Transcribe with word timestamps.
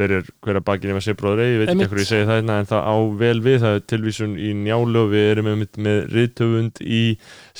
berir 0.00 0.28
hverja 0.44 0.62
bakinn 0.64 0.94
ef 0.94 1.00
að 1.00 1.06
sé 1.06 1.14
bróður 1.18 1.44
eigi, 1.44 1.52
ég 1.54 1.62
veit 1.62 1.72
ekki 1.74 1.86
ekkur 1.86 2.02
ég 2.02 2.08
segi 2.10 2.26
það 2.28 2.38
hérna 2.40 2.58
en 2.62 2.70
það 2.70 2.88
á 2.90 2.96
vel 3.20 3.36
við, 3.44 3.58
það 3.64 3.76
er 3.78 3.84
tilvísun 3.92 4.34
í 4.40 4.50
njálu 4.64 5.04
og 5.04 5.12
við 5.12 5.26
erum 5.34 5.50
með, 5.50 5.78
með 5.86 6.00
riðtöfund 6.16 6.82
í 6.84 7.02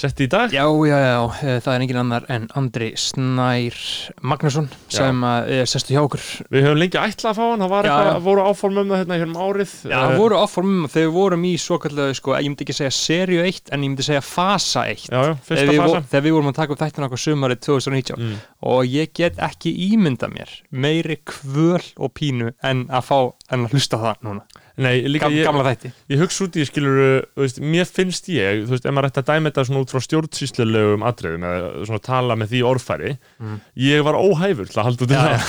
setti 0.00 0.26
í 0.26 0.30
dag. 0.32 0.54
Já, 0.54 0.64
já, 0.88 0.96
já, 1.04 1.20
eh, 1.44 1.58
það 1.60 1.72
er 1.74 1.84
engin 1.84 2.00
annar 2.02 2.26
en 2.32 2.46
Andri 2.56 2.90
Snær 3.00 3.78
Magnusson 4.24 4.70
sem 4.90 5.24
að 5.26 5.52
er 5.60 5.70
sestu 5.70 5.94
hjá 5.94 6.02
okkur. 6.04 6.24
Við 6.50 6.66
höfum 6.66 6.80
lengi 6.80 7.00
ætlað 7.00 7.30
að 7.32 7.40
fá 7.40 7.44
hann, 7.44 7.64
það 7.64 7.72
var 7.74 7.88
Já, 7.88 7.92
eitthvað, 7.92 8.12
já. 8.14 8.24
voru 8.30 8.46
áform 8.48 8.80
um 8.80 8.92
það 8.94 9.02
hérna 9.02 9.20
hérna 9.20 9.34
um 9.36 9.42
árið. 9.50 9.74
Já, 9.84 9.96
það 10.00 10.16
voru 10.22 10.40
áformum 10.40 10.86
að 10.88 10.94
þegar 10.96 11.08
við 11.10 11.16
vorum 11.20 11.44
í 11.44 11.52
svo 11.60 11.78
kallega, 11.82 12.16
sko, 12.16 12.34
ég 12.40 12.50
myndi 12.50 12.66
ekki 12.66 12.76
segja 12.80 12.94
serju 12.96 13.44
1 13.50 13.72
en 13.74 13.84
ég 13.84 13.92
myndi 13.92 14.06
segja 14.06 14.22
fasa 14.24 14.86
1 14.90 15.06
já, 15.10 15.20
já, 15.20 15.34
þegar 15.34 15.44
fyrsta 15.50 15.66
við, 15.70 15.80
fasa. 15.82 16.00
vo- 16.00 16.10
þegar 16.12 16.24
við 16.26 16.36
vorum 16.36 16.50
að 16.52 16.58
taka 16.60 16.74
upp 16.74 16.82
þættina 16.84 17.08
okkur 17.10 17.22
sumarið 17.24 17.62
2019 17.66 18.16
mm. 18.20 18.38
og 18.72 18.80
ég 18.90 19.12
get 19.20 19.40
ekki 19.50 19.72
ímynda 19.90 20.30
mér 20.32 20.54
meiri 20.70 21.18
kvöl 21.28 21.82
og 22.00 22.14
pínu 22.30 22.52
en 22.70 22.86
að 22.88 23.06
fá, 23.10 23.18
en 23.50 23.66
að 23.68 23.74
hlusta 23.76 24.00
það 24.00 24.26
núna. 24.30 24.46
Nei, 24.80 25.02
líka 25.12 25.26
Gam, 25.26 25.34
ég, 25.36 25.44
gamla 25.44 25.64
þætti. 25.66 25.88
ég 26.08 26.20
hugsa 26.22 26.44
út 26.46 26.54
í 26.56 26.62
skilur 26.64 26.98
veist, 27.36 27.58
mér 27.60 27.84
finnst 27.90 28.30
ég, 28.32 28.62
þú 28.64 28.72
veist, 28.72 28.86
ef 28.88 28.94
maður 28.96 29.10
ætti 29.10 29.20
að 29.20 29.26
dæma 29.28 29.50
þetta 29.50 29.64
svona 29.68 29.80
út 29.82 29.90
frá 29.92 30.00
stjórnsýslulegum 30.06 31.02
atriðum 31.04 31.44
eða 31.50 31.66
svona 31.90 32.00
tala 32.06 32.36
með 32.40 32.54
því 32.54 32.62
orðfæri 32.70 33.10
Mm. 33.40 33.58
ég 33.80 34.02
var 34.04 34.16
óhæfur 34.20 34.68
til 34.70 34.78
að 34.80 34.86
halda 34.86 35.04
út 35.04 35.12
í 35.12 35.18
það. 35.20 35.44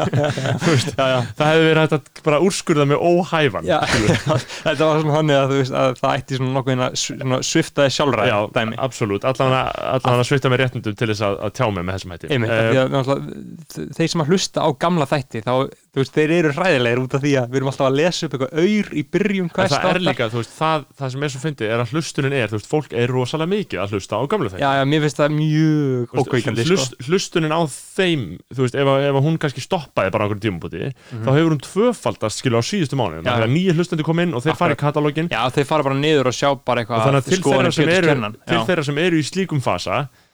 Þú 0.62 0.70
veist, 0.72 0.88
já, 0.98 1.06
já. 1.12 1.18
það 1.38 1.50
hefði 1.52 1.66
verið 1.66 1.80
hægt 1.82 1.96
að 1.96 2.22
bara 2.26 2.40
úrskurða 2.46 2.86
mig 2.90 2.98
óhæfan 3.06 3.68
þetta 4.66 4.88
var 4.88 5.00
svona 5.02 5.16
þannig 5.16 5.36
að, 5.40 5.46
þú 5.52 5.58
veist, 5.60 5.74
að 5.82 5.98
það 6.00 6.16
ætti 6.20 6.38
svona 6.40 6.54
nokkuð 6.56 6.82
að 6.86 6.96
svona 7.02 7.38
sviftaði 7.50 7.94
sjálfræð 7.96 8.30
Já, 8.30 8.38
dæmi. 8.56 8.78
absolutt, 8.86 9.26
allan 9.30 9.56
að 9.56 10.24
svita 10.30 10.52
með 10.52 10.62
réttundum 10.64 10.96
til 10.98 11.10
þess 11.12 11.24
að, 11.26 11.38
að 11.48 11.54
tjá 11.58 11.66
mig 11.76 11.86
með 11.86 11.98
þessum 11.98 12.14
hætti. 12.16 12.30
Einmitt, 12.34 12.54
uh, 12.54 12.98
að, 13.00 13.90
þeir 13.98 14.12
sem 14.14 14.24
að 14.26 14.32
hlusta 14.34 14.66
á 14.66 14.68
gamla 14.86 15.08
þætti 15.10 15.44
þá, 15.46 15.52
þú 15.96 16.02
veist, 16.02 16.12
þeir 16.12 16.32
eru 16.36 16.50
hræðilegir 16.52 16.98
út 17.00 17.14
af 17.16 17.22
því 17.24 17.30
að 17.40 17.46
við 17.48 17.56
erum 17.56 17.70
alltaf 17.70 17.86
að 17.88 17.94
lesa 17.96 18.26
upp 18.26 18.34
eitthvað 18.36 18.50
auður 18.60 18.88
í 18.92 19.02
byrjun 19.16 19.46
En 19.46 19.52
hvers 19.56 19.72
það 19.72 19.86
er 19.96 20.00
líka, 20.04 20.26
þú 20.28 20.40
veist, 20.42 20.52
það, 20.58 20.82
það 21.00 21.12
sem 21.14 21.22
er 21.24 21.32
svo 21.32 21.40
fyndið 21.46 21.70
er 21.72 21.82
að 21.86 21.92
hlustunin 21.96 22.34
er, 22.36 22.50
þú 22.52 22.58
veist, 22.58 22.68
fólk 22.68 22.92
er 23.00 23.12
rosalega 23.16 23.50
mikið 23.54 23.80
að 23.86 23.94
hlusta 23.96 24.20
á 24.20 24.22
gamlu 24.28 24.50
þeim 24.52 24.60
Já, 24.60 24.68
já, 24.76 24.82
mér 24.92 25.00
finnst 25.06 25.20
það 25.22 25.36
mjög 25.38 26.12
ókveikandi 26.20 26.66
sko. 26.66 26.76
hlust, 26.76 26.98
Hlustunin 27.08 27.56
á 27.56 27.60
þeim, 27.96 28.26
þú 28.52 28.60
veist, 28.66 28.76
ef, 28.76 28.90
að- 28.92 29.06
ef 29.08 29.16
að 29.16 29.24
hún 29.30 29.38
kannski 29.40 29.64
stoppaði 29.64 30.12
bara 30.12 30.28
einhverjum 30.28 30.44
tímabúti 30.44 30.92
þá 31.24 31.30
hefur 31.32 31.54
hún 31.56 31.64
tvöfaldast, 31.64 32.42
skilja, 32.44 32.60
á 32.60 32.64
síðustu 32.68 33.00
mánu. 33.00 33.22
Já. 33.24 33.32
þegar 33.40 33.52
nýja 33.56 33.72
hlustandi 33.80 34.04
kom 34.04 34.20
inn 34.20 34.36
og 34.36 34.44
þeir 34.44 34.58
fara 34.60 34.76
í 34.76 34.80
katalógin 34.84 35.32
Já, 35.32 35.42
þeir 35.48 35.64
fara 35.72 35.82
bara 35.88 35.96
niður 35.96 36.28
og 36.28 36.36
sjá 36.36 36.52
bara 36.60 36.84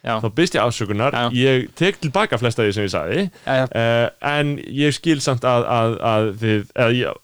Já, 0.03 0.17
þá 0.19 0.29
byrst 0.35 0.57
ég 0.59 0.65
afsökunar, 0.65 1.15
Já. 1.15 1.29
ég 1.39 1.69
tek 1.79 2.01
tilbaka 2.03 2.39
flesta 2.41 2.65
því 2.67 2.73
sem 2.75 2.87
ég 2.89 2.95
sagði. 2.95 3.27
Já, 3.47 3.67
uh, 3.71 4.07
en 4.33 4.57
ég 4.67 4.97
skil 4.97 5.21
samt 5.23 5.47
að, 5.47 5.67
að, 5.71 5.95
að 6.13 6.31
þið, 6.41 6.65
eða 6.75 6.97
ég 6.99 7.21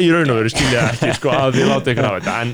í 0.00 0.10
raun 0.12 0.32
og 0.32 0.38
veru 0.40 0.52
skil 0.52 0.68
ég 0.72 0.92
ekki 0.92 1.14
sko, 1.18 1.32
að 1.36 1.58
þið 1.58 1.70
láta 1.72 1.92
ykkur 1.94 2.08
af 2.08 2.18
þetta. 2.18 2.36
En, 2.44 2.52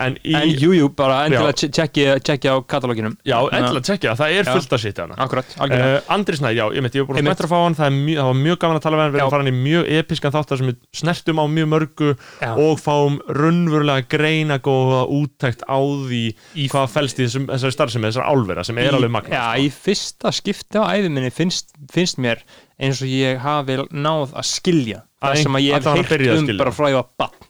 en 0.00 0.16
í, 0.24 0.34
En 0.36 0.50
jú, 0.50 0.72
jú, 0.76 0.88
bara 0.96 1.24
endilega 1.28 1.68
tjekkja 1.68 2.16
tjekki 2.24 2.48
á 2.48 2.56
katalóginum. 2.64 3.16
Já, 3.26 3.36
endilega 3.52 3.84
tjekkja, 3.90 4.14
það 4.18 4.36
er 4.38 4.48
fullt 4.48 4.74
að 4.76 4.82
sitja 4.84 5.06
Akkurat, 5.20 5.54
algjörlega. 5.60 5.98
Uh, 6.00 6.12
Andri 6.14 6.38
Snær, 6.38 6.54
já, 6.56 6.64
ég, 6.74 6.84
meit, 6.84 6.96
ég 6.96 7.04
var 7.04 7.10
búin 7.10 7.20
að 7.20 7.28
spættra 7.28 7.48
að 7.48 7.52
fá 7.52 7.58
hann 7.64 7.76
það, 7.78 7.98
mjög, 7.98 8.20
það 8.20 8.30
var 8.30 8.38
mjög 8.40 8.60
gaman 8.64 8.78
að 8.80 8.84
tala 8.86 8.98
við 8.98 9.04
hann 9.04 9.14
við 9.14 9.22
erum 9.24 9.36
hann 9.36 9.50
í 9.50 9.54
mjög 9.58 9.90
episkan 10.00 10.34
þáttar 10.36 10.60
sem 10.60 10.70
við 10.70 10.78
snertum 11.00 11.42
á 11.42 11.44
mjög 11.56 11.70
mörgu 11.74 12.10
Já. 12.40 12.50
og 12.54 12.80
fáum 12.80 13.18
raunverulega 13.40 14.06
greina 14.14 14.58
góða 14.64 15.02
úttækt 15.20 15.66
á 15.68 15.78
því 15.80 16.22
hvað 16.70 16.88
felst 16.94 17.20
í 17.20 17.26
þessum, 17.26 17.50
þessari 17.50 17.76
starfsemi, 17.76 18.08
þessari 18.10 18.32
álvera 18.32 18.64
sem 18.66 18.80
er 18.80 18.90
Í- 18.90 18.96
alveg 19.00 19.14
magna 19.16 19.36
Já, 19.36 19.46
í 19.60 19.68
fyrsta 19.74 20.32
skipti 20.34 20.80
á 20.80 20.84
æfiminni 20.96 21.32
finnst, 21.34 21.74
finnst 21.92 22.20
mér 22.22 22.42
eins 22.80 23.02
og 23.04 23.12
ég 23.12 23.40
hafi 23.44 23.78
náð 23.92 24.34
að 24.34 24.48
skilja 24.48 25.04
Að 25.20 25.34
það 25.34 25.42
sem 25.44 25.58
að 25.58 25.66
ég 25.66 25.76
hef 25.76 26.10
heyrt 26.10 26.28
um 26.38 26.52
bara 26.56 26.72
frá 26.72 26.88
ég 26.88 27.00
var 27.00 27.08
bann 27.20 27.48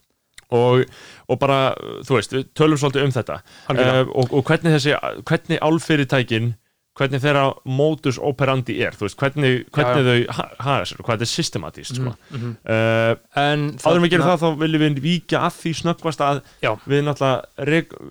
og, 0.50 0.80
og 1.30 1.38
bara, 1.42 1.60
þú 2.06 2.16
veist, 2.16 2.34
við 2.34 2.48
tölum 2.58 2.80
svolítið 2.80 3.06
um 3.06 3.14
þetta. 3.14 3.38
Uh, 3.70 4.02
og, 4.08 4.34
og 4.34 4.42
hvernig 4.48 4.76
þessi 4.76 4.96
hvernig 5.28 5.62
álfyrirtækin 5.62 6.52
hvernig 7.00 7.22
þeirra 7.24 7.44
modus 7.64 8.18
operandi 8.20 8.76
er 8.84 8.92
veist, 9.00 9.16
hvernig, 9.20 9.64
hvernig 9.72 10.04
þau 10.04 10.36
ha- 10.36 10.48
haga 10.66 10.84
sér 10.90 11.00
og 11.00 11.06
hvað 11.08 11.16
þetta 11.16 11.26
er 11.26 11.32
systematíst 11.32 11.96
sko. 11.96 12.12
Mhm. 12.30 12.50
uh, 12.68 13.14
En 13.40 13.64
áður 13.80 14.02
við 14.04 14.10
gerum 14.12 14.26
þarna- 14.26 14.36
það 14.36 14.44
þá 14.44 14.60
viljum 14.60 14.82
við 14.84 15.00
víkja 15.06 15.40
að 15.48 15.54
því 15.60 15.72
snöggvast 15.80 16.20
að 16.26 16.42
Já. 16.62 16.72
við 16.86 17.04
náttúrulega 17.08 17.44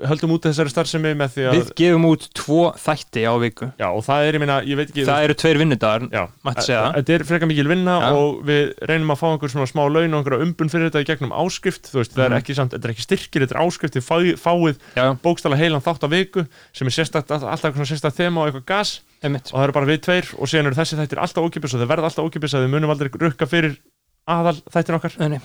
höldum 0.10 0.34
út 0.36 0.48
þessari 0.50 0.74
starfsemi 0.74 1.14
með 1.20 1.30
því 1.36 1.46
að 1.50 1.58
Við 1.60 1.72
gefum 1.80 2.06
út 2.10 2.28
tvo 2.34 2.62
þætti 2.80 3.24
á 3.30 3.34
viku 3.40 3.72
já, 3.80 3.88
og 3.94 4.04
það 4.06 4.28
er, 4.30 4.40
veit 4.80 4.90
ekki 4.90 5.06
Það 5.10 5.24
eru 5.30 5.34
tveir 5.44 5.58
vinnudagar 5.62 6.08
já, 6.10 6.24
það. 6.80 6.96
þetta 7.00 7.14
er 7.16 7.24
frekar 7.30 7.48
mikil 7.52 7.68
vinna 7.70 7.96
Já. 8.02 8.10
og 8.16 8.42
við 8.50 8.74
reynum 8.90 9.14
að 9.14 9.20
fá 9.22 9.28
einhver 9.30 9.54
smá 9.70 9.84
laun 9.90 10.14
og 10.14 10.20
einhverja 10.24 10.46
umbun 10.48 10.70
fyrir 10.74 10.90
þetta 10.90 11.04
í 11.04 11.10
gegnum 11.10 11.34
áskrift 11.36 11.92
veist, 11.94 12.14
það 12.16 12.26
er 12.26 12.30
Mhm. 12.30 12.40
ekki 12.42 12.56
samt, 12.56 12.72
þetta 12.74 12.86
er 12.90 12.94
ekki 12.94 13.06
styrkir 13.08 13.46
þetta 13.46 13.56
er 13.56 13.64
áskrift, 13.66 13.94
þið 13.96 14.06
fáið, 14.10 14.38
Já, 14.96 15.04
já, 15.04 15.14
bókstala 15.24 15.58
heilan 15.60 15.82
þátt 15.84 16.04
á 16.06 16.10
viku 16.10 16.48
sem 16.74 16.88
er 16.88 16.92
alltaf 17.44 17.70
eitthvað 17.70 17.90
sérstakt 17.90 18.18
þema 18.18 18.38
og 18.42 18.46
eitthvað 18.54 18.66
gas. 18.80 18.96
Einmitt. 19.20 19.52
Og 19.52 19.60
það 19.60 19.68
eru 19.68 19.76
bara 19.76 19.90
við 19.90 20.02
tveir 20.08 20.32
og 20.40 20.50
síðan 20.50 20.72
eru 20.72 20.80
þessi 20.80 21.00
þættir 21.00 21.22
alltaf 21.26 21.46
ókipis 21.50 21.76
og 21.76 21.84
þeir 21.84 21.92
verða 21.92 22.10
alltaf 22.10 22.30
ókipis 22.30 22.56
að 22.56 22.66
þið 22.66 22.74
munum 22.76 22.94
aldrei 22.96 23.12
rukka 23.26 23.50
fyrir 23.52 23.78
aðal 24.30 24.58
þættin 24.72 25.00
okkar. 25.00 25.20
Nei, 25.20 25.40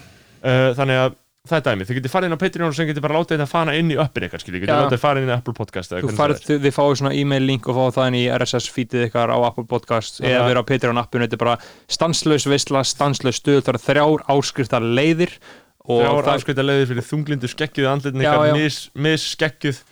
uh, 0.45 0.71
þannig 0.79 1.01
að 1.03 1.21
það 1.45 1.59
er 1.59 1.65
dæmi, 1.67 1.85
þið 1.85 1.97
getið 1.99 2.13
farið 2.15 2.31
inn 2.31 2.35
á 2.35 2.41
Patreon 2.41 2.71
og 2.71 2.77
sem 2.77 2.87
getið 2.89 3.05
bara 3.05 3.19
látið 3.19 3.35
þetta 3.35 3.47
fana 3.51 3.73
inn 3.77 3.91
í 3.93 3.97
uppin 4.01 4.25
ykkar 4.25 4.41
skilji, 4.41 4.61
getið 4.63 4.79
Já. 4.79 4.85
látið 4.87 5.01
farið 5.03 5.27
inn 5.27 5.33
í 5.33 5.35
Apple 5.35 5.53
Podcast 5.59 5.93
Þú 5.93 6.13
farið, 6.17 6.39
er. 6.41 6.63
þið, 6.65 6.73
fáið 6.73 6.95
svona 7.01 7.13
e-mail 7.19 7.45
link 7.45 7.69
og 7.69 7.77
fáið 7.77 7.99
það 7.99 8.09
inn 8.09 8.17
í 8.17 8.23
RSS 8.33 8.69
feedið 8.73 9.05
ykkar 9.11 9.33
á 9.37 9.39
Apple 9.51 9.67
Podcast 9.69 10.23
eða 10.25 10.47
vera 10.49 10.63
á 10.65 10.69
Patreon 10.71 11.03
appinu, 11.03 11.27
þetta 11.27 11.37
er 11.37 11.43
bara 11.43 11.59
stanslaus 11.99 12.49
veisla, 12.49 12.81
stanslaus 12.89 13.43
stuð, 13.43 13.61
það 13.61 13.75
eru 13.75 13.83
þrjár 13.85 14.25
áskriftar 14.33 14.89
leiðir 14.89 15.37
þrjár 15.85 16.31
afskvita 16.33 16.65
leiðir 16.65 16.95
fyrir 16.95 17.09
þunglindu 17.11 17.53
skeggjuð 17.53 17.91
andlitin 17.91 18.25
Já, 18.25 18.31
ykkar 18.33 18.57
mis, 18.57 18.79
mis 18.97 19.29
já, 19.37 19.85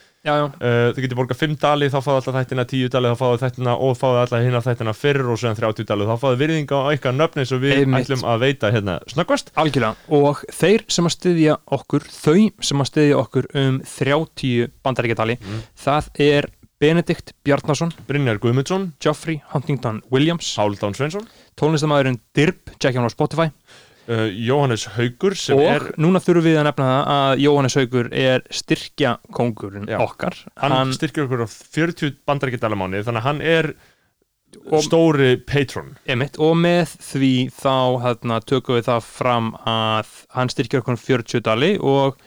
uh, 0.46 0.92
þið 0.94 1.00
getið 1.02 1.18
borgað 1.18 1.40
5 1.40 1.56
dali 1.58 1.88
þá 1.90 1.96
fáið 2.04 2.18
alltaf 2.20 2.36
þættina 2.38 2.64
10 2.70 2.92
dali 2.94 3.10
þá 3.10 3.16
fáið 3.22 3.40
þættina 3.42 3.72
og 3.82 3.96
fáið 3.98 4.18
alltaf 4.20 4.44
hinna 4.46 4.60
þættina 4.62 4.94
fyrr 4.94 5.30
og 5.32 5.40
síðan 5.42 5.58
30 5.58 5.88
dali. 5.88 6.06
Þá 6.06 6.14
fáið 6.22 6.38
virðinga 6.44 6.78
á 6.78 6.86
ykkar 6.94 7.16
nöfni 7.18 7.42
og 7.48 7.62
við 7.64 7.74
Einmitt. 7.80 8.06
ætlum 8.06 8.22
að 8.30 8.44
veita 8.46 8.70
hérna. 8.70 8.96
Snöggvast. 9.10 9.50
Algjörlega. 9.58 9.96
Og 10.14 10.44
þeir 10.54 10.84
sem 10.94 11.10
að 11.10 11.16
styðja 11.18 11.58
okkur 11.78 12.06
þau 12.06 12.38
sem 12.70 12.84
að 12.86 12.90
styðja 12.92 13.18
okkur 13.24 13.50
um 13.64 13.80
30 13.82 14.70
bandaríkjatali 14.86 15.38
Mm. 15.42 15.62
það 15.82 16.10
er 16.22 16.46
Benedikt 16.82 17.30
Bjarnason 17.46 17.92
Brynjar 18.08 18.38
Guðmundsson, 18.42 18.92
Geoffrey 18.98 19.40
Huntington 19.52 20.00
Williams 20.10 20.48
Hálfdán 20.58 20.94
Sveinsson. 20.98 21.26
tónlistamæðurinn 21.54 22.18
Dirb, 22.34 22.58
check 22.80 22.96
hann 22.96 23.06
á 23.06 23.10
Spotify 23.10 23.50
uh, 24.08 24.26
Jóhannes 24.32 24.86
Haugur 24.96 25.36
og 25.54 25.62
er 25.68 25.86
núna 26.00 26.20
þurfum 26.22 26.46
við 26.48 26.58
að 26.60 26.68
nefna 26.68 26.88
það 26.90 27.08
að 27.14 27.42
Jóhannes 27.44 27.76
Haugur 27.80 28.10
er 28.24 28.44
styrkja 28.50 29.14
kongurinn 29.32 29.88
Já. 29.90 29.98
okkar. 30.04 30.36
Hann, 30.62 30.92
styrkir 30.96 31.26
okkur 31.26 31.44
á 31.44 31.48
40 31.48 32.16
bandaríkjadala 32.28 32.78
mánuði 32.78 33.06
þannig 33.08 33.22
að 33.22 33.28
hann 33.30 33.42
er 33.42 33.72
Og- 34.68 34.82
stóri 34.84 35.36
patron. 35.48 35.94
Einmitt, 36.06 36.36
og 36.38 36.56
með 36.60 36.92
því 37.00 37.32
þá 37.56 37.76
hérna, 38.04 38.40
tökum 38.44 38.76
við 38.76 38.84
það 38.90 39.02
fram 39.08 39.52
að 39.64 40.10
hann 40.36 40.52
styrkir 40.52 40.82
okkur 40.82 40.92
um 40.98 41.00
40 41.00 41.40
dali 41.46 41.70
og 41.80 42.18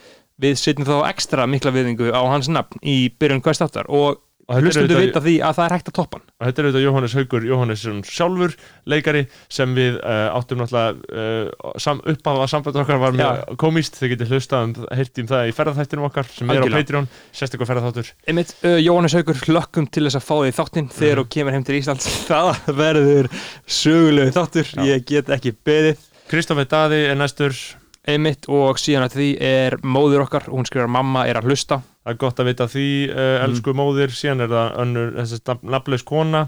við 0.42 0.58
setjum 0.60 0.88
þá 0.90 0.96
ekstra 1.14 1.46
mikla 1.48 1.72
viðingu 1.72 2.10
á 2.12 2.20
hans 2.28 2.50
nafn 2.50 2.82
í 2.84 3.12
byrjun 3.14 3.44
hvers 3.46 3.62
þáttar 3.62 3.88
og 3.94 4.18
hlustundu 4.46 4.98
vita 5.00 5.22
því 5.24 5.36
að 5.42 5.58
það 5.58 5.66
er 5.66 5.74
hægt 5.76 5.88
að 5.90 5.96
toppa 5.98 6.20
hann. 6.20 6.26
Og 6.36 6.48
þetta 6.48 6.62
er 6.62 6.68
auðvitað 6.68 6.84
Jóhannes 6.86 7.16
Haugur 7.18 7.46
Jóhannesson 7.50 8.02
sjálfur 8.06 8.56
leikari 8.92 9.24
sem 9.58 9.72
við 9.78 9.98
uh, 9.98 10.38
áttum 10.38 10.62
náttúrulega 10.62 10.92
uh, 11.10 11.72
sam, 11.82 12.02
upphafa 12.14 12.48
samband 12.52 12.78
okkar 12.84 13.02
var 13.02 13.16
mjög 13.18 13.56
komíst 13.62 13.98
þið 13.98 14.14
getið 14.14 14.34
hlustað 14.36 14.68
um, 14.68 14.76
um 14.86 15.30
það 15.32 15.50
í 15.50 15.56
ferðarþættinum 15.58 16.10
okkar 16.10 16.30
sem 16.30 16.52
er 16.54 16.62
á 16.62 16.66
Algjörlega. 16.66 16.84
Patreon, 16.84 17.10
sérstaklega 17.32 17.70
ferðarþáttur 17.72 18.12
Einmitt, 18.30 18.54
uh, 18.62 18.78
Jóhannes 18.84 19.18
Haugur 19.18 19.42
hlökkum 19.48 19.90
til 19.90 20.06
þess 20.06 20.20
að 20.20 20.28
fá 20.28 20.36
því 20.36 20.54
þáttinn 20.60 20.92
þegar 20.94 21.24
þú 21.24 21.26
kemur 21.38 21.58
heim 21.58 21.66
til 21.66 21.80
Íslands. 21.80 22.12
Það 22.30 22.52
verður 22.84 23.32
sögulegu 23.66 24.36
þáttur. 24.36 24.70
Já. 24.76 24.86
ég 24.92 25.10
get 25.10 25.34
ekki 25.34 25.56
beðið. 25.66 26.06
Kristoffer 26.30 26.70
Daði 26.70 27.02
er 27.10 27.18
næstur. 27.18 27.58
Einmitt, 28.06 28.46
og 28.54 28.78
síðan 28.78 29.08
að 29.08 29.16
því 29.18 29.28
er 29.42 29.80
móður 29.82 30.28
okkar 30.28 30.46
hún 30.54 30.68
skrifar 30.70 30.92
mamma 30.94 31.24
er 31.26 31.40
að 31.40 31.50
hlusta 31.50 31.80
það 32.06 32.14
er 32.14 32.20
gott 32.22 32.40
að 32.44 32.50
vita 32.52 32.68
því, 32.70 32.88
uh, 33.10 33.34
elsku 33.48 33.74
móðir. 33.78 34.14
Síðan 34.14 34.46
er 34.46 34.54
það 34.54 34.76
önnur, 34.86 35.14
þessi 35.18 35.42
nafnlaus 35.76 36.06
kona. 36.06 36.44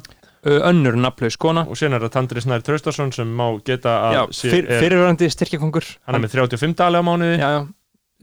Uh, 0.46 0.60
önnur 0.70 0.96
nafnlaus 1.02 1.36
kona. 1.42 1.66
Og 1.68 1.80
síðan 1.80 1.98
er 1.98 2.06
það 2.06 2.14
Tandri 2.20 2.44
Snær 2.46 2.62
Traustason 2.64 3.10
sem 3.16 3.32
má 3.40 3.48
geta 3.66 3.96
að 4.06 4.20
Já, 4.20 4.22
fyr, 4.38 4.62
er, 4.70 4.84
fyrirverandi 4.86 5.32
styrkjakongur. 5.34 5.90
Hann 6.06 6.20
er 6.20 6.24
með 6.28 6.38
35 6.38 6.78
dali 6.78 7.02
á 7.02 7.04
mánuði. 7.04 7.40
Já, 7.42 7.50
já, 7.58 7.60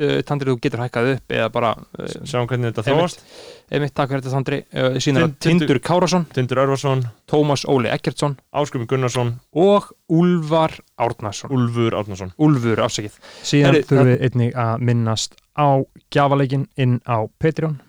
uh, 0.06 0.14
Tandri 0.30 0.54
þú 0.54 0.56
getur 0.62 0.84
hækkað 0.84 1.10
upp 1.16 1.34
eða 1.40 1.50
bara 1.58 1.74
uh, 1.74 2.14
sjáum 2.22 2.48
hvernig 2.48 2.70
þetta 2.70 2.86
þróast. 2.86 3.26
Einmitt 3.74 3.94
takk 3.98 4.14
fyrir 4.14 4.24
þetta 4.24 4.34
Tandri. 4.38 4.62
Uh, 4.70 4.96
síðan 5.02 5.18
er 5.20 5.26
það 5.26 5.36
Tind- 5.48 5.64
Tindur 5.66 5.82
Kárasson 5.90 6.26
Tindur 6.38 6.62
Örvarsson, 6.64 7.04
Tómas 7.30 7.66
Óli 7.68 7.90
Eggertsson. 7.92 8.38
Áskrumi 8.54 8.86
Gunnarsson. 8.88 9.34
Og 9.58 9.90
Úlfar 10.14 10.78
Árnason. 10.96 11.50
Úlfur 11.52 11.98
Árnason. 11.98 12.32
Úlfur, 12.38 12.86
afsakið. 12.86 13.18
Síðan 13.42 13.82
þurfum 13.82 14.12
við 14.14 14.28
einnig 14.30 14.54
að 14.54 14.86
minnast 14.86 15.40
á 15.58 15.82
gjafaleikin 16.12 16.68
inn 16.76 17.00
á 17.06 17.26
Patreon. 17.40 17.80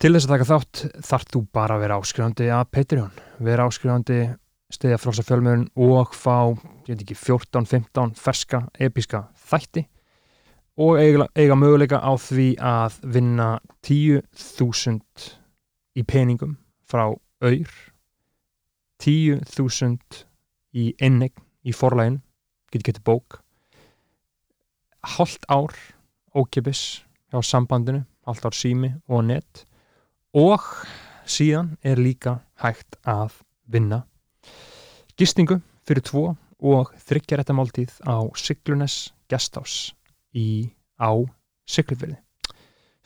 Til 0.00 0.12
þess 0.14 0.26
að 0.26 0.34
taka 0.34 0.48
þátt 0.50 0.84
þarf 1.06 1.26
þú 1.30 1.42
bara 1.54 1.76
að 1.76 1.84
vera 1.84 1.98
áskrifandi 2.00 2.48
að 2.50 2.70
Patreon. 2.74 3.20
Vera 3.38 3.68
áskrifandi 3.68 4.20
stiðja 4.72 4.98
frálsa 5.00 5.24
fjölmiðun 5.26 5.66
og 5.84 6.14
fá, 6.16 6.52
ég 6.88 6.94
veit 6.94 7.04
ekki, 7.04 7.16
14-15 7.18 8.14
ferska, 8.18 8.64
episka 8.80 9.26
þætti 9.50 9.84
og 10.80 10.96
eiga, 10.96 11.26
eiga 11.36 11.56
möguleika 11.58 12.00
á 12.00 12.12
því 12.16 12.48
að 12.56 12.98
vinna 13.14 13.48
10.000 13.84 15.28
í 16.00 16.04
peningum 16.08 16.56
frá 16.88 17.10
auður 17.12 17.74
10.000 19.02 20.22
í 20.72 20.92
innegn 21.02 21.44
í 21.68 21.74
forlægin 21.76 22.22
getur 22.72 22.88
getið 22.88 23.04
bók 23.04 23.42
hálft 25.18 25.44
ár 25.52 25.74
ókipis 26.36 27.02
hjá 27.32 27.42
sambandinu 27.44 28.02
hálft 28.26 28.46
ár 28.48 28.56
sími 28.56 28.92
og 29.08 29.24
net 29.28 29.64
og 30.36 30.64
síðan 31.28 31.76
er 31.84 32.00
líka 32.00 32.38
hægt 32.62 32.98
að 33.04 33.40
vinna 33.68 34.02
gistingu 35.18 35.60
fyrir 35.86 36.04
tvo 36.06 36.26
og 36.62 36.92
þryggjarætta 37.08 37.56
máltíð 37.56 37.98
á 38.06 38.22
Siglunes 38.38 39.12
Gestás 39.30 39.92
í 40.34 40.70
á 40.98 41.10
Siglufyrði 41.68 42.18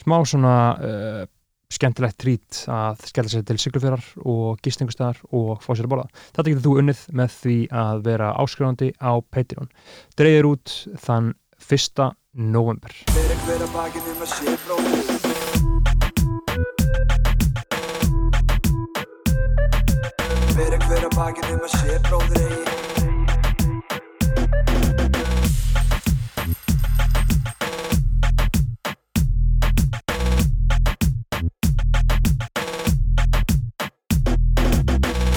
smá 0.03 0.21
svona 0.29 0.57
uh, 0.77 1.25
skemmtilegt 1.73 2.19
trít 2.23 2.61
að 2.71 3.01
skella 3.11 3.31
sér 3.33 3.47
til 3.47 3.59
Siglufjörðar 3.59 4.05
og 4.23 4.61
gistingustæðar 4.63 5.19
og 5.35 5.65
fá 5.65 5.73
sér 5.73 5.89
að 5.89 5.93
borða. 5.95 6.07
Þetta 6.37 6.51
getur 6.51 6.65
þú 6.67 6.75
unnið 6.83 7.01
með 7.21 7.33
því 7.41 7.57
að 7.83 8.05
vera 8.07 8.29
áskrifandi 8.43 8.93
á 9.03 9.13
Patreon. 9.35 9.73
Dreyðir 10.19 10.49
út 10.53 10.75
þann 11.03 11.33
1. 11.67 12.05
november. 12.37 12.93
Fyrir 13.13 13.39
hver 13.47 13.65
að 13.65 13.73
bakið 13.75 14.11
um 14.13 14.23
að 14.23 14.33
sé 14.37 14.57
bróðir 22.07 22.45
eigi 22.45 22.67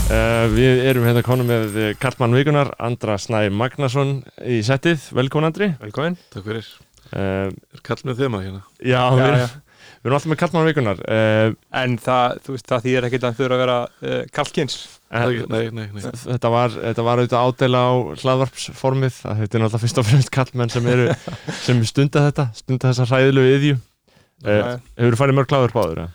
Uh, 0.09 0.47
við 0.49 0.79
erum 0.89 1.03
hérna 1.05 1.21
konum 1.21 1.45
með 1.45 1.75
Karlmann 2.01 2.33
Vikunar, 2.33 2.71
Andra 2.81 3.13
Snæ 3.21 3.45
Magnason 3.53 4.23
í 4.41 4.57
settið, 4.65 5.05
velkomin 5.13 5.51
Andri 5.51 5.67
Velkomin 5.83 6.17
Takk 6.33 6.47
fyrir. 6.49 6.65
Uh, 7.13 7.49
Er 7.49 7.83
kall 7.85 8.03
með 8.07 8.21
þema 8.23 8.43
hérna? 8.45 8.61
Já, 8.79 9.01
Já, 9.01 9.17
við, 9.19 9.35
já. 9.41 9.47
við 9.89 10.09
erum 10.09 10.17
alltaf 10.19 10.31
með 10.33 10.39
Karlmann 10.43 10.67
Vikunar 10.69 11.01
uh, 11.05 11.57
En 11.81 11.97
það, 12.05 12.39
þú 12.45 12.55
veist, 12.55 12.67
það 12.71 12.85
þýðir 12.87 13.07
ekkert 13.09 13.27
að 13.29 13.39
þurfa 13.39 13.57
að 13.57 13.63
vera 13.63 13.77
uh, 13.89 14.21
kallkins 14.35 14.77
en, 15.09 15.35
Nei, 15.49 15.63
nei, 15.73 15.85
nei. 15.95 16.01
þetta 16.21 16.51
var, 16.53 16.73
þetta 16.75 17.05
var 17.07 17.21
auðvitað 17.23 17.47
ádela 17.49 17.79
á 17.81 17.91
hlaðvarpsformið 18.21 19.15
að 19.25 19.39
þetta 19.43 19.57
er 19.57 19.63
náttúrulega 19.63 19.83
fyrst 19.85 20.01
og 20.01 20.05
fremst 20.11 20.31
kallmenn 20.35 20.69
sem 20.73 20.89
eru 20.91 21.07
sem 21.65 21.79
stunda 21.89 22.27
þetta, 22.27 22.45
stunda 22.59 22.91
þessa 22.91 23.07
hræðilegu 23.09 23.55
yðju 23.57 23.75
uh, 23.79 24.75
Hefur 24.99 25.15
þú 25.15 25.21
farið 25.23 25.39
mörg 25.39 25.55
hlaðvarp 25.55 25.79
áður? 25.81 26.03
eða? 26.03 26.11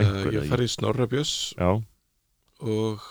Uh, 0.00 0.20
ég 0.36 0.46
farið 0.52 0.68
í 0.70 0.74
Snorrabjöss 0.76 1.32
Já, 1.58 1.70
og 2.62 3.08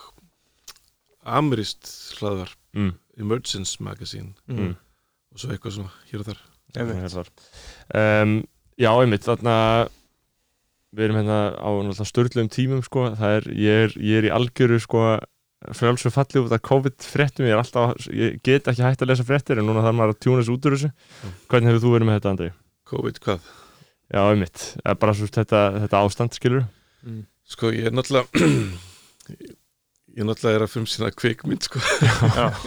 Amirist 1.29 1.91
hlaðvar 2.21 2.55
mm, 2.73 2.93
Emergence 3.19 3.83
Magazine 3.83 4.31
mm. 4.49 4.71
og 5.35 5.41
svo 5.43 5.51
eitthvað 5.53 5.75
svona 5.75 5.91
hér 6.09 6.23
og 6.23 6.29
þar. 6.31 6.39
Um, 7.95 8.39
Já, 8.79 8.93
einmitt, 8.95 9.25
þarna 9.27 9.53
við 10.95 11.09
erum 11.09 11.17
hérna 11.19 11.39
á 11.59 11.69
störlum 12.07 12.47
tímum 12.51 12.79
sko, 12.85 13.09
það 13.19 13.35
er, 13.35 13.49
ég 13.59 13.83
er, 13.83 13.95
ég 13.99 14.21
er 14.21 14.27
í 14.29 14.31
algjöru 14.33 14.79
sko 14.81 15.03
frjálsum 15.75 16.13
falli 16.15 16.39
út 16.39 16.55
af 16.55 16.63
COVID-fréttum, 16.63 17.43
ég 17.49 17.57
er 17.57 17.59
alltaf, 17.59 18.07
ég 18.15 18.37
get 18.45 18.69
ekki 18.71 18.85
hægt 18.85 19.03
að 19.03 19.11
lesa 19.11 19.25
fréttir 19.27 19.59
en 19.59 19.67
núna 19.67 19.83
þarf 19.83 19.97
maður 19.99 20.15
að 20.15 20.21
tjúna 20.23 20.39
þessu 20.39 20.55
út 20.55 20.67
úr 20.69 20.77
þessu 20.77 20.91
Hvernig 21.51 21.69
hefur 21.73 21.83
þú 21.83 21.91
verið 21.97 22.07
með 22.07 22.17
þetta, 22.19 22.31
Andri? 22.31 22.49
COVID 22.89 23.19
hvað? 23.25 23.49
Já, 24.09 24.21
einmitt, 24.23 24.65
bara 25.03 25.15
svo 25.19 25.27
þetta, 25.27 25.63
þetta 25.83 26.03
ástand, 26.07 26.39
skilur 26.39 26.63
Sko 27.49 27.73
ég 27.75 27.89
er 27.91 27.99
náttúrulega 27.99 28.47
ég 30.15 30.23
er 30.23 30.29
náttúrulega 30.31 30.61
er 30.61 30.65
að 30.65 30.73
fyrir 30.77 30.89
sína 30.95 31.11
kvikmynd 31.13 31.67
sko. 31.67 31.83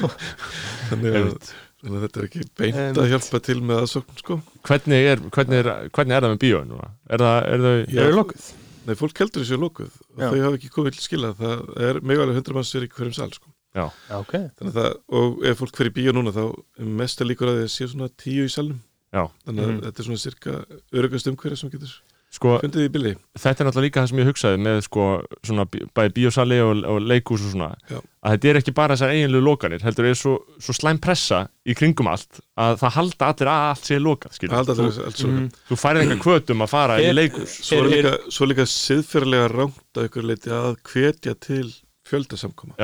þannig, 0.93 1.17
að. 1.23 1.55
Þannig 1.83 1.99
að 1.99 2.05
þetta 2.07 2.21
er 2.23 2.27
ekki 2.29 2.43
beint 2.63 2.99
að 3.03 3.09
hjálpa 3.13 3.41
til 3.43 3.59
með 3.63 3.81
aðsókn 3.83 4.19
sko. 4.23 4.37
Hvernig 4.69 5.07
er, 5.13 5.23
hvernig 5.35 5.59
er, 5.63 5.71
hvernig 5.91 6.17
er 6.17 6.27
það 6.27 6.35
með 6.35 6.43
bíóin 6.45 6.69
núna? 6.71 6.91
Er 7.11 7.25
það, 7.25 7.39
er. 7.53 7.65
Eru 8.07 8.17
lokuð? 8.21 8.51
Nei, 8.83 8.95
fólk 8.99 9.19
heldur 9.23 9.45
þessu 9.45 9.59
lokuð 9.63 9.91
og 10.17 10.23
þau 10.23 10.41
hafa 10.43 10.57
ekki 10.59 10.71
komið 10.75 10.97
til 10.97 11.05
skila 11.05 11.29
það 11.39 11.61
er 11.87 11.99
alveg 12.03 12.39
100 12.43 12.55
manns 12.57 12.73
er 12.75 12.87
í 12.87 12.89
hverjum 12.91 13.15
sal 13.15 13.29
sko. 13.35 13.51
Já, 13.73 13.85
ok 14.19 14.33
Þannig 14.59 14.73
að 14.73 14.79
það, 14.79 14.97
og 15.19 15.45
ef 15.49 15.61
fólk 15.63 15.77
fer 15.79 15.89
í 15.89 15.93
bíó 15.97 16.13
núna 16.13 16.33
þá 16.35 16.43
er 16.83 16.89
mest 17.03 17.23
að 17.23 17.31
líkur 17.31 17.49
að 17.53 17.61
þið 17.63 17.71
sé 17.73 17.87
svona 17.93 18.09
tíu 18.21 18.45
í 18.45 18.51
salnum 18.53 18.81
Já. 19.15 19.23
þannig 19.47 19.63
að 19.63 19.71
Mhm. 19.73 19.79
þetta 19.87 20.03
er 20.03 20.09
svona 20.09 20.23
cirka 20.25 20.53
örugast 20.93 21.31
umhverja 21.31 21.57
sem 21.63 21.71
getur 21.73 21.95
sko, 22.33 22.55
fundið 22.63 22.87
í 22.87 22.91
billi 22.95 23.11
þetta 23.37 23.61
er 23.63 23.67
náttúrulega 23.69 23.85
líka 23.87 24.01
það 24.03 24.09
sem 24.13 24.21
ég 24.23 24.29
hugsaði 24.31 24.61
með 24.65 24.79
sko, 24.87 25.03
svona 25.45 25.67
bæði 25.69 26.13
bíósali 26.17 26.59
og, 26.65 26.81
og 26.89 27.01
leikús 27.05 27.43
og 27.45 27.53
svona 27.53 27.69
Já. 27.91 27.99
að 28.25 28.35
þetta 28.37 28.49
er 28.53 28.59
ekki 28.63 28.75
bara 28.79 28.97
þessar 28.97 29.13
eiginlegu 29.13 29.45
lokanir 29.45 29.85
heldur 29.85 30.09
er 30.09 30.17
svo, 30.19 30.33
svo 30.63 30.73
slæm 30.79 31.01
pressa 31.05 31.43
í 31.69 31.77
kringum 31.77 32.09
allt 32.09 32.41
að 32.57 32.79
það 32.81 32.97
halda 32.97 33.29
allir 33.35 33.51
að 33.53 33.69
allt 33.75 33.85
sé 33.91 33.99
lokað 34.01 34.39
þú, 34.41 34.89
Mhm. 35.29 35.49
þú 35.69 35.81
færið 35.85 36.03
einhver 36.07 36.23
kvötum 36.25 36.65
að 36.65 36.73
fara 36.73 36.97
í 37.01 37.09
Er- 37.11 37.15
leikús 37.21 37.57
Svo 37.69 37.79
er 37.83 37.85
Er- 37.85 37.93
líka, 37.97 38.13
svo 38.33 38.47
líka 38.49 38.65
siðferðilega 38.67 39.49
rámt 39.53 40.01
að 40.01 40.09
ykkur 40.09 40.29
leiti 40.33 40.51
að 40.51 40.77
hvetja 40.89 41.35
til 41.41 41.69
fjöldasamkoma. 42.09 42.75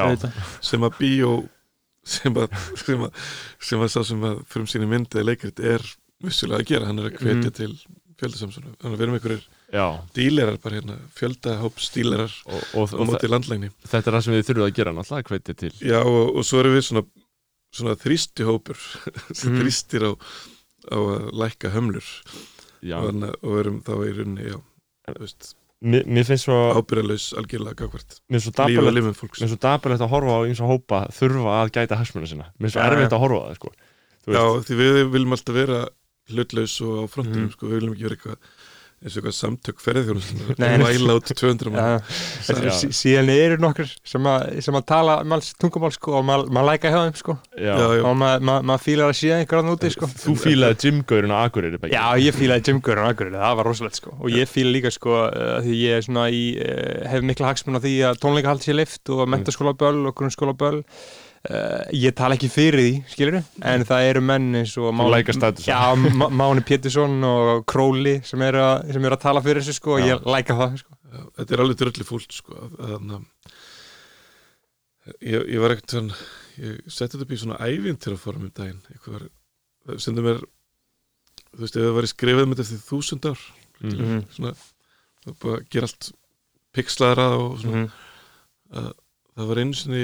Sem 0.61 0.81
að 0.87 0.93
bíó 1.01 1.33
sem 2.09 2.33
að, 2.35 2.49
sem 2.81 3.01
að, 3.05 3.11
sem 3.61 3.81
að 3.81 3.89
að 4.31 4.45
fyrir 4.49 4.69
síni 4.73 4.87
myndið 4.89 5.25
leikrit 5.29 5.59
er 5.61 5.83
vissulega 6.25 6.63
að 6.63 6.69
gera, 6.71 6.87
hann 6.89 6.99
er 7.03 7.11
að 7.11 7.19
hvetja 7.19 7.51
Mhm. 7.51 7.57
til 7.59 7.75
fjöldasamsona, 8.19 8.73
þannig 8.81 8.95
að 8.95 8.99
við 8.99 9.07
erum 9.07 9.17
einhverjir 9.19 9.47
dílerar 10.17 10.57
bara 10.63 10.79
hérna, 10.81 10.97
fjöldahóps 11.19 11.91
dílerar 11.95 12.33
Og, 12.49 12.63
og, 12.75 12.95
og, 12.99 13.07
móti 13.13 13.29
landlægni 13.31 13.71
þetta 13.85 14.11
er 14.11 14.17
það 14.19 14.25
sem 14.27 14.35
við 14.37 14.47
þurfum 14.49 14.67
að 14.69 14.75
gera 14.79 14.95
náttúrulega 14.97 15.25
að 15.27 15.33
hvetja 15.35 15.57
til. 15.63 15.73
Já, 15.85 15.99
og, 16.03 16.23
og 16.41 16.47
svo 16.49 16.63
erum 16.63 16.75
við 16.79 16.85
svona, 16.89 17.05
svona 17.79 17.95
þrýsti 18.03 18.49
hópur 18.49 18.81
sem 19.39 19.53
Mhm. 19.53 19.61
þrýstir 19.63 20.09
á, 20.09 20.13
á 20.91 20.99
að 20.99 21.31
lækka 21.45 21.71
hömlur. 21.77 22.09
Þannig 22.83 23.39
og 23.43 23.57
erum 23.63 23.81
þá 23.87 23.95
í 24.07 24.13
rauninni, 24.19 24.51
já, 24.53 24.59
veist, 25.19 25.55
Mér, 25.79 26.03
mér 26.11 26.25
finnst 26.27 26.49
svo, 26.49 26.57
ábyrðalaus 26.75 27.29
algjörlega 27.39 27.77
gagvart 27.85 28.17
mér 28.27 28.41
finnst 28.43 28.49
svo 29.55 29.59
dapalegt 29.63 30.03
að 30.03 30.11
horfa 30.11 30.33
á 30.35 30.41
eins 30.49 30.59
og 30.59 30.73
hópa 30.73 30.99
þurfa 31.15 31.53
að 31.61 31.71
gæta 31.77 31.99
hagsmuna 32.01 32.27
sinna. 32.27 32.49
Mér 32.59 32.67
finnst 32.67 32.75
svo 32.81 32.83
erfitt 32.89 33.15
að 33.15 33.23
horfa 33.23 33.39
á 33.39 33.47
það 33.47 33.59
sko. 33.61 33.71
Já, 34.27 34.43
því 34.67 34.79
við 34.81 34.99
viljum 35.15 35.37
alltaf 35.37 35.55
vera 35.55 35.79
hlutlaus 36.33 36.81
og 36.85 37.05
á 37.05 37.11
frontinum, 37.13 37.49
Mhm. 37.49 37.53
sko, 37.57 37.67
við 37.67 37.79
viljum 37.81 37.95
ekki 37.97 38.09
vera 38.09 38.17
eitthvað 38.19 38.37
eins 38.99 39.15
og 39.15 39.23
eitthvað 39.23 39.35
samtök 39.39 39.79
ferðarþjónustum 39.79 40.57
Nei. 40.59 40.79
væla 40.83 41.15
út 41.15 41.29
200 41.31 41.71
mann 41.71 42.01
síðan 42.99 43.29
eru 43.31 43.59
nokkur 43.63 43.87
sem 44.03 44.25
að, 44.27 44.57
sem 44.67 44.75
að 44.75 44.87
tala 44.91 45.15
máls, 45.23 45.53
tungumál 45.55 45.93
sko 45.95 46.17
og 46.19 46.25
maður 46.27 46.51
ma 46.57 46.65
læka 46.67 46.91
hjá 46.91 46.99
þeim 47.05 47.15
sko 47.21 47.37
já. 47.55 47.77
Já, 47.79 47.87
já. 47.95 48.03
og 48.03 48.17
maður 48.19 48.43
ma, 48.49 48.57
ma 48.73 48.77
fílar 48.83 49.13
að 49.13 49.19
sé 49.21 49.31
einhverjan 49.37 49.71
úti 49.71 49.93
sko 49.95 50.09
þú 50.11 50.35
fílaði 50.43 50.81
gymgaurin 50.83 51.31
á 51.31 51.39
Akureyri. 51.47 51.79
Já, 51.95 52.03
ég 52.19 52.35
fílaði 52.35 52.67
Jimgur 52.73 52.99
á 52.99 53.07
Akureyri, 53.13 53.39
það 53.39 53.57
var 53.61 53.71
rosalegt 53.71 54.01
sko 54.03 54.17
og 54.19 54.35
ég 54.35 54.51
fíla 54.51 54.75
líka 54.75 54.91
sko 54.91 55.15
uh, 55.29 55.63
því 55.63 55.79
ég 55.85 56.01
er 56.01 56.03
svona 56.09 56.27
í, 56.35 56.43
uh, 56.59 57.09
hef 57.15 57.23
mikla 57.31 57.53
hagsmun 57.53 57.79
á 57.79 57.81
því 57.87 57.95
að 58.11 58.19
tónleikahald 58.27 58.67
sé 58.67 58.75
lift 58.75 59.15
og 59.15 59.29
mentaskólaböll 59.31 60.09
og 60.11 60.19
grunnskólaböll 60.19 60.83
uh, 61.51 61.85
ég 61.95 62.15
tala 62.19 62.35
ekki 62.39 62.51
fyrir 62.53 62.81
því, 62.83 62.93
skilur 63.15 63.39
en 63.41 63.85
það 63.89 64.09
eru 64.11 64.23
menn 64.29 64.49
eins 64.63 64.75
og 64.81 64.91
Þú 64.91 64.99
Máni 66.43 66.65
Pétursson 66.67 67.17
og 67.29 67.65
Króli 67.71 68.17
sem 68.27 68.43
eru 68.49 68.63
að, 68.65 68.93
sem 68.97 69.05
eru 69.09 69.19
að 69.19 69.25
tala 69.29 69.43
fyrir 69.45 69.63
þessu 69.63 69.79
sko 69.79 69.97
og 69.99 70.05
ég 70.07 70.29
læka 70.35 70.57
það 70.59 70.77
sko. 70.83 70.95
Þetta 71.39 71.55
er 71.57 71.63
alveg 71.65 71.79
drölli 71.81 72.05
fúlt 72.09 72.35
sko 72.37 72.55
að- 72.59 72.79
að, 72.85 73.17
að, 73.17 73.23
ég, 75.25 75.47
ég 75.55 75.63
var 75.63 75.75
ekkert 75.75 75.95
svona 75.97 76.19
ég 76.59 76.79
setti 76.91 77.15
þetta 77.17 77.25
upp 77.27 77.33
í 77.37 77.41
svona 77.41 77.59
ævintýraform 77.65 78.45
um 78.49 78.53
daginn. 78.55 78.81
Eitthvað 78.93 79.29
var 79.89 80.01
sem 80.03 80.17
þeim 80.19 80.27
er 80.35 80.41
þú 80.43 81.63
veist, 81.65 81.77
ef 81.79 81.85
það 81.87 81.95
væri 81.97 82.11
skrifað 82.13 82.49
með 82.51 82.59
þetta 82.59 82.67
eftir 82.67 82.87
þúsund 82.91 83.29
ár 83.31 83.45
mm. 83.81 83.93
Mhm, 83.95 84.19
svona, 84.35 84.51
það 85.25 85.31
er 85.33 85.37
bara 85.45 85.61
að 85.61 85.69
gera 85.73 85.89
allt 85.89 86.09
pixlaðra 86.77 87.29
og 87.39 87.55
svona 87.63 87.79
mhm, 87.79 87.93
að 88.83 88.89
það 89.39 89.49
var 89.53 89.61
einu 89.63 89.79
sinni 89.79 90.03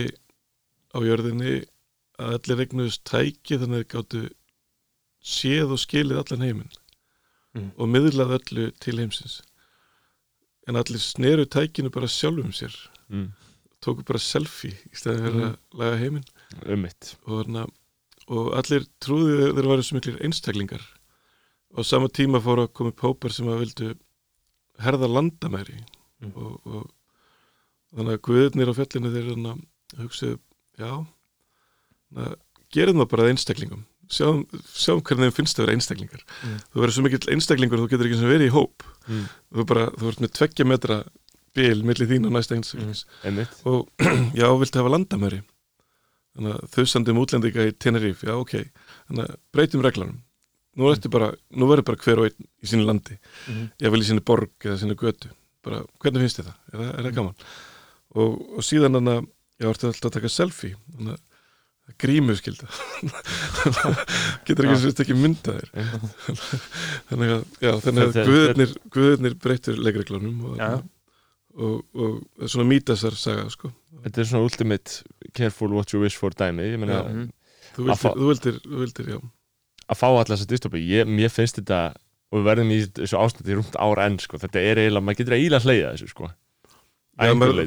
á 0.94 0.98
jörðinni 1.02 1.64
að 2.18 2.36
allir 2.38 2.60
regnuðust 2.62 3.04
tæki 3.04 3.58
þannig 3.58 3.80
að 3.80 3.84
þeir 3.84 3.92
gáttu 3.94 4.22
séð 5.24 5.72
og 5.74 5.80
skilið 5.82 6.20
allan 6.22 6.46
heiminn 6.48 6.72
Mhm. 7.54 7.70
og 7.78 7.86
miðlað 7.88 8.32
öllu 8.38 8.64
til 8.82 8.96
heimsins 8.98 9.40
en 10.66 10.74
allir 10.80 10.98
sneru 10.98 11.44
tækinu 11.46 11.90
bara 11.90 12.06
sjálfum 12.10 12.50
sér 12.52 12.74
Mm. 13.10 13.32
tóku 13.80 14.02
bara 14.04 14.18
selfie 14.18 14.72
í 14.90 14.94
stæðin 14.96 15.22
fyrir 15.22 15.34
Mhm. 15.34 15.50
að 15.52 15.78
laga 15.78 15.96
heiminn 16.00 16.24
og, 17.26 17.46
og 18.28 18.52
allir 18.58 18.86
trúðu 19.00 19.52
þeir 19.54 19.68
væri 19.70 19.82
svo 19.84 19.94
miklir 20.00 20.18
einstaklingar 20.24 20.82
og 21.76 21.84
sama 21.84 22.08
tíma 22.08 22.40
fóru 22.40 22.66
að 22.66 22.72
koma 22.72 22.90
upp 22.90 23.00
hópar 23.00 23.32
sem 23.32 23.46
að 23.46 23.58
vildu 23.62 23.94
herða 24.80 25.06
landamæri 25.08 25.78
Mhm. 26.20 26.32
og, 26.36 26.66
og 26.66 26.90
þannig 27.94 28.18
að 28.18 28.22
guðurnir 28.26 28.68
á 28.70 28.74
fjallinu 28.74 29.12
þeir, 29.14 29.62
hugsaðu, 29.98 30.38
já. 30.80 30.92
Gerum 32.74 33.02
það 33.02 33.10
bara 33.12 33.28
einstaklingum. 33.32 33.84
Sjáum, 34.14 34.42
sjáum 34.76 35.00
hvernig 35.00 35.30
þeim 35.30 35.36
finnst 35.38 35.58
að 35.58 35.64
vera 35.64 35.76
einstaklingar. 35.78 36.24
Mm. 36.44 36.58
þú 36.70 36.82
verður 36.82 36.94
svo 36.94 37.04
mikill 37.06 37.32
einstaklingur 37.32 37.80
þú 37.80 37.86
getur 37.92 38.08
ekki 38.10 38.18
sem 38.20 38.30
verið 38.30 38.50
í 38.50 38.54
hóp. 38.54 38.84
Mm. 39.08 39.24
þú, 39.54 39.66
bara, 39.70 39.86
þú 39.96 40.10
ert 40.10 40.22
með 40.24 40.34
tveggja 40.38 40.68
metra 40.68 40.98
bil 41.54 41.80
millir 41.86 42.10
þín 42.10 42.28
og 42.28 42.34
næsta 42.34 42.58
einstaklings. 42.58 43.06
Einmitt. 43.24 43.56
Og 43.70 43.88
já, 44.40 44.46
viltu 44.60 44.82
hafa 44.82 44.92
landamæri? 44.92 45.40
Þau 46.74 46.84
sendum 46.90 47.20
útlendinga 47.22 47.68
í 47.70 47.74
Tenerife, 47.78 48.26
já 48.26 48.34
ok. 48.34 48.58
Breytum 49.54 49.84
reglanum 49.86 50.18
nú, 50.78 50.90
ertu 50.90 51.10
bara, 51.12 51.30
nú 51.54 51.68
verður 51.70 51.88
bara 51.90 52.02
hver 52.02 52.22
og 52.22 52.28
einn 52.28 52.48
í 52.62 52.70
sínu 52.70 52.86
landi. 52.88 53.18
Mhm. 53.48 53.70
ég 53.80 53.94
vil 53.94 54.02
í 54.02 54.08
sínu 54.08 54.24
borg 54.24 54.50
eða 54.60 54.80
sínu 54.80 54.96
götu. 54.98 55.30
Bara, 55.64 55.84
hvernig 56.02 56.24
finnst 56.24 56.40
þið 56.40 56.50
það? 56.50 56.58
Er 56.72 56.78
það, 56.78 56.90
er 56.98 57.04
það 57.06 57.14
gaman? 57.18 57.34
Og, 58.14 58.32
og 58.58 58.66
síðan 58.66 58.98
þannig 58.98 59.18
að 59.18 59.28
ég 59.62 59.68
vartu 59.70 59.88
alltaf 59.90 60.10
að 60.10 60.16
taka 60.18 60.30
selfie 60.32 60.74
þannig 60.96 61.14
að 61.14 61.96
grímu 62.00 62.34
skilda 62.38 62.66
getur 64.48 64.66
ekki 64.68 64.80
sérst 64.86 65.02
ekki 65.04 65.16
mynda 65.18 65.54
þér 65.58 65.70
þannig 67.10 67.32
að, 67.36 67.44
já, 67.60 67.70
þannig 67.84 68.04
að 68.08 68.18
guðirnir, 68.30 68.74
guðirnir 68.96 69.36
breytur 69.44 69.80
leikreglunum 69.84 70.42
og, 70.50 70.62
og, 71.54 71.78
og, 71.94 72.18
og 72.40 72.50
svona 72.50 72.68
mítasar 72.72 73.16
saga 73.20 73.46
sko. 73.52 73.70
þetta 74.06 74.22
er 74.24 74.30
svona 74.32 74.48
ultimate 74.48 75.02
careful 75.36 75.74
what 75.76 75.92
you 75.94 76.00
wish 76.02 76.16
for 76.18 76.34
dæmi 76.34 76.72
meina. 76.80 77.02
Mhm. 77.04 77.28
þú, 77.76 77.88
Að 77.92 78.00
fá- 78.00 78.14
vildir, 78.16 78.16
þú, 78.16 78.30
vildir, 78.30 78.60
þú 78.64 78.82
vildir, 78.84 79.12
já 79.16 79.20
að 79.84 80.00
fá 80.00 80.06
allar 80.08 80.30
þessa 80.32 80.48
dystopi 80.48 80.80
ég, 80.88 81.04
mér 81.08 81.28
finnst 81.32 81.58
þetta 81.60 81.80
og 82.32 82.40
við 82.40 82.46
verðum 82.48 82.70
í 82.72 82.78
þessu 82.96 83.18
ástandi 83.20 83.52
í 83.52 83.56
rúmt 83.58 83.76
ára 83.76 84.06
enn 84.08 84.16
sko. 84.22 84.38
þetta 84.40 84.62
er 84.64 84.80
eiginlega, 84.80 85.04
maður 85.04 85.18
getur 85.20 85.36
eiginlega 85.36 85.66
hleyða 85.68 85.90
þessu 85.94 86.08
sko. 86.14 86.30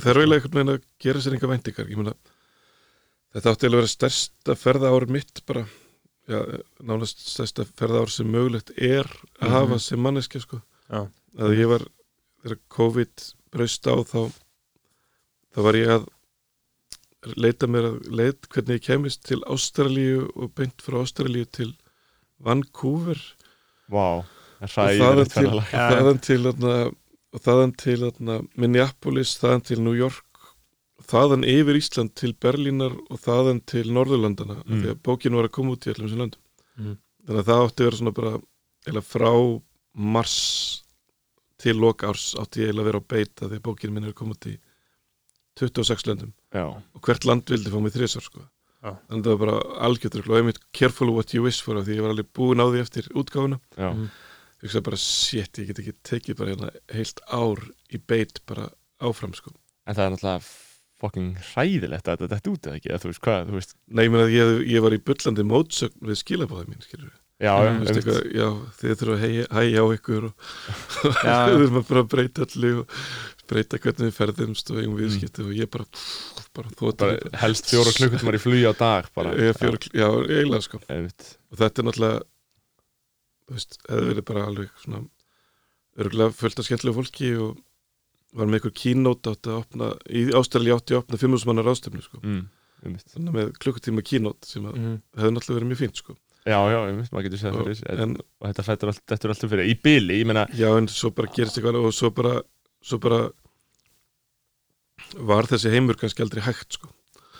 Það 0.04 0.12
er 0.12 0.20
eiginlega 0.22 0.42
einhvern 0.42 0.58
veginn 0.58 0.74
að 0.76 0.82
gera 1.00 1.22
sér 1.24 1.38
ég 1.38 1.98
meina 1.98 2.14
þetta 3.36 3.52
átti 3.54 3.68
að 3.70 3.76
vera 3.78 3.92
stærsta 3.92 4.56
ferðaár 4.58 5.06
mitt 5.14 5.42
bara, 5.46 5.66
já, 6.28 6.40
nánast 6.84 7.22
stærsta 7.28 7.66
ferðaár 7.78 8.10
sem 8.12 8.28
mögulegt 8.32 8.72
er 8.78 9.06
að 9.40 9.48
Mhm. 9.48 9.56
hafa 9.56 9.80
sem 9.80 10.00
manneskja 10.00 10.42
sko. 10.42 10.62
Að 10.90 11.56
ég 11.58 11.68
var, 11.70 11.84
þegar 12.44 12.60
COVID 12.70 13.26
braust 13.52 13.86
á 13.88 13.96
þá 14.04 14.32
þá 15.54 15.62
var 15.64 15.74
ég 15.74 15.88
að 15.88 16.08
leita 17.38 17.68
mér 17.68 17.84
að 17.92 18.08
leit 18.12 18.48
hvernig 18.50 18.80
ég 18.80 18.86
kemist 18.88 19.24
til 19.24 19.42
Ástralíu 19.50 20.30
og 20.36 20.54
beint 20.56 20.82
frá 20.82 21.02
Ástralíu 21.04 21.46
til 21.52 21.74
Vancouver. 22.40 23.18
Vá, 23.90 24.24
það 24.62 24.62
er 24.62 24.74
hræðilegt 24.74 25.34
þaðan 25.34 25.34
til, 25.34 25.62
þaðan 25.72 26.22
til, 26.22 26.40
þarna, 26.44 26.92
og 27.38 27.44
þaðan 27.46 27.74
til 27.78 27.98
þarna, 28.02 28.40
Minneapolis, 28.58 29.36
þaðan 29.42 29.64
til 29.70 29.78
New 29.86 29.94
York 29.98 30.24
þaðan 31.08 31.44
yfir 31.48 31.78
Ísland 31.78 32.16
til 32.18 32.34
Berlínar 32.42 32.96
og 33.14 33.20
þaðan 33.22 33.60
til 33.70 33.86
Norðurlandana 33.94 34.58
Mm. 34.64 34.74
mm. 34.74 34.82
því 34.84 34.90
að 34.96 35.02
bókin 35.06 35.36
var 35.38 35.48
að 35.48 35.54
koma 35.60 35.76
út 35.78 35.86
í 35.88 35.94
allum 35.94 36.08
þessum 36.10 36.24
löndum 36.24 36.44
Mm. 36.78 36.98
þannig 37.28 37.42
að 37.44 37.48
það 37.52 37.64
átti 37.68 37.82
að 37.84 37.88
vera 37.88 37.98
svona 38.02 38.16
bara 38.18 38.34
eða 38.88 39.02
frá 39.06 39.32
mars 39.98 40.36
til 41.58 41.74
lok 41.82 42.04
árs 42.06 42.36
átti 42.38 42.62
ég 42.62 42.70
eiginlega 42.70 42.84
að 42.86 42.90
vera 42.92 43.02
á 43.02 43.10
beita 43.14 43.48
því 43.50 43.58
að 43.58 43.66
bókin 43.66 43.94
minn 43.94 44.04
er 44.06 44.12
að 44.14 44.20
koma 44.20 44.36
út 44.38 44.46
í 44.52 44.58
26 45.58 46.06
löndum 46.10 46.34
Já, 46.54 46.66
og 46.70 47.02
hvert 47.02 47.26
land 47.26 47.50
vildi 47.50 47.72
fá 47.74 47.80
mig 47.82 47.94
þrísar 47.96 48.22
sko. 48.24 48.44
Já. 48.86 48.94
þannig 49.10 49.24
að 49.24 49.26
það 49.26 49.34
var 49.34 49.42
bara 49.42 49.58
algjörður 49.88 50.30
og 50.30 50.38
einmitt 50.38 50.60
careful 50.72 51.10
what 51.16 51.34
you 51.34 51.42
wish 51.44 51.62
for 51.66 51.76
því 51.82 51.98
ég 51.98 52.04
var 52.06 52.14
alveg 52.14 52.30
búin 52.38 52.62
á 52.62 52.66
því 52.70 52.82
eftir 52.86 53.08
útgáfuna 53.18 53.58
já, 53.78 53.90
Mm. 53.94 54.10
Ég 54.68 54.72
hugsa 54.72 54.84
bara 54.86 55.00
shit, 55.02 55.62
ég 55.64 55.72
get 55.72 55.82
ekki 55.86 55.96
tekið 56.12 56.40
bara 56.44 56.54
hérna 56.54 56.72
heilt 56.94 57.24
ár 57.32 57.64
í 57.96 58.02
beit 58.04 58.42
bara 58.50 58.70
áfram 59.02 59.34
sko. 59.38 59.54
en 59.88 59.96
það 59.96 60.06
er 60.10 60.16
náttúrulega 60.18 60.50
fucking 60.98 61.36
hræðilegt 61.54 62.08
að 62.10 62.24
þetta 62.24 62.36
þetta 62.36 62.52
út 62.56 62.68
eða 62.68 62.78
ekki, 62.80 62.90
eða 62.90 63.02
þú 63.04 63.10
veist 63.12 63.22
hvað, 63.28 63.48
þú 63.52 63.58
veist 63.60 63.74
Nei, 63.88 64.04
ég 64.08 64.12
meina 64.12 64.26
að 64.26 64.34
ég, 64.34 64.54
ég 64.74 64.82
var 64.84 64.96
í 64.98 65.02
bullandi 65.08 65.44
mótsögn 65.46 66.08
við 66.10 66.18
skilabóðið 66.24 66.72
mín, 66.74 66.82
skilur 66.86 67.10
við 67.12 67.18
já, 67.46 67.52
Mm, 67.54 67.62
já, 67.62 67.70
Þú 67.70 67.86
veist, 67.86 67.98
eitthvað, 68.00 68.22
já, 68.34 68.48
þið 68.80 68.94
þurfum 68.98 69.14
að 69.14 69.26
hægja, 69.60 69.78
á 69.78 69.86
ykkur 69.94 70.24
og 70.26 70.48
við 71.22 71.60
þurfum 71.62 71.78
að 71.78 71.86
bara 71.92 72.04
breyta 72.16 72.48
allir 72.48 72.80
og 72.82 72.96
breyta 73.48 73.80
hvernig 73.84 74.08
við 74.10 74.16
ferðumst 74.18 74.72
og 74.74 74.80
Mm. 74.80 74.82
eigum 74.88 74.98
viðskipti 75.04 75.46
og 75.46 75.52
ég 75.54 75.70
bara, 75.76 75.86
pff, 75.86 76.48
bara 76.58 76.74
bara 76.98 77.38
helst 77.44 77.70
fjóra 77.70 77.94
klukkutímar 77.94 78.40
í 78.40 78.42
flugi 78.42 78.66
á 78.66 78.74
dag 78.82 79.12
bara, 79.14 79.36
ég 79.38 79.54
fjóra, 79.62 79.78
já, 79.94 80.08
eiginlega 80.26 80.66
sko. 80.66 80.82
Einmitt. 80.90 81.28
og 81.54 81.62
þetta 81.62 81.84
er 81.84 81.88
náttúrulega 81.92 82.26
hefði 83.52 84.10
verið 84.12 84.26
bara 84.28 84.46
alveg 84.50 84.70
svona 84.84 85.04
örgulega 85.98 86.34
fullt 86.38 86.60
af 86.62 86.68
skemmtilegu 86.68 86.98
fólki 87.00 87.32
og 87.42 87.58
var 88.38 88.46
með 88.52 88.60
ykkur 88.62 88.76
kínót 88.78 89.28
átti 89.32 89.50
að 89.50 89.60
opna, 89.64 89.88
í 90.12 90.26
ástæðli 90.36 90.74
átti 90.76 90.94
að 90.94 91.02
opna 91.04 91.18
5.000 91.18 91.48
mannar 91.50 91.70
ástöfnu 91.72 92.04
sko, 92.04 92.20
mm, 92.22 92.44
með 93.34 93.54
klukkutíma 93.58 94.04
kínót 94.06 94.46
sem 94.46 94.64
að 94.68 94.76
Mhm. 94.78 94.98
hefði 95.18 95.32
náttúrulega 95.34 95.60
verið 95.60 95.70
mjög 95.72 95.82
fínt 95.82 95.96
sko. 96.04 96.18
Já, 96.48 96.60
já, 96.72 96.80
einmitt, 96.88 97.12
maður 97.12 97.24
getur 97.28 97.40
séð 97.42 97.56
og, 97.60 97.66
fyrir 97.66 97.76
sér. 97.82 98.00
en, 98.04 98.12
og 98.40 98.48
þetta 98.48 98.64
fættur 98.64 98.88
allt, 98.88 99.02
þetta 99.08 99.26
er 99.26 99.32
alltaf 99.34 99.50
fyrir. 99.52 99.66
Í 99.68 99.82
bili, 99.84 100.20
ég 100.22 100.26
meina 100.28 100.46
já, 100.56 100.70
en 100.78 100.88
svo 100.88 101.10
bara 101.12 101.28
gerist 101.34 101.58
eitthvað 101.58 101.80
og 101.84 101.92
svo 101.94 102.10
bara, 102.16 102.42
svo 102.82 103.00
bara 103.04 103.32
var 105.28 105.44
þessi 105.50 105.72
heimur 105.74 105.98
kannski 106.00 106.24
aldrei 106.24 106.44
hægt 106.46 106.78
sko. 106.78 106.90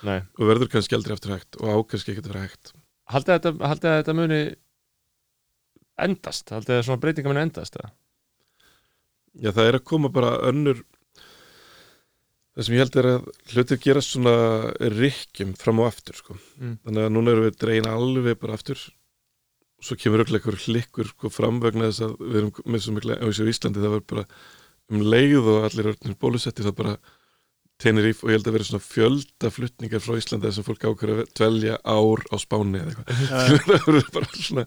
Nei, 0.08 0.20
og 0.38 0.44
verður 0.50 0.70
kannski 0.72 0.96
aldrei 0.98 1.16
aftur 1.16 1.34
hægt 1.38 1.58
og 1.62 1.68
á 1.72 1.76
kannski 1.90 2.14
ekki 2.14 2.24
að 2.26 2.32
vera 2.34 2.44
hægt. 2.48 2.74
Haldið 3.08 3.48
að 3.62 3.80
þetta 4.04 4.16
muni 4.18 4.42
endast, 6.04 6.52
haldið 6.54 6.78
að 6.78 6.86
svona 6.88 7.04
breytinga 7.04 7.32
muni 7.32 7.44
endast 7.46 7.80
eða? 7.80 7.90
Já, 9.38 9.52
það 9.52 9.68
er 9.70 9.78
að 9.78 9.88
koma 9.92 10.12
bara 10.14 10.38
önnur 10.50 10.84
það 12.58 12.66
sem 12.66 12.76
ég 12.76 12.82
held 12.82 12.96
er 12.98 13.10
að 13.12 13.26
hlutir 13.54 13.82
gerast 13.84 14.14
svona 14.16 14.36
rykkjum 14.98 15.52
fram 15.62 15.82
og 15.84 15.92
aftur 15.92 16.18
sko. 16.18 16.38
Mm. 16.58 16.78
þannig 16.86 17.04
að 17.06 17.12
núna 17.14 17.34
erum 17.34 17.46
við 17.46 17.60
dreina 17.62 17.98
alveg 17.98 18.40
bara 18.42 18.58
aftur 18.58 18.82
svo 19.78 19.98
kemur 20.02 20.24
öll 20.24 20.34
eitthvað 20.34 20.64
hlikkur 20.66 21.12
sko, 21.12 21.30
fram 21.30 21.60
vegna 21.62 21.92
þess 21.92 22.08
að 22.08 22.16
við 22.24 22.40
erum 22.42 22.54
með 22.66 22.84
svo 22.86 22.96
mikla 22.96 23.20
á 23.22 23.26
Íslandi 23.30 23.84
það 23.84 23.94
var 23.94 24.06
bara 24.10 24.26
um 24.90 25.04
leið 25.06 25.38
og 25.44 25.68
allir 25.68 25.92
örnir 25.94 26.18
bólusetti 26.18 26.66
það 26.66 26.78
bara 26.80 26.96
Tenerife 27.78 28.26
og 28.26 28.32
ég 28.32 28.40
held 28.40 28.48
að 28.50 28.56
vera 28.58 28.66
svona 28.66 28.82
fjölda 28.82 29.50
flutningar 29.54 30.02
frá 30.02 30.16
Íslandi 30.18 30.48
þessum 30.50 30.66
fólk 30.66 30.86
ákveður 30.90 31.20
að 31.22 31.28
dvelja 31.38 31.76
ár 31.86 32.24
á 32.34 32.36
Spáni 32.42 32.80
eða 32.82 32.94
eitthvað. 32.96 33.22
Það 33.30 33.86
verður 33.86 34.08
bara 34.16 34.32
svona 34.34 34.64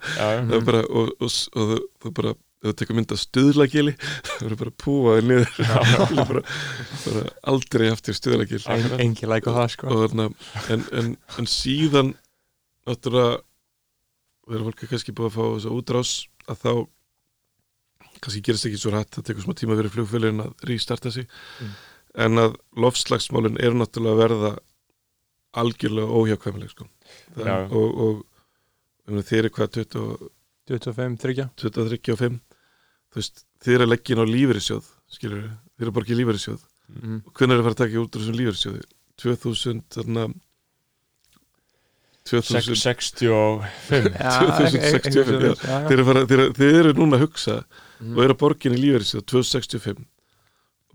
er 0.54 0.62
bara 0.68 0.82
og, 0.86 1.10
og, 1.18 1.26
og, 1.26 1.72
og 1.74 2.04
þú 2.04 2.12
bara 2.20 2.34
þú 2.60 2.74
tekur 2.76 2.98
mynd 3.00 3.14
af 3.16 3.20
stuðlagili 3.24 3.94
það 4.28 4.44
verður 4.44 4.60
bara 4.62 4.74
púaði 4.84 5.26
niður. 5.26 5.52
Bara, 6.20 6.42
bara 7.06 7.22
aldrei 7.50 7.86
aftur 7.90 8.14
stuðlagil. 8.18 8.62
En- 8.76 8.96
Engin 9.00 9.30
læk 9.32 9.48
á 9.48 9.52
það 9.58 9.68
sko. 9.74 9.90
Og 9.90 10.02
þarna 10.04 10.28
en, 10.76 10.86
en, 11.00 11.10
en 11.40 11.48
síðan 11.50 12.14
náttúrulega 12.86 13.40
þegar 14.50 14.66
fólk 14.68 14.82
er 14.86 14.90
kannski 14.94 15.14
búið 15.16 15.30
að 15.30 15.36
fá 15.38 15.44
þess 15.56 15.68
að 15.70 15.76
útrás 15.80 16.12
að 16.50 16.62
þá 16.62 16.72
kannski 18.20 18.42
gerist 18.44 18.66
ekki 18.68 18.78
svo 18.82 18.92
rætt 18.94 19.14
það 19.16 19.26
tekur 19.30 19.44
smá 19.46 19.54
tíma 19.56 19.76
fyrir 19.78 19.92
flugfélagin 19.94 20.42
að 20.44 20.66
rístarta 20.68 21.12
sig. 21.14 21.26
Mm. 21.64 21.74
En 22.14 22.42
að 22.42 22.56
lofslagsmálin 22.76 23.58
eru 23.62 23.78
náttúrulega 23.80 24.16
að 24.16 24.22
verða 24.24 24.52
algjörlega 25.60 26.18
óhjákvæmlega 26.20 26.72
sko. 26.74 26.86
Það- 27.36 27.72
og, 27.74 28.00
og, 28.04 28.20
og 29.10 29.24
þeir 29.26 29.44
eru 29.44 29.54
hvað 29.56 29.72
20 29.78 30.30
25, 30.70 31.16
30 31.18 31.48
23 31.58 32.12
og 32.14 32.20
5 32.20 32.36
þú 33.10 33.18
veist, 33.18 33.44
þið 33.64 33.74
eru 33.74 33.86
að 33.86 33.90
leggja 33.90 34.14
inn 34.14 34.22
á 34.22 34.26
lífeyrissjóð 34.30 34.90
skilur 35.10 35.42
þið 35.48 35.82
eru 35.82 35.90
að 35.90 35.96
borga 35.96 36.14
í 36.14 36.18
lífeyrissjóð. 36.20 36.60
Mm. 36.90 37.18
og 37.22 37.34
hvernig 37.34 37.54
er 37.54 37.60
að 37.60 37.66
fara 37.66 37.74
að 37.76 37.80
taka 37.84 38.00
út 38.02 38.16
úr 38.16 38.22
þessum 38.22 38.38
lífeyrissjóði? 38.38 38.84
2000 39.20 39.82
þarna 39.94 40.24
2000 42.30 42.76
65 42.78 43.64
2065, 43.90 45.62
já. 45.66 45.76
þið 46.58 46.80
eru, 46.80 46.94
núna 46.98 47.18
að 47.18 47.24
hugsa 47.24 47.56
og 48.00 48.22
eru 48.24 48.34
að 48.34 48.40
borga 48.42 48.68
inn 48.68 48.78
í 48.78 48.82
lífeyrissjóð 48.84 49.26
2065 49.32 49.98
og 49.98 50.09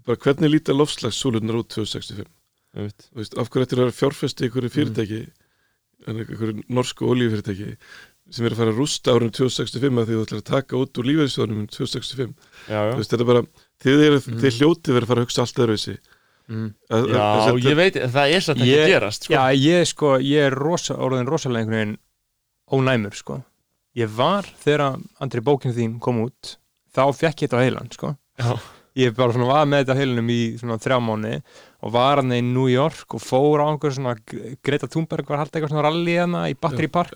bara 0.05 0.21
hvernig 0.25 0.51
líta 0.53 0.75
lofslagssúlunar 0.75 1.61
út 1.61 1.69
2065 1.73 2.27
einmitt. 2.75 3.07
Þú 3.11 3.21
veist, 3.21 3.37
af 3.39 3.49
hverju 3.51 3.65
ættir 3.67 3.79
að 3.79 3.85
vera 3.85 3.95
fjárfesti 3.99 4.43
í 4.45 4.49
einhverju 4.49 4.73
fyrirtæki 4.75 5.21
en 6.05 6.19
einhverju 6.21 6.65
norsku 6.75 7.07
olíufyrirtæki 7.09 7.69
sem 8.35 8.45
er 8.47 8.55
að 8.55 8.59
fara 8.59 8.73
að 8.73 8.79
rústa 8.81 9.13
árið 9.13 9.31
2065 9.37 10.01
að 10.01 10.09
því 10.09 10.15
þú 10.17 10.25
ætlar 10.25 10.41
að 10.41 10.47
taka 10.49 10.77
út 10.81 10.99
úr 10.99 11.07
lífeyrissjóðunum 11.11 11.61
um 11.61 11.67
2065 11.69 12.31
já, 12.65 12.73
já. 12.73 12.91
Þú 12.91 12.99
veist, 12.99 13.11
þetta 13.13 13.25
er 13.25 13.29
bara, 13.29 13.43
þið, 13.85 14.03
eru, 14.07 14.19
Mm. 14.25 14.39
þið 14.41 14.55
hljótið 14.59 14.95
verið 14.97 15.05
að 15.05 15.11
fara 15.11 15.21
að 15.21 15.27
hugsa 15.27 15.43
allt 15.45 15.61
öðruvísi 15.65 15.95
mm. 16.49 16.69
að, 16.89 17.05
já, 17.05 17.19
að, 17.21 17.43
að, 17.45 17.59
ég 17.69 17.77
veit, 17.79 17.99
það 18.15 18.33
er 18.35 18.45
satt 18.47 18.63
ekki 18.65 18.79
að 18.81 18.89
gerast 18.95 19.27
sko. 19.27 19.35
Já, 19.35 19.43
ég 19.61 19.89
sko, 19.91 20.13
ég 20.25 20.47
er 20.49 20.57
rosa, 20.57 20.97
orðin 20.97 21.29
rosalega 21.29 21.63
einhvern 21.63 21.77
veginn 21.77 21.95
ónæmur, 22.75 23.15
sko. 23.15 23.39
Ég 23.95 24.09
var 24.17 24.49
þegar 24.63 24.97
Andri 25.21 25.45
bókin 25.45 25.75
þín 25.77 25.99
kom 26.03 26.23
út, 26.25 26.57
þá 26.97 27.03
fekk 27.13 27.45
ég 27.45 27.51
þetta 27.51 27.61
á 27.61 27.65
heilan, 27.65 27.93
sko. 27.93 28.15
Já. 28.41 28.57
Ég 28.95 29.11
bara 29.17 29.33
svona 29.35 29.47
var 29.49 29.65
með 29.67 29.81
þetta 29.83 29.95
á 29.95 29.99
heilanum 29.99 30.29
í 30.31 30.41
svona 30.59 30.77
þrjá 30.79 30.97
mánu 31.03 31.31
og 31.85 31.91
var 31.91 32.21
hann 32.21 32.31
í 32.31 32.37
New 32.41 32.69
York 32.71 33.11
og 33.17 33.19
fór 33.21 33.59
á 33.61 33.67
einhver 33.67 33.91
svona, 33.93 34.13
Greta 34.63 34.87
Thunberg 34.87 35.27
var 35.29 35.41
haldið 35.43 35.59
eitthvað 35.59 35.73
svona 35.73 35.83
rally 35.85 36.15
hana 36.17 36.45
í 36.49 36.55
Battery 36.57 36.87
Park. 36.87 37.11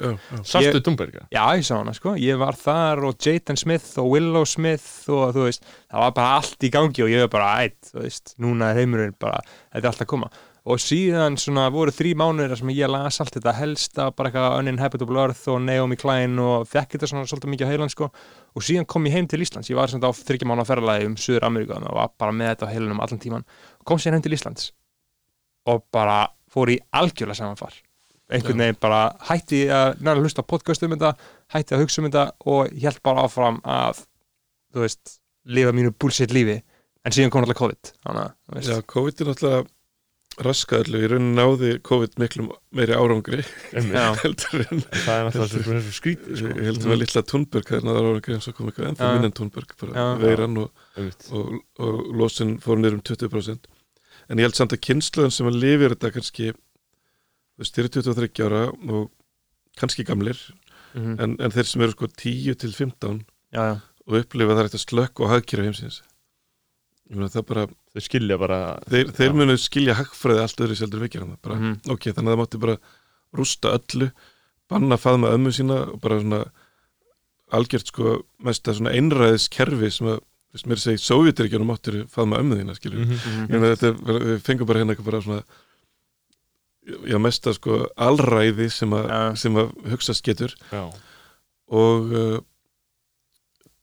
Ég- 0.76 0.84
Dumberga? 0.84 1.24
Já, 1.32 1.46
ég 1.56 1.64
sá 1.66 1.78
hana, 1.80 1.94
sko. 1.96 2.14
Ég 2.20 2.38
var 2.38 2.54
þar 2.60 3.02
og 3.08 3.16
Jaden 3.18 3.58
Smith 3.58 3.96
og 3.98 4.12
Willow 4.12 4.44
Smith 4.46 5.08
og 5.10 5.32
þú 5.34 5.48
veist, 5.48 5.64
það 5.90 6.04
var 6.04 6.12
bara 6.20 6.36
allt 6.42 6.68
í 6.68 6.70
gangi 6.76 7.02
og 7.08 7.10
ég 7.16 7.24
var 7.26 7.32
bara, 7.40 7.50
ætt, 7.66 7.94
þú 7.94 8.04
veist, 8.04 8.36
núna 8.44 8.70
er 8.74 8.82
heimurinn 8.84 9.16
bara, 9.18 9.40
þetta 9.74 9.86
er 9.86 9.92
allt 9.94 10.04
að 10.06 10.12
koma. 10.14 10.30
Og 10.70 10.78
síðan 10.78 11.34
svona 11.42 11.64
voru 11.74 11.90
þrý 11.94 12.12
mánuðir 12.20 12.60
sem 12.60 12.70
ég 12.76 12.92
las 12.92 13.18
allt 13.24 13.34
þetta 13.40 13.56
helsta 13.58 14.10
bara 14.14 14.30
eitthvað 14.30 14.58
Uninhabitable 14.62 15.22
Earth 15.24 15.50
og 15.50 15.64
Naomi 15.64 15.98
Klein 15.98 16.38
og 16.44 16.68
fekk 16.70 16.94
þetta 16.94 17.10
svona 17.10 17.30
svolítið 17.30 17.54
mikið 17.56 17.70
á 17.70 17.72
heilan 17.72 17.90
sko. 17.90 18.10
Og 18.54 18.66
síðan 18.66 18.86
kom 18.90 19.08
ég 19.10 19.16
heim 19.18 19.30
til 19.30 19.42
Íslands. 19.42 19.72
Ég 19.72 19.80
var 19.80 19.90
svona 19.90 20.12
á 20.12 20.14
þryggja 20.14 20.50
mánu 20.50 20.66
ferðalagi 20.70 21.10
um 21.10 21.16
Suður 21.18 21.48
Ameríkan 21.48 21.88
og 21.90 21.98
var 21.98 22.12
bara 22.22 22.36
með 22.36 22.52
þetta 22.52 22.70
á 22.70 22.74
heilanum 22.76 23.02
allan 23.02 23.22
tíman 23.24 23.48
kom 23.90 24.02
síðan 24.02 24.20
heim 24.20 24.26
til 24.28 24.36
Íslands 24.38 24.70
og 25.70 25.82
bara 25.94 26.20
fór 26.54 26.74
í 26.76 26.78
algjörlega 26.94 27.40
samanfar. 27.42 27.74
Einhvern 28.30 28.62
veginn 28.62 28.78
bara 28.82 29.02
hætti 29.26 29.64
að 29.74 30.04
næra 30.06 30.22
hlusta 30.22 30.46
podcast 30.46 30.86
um 30.86 30.94
þetta 30.94 31.16
hætti 31.56 31.74
að 31.74 31.82
hugsa 31.82 32.04
um 32.04 32.10
þetta 32.12 32.28
og 32.54 32.78
held 32.84 33.02
bara 33.06 33.26
áfram 33.26 33.58
að 33.66 34.04
þú 34.70 34.86
veist, 34.86 35.18
lifa 35.50 35.74
mínu 35.74 35.96
bullshit 35.98 36.34
lífi. 36.36 36.60
En 37.02 37.16
síðan 37.16 37.34
kom 37.34 37.42
alltaf 37.42 37.58
COVID 37.58 37.94
þannig 38.06 38.70
Já, 38.70 38.82
COVID 38.94 39.22
er 39.24 39.32
náttúrulega 39.32 39.66
raskað 40.46 40.86
allu, 40.86 41.02
í 41.04 41.10
raunin 41.12 41.36
náði 41.38 41.72
COVID 41.88 42.16
miklum 42.22 42.52
meiri 42.76 42.96
árangri 42.96 43.44
heldur 44.24 44.64
en 44.66 44.84
það 44.86 45.14
er 45.16 45.28
náttúrulega 45.28 45.50
svo, 45.52 45.80
svo 45.84 45.96
skrítið 45.98 46.40
sko. 46.40 46.54
ég 46.54 46.70
heldur 46.70 46.94
að 46.96 47.02
litla 47.04 47.24
Thunberg 47.32 47.72
það 47.72 47.80
er 47.80 47.88
náður 47.88 48.10
árangri 48.12 48.38
eins 48.38 48.50
og 48.52 48.58
kom 48.58 48.72
eitthvað 48.72 48.90
ennþá 48.92 49.12
minn 49.16 49.30
en 49.30 49.36
Thunberg 49.40 49.76
bara 49.82 50.06
Já. 50.06 50.08
veiran 50.24 50.62
og, 50.64 50.86
og, 51.36 51.52
og 51.84 52.00
losin 52.22 52.56
fór 52.64 52.80
niður 52.80 53.00
um 53.00 53.04
20% 53.12 53.70
en 54.30 54.42
ég 54.42 54.50
held 54.50 54.60
samt 54.60 54.76
að 54.76 54.84
kynsluðan 54.88 55.36
sem 55.36 55.50
að 55.50 55.60
lifir 55.64 55.96
þetta 55.96 56.14
kannski 56.16 56.52
þeir 57.60 57.86
eru 57.86 57.94
23 58.00 58.48
ára 58.48 58.64
og 58.72 59.10
kannski 59.80 60.06
gamlir 60.08 60.40
mhm, 60.94 61.20
en, 61.20 61.38
en 61.40 61.56
þeir 61.56 61.68
sem 61.68 61.84
eru 61.84 61.96
sko 61.96 62.12
10 62.12 62.60
til 62.64 62.76
15 62.76 63.24
já, 63.52 63.64
já, 63.74 63.76
og 64.10 64.24
upplifa 64.24 64.56
það 64.56 64.64
er 64.64 64.72
þetta 64.72 64.84
slökk 64.86 65.22
og 65.24 65.32
hagkýra 65.34 65.66
heimsins. 65.68 66.02
Ég 67.10 67.18
meina 67.18 67.32
það 67.34 67.46
bara 67.52 67.66
þau 67.94 68.02
skilja 68.06 68.38
bara 68.38 68.60
þeir, 68.90 69.12
þeir 69.18 69.34
munu 69.34 69.56
skilja 69.58 69.96
hagfræði 69.98 70.44
allt 70.44 70.64
öðru 70.66 70.76
seldur 70.78 71.06
hann 71.20 71.38
bara, 71.42 71.56
Mhm. 71.56 71.80
ok, 71.90 72.10
þannig 72.14 72.30
að 72.30 72.36
það 72.36 72.42
mátti 72.44 72.60
bara 72.66 72.78
rústa 73.36 73.74
öllu, 73.78 74.12
banna 74.70 74.98
faðma 74.98 75.32
ömmu 75.34 75.52
sína 75.54 75.78
og 75.94 76.02
bara 76.02 76.20
svona 76.22 76.44
algjört 77.52 77.88
sko 77.90 78.24
mesta 78.46 78.74
svona 78.74 78.94
einræðis 78.94 79.50
kerfi 79.50 79.90
sem 79.92 80.08
að, 80.08 80.20
veist 80.54 80.68
mér 80.70 80.78
segi 80.82 81.02
Sovjeturíkjunum 81.02 81.68
máttir 81.70 82.06
faðma 82.10 82.40
ömmu 82.44 82.60
þína, 82.62 82.76
skilju 82.78 83.06
mhm, 83.06 83.48
ég 83.50 83.58
meina 83.60 83.74
þetta, 83.76 83.92
bara- 84.06 84.20
við 84.20 84.42
fengum 84.46 84.68
bara 84.70 84.80
hérna 84.84 84.94
eitthvað 84.96 85.10
bara 85.12 85.22
svona 85.22 85.44
já, 87.10 87.18
mesta 87.22 87.54
sko 87.54 87.88
alræði 87.98 88.70
sem 88.72 88.90
að, 88.98 89.10
Já. 89.10 89.36
sem 89.38 89.54
að 89.62 89.74
hugsast 89.92 90.24
getur. 90.26 90.54
Já, 90.72 90.90
og 91.70 92.14
uh, 92.14 92.40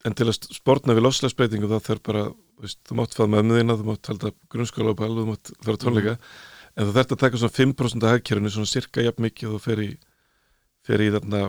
en 0.06 0.14
til 0.14 0.26
að 0.26 0.38
spórna 0.54 0.94
við 0.96 1.04
lofslagsbreytingu 1.06 1.68
þá 1.70 1.78
þarf 1.86 2.02
bara, 2.02 2.24
veist, 2.62 2.78
þú 2.88 2.96
mátt 3.00 3.14
faða 3.16 3.30
með 3.32 3.42
ömmuðina, 3.44 3.76
þú 3.80 3.84
mátt 3.90 4.06
halda 4.10 4.30
grunnskóla 4.52 4.94
á 4.96 5.00
ball 5.00 5.14
þú 5.18 5.26
mátt 5.30 5.50
fara 5.62 5.76
á 5.76 5.82
tónleika, 5.82 6.14
en 6.76 6.86
þú 6.86 6.92
þarft 6.96 7.12
að 7.16 7.22
taka 7.24 7.40
svona 7.42 7.56
5% 7.56 8.04
af 8.06 8.14
hagkerfinu, 8.16 8.52
svona 8.54 8.70
cirka 8.70 9.04
jafn 9.04 9.22
mikið 9.26 9.48
og 9.50 9.56
þú 9.56 9.64
fer 9.66 9.82
í 9.84 9.90
fer 10.86 11.02
í 11.02 11.10
þarna 11.14 11.40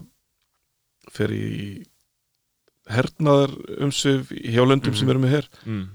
fer 1.13 1.31
í 1.31 1.47
hernaðar 2.87 3.51
umsvif 3.83 4.29
hjá 4.31 4.63
löndum 4.63 4.93
Mhm. 4.93 4.99
sem 4.99 5.09
eru 5.09 5.19
með 5.19 5.29
her 5.35 5.47
mm. 5.65 5.87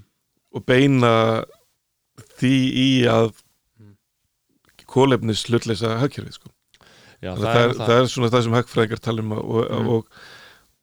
og 0.53 0.65
beina 0.65 1.45
því 2.37 2.53
í 2.73 2.89
að 3.09 3.33
Mm. 3.79 3.95
kólefnis 4.85 5.45
hlutleysa 5.49 5.97
hagkerfið 5.99 6.33
sko. 6.37 6.49
já, 7.23 7.33
það, 7.35 7.41
það, 7.41 7.63
er, 7.63 7.73
það 7.73 7.97
er 8.01 8.07
svona 8.11 8.29
það 8.29 8.43
sem 8.43 8.53
hagfræðingar 8.53 8.99
tala 9.01 9.21
um 9.23 9.31
og, 9.31 9.43
og, 9.49 9.71
Mm. 9.71 9.87
og, 9.89 10.07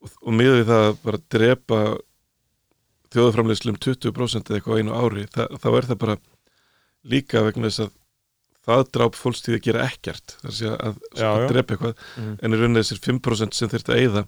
og, 0.01 0.09
og 0.27 0.33
miður 0.33 0.57
við 0.61 0.67
það 0.71 0.83
að 0.89 0.97
bara 1.05 1.17
drepa 1.29 1.79
þjóðaframleyslu 3.11 3.73
um 3.73 3.79
20% 3.85 4.51
eða 4.51 4.59
eitthvað 4.59 4.81
einu 4.81 4.93
ári, 4.95 5.25
það, 5.33 5.57
þá 5.63 5.67
er 5.77 5.87
það 5.89 5.99
bara 6.03 6.17
líka 7.11 7.41
vegna 7.47 7.69
þess 7.71 7.85
að 7.85 7.91
það 8.61 8.83
dráp 8.93 9.15
fólkstíð 9.17 9.55
að 9.57 9.63
gera 9.65 9.85
ekkert 9.89 10.35
er 10.45 10.51
að, 10.51 10.75
að, 10.85 10.97
Já, 11.17 11.29
að 11.31 11.47
drepa 11.49 11.73
eitthvað 11.75 11.95
mhm. 12.21 12.33
en 12.45 12.53
í 12.53 12.59
rauninni 12.61 12.83
þessir 12.83 13.01
5% 13.07 13.57
sem 13.57 13.71
þurft 13.71 13.89
að 13.89 14.01
eyða 14.03 14.23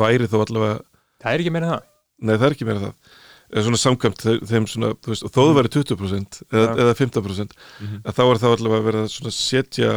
væri 0.00 0.28
þó 0.30 0.36
allavega 0.44 0.80
það 1.22 1.30
er 1.36 1.44
ekki 1.44 1.54
meira 1.56 1.70
það 1.70 1.86
nei 2.26 2.34
það 2.36 2.46
er 2.50 2.56
ekki 2.56 2.68
meira 2.68 2.82
það 2.84 3.14
eða 3.46 3.62
svona 3.68 3.78
samkvæmt 3.80 4.22
þe- 4.26 4.38
þeim 4.50 4.64
svona 4.68 4.88
þú 4.98 5.12
veist, 5.12 5.24
og 5.28 5.32
þó 5.32 5.40
það 5.46 5.56
væri 5.60 5.72
20% 5.76 6.38
eða, 6.50 6.70
eða 6.82 6.94
15% 6.98 7.56
Mhm. 7.80 7.98
að 8.04 8.16
þá 8.16 8.22
er 8.26 8.40
það 8.42 8.54
allavega 8.56 8.86
verið 8.90 9.04
að 9.06 9.12
svona 9.16 9.34
setja 9.36 9.90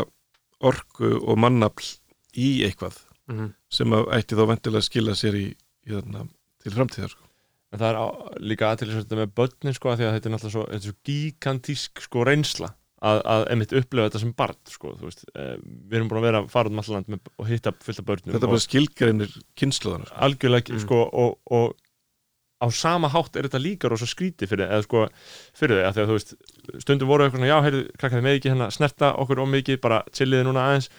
orku 0.69 1.11
og 1.23 1.37
mannafl 1.39 1.87
í 2.37 2.49
eitthvað 2.67 2.99
Mhm. 3.29 3.53
sem 3.69 3.89
að 3.93 4.07
ætti 4.17 4.37
þá 4.37 4.43
vendilega 4.49 4.81
að 4.81 4.87
skila 4.89 5.11
sér 5.17 5.35
í, 5.37 5.47
í 5.85 5.89
þarna, 5.93 6.27
til 6.63 6.71
framtíðar 6.73 7.09
sko. 7.13 7.25
En 7.69 7.81
það 7.81 7.89
er 7.91 7.97
á, 8.01 8.05
líka 8.41 8.69
aðtilsvægt 8.71 9.11
með 9.13 9.33
börnin 9.37 9.75
sko, 9.77 9.91
af 9.91 9.99
því 9.99 10.07
að 10.07 10.15
þetta 10.15 10.29
er 10.29 10.33
náttúrulega 10.33 10.55
svo, 10.55 10.63
er 10.73 10.83
svo 10.85 10.93
gigantísk 11.05 12.01
sko, 12.01 12.23
reynsla 12.25 12.71
að, 13.05 13.19
að 13.31 13.43
emitt 13.53 13.75
upplefa 13.79 14.09
þetta 14.09 14.21
sem 14.23 14.31
barn 14.41 14.57
sko, 14.73 14.93
veist, 15.03 15.21
eh, 15.35 15.53
við 15.61 15.99
erum 15.99 16.09
búin 16.09 16.21
að 16.21 16.25
vera 16.27 16.41
að 16.41 16.49
fara 16.53 16.71
um 16.71 16.81
alland 16.81 17.11
með, 17.13 17.29
og 17.37 17.51
hitta 17.51 17.73
fullt 17.85 18.01
af 18.01 18.07
börnum 18.09 18.33
þetta 18.35 18.49
og 18.49 18.55
bara 18.55 18.65
skilgreinir 18.65 19.37
kynsluðanar 19.59 20.09
sko. 20.09 20.17
algjörlega 20.27 20.73
Mm. 20.73 20.81
sko, 20.83 21.03
og, 21.23 21.37
og 21.59 21.77
á 22.59 22.67
sama 22.75 23.07
hátt 23.07 23.37
er 23.39 23.47
þetta 23.47 23.61
líka 23.63 23.91
rosa 23.91 24.07
skríti 24.09 24.49
fyrir, 24.49 24.67
eða, 24.67 24.83
sko, 24.83 25.05
fyrir 25.55 25.79
því 25.79 26.03
að 26.03 26.09
þú 26.09 26.17
veist 26.17 26.33
stundum 26.83 27.11
voru 27.11 27.23
eitthvað 27.23 27.39
svona, 27.39 27.53
já, 27.53 27.61
heyrðu, 27.67 27.85
krakkaði 28.01 28.25
með 28.25 28.39
ekki 28.39 28.51
hérna 28.51 28.71
snerta 28.75 29.13
okkur 29.21 29.43
of 29.45 29.53
mikið, 29.53 29.79
bara 29.85 30.01
chilliði 30.11 30.49
núna 30.49 30.65
aðeins 30.67 30.89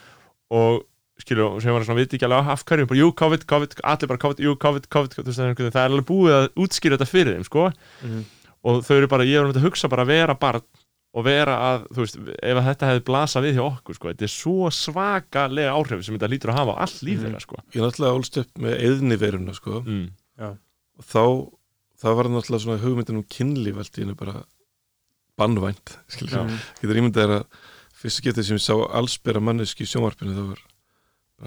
og 0.51 0.87
skilju, 1.23 1.47
og 1.55 1.63
sem 1.63 1.73
var 1.73 1.85
svona 1.87 2.01
viti 2.01 2.17
ekki 2.19 2.27
alveg 2.29 2.51
af 2.55 2.65
hverju, 2.65 2.87
bara, 2.91 2.99
jú, 3.01 3.09
COVID, 3.21 3.47
COVID, 3.47 3.75
allir 3.85 4.09
bara 4.13 4.19
COVID, 4.25 4.43
jú, 4.45 4.55
COVID, 4.65 4.89
COVID, 4.91 5.15
þú 5.17 5.25
veist, 5.27 5.41
það 5.41 5.65
er 5.71 5.81
er 5.85 5.89
alveg 5.91 6.07
búið 6.11 6.37
að 6.37 6.49
útskýra 6.65 6.97
þetta 6.99 7.11
fyrir 7.13 7.35
þeim, 7.37 7.45
sko 7.49 7.73
Mhm. 8.03 8.25
og 8.65 8.83
þau 8.85 8.97
eru 8.97 9.07
bara, 9.09 9.25
ég 9.25 9.37
er 9.41 9.45
um 9.45 9.53
þetta 9.53 9.61
að 9.63 9.69
hugsa 9.71 9.89
bara 9.89 10.03
að 10.05 10.07
vera 10.15 10.35
barn 10.35 10.63
og 11.13 11.25
vera 11.25 11.55
að, 11.59 11.87
þú 11.91 12.01
veist, 12.05 12.17
ef 12.43 12.57
að 12.57 12.67
þetta 12.71 12.87
hefði 12.91 13.05
blasað 13.09 13.43
við 13.43 13.55
hjá 13.59 13.65
okkur, 13.67 13.95
sko, 13.99 14.09
þetta 14.13 14.23
er 14.23 14.35
svo 14.35 14.71
svakalega 14.71 15.73
áhrif 15.75 16.05
sem 16.05 16.15
þetta 16.19 16.31
lítur 16.31 16.51
að 16.53 16.59
hafa 16.61 16.73
á 16.77 16.81
all 16.87 16.97
líf 17.03 17.19
Mhm. 17.19 17.25
þeirra, 17.27 17.41
sko 17.41 17.57
ég 17.75 17.81
er 17.81 17.87
náttúrulega 17.87 18.17
ólst 18.19 18.37
upp 18.39 18.53
með 18.59 18.75
eðniveruna 18.87 19.55
sko. 19.55 19.81
mm. 19.83 20.09
og 20.41 21.05
þá 21.05 21.51
það 22.01 22.15
var 22.17 22.25
náttúrulega 22.25 22.63
svona 22.65 22.79
hugmyndin 22.81 23.17
um 23.17 23.25
kynlíf 23.25 23.77
allt 23.77 23.99
í 23.99 24.03
hennu 24.05 24.15
bara 24.17 24.45
bannvænt 25.41 25.97
skilur 26.09 26.49
getur 26.81 26.97
ímyndað 27.01 27.25
er 27.27 27.33
að 27.41 27.45
fyrst 28.01 28.23
getið 28.25 28.45
sem 28.49 28.57
ég 28.57 28.65
sá 28.65 28.75
allsbera 28.97 29.41
manneski 29.45 29.85
í 29.85 29.89
sjónvarpinu 29.91 30.33
það 30.37 30.49
var 30.53 30.61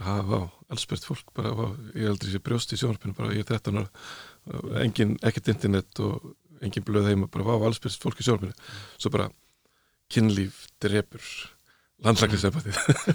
ha, 0.02 0.16
vá, 0.26 0.40
allsbert 0.74 1.06
fólk 1.06 1.30
bara, 1.38 1.52
vá, 1.54 1.68
ég 1.94 2.08
heldur 2.10 2.32
sé 2.34 2.40
brjóst 2.42 2.74
í 2.74 2.80
sjónvarpinu 2.82 3.14
bara, 3.18 3.34
ég 3.36 3.44
er 3.46 3.50
13 3.60 3.78
ára, 3.84 3.90
engin, 4.82 5.16
ekkert 5.22 5.52
internet 5.54 6.00
og 6.04 6.34
engin 6.64 6.86
blöð 6.88 7.12
heima 7.12 7.28
bara, 7.30 7.46
vá, 7.46 7.58
allsbert 7.68 8.00
fólk 8.02 8.20
í 8.20 8.26
sjónvarpinu 8.26 8.56
svo 8.98 9.12
bara, 9.14 9.30
kynlíf 10.14 10.66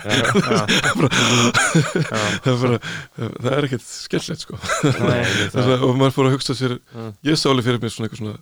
Já. 0.01 0.23
Já. 0.49 0.61
það, 2.45 2.53
er 2.53 2.61
bara, 2.63 2.79
það 3.19 3.51
er 3.59 3.67
ekkert 3.69 3.85
skellett 3.85 4.45
sko 4.47 4.57
og 5.89 5.99
maður 5.99 6.15
fór 6.17 6.29
að 6.31 6.37
hugsa 6.39 6.57
sér 6.57 6.79
Mm. 6.95 7.11
ég 7.29 7.37
sá 7.37 7.51
alveg 7.51 7.67
fyrir 7.67 7.83
mér 7.83 7.93
svona 7.93 8.09
eitthvað 8.09 8.23
svona 8.23 8.39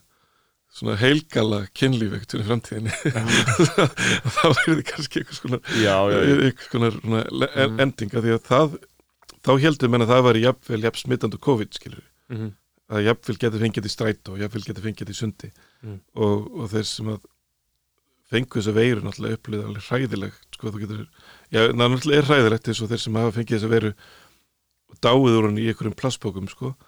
svona 0.76 0.96
heilgala 1.00 1.62
kynlíf 1.76 2.12
ekkert 2.18 2.34
fyrir 2.36 2.48
framtíðinni 2.50 2.92
þá 4.36 4.42
verður 4.44 4.74
þið 4.74 4.82
kannski 4.90 5.22
eitthvað 5.22 5.38
svona 5.40 5.60
já, 5.80 5.96
já, 6.12 6.18
já. 6.20 6.52
svona 6.68 7.22
le- 7.32 7.52
Mhm. 7.56 7.80
endinga 7.86 8.22
því 8.24 8.34
að 8.36 8.42
það 8.50 8.76
þá 9.46 9.52
heldur 9.62 9.92
menn 9.92 10.04
að 10.04 10.12
það 10.12 10.26
væri 10.28 10.42
jafnvel 10.46 10.82
jafn 10.86 11.00
smittandi 11.04 11.38
COVID 11.46 11.78
skilur 11.78 12.04
Mhm. 12.30 12.50
að 12.90 13.06
jafnvel 13.08 13.38
getur 13.44 13.62
fengið 13.64 13.88
í 13.88 13.92
strætó 13.94 14.34
og 14.34 14.38
jafnvel 14.42 14.64
getur 14.66 14.84
fengið 14.84 15.10
í 15.14 15.16
sundi 15.16 15.50
Mm. 15.84 16.00
og, 16.16 16.46
og 16.56 16.70
þeir 16.72 16.84
sem 16.88 17.06
að 17.12 17.20
fengu 18.30 18.58
þessa 18.58 18.72
veiru 18.74 19.02
náttúrulega 19.04 19.36
upplýða 19.38 19.66
alveg 19.68 19.84
hræðilegt 19.86 20.56
sko 20.56 20.70
þú 20.72 20.80
getur, 20.82 21.02
já 21.52 21.60
náttúrulega 21.72 22.18
er 22.18 22.26
hræðilegt 22.30 22.68
eins 22.72 22.80
og 22.82 22.88
þeir 22.90 22.98
sem 23.04 23.14
hafa 23.14 23.34
fengið 23.36 23.58
þessa 23.60 23.70
veiru 23.70 23.90
og 24.90 24.96
dáið 25.04 25.36
úr 25.36 25.44
hann 25.46 25.58
í 25.60 25.66
einhverjum 25.70 25.94
plastbókum 26.00 26.48
sko 26.50 26.72
Mm. 26.74 26.85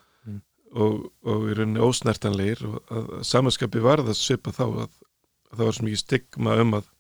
Og, 0.73 1.13
og 1.25 1.47
í 1.49 1.55
rauninni 1.57 1.81
ósnertanlegir 1.81 2.65
og 2.69 2.83
að, 2.93 3.07
að 3.19 3.23
samanskapi 3.25 3.81
var 3.85 4.03
það 4.05 4.19
svipa 4.21 4.51
þá 4.53 4.65
að, 4.67 4.91
að 5.53 5.57
það 5.57 5.65
var 5.65 5.77
svo 5.79 5.85
mikið 5.89 6.03
stigma 6.03 6.57
um 6.61 6.75
að 6.81 6.91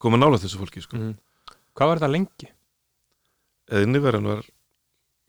koma 0.00 0.16
nála 0.16 0.38
þessu 0.40 0.60
fólki 0.62 0.80
sko 0.84 0.96
Mhm. 0.96 1.14
hvað 1.76 1.88
var 1.90 1.98
þetta 2.00 2.12
lengi? 2.14 2.48
eða 3.70 3.82
inniveran 3.86 4.24
var 4.26 4.40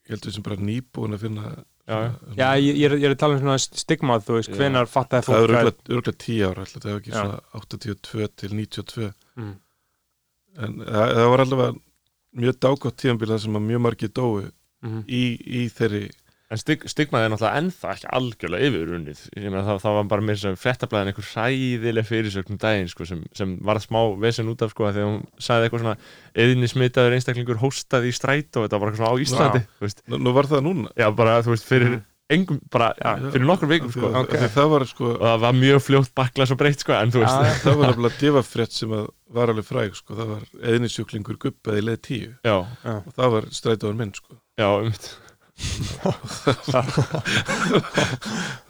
ég 0.07 0.15
heldur 0.15 0.33
sem 0.33 0.43
bara 0.43 0.55
nýbúin 0.57 1.13
að 1.13 1.19
finna 1.27 1.51
Já, 1.91 1.97
svona- 1.97 2.35
Já, 2.37 2.47
ég, 2.61 2.75
ég, 2.77 2.85
er, 2.85 2.95
ég 3.01 3.03
er 3.09 3.13
að 3.15 3.17
tala 3.19 3.35
um 3.35 3.41
svona 3.41 3.57
stigmað, 3.59 4.23
þú 4.23 4.35
veist, 4.37 4.51
hvenar 4.55 4.87
fattaði 4.87 5.25
það 5.25 5.25
fólk 5.25 5.41
er 5.41 5.95
örgulega 5.97 6.17
10 6.23 6.43
ára 6.47 6.63
ætla, 6.65 6.79
það 6.81 6.91
var 6.91 6.99
ekki 7.01 7.11
Já. 7.11 7.19
svona 7.19 7.39
82 7.57 8.27
til 8.37 8.49
92 8.53 9.13
Mm. 9.35 9.55
en 10.57 10.73
það, 10.85 11.13
það 11.17 11.29
var 11.31 11.39
allavega 11.45 11.79
mjög 12.41 12.55
dágótt 12.63 12.97
tíðanbíl 13.01 13.27
þar 13.31 13.39
sem 13.43 13.55
að 13.59 13.65
mjög 13.67 13.81
margir 13.81 14.09
dói 14.13 14.51
Mhm. 14.83 15.03
í, 15.07 15.21
í 15.41 15.61
þeirri 15.69 16.11
En 16.51 16.59
stig, 16.59 16.81
stigmaði 16.91 17.25
er 17.25 17.31
náttúrulega 17.31 17.59
ennþá 17.61 17.91
ekki 17.95 18.07
algjörlega 18.17 18.67
yfirunnið. 18.67 19.19
Ég 19.39 19.45
meina 19.53 19.61
það, 19.63 19.77
það 19.85 19.93
var 19.97 20.07
bara 20.11 20.25
mér 20.27 20.39
sem 20.41 20.57
frettablaðin 20.59 21.11
einhver 21.13 21.27
hræðileg 21.31 22.07
fyrirsögnum 22.09 22.59
daginn 22.59 22.89
sko, 22.91 23.05
sem, 23.07 23.21
sem 23.39 23.53
var 23.63 23.79
smá 23.79 24.01
vesen 24.19 24.51
út 24.51 24.65
af 24.67 24.73
sko, 24.73 24.89
þegar 24.91 25.07
hún 25.13 25.21
sagði 25.39 25.69
eitthvað 25.69 25.85
svona 25.85 25.95
eðinni 26.35 26.67
smitaður 26.67 27.15
einstaklingur 27.15 27.61
hóstaði 27.63 28.11
í 28.11 28.17
stræt 28.19 28.59
og 28.59 28.67
þetta 28.67 28.81
var 28.83 28.91
eitthvað 28.91 28.99
svona 28.99 29.15
á 29.15 29.23
Íslandi. 29.23 29.61
Þú 29.79 29.87
veist. 29.87 30.03
nú, 30.11 30.19
nú 30.27 30.33
var 30.35 30.51
það 30.51 30.65
núna 30.67 30.91
Já, 30.99 31.07
bara 31.15 31.37
þú 31.41 31.53
veist, 31.55 31.69
fyrir 31.71 31.87
Mhm. 31.95 32.03
engum, 32.31 32.59
bara 32.71 32.93
Já. 32.99 33.31
fyrir 33.31 33.47
nokkur 33.47 33.67
vikum 33.71 33.91
sko. 33.91 34.07
að- 34.11 34.15
af 34.15 34.23
ok. 34.27 34.35
því 34.35 34.43
að 34.47 34.55
það 34.59 34.69
var 34.75 34.85
sko 34.91 35.05
og 35.15 35.19
það 35.23 35.39
var 35.39 35.53
mjög 35.53 35.79
fljótt 35.87 36.13
bakla 36.15 36.45
svo 36.47 36.55
breytt 36.59 36.79
sko, 36.83 36.93
en 36.99 37.11
þú 37.11 37.23
veist, 37.23 37.39
Já, 37.47 37.55
það 37.63 37.75
var 37.79 37.87
nefnilega 37.93 38.19
divafrétt 38.19 38.71
sem 38.71 38.89
að 38.91 39.07
var 39.31 39.47
alveg 39.47 39.65
fræg 39.71 39.95
sko, 39.95 40.15
það 40.19 40.27
var 40.35 40.43
eðnisjúklingur 40.63 41.37
guppaði 41.39 41.81
leið 41.87 42.01
tíu 42.03 42.35
já, 42.43 42.55
og 42.59 43.13
það 43.15 43.31
var 43.31 43.41
strætóðan 43.51 44.11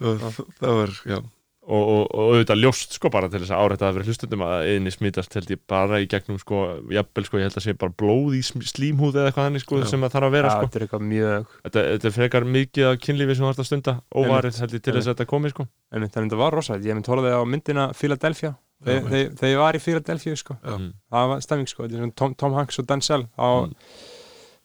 það 0.02 0.74
var, 0.76 0.92
já, 1.06 1.18
og, 1.62 1.82
og, 1.82 2.00
og 2.10 2.30
auðvitað 2.32 2.58
ljóst 2.62 2.96
sko 2.96 3.10
bara 3.14 3.28
til 3.30 3.40
þess 3.42 3.52
að 3.54 3.60
árætta 3.66 3.88
að 3.88 3.96
vera 3.98 4.06
hlustundum 4.08 4.42
að 4.46 4.64
eðinni 4.70 4.92
smitast 4.94 5.36
held 5.38 5.52
ég 5.54 5.60
bara 5.70 6.00
í 6.02 6.08
gegnum 6.10 6.40
sko, 6.42 6.62
jafnvel 6.92 7.26
sko, 7.28 7.38
ég 7.40 7.46
held 7.48 7.58
að 7.60 7.66
sé 7.66 7.74
bara 7.78 7.94
blóð 8.02 8.34
í 8.38 8.42
slímhúð 8.46 9.18
eða 9.20 9.30
eitthvað 9.30 9.48
þannig 9.48 9.64
sko, 9.64 9.80
Já. 9.82 9.86
sem 9.92 10.02
það 10.06 10.14
þarf 10.16 10.28
að 10.28 10.36
vera 10.36 10.50
sko. 10.56 10.66
þetta 10.66 10.80
er 10.80 10.86
eitthvað 10.88 11.06
mjög 11.12 11.46
þetta, 11.62 11.84
þetta 11.92 12.10
er 12.10 12.16
frekar 12.18 12.48
mikið 12.58 12.88
af 12.90 12.98
kynlífi 13.06 13.38
sem 13.38 13.46
þú 13.46 13.52
ert 13.54 13.62
að 13.64 13.70
stunda 13.70 13.94
óvarið 14.22 14.60
held 14.64 14.76
ég 14.78 14.84
til 14.88 14.96
þess 14.98 15.06
að 15.08 15.14
þetta 15.14 15.28
komi 15.32 15.52
sko. 15.54 15.68
en 15.92 16.08
þetta 16.08 16.40
var 16.42 16.58
rosalegt, 16.58 16.88
ég 16.90 16.98
mynd 16.98 17.12
horfði 17.12 17.34
á 17.38 17.40
myndina 17.46 17.88
Philadelphia, 17.96 18.52
þegar 18.82 19.36
þeir 19.38 19.58
var 19.62 19.78
í 19.78 19.82
Philadelphia 19.86 20.34
sko, 20.40 20.58
Já. 20.58 20.74
Mm. 20.78 20.90
það 21.14 21.30
var 21.34 21.44
stemming 21.46 21.70
sko 21.70 21.86
þetta 21.86 22.02
er 22.10 22.16
Tom, 22.18 22.34
Tom 22.42 22.58
Hanks 22.58 22.82
og 22.82 22.88
Denzel 22.90 23.22
á, 23.38 23.50
Mm. 23.62 23.76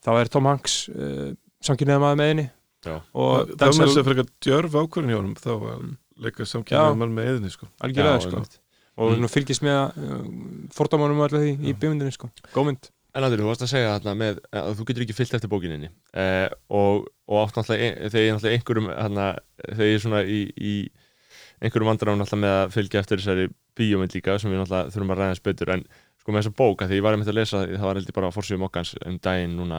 þá 0.07 0.09
er 0.21 0.29
Tom 0.31 0.45
Hanks 0.49 0.75
uh, 0.93 1.29
samkynniða 1.65 2.03
maður 2.03 2.19
með 2.21 2.43
Já. 2.87 2.95
og 3.13 3.31
það, 3.33 3.47
með 3.49 3.57
Denzel 3.63 3.87
þess 3.87 3.97
að 4.01 4.07
frekar 4.11 4.29
djörf 4.45 4.75
ákvörðin 4.77 5.11
hjá 5.11 5.17
honum 5.17 5.35
þá 5.41 5.49
að 5.55 5.87
leika 6.27 6.43
Já. 6.45 6.49
samkynnaðan 6.53 7.01
mann 7.01 7.15
með 7.17 7.31
eðinni 7.31 7.53
sko 7.53 7.69
algjörlega 7.83 8.21
sko 8.27 8.43
og 8.97 9.11
Mm. 9.13 9.19
nú 9.21 9.27
fylgist 9.29 9.61
með 9.61 9.79
uh, 10.01 10.21
fordómanum 10.73 11.19
og 11.21 11.27
allir 11.27 11.43
því 11.43 11.51
í 11.69 11.73
Já. 11.73 11.77
bygmyndinni 11.81 12.13
sko 12.15 12.29
góðmynd 12.53 12.89
En 13.17 13.23
Andri, 13.25 13.39
þú 13.41 13.47
varst 13.49 13.63
að 13.65 13.69
segja 13.71 13.93
þarna 13.97 14.13
með 14.19 14.39
að 14.53 14.71
þú 14.77 14.85
getur 14.85 15.03
ekki 15.07 15.15
fyllt 15.17 15.33
eftir 15.37 15.49
bókininni 15.49 15.87
eh, 16.13 16.49
og, 16.69 17.07
og 17.25 17.37
átt 17.47 17.55
náttúrulega 17.57 18.09
þegar 18.11 18.25
ég 18.25 18.33
náttúrulega 18.35 18.57
einhverjum 18.57 18.89
þarna, 18.93 19.25
þegar 19.71 19.87
ég 19.87 19.95
er 19.97 20.03
svona 20.03 20.19
í, 20.21 20.39
í 20.53 20.73
einhverjum 21.63 21.89
vandræðum 21.89 22.21
náttúrulega 22.21 22.43
með 22.43 22.57
að 22.59 22.75
fylgja 22.75 23.01
eftir 23.01 23.21
þessari 23.23 23.47
bíómynd 23.79 24.13
líka 24.17 24.35
sem 24.37 24.53
við 24.53 24.61
náttúrulega 24.61 24.93
þurfum 24.93 25.13
að 25.15 25.21
ræða 25.23 25.33
eins 25.33 25.43
betur 25.47 25.73
en 25.73 25.85
sko 26.27 26.35
með 26.35 26.43
þessa 26.43 26.57
bók 26.59 26.81
að 26.83 26.89
því 26.91 26.97
ég 26.99 27.03
var 27.05 27.15
einmitt 27.15 27.29
að 27.31 27.37
lesa 27.37 27.59
það 27.63 27.85
var 27.87 27.97
heldur 28.01 28.15
bara 28.17 28.27
á 28.27 28.35
forsýðum 28.35 28.65
okkans 28.67 28.89
um 29.07 29.15
daginn 29.23 29.53
núna 29.55 29.77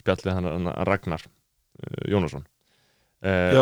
spjallið 0.00 0.32
hann, 0.34 0.70
Ragnar 0.88 1.22
uh, 1.22 2.00
Jónasson 2.10 2.42
eh, 3.22 3.52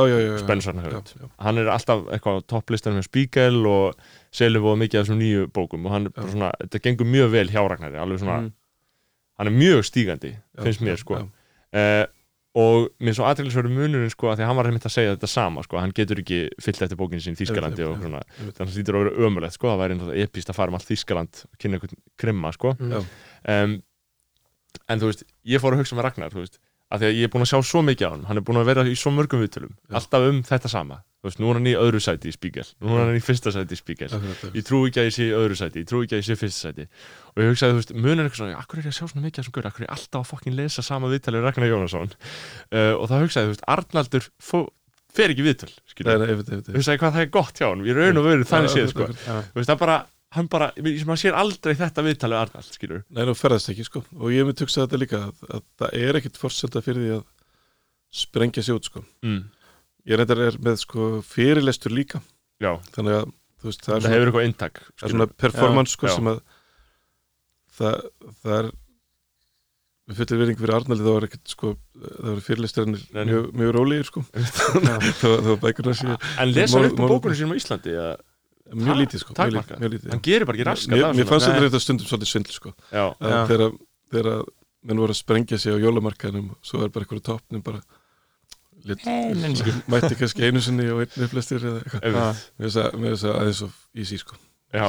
já. 1.21 1.29
hann 1.45 1.61
er 1.61 1.68
alltaf 1.75 2.07
eitthvað 2.09 2.40
á 2.40 2.49
topplistanum 2.55 3.03
með 3.03 3.09
Spiegel 3.11 3.61
og 3.68 4.01
selur 4.33 4.64
voða 4.64 4.81
mikið 4.87 5.03
af 5.03 5.05
þessum 5.05 5.21
nýju 5.21 5.51
bókum 5.53 5.85
og 5.90 5.92
hann 5.92 6.09
er 6.09 6.16
bara 6.16 6.33
svona, 6.33 6.51
þetta 6.64 6.83
gengur 6.88 7.11
mjög 7.12 7.31
vel 7.37 7.47
hjá 7.53 7.61
Ragnari 7.68 8.01
alveg 8.01 8.25
svona, 8.25 8.40
Mm. 8.47 8.51
hann 9.42 9.53
er 9.53 9.57
mjög 9.61 9.85
stígandi 9.90 10.33
finnst 10.64 10.81
mér 10.88 10.97
sko 11.05 11.21
já. 11.21 11.29
Og 12.59 12.88
mér 13.01 13.15
svo 13.17 13.25
aðteglisverðu 13.29 13.73
munurinn 13.73 14.12
sko 14.12 14.29
að 14.29 14.41
því 14.43 14.49
hann 14.49 14.59
var 14.59 14.69
einmitt 14.69 14.85
að 14.88 14.93
segja 14.93 15.15
þetta 15.15 15.31
sama 15.31 15.62
sko, 15.65 15.79
hann 15.81 15.95
getur 15.97 16.21
ekki 16.21 16.41
fyllt 16.61 16.83
eftir 16.85 16.99
bókinu 17.01 17.25
sín 17.25 17.38
Þískalandi 17.38 17.87
og 17.87 17.95
svona, 18.03 18.21
þannig 18.37 18.53
að 18.53 18.59
það 18.59 18.75
hlýtur 18.77 18.99
að 18.99 19.05
vera 19.07 19.29
ömulegt 19.29 19.57
sko, 19.57 19.71
það 19.71 19.81
væri 19.81 19.97
náttúrulega 19.97 20.27
epíst 20.29 20.53
að 20.53 20.59
fara 20.59 20.73
um 20.73 20.77
allt 20.77 20.91
Þískaland 20.91 21.41
kynna 21.62 21.79
einhvern 21.79 22.03
krimma 22.21 22.53
sko. 22.53 22.75
Mm. 22.77 23.09
Um, 23.55 23.79
en 24.93 25.01
þú 25.01 25.09
veist, 25.09 25.25
ég 25.49 25.65
fór 25.65 25.77
að 25.77 25.83
hugsa 25.83 25.97
með 25.97 26.07
Ragnar 26.09 26.35
þú 26.35 26.43
veist, 26.43 26.61
að 26.93 27.03
því 27.03 27.09
að 27.09 27.19
ég 27.19 27.29
er 27.29 27.33
búin 27.33 27.47
að 27.47 27.51
sjá 27.55 27.59
svo 27.71 27.83
mikið 27.87 28.09
á 28.09 28.12
hann 28.12 28.27
hann 28.29 28.41
er 28.41 28.47
búin 28.47 28.61
að 28.61 28.69
vera 28.69 28.85
í 28.85 28.97
svo 28.99 29.12
mörgum 29.17 29.41
viðtölum 29.43 29.73
Já. 29.73 29.97
alltaf 30.01 30.29
um 30.29 30.43
þetta 30.45 30.73
sama, 30.73 31.01
þú 31.23 31.29
veist, 31.31 31.39
nú 31.39 31.51
er 31.53 31.59
hann 31.59 31.69
í 31.71 31.73
öðru 31.79 32.01
sæti 32.03 32.31
í 32.31 32.35
Spiegel, 32.35 32.65
nú 32.83 32.97
er 32.97 33.05
hann 33.05 33.15
í 33.19 33.23
fyrsta 33.23 33.53
sæti 33.55 33.77
í 33.79 33.95
akkurat. 33.95 34.57
ég 34.59 34.65
trú 34.67 34.81
ekki 34.89 34.99
að 34.99 35.07
ég 35.07 35.15
sé 35.15 35.27
í 35.29 35.35
öðru 35.39 35.59
sæti, 35.59 35.83
ég 35.85 35.89
trú 35.89 36.01
ekki 36.03 36.17
að 36.17 36.23
ég 36.23 36.27
sé 36.27 36.35
í 36.35 36.41
fyrsta 36.41 36.69
sæti. 36.73 36.87
Og 37.33 37.43
ég 37.45 37.53
hugsaði, 37.53 37.73
þú 37.73 37.79
veist, 37.79 37.93
munur 37.95 38.27
eitthvað 38.27 38.41
svona 38.41 38.59
akkur 38.59 38.81
er 38.81 38.89
ég 38.89 38.91
að 38.91 38.97
sjá 38.99 39.07
svona 39.07 39.23
mikið 39.29 39.39
af 39.39 39.47
þessum 39.47 39.55
gaur, 39.55 39.69
akkur 39.71 39.85
er 39.85 39.87
ég 39.87 39.95
alltaf 39.95 40.25
að 40.25 40.31
fokkin 40.33 40.57
lesa 40.59 40.83
sama 40.83 41.11
viðtalið 41.13 41.39
við 41.39 41.47
Ragnar 41.47 41.71
Jónasson? 41.71 42.17
Uh, 42.75 42.95
og 42.99 43.07
þá 43.07 43.15
hugsaði, 43.23 43.47
þú 43.47 43.55
veist, 43.55 43.69
Arnaldur 43.77 44.27
fer 45.13 45.31
ekki 45.31 45.47
einmitt, 46.33 46.51
einmitt. 46.51 46.73
hugsaði 46.75 47.03
hvað 47.05 47.15
það 47.15 47.23
er 47.23 47.33
gott 47.39 47.63
hjá 47.63 47.69
hann, 47.69 47.87
ég 47.87 47.99
raun 48.03 48.19
og 48.19 48.27
veru 48.27 48.49
þannig 48.49 48.75
séð, 48.75 48.91
sko, 48.91 49.09
þú 49.13 49.61
veist, 49.61 49.71
það 49.71 49.81
bara 49.85 49.99
hann 50.33 50.49
bara, 50.49 50.71
maður 50.81 51.21
sér 51.21 51.37
aldrei 51.37 51.75
þetta 51.77 52.05
viðtalið 52.07 52.37
við 52.37 52.43
Arnald, 52.43 52.69
skilur 52.73 53.03
Nei, 53.13 53.25
nú 53.29 53.35
ferðast 53.37 53.69
ekki 53.73 53.85
sko. 53.85 54.03
Og 54.17 54.33
ég 54.33 54.47
myndi 54.49 54.65
hugsa 54.65 54.87
þetta 54.87 55.01
líka 55.01 55.21
að, 55.27 55.43
að 55.59 55.65
það 55.83 55.97
er 55.99 56.19
ekkit 56.21 56.41
forsenda 56.41 56.83
fyrir 56.85 57.05
því 57.05 57.11
að 57.19 57.25
sprengja 58.23 58.65
sig 58.65 58.79
út 58.79 58.89
sko. 58.89 59.03
Mm. 59.25 59.43
Ég 60.09 60.19
reyndar 60.19 60.41
er 60.49 60.59
með 60.62 60.81
sko 60.83 61.09
fyrirlestur 61.27 61.95
líka. 61.95 62.23
Já, 62.62 62.77
þannig 62.95 63.21
að 63.21 63.31
þú 63.62 63.71
veist, 63.71 63.83
það 63.87 63.95
er 63.95 64.01
það 64.01 64.03
svona, 64.03 64.15
hefur 64.17 64.29
eitthvað 64.31 64.47
inntak 64.49 64.79
það 64.83 65.07
er 65.07 65.12
svona 65.15 65.27
performance 65.43 65.95
sko 65.95 66.07
Já, 66.07 66.11
já. 66.11 66.17
sem 66.19 66.31
að 66.33 66.38
það, 67.79 68.01
það 68.43 68.57
er 68.59 68.71
við 70.03 70.19
fullir 70.19 70.41
vering 70.43 70.59
fyrir 70.59 70.75
Arnaldi 70.77 71.07
þá 71.07 71.12
var 71.15 71.27
ekkert 71.29 71.53
sko 71.53 71.71
það 71.95 72.27
var 72.29 72.41
fyrirlesturinn 72.49 72.99
mjög, 73.31 73.47
mjög 73.61 73.73
rólegir 73.77 74.09
sko. 74.11 74.25
Það 75.23 75.37
var 75.47 75.61
bækurna 75.62 75.95
sér 75.99 76.12
en 76.43 76.53
lesa 76.57 76.83
upp 76.88 76.99
bókunum 76.99 77.38
sínum 77.38 77.55
á 77.55 77.57
Íslandi 77.61 77.95
eða, 77.95 78.11
mjög 78.83 79.01
lítið 79.05 79.23
sko 79.23 79.37
mjög 79.38 79.55
lítið, 79.55 79.79
mjög 79.85 79.95
lítið 79.95 80.15
hann 80.17 80.25
gerir 80.27 80.49
bara 80.51 80.59
ekki 80.59 80.69
raskat 80.69 80.99
mér, 80.99 81.31
fannst 81.31 81.49
þetta 81.49 81.62
reynda 81.62 81.83
stundum 81.87 82.11
svolítið 82.11 82.33
svindl 82.33 82.57
sko. 82.59 82.75
Já, 82.91 83.05
að 83.15 83.37
Já. 83.37 83.41
þegar, 84.11 84.43
menn 84.83 85.03
voru 85.05 85.15
að 85.15 85.21
sprengja 85.23 85.59
sig 85.62 85.71
á 85.71 85.79
jólamarkaðinum 85.79 86.51
svo 86.67 86.83
er 86.83 86.91
bara 86.91 87.07
einhverju 87.07 87.27
toppnum 87.31 87.62
bara 87.62 87.79
lit, 87.79 88.02
mætti 89.92 90.16
kannski 90.18 90.47
einu 90.49 90.62
sinni 90.64 90.88
og 90.92 91.03
einu 91.05 91.29
flestir 91.31 91.62
eða 91.62 91.83
eitthvað. 91.83 92.45
Mér 92.59 92.71
finnst 92.71 93.27
það 93.27 93.37
aðeins 93.37 93.62
of 93.66 93.77
easy 93.95 94.18
sko. 94.21 94.38
Já, 94.73 94.88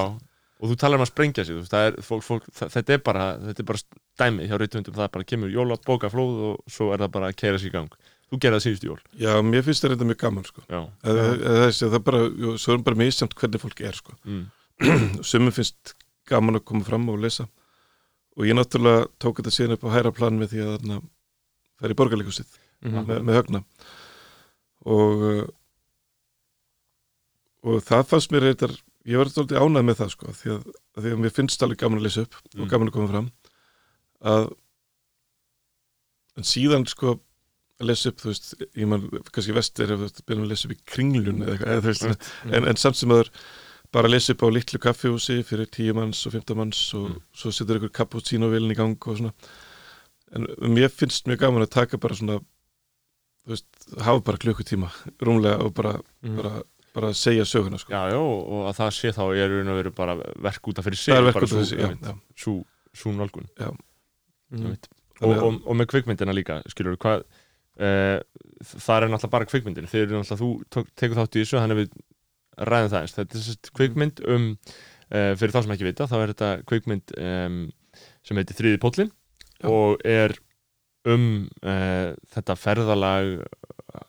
og 0.63 0.71
þú 0.71 0.77
talar 0.79 0.99
um 0.99 1.05
að 1.05 1.11
sprengja 1.11 1.45
sig 1.45 1.57
þú 1.57 1.61
veist, 1.61 1.73
það 1.73 1.89
er, 1.89 1.99
fólk, 2.07 2.25
fólk, 2.25 2.49
þetta 2.55 2.95
er 2.95 3.03
bara 3.03 3.27
þetta 3.49 3.63
er 3.63 3.69
bara 3.69 4.01
dæmi 4.21 4.49
hjá 4.49 4.57
reytundum 4.61 4.97
það 4.97 5.13
bara 5.17 5.27
kemur 5.27 5.53
jólabóka 5.53 6.11
flóð 6.13 6.43
og 6.49 6.71
svo 6.71 6.91
er 6.95 7.03
það 7.03 7.15
bara 7.17 7.31
að 7.31 7.39
keira 7.41 7.61
sig 7.61 7.71
í 7.71 7.75
gang. 7.75 7.97
Þú 8.31 8.39
gerði 8.41 8.57
það 8.57 8.65
síðustu 8.65 8.89
jól. 8.89 9.01
Já, 9.19 9.33
mér 9.45 9.65
finnst 9.67 9.83
það 9.83 9.93
reynda 9.93 10.09
mjög 10.09 10.21
gaman 10.23 10.47
sko. 10.47 10.63
Já, 10.65 10.79
það, 11.03 11.19
það, 11.19 11.43
það, 11.43 11.73
það 11.81 11.97
er 11.99 12.05
bara, 12.07 12.21
jú, 12.45 12.53
svo 12.63 12.77
er 12.77 12.85
bara 12.87 13.01
misjamt 13.03 13.35
hvernig 13.37 13.61
fólk 13.61 13.83
er 13.83 13.99
sko. 13.99 14.15
Mm. 14.23 14.45
sumum 15.29 15.53
finnst 15.53 15.93
gaman 16.31 16.57
að 16.57 16.65
koma 16.71 16.87
fram 16.87 17.05
og 17.13 17.19
lesa. 17.21 17.45
Og 18.33 18.47
ég 18.49 18.57
náttúrulega 18.57 19.05
tók 19.21 19.41
þetta 19.41 19.53
síðan 19.53 19.75
upp 19.75 19.85
á 19.85 19.93
hæra 19.93 20.13
plan 20.15 20.39
með 20.39 20.55
því 20.55 20.63
að 20.63 20.71
þarna 20.77 21.01
það 21.77 21.89
er 21.89 21.93
í 21.93 21.99
borgarleikusið 22.83 23.03
Mhm. 23.03 23.07
með, 23.07 23.23
með 23.23 23.37
högna 23.39 23.63
og 24.85 25.21
uh, 25.23 25.43
og 27.63 27.83
það 27.87 28.07
fannst 28.09 28.31
mér 28.33 28.43
reyndar 28.49 28.73
ég 29.07 29.17
var 29.19 29.29
svolítið 29.31 29.59
ánægð 29.63 29.85
með 29.87 29.99
það 30.01 30.09
sko 30.13 30.33
því 30.35 30.49
að, 30.53 30.63
að 30.97 31.03
því 31.05 31.11
að 31.15 31.21
mér 31.23 31.33
finnst 31.37 31.63
alveg 31.63 31.79
gaman 31.83 31.99
að 32.01 32.07
lesa 32.07 32.21
upp 32.25 32.35
Mm. 32.53 32.61
og 32.63 32.69
gaman 32.73 32.87
að 32.89 32.93
koma 32.97 33.11
fram 33.13 33.29
að 34.23 34.49
en 36.37 36.43
síðan 36.49 36.87
sko 36.89 37.13
að 37.81 37.87
lesa 37.89 38.09
upp, 38.11 38.21
þú 38.21 38.29
veist, 38.31 38.53
ég 38.77 38.87
man 38.87 39.03
kannski 39.33 39.53
vestir 39.55 39.91
ef 39.91 39.99
þú 39.99 40.23
byrjum 40.27 40.45
að 40.45 40.51
lesa 40.53 40.67
upp 40.69 40.75
í 40.75 40.79
kringlun 40.93 41.41
eða 41.43 41.57
eða, 41.65 41.81
veist, 41.87 42.29
en, 42.51 42.67
en 42.69 42.79
samt 42.79 42.95
sem 42.99 43.11
aður 43.11 43.29
bara 43.93 44.07
að 44.09 44.13
lesa 44.15 44.33
upp 44.33 44.43
á 44.45 44.47
litlu 44.55 44.79
kaffihúsi 44.81 45.39
fyrir 45.45 45.67
10 45.69 45.93
manns 45.97 46.23
og 46.27 46.33
15 46.35 46.57
manns 46.57 46.81
og 46.97 47.09
Mm. 47.13 47.19
svo 47.33 47.51
setur 47.51 47.77
ykkur 47.79 47.91
cappuccino-vilin 47.99 48.71
í 48.71 48.77
gang 48.77 48.95
og 49.07 49.17
svona 49.19 49.33
en 50.33 50.47
mér 50.73 50.89
finnst 50.89 51.27
mjög 51.29 51.39
gaman 51.43 51.61
að 51.65 51.69
taka 51.75 51.97
bara 51.97 52.15
svona 52.15 52.39
veist, 53.47 53.65
hafa 53.99 54.21
bara 54.23 54.37
klukkutíma 54.37 54.89
rúmlega 55.19 55.59
og 55.65 55.73
bara, 55.73 55.97
Mhm. 56.23 56.35
bara, 56.37 56.61
bara 56.93 57.13
segja 57.13 57.43
söguna 57.45 57.77
sko. 57.79 57.91
já, 57.91 58.11
já, 58.13 58.17
og 58.19 58.69
að 58.69 58.77
það 58.79 58.91
sé 58.99 59.11
þá 59.11 59.23
er 59.35 59.49
raun 59.49 59.67
og 59.73 59.77
veru 59.83 59.91
bara 59.91 60.15
verk 60.39 60.61
út 60.67 60.79
af 60.79 60.85
fyrir 60.85 60.95
sig 60.97 61.13
það 61.13 61.17
er 61.17 61.23
verk 61.31 61.35
út 61.35 61.43
af 61.43 61.49
sú- 61.49 61.59
þessi, 61.61 61.75
já, 61.77 62.63
sú 62.93 63.11
nálgun. 63.17 63.47
Og, 65.23 65.75
með 65.77 65.87
kvikmyndina 65.91 66.33
líka 66.35 66.59
skilur 66.69 66.97
hvað 66.99 67.23
e, 67.79 68.21
það 68.63 68.97
er 69.03 69.09
náttúrulega 69.09 69.29
bara 69.33 69.45
kvikmyndin. 69.49 69.87
Þeir 69.89 70.03
eru 70.07 70.19
náttúrulega, 70.19 70.41
þú 70.41 70.49
tók, 70.73 70.89
tekur 70.99 71.19
þátt 71.21 71.37
í 71.37 71.43
þessu 71.43 71.59
þannig 71.61 71.77
að 71.77 71.81
við 71.83 72.67
ræðum 72.69 72.91
það 72.93 73.01
eins 73.01 73.15
þetta 73.17 73.37
er 73.39 73.45
sérst 73.47 73.71
kvikmynd 73.77 74.23
um 74.29 74.47
e, 75.09 75.21
fyrir 75.39 75.53
þá 75.55 75.61
sem 75.63 75.73
ekki 75.75 75.87
vita, 75.89 76.07
þá 76.09 76.15
er 76.21 76.33
þetta 76.33 76.49
kvikmynd 76.69 77.15
um, 77.17 77.57
sem 78.23 78.37
heitir 78.37 78.57
Þriði 78.59 78.81
Póllin 78.83 79.11
og 79.69 80.01
er 80.05 80.35
um 81.05 81.23
e, 81.61 81.73
þetta 82.33 82.55
ferðalag 82.59 83.31
eh, 83.43 84.03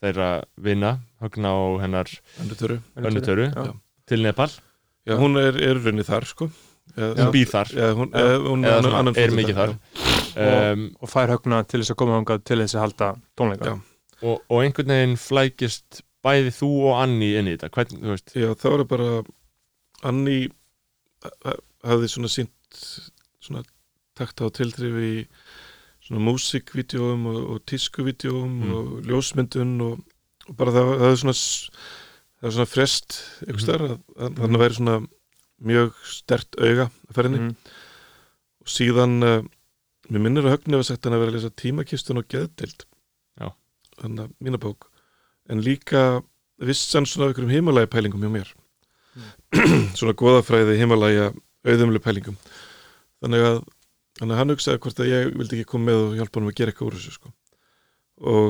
þeirra 0.00 0.28
vinna 0.62 0.92
Högna 1.20 1.50
og 1.52 1.80
hennar 1.82 2.08
Önnu 2.40 2.54
Töru. 2.56 2.76
önnutöru 2.96 3.46
Já. 3.52 3.72
til 4.08 4.22
Nepal, 4.24 4.48
já, 5.06 5.16
hún 5.18 5.36
er, 5.40 5.56
er 5.60 5.76
raunin 5.84 6.06
þar 6.06 6.24
sko 6.30 6.46
já, 6.96 7.10
hún 7.18 7.32
býr 7.34 7.50
þar 7.50 7.68
já, 7.76 7.90
hún, 7.98 8.08
eða, 8.14 8.38
hún 8.46 8.64
Eða 8.64 8.78
annan- 8.78 8.86
svona, 8.86 8.98
annan 9.02 9.18
er 9.20 9.34
mikið 9.36 9.58
þar. 9.60 9.74
já. 10.34 10.72
um, 10.72 10.86
og 11.00 11.10
fær 11.12 11.32
högna 11.34 11.62
til 11.68 11.80
þess 11.82 11.92
að 11.94 11.98
koma 12.00 12.16
hangað 12.20 12.44
til 12.48 12.58
þess 12.62 12.74
að 12.78 12.84
halda 12.86 13.10
tónleika 13.36 13.72
Já. 13.74 13.74
og, 14.22 14.40
og 14.48 14.62
einhvern 14.64 14.94
veginn 14.94 15.16
flækist 15.20 16.02
bæði 16.24 16.50
þú 16.56 16.70
og 16.90 16.98
Anni 17.02 17.30
inn 17.40 17.48
í 17.48 17.56
þetta 17.58 17.86
veist, 18.06 18.34
Já, 18.36 18.48
það 18.54 18.76
var 18.78 18.84
bara 18.94 19.10
Anni 20.08 20.38
ha- 21.44 21.58
hafði 21.84 22.08
svona 22.12 22.28
sínt 22.32 22.80
svona 23.40 23.62
takta 24.16 24.44
á 24.44 24.48
tilþrifi 24.52 25.10
í 25.20 25.26
svona 26.10 26.24
músikvídeóum 26.26 27.26
og, 27.30 27.38
og 27.54 27.62
tískuvídeóum 27.70 28.56
Mm. 28.60 28.72
og 28.74 29.06
ljósmyndun 29.06 29.72
og, 29.86 30.00
og 30.48 30.56
bara 30.58 30.74
það, 30.74 30.90
það 30.98 31.10
er 31.14 31.20
svona 31.22 31.36
það 32.40 32.48
er 32.50 32.54
svona 32.56 32.70
frest 32.72 33.18
ykkur 33.46 33.62
starf 33.62 33.86
að 33.86 34.36
þannig 34.40 34.58
að 34.58 34.64
væri 34.64 34.78
svona 34.80 34.98
mjög 35.70 35.96
stert 36.08 36.56
auga 36.58 36.88
að 36.90 37.14
ferðinni. 37.14 37.38
Mhm. 37.38 37.56
og 38.60 38.68
síðan 38.74 39.16
uh, 39.22 39.42
mér 40.10 40.22
minnir 40.24 40.46
að 40.48 40.56
högni 40.58 40.76
var 40.80 40.86
sagt 40.88 41.04
hann 41.04 41.14
að 41.14 41.22
vera 41.24 41.32
að 41.32 41.36
lesa 41.38 41.50
tímakistun 41.62 42.18
og 42.20 42.28
geðdild 42.32 42.86
þannig 44.00 44.22
að 44.24 44.30
mína 44.40 44.58
bók. 44.60 44.86
En 45.50 45.60
líka 45.60 46.22
vissan 46.60 47.04
svona 47.08 47.26
af 47.28 47.34
einhverjum 47.34 47.52
himalæja 47.52 47.90
pælingum 47.92 48.22
hjá 48.24 48.30
mér. 48.32 48.50
Svona 49.98 50.14
goðafræði 50.16 50.76
himalæja 50.78 51.30
auðumlu 51.66 52.00
pælingum. 52.00 52.36
Þannig 53.20 53.44
að, 53.44 53.58
þannig 54.20 54.34
að 54.36 54.40
hann 54.40 54.52
hugsaði 54.54 54.80
hvort 54.84 55.00
að 55.00 55.10
ég 55.10 55.28
vildi 55.40 55.56
ekki 55.56 55.70
koma 55.72 55.88
með 55.88 56.00
og 56.04 56.16
hjálpa 56.18 56.40
hann 56.40 56.50
að 56.50 56.56
gera 56.58 56.72
eitthvað 56.72 56.90
úr 56.90 56.96
þessu 56.98 57.14
sko. 57.16 57.32
og 58.20 58.48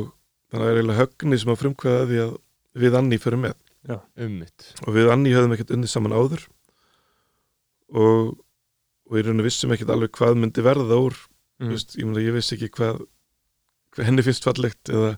þannig 0.50 0.60
að 0.60 0.64
það 0.64 0.70
er 0.70 0.80
eiginlega 0.80 1.00
högni 1.00 1.38
sem 1.38 1.52
að 1.52 1.60
frumkvæða 1.60 2.06
því 2.10 2.22
að 2.24 2.32
við 2.82 2.96
Anni 3.00 3.18
förum 3.22 3.44
með. 3.46 3.56
Ummitt 4.26 4.66
og 4.84 4.96
við 4.96 5.12
Anni 5.14 5.34
höfðum 5.34 5.54
ekkert 5.56 5.74
unnið 5.76 5.92
saman 5.92 6.16
áður. 6.16 6.44
Og, 7.90 8.34
og 9.10 9.16
í 9.18 9.22
rauninu 9.26 9.46
vissum 9.46 9.72
ekkert 9.74 9.94
alveg 9.94 10.12
hvað 10.18 10.36
myndi 10.42 10.64
verða 10.66 10.98
úr. 11.00 11.16
Mm. 11.60 11.72
veist, 11.74 11.96
ég, 11.98 12.12
ég 12.24 12.34
vissi 12.34 12.56
ekki 12.56 12.70
hvað, 12.78 13.00
hvað 13.94 14.06
henni 14.08 14.24
finnst 14.24 14.46
fallegt 14.46 14.90
eða, 14.90 15.10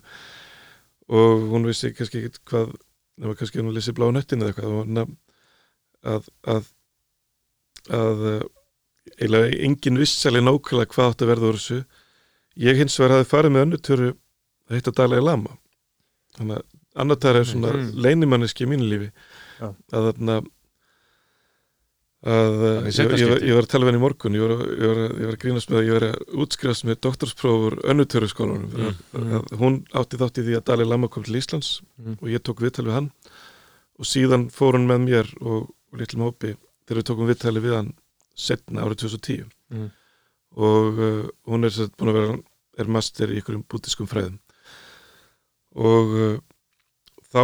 og 1.13 1.45
hún 1.53 1.67
vissi 1.69 1.93
kannski 1.95 2.19
ekkert 2.19 2.41
hvað 2.49 2.73
nema 3.21 3.35
kannski 3.37 3.61
hún 3.61 3.73
lýsi 3.75 3.93
blá 3.95 4.09
nöttin 4.11 4.43
eða 4.43 4.53
eitthvað. 4.53 5.13
Að 6.03 6.25
að, 6.43 6.67
að 7.95 8.23
eiginlega 9.17 9.57
engin 9.67 9.97
vissalega 9.99 10.45
nákvæmlega 10.47 10.93
hvað 10.93 11.09
átti 11.11 11.25
að 11.25 11.31
verða 11.33 11.49
úr 11.51 11.59
þessu 11.59 11.79
ég 12.67 12.77
hins 12.79 12.99
vegar 12.99 13.17
hafði 13.17 13.29
farið 13.33 13.51
með 13.55 13.65
önnutöru 13.67 14.09
að 14.69 14.75
hitta 14.79 14.91
Dalai 14.99 15.21
Lama 15.21 15.57
þannig 16.37 16.57
að 16.61 16.65
annatar 17.03 17.35
er 17.39 17.47
svona 17.49 17.71
Mm. 17.73 17.79
mm. 17.89 18.01
leinimanniski 18.05 18.63
í 18.65 18.69
mínu 18.69 18.85
lífi 18.89 19.09
Já. 19.59 19.69
að 19.93 20.05
þarna 20.11 20.35
að 22.23 22.61
ég, 22.87 23.13
ég, 23.19 23.31
ég 23.49 23.55
var 23.57 23.65
að 23.65 23.71
tala 23.73 23.83
við 23.83 23.89
henni 23.91 23.99
í 23.99 24.03
morgun 24.05 24.35
ég 24.37 24.43
var, 24.45 24.61
ég 24.79 24.91
var, 24.93 24.99
var 25.17 25.33
að 25.33 25.39
grínast 25.41 25.71
með 25.73 25.79
að 25.81 25.87
ég 25.89 25.95
var 25.97 26.05
að 26.07 26.37
útskrifast 26.45 26.85
með 26.87 26.99
doktorsprófur 27.03 27.75
önnutöru 27.91 28.29
skólanum 28.31 28.69
Mm. 29.13 29.33
að 29.35 29.57
hún 29.59 29.75
átti 29.99 30.19
þátt 30.21 30.39
í 30.39 30.45
því 30.47 30.55
að 30.59 30.63
Dalai 30.69 30.85
Lama 30.87 31.09
kom 31.11 31.23
til 31.27 31.35
Íslands 31.41 31.81
Mm. 31.99 32.15
og 32.21 32.27
ég 32.31 32.39
tók 32.39 32.61
viðtal 32.63 32.85
við 32.87 32.93
hann 32.95 33.09
og 33.99 34.05
síðan 34.07 34.47
fór 34.49 34.77
hann 34.77 34.87
með 34.87 35.03
mér 35.09 35.27
og, 35.41 35.67
og 35.91 35.99
litlum 35.99 36.23
hópi 36.29 36.55
þegar 36.87 37.01
við 37.01 37.07
tókum 37.11 37.27
viðtali 37.27 37.59
við 37.65 37.75
hann 37.75 37.91
setna 38.35 38.85
árið 38.85 39.03
2010 39.07 39.45
Mm. 39.73 39.87
og 40.53 40.99
uh, 41.01 41.21
hún 41.49 41.65
er 41.65 41.71
búin 41.97 42.11
að 42.11 42.17
vera 42.19 42.33
er 42.77 42.89
master 42.93 43.31
í 43.33 43.39
ykkurum 43.41 43.63
bútiskum 43.69 44.05
fræðum. 44.09 44.35
Og 45.73 46.11
uh, 46.13 46.35
þá 47.33 47.41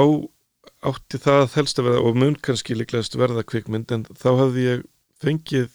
átti 0.86 1.17
það 1.23 1.47
að 1.82 1.88
verða 1.89 2.04
og 2.06 2.19
mun 2.21 2.36
kannski 2.45 2.78
líklegast 2.78 3.17
verða 3.17 3.41
kvikmynd 3.49 3.91
en 3.95 4.06
þá 4.13 4.30
hafði 4.43 4.65
ég 4.67 4.84
fengið 5.23 5.71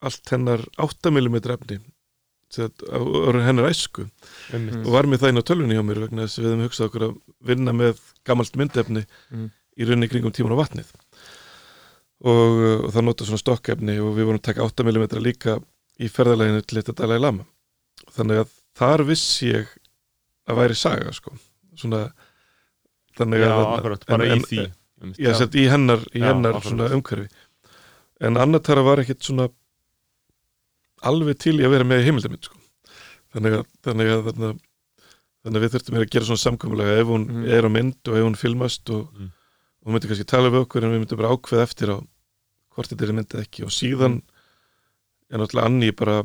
allt 0.00 0.32
hennar 0.32 0.64
8mm 0.80 1.36
efni 1.52 1.76
á 2.88 2.98
hennar 3.46 3.68
æsku. 3.70 4.08
Ummitt 4.56 4.80
og 4.80 4.90
var 4.96 5.06
með 5.06 5.20
það 5.22 5.32
inn 5.34 5.42
á 5.44 5.48
tölvunni 5.50 5.76
hjá 5.76 5.84
mér 5.86 6.00
vegna 6.06 6.24
þess 6.26 6.40
að 6.40 6.44
við 6.46 6.50
hefum 6.54 6.64
hugsað 6.66 6.88
okkur 6.88 7.04
að 7.06 7.12
vinna 7.52 7.76
með 7.76 8.00
gamalt 8.26 8.56
myndefni 8.58 9.04
Mm. 9.30 9.50
í 9.78 9.84
rauninni 9.86 10.08
kringum 10.10 10.32
tíman 10.34 10.56
á 10.56 10.60
vatnið 10.64 10.88
og, 12.20 12.50
uh, 12.60 12.78
og 12.86 12.90
það 12.92 13.04
nota 13.06 13.24
svona 13.28 13.40
stokkefni 13.42 13.98
og 14.00 14.14
við 14.16 14.26
vorum 14.28 14.40
að 14.40 14.48
taka 14.50 14.66
8mm 14.66 15.20
líka 15.24 15.58
í 16.00 16.08
ferðaleginu 16.08 16.62
til 16.66 16.80
þetta 16.82 16.94
Dalai 17.02 17.18
Lama 17.20 17.44
þannig 18.16 18.42
að 18.44 18.50
þar 18.80 19.04
vissi 19.08 19.52
ég 19.52 19.66
að 20.48 20.56
væri 20.60 20.74
saga 20.76 21.12
sko 21.12 21.32
svona 21.76 22.10
þannig 23.16 23.40
já, 23.40 23.48
að 23.48 23.56
þarna- 23.60 23.78
akkurat, 23.78 24.06
bara 24.06 24.24
en- 24.24 24.30
í 24.30 24.32
en- 24.36 24.44
því 24.48 24.60
einmitt. 25.00 25.18
ég 25.18 25.36
sett 25.36 25.54
í 25.54 25.68
hennar, 25.70 25.98
í 26.14 26.20
Já, 26.20 26.26
hennar 26.32 26.60
svona 26.62 26.88
umhverfi 26.92 27.28
en 28.20 28.36
annartara 28.36 28.82
var 28.84 28.98
ekkit 29.00 29.22
svona 29.24 29.48
alveg 31.08 31.38
til 31.40 31.56
í 31.60 31.64
að 31.64 31.72
vera 31.76 31.84
með 31.88 32.02
í 32.02 32.08
heimildamind 32.10 32.44
sko. 32.48 32.56
þannig 33.34 33.54
að 33.60 33.66
þannig 33.86 34.08
að, 34.12 34.22
þarna, 34.28 34.48
þannig 35.44 35.56
að 35.60 35.64
við 35.64 35.72
þurftum 35.74 35.96
að 36.00 36.10
gera 36.10 36.26
svona 36.28 36.44
samkomulega 36.44 36.96
ef 37.00 37.06
hún 37.06 37.24
Mhm. 37.30 37.44
er 37.48 37.62
á 37.64 37.70
mynd 37.70 38.08
og 38.08 38.16
ef 38.18 38.24
hún 38.26 38.36
filmast 38.36 38.90
og 38.90 39.08
Mm. 39.14 39.30
og 39.80 39.84
hún 39.86 39.92
myndi 39.94 40.08
kannski 40.10 40.26
tala 40.26 40.50
við 40.50 40.66
okkur 40.66 40.84
en 40.84 40.90
við 40.92 41.00
myndum 41.06 41.16
bara 41.18 41.32
ákveða 41.36 41.62
eftir 41.62 41.88
á 41.94 41.96
hvort 42.80 42.92
þetta 42.94 43.06
er 43.06 43.16
myndið 43.18 43.44
ekki 43.44 43.66
og 43.66 43.74
síðan 43.76 44.20
er 45.30 45.42
náttúrulega 45.42 45.68
Anni 45.68 45.92
bara 45.96 46.22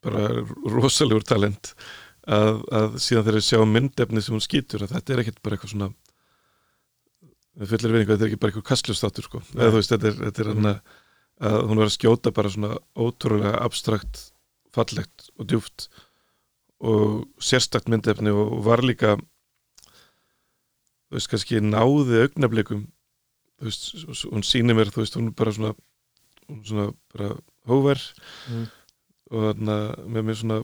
bara 0.00 0.28
rosalegur 0.70 1.26
talent 1.26 1.74
að, 2.24 2.60
að 2.72 2.94
síðan 3.02 3.26
þegar 3.26 3.38
við 3.38 3.46
sjáum 3.48 3.74
myndefni 3.74 4.22
sem 4.24 4.36
hún 4.36 4.44
skýtur 4.44 4.84
að 4.86 4.94
þetta 4.94 5.12
er 5.12 5.22
ekkit 5.24 5.42
bara 5.44 5.56
eitthvað 5.56 5.74
svona 5.74 5.90
við 7.60 7.72
fullir 7.74 7.94
vinningu 7.94 8.12
að 8.12 8.16
þetta 8.16 8.26
er 8.26 8.30
ekki 8.30 8.40
bara 8.40 8.52
eitthvað 8.52 8.68
kastljóðstáttur 8.70 9.26
sko. 9.26 9.42
eða 9.56 9.70
þú 9.70 9.80
veist, 9.80 9.94
þetta 9.94 10.08
er, 10.10 10.20
þetta 10.26 10.44
er 10.44 10.52
mm. 10.52 10.68
að 11.50 11.58
hún 11.70 11.80
var 11.80 11.90
að 11.90 11.96
skjóta 11.96 12.32
bara 12.36 12.52
svona 12.52 12.78
ótrúlega 12.94 13.52
abstrakt, 13.64 14.22
fallegt 14.76 15.28
og 15.36 15.50
djúft 15.50 15.88
og 16.80 17.26
sérstakt 17.42 17.90
myndefni 17.92 18.32
og 18.32 18.60
var 18.64 18.84
líka 18.86 19.16
þú 21.10 21.18
veist, 21.18 21.30
kannski 21.32 21.60
náði 21.64 22.24
augnablikum 22.24 22.86
þú 23.60 23.68
veist, 23.68 24.24
hún 24.32 24.42
sýnir 24.46 24.76
mér 24.78 24.90
þú 24.92 25.02
veist, 25.04 25.16
hún 25.18 25.28
er 25.30 25.36
bara 25.36 25.52
svona 25.52 25.74
hún 26.48 26.60
er 26.60 26.66
svona 26.70 26.86
bara 27.14 27.30
hóver 27.68 28.00
Mm. 28.50 28.66
og 29.30 29.42
þarna 29.46 29.76
með 30.10 30.24
mér 30.26 30.36
svona 30.40 30.60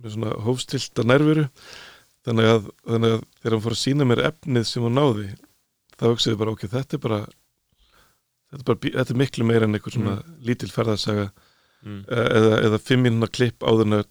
með 0.00 0.14
svona 0.14 0.30
hófstilta 0.46 1.04
nærveru 1.04 1.48
þannig 2.24 2.46
að, 2.48 2.70
þannig 2.86 3.12
að 3.16 3.24
þegar 3.42 3.56
hún 3.58 3.64
fór 3.66 3.74
að 3.76 3.82
sína 3.82 4.06
mér 4.08 4.22
efnið 4.30 4.64
sem 4.70 4.82
hún 4.86 4.94
náði 4.96 5.26
þá 5.98 6.04
hugsaði 6.08 6.32
ég 6.34 6.38
bara, 6.40 6.54
ok, 6.54 6.62
þetta 6.72 6.96
er 6.96 7.02
bara 7.02 7.18
þetta 8.52 8.60
er, 8.62 8.64
bara, 8.70 8.78
þetta 8.96 9.12
er 9.12 9.18
miklu 9.20 9.44
meira 9.48 9.66
en 9.68 9.74
einhver 9.76 9.92
svona 9.98 10.18
lítil 10.40 10.70
ferðarsaga 10.72 11.30
Mm. 11.82 12.04
e- 12.06 12.28
eða, 12.38 12.58
eða 12.62 12.78
fimm 12.78 13.02
mínúna 13.02 13.26
klipp 13.26 13.64
en 13.66 13.96
að 13.98 14.04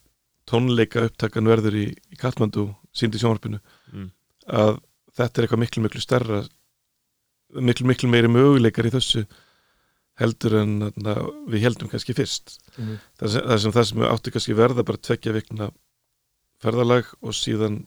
tónleika 0.46 1.06
upptakan 1.08 1.46
verður 1.48 1.72
í, 1.80 1.86
í 2.12 2.18
Katmandu 2.20 2.66
sínd 2.92 3.16
í 3.16 3.22
sjónvarpinu 3.22 3.62
Mm. 3.94 4.10
að 4.52 4.82
þetta 5.16 5.40
er 5.40 5.48
eitthvað 5.48 5.62
miklu 5.64 5.84
miklu 5.86 6.02
stærra 6.04 6.42
miklu 7.60 7.88
miklu 7.90 8.10
meiri 8.10 8.30
möguleikar 8.32 8.88
í 8.88 8.94
þessu 8.94 9.26
heldur 10.22 10.54
en 10.62 10.74
na, 11.02 11.16
við 11.50 11.64
heldum 11.66 11.90
kannski 11.92 12.14
fyrst 12.16 12.58
Mhm. 12.78 13.00
það 13.20 13.30
sem, 13.34 13.42
það 13.48 13.60
sem 13.64 13.72
það 13.72 13.86
sem 13.90 14.04
átti 14.08 14.32
kannski 14.32 14.56
verða 14.56 14.86
bara 14.86 14.98
tvekja 14.98 15.34
vikna 15.34 15.72
ferðalag 16.62 17.06
og 17.22 17.34
síðan 17.34 17.86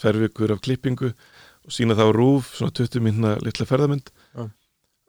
tvær 0.00 0.18
vikur 0.24 0.52
af 0.52 0.60
klippingu 0.64 1.12
og 1.12 1.70
sína 1.72 1.94
þá 1.94 2.10
rúf, 2.16 2.56
svona 2.56 2.72
20 2.72 3.00
mínuna 3.04 3.36
litla 3.44 3.66
ferðamynd 3.68 4.10
Já. 4.34 4.48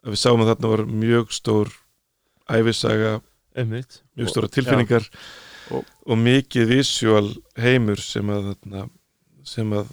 að 0.04 0.12
við 0.12 0.20
sáum 0.22 0.42
að 0.44 0.52
þarna 0.54 0.70
var 0.76 0.84
mjög 0.86 1.32
stór 1.32 1.72
æfisaga, 2.52 3.20
ummitt 3.56 4.02
mjög 4.16 4.28
stóra 4.32 4.48
tilfinningar 4.52 5.08
Og- 5.72 5.84
og, 6.06 6.16
mikið 6.18 6.68
visual 6.68 7.28
heimur 7.56 7.96
sem 8.00 8.26
að 8.28 8.54
þarna, 8.54 8.90
sem 9.44 9.70
að 9.72 9.88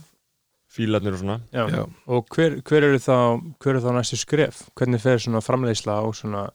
fílarnir 0.80 1.18
og 1.18 1.22
svona 1.22 1.38
Já. 1.54 1.66
já, 1.76 1.84
Og 2.08 2.32
hver, 2.34 2.58
hver 2.64 2.88
eru 2.90 3.04
þá 3.04 3.18
hver 3.60 3.76
eru 3.76 3.84
þá 3.86 3.92
næstu 4.00 4.20
skref? 4.24 4.64
Hvernig 4.80 5.04
fer 5.04 5.22
svona 5.22 5.44
framleiðsla 5.46 6.00
á 6.00 6.06
svona 6.16 6.48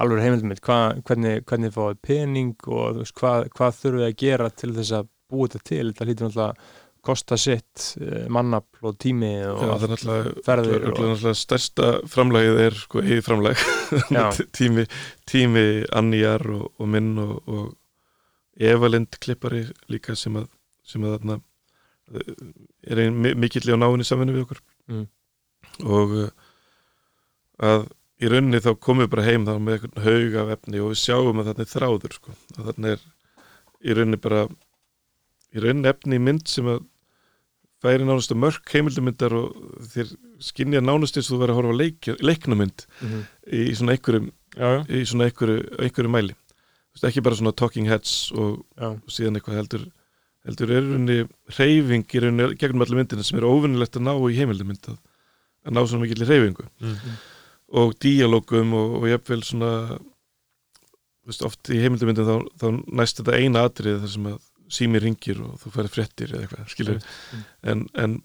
alveg 0.00 0.22
heimildmitt? 0.26 0.62
Hva, 0.64 0.78
hvernig, 1.06 1.42
hvernig 1.48 1.74
fáið 1.74 1.98
pening 2.04 2.54
og 2.68 3.02
veist, 3.02 3.16
hvað, 3.18 3.48
hvað 3.56 3.76
þurfum 3.82 4.00
við 4.04 4.08
að 4.12 4.16
gera 4.24 4.48
til 4.54 4.72
þess 4.78 4.96
að 5.00 5.12
búa 5.32 5.48
þetta 5.50 5.68
til? 5.70 5.84
Þetta 5.92 6.08
hlýtur 6.08 6.28
náttúrulega 6.28 6.72
kosta 7.04 7.36
sitt 7.36 7.82
eh, 8.00 8.24
mannafl 8.32 8.88
og 8.88 8.94
tími 8.96 9.28
og 9.44 9.58
já 9.60 9.66
það 9.68 9.72
allt. 9.74 9.82
er 9.84 9.90
náttúrulega 9.92 10.44
ferðir 10.46 11.34
stærsta 11.36 11.88
framlagið 12.08 12.60
er 12.64 12.78
sko 12.80 13.02
eigið 13.04 13.20
framlag 13.26 13.64
Já. 14.08 14.24
tími, 14.56 14.86
tími 15.28 15.64
Anníjar 15.92 16.46
og, 16.48 16.70
og 16.80 16.88
minn 16.88 17.10
og, 17.20 17.34
og 17.44 17.66
Evalind 18.56 19.18
klippari 19.20 19.66
líka 19.92 20.16
sem 20.16 20.36
að, 20.40 20.48
sem 20.86 21.04
að 21.04 21.18
þarna 21.18 21.36
er 22.12 23.00
einn 23.00 23.16
mi- 23.24 23.34
mikill 23.34 23.64
í 23.68 23.74
á 23.74 23.78
náinni 23.80 24.04
samvinni 24.06 24.34
við 24.36 24.44
okkur 24.46 24.60
Mm. 24.88 25.06
og 25.88 26.10
uh, 26.12 26.30
að 27.64 27.86
í 28.20 28.28
rauninni 28.30 28.60
þá 28.62 28.74
komum 28.78 29.04
við 29.06 29.10
bara 29.14 29.24
heim 29.26 29.46
þá 29.48 29.54
með 29.58 29.78
einhvern 29.78 30.04
haug 30.04 30.34
af 30.42 30.50
efni 30.58 30.80
og 30.84 30.90
við 30.92 31.00
sjáum 31.00 31.40
að 31.40 31.48
þarna 31.50 31.64
er 31.64 31.70
þráður 31.72 32.12
sko. 32.18 32.34
að 32.58 32.68
þarna 32.68 32.92
er 32.94 33.06
í 33.84 33.96
rauninni 33.96 34.20
bara 34.20 34.42
í 35.54 35.64
rauninni 35.64 35.88
efni 35.90 36.18
í 36.20 36.22
mynd 36.22 36.46
sem 36.52 36.68
að 36.68 36.84
færi 37.84 38.04
nánast 38.06 38.32
að 38.32 38.40
mörk 38.44 38.70
heimildumyndar 38.76 39.34
og 39.40 39.56
þér 39.94 40.12
skinja 40.40 40.80
nánast 40.84 41.16
eins 41.18 41.28
og 41.30 41.34
þú 41.36 41.40
verður 41.42 41.54
að 41.54 41.58
horfa 41.62 41.80
leik, 41.80 42.08
leiknumynd 42.20 42.86
Mhm. 43.00 43.24
í 43.52 43.74
svona 43.76 43.96
einhverjum 43.96 44.30
já, 44.56 44.68
já, 44.68 44.80
í 44.88 45.02
svona 45.08 45.24
einhverju, 45.28 45.58
einhverju 45.80 46.10
mæli 46.12 46.34
ekki 47.04 47.22
bara 47.24 47.34
svona 47.36 47.52
talking 47.56 47.86
heads 47.88 48.30
og, 48.32 48.64
Já. 48.78 48.86
og 48.94 49.08
síðan 49.10 49.36
eitthvað 49.40 49.58
heldur 49.58 49.88
heldur 50.44 50.72
er 50.76 50.84
runni 50.84 51.18
reyfing 51.58 52.04
í 52.04 52.22
runni 52.24 52.48
gegnum 52.60 52.84
allir 52.84 52.98
myndina 53.00 53.24
sem 53.26 53.38
er 53.40 53.46
óvinnilegt 53.48 53.96
að 53.98 54.06
ná 54.08 54.12
í 54.16 54.36
heimildumynd 54.38 54.90
að, 54.92 54.98
að 55.64 55.76
ná 55.76 55.80
svona 55.84 56.04
mikill 56.06 56.26
reyfingu 56.28 56.66
Mm. 56.84 57.14
og 57.80 57.94
díalógum 58.04 58.74
og, 58.76 58.90
og 59.00 59.06
jafnvel 59.08 59.40
svona 59.46 59.70
veist, 61.24 61.44
oft 61.46 61.70
í 61.72 61.80
heimildumyndum 61.80 62.28
þá, 62.28 62.36
þá 62.60 62.66
næst 63.00 63.20
þetta 63.20 63.38
eina 63.40 63.64
atrið 63.68 64.02
þar 64.04 64.12
sem 64.14 64.28
að 64.34 64.42
sími 64.74 65.00
ringir 65.02 65.40
og 65.44 65.56
þú 65.62 65.72
færi 65.74 65.90
fréttir 65.92 66.32
eða 66.34 66.44
eitthvað, 66.46 66.68
skilur 66.72 67.00
en, 67.72 67.86
en 68.00 68.18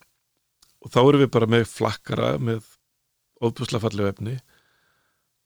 og 0.84 0.92
þá 0.94 1.00
erum 1.02 1.24
við 1.24 1.32
bara 1.36 1.50
með 1.52 1.66
flakkara 1.72 2.30
með 2.40 2.68
óbúslega 3.44 3.82
fallega 3.84 4.14
efni. 4.14 4.36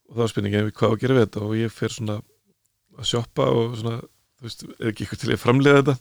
Og 0.09 0.17
þá 0.17 0.21
er 0.25 0.29
spurningin 0.31 0.69
hvað 0.73 0.93
að 0.93 0.99
gera 1.01 1.15
við 1.17 1.23
þetta? 1.25 1.41
Og 1.47 1.55
ég 1.57 1.73
fer 1.73 1.93
svona 1.93 2.15
að 2.99 3.07
sjoppa 3.09 3.47
og 3.49 3.73
svona 3.79 3.95
þú 4.43 4.49
veist, 4.49 4.63
er 4.75 4.89
ekki 4.91 5.05
eitthvað 5.05 5.21
til 5.23 5.31
að 5.33 5.39
framleiða 5.39 5.79
þetta? 5.79 5.95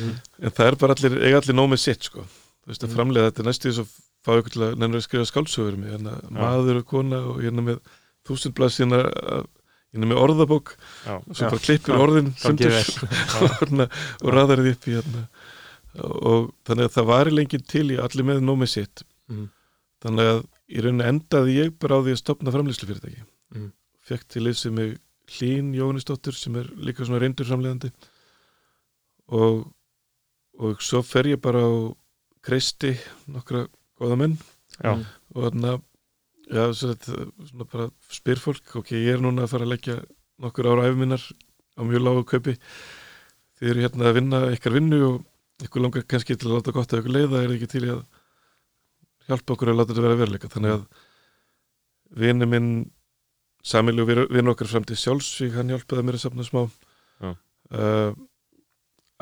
Mhm. 0.00 0.14
en 0.40 0.54
það 0.56 0.66
er 0.70 0.76
bara 0.80 0.94
allir, 0.96 1.16
eiga 1.20 1.40
allir 1.42 1.56
nóg 1.58 1.68
með 1.74 1.82
sitt 1.84 2.08
sko. 2.08 2.24
Þú 2.64 2.72
veist 2.72 2.86
að 2.86 2.94
framlega 2.96 3.28
þetta 3.30 3.44
næstu 3.44 3.68
þess 3.68 3.82
að 3.84 3.90
fá 4.24 4.30
ykkur 4.40 4.54
til 4.54 4.62
að 4.64 4.78
nefnir 4.80 5.00
að 5.02 5.04
skrifa 5.04 5.28
skálsögur 5.28 5.76
mig 5.76 5.90
hérna, 5.92 6.14
maður 6.32 6.80
og 6.80 6.86
kona 6.88 7.18
og 7.28 7.42
hérna 7.44 7.64
með 7.66 7.82
þúsund 8.24 8.54
blaðs 8.56 8.78
hérna, 8.80 9.02
hérna 9.92 10.08
með 10.08 10.22
orðabók. 10.24 10.72
Já, 11.04 11.18
og 11.20 11.36
svo 11.36 11.44
Já. 11.44 11.50
bara 11.52 11.64
klippir 11.66 12.00
orðin 12.00 12.30
sundur 12.40 12.72
og, 13.44 13.50
hérna, 13.60 13.88
og 14.24 14.32
raðar 14.32 14.64
þið 14.64 14.72
upp 14.72 14.88
í 14.88 14.96
hérna. 14.96 15.26
Og 16.00 16.48
þannig 16.66 16.88
að 16.88 16.94
það 16.96 17.04
var 17.12 17.30
lengi 17.30 17.60
til 17.68 17.84
í 17.94 18.00
allir 18.00 18.24
með 18.32 18.40
nómið 18.48 18.72
sitt. 18.78 19.04
Mhm. 19.28 19.50
þannig 20.04 20.26
að 20.28 20.40
í 20.68 20.80
rauninni 20.84 21.04
endaði 21.08 21.52
ég 21.56 21.70
bara 21.80 21.96
á 21.96 22.04
því 22.04 22.12
að 22.12 22.18
stopna 22.20 22.52
framlýslu 22.52 22.88
fyrirtæki 22.90 23.22
Mhm. 23.54 23.68
fekk 24.04 24.24
til 24.28 24.42
liðs 24.44 24.60
sem 24.64 24.74
mig 24.74 24.98
Hlín 25.30 25.72
Jóhannesdóttir 25.76 26.36
sem 26.36 26.56
er 26.60 26.68
líka 26.76 27.06
svona 27.06 27.22
reyndur 27.22 27.48
framleiðandi. 27.48 27.90
Og 29.32 29.64
og 30.62 30.82
svo 30.84 31.02
fer 31.02 31.32
ég 31.32 31.40
bara 31.42 31.64
á 31.66 31.72
Kristi 32.44 32.92
nokkra 33.26 33.66
góða 33.98 34.18
menn. 34.20 34.36
Já. 34.82 34.98
og 35.34 35.38
þarna 35.38 35.76
já, 36.50 36.64
svo 36.74 36.88
þetta, 36.90 37.26
svona 37.46 37.66
bara 37.70 37.84
spyr 38.10 38.40
fólk 38.42 38.72
ok, 38.80 38.90
ég 38.98 39.14
er 39.14 39.22
núna 39.22 39.44
að 39.44 39.52
fara 39.52 39.66
að 39.68 39.70
leggja 39.70 39.94
nokkur 40.42 40.66
ára 40.66 40.88
æfiminnar 40.88 41.22
á 41.78 41.80
mjög 41.86 42.02
lágu 42.02 42.24
kaupi. 42.26 42.56
Þið 43.58 43.70
eru 43.70 43.84
hérna 43.84 44.08
að 44.10 44.16
vinna 44.18 44.40
ykkar 44.56 44.74
vinnu 44.74 44.98
og 45.06 45.62
ykkur 45.62 45.84
langar 45.84 46.06
kannski 46.10 46.34
til 46.34 46.50
að 46.50 46.56
láta 46.58 46.74
gott 46.74 46.90
að 46.90 47.04
ykkur 47.04 47.14
leiða 47.14 47.42
er 47.44 47.54
ekki 47.54 47.70
til 47.70 47.84
að 47.86 48.02
hjálpa 49.28 49.54
okkur 49.54 49.70
að 49.70 49.78
láta 49.78 49.92
þetta 49.92 50.06
vera 50.08 50.20
veruleika. 50.20 50.50
Þannig 50.50 50.74
að 50.74 50.84
vinnu 52.24 52.50
minn 52.50 52.70
Samil 53.64 54.00
og 54.02 54.10
vinn 54.28 54.50
okkar 54.52 54.68
fram 54.68 54.84
til 54.84 54.96
sjálfsvík 55.00 55.54
hann 55.56 55.70
hjálpaði 55.72 56.04
mér 56.04 56.18
að 56.18 56.24
safna 56.26 56.44
smá 56.44 56.62
uh, 57.24 58.12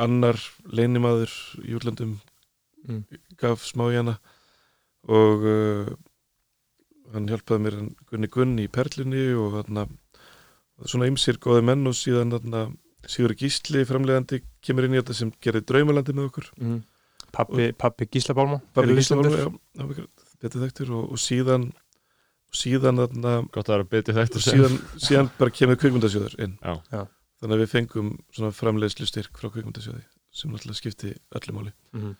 annar 0.02 0.38
leinimaður 0.74 1.32
í 1.64 1.76
útlöndum 1.78 2.18
Mm. 2.82 3.04
gaf 3.38 3.60
smá 3.62 3.84
í 3.92 3.94
hana 3.94 4.16
og 5.06 5.44
uh, 5.46 5.90
hann 7.14 7.28
hjálpaði 7.30 7.62
mér 7.62 7.76
hann 7.78 7.90
Gunni 8.10 8.26
Gunni 8.34 8.64
í 8.66 8.70
Perlinni 8.74 9.20
og 9.38 9.54
hann 9.60 9.92
svona 10.90 11.06
ymsir 11.06 11.38
góði 11.38 11.62
menn 11.68 11.86
og 11.86 11.94
síðan 11.94 12.34
hann 12.34 12.72
Sigur 13.06 13.36
Gísli 13.38 13.84
framleiðandi 13.86 14.40
kemur 14.66 14.88
inn 14.88 14.96
í 14.96 14.98
þetta 14.98 15.14
sem 15.14 15.30
gerði 15.38 15.62
draumalandi 15.70 16.16
með 16.18 16.26
okkur 16.32 16.50
Mhm. 16.58 16.80
Pappi, 17.32 17.70
pappi 17.78 18.08
Gísla 18.10 18.34
Gísli 18.34 18.58
var 18.74 18.90
Íslandur. 18.98 19.30
nú, 19.30 19.60
já, 19.78 19.86
já, 20.02 20.06
betur 20.42 20.60
þekktur 20.66 20.90
og, 20.98 21.12
og 21.14 21.22
síðan 21.22 21.68
síðan 22.52 22.98
hann 23.02 23.48
gott 23.52 23.68
að 23.68 23.74
vera 23.76 23.88
betið 23.94 24.18
þetta 24.20 24.40
og 24.40 24.44
síðan, 24.46 24.78
síðan 25.00 25.30
bara 25.38 25.50
kemur 25.50 25.78
kvikmyndasjóður 25.80 26.34
inn 26.44 26.58
Já. 26.62 26.74
Já. 26.92 27.02
þannig 27.40 27.56
að 27.56 27.62
við 27.64 27.70
fengum 27.72 28.10
svona 28.32 28.52
framleiðslu 28.56 29.06
styrk 29.08 29.38
frá 29.40 29.48
kvikmyndasjóði 29.54 30.04
sem 30.32 30.52
náttúrulega 30.52 30.80
skipti 30.80 31.14
öllu 31.36 31.56
máli 31.56 31.72
Mhm. 31.92 32.12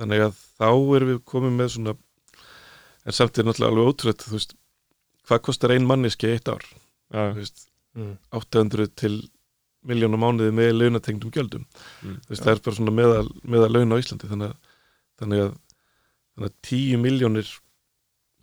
þannig 0.00 0.24
að 0.28 0.34
þá 0.58 0.68
erum 0.96 1.08
við 1.12 1.20
komið 1.24 1.54
með 1.60 1.68
svona 1.76 1.96
en 3.06 3.12
samt 3.12 3.38
er 3.38 3.44
náttúrulega 3.44 3.72
alveg 3.72 3.90
ótrúlega 3.92 4.24
þú 4.24 4.32
veist, 4.38 4.54
hvað 5.28 5.42
kostar 5.48 5.70
ein 5.72 5.86
manneski 5.86 6.32
eitt 6.32 6.48
ár 6.48 6.64
Þú 7.14 7.34
veist, 7.36 7.66
Mhm. 7.94 8.16
800 8.32 8.88
til 8.96 9.28
miljónum 9.86 10.18
mánuði 10.18 10.50
með 10.50 10.72
launatengdum 10.80 11.30
gjöldum 11.30 11.66
Mm. 12.02 12.16
Veist, 12.28 12.42
það 12.42 12.56
er 12.56 12.60
bara 12.64 12.76
svona 12.76 12.90
meðal, 12.96 13.28
meðal 13.44 13.70
laun 13.72 13.92
á 13.92 14.00
Íslandi 14.00 14.26
þannig 14.28 14.48
að, 14.50 14.56
þannig 15.20 15.40
að, 15.44 15.52
þannig 16.34 16.48
að 16.48 16.54
10 16.62 16.96
miljónir 17.04 17.48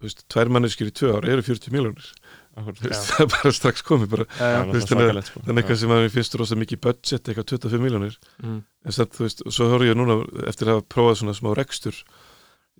veist, 0.07 0.23
tvær 0.31 0.49
manneskir 0.53 0.87
í 0.89 0.93
tvö 0.95 1.13
ár 1.17 1.27
eru 1.29 1.41
40 1.45 1.71
miljónir 1.75 2.07
það 2.51 3.21
er 3.23 3.29
bara 3.31 3.51
strax 3.55 3.81
komið 3.87 4.09
bara 4.11 4.25
þú 4.27 4.73
veist, 4.75 4.89
svakalegt, 4.91 5.27
sko. 5.31 5.39
þannig 5.45 5.63
eitthvað 5.63 5.79
sem 5.81 5.93
að 5.95 6.01
mér 6.03 6.11
finnst 6.15 6.35
rosa 6.41 6.55
mikið 6.59 6.81
budget, 6.83 7.23
eitthvað 7.31 7.47
25 7.53 7.85
miljónir 7.85 8.17
Mhm. 8.43 8.57
en 8.85 8.91
samt, 8.91 9.13
þú 9.15 9.23
veist, 9.27 9.41
og 9.45 9.51
svo 9.55 9.69
horf 9.71 9.85
ég 9.87 9.95
núna 9.95 10.17
eftir 10.47 10.67
að 10.67 10.75
hafa 10.81 10.87
prófað 10.95 11.17
svona 11.21 11.37
smá 11.37 11.53
rekstur 11.55 11.95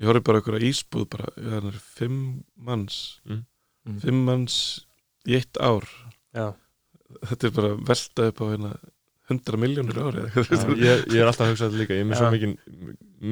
ég 0.01 0.07
horf 0.09 0.23
bara 0.23 0.41
okkur 0.41 0.57
að 0.59 0.67
ísbúð 0.71 1.09
bara, 1.09 1.29
það 1.37 1.67
er 1.71 1.79
fimm 1.95 2.43
manns 2.57 3.19
Mm. 3.29 3.45
Mm. 3.87 3.99
fimm 4.01 4.25
manns 4.25 4.57
í 5.27 5.35
eitt 5.39 5.57
ár 5.61 5.85
Já. 6.35 6.53
þetta 7.25 7.43
er 7.47 7.51
bara 7.51 7.75
velta 7.75 8.27
upp 8.31 8.41
á 8.41 8.45
hérna 8.51 8.71
100 9.31 9.59
miljónir 9.63 10.01
ári 10.03 10.25
ég, 10.81 11.05
ég 11.07 11.17
er 11.21 11.29
alltaf 11.31 11.47
að 11.47 11.53
hugsa 11.53 11.69
þetta 11.69 11.81
líka 11.81 11.97
ég 11.97 12.03
er 12.05 12.09
með 12.11 12.21
svo 12.21 12.31
mikinn 12.35 12.55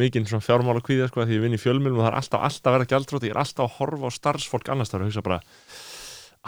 mikinn 0.01 0.27
svona 0.29 0.45
fjármála 0.45 0.81
kvíða 0.85 1.07
sko, 1.11 1.25
því 1.25 1.37
ég 1.39 1.45
vinn 1.45 1.57
í 1.57 1.61
fjölmjölum 1.61 1.99
og 1.99 2.05
það 2.05 2.11
er 2.13 2.19
alltaf, 2.23 2.43
alltaf 2.49 2.71
að 2.71 2.75
vera 2.77 2.89
gjaldrótt 2.93 3.25
ég 3.29 3.33
er 3.35 3.43
alltaf 3.43 3.65
að 3.69 3.77
horfa 3.79 4.09
á 4.09 4.17
starfsfólk 4.19 4.73
annars 4.73 4.91
þar 4.93 5.05
og 5.05 5.09
hugsa 5.09 5.23
bara 5.25 5.39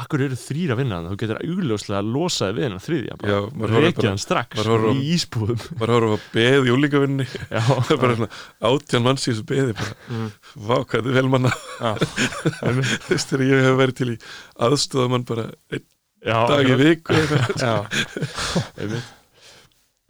akkur 0.01 0.21
eru 0.23 0.37
þrýra 0.39 0.75
vinnan 0.79 1.07
þú 1.11 1.17
getur 1.19 1.39
augljóslega 1.43 1.99
að 1.99 2.11
losa 2.15 2.47
þig 2.47 2.55
við 2.57 2.63
hennar 2.63 2.83
maður 3.51 3.73
bara 3.75 3.89
bara- 3.99 4.11
hann 4.13 4.21
strax 4.23 4.61
á- 4.63 4.95
í 4.95 5.01
ísbúðum. 5.17 5.65
bara 5.81 5.97
horfa 5.97 6.15
á 6.15 6.19
beð 6.31 6.69
í 6.69 6.71
úlíkavinni 6.77 7.25
það 7.27 7.91
er 7.91 7.99
bara 8.05 8.15
svona 8.15 8.31
átján 8.71 9.03
manns 9.03 9.27
í 9.27 9.33
þessu 9.33 9.45
beði 9.51 9.75
bara, 9.81 9.93
vá, 10.55 10.75
hvað 10.79 10.95
þetta 10.95 11.11
er 11.11 11.17
vel 11.19 11.29
manna. 11.33 11.51
Þú 12.61 13.11
veist, 13.11 13.33
þegar 13.33 13.45
ég 13.49 13.65
hef 13.67 13.75
verið 13.83 13.99
til 13.99 14.09
í 14.13 14.17
aðstofamann 14.69 15.27
bara 15.27 15.49
einn 15.75 15.83
já, 16.23 16.37
dag 16.47 16.71
í 16.71 16.79
viku. 16.85 17.11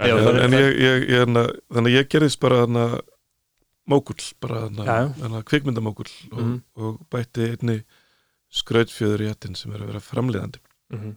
Já. 0.07 0.15
En, 0.17 0.39
en 0.45 0.51
ég, 0.57 0.67
ég, 0.81 1.09
ég, 1.09 1.19
hana, 1.25 1.43
þannig 1.71 1.91
að 1.91 1.97
ég 1.99 2.07
gerðist 2.09 2.39
bara 2.41 2.61
mókull, 3.91 4.21
bara 4.41 4.69
kvikmyndamókull 5.43 6.09
og, 6.31 6.39
Mhm. 6.41 6.61
og 6.75 6.99
bætti 7.11 7.49
einni 7.51 7.83
skrautfjöður 8.51 9.21
í 9.25 9.27
hattin 9.31 9.55
sem 9.55 9.71
er 9.73 9.79
að 9.83 9.91
vera 9.91 9.99
framleiðandi 10.03 10.59
Mhm. 10.91 11.11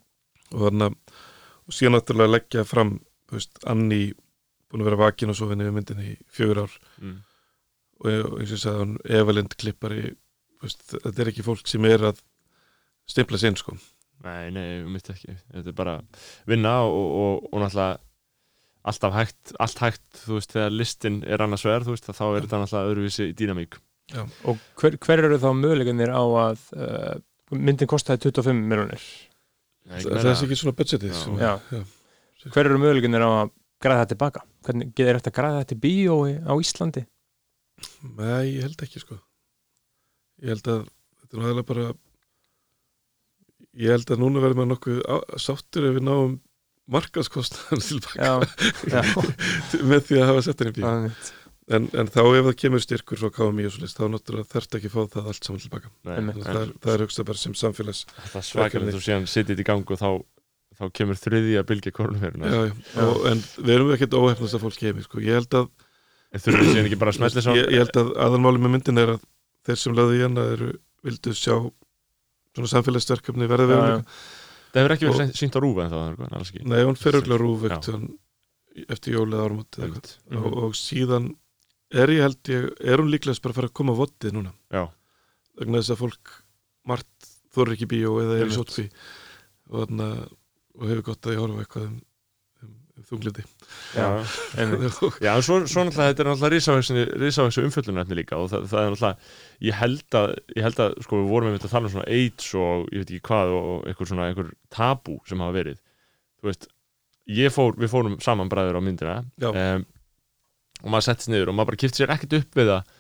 og 0.53 0.61
þannig 0.71 0.97
og 1.67 1.73
síðan 1.73 1.95
náttúrulega 1.97 2.31
leggja 2.35 2.65
fram 2.65 3.01
veist, 3.33 3.59
Anni 3.67 4.13
búin 4.71 4.83
að 4.83 4.85
vera 4.91 4.97
vakin 5.11 5.31
og 5.31 5.37
svo 5.37 5.49
vinni 5.49 5.65
við 5.65 5.75
myndinni 5.75 6.11
í 6.13 6.19
fjögur 6.31 6.63
ár 6.65 6.79
Mm. 7.01 7.23
og, 8.01 8.39
eins 8.41 8.53
og 8.53 8.57
ég 8.59 8.63
sagði 8.63 8.79
hann 8.79 8.99
Evalind 9.05 9.57
klippari 9.57 10.15
veist, 10.63 10.83
þetta 10.93 11.19
er 11.21 11.27
ekki 11.33 11.43
fólk 11.43 11.67
sem 11.67 11.85
er 11.85 11.99
að 11.99 12.21
stimpla 13.09 13.39
sinn 13.39 13.57
sko 13.57 13.77
nei, 14.25 14.51
nei, 14.51 14.83
mitt 14.85 15.09
ekki 15.11 15.37
þetta 15.53 15.69
er 15.69 15.73
bara 15.73 16.03
vinna 16.47 16.83
og, 16.85 16.93
og, 16.95 17.49
og 17.53 17.61
náttúrulega 17.61 17.99
alltaf 18.85 19.15
hægt, 19.17 19.55
allt 19.63 19.81
hægt, 19.83 20.07
þú 20.25 20.39
veist, 20.39 20.55
þegar 20.55 20.75
listin 20.77 21.21
er 21.25 21.45
annars 21.45 21.65
vegar, 21.67 21.87
þú 21.87 21.95
veist, 21.95 22.09
þá 22.11 22.25
er 22.27 22.45
þetta 22.45 22.61
náttúrulega 22.63 22.93
öðruvísi 22.93 23.29
dýnamík 23.39 23.79
Og 24.45 24.59
hver, 24.81 24.99
hver 25.01 25.23
eru 25.25 25.39
þá 25.41 25.49
möguleikinir 25.57 26.13
á 26.13 26.21
að 26.21 26.65
uh, 26.77 27.15
myndin 27.57 27.89
kostaði 27.89 28.27
25 28.29 28.61
miljonir? 28.61 29.05
það 29.89 30.19
er 30.21 30.31
ekki 30.35 30.59
svona 30.61 30.77
budgetið 30.77 31.13
Já. 31.13 31.21
sem, 31.23 31.39
Já. 31.41 32.53
Hver 32.53 32.69
eru 32.69 32.81
möguleikinir 32.83 33.25
á 33.25 33.31
að 33.33 33.55
græða 33.85 34.03
þetta 34.03 34.13
tilbaka? 34.15 34.45
Hvernig 34.65 34.93
getur 34.93 35.19
þetta 35.19 35.33
að 35.33 35.39
græða 35.39 35.63
þetta 35.63 35.77
í 35.77 35.83
bíói 35.85 36.35
á 36.45 36.53
Íslandi? 36.61 37.05
Nei, 38.17 38.45
ég 38.55 38.67
held 38.69 38.85
ekki 38.87 39.03
sko 39.03 39.19
Ég 40.45 40.53
held 40.53 40.69
að 40.69 40.85
þetta 40.85 41.33
er 41.33 41.41
náttúrulega 41.41 41.69
bara 41.73 41.87
ég 43.75 43.95
held 43.95 44.13
að 44.15 44.23
núna 44.23 44.43
verðum 44.45 44.63
við 44.65 44.71
nokkuð 44.73 45.01
sáttur 45.43 45.89
ef 45.89 45.97
við 45.97 46.07
náum 46.07 46.37
markaskostnaðan 46.91 47.83
tilbaka 47.85 48.19
Já, 48.19 48.35
já. 48.93 49.01
með 49.91 50.05
því 50.09 50.21
að 50.21 50.29
hafa 50.31 50.45
sett 50.45 50.61
henni 50.63 50.85
Einmitt. 50.85 51.31
en, 51.73 51.89
en 51.97 52.11
þá 52.13 52.21
ef 52.25 52.49
það 52.49 52.59
kemur 52.61 52.85
styrkur 52.85 53.21
frá 53.23 53.33
KMI 53.39 53.69
og 53.69 53.75
svo 53.75 53.85
list, 53.85 54.01
þá 54.01 54.05
náttúrulega 54.13 54.51
þarft 54.53 54.79
ekki 54.79 54.91
að 54.91 54.97
fá 54.97 55.15
það 55.15 55.31
allt 55.33 55.49
saman 55.49 55.65
tilbaka 55.65 55.93
að 56.05 56.45
það, 56.45 56.61
er, 56.61 56.75
það 56.85 56.95
er 56.95 57.05
hugsað 57.07 57.29
bara 57.31 57.43
sem 57.45 57.57
samfélags 57.61 58.05
það 58.19 58.39
er 58.41 58.47
svakalegt 58.51 58.99
og 58.99 59.07
síðan 59.07 59.29
sittið 59.31 59.55
þetta 59.55 59.65
í 59.65 59.69
gang 59.71 59.95
og 59.97 60.03
þá, 60.03 60.11
þá 60.81 60.85
kemur 61.01 61.21
þriði 61.23 61.57
að 61.63 61.69
já. 62.53 63.07
Og, 63.07 63.25
en 63.33 63.43
við 63.63 63.75
erum 63.79 63.95
ekkert 63.97 64.19
óhefnast 64.21 64.59
að 64.59 64.67
fólk 64.67 64.85
heimi 64.85 65.07
sko. 65.07 65.25
ég 65.25 65.41
held 65.41 65.59
að 65.63 65.71
en 66.35 66.43
að 67.55 67.61
ég, 67.61 67.69
ég 67.71 67.85
held 67.85 67.99
að 68.01 68.13
aðalmáli 68.27 68.61
með 68.61 68.73
myndin 68.75 69.01
er 69.01 69.15
að 69.15 69.27
þeir 69.65 69.81
sem 69.81 69.95
lögðu 69.97 70.17
í 70.19 70.25
hana 70.25 70.47
eru, 70.57 70.71
vildu 71.07 71.35
sjá 71.39 71.55
svona 72.55 72.71
samfélagsverkefni 72.73 73.47
verða 73.51 73.69
veruleika 73.71 74.03
það 74.75 74.83
hefur 74.83 74.95
ekki 74.97 75.09
verið 75.09 75.33
sínt 75.39 75.57
á 75.57 75.61
rúfa 75.63 75.87
en 75.87 76.37
ekki. 76.41 76.63
Nei, 76.67 76.81
hún 76.83 76.99
fer 76.99 77.19
auðvitað 77.19 77.43
rúf 77.45 77.67
eftir, 77.71 79.15
jólið 79.15 79.43
árumot 79.45 79.79
Einmitt. 79.79 80.15
og, 80.35 80.49
og 80.67 80.79
síðan 80.79 81.29
er 81.95 82.11
ég 82.11 82.25
held 82.27 82.51
ég, 82.51 82.67
er 82.83 83.03
hún 83.03 83.13
líklegast 83.13 83.45
bara 83.45 83.55
að 83.55 83.61
fara 83.61 83.71
að 83.71 83.77
koma 83.79 83.95
á 83.95 84.01
vottið 84.01 84.35
núna? 84.35 84.55
Vegna 85.55 85.79
þess 85.79 85.95
að 85.95 86.01
fólk 86.03 86.33
margt 86.91 87.29
þorri 87.55 87.77
ekki 87.77 87.91
bíó 87.95 88.17
eða 88.25 88.41
er 88.41 88.51
í 88.51 88.57
sótfi 88.57 88.89
og, 89.71 89.95
og 89.95 90.89
hefur 90.91 91.07
gott 91.13 91.29
að 91.29 91.37
ég 91.37 91.45
horfa 91.45 91.63
eitthvað 91.63 91.87
um 91.93 92.01
þunglindi 93.03 93.43
Já. 93.95 94.07
Einmitt. 94.59 94.99
Já, 95.25 95.33
en 95.35 95.43
svo, 95.43 95.61
svo 95.71 95.85
náttúrulega, 95.87 96.13
þetta 96.13 96.25
er 96.25 96.29
náttúrulega 96.31 97.19
risavexu 97.25 97.65
umfjöllunarefni 97.67 98.19
líka 98.19 98.39
og 98.39 98.51
það, 98.53 98.69
það 98.71 98.81
er 98.85 98.95
náttúrulega, 98.95 99.33
ég 99.69 99.79
held 99.81 100.19
að, 100.21 100.35
ég 100.55 100.67
held 100.69 100.83
að, 100.85 100.95
sko, 101.07 101.21
við 101.21 101.33
vorum 101.33 101.51
einmitt 101.51 101.67
að 101.67 101.75
tala 101.75 101.91
um 101.91 101.95
svona 101.95 102.07
AIDS 102.19 102.51
og 102.59 102.87
ég 102.95 103.03
veit 103.03 103.11
ekki 103.11 103.27
hvað 103.31 103.55
og 103.59 103.89
einhver 103.91 104.11
svona, 104.11 104.29
einhver 104.31 104.53
tabú 104.75 105.19
sem 105.29 105.43
hafa 105.43 105.57
verið. 105.59 105.81
Þú 106.39 106.51
veist, 106.51 106.69
ég 107.41 107.55
fór, 107.55 107.79
við 107.81 107.93
fórum 107.93 108.19
saman 108.23 108.53
bræður 108.53 108.79
á 108.79 108.83
myndina 108.85 109.17
um, 109.51 109.87
og 110.85 110.93
maður 110.93 111.09
settist 111.09 111.33
niður 111.33 111.51
og 111.51 111.59
maður 111.59 111.73
bara 111.73 111.83
kipti 111.83 112.03
sér 112.03 112.15
ekkert 112.15 112.39
upp 112.41 112.59
við 112.61 112.71
það 112.71 112.95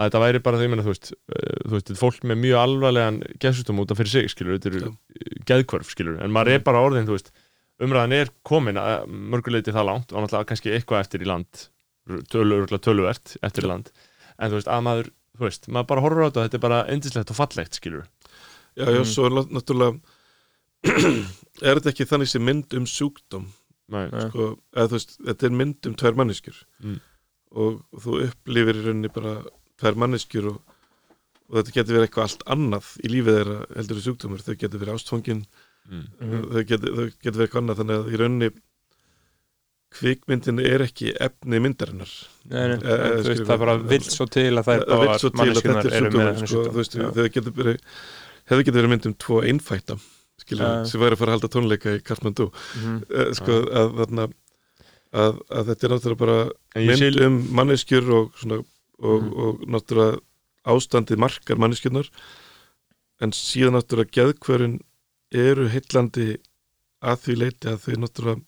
að 0.00 0.06
þetta 0.06 0.20
væri 0.22 0.40
bara, 0.44 0.58
þegar 0.60 0.68
ég 0.68 0.72
meina, 0.74 0.84
þú 0.86 0.92
veist, 0.94 1.12
uh, 1.12 1.54
þú 1.64 1.74
veist, 1.74 1.86
þetta 1.88 1.96
er 1.96 2.00
fólk 2.00 2.26
með 2.30 2.42
mjög 2.44 2.60
alvarlegan 2.60 3.22
geðsútum 3.42 3.80
út 3.82 3.92
af 3.92 3.98
fyrir 4.00 4.12
sig, 4.14 4.30
skilur, 4.32 4.58
þetta 4.58 4.70
eru 4.70 4.92
geðkvörf, 5.50 5.90
skilur, 5.92 6.20
en 6.22 6.32
maður 6.32 6.54
er 6.54 6.62
bara 6.64 6.82
orðin, 6.84 7.08
þú 7.08 7.16
veist, 7.16 7.32
umræðan 7.80 8.12
er 8.16 8.30
komin 8.46 8.76
að 8.80 9.06
mörguleiti 9.08 9.72
það 9.74 9.86
langt 9.88 10.12
og 10.12 10.22
náttúrulega 10.24 10.48
kannski 10.50 10.72
eitthvað 10.76 11.00
eftir 11.04 11.24
í 11.24 11.28
land 11.30 11.66
tölu, 12.32 12.58
örugglega 12.60 12.82
töluvert 12.84 13.36
eftir 13.46 13.64
í 13.64 13.70
land. 13.70 13.90
En 14.38 14.50
þú 14.50 14.58
veist, 14.58 14.68
að 14.72 14.82
maður 14.86 15.10
þú 15.40 15.46
veist, 15.46 15.68
maður 15.72 15.88
bara 15.92 16.04
horfir 16.04 16.22
á 16.22 16.26
þetta 16.28 16.40
og 16.40 16.46
þetta 16.48 16.58
er 16.60 16.64
bara 16.66 16.80
endislegt 16.92 17.30
og 17.34 17.38
fallegt, 17.38 17.78
skilur 17.80 18.06
Já, 18.76 18.84
já, 18.86 19.00
Mhm. 19.00 19.08
svo 19.10 19.24
er 19.26 19.30
nátt- 19.34 19.50
náttúrulega 19.50 20.00
er 21.66 21.78
þetta 21.80 21.90
ekki 21.92 22.06
þannig 22.08 22.28
sem 22.30 22.44
mynd 22.44 22.74
um 22.78 22.86
sjúkdóm? 22.88 23.46
Sko, 23.90 24.44
eða 24.76 24.86
þú 24.86 24.94
veist, 24.96 25.16
þetta 25.26 25.46
er 25.48 25.54
mynd 25.58 25.86
um 25.90 25.94
tvær 25.98 26.14
manneskjur. 26.20 26.58
Mm. 26.84 27.00
og, 27.50 27.80
og 27.90 28.02
þú 28.04 28.12
upplifir 28.28 28.76
í 28.78 28.82
rauninni 28.86 29.08
bara 29.10 29.32
tvær 29.82 29.96
manneskjur 29.98 30.44
og, 30.52 30.60
og 31.50 31.56
þetta 31.58 31.72
getur 31.74 31.96
verið 31.96 32.06
eitthvað 32.06 32.26
allt 32.28 32.44
annað 32.54 32.90
í 33.02 33.10
lífið 33.10 33.38
þeirra 33.40 33.56
heldur 33.80 33.98
í 33.98 34.04
sjúkdómur, 34.04 34.44
þau 34.46 34.54
getur 34.54 34.78
verið 34.84 34.94
ástfangin 34.94 35.40
mm. 35.88 36.04
Þau 36.52 36.64
getur, 36.68 37.10
getur 37.22 37.38
verið 37.38 37.46
eitthvað 37.46 37.62
annað 37.62 37.80
þannig 37.80 37.96
að 38.00 38.10
í 38.12 38.20
rauninni 38.20 38.50
kvikmyndin 39.90 40.60
er 40.62 40.84
ekki 40.84 41.10
efni 41.18 41.58
myndarinnar. 41.62 42.10
Nei, 42.46 42.60
nei, 42.70 42.76
Eh, 42.78 42.90
eh, 42.94 43.14
þú 43.24 43.30
veist, 43.32 43.42
það 43.48 43.58
bara 43.58 43.74
við- 43.78 43.88
vill 43.90 44.06
svo 44.14 44.26
til 44.30 44.44
að 44.54 44.64
það 44.68 44.74
er 44.76 44.84
það 44.84 44.86
vil 44.86 45.06
bara 45.06 45.10
að 45.10 45.24
er 45.24 45.40
eru 45.40 45.50
með 45.50 45.56
sjúkdómur 45.58 46.10
þennan 46.14 46.36
sko, 46.38 46.46
sjúkdóm 46.46 46.70
þú 46.70 46.78
veist, 46.80 46.94
þau 47.16 47.28
getur 47.34 47.54
verið 47.58 47.80
hefði 48.50 48.64
getur 48.64 48.78
verið 48.80 48.90
mynd 48.90 49.06
um 49.06 49.14
tvo 49.14 49.40
einfætta 49.42 49.96
skilur, 50.40 50.62
Ja. 50.62 50.84
sem 50.84 51.00
væri 51.00 51.12
að 51.12 51.18
fara 51.18 51.30
að 51.32 51.36
halda 51.40 51.50
tónleika 51.54 51.90
í 51.98 52.02
Kathmandu 52.02 52.46
Mhm. 52.76 53.34
sko, 53.34 53.52
að, 53.66 53.88
þarna, 53.98 54.32
að, 55.12 55.40
að 55.50 55.64
þetta 55.66 55.84
er 55.84 55.90
náttúrulega 55.90 56.18
bara 56.18 56.50
mynd 56.76 57.20
um 57.20 57.42
manneskjur 57.50 58.10
og, 58.14 58.32
svona, 58.38 58.64
og, 59.02 59.22
Mhm. 59.22 59.66
náttúrulega 59.74 60.20
ástandið 60.66 61.16
markar 61.18 61.56
manneskjurnar. 61.56 62.08
En 63.20 63.30
síðan 63.32 63.74
náttúrulega 63.74 64.12
geðkvörin 64.38 64.80
eru 65.32 65.68
heillandi 65.70 66.28
að 67.00 67.20
því 67.24 67.36
leiti 67.40 67.68
að 67.70 67.82
þau 67.84 67.96
náttúrulega 68.02 68.42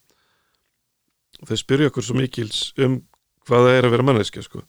þau 1.49 1.57
spyrja 1.59 1.91
okkur 1.91 2.07
svo 2.07 2.17
mikils 2.19 2.63
um 2.83 3.01
hvað 3.47 3.67
það 3.67 3.77
er 3.79 3.87
að 3.89 3.95
vera 3.97 4.07
manneskja 4.07 4.43
sko. 4.47 4.63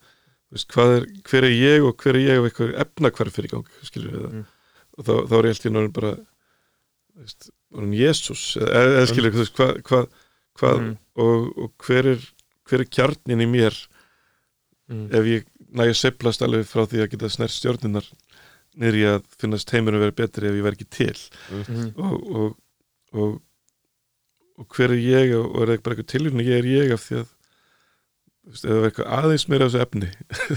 Er, 0.53 1.05
hver 1.26 1.45
er 1.47 1.53
ég 1.53 1.86
og 1.86 1.97
hver 2.01 2.18
er 2.18 2.24
ég 2.28 2.39
og 2.41 2.47
eitthvað 2.49 2.76
efna 2.84 3.09
hver 3.14 3.30
fyrir 3.34 3.49
gang 3.51 3.66
Mm. 4.30 4.45
og 4.97 5.05
þá, 5.05 5.14
þá 5.30 5.34
er 5.38 5.47
ég 5.49 5.55
alltaf 5.55 5.93
bara 5.93 6.11
veist, 7.18 7.49
Jésús 7.74 8.43
eða, 8.61 8.84
eða 8.99 9.07
skilur 9.09 9.32
veist, 9.34 9.53
hvað 9.57 9.82
hva, 9.89 10.01
hva, 10.59 10.72
Mhm. 10.80 10.97
og, 11.18 11.57
og 11.57 11.72
hver 11.88 12.05
er 12.14 12.20
hver 12.70 12.80
er 12.82 12.86
kjarnin 12.86 13.41
í 13.41 13.49
mér 13.49 13.74
Mhm. 14.89 15.09
ef 15.14 15.24
ég 15.26 15.45
næ 15.74 15.89
að 15.89 15.95
seplast 15.97 16.41
alveg 16.41 16.66
frá 16.70 16.86
því 16.86 17.01
að 17.01 17.09
geta 17.11 17.30
snert 17.30 17.49
stjórninar 17.51 18.05
niður 18.80 18.97
í 18.99 19.03
að 19.11 19.24
finnast 19.41 19.71
heimurum 19.76 20.01
vera 20.03 20.15
betri 20.17 20.47
ef 20.49 20.55
ég 20.57 20.65
verð 20.65 20.78
ekki 20.80 20.89
til 20.97 21.17
Mhm. 21.53 21.93
og, 21.97 22.15
og, 22.36 22.55
og, 23.13 23.41
og 24.57 24.67
hver 24.78 24.91
er 24.95 25.01
ég 25.01 25.34
og, 25.38 25.61
er 25.61 25.74
það 25.74 25.84
bara 25.84 25.95
eitthvað 25.95 26.11
tilvíðin 26.13 26.45
ég 26.47 26.57
er 26.61 26.69
ég 26.71 26.93
af 26.95 27.03
því 27.07 27.19
að 27.21 27.28
það 28.53 28.78
er 28.78 28.88
eitthvað 28.89 29.11
aðeins 29.17 29.45
meira 29.49 29.65
af 29.65 29.71
þessu 29.74 29.84
efni 29.86 30.09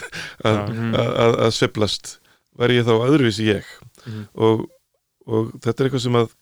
að, 0.49 0.57
Já. 0.57 0.63
Mhm. 0.73 0.95
að, 0.97 1.11
að, 1.47 1.51
seplast 1.61 2.15
væri 2.57 2.79
ég 2.81 2.89
þá 2.89 2.95
öðruvísi 3.09 3.51
ég 3.53 3.69
Mhm. 4.07 4.25
og, 4.35 4.67
og 5.27 5.53
þetta 5.61 5.77
er 5.83 5.89
eitthvað 5.91 6.05
sem 6.07 6.19
að 6.23 6.33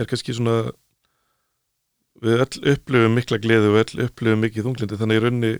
er 0.00 0.06
kannski 0.08 0.32
svona 0.36 0.56
við 2.22 2.38
öll 2.44 2.72
upplifum 2.72 3.14
mikla 3.18 3.38
gleði 3.42 3.68
og 3.72 3.80
öll 3.82 4.04
upplifum 4.06 4.40
mikið 4.44 4.64
þunglindi 4.68 4.98
þannig 5.00 5.18
í 5.18 5.22
raunni 5.24 5.52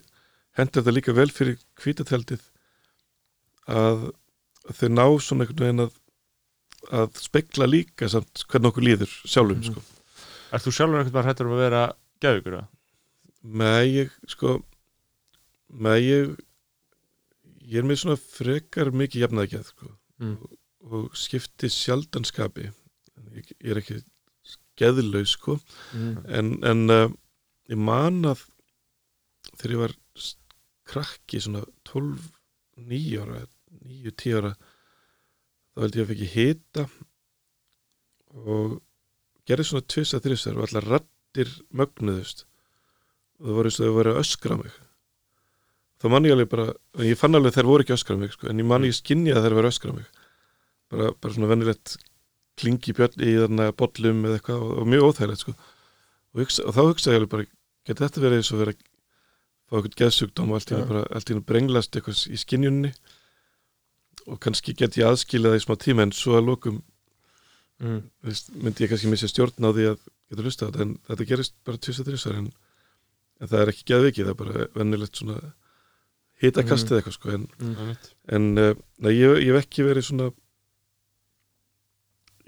hendur 0.57 0.83
þetta 0.85 0.95
líka 0.95 1.15
vel 1.17 1.29
fyrir 1.35 1.57
kvítatjaldið 1.81 2.43
að, 3.73 4.05
þau 4.71 4.89
ná 4.93 5.05
svona 5.21 5.45
einhvern 5.47 5.65
veginn 5.67 5.85
að 5.87 5.99
að 6.93 7.19
spekla 7.23 7.67
líka 7.71 8.09
samt 8.11 8.43
hvernig 8.51 8.73
okkur 8.73 8.83
líður 8.87 9.13
sjálfum 9.31 9.61
Mhm. 9.63 9.69
sko. 9.71 9.83
Ert 10.53 10.65
þú 10.67 10.73
sjálfur 10.75 10.99
einhvern 10.99 11.13
veginn 11.15 11.31
hættur 11.31 11.47
um 11.47 11.53
að 11.57 11.63
vera 11.65 11.83
geðugur? 12.21 12.57
eða? 12.59 12.69
með 13.43 13.83
ég 13.93 14.11
sko 14.29 14.51
með 15.73 15.99
ég 16.07 16.33
ég 17.67 17.79
er 17.81 17.87
með 17.89 17.99
svona 18.03 18.19
frekar 18.19 18.91
mikið 18.95 19.23
jafnaðgjað 19.25 19.65
sko. 19.71 19.89
Mm. 20.23 20.37
og, 20.43 20.53
og 20.93 21.17
skipti 21.19 21.67
sjaldanskapi 21.71 22.69
ég, 23.35 23.53
ég 23.63 23.71
er 23.71 23.81
ekki 23.81 24.03
geðlaus 24.79 25.33
sko 25.39 25.59
Mhm. 25.95 26.25
en, 26.29 26.53
en 26.65 26.91
uh, 26.91 27.09
ég 27.71 27.79
man 27.79 28.23
að 28.25 28.45
þegar 29.59 29.73
ég 29.75 29.83
var 29.87 29.95
krakki 30.87 31.41
svona 31.41 31.65
12, 31.85 32.31
9 32.77 33.19
ára 33.23 33.47
9, 33.81 34.13
10 34.13 34.39
ára 34.41 34.53
þá 35.73 35.85
held 35.85 35.99
ég 35.99 36.11
að 36.13 36.23
ég 36.23 36.37
hita 36.37 36.87
og 38.43 38.79
gerði 39.49 39.69
svona 39.69 39.89
tvisa 39.89 40.21
þrjusar 40.23 40.59
og 40.59 40.69
allar 40.69 40.89
rattir 40.97 41.51
mögnuðust. 41.75 42.47
Og 43.41 43.49
það 43.49 43.59
voru 43.59 43.71
eins 43.71 43.81
og 43.81 43.87
þau 43.87 43.97
voru 43.97 44.13
að 44.13 44.23
öskra 44.23 44.59
mig. 44.61 44.79
Þá 46.03 46.07
man 46.13 46.27
ég 46.27 46.35
alveg 46.35 46.51
bara 46.53 46.69
en 46.99 47.09
ég 47.09 47.19
fann 47.19 47.39
alveg 47.39 47.53
að 47.53 47.59
þær 47.61 47.71
voru 47.71 47.85
ekki 47.85 47.95
að 47.95 48.01
öskra 48.01 48.19
mig 48.21 48.33
sko, 48.35 48.49
en 48.51 48.63
ég 48.63 48.69
man 48.69 48.87
ég 48.87 48.97
skinni 48.97 49.35
að 49.35 49.47
þær 49.47 49.59
voru 49.59 49.69
að 49.69 49.75
öskra 49.75 49.97
mig. 49.97 50.09
Bara, 50.93 51.11
bara 51.17 51.35
svona 51.35 51.51
venilegt 51.51 51.97
klingi 52.61 52.95
björn 52.97 53.25
í 53.25 53.35
þarna 53.41 53.69
bollum 53.77 54.25
eða 54.29 54.39
eitthvað 54.39 54.65
og, 54.67 54.73
og 54.83 54.89
mjög 54.93 55.09
óþægilegt 55.09 55.45
sko. 55.45 55.55
og, 55.57 56.43
hugsa, 56.43 56.65
og 56.67 56.77
þá 56.77 56.83
hugsaði 56.83 57.15
ég 57.15 57.23
alveg 57.23 57.33
bara 57.33 57.47
geti 57.89 58.05
þetta 58.05 58.25
verið 58.25 58.43
eins 58.43 58.53
og 58.53 58.63
verið 58.63 58.75
að 58.77 58.89
fá 59.73 59.77
eitthvað 59.79 59.99
geðsjúkdóm 60.03 60.53
og 60.53 60.59
allt 60.59 60.73
í 60.73 61.33
í 61.33 61.37
einu 61.37 61.45
brenglast 61.49 61.97
eitthvað 61.97 62.25
í 62.29 62.41
skinjunni 62.43 62.93
og 64.27 64.39
kannski 64.41 64.75
get 64.79 64.97
ég 65.01 65.07
aðskilað 65.09 65.55
það 65.55 65.61
í 65.61 65.65
smá 65.67 65.75
tíma 65.83 66.03
en 66.07 66.13
svo 66.17 66.37
að 66.39 66.51
þú 67.83 68.29
veist, 68.29 68.51
myndi 68.55 68.85
ég 68.85 68.91
kannski 68.93 69.11
missa 69.11 69.27
stjórn 69.31 69.67
á 69.67 69.71
því 69.75 69.87
að 69.91 69.99
geta 70.31 70.43
hlusta 70.47 70.65
á 70.65 70.69
þetta 70.71 70.83
en 70.87 70.93
þetta 71.09 71.27
gerist 71.33 71.55
bara 71.67 71.81
23 71.83 72.37
en, 72.39 72.53
en 73.43 73.49
það 73.51 73.61
er 73.65 73.73
ekki 73.73 73.87
geðvikið, 73.91 74.29
það 74.29 74.35
er 74.35 74.41
bara 74.43 74.67
vennilegt 74.79 75.17
svona 75.19 75.39
hitakast 76.43 76.87
Mhm. 76.87 76.93
eða 76.93 77.01
eitthvað 77.03 77.17
sko 77.19 77.33
en, 77.35 77.49
Einmitt. 77.61 78.07
en 78.29 78.59
uh, 78.59 78.75
nei, 79.03 79.13
ég, 79.19 79.43
ég 79.43 79.51
hef 79.55 79.65
ekki 79.67 79.83
verið 79.89 80.07
svona 80.07 80.31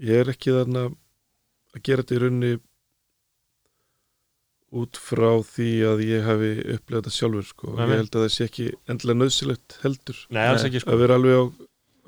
ég 0.02 0.20
er 0.22 0.30
ekki 0.32 0.54
þarna 0.54 0.86
að 1.74 1.82
gera 1.86 2.02
þetta 2.02 2.14
í 2.16 2.22
raunni 2.24 2.52
út 4.74 4.98
frá 4.98 5.30
því 5.46 5.68
að 5.90 6.00
ég 6.08 6.24
hafi 6.26 6.50
upplegað 6.74 7.02
þetta 7.04 7.12
sjálfur 7.14 7.46
sko. 7.48 7.74
Nei, 7.78 7.84
ég 7.86 8.00
held 8.02 8.16
að 8.18 8.24
það 8.24 8.32
sé 8.34 8.46
ekki 8.48 8.66
endilega 8.90 9.20
nöðsilegt 9.20 9.76
heldur. 9.84 10.18
Nei, 10.34 10.42
alls 10.50 10.64
ekki 10.66 10.82
sko. 10.82 10.94
Að 10.96 11.02
vera 11.04 11.18
alveg 11.20 11.38
á 11.38 11.44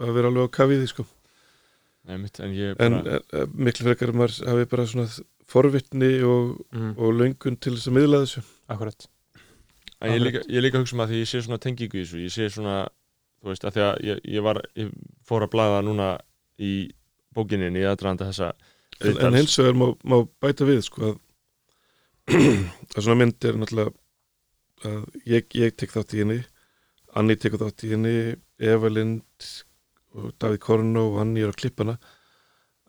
að 0.07 0.13
vera 0.19 0.31
alveg 0.33 0.49
á 0.51 0.57
kafiði 0.59 0.89
sko. 0.91 1.07
Nei, 2.07 2.17
mitt, 2.23 2.39
en 2.43 2.53
ég 2.55 2.77
en 2.83 2.97
bara 3.01 3.21
uh, 3.35 3.47
miklu 3.59 3.87
frekar 3.89 4.13
að 4.13 4.19
maður 4.21 4.37
hafi 4.51 4.67
bara 4.75 4.87
svona 4.91 5.09
forvitni 5.51 6.11
og, 6.27 6.53
Mhm. 6.75 6.93
og 6.99 7.15
löngun 7.21 7.57
til 7.61 7.75
þess 7.77 7.89
að 7.91 7.97
miðla 7.97 8.21
þessu. 8.25 8.43
Akkurat. 8.69 9.07
En 10.03 10.13
ég 10.13 10.21
líka, 10.23 10.43
ég 10.51 10.63
líka 10.63 10.79
hugsa 10.83 10.95
um 10.95 11.01
að 11.07 11.11
því 11.15 11.21
ég 11.23 11.29
sé 11.31 11.41
svona 11.47 11.59
tengingu 11.63 11.97
í 11.99 12.05
þessu 12.05 12.21
ég 12.23 12.33
sé 12.35 12.49
svona, 12.53 12.89
þú 13.43 13.49
veist, 13.53 13.65
að 13.65 13.73
því 13.77 13.83
að 13.87 14.01
ég, 14.11 14.21
ég 14.37 14.43
var, 14.45 14.61
ég 14.77 14.91
fór 15.27 15.47
að 15.47 15.53
blæða 15.55 15.79
núna 15.87 16.09
í 16.59 16.73
bókinni 17.35 17.71
í 17.73 17.87
aðdraðanda 17.89 18.29
þessa 18.31 18.51
en, 19.01 19.17
en 19.27 19.35
hins 19.39 19.57
vegar 19.59 19.75
má, 19.77 19.87
má 20.05 20.19
bæta 20.43 20.67
við 20.69 20.83
sko 20.87 21.03
að 21.11 21.17
að 22.31 22.99
svona 23.05 23.19
mynd 23.21 23.45
er 23.47 23.59
náttúrulega 23.61 23.93
að 24.87 25.05
ég, 25.31 25.47
ég 25.57 25.77
tek 25.79 25.93
þátt 25.95 26.15
í 26.17 26.23
henni 26.25 26.41
Anni 27.17 27.37
tekur 27.41 27.63
þátt 27.63 27.85
í 27.87 27.93
henni 27.95 28.15
Eva 28.61 28.91
Lind 28.93 29.47
og 30.17 30.33
Davíð 30.41 30.61
Korno 30.67 31.07
og 31.13 31.21
Anni 31.23 31.45
er 31.45 31.53
á 31.55 31.57
klippana 31.57 31.95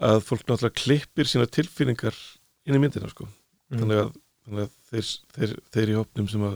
að 0.03 0.19
fólk 0.25 0.43
náttúrulega 0.49 0.77
klippir 0.81 1.29
sína 1.29 1.47
tilfinningar 1.49 2.17
inn 2.67 2.77
í 2.77 2.81
myndina 2.83 3.09
sko 3.13 3.27
Mhm. 3.67 3.81
þannig 3.81 3.97
að, 3.99 4.11
þannig 4.47 4.61
að 4.63 4.75
þeir, 4.89 5.07
þeir, 5.35 5.53
þeir 5.75 5.89
í 5.91 5.95
hópnum 5.97 6.27
sem 6.31 6.43
að 6.47 6.53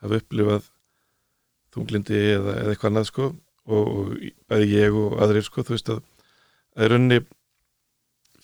hafa 0.00 0.18
upplifað 0.22 0.68
þunglindi 1.74 2.20
eða, 2.38 2.54
eða 2.62 2.70
eitthvað 2.72 2.88
annað 2.88 3.08
sko 3.10 3.26
og, 3.76 4.14
bæði 4.48 4.68
ég 4.78 4.96
og 4.96 5.18
aðrir 5.20 5.44
sko 5.44 5.60
þú 5.68 5.74
veist 5.76 5.90
að 5.92 6.00
að 6.72 6.86
í 6.86 6.88
rauninni 6.94 7.18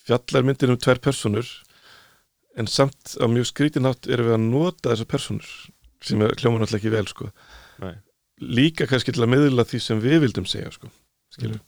fjallar 0.05 0.45
myndin 0.45 0.75
um 0.75 0.81
tvær 0.85 1.01
personur 1.01 1.49
en 2.59 2.67
samt 2.71 3.15
á 3.23 3.25
mjög 3.31 3.47
skrítinátt 3.53 4.09
erum 4.11 4.29
við 4.29 4.35
að 4.37 4.47
nota 4.51 4.93
þessar 4.93 5.09
personur 5.13 5.49
sem 6.05 6.21
hljóma 6.23 6.61
náttúrulega 6.63 6.79
ekki 6.81 6.93
vel 6.95 7.07
sko. 7.11 7.29
Líka 8.39 8.87
kannski 8.87 9.13
til 9.15 9.25
að 9.25 9.33
miðla 9.35 9.65
því 9.67 9.81
sem 9.83 10.01
við 10.03 10.21
vildum 10.27 10.47
segja 10.47 10.71
sko 10.75 10.91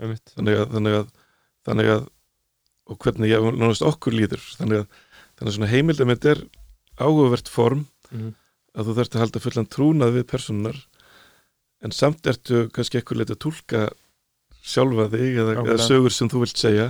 Einmitt. 0.01 0.33
þannig 0.37 0.59
að, 0.61 0.69
þannig 0.75 0.97
að, 1.01 1.09
þannig 1.69 1.91
að 1.97 2.05
og 2.91 2.99
hvernig 3.05 3.31
ég 3.31 3.45
nánast 3.55 3.85
okkur 3.87 4.15
líður. 4.17 4.43
Þannig 4.59 4.81
að, 4.81 4.87
þannig 5.39 5.51
að 5.51 5.57
svona 5.57 5.71
heimildamind 5.71 6.25
er 6.27 6.41
áhugavert 6.99 7.49
form 7.49 7.87
Mhm. 8.11 8.33
að 8.75 8.87
þú 8.89 8.95
þarft 8.99 9.15
að 9.15 9.21
halda 9.23 9.41
fullan 9.45 9.69
trúnað 9.71 10.15
við 10.17 10.25
personar 10.27 10.79
en 11.83 11.93
samt 11.95 12.27
ertu 12.27 12.65
kannski 12.75 12.99
ekkur 12.99 13.17
leiti 13.21 13.35
að 13.37 13.43
túlka 13.45 13.83
sjálfa 14.67 15.07
þig 15.13 15.39
eða, 15.39 15.55
eða 15.63 15.77
sögur 15.87 16.11
sem 16.13 16.29
þú 16.29 16.43
vilt 16.43 16.59
segja 16.59 16.89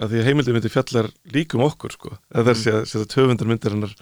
að 0.00 0.10
því 0.14 0.20
að 0.20 0.28
heimildamindi 0.28 0.70
fjallar 0.74 1.08
líka 1.34 1.58
um 1.58 1.64
okkur 1.68 1.94
sko, 1.94 2.14
þess 2.34 2.66
að, 2.72 2.94
að 3.00 3.16
höfundar 3.20 3.50
myndarinnar 3.50 3.92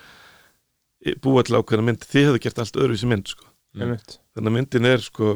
búa 1.23 1.43
til 1.47 1.59
ákveðna 1.59 1.85
mynd 1.89 2.05
þið 2.07 2.29
hefðu 2.29 2.43
gert 2.45 2.61
allt 2.63 2.79
öðruvísi 2.79 3.09
mynd 3.11 3.33
sko. 3.33 3.49
Mm. 3.75 3.97
Þannig 4.37 4.51
að 4.51 4.55
myndin 4.59 4.87
er 4.91 5.01
sko 5.03 5.33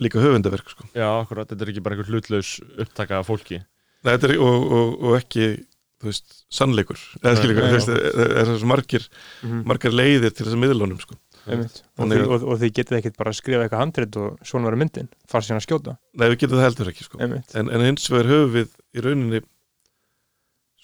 líka 0.00 0.20
höfundaverk 0.20 0.68
sko 0.70 0.84
Já, 0.92 1.06
akkurat, 1.22 1.48
þetta 1.50 1.64
er 1.66 1.70
ekki 1.72 1.82
bara 1.84 1.96
einhver 1.96 2.10
hlutlaus 2.12 2.50
upptaka 2.84 3.18
af 3.22 3.30
fólki 3.30 3.58
Nei, 4.04 4.12
þetta 4.14 4.28
er, 4.28 4.34
og, 4.44 4.66
og, 4.76 4.92
og 5.08 5.16
ekki 5.18 5.46
þú 6.00 6.08
veist, 6.10 6.36
sannleikur 6.52 7.00
eða 7.20 7.32
veist, 7.74 7.88
það 7.90 8.20
er 8.28 8.46
það 8.50 8.60
svo 8.62 8.68
margir 8.70 9.08
Mhm. 9.40 9.62
margar 9.72 9.96
leiðir 9.96 10.32
til 10.36 10.44
þess 10.46 10.56
að 10.56 10.62
miðlunum 10.66 11.00
sko. 11.00 11.16
Og, 11.48 12.10
og, 12.34 12.42
og 12.52 12.58
þið 12.60 12.72
getið 12.80 12.98
ekkert 13.00 13.16
bara 13.20 13.30
að 13.32 13.38
skrifa 13.40 13.64
eitthvað 13.64 13.80
handrit 13.84 14.16
og 14.20 14.38
svona 14.46 14.68
verður 14.68 14.80
myndin, 14.82 15.08
fara 15.30 15.46
síðan 15.46 15.60
að 15.62 15.66
skjóta 15.66 15.94
Nei, 16.14 16.26
við 16.28 16.36
getum 16.42 16.58
það 16.60 16.66
heldur 16.68 16.90
ekki 16.92 17.06
sko. 17.06 17.20
en, 17.24 17.70
en 17.70 17.86
hins 17.86 18.10
vegar 18.12 18.30
höfum 18.30 18.52
við 18.58 18.74
í 19.00 19.04
rauninni 19.06 19.40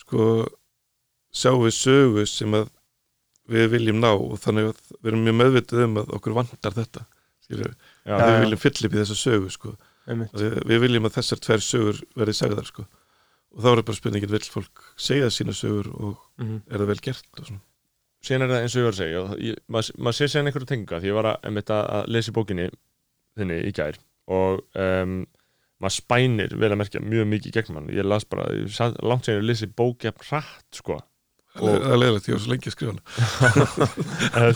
sko 0.01 0.23
sjáum 1.37 1.65
við 1.67 1.75
sögu 1.77 2.25
sem 2.31 2.57
að 2.57 2.71
við 3.53 3.69
viljum 3.77 4.01
ná 4.03 4.11
og 4.17 4.39
þannig 4.43 4.71
að 4.73 4.81
við 5.01 5.11
erum 5.13 5.25
mjög 5.27 5.37
meðvitið 5.43 5.85
um 5.87 5.99
að 6.03 6.15
okkur 6.19 6.35
vantar 6.41 6.75
þetta 6.75 7.05
við 7.47 7.63
viljum 8.43 8.63
fylla 8.63 8.89
upp 8.89 8.97
í 8.97 9.01
þessa 9.03 9.19
sögu 9.21 9.51
sko. 9.55 9.77
við, 10.11 10.57
við 10.67 10.81
viljum 10.87 11.07
að 11.07 11.15
þessar 11.21 11.43
tvær 11.45 11.63
sögur 11.63 12.01
verði 12.19 12.35
sagðar 12.41 12.67
sko. 12.67 12.87
og 13.57 13.63
þá 13.63 13.69
er 13.77 13.83
bara 13.87 13.99
spurningin 14.01 14.33
vill 14.35 14.49
fólk 14.51 14.83
segja 14.99 15.31
sína 15.31 15.55
sögur 15.55 15.93
og 15.95 16.17
Mhm. 16.37 16.59
er 16.69 16.79
það 16.83 16.87
vel 16.91 17.01
gert 17.01 17.25
og 17.41 17.47
svona 17.47 17.61
síðan 18.27 18.47
er 18.47 18.53
það 18.55 18.67
eins 18.67 18.77
og 18.77 18.81
ég 18.83 18.87
var 18.89 18.97
að 18.97 19.01
segja 19.03 19.23
ég, 19.47 19.63
maður, 19.73 19.97
maður 20.03 20.19
sé 20.19 20.29
síðan 20.33 20.51
einhverju 20.51 20.71
tenginga 20.73 21.01
því 21.03 21.11
ég 21.13 21.19
var 21.19 21.31
að, 21.33 21.49
að, 21.63 21.73
að 22.01 22.13
lesa 22.17 22.35
bókinni 22.37 22.69
þinni 23.37 23.59
í 23.69 23.73
gær 23.77 23.99
og 24.37 24.63
um, 24.83 25.19
maður 25.83 25.97
spænir 25.99 26.55
vel 26.57 26.73
að 26.73 26.81
merkja 26.81 27.03
mjög 27.05 27.29
mikið 27.33 27.51
í 27.51 27.57
gegnum 27.59 27.81
hann. 27.81 27.93
Ég 27.95 28.07
las 28.09 28.25
bara, 28.29 28.47
ég 28.57 28.73
sat, 28.73 28.97
langt 29.05 29.27
síðan 29.27 29.43
ég 29.43 29.51
lesi 29.51 29.69
bóki 29.69 30.09
að 30.11 30.25
hratt 30.31 30.79
sko. 30.81 30.97
Það 31.57 31.73
er- 31.73 32.01
leiðilegt, 32.03 32.27
ég 32.29 32.37
var 32.37 32.43
svo 32.45 32.53
lengi 32.53 32.69
að 32.69 32.75
skrifa 32.75 32.93
hana. 32.93 33.03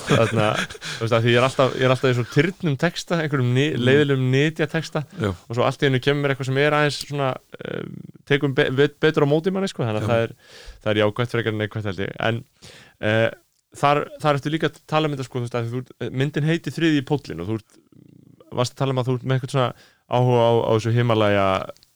Því 1.25 1.33
ég 1.33 1.39
er 1.41 1.47
alltaf 1.47 1.77
er 1.79 2.13
í 2.13 2.17
svo 2.19 2.27
tyrnum 2.35 2.77
texta 2.81 3.21
einhverjum 3.23 3.53
ni, 3.57 3.67
leiðilegum 3.81 4.27
nýtja 4.35 4.69
texta 4.69 5.05
Já. 5.17 5.31
og 5.33 5.57
svo 5.57 5.65
allt 5.65 5.81
í 5.81 5.89
hennu 5.89 6.01
kemur 6.05 6.35
eitthvað 6.35 6.51
sem 6.51 6.61
er 6.61 6.77
aðeins 6.77 6.99
svona 7.07 7.31
um, 7.71 7.95
tekum 8.29 8.57
be 8.57 8.69
be 8.77 8.91
betur 9.01 9.25
á 9.25 9.33
móti 9.33 9.53
manni 9.55 9.71
sko 9.73 9.87
þannig 9.87 10.05
að 10.05 10.13
það 10.13 10.25
er, 10.27 10.35
það 10.83 10.93
er 10.93 11.01
en 11.55 11.61
neikvætt 11.63 11.89
held 11.91 12.05
ég. 12.05 12.13
En 12.29 12.43
uh, 13.01 13.29
þar, 13.77 14.01
þar 14.21 14.35
ertu 14.41 14.51
líka 14.55 14.69
að 14.71 14.81
tala 14.87 15.07
um 15.09 15.15
þetta 15.15 15.25
sko 15.29 15.39
þú 15.39 15.47
veist 15.47 15.59
ert- 15.61 16.11
myndin 16.13 16.45
heiti 16.49 16.71
þriði 16.75 17.03
í 17.03 17.07
póllin 17.07 17.41
og 17.45 17.47
þú 17.51 17.59
ert, 17.61 17.79
varst 18.53 18.75
að 18.75 18.81
tala 18.83 18.93
um 18.97 18.99
að 19.03 19.07
þú 19.11 19.15
ert 19.21 19.25
með 19.31 19.37
eitthvað 19.39 19.55
svona 19.55 19.73
áhuga 20.11 20.43
á, 20.43 20.53
á 20.67 20.71
þessu 20.75 20.95
himalæja 20.97 21.47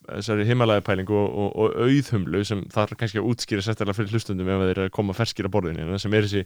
þessari 0.04 0.44
himalæja 0.46 0.84
pælingu 0.84 1.14
og, 1.16 1.30
og, 1.40 1.54
og 1.64 1.78
auðhumlu 1.86 2.44
sem 2.44 2.60
þarf 2.74 2.96
kannski 3.00 3.18
að 3.22 3.30
útskýra 3.32 3.62
sérstaklega 3.64 3.96
fyrir 3.96 4.12
hlustundum 4.12 4.50
ef 4.52 4.60
þeir 4.60 4.72
eru 4.74 4.84
að 4.90 4.92
koma 4.94 5.16
ferskir 5.16 5.48
á 5.48 5.54
borðinu 5.54 5.98
sem 5.98 6.12
er 6.14 6.26
þessi, 6.28 6.44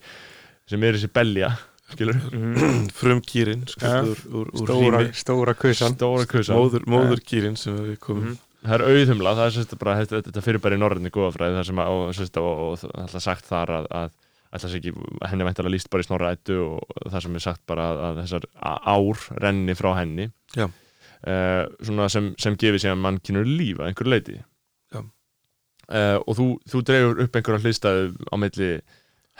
sem 0.70 0.84
er 0.86 0.94
þessi 0.98 1.10
belja 1.12 1.56
Mhm. 1.88 2.90
frum 2.92 3.20
kýrin 3.24 3.62
Ja. 3.80 4.04
sko, 4.04 4.12
úr, 4.12 4.18
úr, 4.28 4.48
úr 4.52 4.66
stóra, 4.68 4.98
stóra 5.16 5.54
kusan 5.56 5.94
stóra 5.96 6.26
kusa 6.28 6.52
móður, 6.52 6.84
móður 6.84 7.22
kýrin 7.24 7.56
sem 7.56 7.74
við 7.78 7.96
komum 7.98 8.26
Mhm. 8.26 8.38
það 8.68 8.74
er 8.74 8.84
auðhumla, 8.90 9.32
það 9.38 9.46
er 9.46 9.54
sérst 9.56 9.78
bara 9.78 9.94
þetta, 10.04 10.20
þetta 10.26 10.42
fyrir 10.44 10.60
bara 10.60 10.76
í 10.76 10.78
norræni 10.82 11.10
góðafræði 11.10 11.56
þar 11.56 11.64
sem 11.70 11.76
að, 11.80 11.88
og, 11.88 12.12
sérst, 12.18 12.36
og, 12.36 12.58
og, 12.58 12.84
og 12.84 13.00
alltaf 13.06 13.22
sagt 13.24 13.48
þar 13.48 13.72
að, 13.78 13.86
að 13.90 14.10
alltaf 14.52 14.72
sé 14.72 14.80
ekki, 14.80 14.92
henni 15.28 15.44
er 15.44 15.48
væntalega 15.50 15.74
líst 15.74 15.90
bara 15.92 16.04
í 16.04 16.08
snorra 16.08 16.34
ættu 16.36 16.58
og 16.64 17.08
það 17.12 17.24
sem 17.24 17.38
er 17.38 17.44
sagt 17.44 17.64
bara 17.68 17.88
að, 17.92 18.04
að 18.08 18.20
þessar 18.22 18.46
ár 18.94 19.24
renni 19.44 19.76
frá 19.78 19.90
henni. 20.00 20.28
Eh, 21.26 21.64
svona 21.82 22.06
sem, 22.12 22.30
sem 22.38 22.54
gefið 22.54 22.84
síðan 22.84 23.00
mannkynur 23.02 23.48
líf 23.48 23.80
að 23.80 23.88
einhverju 23.90 24.12
leiti 24.12 24.36
Já. 24.38 25.00
Eh, 25.90 26.14
og 26.20 26.36
þú, 26.38 26.46
þú 26.70 26.82
dreifur 26.86 27.22
upp 27.24 27.38
einhverja 27.40 27.64
hlýstaðu 27.64 28.28
á 28.30 28.34
milli 28.38 28.68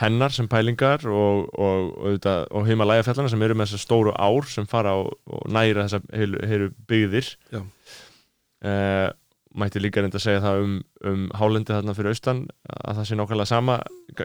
hennar 0.03 0.35
sem 0.35 0.49
pælingar 0.51 1.07
og, 1.07 1.47
og, 1.55 1.85
og, 1.95 2.19
og, 2.19 2.51
og 2.51 2.67
heimalægafjallana 2.67 3.31
sem 3.31 3.45
eru 3.47 3.55
með 3.59 3.71
þessar 3.71 3.85
stóru 3.85 4.15
ár 4.19 4.51
sem 4.51 4.67
fara 4.71 4.97
og, 4.99 5.15
og 5.31 5.47
næra 5.55 5.87
þessar 5.87 6.03
heilu, 6.51 6.69
byggðir 6.91 7.31
Já. 7.55 7.63
uh, 7.63 9.09
mætti 9.59 9.81
líka 9.83 10.03
reynda 10.05 10.19
að 10.21 10.25
segja 10.25 10.43
það 10.45 10.61
um, 10.65 10.75
um 11.11 11.25
hálendi 11.39 11.75
þarna 11.75 11.95
fyrir 11.99 12.15
austan 12.15 12.45
að 12.69 12.99
það 13.01 13.09
sé 13.11 13.19
nákvæmlega 13.19 13.51
sama 13.51 13.77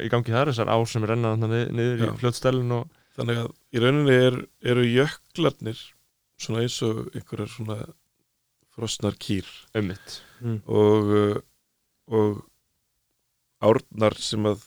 í 0.01 0.11
gangi 0.13 0.33
þar 0.35 0.51
þessar 0.51 0.71
ár 0.73 0.85
sem 0.91 1.07
renna 1.09 1.33
þarna 1.33 1.49
niður, 1.53 1.73
niður 1.79 2.03
Já. 2.03 2.09
í 2.13 2.19
fljótstælun 2.21 2.75
og 2.77 2.99
þannig 3.17 3.41
að 3.43 3.49
í 3.77 3.83
rauninni 3.83 4.15
er, 4.27 4.37
eru 4.73 4.85
jöklarnir 4.89 5.81
svona 6.43 6.63
eins 6.65 6.77
og 6.85 7.03
einhverjar 7.13 7.51
svona 7.53 7.77
frosnar 8.73 9.17
kýr 9.21 9.49
ummitt 9.77 10.19
og, 10.65 11.11
uh, 11.13 11.41
og 12.13 12.41
árnar 13.63 14.17
sem 14.19 14.43
að 14.49 14.63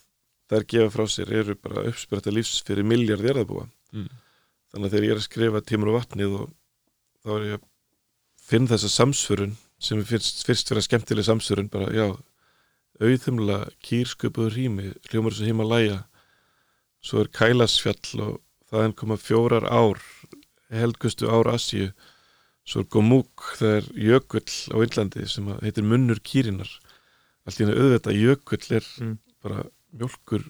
þær 0.50 0.64
gefa 0.70 0.92
frá 0.94 1.04
sér 1.10 1.32
eru 1.42 1.56
bara 1.58 1.82
uppspretta 1.90 2.30
lífs 2.32 2.60
fyrir 2.66 2.86
miljard 2.86 3.24
erðabúa 3.26 3.66
Mm. 3.94 4.08
þannig 4.74 4.86
að 4.88 4.92
þegar 4.96 5.04
ég 5.06 5.12
er 5.14 5.18
að 5.20 5.24
skrifa 5.28 5.60
tímur 5.62 5.88
og 5.92 5.94
vatnið 6.00 6.32
og 6.40 6.48
þá 7.22 7.28
er 7.36 7.44
ég 7.46 7.52
að 7.54 7.66
finna 8.48 8.70
þessa 8.72 8.90
samsvörun 8.96 9.52
sem 9.78 9.98
er 10.00 10.04
fyrst, 10.08 10.44
fyrst 10.46 10.70
vera 10.70 10.80
skemmtileg 10.84 11.24
samsvörun 11.26 11.68
bara 11.72 11.90
já, 11.92 12.06
auðumla 13.00 13.58
kýrsköpuður 13.84 14.54
rými, 14.56 14.86
hljómar 15.10 15.34
þessu 15.36 15.50
Himalaya 15.50 15.98
svo 17.04 17.20
er 17.24 17.28
Kælasfjall 17.36 18.22
og 18.24 18.38
þaðan 18.72 18.94
koma 18.96 19.18
fjórar 19.20 19.66
ár 19.68 20.00
helgustu 20.72 21.28
ár 21.30 21.50
Asíu 21.52 21.90
svo 22.66 22.82
er 22.82 22.88
Gomúk, 22.90 23.44
það 23.60 23.76
er 23.76 23.90
jökull 24.08 24.48
á 24.72 24.76
Índlandi 24.82 25.26
sem 25.30 25.46
heitir 25.60 25.84
munnur 25.86 26.18
kýrinar 26.24 26.70
allt 27.46 27.60
í 27.60 27.66
henni 27.66 27.76
auðvitað 27.78 28.20
jökull 28.22 28.72
er 28.80 28.88
Mm. 28.98 29.18
bara 29.44 29.62
mjólkur 29.94 30.42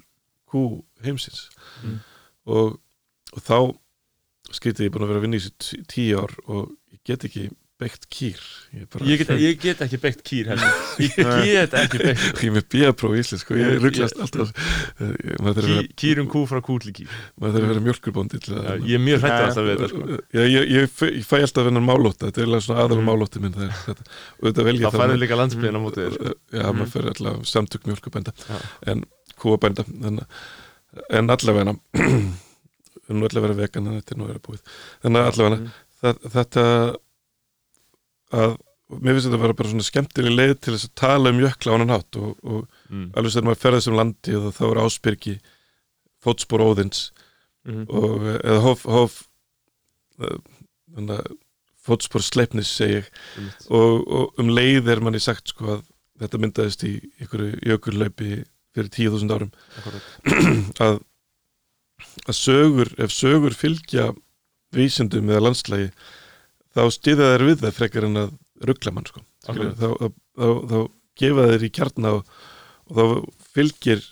kú 0.48 0.84
heimsins 1.04 1.50
Mm. 1.82 1.98
og, 2.46 2.78
og 3.34 3.42
þá 3.42 3.74
skrítið 4.54 4.86
ég 4.86 4.92
búin 4.94 5.02
að 5.04 5.08
vera 5.10 5.18
að 5.18 5.24
vinna 5.26 5.36
í 5.36 5.42
þessu 5.42 5.58
tí- 5.58 5.84
tíu 5.90 6.22
ár 6.22 6.32
og 6.46 6.70
ég 6.94 7.00
get 7.04 7.24
ekki 7.26 7.50
beitt 7.76 8.06
kýr 8.08 8.38
ég, 8.72 8.86
bara, 8.88 9.04
ég 9.04 9.20
get, 9.20 9.30
ég 9.36 9.58
get 9.60 9.80
ekki 9.84 9.98
beitt 10.00 10.22
kýr 10.24 10.48
heldur 10.48 11.02
ég 11.04 11.16
get 11.44 11.74
ekki 11.76 11.98
beitt 12.00 12.40
ég 12.40 12.46
er 12.48 12.54
með 12.54 12.64
bíapróf 12.72 13.12
í 13.12 13.20
Ísland 13.20 13.42
sko, 13.42 13.56
ég 13.60 13.76
rugglast 13.84 14.16
alltaf 14.24 14.52
Eh, 14.96 15.10
Ký, 15.36 15.42
vera, 15.44 15.82
kýrum 16.00 16.28
kú 16.32 16.44
frá 16.48 16.62
kútli 16.64 16.94
kýr 16.96 17.10
maður 17.36 17.52
þarf 17.58 17.66
að 17.66 17.72
vera 17.74 17.82
mjölkurbóndi 17.84 18.40
Já, 18.40 18.76
ég 18.80 18.96
er 18.96 19.02
mjög 19.04 19.20
hrættur 19.20 19.36
Já, 19.36 19.48
alltaf 19.50 19.66
við 19.66 19.74
þetta 19.76 19.88
sko. 19.92 20.20
Já, 20.38 20.42
ég, 20.48 20.70
ég, 20.72 20.88
fæ- 20.96 21.12
ég 21.18 21.26
fæ 21.28 21.34
alltaf 21.42 21.68
hennar 21.68 21.84
málóta 21.84 22.30
þetta 22.30 22.44
er 22.46 22.64
svona 22.64 22.80
aðal 22.86 22.96
Mm. 22.96 23.08
málóti 23.10 23.42
minn 23.44 23.52
það 23.52 23.66
er 23.66 23.74
þetta. 23.84 24.04
það 24.40 24.96
færður 24.96 25.20
líka 25.20 25.38
landsbyðin 25.42 25.76
á 25.76 25.82
móti 25.84 26.00
þér 26.06 26.16
sko. 26.16 26.32
já, 26.56 26.62
Mhm. 26.64 26.78
maður 26.80 26.92
fyrir 26.96 27.10
allavega 27.12 27.50
samtök 27.52 27.86
mjölkubænda 27.90 28.32
Já. 28.48 28.56
en 28.92 29.04
kúabænda 29.36 29.84
en, 30.08 30.20
en 31.10 31.30
allavega 31.36 31.76
nú 33.12 33.28
allavega 33.28 33.54
vegan 33.60 33.86
en 33.92 34.00
þetta 34.00 34.14
er 34.16 34.18
nú 34.18 34.24
að 34.24 34.32
vera 34.32 34.44
búið 34.48 34.62
þannig 35.04 35.20
að 35.20 35.30
allavega 35.32 36.22
þetta 36.36 36.64
að 38.34 38.56
mér 38.96 39.16
finnst 39.16 39.26
þetta 39.26 39.38
að 39.38 39.44
vera 39.44 39.58
bara 39.58 39.70
svona 39.72 39.86
skemmtileg 39.86 40.34
leið 40.36 40.54
til 40.62 40.74
þess 40.76 40.88
að 40.88 40.96
tala 41.02 41.32
um 41.34 41.40
jökla 41.42 41.74
á 41.74 41.76
hann 41.76 41.94
hátt 41.94 42.18
og, 42.22 42.32
og 42.46 42.66
mm. 42.90 43.06
alveg 43.18 43.34
sem 43.34 43.46
maður 43.46 43.62
ferðast 43.64 43.90
um 43.90 43.98
landi 43.98 44.36
og 44.38 44.50
þá 44.54 44.64
er 44.70 44.82
áspyrki 44.86 45.36
fótspor 46.22 46.62
óðins 46.62 47.08
Mhm. 47.66 47.86
og 47.90 48.26
eða 48.46 48.60
hóf, 48.62 48.84
hóf 48.86 49.14
eh, 50.22 50.38
þannig 50.94 51.18
að 51.18 51.32
fótspor 51.86 52.22
sleipnis 52.22 52.70
segi 52.70 53.00
ég 53.00 53.08
Einmitt. 53.36 53.66
og, 53.74 54.06
og 54.06 54.40
um 54.42 54.52
leið 54.54 54.90
er 54.94 55.02
manni 55.02 55.20
sagt 55.22 55.50
sko 55.50 55.76
að 55.76 55.82
þetta 56.22 56.40
myndaðist 56.42 56.84
í 56.86 56.92
einhverju 57.20 57.58
jökullaupi 57.66 58.30
fyrir 58.76 58.92
10.000 58.94 59.34
árum 59.34 59.50
Akkúrat. 59.80 60.06
að, 60.86 61.00
að 62.26 62.38
sögur, 62.38 62.92
ef 63.02 63.14
sögur 63.14 63.56
fylgja 63.56 64.12
vísindum 64.76 65.30
eða 65.32 65.48
landslægi 65.48 65.90
þá 66.76 66.82
stýða 66.94 67.32
þær 67.32 67.46
við 67.48 67.62
það 67.64 67.78
frekar 67.80 68.08
en 68.08 68.20
að 68.22 68.34
ruggla 68.66 68.92
mann 68.94 69.08
sko. 69.08 69.22
Akkúrat. 69.46 69.76
þá, 69.80 69.88
þá, 70.00 70.06
þá, 70.36 70.48
þá 70.70 70.78
gefa 71.20 71.48
þeir 71.52 71.66
í 71.66 71.72
kjarna 71.78 72.12
og, 72.18 72.34
og 72.90 72.98
þá 72.98 73.04
fylgir 73.56 74.02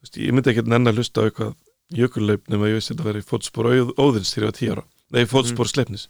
veist, 0.00 0.16
ég 0.16 0.34
myndi 0.34 0.52
ekki 0.52 0.66
nenn 0.68 0.90
að 0.90 1.00
hlusta 1.00 1.24
á 1.24 1.26
eitthvað 1.28 1.54
jökullaup 2.00 2.50
nema 2.50 2.70
ég 2.70 2.78
vissi 2.78 2.92
að 2.92 3.00
þetta 3.00 3.08
veri 3.08 3.24
fótspor 3.26 3.70
óð- 3.70 3.94
óðins 3.98 4.32
þegar 4.32 4.46
ég 4.46 4.52
var 4.52 4.58
10 4.60 4.74
ára 4.74 4.84
nei, 5.10 5.24
fótspor 5.28 5.66
mm. 5.66 5.72
sleipnis 5.72 6.06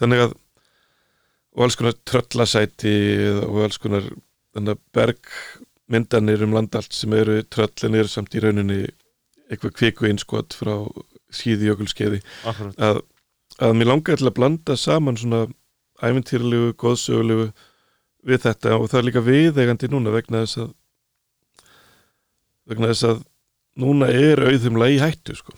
þannig 0.00 0.26
að 0.26 0.36
og 1.56 1.64
alls 1.64 1.78
konar 1.80 1.96
tröllasæti 2.04 2.94
og 3.46 3.62
alls 3.64 3.80
konar 3.80 4.06
að 4.56 4.78
bergmyndanir 4.96 6.44
um 6.44 6.54
landallt 6.56 6.92
sem 6.96 7.12
eru 7.16 7.40
tröllin 7.48 7.96
eru 7.96 8.12
samt 8.12 8.36
í 8.36 8.42
rauninni 8.44 8.82
eitthvað 9.48 9.76
kviku 9.78 10.08
einskot 10.10 10.56
frá 10.56 10.74
síði 11.32 11.70
jökulskeiði 11.70 12.20
að, 12.44 13.00
að 13.62 13.78
mér 13.78 13.90
langaði 13.90 14.20
til 14.20 14.28
að 14.30 14.36
blanda 14.36 14.76
saman 14.76 15.18
svona 15.20 15.46
æventýrlegu, 16.04 16.74
góðsögulegu 16.76 17.46
við 18.26 18.42
þetta 18.44 18.74
og 18.76 18.90
það 18.90 18.98
er 19.00 19.06
líka 19.08 19.24
viðeigandi 19.24 19.90
núna 19.92 20.12
vegna 20.14 20.42
þess 20.44 20.60
að 20.64 20.74
vegna 22.66 22.90
þess 22.90 23.08
að 23.08 23.24
núna 23.80 24.10
er 24.10 24.42
auðumla 24.42 24.90
í 24.92 25.00
hættu 25.00 25.36
sko. 25.38 25.54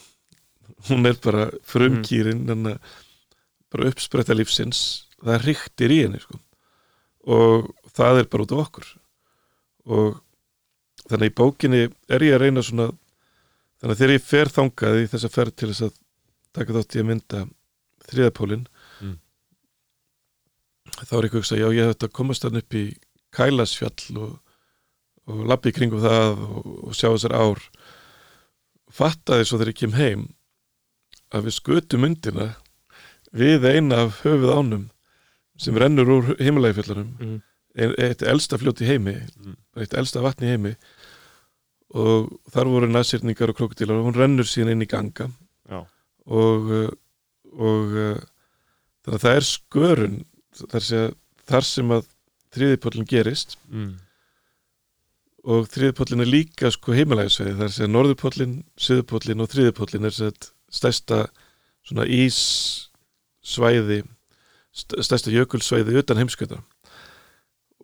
hún 0.88 1.06
er 1.08 1.18
bara 1.22 1.48
frumkýrin 1.66 2.44
mm. 2.46 2.78
bara 3.72 3.90
uppspretta 3.90 4.36
lífsins 4.36 5.08
það 5.18 5.44
ríktir 5.46 5.94
í 5.94 6.02
henni 6.04 6.22
sko. 6.22 6.38
og 7.26 7.70
það 7.96 8.22
er 8.22 8.30
bara 8.30 8.46
út 8.46 8.54
af 8.54 8.64
okkur 8.66 8.88
og 9.88 10.20
þannig 11.08 11.32
í 11.32 11.36
bókinni 11.40 11.84
er 11.88 12.24
ég 12.26 12.36
að 12.36 12.44
reyna 12.44 12.62
svona 12.62 12.90
þannig 13.80 13.94
að 13.94 14.00
þegar 14.00 14.14
ég 14.14 14.26
fer 14.26 14.52
þangað 14.52 15.00
í 15.00 15.08
þessa 15.14 15.32
ferð 15.32 15.56
til 15.56 15.70
þess 15.72 15.86
að 15.88 15.96
taka 16.58 16.76
þátt 16.76 16.96
í 16.96 17.02
að 17.02 17.08
mynda 17.08 17.44
þriðapólinn 18.12 18.66
Mm. 19.02 19.16
þá 21.06 21.12
er 21.18 21.26
eitthvað 21.28 21.42
að 21.44 21.48
segja, 21.50 21.68
já 21.68 21.76
ég 21.78 21.86
hef 21.86 21.94
þetta 21.96 22.08
komast 22.18 22.42
þann 22.46 22.58
upp 22.62 22.74
í 22.74 22.84
Kælasfjall 23.36 24.16
og, 24.24 24.38
og 25.28 25.42
labbi 25.50 25.70
í 25.70 25.76
kringum 25.76 26.00
það 26.02 26.40
og, 26.46 26.68
og 26.88 26.96
sjá 26.96 27.10
þessar 27.12 27.34
ár 27.36 27.60
fattaði 28.98 29.44
svo 29.46 29.58
þegar 29.60 29.72
ég 29.74 29.80
kem 29.82 29.96
heim 29.98 30.22
að 31.36 31.44
við 31.50 31.56
skutum 31.58 32.02
myndina 32.06 32.46
við 33.36 33.66
eina 33.68 34.00
af 34.06 34.22
höfuð 34.24 34.54
ánum 34.56 34.86
sem 35.60 35.76
rennur 35.76 36.08
úr 36.18 36.30
himmelægifjöllarum 36.40 37.12
Mm. 37.20 37.42
eitt 37.78 38.22
elsta 38.26 38.58
fljót 38.58 38.80
í 38.82 38.88
heimi 38.88 39.12
Mm. 39.36 39.56
eitt 39.76 39.94
elsta 39.94 40.22
vatn 40.24 40.44
í 40.48 40.50
heimi 40.54 40.72
og 41.94 42.32
þar 42.52 42.68
voru 42.72 42.88
næsirningar 42.90 43.52
og 43.52 43.56
krokodílar 43.60 44.00
og 44.00 44.08
hún 44.08 44.16
rennur 44.18 44.44
síðan 44.48 44.72
inn 44.74 44.82
í 44.82 44.88
ganga 44.90 45.28
Já. 45.68 45.84
og 46.26 46.70
uh, 46.72 46.88
og 47.54 47.94
uh, 47.96 48.18
þannig 49.04 49.16
að 49.18 49.24
það 49.24 49.38
er 49.40 49.46
skörun 49.48 50.18
þar 50.58 50.84
sem, 50.88 51.16
þar 51.48 51.64
sem 51.68 51.94
að 51.96 52.06
þriðipóllin 52.56 53.06
gerist. 53.08 53.56
Mm. 53.70 53.96
og 55.48 55.68
þriðipóllin 55.72 56.24
er 56.24 56.28
líka 56.32 56.70
sko 56.74 56.92
heimalægisveið 56.96 57.60
þar 57.62 57.72
sem 57.72 57.92
norðupóllin, 57.94 58.54
söðupóllin 58.80 59.40
og 59.44 59.48
þriðipóllin 59.52 60.08
er 60.08 60.16
sett 60.16 60.50
stærsta 60.68 61.22
svona 61.86 62.04
íssvæði 62.10 64.02
st- 64.76 64.98
stærsta 65.06 65.32
jökulsvæði 65.32 65.96
utan 66.02 66.20
heimskjöta 66.20 66.58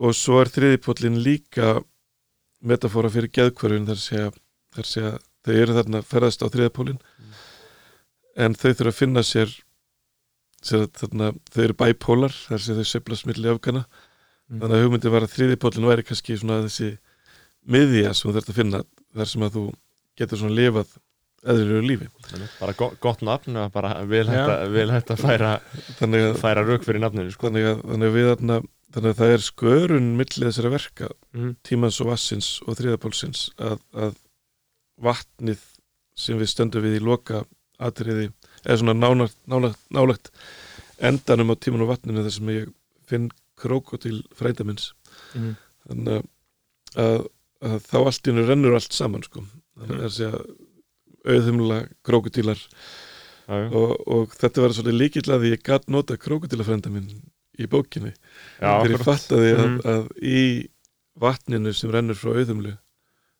og 0.02 0.16
svo 0.18 0.40
er 0.42 0.50
þriðipóllin 0.52 1.20
líka 1.22 1.78
metafóra 2.64 3.10
fyrir 3.12 3.30
geðkvörfin 3.32 3.86
þar 3.88 4.00
sé 4.02 4.20
að 4.26 4.40
að 4.74 5.20
þau 5.44 5.54
eru 5.54 5.74
þarna 5.76 6.00
að 6.02 6.08
ferðast 6.10 6.42
á 6.42 6.48
þriðapólin 6.50 6.98
en 8.36 8.54
þau 8.58 8.70
þurfa 8.72 8.90
að 8.92 8.98
finna 8.98 9.22
sér, 9.26 9.52
sér 10.64 10.86
þarna, 10.96 11.32
þau 11.52 11.62
eru 11.68 11.76
bæpólar 11.84 12.34
þar 12.48 12.62
sé 12.64 12.74
þau 12.78 12.84
sveiflast 12.92 13.28
milli 13.30 13.48
afgana 13.52 13.84
Mm. 14.44 14.58
þannig 14.60 14.74
að 14.76 14.82
hugmyndin 14.84 15.12
var 15.14 15.24
að 15.24 15.30
þriðipóllin 15.32 15.86
væri 15.88 16.02
kannski 16.04 16.34
svona 16.36 16.58
þessi 16.66 16.88
miðja 17.72 18.10
sem 18.12 18.28
þú 18.28 18.32
þarft 18.36 18.50
að 18.52 18.56
finna 18.58 18.80
þar 19.16 19.28
sem 19.30 19.44
að 19.46 19.54
þú 19.54 19.62
getur 20.20 20.36
svona 20.42 20.56
lifað 20.58 20.90
eðlilegu 21.48 21.86
lífi 21.88 22.08
bara 22.60 22.74
go 22.76 22.88
gott 23.00 23.22
nafn 23.24 23.56
og 23.56 23.70
bara 23.72 23.94
vel 24.04 24.26
hægt 24.28 25.14
að, 25.14 25.22
færa, 25.22 25.54
þannig 25.96 26.26
að, 26.26 26.36
færa 26.42 26.64
rauk 26.68 26.84
fyrir 26.84 27.00
nafninu 27.00 27.32
sko. 27.32 27.48
þannig 27.48 27.70
að, 27.70 27.80
þannig 27.88 28.10
að 28.12 28.18
við 28.18 28.28
þarna 28.34 28.58
þannig 28.98 29.08
að 29.14 29.18
það 29.22 29.32
er 29.38 29.46
skörun 29.48 30.10
milli 30.20 30.44
þessara 30.50 30.74
verka 30.76 31.08
Mm. 31.32 31.56
tímans 31.64 32.00
og 32.04 32.12
vassins 32.12 32.50
og 32.68 32.76
þriðapólsins 32.82 33.46
að, 33.56 33.80
að 33.96 34.14
vatnið 35.08 35.64
sem 36.14 36.36
við 36.38 36.52
stöndum 36.52 36.84
við 36.84 36.98
í 37.00 37.02
loka 37.08 37.46
atriði 37.78 38.30
eða 38.64 38.78
svona 38.80 38.94
nánagt, 38.94 39.36
nánagt, 39.50 39.80
nálagt 39.90 40.30
endanum 40.98 41.50
á 41.50 41.56
tíman 41.58 41.82
og 41.84 41.90
vatninu 41.94 42.22
þar 42.24 42.34
sem 42.36 42.48
ég 42.54 42.68
finn 43.08 43.30
krokodil 43.60 44.22
fræta 44.34 44.64
minns 44.66 44.92
Mm. 45.34 45.56
þannig 45.88 46.14
að, 46.14 46.24
að, 47.02 47.26
að 47.62 47.80
þá 47.88 47.96
allt 48.06 48.26
í 48.26 48.30
hennu 48.30 48.44
rennur 48.46 48.74
allt 48.74 48.92
saman 48.94 49.22
sko. 49.22 49.42
þannig 49.78 49.98
að 49.98 50.04
þessi 50.04 50.26
að 50.28 51.34
auðhumla 51.34 51.78
krokodílar 52.06 52.60
og, 53.74 53.94
og 54.08 54.34
þetta 54.38 54.62
var 54.64 54.74
svolítið 54.76 54.98
líkill 55.00 55.32
að 55.34 55.46
ég 55.50 55.62
gatt 55.66 55.88
nota 55.92 56.16
krokodílafrænda 56.20 56.90
minn 56.92 57.08
í 57.58 57.66
bókinni 57.70 58.12
þegar 58.58 58.94
ég 58.94 59.04
fattaði 59.06 59.50
að, 59.54 59.64
Mhm. 59.64 59.80
að 59.84 60.08
í 60.22 60.68
vatninu 61.20 61.72
sem 61.74 61.90
rennur 61.94 62.14
frá 62.18 62.34
auðumlu 62.34 62.76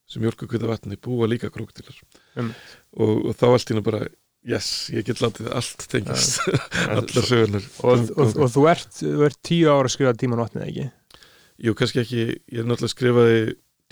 sem 0.07 0.23
mjölkukvita 0.23 0.67
vatni 0.69 0.97
búa 1.01 1.27
líka 1.31 1.51
krokodílar 1.51 1.97
Einmitt. 2.37 2.57
og, 2.97 3.25
og 3.27 3.35
þá 3.35 3.47
allt 3.53 3.71
í 3.71 3.75
hennu 3.75 3.83
bara 3.87 4.07
yes, 4.49 4.69
ég 4.95 5.07
get 5.09 5.23
látið 5.25 5.51
allt 5.57 5.87
tengist 5.91 6.43
allar 6.99 7.29
sögurnar. 7.29 7.69
og, 7.83 8.07
og, 8.15 8.35
og 8.37 8.53
þú, 8.53 8.67
ert, 8.73 9.01
þú 9.01 9.27
ert 9.29 9.41
tíu 9.47 9.71
ára 9.73 9.89
að 9.89 9.95
skrifa 9.97 10.15
tíman 10.21 10.43
vatnið 10.43 10.67
ekki? 10.69 10.87
Jú, 11.65 11.77
kannski 11.79 12.03
ekki, 12.03 12.25
ég 12.51 12.63
er 12.63 12.67
náttúrulega 12.69 12.95
skrifaði 12.95 13.39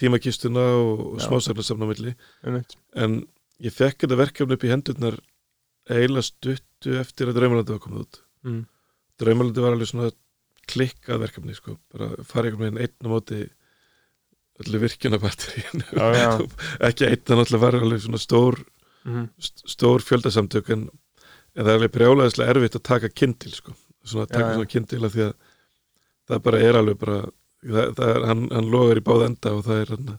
tímakistuna 0.01 0.65
og, 0.81 1.05
og 1.15 2.17
Einmitt. 2.43 2.75
en 2.99 3.21
ég 3.63 3.75
fekk 3.75 4.05
þetta 4.05 4.19
verkefni 4.19 4.57
upp 4.57 4.67
í 4.67 4.73
hendurnar 4.73 5.19
eiginlega 5.91 6.27
stuttu 6.27 6.99
eftir 6.99 7.31
að 7.31 7.39
Draumalandi 7.39 7.75
var 7.75 7.83
komið 7.83 8.05
út. 8.05 8.21
Mm. 8.47 8.61
Draumalandi 9.23 9.65
var 9.65 9.77
alveg 9.77 9.91
svona 9.91 10.11
klikkað 10.71 11.25
verkefni 11.25 11.57
sko, 11.57 11.77
bara 11.93 12.13
fara 12.27 12.49
einhvern 12.51 12.71
veginn 12.71 12.83
einn 12.85 13.07
á 13.07 13.11
móti 13.11 13.41
öllu 14.63 14.83
virkjunabatterín 14.83 15.83
Já, 15.91 16.07
já. 16.15 16.31
ekki 16.89 17.09
einn, 17.09 17.23
það 17.27 17.41
náttúrulega 17.41 17.65
var 17.65 17.79
alveg 17.81 18.05
svona 18.05 18.21
stór 18.23 18.61
Mm. 19.05 19.29
st- 19.43 19.65
stór 19.73 20.03
fjöldasamtök 20.07 20.69
en, 20.77 20.83
en 21.57 21.65
það 21.65 21.71
er 21.73 21.79
alveg 21.81 21.95
brjálæðislega 21.97 22.53
erfitt 22.55 22.77
að 22.79 22.85
taka 22.87 23.09
kindil 23.11 23.51
sko, 23.57 23.75
svona 24.07 24.27
að 24.29 24.33
taka 24.37 24.49
já. 24.49 24.55
svona 24.55 24.71
kindil 24.77 25.05
af 25.09 25.13
því 25.17 25.25
að 25.27 25.35
það 26.31 26.43
bara 26.47 26.61
er 26.69 26.79
alveg 26.79 26.99
bara 27.03 27.19
það, 27.67 27.93
það 27.99 28.09
er, 28.15 28.25
hann, 28.31 28.45
hann 28.55 28.71
logar 28.71 29.01
í 29.03 29.05
báða 29.11 29.27
enda 29.33 29.55
og 29.59 29.65
það 29.67 29.81
er 29.85 29.93
hann, 29.97 30.11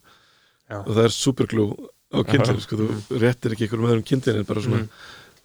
og 0.84 0.92
það 0.94 1.04
er 1.08 1.16
superglú 1.16 1.68
á 2.14 2.20
kindil, 2.28 2.60
sko, 2.62 2.78
þú 2.84 3.20
réttir 3.24 3.56
ekki 3.56 3.66
einhverjum 3.70 3.88
öðrum 3.90 4.08
kindil 4.12 4.36
en 4.42 4.50
bara 4.52 4.62
svona 4.68 4.84
Mm. 4.84 4.90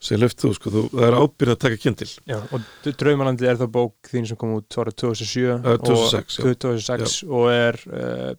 segja 0.07 0.18
löft 0.22 0.39
þú, 0.43 0.49
sko, 0.55 0.70
þú, 0.70 0.82
það 0.93 1.07
er 1.09 1.14
ábyrð 1.18 1.53
að 1.55 1.62
taka 1.64 1.78
kindil 1.82 2.11
Já, 2.30 2.36
og 2.55 2.66
Draumalandi 3.01 3.49
er 3.51 3.57
þá 3.59 3.64
bók 3.74 4.11
þín 4.12 4.28
sem 4.30 4.36
kom 4.39 4.53
út 4.59 4.76
ára 4.78 4.93
2007 4.95 5.57
Uh, 5.59 5.78
2006, 5.82 6.36
og, 6.39 6.59
2006 6.62 7.16
og 7.26 7.49
er 7.51 7.80
uh, 7.91 8.34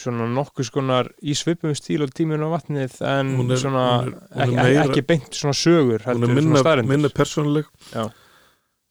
svona 0.00 0.26
nokkuð 0.32 0.66
skonar 0.70 1.10
í 1.22 1.34
svipum 1.36 1.74
stíl 1.76 2.02
og 2.06 2.12
tíminu 2.16 2.48
á 2.48 2.54
vatnið 2.56 2.96
en 3.06 3.34
Hún 3.38 3.52
er- 3.52 3.60
svona 3.62 3.84
hún 4.04 4.08
er- 4.08 4.16
hún 4.16 4.40
er 4.40 4.46
ekki, 4.46 4.56
meira- 4.56 4.84
ekki 4.88 5.02
beint 5.06 5.30
svona 5.36 5.56
sögur 5.56 6.00
hún 6.00 6.06
heldur 6.08 6.30
er 6.30 6.42
svona 6.42 6.74
minna, 6.80 6.88
minna 6.94 7.08
persónuleg 7.12 7.66
Já. 7.92 8.10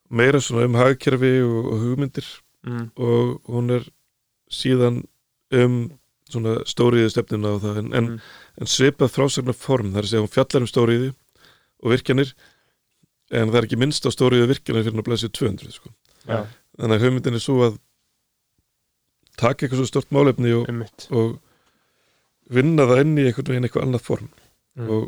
meira 0.10 0.40
svona 0.42 0.66
um 0.66 0.76
hagkerfi 0.80 1.34
og, 1.46 1.66
og 1.74 1.80
hugmyndir 1.84 2.28
mm. 2.66 2.86
og 2.98 3.42
hún 3.50 3.72
er 3.78 3.88
síðan 4.52 5.04
um 5.52 5.92
svona 6.30 6.60
stóriði 6.70 7.10
stefnuna 7.10 7.56
og 7.58 7.62
það 7.64 7.78
en, 7.84 7.94
en, 7.94 8.08
Mm. 8.10 8.20
en 8.62 8.68
svipað 8.70 9.10
frásagnar 9.16 9.56
form 9.58 9.92
þar 9.94 10.06
að 10.06 10.10
segja 10.12 10.22
hún 10.26 10.34
fjallar 10.34 10.62
um 10.62 10.70
stóriði 10.70 11.14
og 11.84 11.92
virkjanir 11.94 12.34
en 13.32 13.50
það 13.50 13.56
er 13.62 13.66
ekki 13.68 13.78
minnst 13.82 14.06
á 14.06 14.10
stóriði 14.14 14.44
og 14.46 14.50
virkjanir 14.54 14.84
fyrir 14.86 15.00
að 15.02 15.08
blæsja 15.10 15.30
200 15.30 15.72
sko. 15.74 15.90
Þannig 16.26 16.96
að 16.98 17.04
hugmyndin 17.06 17.34
er 17.38 17.44
svo 17.44 17.56
að 17.68 17.78
taka 19.40 19.66
eitthvað 19.66 19.82
svo 19.82 19.90
stort 19.90 20.12
málefni 20.16 20.52
og, 20.58 20.70
og 21.16 21.38
vinna 22.54 22.86
það 22.90 23.02
inn 23.06 23.18
í 23.22 23.26
einhvern 23.30 23.52
veginn 23.54 23.70
eitthvað 23.70 23.88
annað 23.88 24.06
form 24.12 24.30
Mm. 24.80 24.88
og, 24.96 25.08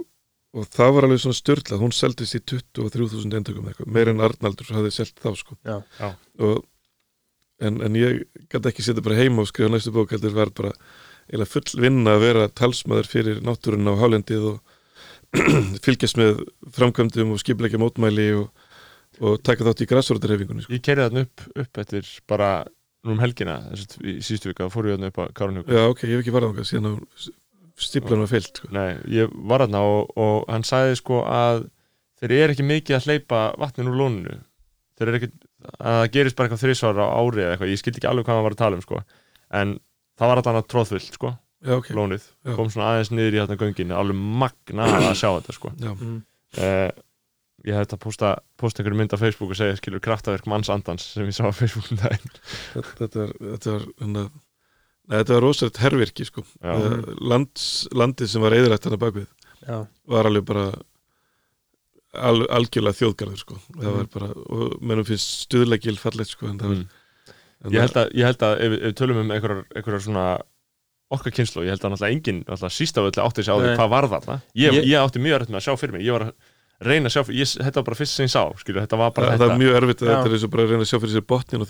og 0.57 0.65
það 0.73 0.89
var 0.95 1.05
alveg 1.05 1.19
svona 1.21 1.37
störtlað 1.37 1.79
hún 1.79 1.93
seldist 1.95 2.35
í 2.35 2.39
23.000 2.49 3.37
endökum 3.37 3.67
eða 3.69 3.71
eitthvað, 3.71 3.91
meir 3.95 4.09
en 4.11 4.23
Arnaldur 4.25 4.71
hafði 4.75 4.89
selt 4.91 5.21
þá 5.21 5.29
sko. 5.37 5.55
Já. 5.63 5.77
Já. 6.01 6.09
Og, 6.43 6.65
en, 7.63 7.77
en 7.85 7.95
ég 7.95 8.17
gæti 8.51 8.71
ekki 8.71 8.83
setja 8.83 9.03
bara 9.05 9.19
heima 9.21 9.45
og 9.45 9.47
skrifa 9.47 9.71
næstu 9.71 9.93
bók 9.95 10.11
heldur 10.11 10.33
var 10.35 10.51
bara 10.57 10.73
eða 11.31 11.47
full 11.47 11.79
vinna 11.85 12.17
að 12.17 12.23
vera 12.25 12.49
talsmaður 12.51 13.07
fyrir 13.13 13.39
náttúrun 13.47 13.87
á 13.87 13.95
hálendið 14.01 14.49
og 14.49 14.75
fylgjast 15.85 16.19
með 16.19 16.41
framkvæmdum 16.75 17.31
og 17.37 17.39
skipleikja 17.45 17.79
mótmæli 17.79 18.27
og, 18.41 18.49
og 19.23 19.39
taka 19.45 19.69
þátt 19.69 19.85
í 19.85 19.89
græsvörðarhefingunni 19.93 20.65
sko. 20.65 20.75
Ég 20.75 20.83
kerði 20.83 21.05
þarna 21.07 21.23
upp, 21.29 21.47
upp 21.63 21.83
eftir 21.85 22.11
bara 22.27 22.51
um 23.07 23.21
helgina, 23.21 23.57
í 23.73 24.19
síðustu 24.21 24.51
vika 24.51 24.69
fór 24.69 24.91
ég 24.91 24.97
þarna 24.97 25.09
upp 25.11 25.21
á 25.21 25.23
Kárunhjúk 25.37 25.71
Já, 25.71 25.83
ok, 25.89 26.03
ég 26.05 26.15
hef 26.15 26.23
ekki 26.23 26.33
varðað 26.35 26.51
okkar 26.53 26.69
síðan 26.69 26.89
að 26.91 27.31
stíplan 27.81 28.23
var 28.23 28.29
feilt 28.29 28.61
sko. 28.61 28.69
Nei, 28.75 28.97
ég 29.11 29.31
var 29.49 29.65
þarna 29.65 29.83
og, 29.87 30.11
og 30.21 30.49
hann 30.51 30.65
sagði 30.67 30.97
sko 30.99 31.21
að 31.25 31.65
þeir 32.21 32.35
eru 32.37 32.55
ekki 32.55 32.67
mikið 32.67 32.97
að 32.97 33.07
hleypa 33.07 33.43
vatnin 33.61 33.91
úr 33.91 33.99
lóninu. 34.01 34.39
Þeir 34.99 35.09
eru 35.11 35.19
ekki, 35.21 35.31
að 35.79 35.97
það 35.97 36.09
gerist 36.15 36.37
bara 36.37 36.49
eitthvað 36.49 36.63
þrísvara 36.65 37.07
á 37.09 37.17
ári 37.17 37.43
eða 37.43 37.53
eitthvað, 37.55 37.71
ég 37.71 37.81
skildi 37.81 38.01
ekki 38.01 38.09
alveg 38.11 38.27
hvað 38.27 38.37
hann 38.37 38.47
var 38.47 38.57
að 38.57 38.61
tala 38.61 38.77
um 38.77 38.83
sko. 38.85 39.03
En 39.61 39.77
það 40.19 40.31
var 40.31 40.41
alltaf 40.41 40.67
tróðfullt 40.71 41.17
sko, 41.17 41.31
Já, 41.61 41.73
ok, 41.77 41.93
lónið. 41.97 42.27
Já. 42.45 42.53
kom 42.57 42.69
svona 42.73 42.91
aðeins 42.91 43.13
niður 43.13 43.37
í 43.37 43.41
þarna 43.41 43.57
gönginu, 43.63 43.97
alveg 43.97 44.21
magna 44.43 44.89
að 44.99 45.15
sjá 45.17 45.29
þetta 45.29 45.57
sko. 45.57 45.73
Já, 45.81 45.91
mm. 45.95 46.19
uh, 46.61 46.91
ég 47.65 47.75
hef 47.77 47.83
þetta 47.85 47.97
að 47.97 48.03
posta, 48.05 48.29
posta 48.57 48.81
einhverju 48.81 48.97
mynd 49.01 49.13
á 49.13 49.21
Facebook 49.21 49.51
og 49.53 49.59
segja 49.59 49.75
skilur 49.77 50.01
kraftaverk 50.03 50.47
manns 50.49 50.69
andans 50.73 51.03
sem 51.13 51.25
ég 51.29 51.35
sá 51.37 51.45
á 51.45 51.53
Facebook 51.53 51.91
um 51.91 51.97
daginn 52.01 52.31
þetta, 52.97 53.09
var 53.25 53.33
þetta 53.57 53.75
var, 53.75 53.85
hana, 54.01 54.23
nei, 55.07 55.17
þetta 55.21 55.33
var 55.37 55.43
rosalegt 55.45 55.81
hervirki 55.83 56.25
sko. 56.25 56.43
Eh, 56.63 56.95
lands, 57.21 57.67
landið 57.93 58.31
sem 58.33 58.41
var 58.41 58.55
eðrætt 58.57 58.87
hana 58.89 58.97
bakvið 59.01 59.27
Já, 59.67 59.83
var 60.09 60.25
alveg 60.31 60.45
bara 60.49 60.69
al, 62.17 62.41
algjörlega 62.51 62.97
þjóðgarður 62.97 63.39
sko. 63.39 63.57
það 63.77 63.83
Mhm. 63.85 63.97
var 63.97 64.07
bara, 64.15 64.29
og 64.49 64.81
mennum 64.81 65.05
finnst 65.07 65.45
stuðlegil 65.47 65.97
fallegt 66.01 66.33
sko, 66.33 66.47
en 66.49 66.57
það 66.59 66.67
var 66.67 66.75
mm. 66.75 66.87
en 67.65 67.71
ég, 67.71 67.81
held 67.85 67.97
að, 68.01 68.07
ég 68.17 68.25
held 68.25 68.41
að 68.47 68.53
ef, 68.57 68.71
ef 68.71 68.81
við 68.89 68.95
tölum 68.99 69.21
um 69.21 69.31
einhverjar, 69.31 69.61
einhverjar 69.75 70.01
svona 70.07 70.25
okkar 71.11 71.31
kynslu, 71.35 71.63
ég 71.67 71.73
held 71.75 71.83
að 71.85 71.91
náttúrulega 71.93 72.15
enginn 72.15 72.41
náttúrulega 72.47 72.73
síst 72.75 72.97
af 72.97 73.07
öllu 73.11 73.23
átti 73.25 73.43
sig 73.43 73.51
á 73.53 73.57
því 73.59 73.71
hvað 73.77 73.89
var 73.91 74.07
þarna 74.11 74.35
ég, 74.55 74.71
Ég- 74.73 74.85
ég 74.91 74.97
átti 74.99 75.19
mjög 75.21 75.35
erfitt 75.37 75.51
með 75.53 75.59
að 75.61 75.65
sjá 75.67 75.73
fyrir 75.79 75.91
mig 75.93 76.05
ég 76.07 76.15
var 76.15 76.23
að 76.27 76.33
reyna 76.87 77.09
að 77.09 77.15
sjá 77.15 77.23
fyrir, 77.27 77.41
ég, 77.41 77.51
þetta 77.65 77.81
var 77.81 77.87
bara 77.89 77.99
fyrst 78.01 78.17
sem 78.17 78.27
ég 78.27 78.33
sá 78.33 78.43
skilur, 78.61 78.83
þetta 78.85 79.01
var 79.01 79.11
bara 79.15 79.33
það, 79.33 79.33
það 79.33 79.43
þetta. 79.43 79.55
er 79.55 79.61
mjög 79.61 79.75
erfitt 79.81 80.01
að 80.01 80.07
Já. 80.07 80.13
þetta 80.13 80.31
er 80.31 80.37
eins 80.37 80.45
og 80.47 80.53
bara 80.55 80.63
að 80.63 80.71
reyna 80.73 80.85
að 80.85 80.89
sjá 80.91 80.99
fyrir 81.01 81.13
sér 81.17 81.27
botnin 81.31 81.65
og 81.65 81.69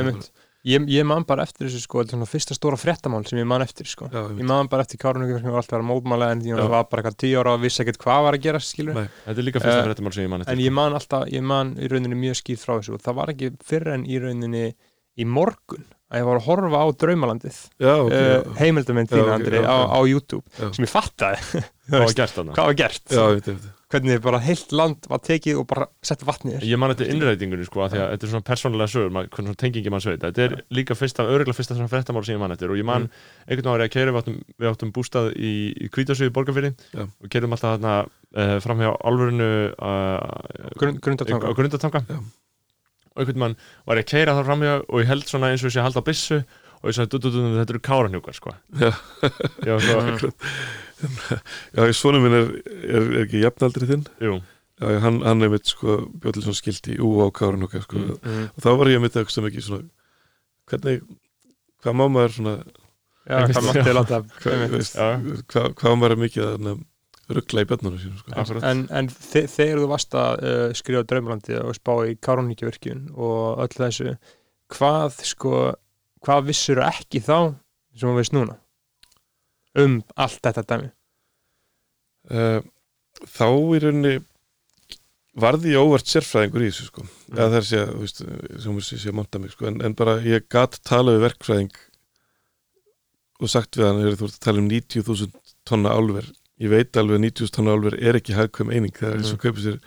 einmitt. 0.00 0.30
Ég, 0.60 0.84
ég 0.92 1.06
man 1.08 1.24
bara 1.24 1.46
eftir 1.46 1.64
þessu 1.64 1.78
sko, 1.80 2.02
þetta 2.02 2.12
er 2.12 2.18
svona 2.18 2.28
fyrsta 2.28 2.52
stóra 2.56 2.76
fréttamál 2.76 3.22
sem 3.24 3.38
ég 3.40 3.46
man 3.48 3.62
eftir 3.64 3.88
sko. 3.88 4.10
Já, 4.12 4.26
Ég 4.36 4.44
man 4.44 4.68
bara 4.68 4.84
eftir 4.84 5.00
Kárunvík 5.00 5.38
sem 5.40 5.48
var 5.48 5.62
alltaf 5.62 5.72
að 5.72 5.78
vera 5.78 5.86
mótmála 5.88 6.28
en 6.34 6.42
ég 6.44 6.52
Já. 6.52 6.66
var 6.68 6.84
bara 6.90 7.00
eitthvað 7.00 7.16
tíu 7.22 7.38
ára 7.40 7.54
og 7.56 7.62
vissi 7.62 7.80
ekkert 7.80 8.00
hvað 8.02 8.26
var 8.26 8.36
að 8.36 8.44
gera 8.44 8.60
þetta 8.60 9.32
er 9.32 9.46
líka 9.46 9.62
fyrsta 9.62 9.78
Eh, 9.78 9.86
fréttamál 9.88 10.12
sem 10.12 10.26
ég 10.26 10.28
man 10.34 10.44
eftir 10.44 10.52
en 10.52 10.60
ég 10.60 10.76
man 10.76 10.98
alltaf, 10.98 11.24
ég 11.32 11.46
man 11.48 11.72
í 11.80 11.88
rauninni 11.88 12.20
mjög 12.26 12.42
skýrt 12.42 12.60
frá 12.60 12.74
þessu 12.76 12.98
og 12.98 13.00
það 13.00 13.18
var 13.22 13.32
ekki 13.32 13.50
fyrr 13.64 13.94
en 13.94 14.04
í 14.04 14.20
rauninni 14.20 14.66
í 15.16 15.24
morgun 15.24 15.88
að 16.10 16.20
ég 16.20 16.28
var 16.28 16.40
að 16.40 16.46
horfa 16.50 16.84
á 16.84 16.86
Draumalandið 17.00 17.58
okay, 17.80 18.30
uh, 18.36 18.54
heimildamind 18.60 19.10
Já, 19.10 19.16
þín 19.16 19.24
ok, 19.24 19.34
Andri 19.38 19.60
já, 19.62 19.68
á, 19.70 19.76
á 19.96 20.00
YouTube 20.04 20.44
Já. 20.58 20.70
sem 20.76 20.84
ég 20.84 20.92
fattaði. 20.92 21.64
Hvað 21.90 22.04
var 22.04 22.16
gert 22.20 22.36
þarna? 22.36 22.56
hvað 22.56 22.68
var 22.70 22.80
gert? 22.84 23.04
Já, 23.08 23.22
ég 23.22 23.38
veit, 23.38 23.48
ég 23.48 23.60
veit. 23.60 23.76
Hvernig 23.90 24.20
bara 24.22 24.38
heilt 24.44 24.70
land 24.76 25.06
var 25.10 25.20
tekið 25.26 25.58
og 25.60 25.66
bara 25.70 25.86
sett 26.06 26.22
vatnið 26.26 26.62
Ég 26.66 26.78
man 26.80 26.92
þetta 26.92 27.08
innrætingunni 27.10 27.66
sko 27.66 27.82
að 27.84 27.94
því 27.96 28.00
að 28.04 28.10
þetta 28.12 28.26
er 28.26 28.32
svona 28.34 28.46
persónulega 28.46 28.92
sögur, 28.92 29.10
hvernig 29.14 29.48
svona 29.50 29.60
tengingi 29.62 29.92
mann 29.92 30.04
sveit 30.04 30.22
þetta 30.22 30.44
er 30.46 30.54
líka 30.78 30.96
fyrsta, 30.98 31.26
örgulega 31.26 31.58
fyrsta 31.58 31.76
svona 31.78 31.90
fréttamál 31.90 32.24
sem 32.26 32.36
ég 32.36 32.42
man 32.42 32.54
eftir 32.54 32.70
og 32.70 32.78
ég 32.78 32.86
man 32.86 33.08
einhvern 33.10 33.56
veginn 33.56 33.72
var 33.72 33.84
ég 33.84 33.90
að 33.90 33.94
keira 33.96 34.14
við 34.14 34.20
áttum, 34.22 34.38
við 34.62 34.70
áttum 34.70 34.92
bústað 34.94 35.32
í, 35.34 35.52
í 35.74 35.90
Kvítasögu 35.90 36.30
í 36.30 36.34
Borgarfyrði 36.38 36.72
Já. 36.94 37.04
og 37.08 37.32
keirum 37.34 37.56
alltaf 37.56 37.76
þarna 37.76 37.96
uh, 38.06 38.56
fram 38.62 38.84
hjá 38.84 38.90
álfurinu 38.94 39.50
uh, 39.74 40.18
Grund, 40.78 40.98
á 40.98 41.02
grundartanga. 41.08 41.54
Grundatanga 41.58 42.04
Já. 42.06 42.18
og 43.10 43.24
einhvern 43.24 43.42
mann 43.42 43.58
var 43.90 43.98
ég 43.98 44.06
að 44.06 44.12
keira 44.14 44.38
þar 44.38 44.50
framhjá 44.52 44.74
og 44.86 45.02
ég 45.02 45.10
held 45.10 45.26
svona 45.26 45.50
eins 45.50 45.64
og 45.64 45.72
ég 45.72 45.74
sé 45.74 45.82
að 45.82 45.90
halda 45.90 46.04
á 46.06 46.08
byssu 46.08 46.40
og 46.80 46.88
ég 46.88 46.96
sagði, 46.96 47.10
"Dú, 47.12 47.18
dú, 47.20 47.28
dú, 47.28 47.40
dú, 47.44 47.56
þetta 47.58 47.74
eru 47.74 47.80
káranjúkar 47.84 48.36
sko. 48.38 48.54
Já. 51.30 51.36
Já, 51.76 51.80
svo, 51.80 51.86
Já, 51.86 51.94
svonum 52.00 52.24
minn 52.26 52.36
er, 52.38 52.50
er, 52.82 53.04
er 53.04 53.22
ekki 53.24 53.42
jafnaldri 53.44 53.88
þinn 53.90 54.04
jú, 54.24 54.34
Já, 54.80 54.92
hann, 55.04 55.18
hann 55.26 55.44
er 55.46 55.50
mitt 55.52 55.68
sko 55.68 55.98
bjóð 56.20 56.36
til 56.38 56.44
svona 56.46 56.58
skilti 56.60 56.98
Ú 57.04 57.10
á 57.20 57.26
kárun 57.36 57.66
okkar 57.66 57.82
sko 57.86 57.98
Mm. 58.00 58.14
mm. 58.22 58.46
og 58.56 58.62
þá 58.64 58.70
var 58.80 58.92
ég 58.92 59.02
mitt 59.04 59.16
að 59.18 59.26
hugsa 59.26 59.44
mikið 59.44 59.66
svona 59.66 59.88
hvernig, 60.70 61.02
hvað 61.82 61.98
má 62.00 62.04
maður 62.14 62.36
svona 62.38 62.54
Já, 63.30 63.42
það 63.52 63.66
mátti 63.68 63.92
láta 63.94 64.20
hvað, 64.40 64.54
einmitt. 64.54 64.72
veist, 64.78 64.96
Já. 64.96 65.10
hvað, 65.52 65.66
hvað 65.80 65.92
á 65.92 65.96
maður 66.00 66.16
mikið 66.24 66.46
að 66.48 66.70
ruggla 67.30 67.62
í 67.62 67.66
björnunum 67.70 67.98
sínum 68.02 68.16
sko. 68.18 68.56
En, 68.66 68.80
en 68.90 69.06
þe 69.12 69.44
þegar 69.52 69.78
þú 69.84 69.88
varst 69.92 70.14
að 70.18 70.40
uh, 70.42 70.62
skrifa 70.74 71.04
Draumalandi 71.06 71.58
og 71.60 71.76
spá 71.76 71.92
í 72.10 72.16
Karoníkjavirkjun 72.26 73.04
og 73.14 73.60
öll 73.62 73.76
þessu 73.76 74.16
hvað 74.74 75.20
sko, 75.28 75.52
hvað 76.26 76.48
vissur 76.48 76.80
ekki 76.82 77.20
þá 77.22 77.36
sem 77.94 78.08
þú 78.10 78.16
veist 78.18 78.34
núna 78.34 78.56
um 79.78 80.02
allt 80.16 80.40
þetta 80.42 80.64
dæmi 80.66 80.90
uh, 82.30 82.60
þá 83.26 83.46
í 83.76 83.78
rauninni 83.84 84.14
varði 85.40 85.72
ég 85.76 85.84
óvart 85.86 86.08
sérfræðingur 86.10 86.64
í 86.66 86.70
þessu 86.72 86.88
sko 86.90 87.06
Mm. 87.30 87.36
eða 87.38 87.50
það 87.52 87.56
er 87.60 87.66
sé 87.68 87.78
að, 87.78 87.90
þú 87.94 88.00
veist, 88.02 88.20
sem 88.64 88.74
þú 88.74 88.82
sé 88.82 88.96
að 89.06 89.14
monta 89.14 89.38
mig 89.38 89.50
sko, 89.54 89.66
en, 89.70 89.76
en 89.86 89.92
bara 89.94 90.16
ég 90.26 90.48
gat 90.50 90.80
tala 90.82 91.12
við 91.14 91.20
verkfræðing 91.28 91.76
og 93.40 93.48
sagt 93.52 93.78
við 93.78 93.86
hann, 93.86 94.00
þú 94.18 94.26
ert 94.26 94.34
að 94.34 94.40
tala 94.42 94.58
um 94.58 94.66
90.000 94.68 95.54
tonna 95.70 95.92
álver 95.94 96.26
ég 96.60 96.72
veit 96.72 96.98
alveg 96.98 97.20
að 97.20 97.22
90.000 97.28 97.54
tonna 97.54 97.76
álver 97.76 97.94
er 98.02 98.18
ekki 98.18 98.34
hagkvæm 98.34 98.72
eining, 98.74 98.90
það 98.98 99.12
er 99.12 99.20
eins 99.20 99.30
og 99.30 99.38
Mm. 99.38 99.44
kaupið 99.44 99.68
sér 99.68 99.78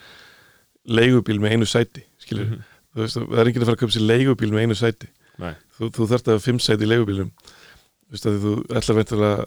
leigubíl 0.88 1.39
með 1.43 1.51
einu 1.57 1.67
sæti 1.67 2.05
skilur, 2.23 2.45
Mhm. 2.47 2.63
þú 2.95 3.03
veist, 3.03 3.17
það 3.19 3.39
er 3.43 3.47
ekki 3.51 3.59
að 3.59 3.65
fara 3.67 3.75
að 3.75 3.81
kaupa 3.84 3.95
sér 3.97 4.07
leigubíl 4.07 4.51
með 4.55 4.63
einu 4.63 4.75
sæti 4.79 5.07
Nei. 5.43 5.53
þú, 5.77 5.89
þú 5.91 6.07
þarft 6.13 6.27
að 6.27 6.34
hafa 6.38 6.45
fimm 6.47 6.59
sæti 6.63 6.84
í 6.88 6.91
leigubílum 6.93 7.31
þú 7.36 8.11
veist 8.15 8.25
að 8.31 8.39
þú 8.39 8.53
ætlar 8.79 8.97
veintilega 9.01 9.45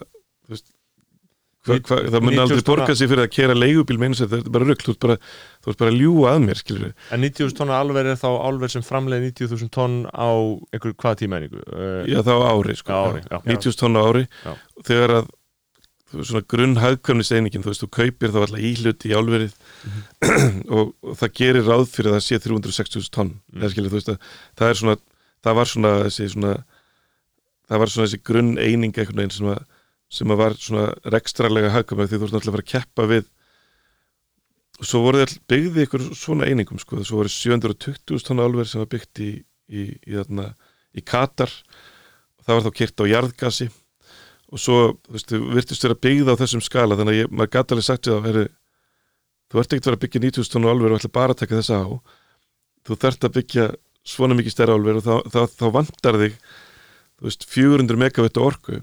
veist 0.53 0.73
hva, 1.67 1.75
hva, 1.83 1.97
það 2.07 2.21
mun 2.23 2.31
90 2.31 2.41
aldrei 2.45 2.63
borga 2.69 2.93
sig 2.95 3.09
fyrir 3.11 3.25
að 3.25 3.31
kera 3.35 3.55
leigubíl 3.57 3.97
sæti, 4.15 4.29
þetta 4.31 4.47
er 4.47 4.53
bara 4.55 4.67
rugl, 4.69 4.83
þú 4.87 4.93
ert 4.93 5.01
bara, 5.03 5.17
bara 5.81 5.89
að 5.91 5.97
ljúga 5.99 6.29
að 6.31 6.43
mér, 6.45 6.61
skilur 6.61 6.93
En 7.11 7.25
90.000 7.25 7.57
tonna 7.57 7.79
álver 7.81 8.05
er 8.07 8.19
þá 8.21 8.27
álver 8.47 8.71
sem 8.71 8.85
framleiði 8.87 9.33
90.000 9.33 9.73
tonn 9.75 9.97
á 10.07 10.29
einhver 10.71 10.93
hvaða 10.95 11.19
tímaeiningu? 11.23 11.63
Uh, 11.67 12.05
já 12.07 12.21
þá 12.23 12.31
ári, 12.53 12.77
sko, 12.79 13.01
ári, 13.09 13.23
já. 13.27 13.41
90 13.51 13.81
tonna 13.81 14.05
ári 14.07 14.23
Já. 14.45 14.53
þegar 14.87 15.15
að 15.17 15.27
þú 16.07 16.21
veist, 16.21 16.29
svona 16.31 16.45
grunn 16.55 16.77
hagkvæmniseiningin, 16.79 17.63
þú 17.65 17.73
veist, 17.73 17.83
þú 17.83 17.89
kaupir 17.99 18.31
þá 18.31 18.39
alltaf 18.45 18.63
íhluti 18.71 19.11
í 19.11 19.17
álverið 19.17 19.57
Mhm. 19.87 20.61
og, 20.77 20.93
og 21.03 21.17
það 21.19 21.33
gerir 21.37 21.67
ráð 21.67 21.83
fyrir 21.91 22.13
að 22.13 22.15
það 22.15 22.23
sé 22.29 22.39
360.000 22.47 23.11
tonn, 23.11 23.33
Mm. 23.51 23.59
eða 23.59 23.73
skilur, 23.75 23.91
veist 23.91 24.09
að 24.13 24.21
það 24.57 24.71
er 24.71 24.79
svona, 24.79 24.95
það 25.43 25.57
var 25.59 25.69
svona 25.73 25.91
þessi 26.07 26.29
svona, 26.31 26.53
það 27.67 27.81
var 27.83 27.91
svona 27.91 28.07
þessi 28.07 28.21
grunn 28.23 28.53
eining 28.57 28.95
einhvern 28.95 29.19
veginn 29.19 29.35
sem 29.35 29.51
að 29.51 29.65
sem 30.11 30.31
að 30.31 30.39
var 30.39 30.55
svona 30.59 30.85
rekstralega 31.11 31.73
hagkvæmur 31.73 32.07
því 32.07 32.19
þú 32.19 32.27
ert 32.27 32.35
náttúrulega 32.37 32.61
að 32.61 32.63
að 32.63 32.71
keppa 32.71 33.07
við 33.11 33.25
og 34.77 34.85
svo 34.85 35.01
voru 35.01 35.23
það 35.23 35.35
byggði 35.49 35.85
ykkur 35.87 36.05
svona 36.15 36.47
einingum 36.47 36.79
sko, 36.81 37.01
svo 37.01 37.21
voru 37.21 37.31
720.000 37.33 38.27
tonna 38.27 38.45
álver 38.45 38.69
sem 38.69 38.81
var 38.83 38.89
byggt 38.91 39.21
í, 39.25 39.31
í, 39.73 39.85
í, 40.05 40.13
þarna, 40.13 40.51
í 40.93 41.01
Katar. 41.01 41.51
Það 42.45 42.53
var 42.53 42.65
þá 42.67 42.77
kyrt 42.77 43.03
á 43.03 43.05
jarðgasi. 43.09 43.67
Og 44.53 44.61
svo, 44.61 44.77
þú 45.07 45.15
veist, 45.15 45.33
þú 45.33 45.39
virtist 45.57 45.87
vera 45.87 45.97
byggð 46.05 46.29
á 46.31 46.39
þessum 46.39 46.63
skala, 46.63 46.95
þannig 46.95 47.15
að 47.15 47.19
ég, 47.23 47.33
maður 47.33 47.51
gæti 47.55 47.75
alveg 47.75 47.87
sagt 47.87 48.07
þá, 48.07 48.19
heru, 48.27 48.45
þú 49.49 49.59
ert 49.63 49.73
ekkert 49.73 49.89
að 49.89 49.97
að 49.97 50.03
byggja 50.05 50.23
90.000 50.27 50.53
tonna 50.53 50.71
álver 50.71 50.93
og 50.93 51.01
ætla 51.01 51.13
bara 51.17 51.35
að 51.35 51.41
taka 51.41 51.57
þessa 51.57 51.81
á. 51.81 51.87
Þú 52.87 52.99
þarft 53.01 53.27
að 53.27 53.35
byggja 53.41 53.65
svona 54.07 54.37
mikið 54.37 54.53
stærra 54.53 54.77
álver 54.77 55.01
og 55.01 55.03
þá, 55.03 55.15
þá, 55.33 55.41
þá 55.57 55.65
vantar 55.73 56.19
þig 56.21 56.37
þú 57.17 57.27
veist, 57.27 57.47
400 57.49 57.99
megavitt 57.99 58.39
orku 58.39 58.79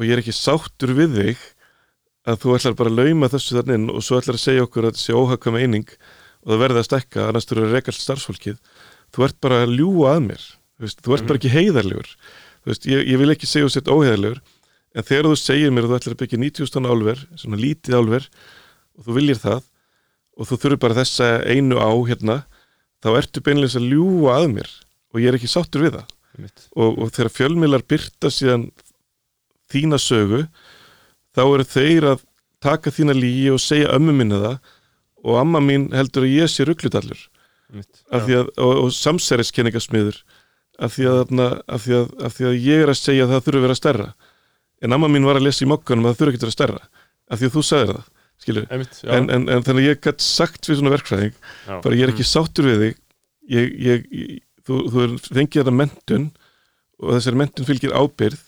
og 0.00 0.06
ég 0.08 0.14
er 0.16 0.22
ekki 0.22 0.32
sáttur 0.32 0.94
við 0.96 1.16
þig 1.18 1.42
að 2.30 2.38
þú 2.40 2.54
ætlar 2.56 2.76
bara 2.78 2.92
að 2.92 3.00
lauma 3.00 3.28
þessu 3.32 3.56
þannig 3.58 3.78
inn 3.78 3.90
og 3.92 4.04
svo 4.04 4.20
ætlar 4.20 4.38
að 4.38 4.44
segja 4.46 4.64
okkur 4.64 4.86
að 4.86 4.94
þetta 4.94 5.02
sé 5.02 5.16
óhagkvæm 5.16 5.58
eining 5.60 5.90
og 6.40 6.52
það 6.52 6.62
verði 6.62 6.80
að 6.80 6.86
stekka 6.86 7.26
annars 7.26 7.48
þú 7.48 7.56
eru 7.56 7.66
að 7.66 7.74
reka 7.76 7.92
allt 7.92 8.04
starfsfólkið. 8.04 8.56
Þú 9.12 9.26
ert 9.26 9.38
bara 9.44 9.58
að 9.64 9.74
ljúa 9.76 10.14
að 10.14 10.22
mér 10.28 10.44
þú, 10.46 10.86
veist, 10.86 11.02
þú 11.04 11.16
ert 11.16 11.26
bara 11.28 11.40
ekki 11.40 11.52
heiðarlegur. 11.52 12.10
Veist, 12.68 12.88
ég, 12.88 13.04
ég 13.08 13.20
vil 13.20 13.34
ekki 13.34 13.48
segja 13.48 13.68
þú 13.68 13.74
sett 13.76 13.92
óheiðarlegur 13.92 14.40
en 14.90 15.06
þegar 15.06 15.28
þú 15.28 15.40
segir 15.40 15.74
mér 15.74 15.86
að 15.86 15.92
þú 15.92 15.98
ætlar 16.00 16.16
að 16.16 16.22
byggja 16.22 16.40
90 16.44 16.72
tonn 16.74 16.90
álver, 16.90 17.24
svona 17.40 17.60
lítið 17.60 17.98
álver 18.00 18.28
og 18.96 19.06
þú 19.06 19.16
viljir 19.16 19.40
það 19.40 19.60
og 20.40 20.48
þú 20.48 20.60
þurfur 20.62 20.80
bara 20.80 20.96
þessa 21.00 21.28
einu 21.44 21.76
á 21.76 21.90
hérna, 22.08 22.36
þá 23.04 23.08
ertu 23.20 23.42
beinleins 23.44 23.76
að 23.76 23.90
ljúa 23.92 24.38
að 24.40 24.48
mér 24.54 24.70
og 25.12 25.20
ég 25.20 25.30
er 25.30 25.36
ekki 25.36 25.50
sáttur 25.50 25.84
við 25.84 25.98
það. 25.98 26.14
Og, 26.78 26.94
og 26.96 27.10
þegar 27.12 27.32
fjölmiðlar 27.34 27.84
byrta 27.90 28.30
síðan 28.32 28.70
þína 29.72 29.98
sögu 30.02 30.44
þá 31.36 31.42
eru 31.44 31.66
þeir 31.68 32.08
að 32.14 32.24
taka 32.60 32.92
þína 32.92 33.16
lígi 33.16 33.48
og 33.54 33.62
segja 33.62 33.92
ömmu 33.96 34.14
minna 34.16 34.40
það 34.44 34.56
og 35.20 35.38
amma 35.40 35.60
mín 35.64 35.88
heldur 35.94 36.26
að 36.26 36.36
ég 36.36 36.50
sé 36.50 36.66
rugglutallur 36.68 37.22
og, 38.56 38.72
og 38.86 38.90
samsæriskenningasmiður 38.96 40.22
af 40.80 40.96
því 40.96 41.06
að, 41.10 41.34
af, 41.68 41.84
því 41.84 41.96
að, 41.98 42.06
af 42.24 42.36
því 42.36 42.48
að 42.50 42.58
ég 42.64 42.82
er 42.84 42.90
að 42.92 42.98
segja 43.00 43.26
að 43.26 43.34
það 43.34 43.44
þurfi 43.46 43.60
að 43.60 43.66
vera 43.66 43.76
stærra. 43.78 44.06
En 44.80 44.96
amma 44.96 45.10
mín 45.12 45.26
var 45.28 45.36
að 45.36 45.44
lesa 45.44 45.66
í 45.66 45.68
mokkanum 45.68 46.08
að 46.08 46.14
það 46.14 46.20
þurfi 46.22 46.32
ekki 46.32 46.40
að 46.40 46.46
vera 46.46 46.56
stærra 46.56 46.80
af 47.30 47.40
því 47.40 47.48
að 47.50 47.56
þú 47.56 47.64
sagðir 47.68 47.92
það 47.98 48.08
Einmitt, 48.72 49.00
en, 49.04 49.26
en, 49.28 49.42
en 49.52 49.64
þannig 49.66 49.84
ég 49.84 49.98
gætt 50.00 50.22
sagt 50.24 50.64
við 50.64 50.78
svona 50.78 50.94
verkfræðing 50.94 51.34
Já. 51.36 51.74
bara 51.84 51.96
ég 51.98 52.06
er 52.06 52.12
ekki 52.14 52.24
sáttur 52.24 52.70
við 52.70 52.78
þig 52.80 52.94
ég, 53.52 53.74
ég, 53.84 54.06
þú, 54.64 54.78
þú 54.88 55.02
er 55.04 55.16
fengið 55.26 55.58
þetta 55.60 55.74
mentun 55.76 56.24
og 57.00 57.12
þessari 57.18 57.40
mentun 57.42 57.68
fylgir 57.68 57.92
ábyrð 57.92 58.40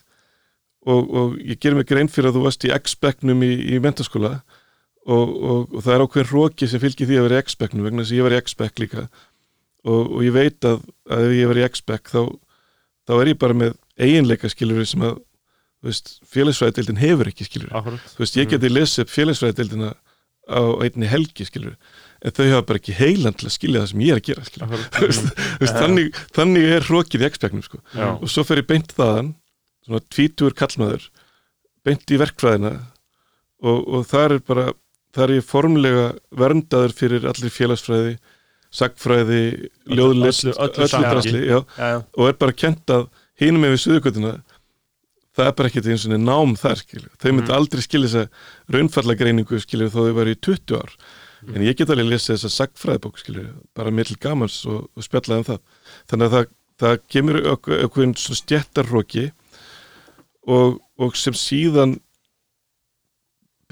og, 0.87 1.03
og 1.11 1.35
ég 1.39 1.61
ger 1.62 1.76
mig 1.78 1.89
grein 1.89 2.11
fyrir 2.11 2.30
að 2.30 2.39
þú 2.39 2.45
varst 2.47 2.66
í 2.66 2.72
X-bekknum 2.74 3.45
í, 3.47 3.53
í 3.74 3.80
mentaskóla 3.83 4.33
og, 5.07 5.26
og, 5.26 5.61
og 5.72 5.80
það 5.83 5.95
er 5.95 6.05
ákveðin 6.07 6.30
róki 6.33 6.70
sem 6.70 6.83
fylgir 6.83 7.11
því 7.11 7.18
að 7.20 7.28
vera 7.28 7.41
í 7.41 7.47
X-bekknum 7.47 7.87
vegna 7.87 8.05
þess 8.05 8.14
að 8.14 8.20
ég 8.20 8.26
var 8.28 8.37
í 8.37 8.41
X-bekk 8.43 8.83
líka. 8.83 9.09
Og, 9.83 10.01
og 10.03 10.24
ég 10.26 10.35
veit 10.35 10.68
að, 10.68 10.83
að 11.11 11.26
ef 11.26 11.37
ég 11.39 11.51
var 11.51 11.61
í 11.61 11.66
X-bekk 11.68 12.12
þá, 12.12 12.20
þá 13.11 13.14
er 13.18 13.33
ég 13.33 13.43
bara 13.43 13.59
með 13.59 13.76
eiginleika 14.03 14.51
skilur 14.51 14.87
sem 14.89 15.05
að 15.07 15.20
félagsfræðdeildin 15.83 17.01
hefur 17.03 17.30
ekki 17.33 17.47
skilur 17.49 17.72
þú 17.74 18.22
veist, 18.22 18.37
ég 18.39 18.51
geti 18.53 18.70
lesið 18.70 19.03
upp 19.03 19.11
félagsfræðdeildina 19.11 19.89
á 20.47 20.62
einni 20.83 21.09
helgi, 21.11 21.47
skilur 21.49 21.74
en 22.22 22.35
þau 22.35 22.45
hafa 22.45 22.66
bara 22.68 22.78
ekki 22.78 22.95
heiland 22.95 23.39
til 23.41 23.49
að 23.49 23.55
skilja 23.57 23.83
það 23.83 23.91
sem 23.91 24.03
ég 24.05 24.12
er 24.14 24.20
að 24.20 24.28
gera, 24.28 24.45
Akkurat. 24.66 24.85
Þú 24.95 25.09
veist, 25.09 25.41
veist, 25.59 25.78
þannig, 25.78 26.20
þannig 26.37 26.68
er 26.76 26.87
hrókið 26.87 27.24
í 27.24 27.28
X-Becknum, 27.33 27.64
sko. 27.66 27.80
Já. 27.99 28.09
og 28.14 28.30
svo 28.30 28.45
fer 28.47 28.62
ég 28.62 28.68
beint 28.68 28.95
þaðan 28.95 29.33
svona 29.87 30.01
tvítur 30.12 30.55
kallmaður 30.59 31.09
beint 31.85 32.11
í 32.14 32.18
verkfræðina 32.20 32.72
og, 33.62 33.78
og 33.89 34.07
það 34.11 34.24
er 34.37 34.39
bara 34.47 34.66
það 35.12 35.24
er 35.26 35.35
ég 35.39 35.45
formlega 35.49 36.05
verndaður 36.39 36.95
fyrir 36.97 37.26
allir 37.28 37.53
félagsfræði 37.53 38.14
sagfræði, 38.72 39.41
ljóðlist 39.93 40.47
öllu- 40.49 40.57
öllu 40.64 40.87
samhengi. 40.89 41.12
drasli, 41.12 41.41
já, 41.45 41.59
já, 41.76 41.89
já. 41.93 41.99
og 42.16 42.28
er 42.30 42.39
bara 42.41 42.53
kent 42.57 42.87
að 42.95 43.09
hinum 43.43 43.61
með 43.66 43.74
við 43.74 43.83
suðugötuna 43.85 44.30
það 45.37 45.47
er 45.51 45.57
bara 45.59 45.68
ekkert 45.68 45.89
eins 45.93 46.07
og 46.09 46.14
nám 46.20 46.55
þar 46.61 46.78
skilju. 46.80 47.11
þau 47.20 47.33
myndi 47.33 47.51
Mhm. 47.51 47.57
aldrei 47.59 47.83
skilja 47.85 48.09
þess 48.09 48.22
að 48.22 48.76
raunfalla 48.76 49.14
greiningu 49.18 49.61
skilju 49.61 49.91
þó 49.93 50.01
þau 50.09 50.14
væri 50.16 50.33
í 50.37 50.41
20 50.41 50.76
ár 50.80 50.91
en 51.53 51.62
ég 51.66 51.76
get 51.76 51.91
alveg 51.91 52.09
lesið 52.09 52.37
þess 52.39 52.49
að 52.49 52.57
sagfræðibók 52.61 53.18
skilju 53.18 53.47
bara 53.74 53.91
til 54.07 54.16
gamans 54.20 54.64
og, 54.66 54.89
og 54.97 55.03
spjallaði 55.03 55.39
um 55.43 55.49
það 55.51 55.61
þannig 56.09 56.26
að 56.26 56.33
það, 56.33 56.47
það 56.80 56.99
kemur 57.12 57.41
okkur 57.53 57.85
svona 58.16 58.41
stjettarróki 58.41 59.33
og, 60.49 60.80
og 60.99 61.16
sem 61.16 61.36
síðan 61.38 61.97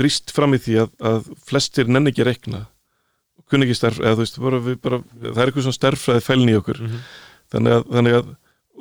brýst 0.01 0.33
fram 0.35 0.55
í 0.57 0.61
því 0.63 0.77
að, 0.85 0.93
að 1.11 1.27
flestir 1.49 1.91
nenni 1.91 2.13
ekki 2.13 2.25
rekna 2.29 2.63
og 3.41 3.45
kunni 3.51 3.67
ekki 3.67 3.77
starf 3.81 3.99
eða 4.01 4.17
þú 4.17 4.23
veist, 4.25 4.39
bara, 4.41 4.61
við 4.65 4.79
bara, 4.85 5.01
það 5.21 5.41
er 5.43 5.51
eitthvað 5.51 5.67
svona 5.67 5.79
starffræði 5.79 6.25
fælni 6.25 6.55
í 6.55 6.59
okkur 6.61 6.81
Mhm. 6.87 7.01
þannig 7.53 7.77
að, 7.77 7.85
þannig 7.97 8.17
að 8.21 8.31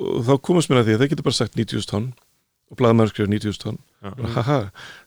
og 0.00 0.22
þá 0.24 0.32
komast 0.46 0.70
mér 0.70 0.80
að 0.80 0.86
því 0.88 0.94
að 0.96 1.00
þeir 1.02 1.10
getur 1.12 1.26
bara 1.26 1.36
sagt 1.40 1.56
90.000 1.58 1.90
tonn 1.90 2.06
og 2.70 2.78
blaðmaður 2.78 3.10
skrifur 3.12 3.32
90.000 3.34 3.60
tonn 3.64 3.78
Já. 4.00 4.10
Bara, 4.16 4.30
haha, 4.38 4.58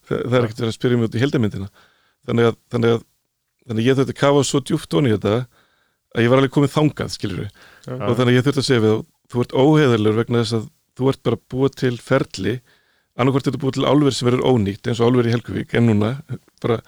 það, 0.06 0.20
það 0.30 0.38
er 0.38 0.44
ekkert 0.46 0.62
verið 0.62 0.70
að 0.74 0.78
spyrja 0.78 0.98
mig 1.00 1.08
út 1.10 1.16
í 1.18 1.24
heldamyndina 1.24 1.70
þannig 2.28 2.50
að, 2.52 2.58
þannig 2.76 2.94
að, 2.94 3.02
þannig 3.68 3.88
ég 3.88 3.98
þurfti 3.98 4.14
að 4.14 4.20
kafa 4.22 4.44
svo 4.46 4.62
djúpt 4.68 4.94
onni 5.00 5.16
þetta 5.16 5.34
að 6.14 6.22
ég 6.22 6.30
var 6.30 6.42
alveg 6.44 6.54
komið 6.54 6.74
þangað 6.76 7.14
skilur 7.16 7.42
Já. 7.48 7.96
og 7.98 8.14
þannig 8.20 8.30
að 8.30 8.38
ég 8.38 8.46
þurfti 8.46 8.62
að 8.62 8.70
segja 8.70 8.84
við 8.86 8.96
þú 9.34 9.42
ert 9.48 9.56
óheðalur 9.64 10.20
vegna 10.20 10.44
þess 10.44 10.58
að 10.60 10.68
þú 11.00 11.10
ert 11.10 11.24
bara 11.26 11.42
búið 11.50 11.76
til 11.82 11.96
ferli 11.98 12.54
annarkvort 13.18 13.48
þetta 13.50 13.62
búið 13.62 13.78
til 13.78 13.88
álver 13.90 14.16
sem 14.16 14.28
verður 14.30 14.48
ónýtt 14.50 14.90
eins 14.90 15.02
og 15.02 15.10
álver 15.12 15.30
í 15.30 15.34
Helguvík 15.36 15.76
en 15.78 15.90
núna 15.90 16.12
bara 16.64 16.80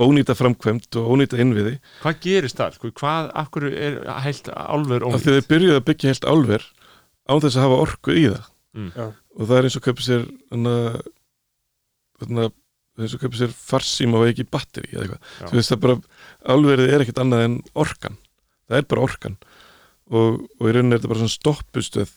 ónýta 0.00 0.36
framkvæmt 0.38 1.00
og 1.00 1.10
ónýta 1.14 1.40
innviði 1.40 1.78
Hvað 2.02 2.20
gerist 2.26 2.60
þar? 2.60 2.76
Sko, 2.76 2.92
hvað, 3.00 3.30
af 3.40 3.50
hverju 3.54 3.72
er 3.76 4.00
heilt 4.26 4.46
álver 4.54 5.00
af 5.04 5.08
ónýtt? 5.10 5.24
því 5.26 5.36
þeir 5.38 5.50
byrjuðu 5.54 5.78
að 5.80 5.86
byggja 5.90 6.12
heilt 6.12 6.28
álver 6.30 6.66
án 7.30 7.42
þess 7.44 7.56
að 7.58 7.64
hafa 7.66 7.82
orku 7.86 8.16
í 8.16 8.26
það 8.30 8.48
Mm. 8.70 8.92
Og 9.34 9.48
það 9.50 9.56
er 9.56 9.66
eins 9.66 9.74
og 9.74 9.82
kaupið 9.82 10.04
sér 10.06 10.22
eins 13.00 13.14
og 13.16 13.22
kaupið 13.22 13.40
sér 13.40 13.52
farsíma 13.54 14.20
og 14.20 14.28
ekki 14.28 14.46
batteri 14.50 14.90
eða 14.92 15.04
eitthvað, 15.04 15.20
Já. 15.40 15.46
þú 15.48 15.58
veist 15.58 15.72
það 15.72 15.82
bara 15.84 15.96
álverið 16.54 16.92
er 16.94 17.04
ekkert 17.04 17.22
annað 17.22 17.44
en 17.46 17.56
orkan 17.84 18.18
það 18.68 18.80
er 18.80 18.88
bara 18.92 19.04
orkan 19.06 19.36
og, 20.10 20.40
og 20.60 20.64
í 20.66 20.74
rauninni 20.74 20.96
er 20.96 21.00
þetta 21.00 21.12
bara 21.12 21.22
svona 21.22 21.36
stoppustöð 21.36 22.14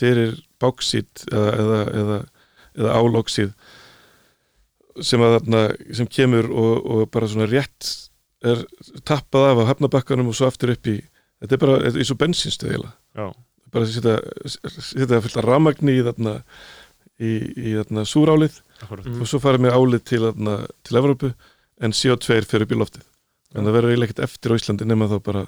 fyrir 0.00 0.34
báksít 0.62 1.26
eða, 1.30 1.50
eða, 1.62 1.80
eða, 2.02 2.18
eða 2.78 2.98
álóksíð 2.98 3.54
sem, 5.02 5.22
að, 5.22 5.38
þarna, 5.38 5.62
sem 5.98 6.10
kemur 6.10 6.50
og, 6.50 6.74
og 6.84 7.08
bara 7.14 7.30
svona 7.30 7.48
rétt 7.50 7.90
er 8.44 8.62
tappað 9.08 9.48
af 9.50 9.62
á 9.64 9.68
hafnabakkanum 9.72 10.30
og 10.30 10.36
svo 10.38 10.50
aftur 10.50 10.74
upp 10.74 10.90
í 10.90 10.98
þetta 11.42 11.56
er 11.56 11.62
bara 11.64 11.80
þetta 11.86 12.02
eins 12.02 12.14
og 12.14 12.20
Já, 13.16 13.26
bara 13.74 13.88
fullt 15.24 15.40
af 15.40 15.48
rafmagni 15.48 15.96
í 15.98 16.04
þarna 16.06 16.36
í, 17.18 17.32
í 17.32 17.74
þarna 17.78 18.06
súrálið 18.08 18.60
akkurat 18.84 19.10
og 19.10 19.28
svo 19.30 19.40
farið 19.42 19.66
með 19.66 19.76
álið 19.78 20.06
til, 20.10 20.22
þarna, 20.28 20.56
til 20.86 21.00
Evrópu 21.00 21.32
en 21.82 21.94
CO2 21.94 22.40
fyrir 22.46 22.66
upp 22.66 22.74
í 22.74 22.78
loftið. 22.78 23.04
En 23.54 23.66
það 23.66 23.76
verður 23.76 23.94
eiginlega 23.94 24.12
ekkert 24.12 24.24
eftir 24.28 24.54
á 24.54 24.58
Íslandi 24.58 24.88
nema 24.88 25.10
þá 25.10 25.18
bara 25.26 25.44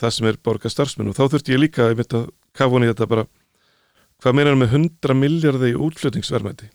það 0.00 0.14
sem 0.16 0.28
er 0.28 0.40
borga 0.44 0.72
starfsmenn 0.72 1.10
og 1.12 1.16
þá 1.16 1.24
þurfti 1.32 1.54
ég 1.54 1.62
líka 1.62 1.86
að 1.86 1.98
mynda 2.00 2.22
kafa 2.56 2.74
hún 2.74 2.86
í 2.86 2.90
þetta 2.90 3.08
bara 3.10 3.26
hvað 4.24 4.36
meinar 4.40 4.58
með 4.58 4.76
100 4.80 5.16
miljardar 5.20 5.70
í 5.70 5.78
útflutningsverðmæti? 5.86 6.70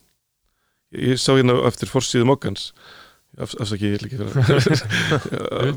Ég, 0.95 1.19
sá 1.21 1.33
hérna 1.35 1.57
eftir 1.69 1.89
forsíðu 1.91 2.29
mokkans 2.29 2.71
Af, 3.37 3.51
afsaki, 3.61 3.91
ég 3.93 4.13
vera 4.17 4.41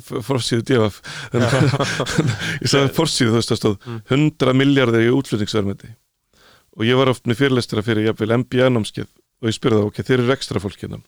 forsíðu 0.28 0.64
djafaf 0.70 1.02
ég 1.36 2.70
sagði 2.70 2.92
forsíðu 2.96 3.34
þú 3.34 3.36
veist 3.36 3.52
að 3.52 3.60
stóð 3.60 3.74
Mm. 3.82 3.98
100 4.08 4.54
miljardar 4.56 5.04
í 5.04 5.10
útflutningsverðmæti. 5.12 5.90
Og 6.78 6.86
ég 6.88 6.96
var 6.96 7.10
oft 7.12 7.28
með 7.28 7.42
fyrirlestara 7.42 7.84
fyrir 7.84 8.08
jafnvel 8.08 8.38
MBA-námskeið 8.40 9.10
og 9.42 9.50
ég 9.50 9.56
spurði 9.58 9.78
það, 9.82 9.88
ok, 9.90 10.00
þeir 10.08 10.22
eru 10.22 10.32
ekstra 10.32 10.62
fólk 10.64 10.80
hérna. 10.80 11.02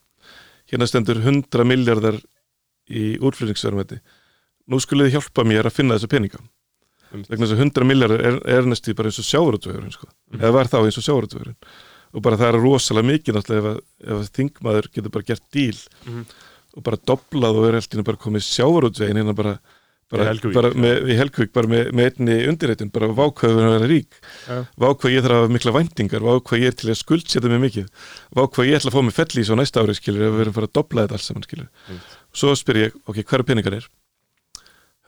Hérna 0.69 0.89
stendur 0.91 1.23
100 1.23 1.65
miljardar 1.69 2.21
í 2.93 3.15
útflutningsverðmæti. 3.25 4.01
Nú 4.69 4.81
skulle 4.85 5.09
þið 5.09 5.17
hjálpa 5.17 5.47
mér 5.49 5.71
að 5.71 5.77
finna 5.79 5.97
þessa 5.97 6.13
peninga. 6.13 6.43
Vegna 7.15 7.47
þess 7.47 7.55
að 7.57 7.63
100 7.65 7.89
miljardar 7.91 8.25
er, 8.29 8.39
er 8.59 8.63
næstu 8.71 8.95
bara 8.99 9.09
eins 9.13 9.19
og 9.23 9.29
sjávarútvegurinn 9.29 9.93
sko. 9.95 10.09
Mhm. 10.33 10.41
eða 10.41 10.53
var 10.59 10.67
þá 10.73 10.79
eins 10.85 10.99
og 10.99 11.07
sjávarútvegurinn 11.09 11.57
og 12.15 12.23
bara 12.23 12.37
það 12.39 12.51
er 12.55 12.61
rosalega 12.63 13.11
mikið 13.11 13.35
náttúrulega 13.39 13.63
ef, 13.63 13.71
að- 13.71 14.11
ef 14.11 14.19
að 14.21 14.35
þingmaður 14.39 14.91
getur 14.95 15.11
bara 15.11 15.25
gert 15.31 15.47
díl 15.53 15.79
Mhm. 16.07 16.27
og 16.77 16.83
bara 16.85 16.97
doblað 17.07 17.57
og 17.59 17.69
er 17.71 17.79
heldur 17.81 18.05
bara 18.05 18.17
komið 18.19 18.43
sjávarútvegin 18.51 19.19
hérna 19.19 19.35
bara, 19.35 19.59
bara, 20.11 20.25
Í 20.25 20.29
Helguvík. 20.31 20.55
bara 20.55 20.71
með, 20.71 20.97
í 21.11 21.15
Helgvík 21.19 21.53
bara 21.53 21.67
með, 21.67 21.91
með 21.93 22.05
einni 22.19 22.37
undirreitun, 22.51 22.91
bara 22.93 23.09
vákvæður 23.09 23.65
að 23.65 23.73
vera 23.79 23.89
rík 23.91 24.13
Já. 24.47 24.67
vákvæð 24.79 25.15
ég 25.15 25.23
þarf 25.25 25.35
að 25.35 25.41
hafa 25.43 25.55
mikla 25.55 25.73
væntingar 25.75 26.23
vákvæð 26.23 26.61
ég 26.61 26.67
er 26.67 26.77
til 26.79 26.91
að 26.91 27.01
skuldsetja 27.03 27.49
mig 27.51 27.63
mikið 27.73 27.89
vákvæð 28.37 28.69
ég 28.69 28.77
ætla 28.79 28.91
að 28.91 28.95
fá 28.95 29.03
mig 29.03 29.15
fell 29.15 29.35
í 29.41 29.45
svo 29.49 29.57
næsta 29.59 29.83
ári 29.83 29.95
skilur 29.99 30.23
ef 30.29 30.33
við 30.35 30.41
erum 30.45 30.53
að 30.53 30.59
fara 30.61 30.67
að 30.71 30.77
dobla 30.79 31.03
þetta 31.07 31.13
alls 31.19 31.27
saman 31.27 31.43
skilur 31.43 31.69
Einmitt. 31.89 32.15
svo 32.35 32.55
spyr 32.55 32.77
ég, 32.85 32.93
ok, 33.09 33.17
hvað 33.25 33.39
er 33.41 33.43
peningar 33.49 33.75
er 33.81 33.87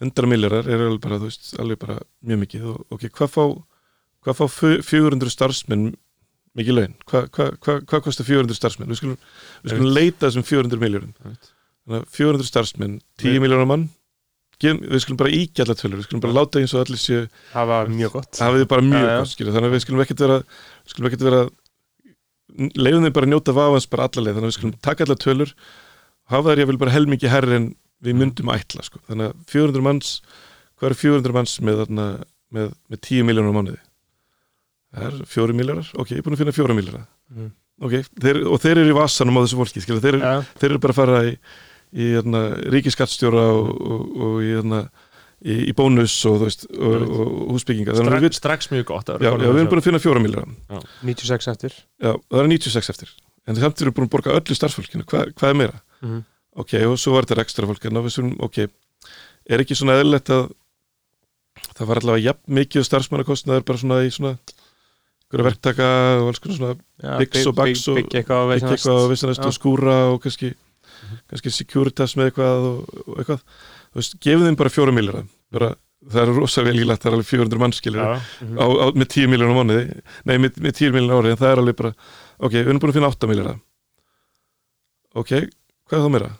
100 0.03 0.29
miljardar 0.29 0.67
er 0.69 0.83
alveg 0.87 1.01
bara, 1.07 1.19
þú 1.23 1.31
veist, 1.31 1.53
alveg 1.63 1.79
bara 1.81 1.99
mjög 2.27 2.43
mikið. 2.45 2.65
Og 2.73 2.97
ok, 2.97 3.07
hvað 3.17 3.31
fá, 3.33 3.45
hvað 4.27 4.39
fá 4.41 4.45
fö- 4.53 4.83
400 4.85 5.33
starfsmenn 5.33 5.87
mikið 6.57 6.77
laun, 6.79 6.95
hvað 7.09 7.29
hva, 7.37 7.47
hva, 7.61 7.77
hva 7.85 8.01
kostar 8.05 8.25
400 8.29 8.57
starfsmenn, 8.57 8.89
við 8.89 9.01
skulum, 9.03 9.19
við 9.65 9.75
skulum 9.75 9.93
leita 9.93 10.27
þessum 10.27 10.45
400 10.49 10.81
miljórum 10.81 11.13
Einmitt. 11.21 11.51
þannig 11.85 12.01
að 12.01 12.07
400 12.17 12.49
starfsmenn, 12.49 12.95
10 13.21 13.43
miljónar 13.45 13.69
mann 13.69 13.89
við 14.57 15.03
skulum 15.05 15.19
bara 15.21 15.33
íkja 15.37 15.67
allar 15.67 15.77
tölur. 15.77 15.99
Við 16.01 16.07
skulum 16.09 16.23
bara 16.25 16.33
láta 16.39 16.61
eins 16.63 16.73
og 16.73 16.81
allir 16.87 17.01
séu 17.01 17.27
það 17.53 17.67
var 17.69 17.91
mjög 17.93 18.13
gott. 18.17 18.39
Hafið 18.41 18.63
þið 18.63 18.69
bara 18.73 18.85
mjög 18.87 19.05
já. 19.05 19.17
gott 19.21 19.33
skilur, 19.35 19.53
þannig 19.53 19.69
að 19.69 19.75
við 19.77 19.83
skulum 19.85 20.01
ekkert 20.07 20.23
vera 20.25 20.39
við 20.41 20.95
skulum 20.95 21.09
ekkert 21.11 21.25
vera 21.27 21.43
leiðum 22.57 23.05
þið 23.07 23.15
bara 23.19 23.27
að 23.29 23.33
njóta 23.35 23.55
vafans 23.57 23.89
bara 23.93 24.07
alla 24.09 24.23
leið. 24.25 24.37
Þannig 24.39 24.47
að 24.47 24.53
við 24.53 24.57
skulum 24.57 24.79
taka 24.87 25.05
allar 25.05 25.21
tölur 25.21 25.53
hafa 26.33 26.49
þær 26.49 26.63
ég 26.63 26.71
vil 26.71 26.81
bara 26.81 26.95
helmingi 26.97 27.29
herri 27.31 27.59
en 27.59 27.67
við 28.05 28.19
myndum 28.21 28.51
ætla 28.53 28.85
sko. 28.85 29.01
þannig 29.09 29.31
að 29.33 29.45
400 29.53 29.83
manns 29.87 30.11
hvað 30.77 30.91
er 30.91 30.99
400 31.01 31.33
manns 31.37 31.55
með, 31.65 31.79
þarna, 31.85 32.07
með, 32.53 32.73
með 32.93 33.01
10 33.09 33.25
miljónur 33.29 33.53
á 33.53 33.57
mánuði? 33.57 33.81
Það 34.97 35.07
er 35.07 35.17
4 35.33 35.57
miljórar, 35.57 35.89
ok, 35.99 36.11
ég 36.15 36.19
er 36.21 36.27
búin 36.27 36.37
að 36.37 36.43
finna 36.45 36.57
4 36.57 36.77
miljórar 36.77 37.07
Mhm. 37.33 37.49
ok, 37.83 37.95
þeir, 38.23 38.37
og 38.47 38.61
þeir 38.63 38.79
eru 38.79 38.93
í 38.93 38.97
vassanum 38.97 39.37
á 39.37 39.43
þessu 39.45 39.59
fólki, 39.59 39.83
skilur, 39.83 40.01
þeir, 40.05 40.15
eru- 40.15 40.23
Já, 40.23 40.45
þeir 40.61 40.71
eru 40.71 40.79
bara 40.85 40.93
að 40.95 41.01
fara 41.01 41.19
í, 41.27 41.33
í 41.97 42.07
hérna, 42.15 42.41
ríkiskattstjóra 42.71 43.43
og, 43.57 43.69
og, 43.81 44.05
og 44.17 44.37
í, 44.45 44.53
hérna, 44.55 44.79
í, 45.43 45.57
í 45.71 45.73
bónus 45.77 46.15
og, 46.31 46.39
veist, 46.45 46.67
og, 46.71 46.95
og, 47.03 47.27
og 47.27 47.51
húsbygginga 47.57 47.93
að 47.93 47.99
við, 47.99 48.31
strax, 48.31 48.37
strax 48.41 48.71
mjög 48.73 48.87
gott 48.93 49.11
að 49.11 49.21
já, 49.27 49.31
vera 49.33 49.43
já, 49.45 49.51
við 49.53 49.61
erum 49.65 49.73
búin 49.73 49.83
að 49.83 49.89
finna 49.89 50.03
4 50.07 50.23
miljórar 50.23 50.87
96 51.03 51.49
eftir. 51.53 51.73
Já, 52.01 52.13
það 52.31 52.41
er 52.45 52.49
96 52.55 52.91
eftir. 52.95 53.13
En 53.47 53.55
samt 53.59 53.81
erum 53.83 53.93
við 53.93 53.97
búin 53.99 54.09
að 54.09 54.15
borga 54.17 54.37
öllu 54.41 54.57
starfsfólkinu. 54.59 55.05
Hva, 55.07 55.27
Hvað 55.37 55.51
er 55.53 55.59
meira? 55.61 55.81
Mhm. 56.03 56.25
Ok, 56.57 56.73
og 56.89 56.97
svo 56.99 57.13
var 57.17 57.27
þetta 57.29 57.43
ekstra 57.45 57.67
fólk 57.69 57.85
En 57.91 57.99
við 58.01 58.13
sem, 58.15 58.31
ok, 58.41 58.59
er 59.51 59.61
ekki 59.63 59.77
svona 59.77 59.99
eðlilegt 60.01 60.31
að 60.33 60.47
Það 61.77 61.89
var 61.89 61.99
allavega 62.01 62.25
jafn 62.31 62.53
mikið 62.57 62.85
starfsmannakostnaður 62.89 63.65
bara 63.69 63.81
svona 63.81 63.99
í 64.05 64.11
svona 64.13 64.33
einhverja 65.27 65.45
verktaka 65.49 65.87
og 66.23 66.29
alls 66.31 66.41
konar 66.41 66.57
svona 66.57 67.19
Bix 67.21 67.47
og 67.49 67.55
Bax 67.57 67.83
og- 67.89 67.97
byggja 67.99 68.21
eitthvað 68.23 68.41
á 68.41 68.97
að 68.97 69.09
vissanast 69.13 69.45
og 69.49 69.55
skúra 69.57 69.97
og 70.13 70.21
kannski, 70.25 70.53
kannski 71.29 71.53
securitas 71.53 72.15
með 72.17 72.31
eitthvað 72.31 72.67
og, 72.71 72.95
og 73.09 73.19
eitthvað. 73.21 73.43
Þú 73.93 74.01
veist, 74.01 74.17
gefið 74.21 74.47
þeim 74.47 74.59
bara 74.61 74.73
fjóra 74.73 74.95
miljardar 74.97 75.27
bara, 75.57 75.71
það 76.13 76.23
er 76.23 76.33
rosa 76.37 76.63
vel 76.67 76.77
ílætt, 76.81 77.01
það 77.03 77.11
er 77.11 77.17
alveg 77.19 77.31
400 77.33 77.63
mannskilir 77.65 78.05
Mhm. 78.05 78.57
á, 78.61 78.65
á, 78.65 78.87
með 78.95 79.09
10 79.17 79.29
miljónum 79.33 79.57
mánuði. 79.61 79.85
Nei, 80.25 80.37
með, 80.39 80.57
með 80.61 80.73
10 80.81 80.93
miljónum 80.93 81.21
ári, 81.25 81.31
en 81.33 81.41
það 81.41 81.53
er 81.53 81.63
alveg 81.65 81.77
bara 81.77 81.93
ok, 82.39 82.53
við 82.53 82.69
erum 82.69 82.81
búin 82.81 82.93
að 82.93 82.99
finna 83.01 83.13
8 83.13 83.29
miljardar 83.33 83.61
ok, 85.17 85.31
hvað 85.89 85.99
er 85.99 86.05
það 86.05 86.13
meira? 86.17 86.31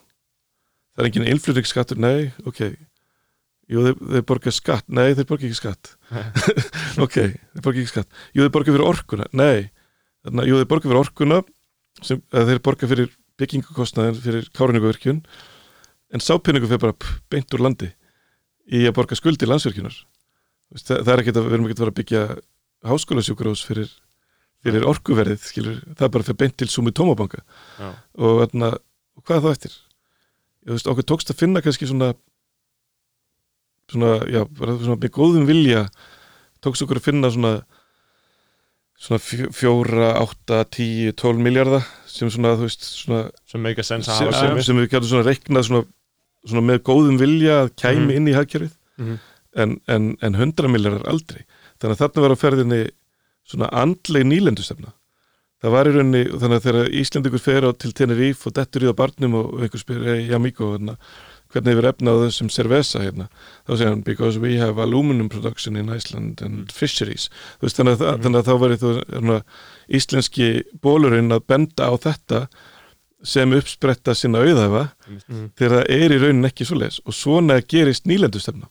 Það 0.97 1.03
er 1.03 1.11
engin 1.11 1.29
innflutningsskattur, 1.31 2.01
nei, 2.03 2.31
ok. 2.49 2.63
Jú, 3.67 3.83
þeir, 3.83 3.99
þeir 4.15 4.25
borga 4.31 4.53
skatt, 4.55 4.87
nei, 4.89 5.11
þeir 5.19 5.29
borga 5.29 5.49
ekki 5.49 5.59
skatt. 5.59 5.93
Ok, 7.05 7.17
þeir 7.19 7.65
borga 7.65 7.83
ekki 7.83 7.93
skatt. 7.93 8.21
Jú, 8.33 8.45
þeir 8.45 8.55
borga 8.55 8.73
fyrir 8.73 8.89
orkuna, 8.89 9.29
nei. 9.37 9.69
Þarna, 10.27 10.47
jú, 10.49 10.61
þeir 10.63 10.71
borga 10.71 10.89
fyrir 10.89 11.03
orkuna 11.03 11.41
sem, 12.05 12.23
þeir 12.33 12.63
borga 12.65 12.89
fyrir 12.91 13.13
byggingukostnaðin 13.41 14.19
fyrir 14.23 14.51
kárinninguverkjun 14.57 15.23
en 16.15 16.23
sápinningu 16.25 16.69
fyrir 16.71 16.83
bara 16.87 17.17
beint 17.33 17.53
úr 17.57 17.65
landi 17.67 17.91
í 18.73 18.87
að 18.89 18.95
borga 18.97 19.19
skuldi 19.19 19.49
landsverkjunar 19.49 19.97
það, 20.75 21.03
það 21.03 21.13
er 21.13 21.23
ekkert 21.23 21.41
að 21.41 21.47
við 21.47 21.57
erum 21.57 21.67
ekkert 21.67 21.81
að 21.81 21.85
fara 21.85 21.95
að 21.95 21.99
byggja 22.01 22.23
háskólasjúkurós 22.87 23.65
fyrir, 23.67 23.91
fyrir 24.65 24.87
orkuverðið 24.89 25.45
skilur, 25.51 25.83
það 25.93 26.07
er 26.09 26.15
bara 26.17 26.29
fyrir 26.29 26.41
beint 26.43 26.57
til 26.61 26.71
Sumi 26.71 26.93
Tómabanka. 26.95 27.43
Og, 28.19 28.43
og 28.47 29.27
hvað 29.27 29.47
þá 29.47 29.51
eftir 29.53 29.77
veist, 30.75 30.87
okkur 30.91 31.05
tókst 31.07 31.31
að 31.31 31.39
finna 31.39 31.61
kannski 31.63 31.87
svona 31.87 32.15
svona, 33.91 34.17
já, 34.31 34.43
bara 34.59 34.75
svona 34.81 34.99
með 34.99 35.13
góðum 35.15 35.47
vilja 35.47 35.85
tókst 36.65 36.83
okkur 36.83 36.99
að 37.01 37.07
finna 37.07 37.31
svona 37.31 37.53
svona 38.97 39.21
fjó- 39.21 39.51
fjóra, 39.53 40.09
átta, 40.23 40.63
tíu, 40.73 41.13
tólf 41.13 41.37
miljardar 41.45 41.85
sem 42.09 42.31
svona, 42.33 42.55
þú 42.57 42.65
veist, 42.65 42.83
svona 42.97 43.27
sem 43.45 43.61
að 43.69 43.83
sem, 43.85 44.01
hafa 44.01 44.33
sem, 44.41 44.63
sem 44.71 44.77
við 44.81 44.89
gætum 44.95 45.11
svona 45.11 45.27
reiknað 45.29 45.67
svona, 45.69 45.83
svona 46.49 46.63
með 46.71 46.79
góðum 46.89 47.19
vilja 47.21 47.59
að 47.67 47.75
kæmi 47.77 48.07
Mhm. 48.07 48.17
inn 48.17 48.29
í 48.33 48.37
hagkerfið 48.39 48.73
Mhm. 48.99 49.19
en, 49.57 49.81
en, 49.87 50.17
en 50.23 50.35
100 50.35 50.69
miljardar 50.73 51.05
aldrei 51.13 51.45
þannig 51.79 51.93
að 51.95 52.01
þarna 52.03 52.23
var 52.25 52.33
á 52.33 52.43
ferðinni 52.43 52.81
svona 53.47 53.69
andleg 53.71 54.25
nýlendustefna 54.25 54.93
það 55.63 55.73
var 55.77 55.89
í 55.89 55.95
rauninni, 55.97 56.25
þannig 56.37 56.59
að 56.61 56.67
þegar 56.69 56.91
Íslandingur 57.01 57.43
fer 57.43 57.65
á 57.65 57.71
til 57.73 57.93
Tenerife 57.97 58.51
og 58.51 58.55
dettur 58.59 58.85
í 58.85 58.91
það 58.91 58.99
barnum 59.01 59.35
og, 59.41 59.55
einhver 59.65 59.83
spyr, 59.83 60.05
hey, 60.05 60.27
já 60.29 60.39
Míko 60.43 60.73
hérna, 60.75 60.97
hvernig 61.55 61.73
hefur 61.77 61.89
efnað 61.93 62.23
þessum 62.27 62.51
cerveza 62.53 63.01
hérna? 63.01 63.29
Þá 63.65 63.73
segir 63.79 63.89
hann, 63.93 64.03
because 64.05 64.39
we 64.43 64.57
have 64.61 64.83
aluminum 64.83 65.29
production 65.33 65.77
in 65.81 65.89
Iceland 65.89 66.43
and 66.45 66.73
fisheries. 66.75 67.29
Þú 67.61 67.69
veist, 67.69 67.81
þannig, 67.81 67.97
að, 67.97 68.07
mm. 68.19 68.23
þannig 68.27 68.41
að 68.43 68.49
þá 68.51 68.55
var 68.63 68.77
þetta 68.77 69.41
íslenski 70.01 70.49
bólurinn 70.83 71.33
að 71.35 71.45
benda 71.49 71.89
á 71.89 71.95
þetta 72.03 72.41
sem 73.27 73.53
uppspretta 73.57 74.15
sinna 74.15 74.43
auðæfa 74.45 74.91
Mhm. 75.09 75.51
þegar 75.57 75.73
það 75.81 75.91
er 75.97 76.11
í 76.15 76.19
raunin 76.23 76.45
ekki 76.51 76.67
svo 76.69 76.77
leis 76.79 77.01
og 77.07 77.15
svona 77.17 77.61
gerist 77.63 78.05
nýlendustefna. 78.07 78.69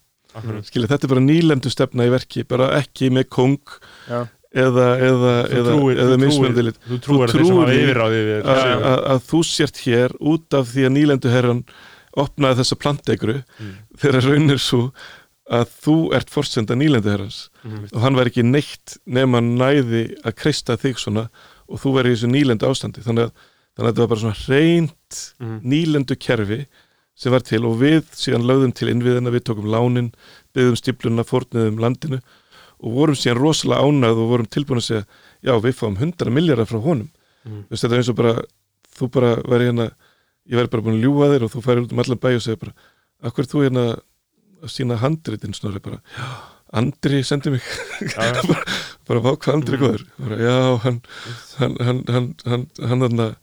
Skilja 0.67 0.88
þetta 0.91 1.07
er 1.07 1.11
bara 1.15 1.23
nýlendustefna 1.23 2.05
í 2.05 2.11
verki 2.11 2.43
bara 2.47 2.69
ekki 2.81 3.09
með 3.09 3.29
kong 3.29 3.57
Já. 4.09 4.27
Eða, 4.55 4.85
eða, 5.09 5.33
trúir- 5.67 5.99
eða 5.99 6.15
þú 6.15 6.29
trúir- 6.31 6.77
þú 6.87 6.99
trúir 7.03 7.33
Þú 7.33 7.41
trúir 7.41 7.67
því 7.69 7.77
yfirráði 7.83 8.21
að, 8.39 8.63
að, 8.91 9.03
að 9.13 9.19
þú 9.29 9.41
sért 9.49 9.81
hér 9.85 10.15
út 10.33 10.53
af 10.59 10.69
því 10.71 10.85
að 10.87 10.93
nýlenduherran 10.95 11.61
opnaði 12.15 12.61
þessa 12.61 12.77
plantegru 12.79 13.37
Mm. 13.59 13.73
þegar 13.99 14.27
raunir 14.29 14.61
svo 14.63 14.81
að 15.51 15.67
þú 15.83 15.95
ert 16.17 16.29
forsenda 16.33 16.73
nýlenduherrans 16.79 17.49
Mhm. 17.63 17.89
og 17.93 17.99
hann 18.01 18.15
væri 18.15 18.31
ekki 18.31 18.43
neitt 18.47 18.95
nema 19.05 19.37
hann 19.37 19.57
næði 19.59 20.15
að 20.23 20.35
kreista 20.39 20.77
þig 20.77 20.95
svona 20.97 21.27
og 21.69 21.79
þú 21.81 21.93
væri 21.99 22.13
í 22.13 22.15
þessu 22.15 22.31
nýlendu 22.31 22.65
ástandi 22.71 23.03
þannig 23.05 23.27
að, 23.27 23.31
þannig 23.75 23.89
að 23.89 23.93
þetta 23.93 24.01
var 24.01 24.07
bara 24.07 24.23
svona 24.23 24.47
reynt 24.47 25.19
Mhm. 25.39 25.59
nýlendu 25.65 26.15
kerfi 26.17 26.65
sem 27.15 27.31
var 27.31 27.39
til 27.41 27.63
og 27.65 27.77
við 27.79 28.03
síðan 28.15 28.43
lögðum 28.47 28.73
til 28.75 28.89
innviðina, 28.91 29.31
við 29.31 29.43
tókum 29.47 29.69
lánin 29.71 30.13
byggðum 30.55 30.75
stípluna, 30.79 31.23
fórniðum 31.23 31.77
landinu 31.79 32.19
og 32.84 32.93
vorum 32.95 33.15
síðan 33.15 33.39
rosalega 33.41 33.82
ánægð 33.86 34.21
og 34.23 34.30
vorum 34.34 34.47
tilbúin 34.51 34.82
að 34.82 34.88
segja, 34.89 35.05
já 35.43 35.53
við 35.61 35.76
fáum 35.80 35.97
100 35.97 36.32
miljardar 36.32 36.65
frá 36.69 36.80
honum, 36.82 37.09
Mhm. 37.45 37.61
þú 37.67 37.69
veist 37.69 37.84
þetta 37.84 37.93
er 37.93 37.99
eins 38.01 38.09
og 38.09 38.15
bara 38.15 38.34
þú 38.97 39.11
bara 39.11 39.36
væri 39.43 39.65
hérna 39.69 39.91
ég 40.49 40.55
væri 40.57 40.69
bara 40.71 40.82
búin 40.82 40.97
að 40.99 41.03
ljúga 41.05 41.30
þér 41.34 41.43
og 41.45 41.51
þú 41.53 41.61
færi 41.63 41.82
út 41.86 41.91
um 41.93 41.99
allan 41.99 42.17
bæ 42.19 42.36
og 42.36 42.41
segja 42.41 42.59
bara, 42.59 42.73
akkur 43.23 43.43
er 43.43 43.49
þú 43.51 43.63
hérna 43.65 43.86
að 44.63 44.69
sína 44.73 44.97
handritin? 44.97 45.53
Snorri 45.53 45.80
bara, 45.80 46.01
já, 46.17 46.26
Andri 46.73 47.23
sendi 47.23 47.51
mig. 47.51 47.61
Já, 48.01 48.34
bara 49.07 49.19
vá 49.21 49.38
hvað 49.38 49.53
Andri 49.53 49.78
Mhm. 49.78 49.84
góður. 49.86 50.03
Bara, 50.17 50.36
já, 50.41 50.78
hann 50.84 51.01
hann, 51.59 51.76
hann, 51.80 52.03
hann, 52.07 52.36
hann, 52.45 52.67
hann, 52.82 53.01
hann, 53.17 53.36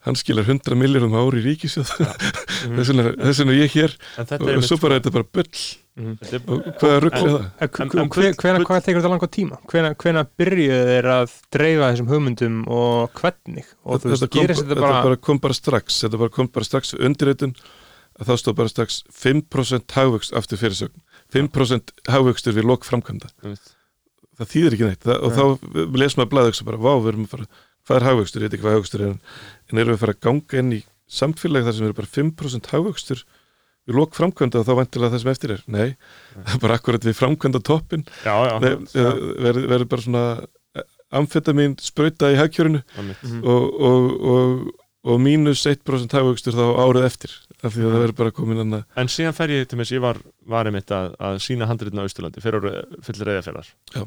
hann 0.00 0.14
skilar 0.16 0.44
100 0.48 0.74
miljardum 0.74 1.12
ári 1.12 1.42
í 1.42 1.44
ríkisjóð 1.44 1.86
þess 2.74 2.88
vegna 2.88 3.12
þess 3.20 3.38
vegna 3.44 3.52
er 3.52 3.60
ég 3.60 3.70
hér 3.76 3.92
en 4.18 4.24
þetta 4.26 4.40
og, 4.40 4.48
er 4.48 4.56
og 4.56 4.64
svo 4.64 4.78
bara 4.80 4.94
er 4.96 5.00
þetta 5.04 5.12
bara 5.12 5.24
er- 5.28 5.28
og 5.36 5.89
hvaða 6.00 7.00
rugl 7.04 7.18
er 7.18 7.34
það? 7.34 8.64
Hvað 8.66 8.86
tekur 8.86 9.00
þetta 9.00 9.12
langa 9.12 9.28
tíma? 9.36 9.58
Hvena, 9.70 10.24
byrjuðu 10.40 10.80
þeir 10.90 11.08
að 11.14 11.34
dreifa 11.56 11.90
þessum 11.92 12.10
hugmyndum 12.10 12.58
og 12.70 13.20
hvernig? 13.20 13.70
Og 13.84 14.02
þú 14.02 14.12
veist, 14.12 14.24
þetta, 14.24 14.32
kom, 14.34 14.46
gerist 14.46 14.62
þetta 14.64 14.74
þetta 14.74 14.86
bara, 14.86 15.02
bara 15.08 15.20
kom 15.28 15.42
bara 15.42 15.56
strax 15.56 16.00
þetta 16.04 16.22
bara 16.22 16.34
kom 16.36 16.50
bara 16.54 16.68
strax 16.68 16.94
við 16.96 17.06
undirreitun 17.10 17.56
að 18.20 18.30
þá 18.30 18.34
stóð 18.42 18.58
bara 18.60 18.72
strax 18.72 19.00
5% 19.22 19.96
hagvöxt 19.96 20.36
aftur 20.36 20.60
fyrirsögn 20.60 21.04
5% 21.34 21.94
hagvöxtur 22.10 22.56
við 22.56 22.68
lok 22.70 22.86
framkvæmda 22.88 23.30
það 23.40 24.52
þýðir 24.54 24.76
ekki 24.76 24.88
neitt 24.88 25.04
það, 25.06 25.18
og 25.24 25.36
þá 25.36 25.44
lesum 26.00 26.22
maður 26.22 26.32
blæðið 26.34 26.62
bara, 26.68 26.80
vá, 26.80 26.92
við 26.96 27.12
erum 27.12 27.26
að 27.26 27.34
fara 27.34 27.50
hvað 27.88 27.98
er 27.98 28.06
hagvöxtur, 28.06 28.42
ég 28.42 28.50
veit 28.50 28.56
ekki 28.56 28.66
hvað 28.66 28.76
hagvöxtur 28.76 29.04
er 29.04 29.12
en, 29.12 29.20
en 29.70 29.80
erum 29.80 29.92
við 29.92 29.96
að 29.96 30.02
fara 30.04 30.16
að 30.16 30.24
ganga 30.26 30.60
inn 30.60 30.74
í 30.76 30.80
samfélagi 31.10 31.66
þar 31.66 31.76
sem 31.76 31.88
er 31.88 31.96
bara 31.96 32.12
5% 32.14 32.70
hagvöxtur 32.74 33.24
við 33.90 33.98
lok 33.98 34.14
framkvæmda 34.16 34.62
þá 34.66 34.72
vantilega 34.78 35.12
það 35.16 35.24
sem 35.24 35.32
eftir 35.34 35.54
er. 35.58 35.64
Nei, 35.66 35.88
það 36.38 36.54
er 36.56 36.62
bara 36.64 36.78
akkurat 36.80 37.08
við 37.10 37.18
framkvæmda 37.18 37.62
toppin 37.66 38.06
verður 39.42 39.70
verður 39.74 39.90
bara 39.90 40.06
svona 40.06 40.24
amfetamin 41.10 41.74
sprauta 41.82 42.30
í 42.30 42.38
hagkjörinu. 42.38 42.84
Mhm. 42.96 43.40
og, 43.42 43.80
og, 43.90 44.10
og, 44.30 44.70
og 45.10 45.20
mínus 45.22 45.62
1% 45.66 46.12
hagvöxtur 46.12 46.54
þá 46.56 46.64
árið 46.84 47.06
eftir 47.08 47.34
af 47.64 47.72
því 47.74 47.84
að 47.84 47.92
það 47.94 48.02
verður 48.04 48.16
bara 48.18 48.34
komin 48.36 48.62
annað 48.62 49.00
en 49.00 49.10
síðan 49.12 49.36
fer 49.36 49.52
ég 49.54 49.68
til 49.68 49.78
mér, 49.80 49.92
ég 49.96 50.02
var, 50.04 50.18
var 50.48 50.68
einmitt 50.68 50.92
að, 50.92 51.14
að 51.20 51.38
sína 51.44 51.68
handritin 51.70 52.00
á 52.00 52.04
Austurlandi 52.04 52.42
fyrir 52.44 52.66
Já. 53.96 54.02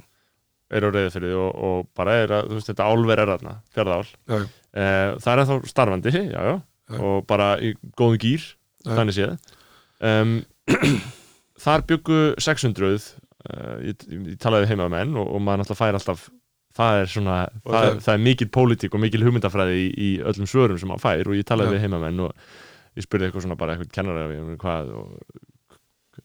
er 0.74 0.86
á 0.86 0.90
reyðafjörði 0.94 1.34
og, 1.38 1.50
og 1.68 1.90
bara 1.98 2.20
er 2.22 2.36
að, 2.38 2.52
þú 2.52 2.60
veist, 2.60 2.70
þetta 2.72 2.88
álver 2.94 3.24
er 3.24 3.34
aðna, 3.36 3.56
fjörðaál 3.74 4.06
Já, 4.06 4.38
já. 4.38 4.46
eh, 4.74 5.10
það 5.26 5.32
er 5.34 5.44
ennþá 5.44 5.58
starfandi, 5.74 6.14
já, 6.14 6.24
já, 6.30 6.56
Já. 6.94 6.98
og 7.02 7.28
bara 7.30 7.50
í 7.62 7.74
góðum 7.98 8.22
gýr, 8.22 8.48
þannig 8.86 9.18
séð 9.18 9.36
um, 10.10 10.34
þar 11.66 11.86
byggu 11.90 12.20
600 12.44 12.90
uh, 12.94 13.76
ég, 13.86 14.06
ég 14.12 14.40
talaði 14.44 14.72
heima 14.74 14.90
menn 14.92 15.16
og, 15.20 15.30
og 15.36 15.44
maður 15.44 15.64
náttúrulega 15.64 15.82
fær 15.84 16.00
alltaf 16.00 16.28
það 16.74 17.00
er 17.04 17.10
svona, 17.14 17.40
það, 17.64 17.74
það- 17.78 18.04
það 18.08 18.14
er 18.16 18.22
mikil 18.28 18.50
pólitík 18.58 18.96
og 18.98 19.04
mikil 19.04 19.24
hugmyndafræði 19.28 19.80
í, 19.80 19.90
í 19.94 20.12
öllum 20.26 20.50
svörum 20.50 20.80
sem 20.82 20.90
maður 20.90 21.06
fær 21.06 21.30
og 21.30 21.38
ég 21.38 21.48
talaði 21.50 21.70
Já. 21.70 21.76
við 21.78 21.84
heimamenn 21.86 22.24
og 22.26 22.48
ég 22.98 23.06
spurði 23.06 23.28
eitthvað 23.30 23.46
svona 23.48 23.58
bara 23.60 23.76
eitthvað 23.76 23.94
kennara 23.94 24.26
um 24.40 24.56
hvað 24.62 24.94
og 24.98 25.12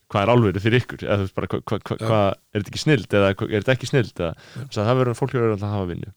hvað 0.08 0.22
er 0.24 0.32
álverið 0.32 0.64
fyrir 0.64 0.82
ykkur? 0.82 1.04
Eða 1.04 1.26
bara 1.36 1.48
hva, 1.52 1.60
hva, 1.68 1.96
hva, 2.00 2.20
er 2.52 2.62
þetta 2.62 2.72
ekki 2.72 2.80
snild 2.82 3.14
eða 3.18 3.30
er 3.32 3.52
þetta 3.58 3.74
ekki 3.74 3.88
snild? 3.88 4.12
Eða 4.16 4.30
að 4.64 4.78
það 4.78 4.98
verður 5.00 5.18
fólk 5.18 5.34
verður 5.36 5.54
alltaf 5.54 5.68
að 5.68 5.74
hafa 5.76 5.88
vinnu. 5.92 6.12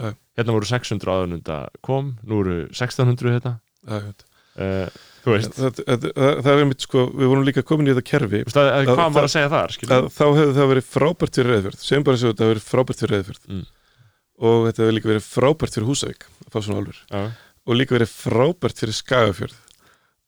Já. 0.00 0.10
hérna 0.38 0.54
voru 0.56 0.68
600 0.70 1.12
áðurnunda 1.12 1.56
kom 1.84 2.12
nú 2.24 2.38
eru 2.44 2.56
1600 2.72 3.34
hérna. 3.34 3.54
Uh, 4.60 5.00
það, 5.24 5.48
það, 5.54 6.04
það, 6.16 6.40
það 6.44 6.50
er 6.54 6.62
einmitt 6.64 6.80
sko, 6.86 7.02
við 7.12 7.28
vorum 7.32 7.44
líka 7.44 7.62
komin 7.66 7.86
í 7.90 7.94
þetta 7.94 8.06
kerfi. 8.10 8.40
Þú 8.40 8.48
veist, 8.50 8.56
að, 8.60 8.68
að, 8.70 8.84
Það- 8.90 8.96
hvað 9.00 9.12
var 9.16 9.26
að 9.28 9.32
segja 9.34 9.50
þar 9.52 9.74
skilur? 9.76 9.92
að 9.96 10.08
þá 10.16 10.24
hefði 10.40 10.54
það 10.60 10.70
verið 10.72 10.86
frábært 10.94 11.34
fyrir 11.40 11.50
reyðfjörð 11.54 11.80
segjum 11.84 12.04
bara 12.04 12.16
að 12.16 12.20
það 12.20 12.30
hefði 12.30 12.50
verið 12.54 12.68
frábært 12.70 13.00
fyrir 13.02 13.14
reyðfjörð 13.16 13.42
Mm. 13.50 13.64
og 14.40 14.58
þetta 14.70 14.82
hefði 14.84 14.94
líka 14.96 15.10
verið 15.12 15.26
frábært 15.30 15.74
fyrir 15.76 15.88
Húsavík 15.90 16.22
að 16.46 16.50
fá 16.54 16.58
svona 16.64 16.80
álfur 16.80 17.00
Já. 17.10 17.22
og 17.66 17.76
líka 17.76 17.96
verið 17.98 18.14
frábært 18.14 18.80
fyrir 18.80 18.96
Skagafjörð. 18.96 19.58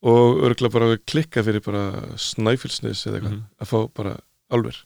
Og 0.02 0.40
örgulega 0.42 0.72
bara 0.74 0.96
klikka 1.06 1.42
fyrir 1.46 1.62
bara 1.62 1.82
Snæfellsnes 2.18 3.06
eða 3.06 3.20
eitthvað 3.20 3.36
Mhm. 3.36 3.44
að 3.62 3.68
fá 3.70 3.78
bara 3.94 4.16
álfur 4.52 4.76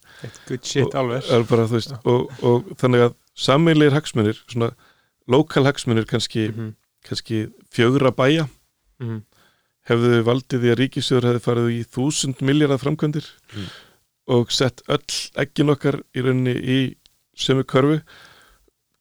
good 0.46 0.62
shit 0.64 0.94
er 0.94 1.42
þú 1.48 1.68
veist, 1.72 1.92
og, 2.04 2.30
og 2.44 2.64
þannig 2.76 3.00
að 3.08 3.14
sammeilir 3.34 3.90
hagsmunir, 3.96 4.38
svona 4.46 4.70
lokal 5.28 5.64
hagsmunir 5.64 6.04
kannski, 6.06 6.52
Mhm, 6.52 6.74
kannski 7.04 7.50
fjögra 7.72 8.12
bæja. 8.14 8.48
Mhm. 9.00 9.22
Hefðu 9.86 10.20
valdið 10.26 10.62
því 10.64 10.70
að 10.72 10.78
ríkisjóður 10.82 11.28
hefði 11.30 11.42
farið 11.46 11.68
í 11.76 11.80
þúsund 11.96 12.40
miljardar 12.46 12.82
framkvæmdir 12.82 13.26
Mm. 13.56 13.66
og 14.34 14.50
sett 14.50 14.82
öll 14.90 15.18
eggin 15.38 15.70
okkar 15.70 16.00
í 16.16 16.22
rauninni 16.26 16.54
í 16.58 16.78
sömu 17.38 17.62
körfu 17.68 18.00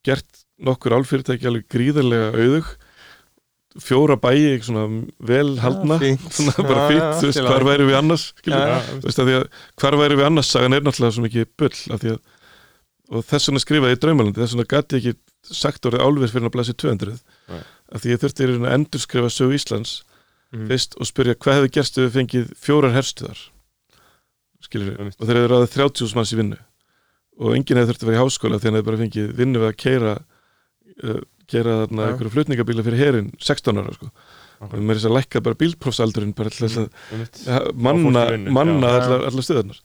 gert 0.06 0.44
nokkur 0.62 0.94
álfyrirtæki 0.96 1.48
alveg 1.50 1.66
gríðarlega 1.72 2.28
auðug 2.38 2.68
fjóra 3.82 4.16
bæi 4.16 4.56
svona 4.64 4.86
vel 5.28 5.56
haldna 5.60 5.98
fínt. 6.00 6.22
svona 6.38 6.54
bara 6.64 6.86
fínt, 6.88 7.02
já, 7.02 7.10
þú 7.20 7.28
veist, 7.28 7.42
hvar 7.44 7.66
væri 7.68 7.88
við 7.90 7.98
annars 7.98 8.24
já. 8.46 8.80
þú 8.86 9.02
veist, 9.04 9.20
að 9.20 9.28
því 9.28 9.34
að 9.36 9.44
hvar 9.82 9.96
væri 10.00 10.16
við 10.20 10.28
annars 10.30 10.52
sagan 10.54 10.76
er 10.78 10.86
náttúrulega 10.86 11.16
svo 11.18 11.24
mikið 11.26 11.50
bull 11.60 11.74
af 11.92 12.00
því 12.00 12.14
að, 12.14 12.20
og 13.12 13.26
þess 13.28 13.50
vegna 13.50 13.62
skrifaði 13.66 13.96
ég 13.96 14.00
draumalandi 14.06 14.40
þess 14.44 14.56
vegna 14.56 14.70
gati 14.72 14.96
ég 15.02 15.10
ekki 15.10 15.56
sagt 15.60 15.86
orðið 15.90 16.06
álfur 16.06 16.32
fyrir 16.32 16.48
að 16.48 16.54
blæsi 16.56 16.76
200 16.86 17.18
Nei. 17.52 17.60
af 17.92 18.02
því 18.02 18.14
ég 18.14 18.22
þurfti 18.24 18.46
í 18.46 18.54
að 18.56 18.72
endurskrifa 18.78 19.34
sögu 19.34 19.58
Íslands 19.60 19.92
Mhm. 20.56 20.70
fyrst 20.70 20.96
og 20.96 21.08
spyrja 21.08 21.36
hvað 21.36 21.58
hefði 21.60 21.72
gerst 21.76 21.98
ef 21.98 22.06
við 22.06 22.16
fengið 22.16 22.48
fjórar 22.56 22.96
herstuðar 22.96 23.42
skilur 24.64 24.96
við, 24.96 25.14
og 25.20 25.26
þeir 25.28 25.38
hefði 25.38 25.50
ráðið 25.52 25.74
30 25.76 26.16
manns 26.16 26.32
í 26.32 26.40
vinnu. 26.40 26.58
Og 27.36 27.52
enginn 27.54 27.78
hefði 27.78 27.92
þurfti 27.92 28.06
að 28.06 28.10
vera 28.10 28.16
í 28.18 28.24
háskóla 28.24 28.58
því 28.58 28.68
hann 28.70 28.78
hefði 28.78 28.88
bara 28.88 29.00
fengið 29.02 29.32
vinnu 29.36 29.60
við 29.60 29.68
að 29.68 29.76
keira 29.82 30.14
uh, 30.16 31.20
keira 31.46 31.76
þarna 31.84 32.08
einhverju 32.10 32.32
flutningabíla 32.34 32.84
fyrir 32.86 33.02
herin 33.04 33.30
16 33.38 33.78
ára 33.82 33.94
sko. 33.94 34.10
Og 34.66 34.80
mér 34.80 34.96
er 34.96 34.98
þess 34.98 35.10
að 35.10 35.16
lækka 35.18 35.42
bara 35.44 35.58
bílprófsaldurinn 35.60 36.32
bara 36.34 36.50
þess 36.50 36.80
að 36.80 36.88
fólk 37.12 37.76
manna, 37.76 38.24
vinnu, 38.32 38.54
manna 38.56 38.94
allar, 38.96 39.26
allar 39.28 39.44
stöðarnar 39.44 39.82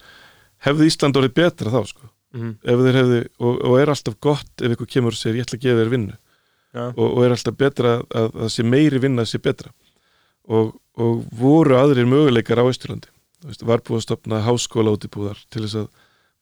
hefði 0.65 0.87
Ísland 0.89 1.17
orðið 1.19 1.37
betra 1.41 1.73
þá 1.73 1.81
sko? 1.89 2.09
Mhm, 2.31 2.51
ef 2.63 2.81
þeir 2.85 2.97
hefði, 3.01 3.21
og, 3.43 3.55
og 3.67 3.77
er 3.81 3.91
alltaf 3.91 4.17
gott 4.23 4.63
ef 4.63 4.75
ykkur 4.75 4.89
kemur 4.93 5.15
og 5.15 5.19
segir 5.19 5.41
ég 5.41 5.47
ætla 5.47 5.57
að 5.59 5.65
gefa 5.65 5.81
þér 5.81 5.91
vinnu. 5.91 6.17
Og, 6.95 7.07
og 7.09 7.23
er 7.25 7.33
alltaf 7.35 7.57
betra 7.59 7.95
að, 7.97 8.03
að 8.15 8.27
það 8.37 8.51
sé 8.53 8.63
meiri 8.63 9.01
vinna 9.03 9.25
að 9.25 9.31
sé 9.33 9.41
betra 9.43 9.73
og, 10.49 10.75
og 10.97 11.25
voru 11.37 11.77
aðrir 11.77 12.09
möguleikar 12.09 12.61
á 12.61 12.65
Ísturlandi 12.69 13.11
var 13.65 13.81
búið 13.81 14.01
að 14.01 14.05
stopna 14.05 14.41
háskóla 14.45 14.93
útibúðar 14.95 15.39
til 15.49 15.65
þess 15.65 15.79
að 15.81 15.87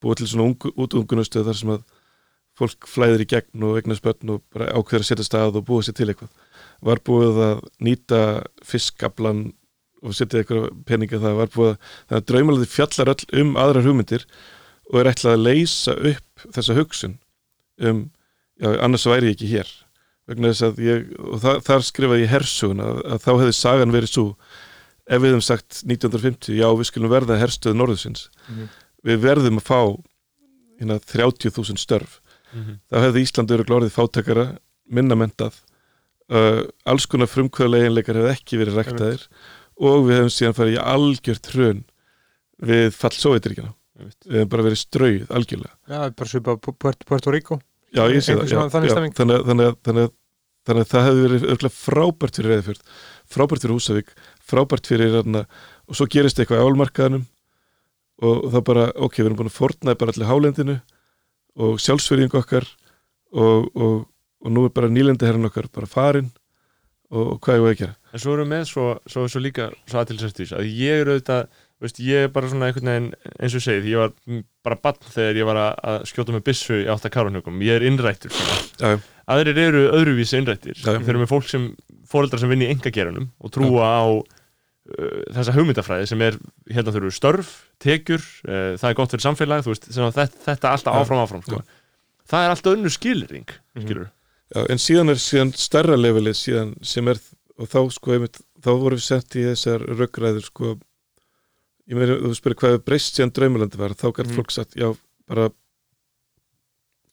búa 0.03 0.17
til 0.19 0.27
svona 0.27 0.71
útungunustöð 0.75 1.47
þar 1.47 1.59
sem 1.59 1.71
að 1.75 1.85
fólk 2.59 2.89
flæðir 2.91 3.23
í 3.23 3.29
gegn 3.31 3.65
og 3.67 3.79
eignast 3.79 4.03
börn 4.03 4.35
og 4.35 4.43
bara 4.51 4.71
ákveður 4.75 5.05
að 5.05 5.09
setja 5.09 5.27
stað 5.27 5.59
og 5.61 5.65
búa 5.69 5.85
sér 5.85 5.95
til 5.95 6.09
eitthvað. 6.11 6.31
Var 6.83 7.01
búið 7.07 7.41
að 7.45 7.61
nýta 7.87 8.21
fiskablan 8.67 9.45
og 10.03 10.15
setja 10.15 10.41
eitthvað 10.41 10.67
peninga 10.87 11.15
í 11.15 11.23
það. 11.23 11.37
Var 11.39 11.53
búið 11.55 11.71
að, 11.71 11.91
þannig 12.09 12.21
að 12.21 12.29
draumalandi 12.31 12.71
fjallar 12.73 13.13
öll 13.13 13.41
um 13.43 13.53
aðrar 13.63 13.87
hugmyndir 13.87 14.25
og 14.89 14.99
er 14.99 15.11
ætlað 15.13 15.37
að 15.37 15.45
leysa 15.45 15.95
upp 16.11 16.47
þessa 16.55 16.75
hugsun 16.75 17.15
um, 17.79 18.07
já, 18.59 18.69
annars 18.83 19.07
væri 19.07 19.31
ég 19.31 19.37
ekki 19.37 19.51
hér 19.53 19.71
vegna 20.29 20.51
þess 20.53 20.65
að 20.69 20.81
ég, 20.85 21.05
og 21.19 21.39
það, 21.43 21.61
þar 21.67 21.85
skrifaði 21.89 22.23
ég 22.25 22.33
hersuguna 22.35 22.89
að, 22.91 22.99
að 23.15 23.23
þá 23.25 23.29
hefði 23.39 23.55
sagan 23.59 23.93
verið 23.95 24.11
svo 24.13 24.25
ef 25.09 25.21
við 25.23 25.31
hefum 25.33 25.45
sagt 25.49 25.79
1950 25.89 26.57
já 26.59 26.67
við 26.77 26.89
skulum 26.91 27.09
verða 27.13 27.39
herstöð 27.41 27.77
norðusins 27.79 28.27
Mhm. 28.49 28.67
við 29.09 29.21
verðum 29.23 29.57
að 29.61 29.67
fá 29.69 29.79
hérna 30.79 30.99
30.000 30.99 31.77
störf. 31.81 32.19
Mhm. 32.53 32.79
þá 32.89 32.95
hefði 33.05 33.21
Ísland 33.25 33.51
örugglega 33.53 33.79
orðið 33.83 33.95
fátakara 33.97 34.45
minna 34.89 35.15
mentað 35.15 35.53
uh, 36.33 36.63
alls 36.85 37.05
konar 37.09 37.29
frumkvöðuleginleikar 37.29 38.17
hefði 38.17 38.31
ekki 38.33 38.57
verið 38.61 38.77
ræktaðir 38.79 39.25
og 39.79 40.07
við 40.07 40.15
hefum 40.17 40.31
síðan 40.33 40.57
farið 40.57 40.77
í 40.79 40.83
algjört 40.93 41.49
hrun 41.53 41.83
við 42.69 42.89
fall 42.97 43.13
Sovjetiríkjana 43.13 43.73
við 43.99 44.39
hefum 44.39 44.49
bara 44.53 44.65
verið 44.65 44.79
strauð 44.81 45.29
algjörlega. 45.35 45.73
Já, 45.89 45.99
bara 46.15 46.29
svipa 46.31 46.55
Puerto, 46.57 47.31
Rico. 47.35 47.59
Já, 47.93 48.03
ég 48.13 48.21
sé 48.23 48.33
það, 48.37 48.45
já, 48.47 48.57
já, 48.57 48.69
þannig, 48.69 48.91
að- 48.93 49.13
þannig, 49.17 49.35
að- 49.35 49.77
þannig, 49.85 50.03
að- 50.07 50.13
þannig 50.69 50.85
að 50.85 50.91
það 50.93 51.07
hefði 51.07 51.25
verið 51.25 51.47
örgulega 51.53 51.75
frábært 51.75 52.39
fyrir 52.39 52.53
Reyðfjörð, 52.53 52.83
frábært 53.29 53.65
fyrir 53.65 53.75
Húsavík 53.75 54.13
frábært 54.49 54.89
fyrir 54.89 55.13
hérna 55.13 55.43
og 55.89 55.97
svo 55.97 56.07
gerist 56.11 56.39
eitthvað 56.39 56.61
í 56.63 56.67
álmarkaðanum 56.69 57.25
og 58.19 58.49
það 58.51 58.65
bara, 58.67 58.85
ok, 58.99 59.19
við 59.21 59.29
erum 59.29 59.39
búin 59.39 59.51
að 59.51 59.57
fornaði 59.57 59.99
bara 60.01 60.13
allir 60.15 60.29
hálendinu 60.29 60.77
og 61.59 61.79
sjálfsverðing 61.83 62.35
okkar 62.39 62.67
og, 63.31 63.69
og, 63.75 63.95
og 64.43 64.53
nú 64.53 64.65
er 64.67 64.75
bara 64.75 64.91
nýlendi 64.91 65.27
herran 65.27 65.47
okkar 65.49 65.69
bara 65.73 65.89
farin 65.89 66.29
og, 67.09 67.23
og 67.23 67.39
hvað 67.45 67.55
er 67.55 67.63
við 67.63 67.71
að 67.71 67.79
gera? 67.83 67.95
En 68.09 68.23
svo 68.23 68.35
erum 68.35 68.49
við 68.49 68.53
með 68.55 68.67
svo, 68.71 68.85
svo, 69.09 69.25
svo 69.31 69.43
líka 69.43 69.69
svo 69.85 70.01
aðtilsættís 70.01 70.53
að 70.57 70.69
ég 70.73 71.03
er 71.03 71.13
auðvitað 71.13 71.58
veist, 71.83 72.01
ég 72.03 72.27
er 72.27 72.33
bara 72.33 72.49
svona 72.51 72.69
einhvern 72.69 72.89
veginn 72.91 73.07
eins 73.39 73.55
og 73.55 73.63
segið, 73.63 73.87
ég 73.93 74.01
var 74.01 74.41
bara 74.65 74.79
bann 74.83 74.99
þegar 75.05 75.39
ég 75.39 75.47
var 75.47 75.61
að, 75.61 76.01
skjóta 76.09 76.35
með 76.35 76.43
byssu 76.49 76.81
í 76.81 76.89
átta 76.91 77.11
kárunhjögum 77.13 77.63
ég 77.65 77.79
er 77.79 77.87
innrættur 77.87 78.35
já. 78.35 78.99
aðrir 79.29 79.61
eru 79.63 79.85
öðruvísi 79.95 80.39
innrættir 80.41 80.75
já. 80.75 80.91
þeir 80.91 81.13
eru 81.13 81.23
með 81.23 81.31
fólk 81.31 81.49
sem, 81.51 81.69
fóreldrar 82.09 82.43
sem 82.43 82.51
vinna 82.51 82.67
í 82.67 82.75
engagerunum 82.75 83.29
og 83.39 83.55
trúa 83.55 83.87
á 83.87 84.03
uh, 84.11 85.23
þessa 85.37 85.55
hugmyndafræði 85.55 86.11
sem 86.11 86.27
er 86.27 86.39
hérna 86.69 86.95
þurfu 86.95 87.15
störf, 87.15 87.55
tekjur 87.79 88.21
uh, 88.21 88.75
það 88.79 88.87
er 88.91 88.99
gott 88.99 89.15
fyrir 89.15 89.27
samfélag, 89.29 89.65
þú 89.65 89.75
veist 89.75 89.89
þetta, 89.91 90.29
þetta 90.49 90.75
alltaf 90.75 90.99
Já. 90.99 91.03
áfram 91.05 91.23
áfram 91.23 91.45
sko. 91.47 91.63
það 92.29 92.45
er 92.45 92.55
alltaf 92.55 92.75
önnur 92.75 92.95
skilring 92.95 93.57
skilur 93.77 94.09
Já, 94.49 94.63
en 94.65 94.79
síðan 94.81 95.13
er 95.13 95.19
síðan 95.21 95.51
stærra 95.53 95.95
levelið 95.95 96.37
síðan 96.39 96.71
sem 96.81 97.07
er, 97.11 97.19
og 97.61 97.69
þá 97.69 97.79
sko 97.93 98.15
einmitt, 98.15 98.39
þá 98.65 98.69
vorum 98.71 98.97
við 98.97 99.03
sent 99.05 99.35
í 99.37 99.43
þessar 99.45 99.83
röggræður 99.93 100.47
sko, 100.47 100.71
ég 101.89 101.97
meina, 101.97 102.15
þú 102.21 102.31
spyrir 102.37 102.59
hvað 102.61 102.75
er 102.77 102.83
breyst 102.85 103.17
síðan 103.17 103.33
draumulandi 103.33 103.79
var, 103.81 103.95
þá 103.97 104.07
gætt 104.13 104.27
Mhm. 104.29 104.35
fólk 104.37 104.51
sagt, 104.53 104.75
já, 104.77 104.89
bara 105.27 105.49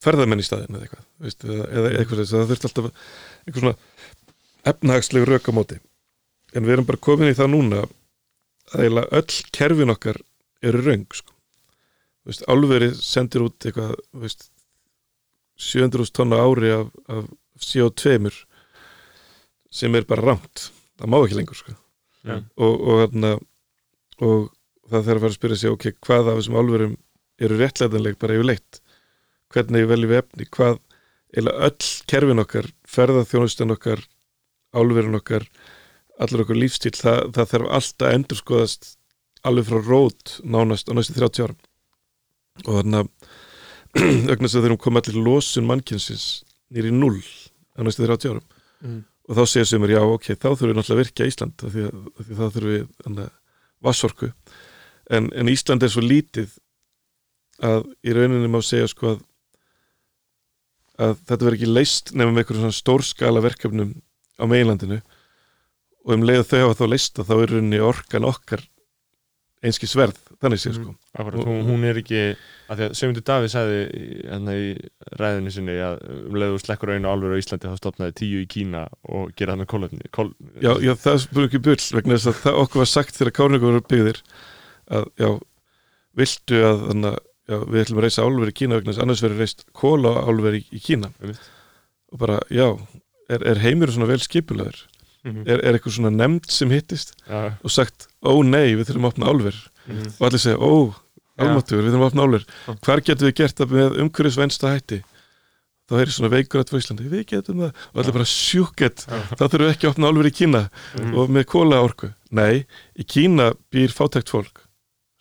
ferðamenn 0.05 0.43
í 0.43 0.47
staðin 0.47 0.77
eða 0.77 0.87
eitthvað, 0.87 1.05
veist, 1.25 1.45
eða, 1.47 1.67
eða 1.73 1.93
eitthvað 1.97 2.21
þess 2.23 2.33
að 2.37 2.43
það 2.43 2.51
þurft 2.53 2.67
alltaf 2.69 2.89
einhver 3.47 3.63
svona 3.63 3.77
efnahagslegu 4.73 5.29
rök 5.31 5.49
á 5.49 5.53
móti 5.57 5.79
en 6.57 6.67
við 6.67 6.75
erum 6.77 6.89
bara 6.89 7.03
komin 7.07 7.31
í 7.33 7.37
það 7.39 7.51
núna 7.55 7.81
að 8.75 8.83
eiginlega 8.83 9.21
öll 9.21 9.39
kerfin 9.57 9.93
okkar 9.95 10.19
eru 10.67 10.81
röng 10.83 11.07
sko. 11.15 11.33
Veist, 12.27 12.43
álveri 12.51 12.89
sendir 12.99 13.45
út 13.47 13.59
eitthvað 13.69 13.95
veist, 14.19 14.49
700.000 15.57 16.13
tonna 16.13 16.37
ári 16.43 16.73
af, 16.75 16.89
af 17.09 17.29
CO2 17.63 18.31
sem 19.71 19.95
er 19.95 20.05
bara 20.09 20.23
rámt 20.35 20.69
það 20.99 21.09
má 21.13 21.19
ekki 21.23 21.39
lengur 21.39 21.57
sko. 21.59 21.73
Já. 22.27 22.41
og, 22.59 22.75
og, 22.83 22.99
þarna, 23.07 23.31
og 24.27 24.51
það 24.91 25.07
þarf 25.09 25.17
að 25.17 25.23
fara 25.23 25.33
að 25.33 25.39
spyrja 25.39 25.61
sig 25.61 25.73
ok, 25.73 25.87
hvað 26.07 26.31
af 26.31 26.41
þessum 26.41 26.59
álverum 26.61 26.97
eru 27.43 27.61
réttlætanleg 27.61 28.19
bara 28.21 28.37
yfirleitt? 28.37 28.81
Hvernig 29.55 29.89
veljum 29.91 30.13
við 30.13 30.21
efni, 30.23 30.49
hvað 30.57 30.79
eða 31.37 31.55
öll 31.69 31.89
kerfin 32.11 32.43
okkar, 32.43 32.69
ferðarþjónustan 32.91 33.75
okkar 33.75 34.03
álverin 34.77 35.19
okkar 35.19 35.47
allir 36.23 36.45
okkur 36.45 36.59
lífstíl, 36.59 36.95
það, 36.97 37.33
það 37.37 37.51
þarf 37.53 37.73
alltaf 37.79 38.09
að 38.09 38.19
endurskoðast 38.19 38.93
alveg 39.47 39.69
frá 39.69 39.81
rót 39.85 40.37
nánast 40.45 40.91
á 40.91 40.93
næstu 40.97 41.17
30 41.17 41.47
árum. 41.47 41.59
Og 42.65 42.79
þannig 42.81 43.11
að 44.33 44.45
þess 44.45 44.59
að 44.59 44.67
þeir 44.67 44.79
koma 44.81 45.03
allir 45.03 45.21
losun 45.27 45.69
mannkynsins 45.69 46.27
nýri 46.73 46.93
null 46.95 47.21
á 47.77 47.81
næstu 47.85 48.07
30 48.07 48.33
árum. 48.33 48.47
Mm. 48.85 49.05
og 49.27 49.39
þá 49.39 49.43
segja 49.49 49.67
sumir, 49.71 49.95
já 49.95 50.03
ok, 50.05 50.27
þá 50.37 50.51
þurfum 50.51 50.69
við 50.69 50.77
náttúrulega 50.77 50.95
að 50.95 51.01
virkja 51.01 51.27
Ísland 51.31 51.63
því 51.63 51.85
því 52.21 52.35
þá 52.37 52.43
þurfum 52.45 52.69
við 52.69 52.83
þannig, 53.07 53.31
vassorku 53.87 54.29
en, 55.11 55.31
en 55.33 55.51
Ísland 55.53 55.85
er 55.85 55.93
svo 55.93 56.05
lítið 56.05 56.55
að 57.65 57.87
í 58.05 58.13
rauninni 58.17 58.51
má 58.53 58.61
segja 58.65 58.89
sko 58.91 59.15
að 59.15 59.25
að 60.97 61.19
þetta 61.29 61.45
verður 61.45 61.59
ekki 61.59 61.73
leist 61.73 62.15
nefnum 62.15 62.41
einhverjum 62.41 62.65
svona 62.65 62.77
stórskala 62.77 63.43
verkefnum 63.45 63.93
á 64.41 64.45
meginlandinu. 64.49 65.03
Og 66.07 66.15
um 66.17 66.25
leið 66.25 66.47
þau 66.49 66.59
hafa 66.63 66.79
þá 66.81 66.87
leist 66.93 67.21
að 67.21 67.29
þá 67.29 67.37
er 67.37 67.53
rauninni 67.53 67.83
orkan 67.85 68.29
okkar 68.29 68.65
einski 69.67 69.89
sverð, 69.89 70.19
þannig 70.39 70.61
sé 70.63 70.71
sko. 70.77 70.93
Akkurat, 71.17 71.43
hún, 71.49 71.63
hún 71.67 71.85
er 71.89 71.99
ekki 71.99 72.21
að 72.71 72.79
því 72.79 72.87
að 72.87 72.93
Sigmundur 72.99 73.25
Davíð 73.27 73.53
sagði 73.55 73.79
hérna 74.29 74.55
í 74.61 74.67
ræðinni 75.19 75.53
sinni 75.55 75.77
að 75.83 75.97
um 76.13 76.37
leiðu 76.39 76.61
slekkur 76.63 76.93
einu 76.93 77.11
álfur 77.11 77.35
á 77.35 77.41
Íslandi 77.41 77.73
þá 77.73 77.81
stopnaði 77.81 78.15
tíu 78.21 78.43
í 78.45 78.51
Kína 78.53 78.85
og 79.09 79.33
gera 79.39 79.55
hann 79.55 79.65
með 79.65 79.71
kólöfni 79.73 80.13
kól, 80.15 80.29
Já, 80.63 80.77
já, 80.85 80.93
það 81.03 81.27
bara 81.33 81.49
ekki 81.49 81.63
bull 81.67 81.79
vegna 81.99 82.19
þess 82.19 82.31
að 82.31 82.43
það 82.45 82.61
okkur 82.63 82.83
var 82.85 82.93
sagt 82.93 83.19
þegar 83.19 83.37
Kárningur 83.41 83.81
byggðir 83.89 84.23
að, 84.91 85.07
já, 85.21 85.31
viltu 86.17 86.61
að 86.65 86.83
þannig 86.91 87.09
að, 87.13 87.19
já, 87.47 87.57
við 87.71 87.81
ætlum 87.85 88.01
að 88.01 88.07
reisa 88.07 88.27
álver 88.27 88.51
í 88.53 88.57
Kína 88.57 88.79
vegna 88.79 88.93
þess 88.93 89.01
að 89.01 89.07
annars 89.07 89.23
verður 89.25 89.43
reist 89.45 89.65
kóla 89.77 90.13
álver 90.27 90.59
í, 90.59 90.63
Kína. 90.83 91.13
Einmitt. 91.23 91.49
og 92.13 92.21
bara, 92.23 92.37
já, 92.55 92.67
er, 93.29 93.43
er 93.53 93.59
heimur 93.65 93.91
svona 93.93 94.09
vel 94.11 94.21
skipulaður? 94.23 94.85
Mhm. 95.27 95.43
Er, 95.51 95.59
er 95.67 95.75
eitthvað 95.75 95.97
svona 95.97 96.13
nefnd 96.15 96.47
sem 96.55 96.71
hittist? 96.71 97.17
Já, 97.27 97.57
og 97.59 97.73
sagt, 97.75 98.07
ó 98.23 98.33
nei, 98.47 98.77
við 98.79 98.87
þurfum 98.91 99.09
að 99.09 99.13
opna 99.17 99.33
álver. 99.33 99.59
Mhm. 99.87 100.15
og 100.19 100.29
allir 100.29 100.43
segja, 100.43 100.59
ó, 100.63 100.95
álmáttugur, 101.37 101.83
við 101.85 101.93
þurfum 101.93 102.07
að 102.07 102.13
opna 102.13 102.27
álver. 102.27 102.47
Já. 102.67 102.73
hvar 102.87 103.03
getum 103.03 103.29
við 103.29 103.37
gert 103.43 103.57
það 103.61 103.75
með 103.77 104.01
umhverfisvensta 104.05 104.73
hætti? 104.73 105.03
Þá 105.87 105.95
er 106.03 106.11
svona 106.11 106.31
veikur 106.33 106.63
að 106.65 106.73
Íslandi, 106.81 107.05
við 107.07 107.27
getum 107.31 107.61
það. 107.63 107.83
Og 107.95 107.99
allir 108.03 108.15
bara 108.17 108.27
sjúkett, 108.27 109.05
þá 109.07 109.43
þurfum 109.45 109.67
við 109.69 109.75
ekki 109.77 109.87
að 109.87 109.93
opna 109.93 110.09
álver 110.11 110.27
í 110.27 110.35
Kína. 110.35 110.63
Mhm. 110.99 111.13
og 111.15 111.31
með 111.31 111.45
kóla 111.53 111.83
orku 111.83 112.13
nei, 112.31 112.67
í 112.99 113.05
Kína 113.07 113.53
býr 113.71 113.95
fátækt 113.95 114.31
fólk 114.33 114.66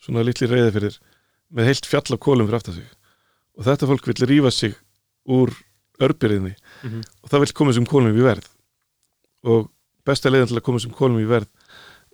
svona 0.06 0.22
litli 0.26 0.46
reyði 0.50 0.72
fyrir 0.76 0.98
með 1.56 1.68
heilt 1.70 1.86
fjall 1.90 2.14
af 2.16 2.20
kólum 2.22 2.46
fyrir 2.48 2.60
aftan 2.60 2.76
sig. 2.78 2.88
Og 3.58 3.64
þetta 3.66 3.88
fólk 3.90 4.06
vil 4.10 4.28
rífa 4.30 4.52
sig 4.52 4.74
úr 5.26 5.50
örbyrðinni 6.00 6.54
Mhm. 6.84 7.02
og 7.24 7.30
það 7.32 7.40
vil 7.44 7.52
koma 7.56 7.72
þessum 7.72 7.86
kólum 7.90 8.16
í 8.18 8.22
verð. 8.22 8.46
Og 9.44 9.70
besta 10.06 10.30
leiðin 10.30 10.48
til 10.52 10.58
að 10.60 10.62
koma 10.66 10.78
þessum 10.78 10.94
kólum 10.96 11.20
í 11.22 11.26
verð 11.28 11.48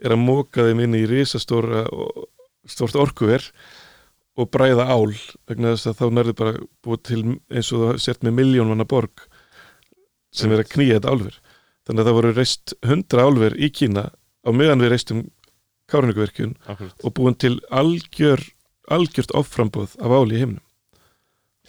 er 0.03 0.11
að 0.15 0.23
móka 0.25 0.65
þeim 0.67 0.81
inn 0.85 0.95
í 0.99 1.07
risastóra 1.07 1.85
og 1.93 2.29
stórt 2.67 2.95
orkuver 2.97 3.43
og 4.39 4.49
bræða 4.51 4.87
ál 4.89 5.13
vegna 5.49 5.75
þess 5.75 5.91
að 5.91 5.99
þá 5.99 6.07
nærðu 6.17 6.35
bara 6.39 6.53
búið 6.83 7.03
til 7.03 7.23
eins 7.51 7.73
og 7.75 7.83
það 7.85 7.99
sért 8.01 8.23
með 8.25 8.37
miljón 8.39 8.69
manna 8.71 8.85
borg 8.89 9.27
sem 10.33 10.51
er 10.53 10.63
að 10.63 10.71
knýja 10.73 10.97
þetta 11.01 11.11
álver. 11.13 11.35
Þannig 11.87 12.01
að 12.01 12.07
það 12.09 12.17
voru 12.17 12.33
reist 12.39 12.75
100 12.83 13.21
álver 13.21 13.57
í 13.59 13.69
Kína 13.75 14.07
á 14.47 14.51
meðan 14.55 14.81
við 14.81 14.91
reistum 14.95 15.25
kárnugverkjun 15.93 16.57
akkurat. 16.67 16.95
og 17.05 17.15
búin 17.17 17.39
til 17.39 17.59
algjör 17.71 18.43
algjört 18.93 19.35
offrambóð 19.39 19.97
af 20.03 20.13
áli 20.13 20.37
í 20.37 20.43
heiminum. 20.43 20.65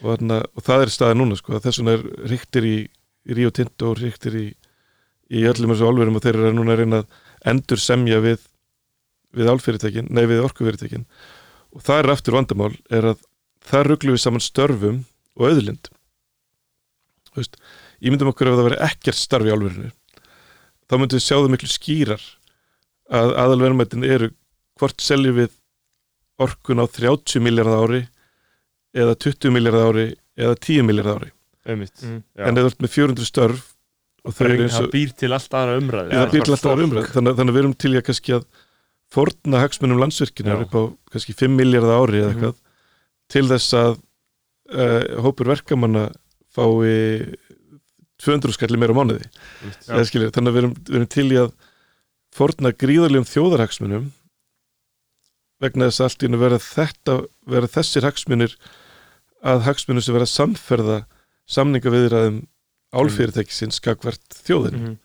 Og, 0.02 0.08
þarna, 0.10 0.40
og 0.58 0.66
það 0.66 0.84
er 0.84 0.92
staðið 0.92 1.20
núna 1.20 1.38
sko, 1.38 1.60
þess 1.62 1.80
vegna 1.80 1.94
er 1.96 2.06
ríktir 2.32 2.66
í, 2.68 2.78
í 3.30 3.38
Rio 3.38 3.52
Tinto 3.54 3.92
og 3.92 4.02
ríktir 4.02 4.36
í, 4.40 4.48
í 5.32 5.46
öllum 5.48 5.72
þessu 5.72 5.88
álverum 5.88 6.18
og 6.18 6.26
þeir 6.26 6.40
eru 6.40 6.56
núna 6.58 6.74
að 6.74 6.82
reyna 6.82 7.04
að 7.04 7.22
endur 7.54 7.82
semja 7.82 8.20
við 8.24 8.50
við 9.34 9.50
álfyrirtækin, 9.50 10.12
nei 10.14 10.28
við 10.30 10.44
orkufyrirtækin. 10.46 11.08
Og 11.74 11.82
það 11.82 12.04
er 12.04 12.12
aftur 12.14 12.36
vandamál 12.38 12.74
er 12.94 13.08
að 13.14 13.24
það 13.66 13.88
rugglu 13.88 14.14
við 14.14 14.22
saman 14.22 14.44
störfum 14.46 15.00
og 15.40 15.48
auðlind. 15.50 15.90
Þú 17.32 17.40
veist, 17.40 17.58
ég 18.04 18.14
myndum 18.14 18.30
okkur 18.30 18.52
ef 18.52 18.60
það 18.60 18.68
veri 18.68 18.82
ekkert 18.86 19.18
starf 19.18 19.48
í 19.48 19.54
álverinu 19.54 19.90
þá 20.94 21.00
myndum 21.00 21.18
við 21.18 21.26
sjá 21.26 21.36
það 21.38 21.52
miklu 21.54 21.72
skýrar 21.72 22.26
að 23.14 23.36
aðalverðmættin 23.44 24.08
eru 24.08 24.32
hvort 24.80 25.04
seljum 25.04 25.38
við 25.38 25.54
orkun 26.42 26.82
á 26.82 26.86
30 26.90 27.44
miljardar 27.44 27.86
ári 27.86 28.02
eða 28.94 29.16
20 29.26 29.54
miljardar 29.54 29.92
ári 29.92 30.08
eða 30.38 30.58
10 30.58 30.88
miljardar 30.88 31.22
ári 31.22 31.32
einmitt. 31.64 32.04
Já. 32.04 32.48
en 32.48 32.60
eða 32.60 32.74
með 32.84 32.94
400 32.96 33.30
störf 33.30 33.70
og 34.24 34.36
það 34.36 34.64
og 34.80 34.90
býr 34.92 35.14
til 35.20 35.32
allt 35.36 35.56
aðra 35.60 35.80
umræðu 35.80 36.14
það 36.16 36.34
býr 36.34 36.46
til 36.48 36.56
alltaf 36.56 36.72
fólk. 36.72 36.84
umræð 36.88 37.10
þannig, 37.14 37.38
þannig 37.38 37.54
að 37.54 37.58
við 37.58 37.64
erum 37.64 37.76
til 37.84 37.94
að 37.94 38.06
kannski 38.10 38.36
að 38.38 38.46
forna 39.14 39.62
hagsmunum 39.62 40.02
landsvirkina 40.02 40.56
Já. 40.56 40.62
upp 40.66 40.74
á 40.74 40.82
kannski 41.14 41.36
5 41.44 41.58
miljardar 41.60 42.02
ári 42.02 42.22
eða 42.22 42.34
eitthvað 42.34 42.60
til 43.34 43.46
þess 43.52 43.76
að 43.78 43.92
uh, 44.74 45.02
hópur 45.26 45.52
verkamanna 45.54 46.08
fái 46.54 47.36
200 48.24 48.56
skalli 48.56 48.80
meira 48.80 48.96
á 48.96 49.00
mánuði 49.00 49.28
þannig 49.86 50.50
að 50.50 50.56
við 50.56 50.62
erum, 50.64 50.76
við 50.88 51.00
erum 51.00 51.12
til 51.12 51.28
í 51.30 51.40
að 51.44 51.54
forna 52.34 52.72
gríðarlegum 52.74 53.28
þjóðarhagsmunum 53.30 54.08
vegna 55.64 55.88
þess 55.90 56.02
að 56.02 56.08
allt 56.10 56.24
í 56.24 56.28
hennu 56.28 56.40
vera 56.42 56.60
þetta 56.64 57.16
vera 57.54 57.70
þessir 57.72 58.08
hagsmunir 58.08 58.56
að 59.44 59.62
hagsmunum 59.68 60.04
sem 60.04 60.16
vera 60.16 60.28
að 60.28 60.34
samferða 60.34 60.98
samninga 61.54 61.92
viðræðum 61.94 62.42
álfyrirtækisins 62.94 63.80
skakvart 63.82 64.38
þjóðin 64.48 64.78
Mhm. 64.80 64.98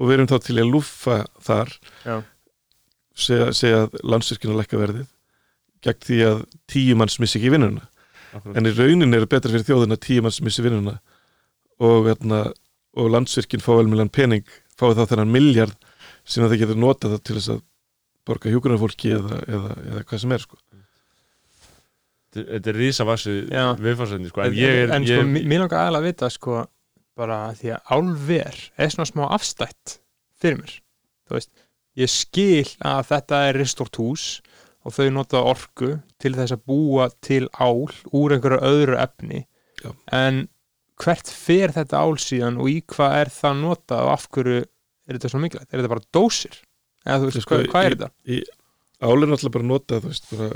og 0.00 0.08
við 0.08 0.14
erum 0.16 0.28
þá 0.30 0.38
til 0.46 0.56
að 0.58 0.70
lúffa 0.72 1.16
þar 1.42 1.72
segja, 3.14 3.52
segja 3.52 3.80
að 3.86 3.96
landsvirkina 4.02 4.56
lækka 4.58 4.78
verðið 4.80 5.06
gegn 5.82 6.00
því 6.06 6.18
að 6.28 6.44
tíu 6.70 6.94
manns 6.96 7.18
missi 7.20 7.38
ekki 7.38 7.50
vinnuna 7.52 7.86
Akkurat. 8.32 8.56
en 8.56 8.66
í 8.66 8.72
raunin 8.76 9.14
er 9.14 9.26
betra 9.26 9.50
fyrir 9.52 9.66
þjóðin 9.68 9.92
að 9.96 10.00
tíu 10.06 10.22
manns 10.22 10.40
missi 10.40 10.62
vinnuna 10.64 10.98
og, 11.80 12.06
hérna, 12.06 12.52
og 12.96 13.10
landsvirkin 13.10 13.60
fá 13.60 13.72
velmjölan 13.76 14.10
pening 14.12 14.44
fái 14.78 14.94
þá 14.96 15.06
þennan 15.10 15.32
miljard 15.34 15.74
sem 16.24 16.44
það 16.44 16.58
getur 16.62 16.78
notað 16.82 17.16
það 17.16 17.22
til 17.28 17.36
þess 17.38 17.52
að 17.56 17.62
borga 18.28 18.52
hjúkunarfólki 18.52 19.10
eða, 19.16 19.40
eða, 19.50 19.72
eða 19.90 20.02
hvað 20.06 20.20
sem 20.22 20.32
er 20.36 20.44
sko. 20.44 20.58
Þetta- 22.32 22.48
þetta 22.54 22.70
er 22.72 22.78
rísavassi 22.80 23.34
Já. 23.50 23.64
viðfarsætni 23.76 24.28
sko. 24.30 24.40
en, 24.46 24.54
ég 24.56 24.78
er, 24.84 24.92
en 24.96 25.04
sko, 25.04 25.18
ég, 25.18 25.26
mér 25.34 25.44
mér 25.50 25.60
langar 25.64 25.82
aðalega 25.82 26.00
að 26.02 26.06
vita 26.08 26.30
sko, 26.32 26.62
bara 27.16 27.40
því 27.58 27.74
að 27.74 27.90
álver 27.96 28.60
er 28.78 28.88
svona 28.94 29.10
smá 29.10 29.24
afstætt 29.36 29.98
fyrir 30.40 30.56
mér 30.62 30.72
þú 31.28 31.36
veist, 31.36 31.50
ég 32.00 32.08
skil 32.08 32.70
að 32.88 33.02
þetta 33.10 33.42
er 33.50 33.58
ristort 33.60 33.98
hús 34.00 34.24
og 34.82 34.94
þau 34.96 35.10
nota 35.12 35.42
orku 35.44 35.90
til 36.18 36.32
þess 36.38 36.54
að 36.56 36.64
búa 36.66 37.10
til 37.20 37.48
ál 37.60 37.84
úr 38.16 38.32
einhverju 38.38 38.62
öðru 38.64 38.96
efni 39.02 39.42
Já. 39.82 39.92
en 40.10 40.48
hvert 41.02 41.28
fer 41.28 41.68
þetta 41.74 42.00
ál 42.00 42.16
síðan 42.16 42.56
og 42.62 42.70
í 42.72 42.80
hvað 42.86 43.18
er 43.20 43.28
það 43.34 43.60
notað 43.60 44.06
og 44.06 44.12
af 44.16 44.26
hverju 44.32 44.64
er 45.08 45.16
þetta 45.18 45.30
svona 45.32 45.46
mikilvægt? 45.48 45.70
Er 45.72 45.80
þetta 45.82 45.92
bara 45.94 46.06
dósir? 46.14 46.58
Eða 47.06 47.18
þú 47.22 47.28
veist, 47.30 47.40
Sko, 47.42 47.54
hvað, 47.56 47.70
hvað 47.72 47.84
er 47.88 47.96
þetta? 47.96 48.10
ál 49.02 49.16
er 49.22 49.30
náttúrulega 49.32 49.56
bara 49.56 49.68
notað 49.72 50.04
þú 50.04 50.10
veist, 50.12 50.28
bara 50.30 50.50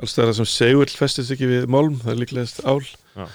alls 0.00 0.14
það 0.16 0.34
sem 0.40 0.48
segull 0.48 0.92
festist 1.00 1.32
ekki 1.34 1.48
við 1.48 1.66
málm, 1.72 1.96
það 2.00 2.12
er 2.14 2.20
líklegast 2.24 2.62
ál 2.64 2.80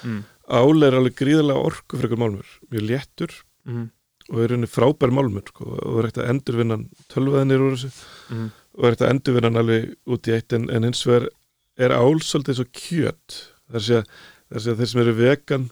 Mm. 0.04 0.24
ál 0.50 0.84
er 0.86 0.94
alveg 0.98 1.16
gríðarlega 1.20 1.62
orku 1.66 1.98
fyrir 2.00 2.18
málmur, 2.18 2.46
mjög 2.72 2.86
léttur 2.90 3.32
Mm. 3.68 3.90
og 4.32 4.40
er 4.42 4.48
rauninni 4.50 4.70
frábær 4.70 5.12
málmur 5.14 5.44
sko, 5.48 5.66
og 5.66 6.00
er 6.00 6.08
hægt 6.10 6.18
að 6.22 6.30
endurvinna 6.30 6.78
tölvaðinir 7.10 7.62
úr 7.62 7.76
þessu 7.76 7.92
Mhm. 8.32 8.52
og 8.78 8.84
er 8.86 8.92
hægt 8.96 9.02
að 9.06 9.10
endurvinna 9.14 9.50
hann 9.50 9.62
alveg 9.62 9.96
út 10.08 10.28
í 10.28 10.34
eitt 10.34 10.54
en, 10.54 10.70
en 10.70 10.84
hins 10.84 11.04
vegar 11.06 11.30
er 11.78 11.90
ál 11.92 12.18
svolítið 12.22 12.56
svo 12.56 12.66
kjöt 12.74 13.42
þar 13.72 13.82
sé 13.82 13.96
að, 14.02 14.06
að 14.54 14.78
þeir 14.78 14.88
sem 14.90 15.02
eru 15.02 15.14
vegan 15.14 15.70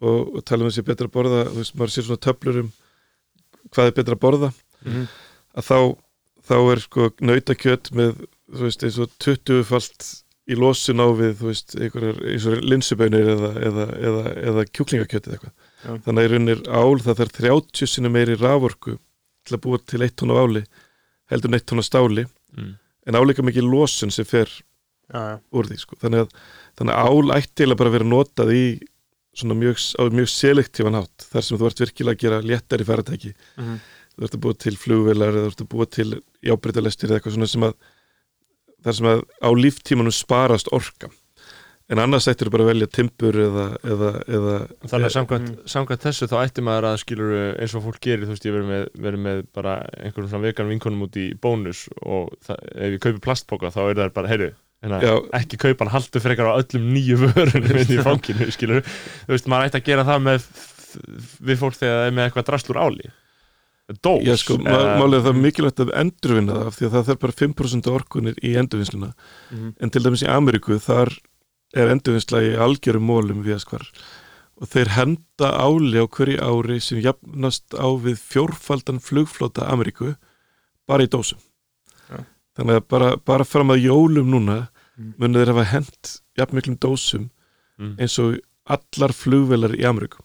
og, 0.00 0.34
og 0.36 0.44
tala 0.44 0.64
um 0.64 0.70
þessi 0.70 0.84
betra 0.86 1.06
að 1.06 1.12
borða 1.14 1.44
þú 1.50 1.58
veist, 1.60 1.74
maður 1.76 1.94
sér 1.94 2.06
svona 2.08 2.24
töflur 2.24 2.60
um 2.64 2.72
hvað 3.74 3.90
er 3.90 3.96
betra 3.98 4.16
að 4.18 4.24
borða 4.24 4.52
Mhm. 4.80 5.08
að 5.60 5.66
þá, 5.66 5.78
þá 6.48 6.56
er 6.72 6.80
sko 6.80 7.10
nautakjöt 7.20 7.90
með, 7.92 8.26
þú 8.48 8.62
veist, 8.64 8.84
eins 8.86 8.98
og 8.98 9.10
20 9.20 9.64
falt 9.68 10.06
í 10.50 10.56
losun 10.58 11.02
á 11.04 11.06
við 11.14 11.34
þú 11.38 11.50
veist, 11.50 11.74
einhverjar, 11.76 12.20
eins 12.32 12.46
og 12.48 12.64
linsubönir 12.64 13.28
eða, 13.34 13.50
eða, 13.68 13.84
eða, 14.08 14.22
eða 14.50 14.64
kjúklingakjötið 14.72 15.36
eitthvað 15.36 15.52
Já. 15.84 15.92
þannig 16.06 16.22
að 16.22 16.26
í 16.26 16.32
raunir 16.32 16.62
ál 16.66 16.96
það 17.04 17.20
þarf 17.20 17.36
30 17.36 17.86
sinni 17.92 18.10
meiri 18.10 18.38
raforku 18.40 18.96
til 19.46 19.56
að 19.56 19.62
búa 19.66 19.78
til 19.84 20.02
1 20.02 20.16
tónu 20.16 20.38
áli 20.40 20.64
heldur 21.30 21.52
en 21.52 21.60
1 21.60 21.66
tónu 21.70 21.84
stáli 21.86 22.24
mm. 22.56 22.72
en 23.06 23.20
álíka 23.20 23.44
mikið 23.46 23.68
losun 23.68 24.10
sem 24.10 24.24
fer 24.26 24.48
já, 24.48 25.20
já. 25.20 25.36
úr 25.52 25.68
því 25.68 25.78
sko. 25.84 26.00
þannig, 26.02 26.24
að, 26.24 26.34
þannig 26.80 26.96
að 26.96 27.12
ál 27.12 27.36
ætti 27.36 27.62
eiginlega 27.62 27.82
bara 27.84 27.94
vera 27.94 28.10
notað 28.10 28.52
í 28.56 28.64
svona 29.36 29.54
mjög, 29.54 29.78
á 29.98 30.02
mjög 30.10 30.28
selektífan 30.32 30.98
hátt 30.98 31.28
þar 31.30 31.42
sem 31.46 31.58
þú 31.60 31.66
ert 31.70 31.80
virkilega 31.84 32.16
að 32.16 32.22
gera 32.24 32.40
léttari 32.42 32.84
faratæki 32.88 33.34
Mhm. 33.56 33.78
þú 34.18 34.24
ert 34.26 34.34
að 34.34 34.40
búa 34.44 34.58
til 34.58 34.76
flugvelar 34.76 35.32
eða 35.32 35.46
þú 35.46 35.52
ert 35.54 35.64
að 35.64 35.72
búa 35.74 35.86
til 35.90 36.22
jábreytalestir 36.42 37.08
eða 37.10 37.20
eitthvað 37.20 37.36
svona 37.38 37.48
sem 37.48 37.62
að 37.62 37.74
þar 38.84 38.94
sem 38.96 39.06
að 39.06 39.22
á 39.44 39.48
líftímanum 39.54 40.12
sparast 40.12 40.68
orka 40.72 41.10
en 41.90 41.98
annars 41.98 42.28
ættir 42.30 42.46
þú 42.46 42.52
bara 42.54 42.64
að 42.64 42.70
velja 42.70 42.86
timbur 42.86 43.34
eða, 43.34 43.64
eða, 43.82 44.10
eða 44.30 44.56
Þannig 44.86 45.06
að 45.08 45.14
samkvæmt, 45.16 45.48
Mm. 45.50 45.66
samkvæmt 45.66 46.04
þessu 46.06 46.28
þá 46.30 46.36
ætti 46.46 46.62
maður 46.62 46.86
að 46.90 46.98
skilur 47.02 47.32
eins 47.58 47.74
og 47.74 47.82
fólk 47.82 48.00
gerir, 48.00 48.26
þú 48.26 48.30
veist, 48.34 48.46
ég 48.46 48.54
verið 48.54 48.68
með, 48.70 48.84
verið 48.94 49.20
með 49.24 49.40
bara 49.52 49.72
einhverjum 49.98 50.28
svona 50.30 50.46
vegan 50.46 50.68
vinkonum 50.70 51.02
út 51.02 51.16
í 51.18 51.34
bónus 51.34 51.88
og 52.06 52.30
það, 52.46 52.56
ef 52.76 52.92
ég 52.94 53.00
kaupi 53.00 53.20
plastpoka 53.20 53.72
þá 53.74 53.80
er 53.90 53.94
það 54.04 54.12
bara, 54.14 54.28
heyru. 54.28 54.52
Ekki 55.36 55.58
kaupa 55.60 55.84
hann 55.84 55.92
haldur 55.92 56.22
frekar 56.24 56.48
á 56.48 56.56
öllum 56.60 56.86
nýju 56.94 57.16
vörunum 57.20 57.66
inn 57.76 57.90
í 57.96 58.02
fanginu, 58.04 58.46
skilur 58.54 58.80
þú 58.86 59.34
veist, 59.34 59.48
maður 59.50 59.68
ætti 59.68 59.80
að 59.82 59.88
gera 59.90 60.04
það 60.08 60.22
með 60.28 60.46
við 61.50 61.58
fólk 61.60 61.76
þegar 61.76 61.98
það 62.00 62.06
er 62.08 62.14
með 62.16 62.24
eitthvað 62.28 62.46
drastlur 62.48 62.78
áli. 62.80 63.10
Dós 64.02 64.22
Já, 64.26 64.36
sko, 64.38 64.56
eða- 64.62 64.96
málið 65.02 65.16
er 65.18 65.24
það 65.26 65.38
mikilvægt 65.44 65.80
að 65.84 65.92
endurvinna 65.98 66.54
það 66.56 66.66
af 66.70 66.76
því 66.78 66.86
að 66.86 66.92
það 66.96 67.06
þarf 67.10 67.20
bara 67.24 67.36
5% 67.40 67.90
orkunir 67.90 68.36
í 68.46 68.54
endurvinnsluna. 68.60 69.10
Mhm. 69.50 69.68
en 69.80 69.90
til 69.90 70.02
dæmis 70.04 70.22
í 70.22 70.30
Ameríku 70.30 70.78
þar 70.80 71.10
er 71.74 71.92
endurvinnsla 71.94 72.42
í 72.46 72.50
algjörum 72.58 73.06
mólum 73.06 73.42
við 73.46 73.58
skvar 73.62 73.84
og 74.60 74.68
þeir 74.68 74.88
henda 74.96 75.48
áli 75.58 75.98
á 75.98 76.06
hverju 76.06 76.38
ári 76.38 76.80
sem 76.82 76.98
jafnast 77.00 77.72
á 77.74 77.86
við 77.98 78.18
fjórfaldan 78.20 78.98
flugflota 79.00 79.66
Ameríku 79.70 80.14
bara 80.86 81.02
í 81.06 81.08
dósum. 81.10 81.38
Þannig 82.60 82.76
að 82.82 82.86
bara, 82.92 83.10
bara 83.16 83.44
fram 83.48 83.72
að 83.74 83.84
jólum 83.88 84.30
núna 84.36 84.68
Mm. 85.00 85.14
munu 85.16 85.38
þeir 85.40 85.48
hafa 85.54 85.64
hent 85.70 86.08
jafnmiklum 86.36 86.74
dósum 86.76 87.30
Mm. 87.80 87.94
eins 87.96 88.18
og 88.20 88.34
allar 88.68 89.14
flugvelar 89.16 89.72
í 89.72 89.80
Ameríku 89.88 90.20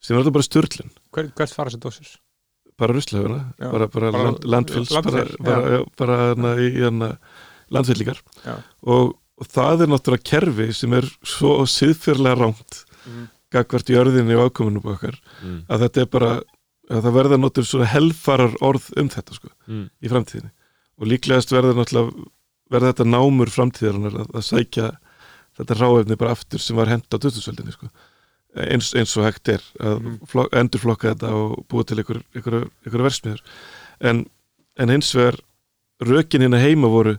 sem 0.00 0.14
er 0.16 0.22
þetta 0.22 0.32
bara 0.36 0.46
störlin 0.46 0.90
Hver, 1.12 1.32
hvert 1.34 1.54
fara 1.56 1.70
þessi 1.70 1.80
dósir? 1.82 2.12
bara 2.78 2.94
Já. 2.94 3.70
bara, 3.72 3.88
bara, 3.88 4.10
land, 4.12 4.44
landfylls 4.44 4.92
bara, 4.94 5.24
bara, 5.40 5.80
bara 5.98 6.16
hana, 6.34 6.54
í 6.62 6.70
hana, 6.84 7.18
landfyllingar 7.70 8.20
og, 8.86 9.16
og 9.40 9.46
það 9.50 9.82
er 9.82 9.90
náttúrulega 9.90 10.28
kerfi 10.30 10.72
sem 10.72 10.92
er 10.94 11.10
svo 11.24 11.58
siðfjörlega 11.66 12.38
rámt 12.38 12.84
Mhm. 13.06 13.26
gagvart 13.50 13.88
jörðinni 13.90 14.36
og 14.38 14.52
ákominum 14.52 14.84
okkar 14.94 15.18
mm. 15.42 15.66
að 15.68 15.80
þetta 15.88 16.00
er 16.00 16.06
bara 16.06 16.30
að 16.90 17.02
það 17.02 17.14
verða 17.18 17.40
náttúrulega 17.42 17.90
helfarar 17.96 18.54
orð 18.62 18.92
um 18.96 19.08
þetta 19.08 19.34
sko, 19.34 19.48
Mm. 19.66 19.90
í 20.02 20.08
framtíðinni 20.08 20.50
og 21.00 21.08
líklegast 21.08 21.52
verða 21.54 21.74
náttúrulega 21.78 22.28
verða 22.70 22.92
þetta 22.92 23.06
námur 23.10 23.50
framtíðarinnar 23.50 24.14
að, 24.22 24.28
að 24.36 24.44
sækja 24.46 24.88
þetta 25.58 25.76
ráefni 25.80 26.16
bara 26.20 26.34
aftur 26.36 26.62
sem 26.62 26.76
var 26.78 26.86
hent 26.92 27.08
á 27.10 27.16
2000-söldinni 27.18 27.72
sko. 27.74 27.88
eins, 28.56 28.92
eins 28.98 29.16
og 29.16 29.24
hægt 29.28 29.48
er 29.48 29.62
að 29.78 30.00
Mhm. 30.00 30.14
flok, 30.26 30.48
endurflokka 30.52 31.12
þetta 31.14 31.28
og 31.34 31.64
búa 31.70 31.84
til 31.86 31.98
ykkur, 32.02 32.22
ykkur, 32.34 32.70
ykkur 32.86 33.02
versmiður 33.06 33.42
en, 34.00 34.24
en 34.78 34.88
hins 34.90 35.12
vegar 35.14 35.36
rökin 36.02 36.42
hérna 36.42 36.58
heima 36.62 36.88
voru 36.90 37.16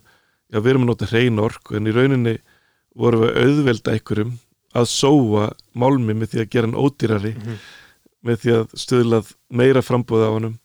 já 0.51 0.59
við 0.59 0.69
erum 0.73 0.83
að 0.83 0.91
nota 0.91 1.05
hrein 1.11 1.39
orku 1.39 1.75
en 1.77 1.87
í 1.87 1.93
rauninni 1.95 2.37
vorum 2.95 3.21
við 3.23 3.37
auðvelda 3.43 3.95
ykkurum 3.99 4.33
að 4.75 4.85
sóa 4.91 5.51
málmi 5.75 6.13
með 6.15 6.31
því 6.33 6.39
að 6.43 6.49
gera 6.51 6.67
hann 6.67 6.75
ódýrari 6.79 7.33
Mhm. 7.35 7.57
með 8.25 8.37
því 8.43 8.51
að 8.59 8.75
stuðlað 8.75 9.33
meira 9.49 9.81
frambúð 9.81 10.25
á 10.27 10.29
honum 10.35 10.57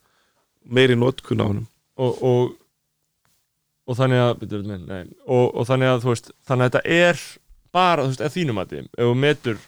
meiri 0.67 0.97
notkun 0.99 1.41
á 1.43 1.47
honum 1.47 1.67
og, 1.97 2.23
og 2.23 2.57
og 3.87 3.99
þannig 3.99 4.23
að 4.23 4.47
nei, 4.87 5.03
og, 5.27 5.45
og 5.55 5.67
þannig 5.69 5.93
að 5.93 6.05
þú 6.05 6.13
veist 6.13 6.31
þannig 6.49 6.65
að 6.65 6.71
þetta 6.71 6.97
er 6.97 7.25
bara, 7.77 8.05
þú 8.05 8.13
veist, 8.13 8.23
eða 8.25 8.35
þínum 8.37 8.63
að 8.63 8.73
því 8.73 8.81
ef 8.87 9.03
þú 9.03 9.19
metur, 9.25 9.61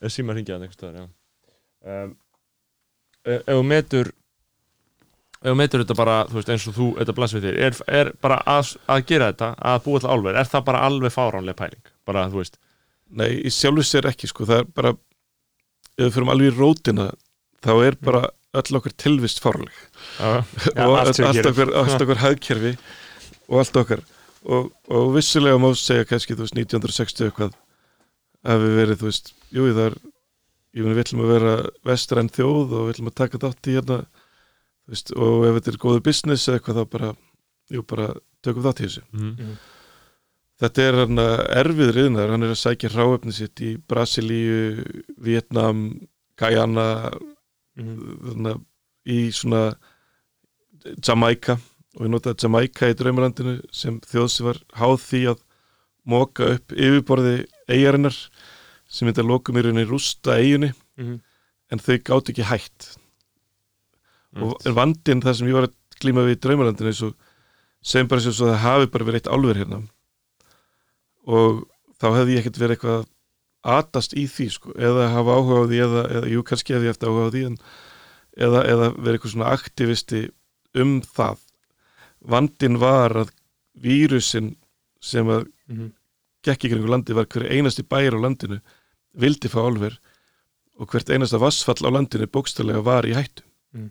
eða 0.00 0.12
síma 0.14 0.36
hringja 0.36 0.58
einhvers 0.58 0.76
staðar, 0.78 1.00
já. 1.00 1.08
Um, 1.94 2.12
ef 3.24 3.40
ef 3.40 3.58
þú 3.58 3.64
metur 3.70 4.12
ef 5.44 5.48
þú 5.50 5.56
metur 5.60 5.84
þetta 5.84 5.96
bara, 5.98 6.18
þú 6.28 6.38
veist, 6.38 6.52
eins 6.54 6.68
og 6.70 6.76
þú 6.78 6.90
þetta 7.00 7.16
blas 7.18 7.34
við 7.36 7.48
þér, 7.48 7.58
er, 7.66 7.80
er 8.00 8.12
bara 8.24 8.38
að, 8.48 8.74
að 8.94 9.02
gera 9.10 9.32
þetta 9.32 9.50
að 9.72 9.82
búa 9.88 10.04
til 10.04 10.12
álver, 10.12 10.38
er 10.40 10.52
það 10.52 10.68
bara 10.70 10.84
alveg 10.88 11.14
fáránlega 11.14 11.60
pæling, 11.60 11.90
bara, 12.08 12.28
þú 12.32 12.40
veist. 12.42 12.60
Nei, 13.14 13.28
í 13.44 13.52
sjálfu 13.52 13.84
sér 13.86 14.08
ekki 14.10 14.30
sko, 14.30 14.46
það 14.48 14.62
er 14.62 14.70
bara 14.76 14.94
ef 15.94 16.06
við 16.06 16.14
fyrir 16.16 16.32
alveg 16.34 16.50
í 16.50 16.56
rótina 16.56 17.10
þá 17.64 17.72
er 17.84 17.98
bara 18.02 18.22
öll 18.54 18.78
okkur 18.78 18.94
tilvist 18.98 19.42
Já, 20.20 20.86
og 20.86 20.96
allt 20.98 21.18
allt, 21.26 21.40
sem 21.42 21.56
við 23.48 23.54
og 23.54 23.60
allt 23.60 23.76
okkar. 23.76 24.02
Og, 24.44 24.72
og 24.92 25.14
vissulega 25.14 25.56
má 25.60 25.70
segja 25.76 26.04
kannski 26.04 26.34
þú 26.36 26.44
veist 26.44 26.56
1960 26.58 27.28
eitthvað 27.30 27.54
hafi 28.44 28.72
verið 28.76 28.98
þú 29.00 29.08
veist, 29.08 29.30
jú 29.56 29.68
það 29.72 29.86
er 29.86 29.94
ég 30.74 30.82
meni 30.84 30.96
við 30.98 31.04
ætlum 31.04 31.22
að 31.24 31.30
vera 31.32 31.54
vestræn 31.88 32.28
þjóð 32.34 32.72
og 32.76 32.82
við 32.88 32.92
ætlum 32.94 33.08
að 33.12 33.14
taka 33.22 33.40
þátt 33.40 33.68
í 33.70 33.76
hérna 33.78 33.98
veist, 34.90 35.12
og 35.16 35.46
ef 35.48 35.54
þetta 35.60 35.70
er 35.72 35.78
góður 35.84 36.02
business 36.04 36.48
eða 36.48 36.58
eitthvað 36.58 36.80
þá 36.82 36.90
bara, 36.96 37.12
jú 37.72 37.84
bara 37.88 38.08
tökum 38.44 38.66
þátt 38.66 38.82
í 38.82 38.88
þessu. 38.88 39.04
Mm. 39.16 39.54
Þetta 40.60 40.82
er 40.84 40.98
hann 41.00 41.18
erfið 41.24 41.92
riðnar, 41.96 42.30
hann 42.34 42.44
er 42.46 42.52
að 42.52 42.60
sækja 42.60 42.90
ráefni 42.92 43.32
sitt 43.34 43.62
í 43.64 43.72
Brasilíu, 43.90 44.84
Vietnam, 45.18 45.86
Guyana, 46.38 47.10
Mhm. 47.74 48.18
þannig, 48.28 48.60
í 49.10 49.16
svona 49.34 49.74
Jamaica 51.02 51.56
og 51.94 52.02
ég 52.06 52.10
notaði 52.12 52.42
Jamaica 52.44 52.88
í 52.90 52.96
draumalandinu 52.98 53.56
sem 53.74 54.00
þjóð 54.10 54.28
sem 54.34 54.46
var 54.48 54.58
háð 54.80 54.96
því 55.04 55.20
að 55.32 55.42
móka 56.10 56.48
upp 56.56 56.74
yfirborði 56.74 57.34
eigarinnar 57.70 58.16
sem 58.94 59.08
þetta 59.08 59.24
lokum 59.26 59.56
í 59.58 59.62
rauninni 59.64 59.86
rústa 59.88 60.36
eiginni 60.40 60.72
Mhm. 60.98 61.20
en 61.72 61.78
þau 61.82 61.96
gátt 62.06 62.28
ekki 62.30 62.44
hætt. 62.46 62.96
Og 64.36 64.58
en 64.66 64.74
vandinn 64.76 65.22
það 65.22 65.34
sem 65.38 65.48
ég 65.48 65.54
var 65.56 65.66
að 65.68 65.74
glíma 66.02 66.22
við 66.26 66.36
í 66.36 66.40
draumalandinu 66.44 66.90
eins 66.92 67.02
og 67.02 67.14
segjum 67.82 68.08
bara 68.10 68.20
sem 68.20 68.32
svo 68.32 68.46
að 68.46 68.52
það 68.54 68.62
hafi 68.66 68.90
bara 68.92 69.04
verið 69.08 69.20
eitt 69.22 69.30
álver 69.34 69.58
hérna. 69.58 69.80
Og 71.26 71.64
þá 72.02 72.06
hefði 72.18 72.34
ég 72.36 72.42
ekkert 72.44 72.60
verið 72.60 72.76
eitthvað 72.76 73.00
að 73.00 73.10
atast 73.74 74.14
í 74.20 74.26
því 74.28 74.46
sko, 74.52 74.74
eða 74.76 75.06
hafa 75.14 75.36
áhuga 75.38 75.60
á 75.64 75.68
því 75.70 75.78
eða, 75.86 76.02
eða 76.18 76.30
jú, 76.34 76.42
kannski 76.44 76.74
hefði 76.76 76.88
ég 76.90 76.94
eftir 76.94 77.08
áhuga 77.10 77.24
á 77.24 77.32
því 77.34 77.44
en, 77.48 77.58
eða, 78.44 78.62
eða 78.74 78.88
verið 78.98 79.16
eitthvað 79.18 79.34
svona 79.34 79.52
aktivisti 79.56 80.22
um 80.84 80.94
það 81.00 81.43
vandinn 82.24 82.78
var 82.80 83.14
að 83.24 83.30
vírusin 83.80 84.54
sem 85.00 85.26
að 85.28 85.46
Mhm. 85.68 85.92
gekk 86.44 86.64
í 86.66 86.70
kringu 86.70 86.88
landi 86.92 87.14
var 87.16 87.24
hverju 87.26 87.48
einasti 87.50 87.82
bæir 87.82 88.12
á 88.12 88.20
landinu 88.20 88.58
vildi 89.16 89.48
fá 89.48 89.62
álver 89.64 89.98
og 90.78 90.88
hvert 90.90 91.08
einasta 91.10 91.38
vassfall 91.40 91.80
á 91.84 91.90
landinu 91.94 92.26
bókstælega 92.26 92.82
var 92.84 93.04
í 93.08 93.14
hættu 93.16 93.42
Mm. 93.74 93.90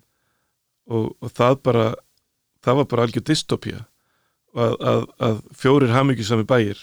og, 0.87 1.15
og 1.21 1.31
það 1.33 1.55
bara 1.63 1.95
það 2.63 2.75
var 2.75 2.85
bara 2.85 3.03
algjör 3.07 3.23
dystopía 3.25 3.85
að, 4.55 4.75
að, 4.79 5.01
að 5.19 5.41
fjórir 5.57 5.89
hamingjusami 5.91 6.45
bæir 6.45 6.77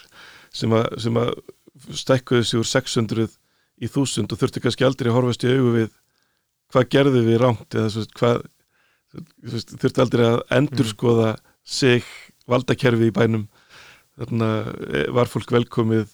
sem 0.53 0.71
að, 0.75 0.99
sem 1.01 1.15
að 1.15 1.31
stækkuðu 1.95 2.45
sig 2.45 2.59
úr 2.61 2.67
600 2.67 3.29
í 3.81 3.87
1000 3.89 4.27
og 4.33 4.39
þurfti 4.39 4.61
kannski 4.61 4.85
aldrei 4.85 5.09
að 5.09 5.17
horfast 5.21 5.45
í 5.47 5.55
augu 5.55 5.71
við 5.79 5.91
hvað 6.75 6.89
gerði 6.91 7.23
við 7.31 7.39
rámt 7.41 7.75
eða 7.79 8.05
hvað 8.19 8.43
þurfti 9.15 10.03
aldrei 10.05 10.25
að 10.29 10.41
endurskoða 10.59 11.31
sig 11.65 12.05
valdakerfi 12.51 13.11
í 13.11 13.15
bænum 13.15 13.49
þarna 14.21 14.49
eh, 14.91 15.07
var 15.15 15.31
fólk 15.31 15.51
velkomið 15.55 16.09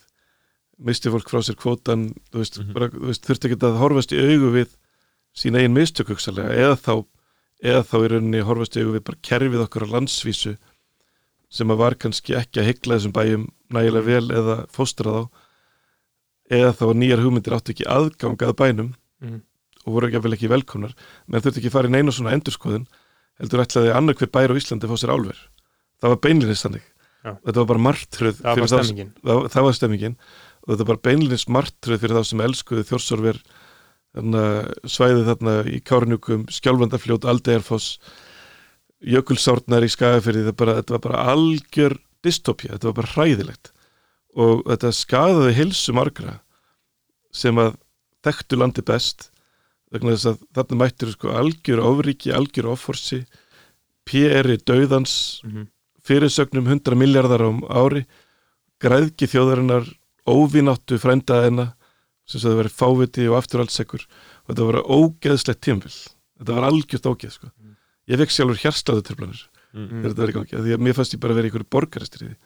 misti 0.86 1.10
fólk 1.12 1.28
frá 1.30 1.40
sér 1.44 1.56
kvótan 1.56 2.10
þú 2.30 2.42
veist, 2.42 2.58
Mhm. 2.60 2.72
bara, 2.76 2.88
þú 2.92 3.06
veist, 3.08 3.24
þurfti 3.26 3.48
ekki 3.50 3.60
að 3.64 3.78
horfast 3.80 4.12
í 4.12 4.20
augu 4.20 4.50
við 4.52 4.74
sín 5.36 5.56
eigin 5.56 5.72
mistök 5.76 6.08
eða 6.08 6.76
þá, 6.76 7.04
eða 7.64 7.82
þá 7.84 7.96
í 8.04 8.08
rauninni 8.12 8.42
horfast 8.44 8.76
í 8.76 8.82
augu 8.84 8.96
við 8.98 9.04
bara 9.04 9.22
kerfið 9.22 9.64
okkar 9.64 9.86
á 9.88 9.92
landsvísu 9.96 10.56
sem 11.48 11.68
að 11.68 11.76
var 11.78 11.94
kannski 11.94 12.34
ekki 12.36 12.60
að 12.60 12.66
hyggla 12.72 12.96
þessum 12.98 13.12
bæjum 13.12 13.48
nægilega 13.72 14.04
vel 14.04 14.28
eða 14.30 14.56
fóstra 14.68 15.10
þá 15.12 15.28
eða 16.50 16.72
þá 16.78 16.84
nýjar 16.94 17.22
hugmyndir 17.24 17.54
áttu 17.56 17.72
ekki 17.74 17.86
aðgang 17.90 18.36
að 18.38 18.56
bænum 18.56 18.94
Mhm. 19.22 19.40
Og 19.86 19.94
voru 19.94 20.10
ekki, 20.10 20.20
ekki 20.36 20.50
velkomnar 20.50 20.92
menn 21.26 21.44
þurfti 21.44 21.62
ekki 21.62 21.70
að 21.70 21.76
fara 21.78 21.90
í 21.90 21.94
neina 21.94 22.14
svona 22.14 22.34
endurskoðun 22.36 22.86
heldur 23.40 23.62
ætlaði 23.62 23.94
annar 23.94 24.18
hver 24.18 24.32
bær 24.34 24.52
á 24.52 24.58
Íslandi 24.58 24.88
að 24.88 24.92
fá 24.92 25.00
sér 25.02 25.12
álver. 25.14 25.40
Það 26.00 26.12
var 26.12 26.20
beinlinist 26.26 26.66
þannig. 26.66 26.84
Já. 27.26 27.32
þetta 27.42 27.58
var 27.58 27.68
bara 27.72 27.82
martröð 27.82 28.36
það 28.38 28.60
var 28.60 28.70
stemmingin 28.70 29.08
það, 29.18 29.38
það 29.50 29.64
var 29.66 29.74
stemmingin 29.74 30.12
og 30.14 30.68
þetta 30.68 30.82
var 30.82 30.90
bara 30.92 31.04
beinlinist 31.08 31.48
martröð 31.50 32.02
fyrir 32.02 32.18
þá 32.18 32.28
sem 32.28 32.42
elskuðu 32.44 32.84
þjórsorver 32.86 33.40
svæðið 34.16 35.26
þarna 35.28 35.54
í 35.68 35.80
Kárnjúkum 35.84 36.46
Skjálfandafljót, 36.54 37.26
Aldegarfoss 37.28 37.98
Jökulsárnar 39.04 39.84
í 39.84 39.90
Skagafyrði 39.92 40.46
þetta, 40.48 40.94
var 40.96 41.02
bara 41.04 41.24
algjör 41.34 41.98
dystopía, 42.24 42.74
þetta 42.74 42.88
var 42.88 42.96
bara 42.96 43.12
hræðilegt. 43.12 43.72
Og 44.36 44.62
þetta 44.66 44.92
skadaði 44.96 45.56
hilsu 45.58 45.94
margra 45.96 46.38
sem 47.34 47.58
að 47.60 47.76
þekktu 48.24 48.58
landi 48.60 48.84
best 48.86 49.28
vegna 49.92 50.14
þess 50.16 50.26
að 50.32 50.40
þarna 50.58 50.78
mættir 50.82 51.12
sko 51.14 51.28
algjör 51.38 51.82
ofríki, 51.86 52.32
algjör 52.34 52.72
offorsi 52.74 53.24
PR-i 54.06 54.56
döðans 54.66 55.42
Mhm. 55.44 55.66
fyrirsögnum 56.06 56.66
100 56.66 56.94
miljardar 56.94 57.42
á 57.42 57.50
ári 57.82 58.04
græðki 58.80 59.26
þjóðarinnar 59.26 59.86
óvináttu 60.26 60.98
frændaðina 60.98 61.72
sem 62.26 62.40
það 62.40 62.58
verið 62.62 62.76
fáviti 62.78 63.26
og 63.30 63.38
afturhaldsekur 63.42 64.02
og 64.06 64.48
þetta 64.54 64.66
var 64.66 64.82
ógeðslegt 64.86 65.60
tímfél 65.66 65.94
þetta 66.38 66.54
var 66.54 66.68
algjört 66.70 67.06
ógeð 67.10 67.32
sko. 67.32 67.50
ég 68.08 68.18
fekk 68.18 68.30
sjálfur 68.30 68.62
hérslaðu 68.62 69.02
tröflanir 69.02 69.42
Mm. 69.76 69.88
þegar 70.02 70.14
þetta 70.14 70.28
í 70.30 70.32
gangi, 70.32 70.62
því 70.64 70.72
að 70.72 70.80
mér 70.80 70.94
fannst 70.96 71.12
ég 71.14 71.20
bara 71.20 71.34
í 71.34 71.42
einhverju 71.44 71.68
borgaristriði 71.68 72.36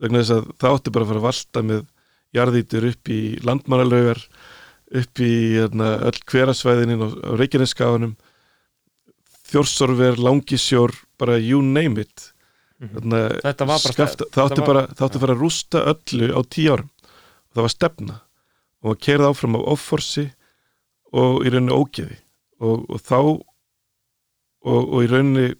vegna 0.00 0.18
þess 0.22 0.30
að 0.32 0.44
það 0.56 0.74
átti 0.78 0.92
bara 0.94 1.04
að 1.04 1.08
fara 1.10 1.20
að 1.20 1.28
valta 1.28 1.62
með 1.62 1.86
jarðítur 2.32 2.84
upp 2.88 3.04
í 3.10 3.20
landmannalaugar 3.44 4.20
upp 4.90 5.20
í 5.22 5.30
hérna, 5.54 5.92
öll 6.08 6.18
hverasvæðinin 6.30 7.04
á, 7.04 7.08
Reykjaneskaðunum 7.38 8.16
Þjórsorver, 9.50 10.18
Langisjór 10.22 10.92
bara 11.18 11.36
you 11.38 11.60
name 11.62 12.00
it. 12.00 12.32
Mhm. 12.80 12.94
Þarna, 12.94 13.20
Þetta 13.42 13.66
var 13.66 13.80
bara 13.82 13.94
skafta, 13.94 14.24
það. 14.30 14.44
átti 14.44 14.54
þetta 14.60 14.66
var- 14.66 15.20
bara 15.20 15.34
að 15.34 15.40
rústa 15.42 15.78
öllu 15.90 16.28
á 16.32 16.40
tíu 16.48 16.70
árum. 16.72 16.90
Og 17.50 17.54
það 17.54 17.62
var 17.62 17.68
stefna. 17.74 18.20
Og 18.82 18.94
að 18.96 19.00
kerða 19.00 19.30
áfram 19.34 19.56
á 19.58 19.60
offorsi 19.66 20.32
og 21.12 21.44
í 21.44 21.50
rauninni 21.50 21.74
ógeði. 21.74 22.16
Og, 22.60 22.86
og 22.90 23.00
þá 23.02 23.42
og, 24.64 24.82
og 24.94 25.02
í 25.04 25.08
rauninni 25.10 25.54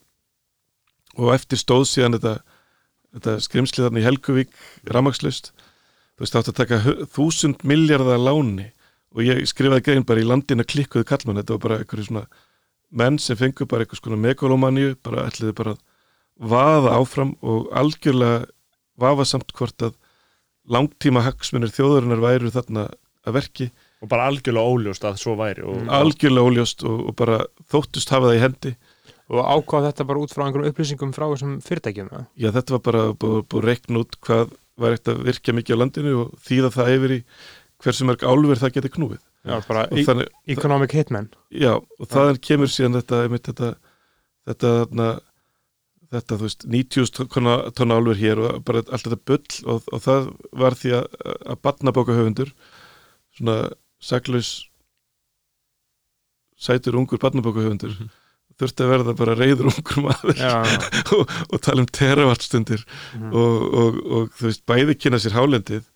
og 1.18 1.34
eftir 1.34 1.58
stóð 1.58 1.84
síðan 1.88 2.16
þetta, 2.16 2.34
þetta 3.16 3.34
skrimslið 3.40 3.86
þarna 3.88 4.00
í 4.00 4.06
Helguvík 4.06 4.50
ramagslust 4.86 5.50
þú 6.14 6.22
veist 6.22 6.32
það 6.36 6.42
átti 6.42 6.52
að 6.52 6.60
taka 6.60 6.78
þúsund 7.16 7.64
miljardar 7.64 8.20
láni 8.22 8.68
og 9.16 9.26
ég 9.26 9.42
skrifaði 9.48 9.86
grein 9.86 10.06
bara 10.06 10.22
í 10.22 10.28
landinu 10.28 10.66
klikkuðu 10.66 11.06
kallmann, 11.08 11.40
þetta 11.40 11.56
var 11.56 11.64
bara 11.64 11.80
einhverju 11.80 12.06
svona 12.06 12.24
menn 12.90 13.18
sem 13.22 13.38
fengu 13.38 13.66
bara 13.70 13.84
einhvers 13.84 14.02
konar 14.02 14.20
megalomaníu, 14.20 14.94
bara 15.02 15.26
ætliði 15.30 15.56
bara 15.58 15.74
að 15.76 15.82
vaða 16.50 16.96
áfram 16.98 17.34
og 17.42 17.68
algjörlega 17.76 18.46
vafa 19.00 19.26
samt 19.28 19.52
hvort 19.56 19.84
að 19.84 19.96
langtíma 20.70 21.24
hagsmunir 21.26 21.72
þjóðurinnar 21.74 22.22
væru 22.22 22.52
þarna 22.54 22.88
að 23.26 23.36
verki, 23.36 23.68
og 24.00 24.08
bara 24.12 24.30
algjörlega 24.30 24.72
óljóst 24.72 25.04
að 25.04 25.20
svo 25.20 25.36
væri 25.40 25.66
og, 25.66 25.82
algjörlega 25.92 26.50
óljóst 26.50 26.86
og, 26.88 27.04
og 27.10 27.16
bara 27.18 27.42
þóttust 27.72 28.12
hafa 28.14 28.30
það 28.30 28.38
í 28.38 28.42
hendi. 28.46 28.74
Og 29.30 29.46
ákvað 29.46 29.84
þetta 29.86 30.06
bara 30.08 30.22
út 30.24 30.32
frá 30.34 30.42
einhverjum 30.46 30.72
upplýsingum 30.72 31.12
frá 31.14 31.28
þessum 31.28 31.58
fyrirtækjum 31.62 32.08
já 32.34 32.48
þetta 32.50 32.74
var 32.74 32.80
bara 32.88 33.02
búið 33.14 33.66
reikna 33.68 34.02
út 34.02 34.16
hvað 34.26 34.56
var 34.80 34.96
eitt 34.96 35.10
að 35.12 35.20
virkja 35.28 35.54
mikið 35.54 35.76
á 35.76 35.80
landinu 35.82 36.14
og 36.24 36.32
þýða 36.48 36.70
það 36.74 36.90
yfir 36.96 37.14
í 37.14 37.18
hversu 37.84 38.04
mörg 38.08 38.22
álver 38.28 38.58
það 38.60 38.74
geti 38.76 38.90
knúið. 38.96 39.20
Já, 39.48 39.56
þannig, 39.64 40.28
economic 40.52 40.92
hitman 40.92 41.30
já, 41.50 41.72
og 41.80 42.08
þaðan 42.12 42.40
kemur 42.44 42.68
síðan 42.68 42.98
þetta, 43.00 43.20
einmitt, 43.24 43.46
þetta 43.48 43.70
þetta, 44.50 44.72
þetta, 44.90 45.06
þetta 46.12 46.36
þú 46.36 46.44
veist 46.44 46.66
90 46.68 47.28
tonna, 47.32 47.54
tonna 47.72 47.96
álver 47.96 48.18
hér 48.20 48.42
og 48.44 48.58
bara 48.68 48.82
allt 48.90 49.06
þetta 49.08 49.20
bull 49.30 49.72
og, 49.72 49.88
og 49.96 50.02
það 50.04 50.28
var 50.60 50.76
því 50.76 50.92
að, 50.98 51.06
að 51.54 51.60
batnabóka 51.64 52.16
höfundur 52.18 52.52
svona 53.38 53.56
saklaus 54.00 54.50
sætur 56.60 56.98
ungur 57.00 57.18
batnabóka 57.22 57.62
höfundur 57.64 57.94
Mhm. 57.96 58.10
þurfti 58.60 58.84
að 58.84 58.90
verða 58.92 59.12
bara 59.16 59.34
reyður 59.38 59.70
ungur 59.70 60.02
maður. 60.04 60.36
Já, 60.36 60.60
og, 61.16 61.30
og 61.48 61.60
tala 61.64 61.80
um 61.80 61.86
teravattstundir 61.88 62.82
Mhm. 63.16 63.32
og, 63.32 63.62
og, 63.72 64.00
og 64.18 64.28
þú 64.36 64.50
veist 64.50 64.66
bæði 64.68 64.98
kynna 65.00 65.16
sér 65.22 65.32
hálendið 65.38 65.86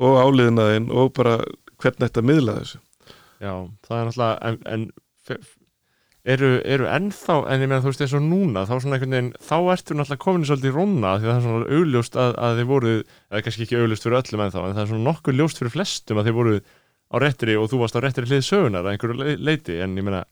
og 0.00 0.18
áliðnaðinn 0.24 0.90
og 0.92 1.12
bara 1.16 1.38
hvernig 1.80 2.06
þetta 2.06 2.26
miðla 2.26 2.58
þessu. 2.60 2.80
Já, 3.40 3.54
það 3.86 3.98
er 3.98 4.08
náttúrulega 4.10 4.50
en, 4.50 4.58
en 4.74 4.86
eru, 6.28 6.50
eru 6.68 6.88
ennþá 6.90 7.36
en 7.48 7.62
ég 7.64 7.70
meina 7.70 7.80
þú 7.84 7.92
veist 7.92 8.02
eins 8.04 8.14
og 8.16 8.24
núna 8.24 8.66
þá 8.68 8.74
veginn, 8.90 9.30
þá 9.40 9.56
ertu 9.72 9.96
náttúrulega 9.96 10.24
komin 10.24 10.44
svolítið 10.48 10.70
í 10.70 10.74
róna 10.76 11.14
því 11.16 11.28
að 11.28 11.30
það 11.30 11.38
er 11.38 11.46
svona 11.46 11.78
augljóst 11.78 12.18
að, 12.20 12.34
að 12.44 12.60
þið 12.60 12.68
voru 12.70 12.92
eða 12.98 13.42
kannski 13.46 13.66
ekki 13.66 13.80
augljóst 13.80 14.06
fyrir 14.06 14.20
öllum 14.20 14.44
ennþá 14.44 14.64
en 14.66 14.76
það 14.76 14.82
er 14.84 14.90
svona 14.92 15.06
nokkuð 15.08 15.38
ljóst 15.40 15.62
fyrir 15.62 15.74
flestum 15.76 16.20
að 16.20 16.28
þið 16.28 16.38
voru 16.40 16.54
á 17.10 17.16
réttri 17.24 17.56
og 17.58 17.70
þú 17.72 17.80
varst 17.80 17.96
á 17.96 18.00
réttri 18.04 18.28
hlið 18.28 18.44
sögunar 18.46 18.84
að 18.84 18.92
einhverju 18.92 19.20
le- 19.22 19.38
leiti 19.40 19.78
en 19.80 19.96
ég 19.96 20.06
meina 20.06 20.24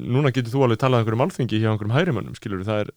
núna 0.00 0.32
getur 0.34 0.54
þú 0.54 0.64
alveg 0.66 0.80
talað 0.80 0.98
um 0.98 1.04
einhverjum 1.04 1.22
málþingi 1.26 1.60
hjá 1.60 1.68
einhverjum 1.70 1.94
hægrimönnum 1.94 2.38
skilur 2.38 2.64
það 2.66 2.86
er 2.86 2.94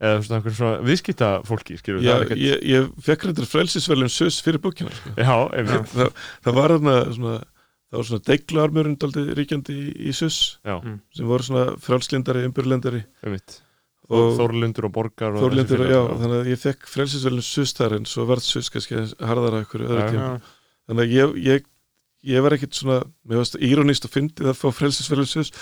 eða 0.00 0.22
svona 0.26 0.38
einhverjum 0.40 0.56
svona 0.60 0.80
viðskiptafólki 0.86 1.76
skilur 1.80 2.02
Já, 2.04 2.14
er 2.18 2.24
ekkert 2.26 2.42
ég, 2.42 2.64
ég 2.68 2.88
fekk 3.06 3.26
reyndar 3.28 3.48
frelsisverðlum 3.48 4.10
sus 4.12 4.40
fyrir 4.44 4.60
bókina 4.62 4.92
sko. 4.92 5.12
já, 5.16 5.36
einmitt, 5.56 5.92
það, 5.94 6.10
það 6.44 6.58
var 6.60 6.74
þarna 6.76 6.96
svona 7.16 7.36
það 7.86 8.00
var 8.00 8.08
svona 8.10 8.26
deigluarmurinn 8.26 8.98
daldið 9.00 9.30
ríkjandi 9.38 9.76
í, 9.78 9.86
í 10.10 10.16
sus 10.16 10.38
já, 10.66 10.74
Mm. 10.82 10.98
sem 11.16 11.26
voru 11.30 11.46
svona 11.46 11.64
frjálslindari, 11.80 12.42
umbyrlendari 12.50 13.04
einmitt. 13.24 13.60
Og 14.06 14.36
Þórlindur 14.38 14.86
og 14.86 14.92
Borgar 14.94 15.34
og 15.34 15.40
Þórlindur, 15.42 15.80
þessi 15.82 15.94
já, 15.96 16.02
þannig 16.20 16.36
að 16.44 16.50
ég 16.52 16.60
fekk 16.62 16.84
frelsisverðlum 16.92 17.42
sus 17.46 17.72
þar 17.74 17.96
en 17.96 18.04
svo 18.06 18.26
varð 18.28 18.44
sus 18.46 18.68
kannski 18.70 19.00
harðara 19.18 19.62
ykkur 19.64 19.82
öðru 19.86 20.04
tíma. 20.12 20.28
Þannig 20.86 21.02
að 21.08 21.14
ég, 21.16 21.32
ég, 21.46 21.64
ég 22.26 22.42
var 22.44 22.56
ekkit 22.56 22.76
svona 22.78 22.98
mér 23.26 23.40
varst 23.40 23.58
írónist 23.62 24.06
og 24.08 24.12
fyndið 24.14 24.50
að 24.50 24.58
fá 24.58 24.66
frelsisverðum 24.74 25.28
sus 25.30 25.52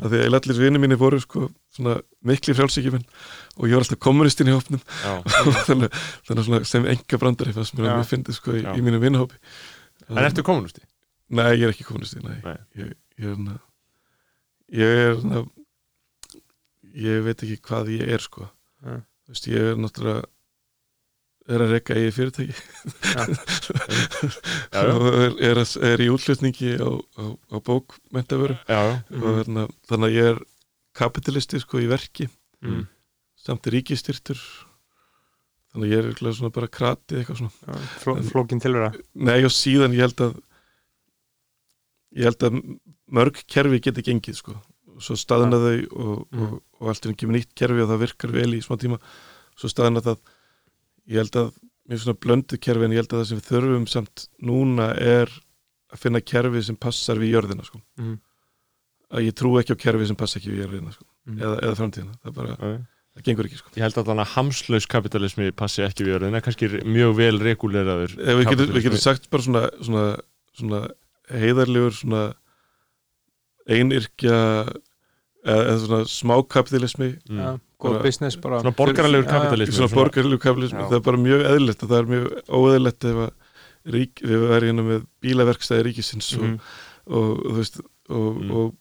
af 0.00 0.08
því 0.08 0.22
að 0.22 0.38
allir 0.40 0.60
vinni 0.62 0.80
mínir 0.82 1.00
voru 1.00 1.20
sko 1.22 1.48
svona 1.74 1.98
mikli 2.24 2.56
frjálsíkjumenn 2.56 3.04
og 3.04 3.68
ég 3.68 3.76
var 3.76 3.84
alltaf 3.84 4.00
kommunistinn 4.02 4.50
í 4.50 4.56
hópnum. 4.56 4.82
Já, 5.04 5.14
þannig, 5.68 6.00
þannig 6.28 6.48
svona 6.48 6.62
sem 6.70 6.88
enga 6.94 7.20
brandari 7.20 7.54
fannst 7.56 7.76
mér 7.76 7.90
að 7.90 8.00
mér 8.00 8.10
fyndið 8.12 8.38
sko 8.40 8.56
í, 8.56 8.64
í 8.64 8.84
mínu 8.84 9.02
vinnhópi 9.02 9.40
en 10.08 10.24
ertu 10.24 10.44
komunusti? 10.46 10.84
Nei, 11.34 11.54
ég 11.56 11.68
er 11.68 11.74
ekki 11.74 11.86
kommunisti, 11.88 12.20
nei, 12.24 12.38
Nei. 12.44 12.56
Ég, 12.78 12.96
ég 13.20 13.30
er 13.32 13.60
ég 14.74 15.04
er 15.08 15.44
ég 16.94 17.24
veit 17.26 17.42
ekki 17.42 17.58
hvað 17.68 17.90
ég 17.96 18.14
er 18.16 18.22
sko. 18.22 18.48
Nei. 18.84 19.00
Þú 19.24 19.34
veist, 19.34 19.48
ég 19.50 19.70
er 19.72 19.78
náttúrulega 19.80 20.24
er 21.48 21.60
að 21.60 21.72
reyka 21.74 21.94
eigi 21.98 22.12
fyrirtæki. 22.16 22.54
Já, 23.14 24.80
já. 24.80 24.92
og 24.94 25.06
er, 25.12 25.34
er, 25.50 25.60
að- 25.60 25.82
er 25.84 26.02
í 26.02 26.08
útflutningi 26.12 26.70
á, 26.80 26.88
á, 27.20 27.24
á 27.52 27.56
bókmentavörum 27.60 28.56
já, 28.64 28.80
já, 28.80 28.94
og 29.20 29.36
hérna, 29.40 29.66
þannig 29.90 30.08
að 30.08 30.16
ég 30.16 30.28
er 30.32 30.40
kapitalisti 30.96 31.60
sko 31.62 31.82
í 31.84 31.88
verki. 31.90 32.28
Mm. 32.64 32.86
samt 33.44 33.66
ríkistyrtur 33.68 34.38
þannig 35.74 35.84
að 35.84 35.90
ég 35.92 35.98
er 35.98 36.06
örugglega 36.08 36.36
svona 36.38 36.54
bara 36.54 36.68
krati 36.72 37.18
eitthvað 37.18 37.42
svona. 37.42 37.52
Já, 37.68 37.74
fló, 38.00 38.14
flókin 38.30 38.62
tilvera. 38.64 38.88
Nei 39.20 39.42
og 39.44 39.52
síðan 39.52 39.92
ég 39.92 40.06
held 40.06 40.22
að 40.24 40.38
ég 42.14 42.28
held 42.30 42.46
að 42.48 42.56
mörg 43.18 43.42
kerfi 43.52 43.82
geti 43.84 44.04
gengið 44.06 44.38
sko. 44.40 44.54
Svo 45.02 45.16
staðna 45.18 45.58
þau 45.60 45.74
og, 45.92 46.24
Mm. 46.32 46.40
og, 46.46 46.62
og 46.80 46.88
allt 46.92 47.04
er 47.04 47.12
ekki 47.12 47.26
með 47.28 47.36
nýtt 47.40 47.52
kerfi 47.58 47.82
og 47.84 47.90
það 47.90 48.02
virkar 48.06 48.32
vel 48.32 48.54
í 48.56 48.62
smá 48.64 48.78
tíma. 48.80 48.98
Svo 49.58 49.68
staðna 49.68 50.00
það 50.06 50.22
ég 51.08 51.20
held 51.20 51.36
að 51.40 51.52
mér 51.88 52.00
svona 52.00 52.18
blöndu 52.24 52.56
kerfi 52.58 52.84
en 52.86 52.94
ég 52.96 53.02
held 53.02 53.12
að 53.12 53.20
það 53.22 53.28
sem 53.30 53.40
við 53.40 53.48
þurfum 53.50 53.88
samt 53.92 54.28
núna 54.40 54.86
er 54.96 55.28
að 55.92 56.00
finna 56.00 56.20
kerfi 56.24 56.62
sem 56.64 56.76
passar 56.80 57.16
við 57.20 57.34
jörðina 57.36 57.64
sko 57.66 57.80
Mhm. 57.98 58.18
að 59.14 59.26
ég 59.28 59.34
trú 59.36 59.52
ekki 59.60 59.76
á 59.76 59.82
kerfi 59.84 60.06
sem 60.08 60.16
passa 60.16 60.38
ekki 60.40 60.50
við 60.50 60.64
jörðina 60.64 60.92
sko. 60.92 61.04
Mhm. 61.26 61.38
eða, 61.40 61.56
eða 61.62 61.76
framtíðina, 61.78 62.14
það 62.24 62.34
bara, 62.34 62.48
já. 62.56 62.86
það 63.14 63.22
gengur 63.28 63.44
ekki 63.46 63.58
sko 63.60 63.70
Ég 63.76 63.82
held 63.84 63.94
að 64.00 64.06
þannig 64.08 64.24
að 64.24 64.32
hamslaus 64.34 64.86
kapitalismi 64.86 65.50
passi 65.54 65.82
ekki 65.84 66.04
við 66.04 66.14
jörðina, 66.18 66.40
kannski 66.42 66.68
mjög 66.84 67.14
vel 67.16 67.38
reguleraður 67.38 68.16
við 68.16 68.24
getum, 68.24 68.34
við 68.34 68.48
getum 68.48 68.74
kapitalismi. 68.74 69.00
sagt 69.04 69.30
bara 69.30 69.42
svona, 69.42 69.62
svona, 69.84 70.06
svona 70.56 70.80
heiðarlegur 71.30 71.92
svona 71.94 72.34
einyrkja 73.68 74.38
eða, 75.44 75.62
eða 75.68 75.78
svona 75.84 76.04
smákapitalismi 76.08 77.08
mm. 77.30 77.38
Já, 77.40 77.50
góð 77.80 77.92
Bara- 77.98 78.02
business 78.02 78.36
bara 78.40 78.60
Svona 78.62 78.74
já. 79.24 79.30
kapitalismi 79.30 79.74
svona 79.76 79.94
borgarlegur 79.94 80.38
kapitalismi, 80.40 80.80
Já. 80.80 80.88
það 80.88 80.96
er 80.96 81.04
bara 81.08 81.16
mjög 81.24 81.44
eðlilegt 81.50 81.82
og 81.84 81.88
það 81.90 81.98
er 81.98 82.10
mjög 82.12 82.26
óeðlilegt 82.48 83.04
ef 83.10 83.16
að 83.24 83.30
rík, 83.94 84.14
við 84.24 84.44
verðum 84.48 84.68
hérna 84.70 84.84
með 84.88 85.06
bílaverkstæði 85.22 85.82
ríkisins 85.88 86.30
og, 86.38 86.42
Mhm. 86.44 86.58
og, 87.06 87.30
og, 87.30 87.44
þú 87.44 87.56
veist, 87.58 87.80
og, 88.08 88.40
Mm. 88.40 88.50
og 88.50 88.74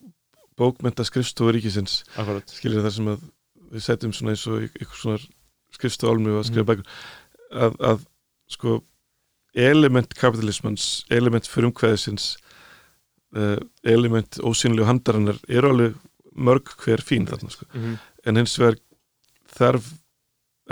bókmenta 0.57 1.03
skrifstofu 1.03 1.51
ríkisins 1.51 2.03
Akkurat 2.15 2.47
skilir 2.47 2.81
það 2.83 2.91
sem 2.91 3.05
að 3.07 3.19
við 3.73 3.81
setjum 3.81 4.13
svona 4.13 4.31
eins 4.31 4.47
og 4.47 4.69
ykkur 4.69 4.95
svona 5.01 5.19
skrifstofu 5.73 6.13
álmi 6.13 6.29
og 6.31 6.43
að 6.43 6.49
skrifa 6.51 6.63
Mhm. 6.63 6.69
bækur 6.71 6.85
að, 7.53 7.75
að 7.79 8.05
sko 8.49 8.83
element 9.55 10.13
kapitalismans 10.15 11.03
element 11.11 11.43
frumkvæðisins 11.47 12.37
uh, 13.35 13.57
element 13.83 14.39
ósynlegu 14.41 14.85
handarinnar 14.85 15.37
eru 15.49 15.69
alveg 15.69 15.95
mörg 16.35 16.71
hver 16.83 17.01
fín 17.05 17.27
þarna 17.29 17.51
sko. 17.51 17.65
Mhm. 17.73 17.97
en 18.25 18.35
hins 18.39 18.57
vegar 18.59 18.77
þarf 19.53 19.91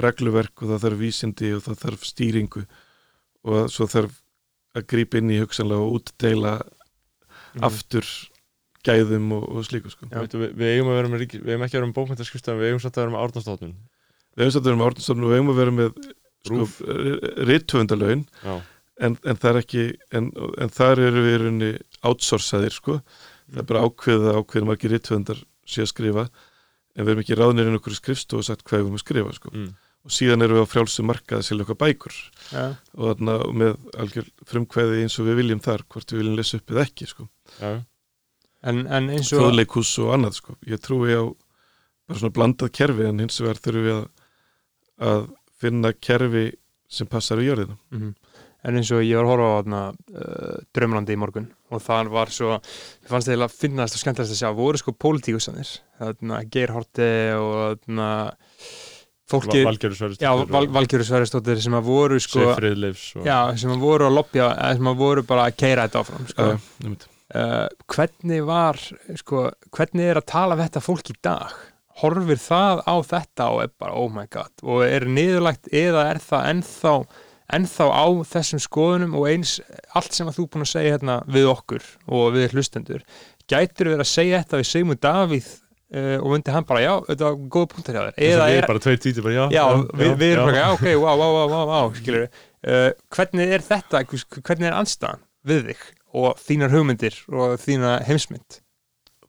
regluverk 0.02 0.62
og 0.64 0.70
það 0.72 0.84
þarf 0.86 1.00
vísindi 1.02 1.50
og 1.56 1.64
það 1.66 1.80
þarf 1.84 2.06
stýringu 2.08 2.66
og 3.44 3.70
svo 3.74 3.88
þarf 3.92 4.22
að 4.76 4.86
grípa 4.88 5.18
inn 5.20 5.32
í 5.34 5.40
hugsanlega 5.42 5.82
og 5.84 5.98
útdeila 6.00 6.54
Mhm. 7.52 7.64
aftur 7.68 8.06
gæðum 8.86 9.32
og, 9.36 9.44
og 9.52 9.66
slíku 9.68 9.92
sko. 9.92 10.08
Já. 10.08 10.22
Veitu, 10.24 10.40
við, 10.40 10.54
við 10.56 10.70
eigum 10.78 10.88
að 10.90 10.96
vera 11.02 11.10
með 11.12 11.20
ríki, 11.26 11.42
við 11.44 11.52
eigum 11.52 11.66
ekki 11.66 11.76
að 11.76 11.80
vera 11.82 11.90
með 11.92 11.98
bókmyndaskristan 12.00 12.58
við 12.62 12.70
eigum 12.72 12.80
satt 12.82 12.96
að 12.98 13.04
vera 13.04 13.12
með 13.12 13.24
árnastofnun 13.26 13.74
við 14.32 14.42
hefum 14.46 14.54
satt 14.56 14.62
að 14.62 14.70
vera 14.72 14.80
með 14.80 14.88
árnastofnun 14.88 15.26
og 15.26 15.32
við 15.32 15.38
hefum 15.42 15.52
að 15.52 15.60
vera 15.60 15.74
með 15.76 15.90
sko, 16.48 16.56
já, 18.42 18.56
en, 19.02 19.18
en 19.26 19.36
það 19.44 19.50
er 19.52 19.60
ekki 19.62 19.84
en, 20.18 20.32
en 20.64 20.70
þar 20.80 21.00
eru 21.04 21.22
við 21.26 21.36
í 21.36 21.40
rauninni 21.44 21.72
outsourcaðir 22.08 22.74
sko. 22.80 22.96
það 23.52 23.60
er 23.62 23.68
bara 23.70 23.84
ákveðið 23.86 24.30
að 24.32 24.40
ákveðið 24.42 24.68
margir 24.72 24.94
rittöfundar 24.96 25.44
sé 25.68 25.82
að 25.86 25.92
skrifa 25.94 26.26
en 26.96 27.06
við 27.06 27.10
erum 27.14 27.22
ekki 27.24 27.38
ráðnir 27.40 27.68
inn 27.72 27.78
okkur 27.80 27.96
skrifstof 27.96 28.42
og 28.42 28.48
sagt 28.48 28.64
hvað 28.68 28.80
við 28.82 28.86
erum 28.86 28.98
að 29.00 29.04
skrifa 29.06 29.34
sko. 29.38 29.52
mm. 29.54 29.70
og 30.06 30.12
síðan 30.16 30.42
erum 30.46 30.58
við 30.60 30.66
á 30.66 30.72
frjálsum 30.74 31.08
markað 31.08 31.38
að 31.40 31.46
selja 31.48 31.64
okkar 31.68 31.80
bækur 31.84 32.16
Já. 32.52 32.64
og 32.98 33.06
þarna 33.12 33.36
með 33.62 33.76
algjör 34.02 34.28
frumkvæði 34.50 35.02
eins 35.06 35.20
og 35.22 35.28
við 35.30 35.40
viljum 35.42 35.62
þar 35.62 35.84
hvort 35.88 36.12
við 36.12 36.22
viljum 36.24 36.40
lesa 36.40 36.58
upp 36.58 36.72
eða 36.74 36.86
ekki 36.88 37.08
sko. 37.12 37.28
já, 37.62 37.72
En, 38.64 38.84
en 38.88 39.08
eins 39.10 39.32
og 39.34 39.40
þjóðleikús 39.42 39.92
og 40.04 40.12
annað 40.14 40.36
sko. 40.38 40.56
ég 40.70 40.82
trúi 40.82 41.14
á 41.18 41.24
bara 42.08 42.20
svona 42.20 42.34
blandað 42.36 42.72
kerfi 42.78 43.06
en 43.10 43.20
hins 43.24 43.40
vegar 43.42 43.58
þurfum 43.62 43.86
við 43.88 43.96
að, 43.96 44.10
að 45.12 45.24
finna 45.62 45.94
kerfi 45.94 46.44
sem 46.92 47.08
passar 47.08 47.38
við 47.40 47.48
jörðina 47.54 47.78
Mhm. 47.92 48.12
En 48.62 48.78
eins 48.78 48.92
og 48.94 49.02
ég 49.02 49.18
var 49.18 49.26
að 49.26 49.32
horfa 49.32 49.50
á 49.50 49.58
þarna, 49.58 49.82
uh, 50.22 50.58
Drömlandi 50.76 51.16
í 51.16 51.20
morgun 51.20 51.48
og 51.72 51.82
það 51.82 52.12
var 52.14 52.32
svo, 52.34 52.58
ég 53.02 53.10
fannst 53.10 53.30
það 53.30 53.34
eiginlega 53.34 53.56
finnast 53.58 53.98
og 53.98 54.02
skemmtilegast 54.04 54.36
að 54.36 54.42
sjá, 54.44 54.50
voru 54.58 54.82
sko 54.82 54.94
pólitíkusanir 55.02 55.72
þarna 56.02 56.42
Geirhorti 56.54 57.08
og 57.40 57.56
þarna 57.82 58.10
fólki, 59.32 59.64
Valgjörður 59.66 61.08
Sverrisdóttir 61.08 61.64
sem 61.64 61.78
að 61.78 61.88
voru 61.88 62.20
sko, 62.22 62.52
og... 62.52 63.26
já, 63.26 63.38
sem 63.58 63.74
að 63.74 63.88
voru 63.88 64.10
að 64.10 64.36
eða 64.36 64.70
sem 64.78 64.92
að 64.92 65.02
voru 65.02 65.26
bara 65.32 65.48
að 65.48 65.58
keira 65.64 65.88
þetta 65.88 66.04
áfram 66.04 66.30
sko. 66.30 66.52
Einmitt. 66.84 67.08
uh, 67.34 67.66
hvernig 67.96 68.46
var 68.52 68.82
sko, 69.24 69.48
hvernig 69.72 70.12
er 70.12 70.22
að 70.22 70.30
tala 70.36 70.60
við 70.60 70.70
þetta 70.70 70.86
fólk 70.86 71.14
í 71.14 71.18
dag 71.24 71.58
horfir 72.02 72.40
það 72.42 72.86
á 72.88 72.96
þetta 73.06 73.50
og 73.56 73.66
er 73.66 73.74
bara 73.82 73.98
oh 74.00 74.14
my 74.14 74.28
god 74.32 74.64
og 74.64 74.86
er 74.86 75.06
niðurlagt 75.10 75.70
eða 75.74 76.08
er 76.14 76.22
það 76.24 76.48
ennþá 76.54 76.96
ennþá 77.56 77.88
á 77.91 78.06
þessum 78.32 78.61
skoðunum 78.64 79.18
og 79.19 79.28
eins 79.32 79.57
allt 79.98 80.15
sem 80.15 80.30
að 80.30 80.38
þú 80.38 80.45
er 80.45 80.52
búin 80.53 80.65
að 80.65 80.72
segja 80.72 80.94
hérna 80.95 81.18
við 81.32 81.49
okkur 81.52 81.90
og 82.07 82.32
við 82.36 82.56
hlustendur. 82.56 83.03
Gætur 83.52 83.91
verið 83.91 84.06
að 84.06 84.11
segja 84.11 84.41
þetta 84.44 84.61
við 84.61 84.69
Sigmund 84.69 85.02
Davíð 85.03 85.49
uh, 85.52 86.18
og 86.22 86.28
myndi 86.34 86.56
hann 86.56 86.68
bara 86.69 86.84
já, 86.84 86.94
þetta 87.10 87.28
var 87.28 87.38
góða 87.56 87.72
punktar 87.73 87.98
hjá 87.98 88.02
þér. 88.06 88.18
Eða 88.30 88.48
er 88.48 88.61
er, 88.61 88.69
bara 88.72 88.84
tveit 88.86 89.03
títi 89.03 89.26
bara 89.26 89.36
já, 89.38 89.44
já, 89.57 89.65
við, 89.91 90.15
við 90.22 90.34
erum 90.36 90.41
já. 90.41 90.48
bara 90.48 90.64
já, 90.64 90.68
ok, 90.78 90.88
wow, 91.03 91.22
wow, 91.22 91.38
wow, 91.38 91.53
wow, 91.53 91.72
wow 91.73 91.94
skilur 91.98 92.28
uh, 92.28 92.90
hvernig 93.15 93.56
er 93.57 93.68
þetta, 93.68 94.03
hvernig 94.40 94.72
er 94.72 94.80
anstæðan 94.80 95.23
við 95.48 95.72
þig 95.72 95.86
og 96.22 96.41
þínar 96.41 96.76
hugmyndir 96.76 97.22
og 97.32 97.56
þína 97.61 97.95
heimsmynd? 98.07 98.60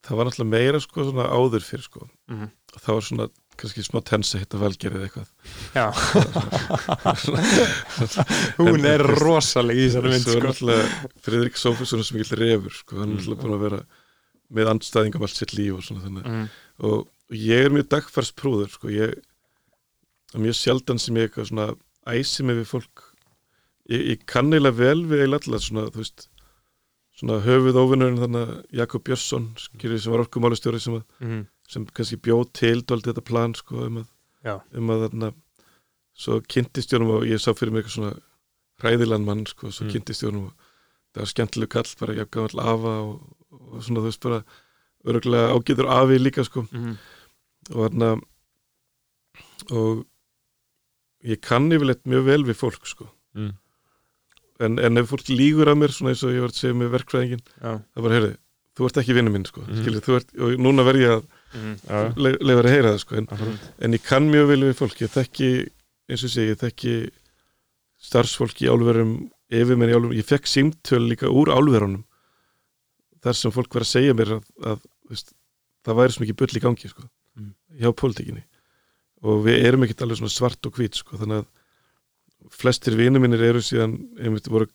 Það 0.03 0.19
var 0.19 0.29
náttúrulega 0.29 0.51
meira 0.51 0.83
sko 0.83 1.07
svona 1.07 1.29
áður 1.31 1.63
fyrir 1.63 1.87
sko. 1.87 2.09
Mhm. 2.31 2.51
það 2.75 2.95
var 2.97 3.05
svona 3.07 3.29
kannski 3.61 3.83
smá 3.87 4.01
tensa 4.05 4.39
hitta 4.41 4.59
valgerið 4.61 5.03
eitthvað 5.07 5.29
Já 5.77 5.87
Hún 8.59 8.85
er 8.89 9.01
En- 9.03 9.17
rosaleg 9.21 9.77
í 9.79 9.85
þessari 9.89 10.09
mynd 10.13 10.25
svo 10.27 10.33
er 10.33 10.37
sko. 10.39 10.47
náttúrulega 10.49 10.85
Fridrik 11.27 11.57
Sófusson 11.61 12.03
sem 12.07 12.17
ekki 12.23 12.37
refur 12.41 12.75
sko, 12.77 12.93
hann 13.01 13.11
er 13.13 13.15
Mm. 13.15 13.17
náttúrulega 13.21 13.43
búin 13.43 13.57
að 13.57 13.65
vera 13.67 13.81
með 14.53 14.67
andstæðingum 14.75 15.23
allt 15.27 15.37
sitt 15.39 15.55
líf 15.57 15.73
og 15.79 15.83
svona 15.87 16.05
þannig 16.05 16.25
mm. 16.29 16.47
og 16.89 16.99
ég 17.33 17.61
er 17.67 17.71
mjög 17.73 17.87
dagfarsprúður 17.95 18.71
sko, 18.75 18.87
ég 18.93 19.09
er 20.35 20.41
mjög 20.41 20.57
sjaldan 20.59 20.99
sem 21.01 21.17
ég 21.17 21.23
eitthvað 21.31 21.49
svona 21.49 21.67
æsi 22.07 22.45
mig 22.45 22.57
við 22.61 22.69
fólk 22.69 22.95
ég, 23.89 24.01
ég 24.13 24.19
kann 24.27 24.53
eiginlega 24.53 24.77
vel 24.77 25.01
við 25.09 25.19
eiginlega 25.25 25.47
alla 25.49 25.59
svona, 25.63 25.87
þú 25.93 25.99
veist 26.03 26.29
svona 27.17 27.41
höfuð 27.45 27.77
óvinnurinn 27.81 28.21
þannig 28.21 28.43
að 28.49 28.53
Jakob 28.83 29.03
Björnsson 29.05 29.51
sem 29.59 30.13
var 30.13 30.25
orkumálustjóri 30.27 30.81
sem, 30.81 30.95
að, 31.01 31.05
Mm. 31.21 31.47
Sem 31.73 31.87
kannski 31.97 32.19
bjóð 32.27 32.51
til 32.59 32.83
dálítið 32.83 33.13
þetta 33.15 33.25
plan 33.31 33.55
sko 33.59 33.87
um 33.87 34.01
að, 34.03 34.09
um 34.77 34.91
að 34.93 35.05
þarna 35.07 35.31
svo 36.23 36.41
kynntist 36.53 36.93
ég 36.93 36.99
honum 37.01 37.15
og 37.17 37.25
ég 37.29 37.41
sá 37.41 37.53
fyrir 37.57 37.73
mig 37.73 37.85
eitthvað 37.85 37.97
svona 37.97 38.13
hræðilan 38.83 39.25
mann 39.25 39.47
sko, 39.49 39.71
svo 39.73 39.87
Mm. 39.87 39.93
kynntist 39.95 40.23
ég 40.25 40.29
honum 40.33 40.51
og 40.51 40.53
það 41.15 41.23
var 41.23 41.31
skemmtileg 41.33 41.71
kall 41.73 41.95
bara 42.01 42.15
ég 42.19 42.31
gaf 42.31 42.51
all 42.53 42.61
afa 42.75 42.93
og, 43.07 43.15
og 43.53 43.83
svona 43.85 44.01
þú 44.03 44.11
veist 44.11 44.23
bara 44.27 44.43
örgulega 45.07 45.55
ágætur 45.57 45.89
afi 45.89 46.19
líka 46.21 46.45
sko 46.45 46.67
Mm. 46.73 46.97
og 47.73 47.81
þarna 47.89 48.11
og 49.71 50.05
ég 51.25 51.41
kann 51.41 51.71
yfirleitt 51.73 52.05
mjög 52.09 52.25
vel 52.29 52.45
við 52.49 52.59
fólk 52.61 52.87
sko 52.87 53.09
Mm. 53.35 53.55
en, 54.61 54.79
en 54.79 54.99
ef 55.01 55.09
fólk 55.09 55.25
lígur 55.33 55.71
að 55.73 55.79
mér 55.81 55.93
svona 55.95 56.11
eins 56.13 56.23
og 56.27 56.35
ég 56.37 56.43
var 56.45 56.51
að 56.53 56.59
segja 56.61 56.75
með 56.77 56.91
verkfræðingin 56.93 57.41
Já. 57.63 57.71
það 57.97 58.03
bara, 58.05 58.15
heyrði, 58.19 58.35
þú 58.77 58.85
ert 58.89 58.99
ekki 59.01 59.15
vinnu 59.17 59.31
minn 59.33 59.47
sko 59.49 59.61
Mhm. 59.65 60.01
þú 60.05 60.17
ert, 60.19 60.35
og 60.37 60.59
núna 60.61 60.85
verð 60.85 61.01
ég 61.01 61.13
að 61.17 61.25
Mm. 61.53 61.75
Já, 61.85 61.99
le, 62.17 62.31
leifa 62.41 62.63
að 62.65 62.71
heyra 62.73 62.91
það 62.95 63.01
sko 63.03 63.17
en, 63.21 63.27
akkurat. 63.35 63.65
en 63.85 63.93
ég 63.99 64.03
kann 64.07 64.29
mjög 64.33 64.47
vel 64.49 64.61
við 64.65 64.77
fólk 64.79 65.01
ég 65.05 65.11
þekki, 65.13 65.49
eins 66.09 66.23
og 66.25 66.31
segi, 66.33 66.53
ég 66.55 66.61
þekki 66.63 66.95
starfsfólk 68.03 68.63
í 68.65 68.71
álverum 68.73 69.13
yfir 69.53 69.77
mér 69.79 69.93
í 69.93 69.97
álverum, 69.97 70.15
ég 70.17 70.27
fekk 70.27 70.49
símtöl 70.49 71.03
líka 71.11 71.29
úr 71.31 71.53
álverunum 71.53 72.05
þar 73.23 73.37
sem 73.39 73.53
fólk 73.55 73.75
var 73.77 73.85
að 73.85 73.93
segja 73.93 74.15
mér 74.19 74.33
að, 74.39 74.47
að 74.73 74.81
veist, 75.13 75.35
það 75.87 75.99
væri 76.01 76.15
svo 76.17 76.25
mikið 76.25 76.39
bull 76.43 76.57
í 76.61 76.65
gangi 76.69 76.93
sko, 76.95 77.09
Mm. 77.33 77.55
hjá 77.81 77.89
pólitíkinni 77.97 78.43
og 79.25 79.39
við 79.47 79.63
erum 79.65 79.85
ekkert 79.87 80.03
alveg 80.05 80.19
svona 80.19 80.33
svart 80.35 80.67
og 80.69 80.75
hvít 80.77 80.99
sko, 80.99 81.17
þannig 81.17 81.39
að 81.41 82.51
flestir 82.53 82.93
vinur 82.99 83.23
mínir 83.25 83.41
eru 83.47 83.63
síðan 83.65 83.95
einmitt 84.21 84.51
voru 84.53 84.67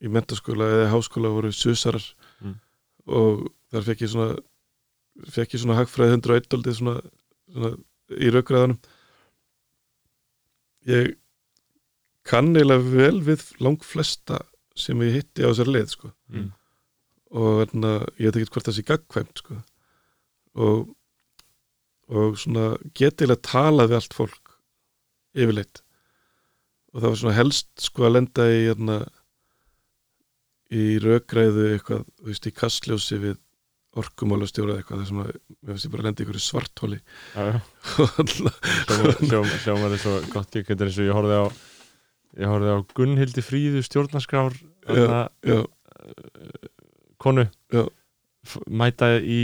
í 0.00 0.08
mentaskóla 0.08 0.70
eða 0.72 0.86
háskóla 0.94 1.28
voru 1.34 1.50
susarar 1.52 2.00
Mm. 2.40 2.54
og 3.12 3.42
þar 3.72 3.84
fekk 3.90 4.06
ég 4.06 4.12
svona 4.14 4.38
fekk 5.26 5.56
ég 5.56 5.62
svona 5.62 5.78
hagfræði 5.80 6.18
101 6.18 6.50
daldið 6.52 6.78
svona, 6.78 7.00
svona 7.52 7.72
í 8.18 8.30
raukræðanum 8.34 8.78
ég 10.88 11.16
kann 12.28 12.52
eiginlega 12.54 12.92
vel 12.92 13.18
við 13.24 13.44
lang 13.64 13.82
flesta 13.84 14.42
sem 14.78 15.00
ég 15.02 15.18
hitti 15.18 15.42
á 15.44 15.50
þessar 15.50 15.72
leið 15.72 15.90
sko. 15.94 16.12
Mm. 16.30 16.52
og 17.34 17.58
þarna, 17.60 17.90
ég 18.20 18.30
veit 18.30 18.38
ekki 18.38 18.54
hvort 18.54 18.68
það 18.68 18.76
sé 18.78 18.86
gagkvæmt 18.88 19.42
sko. 19.42 19.58
og 20.54 20.86
og 22.08 22.38
svona 22.40 22.70
getilega 22.96 23.44
talað 23.44 23.90
við 23.90 23.98
allt 23.98 24.14
fólk 24.16 24.54
yfirleitt 25.36 25.82
og 26.92 27.02
það 27.02 27.10
var 27.10 27.18
svona 27.20 27.36
helst 27.36 27.68
sko 27.84 28.06
að 28.08 28.14
lenda 28.14 28.46
í 28.48 28.62
hérna, 28.64 28.96
í 30.72 30.84
raukræðu 31.04 31.66
eitthvað, 31.74 32.06
þú 32.16 32.30
veist, 32.30 32.48
í 32.48 32.54
kastljósi 32.56 33.18
við 33.22 33.36
orkumálastjóra 33.96 34.74
eða 34.74 34.82
eitthvað, 34.82 35.04
sem 35.08 35.20
að 35.22 35.30
mér 35.32 35.72
finnst 35.72 35.86
ég 35.88 35.92
bara 35.94 36.02
að 36.02 36.06
lenda 36.08 36.20
í 36.20 36.26
einhverju 36.26 36.44
svartóli 36.44 36.98
Já, 37.34 37.42
já. 37.48 37.58
Hljómar- 38.88 39.22
hljómar 39.24 39.62
hljómar 39.64 39.94
er 39.96 40.02
svo 40.02 40.14
gott 40.34 40.52
þetta 40.52 40.76
er 40.76 40.90
eins 40.90 40.98
og 41.00 41.08
ég 41.08 41.16
horfði 41.16 41.38
á 41.40 41.44
ég 42.38 42.52
horfði 42.52 42.74
á 42.76 42.78
Gunnhildi 42.98 43.44
Fríðu 43.46 43.80
stjórnarskrár 43.86 44.58
þarna, 44.86 45.22
já, 45.48 45.58
konu 47.18 47.46
Já. 47.72 47.84
Mæta 48.70 49.08
í 49.20 49.40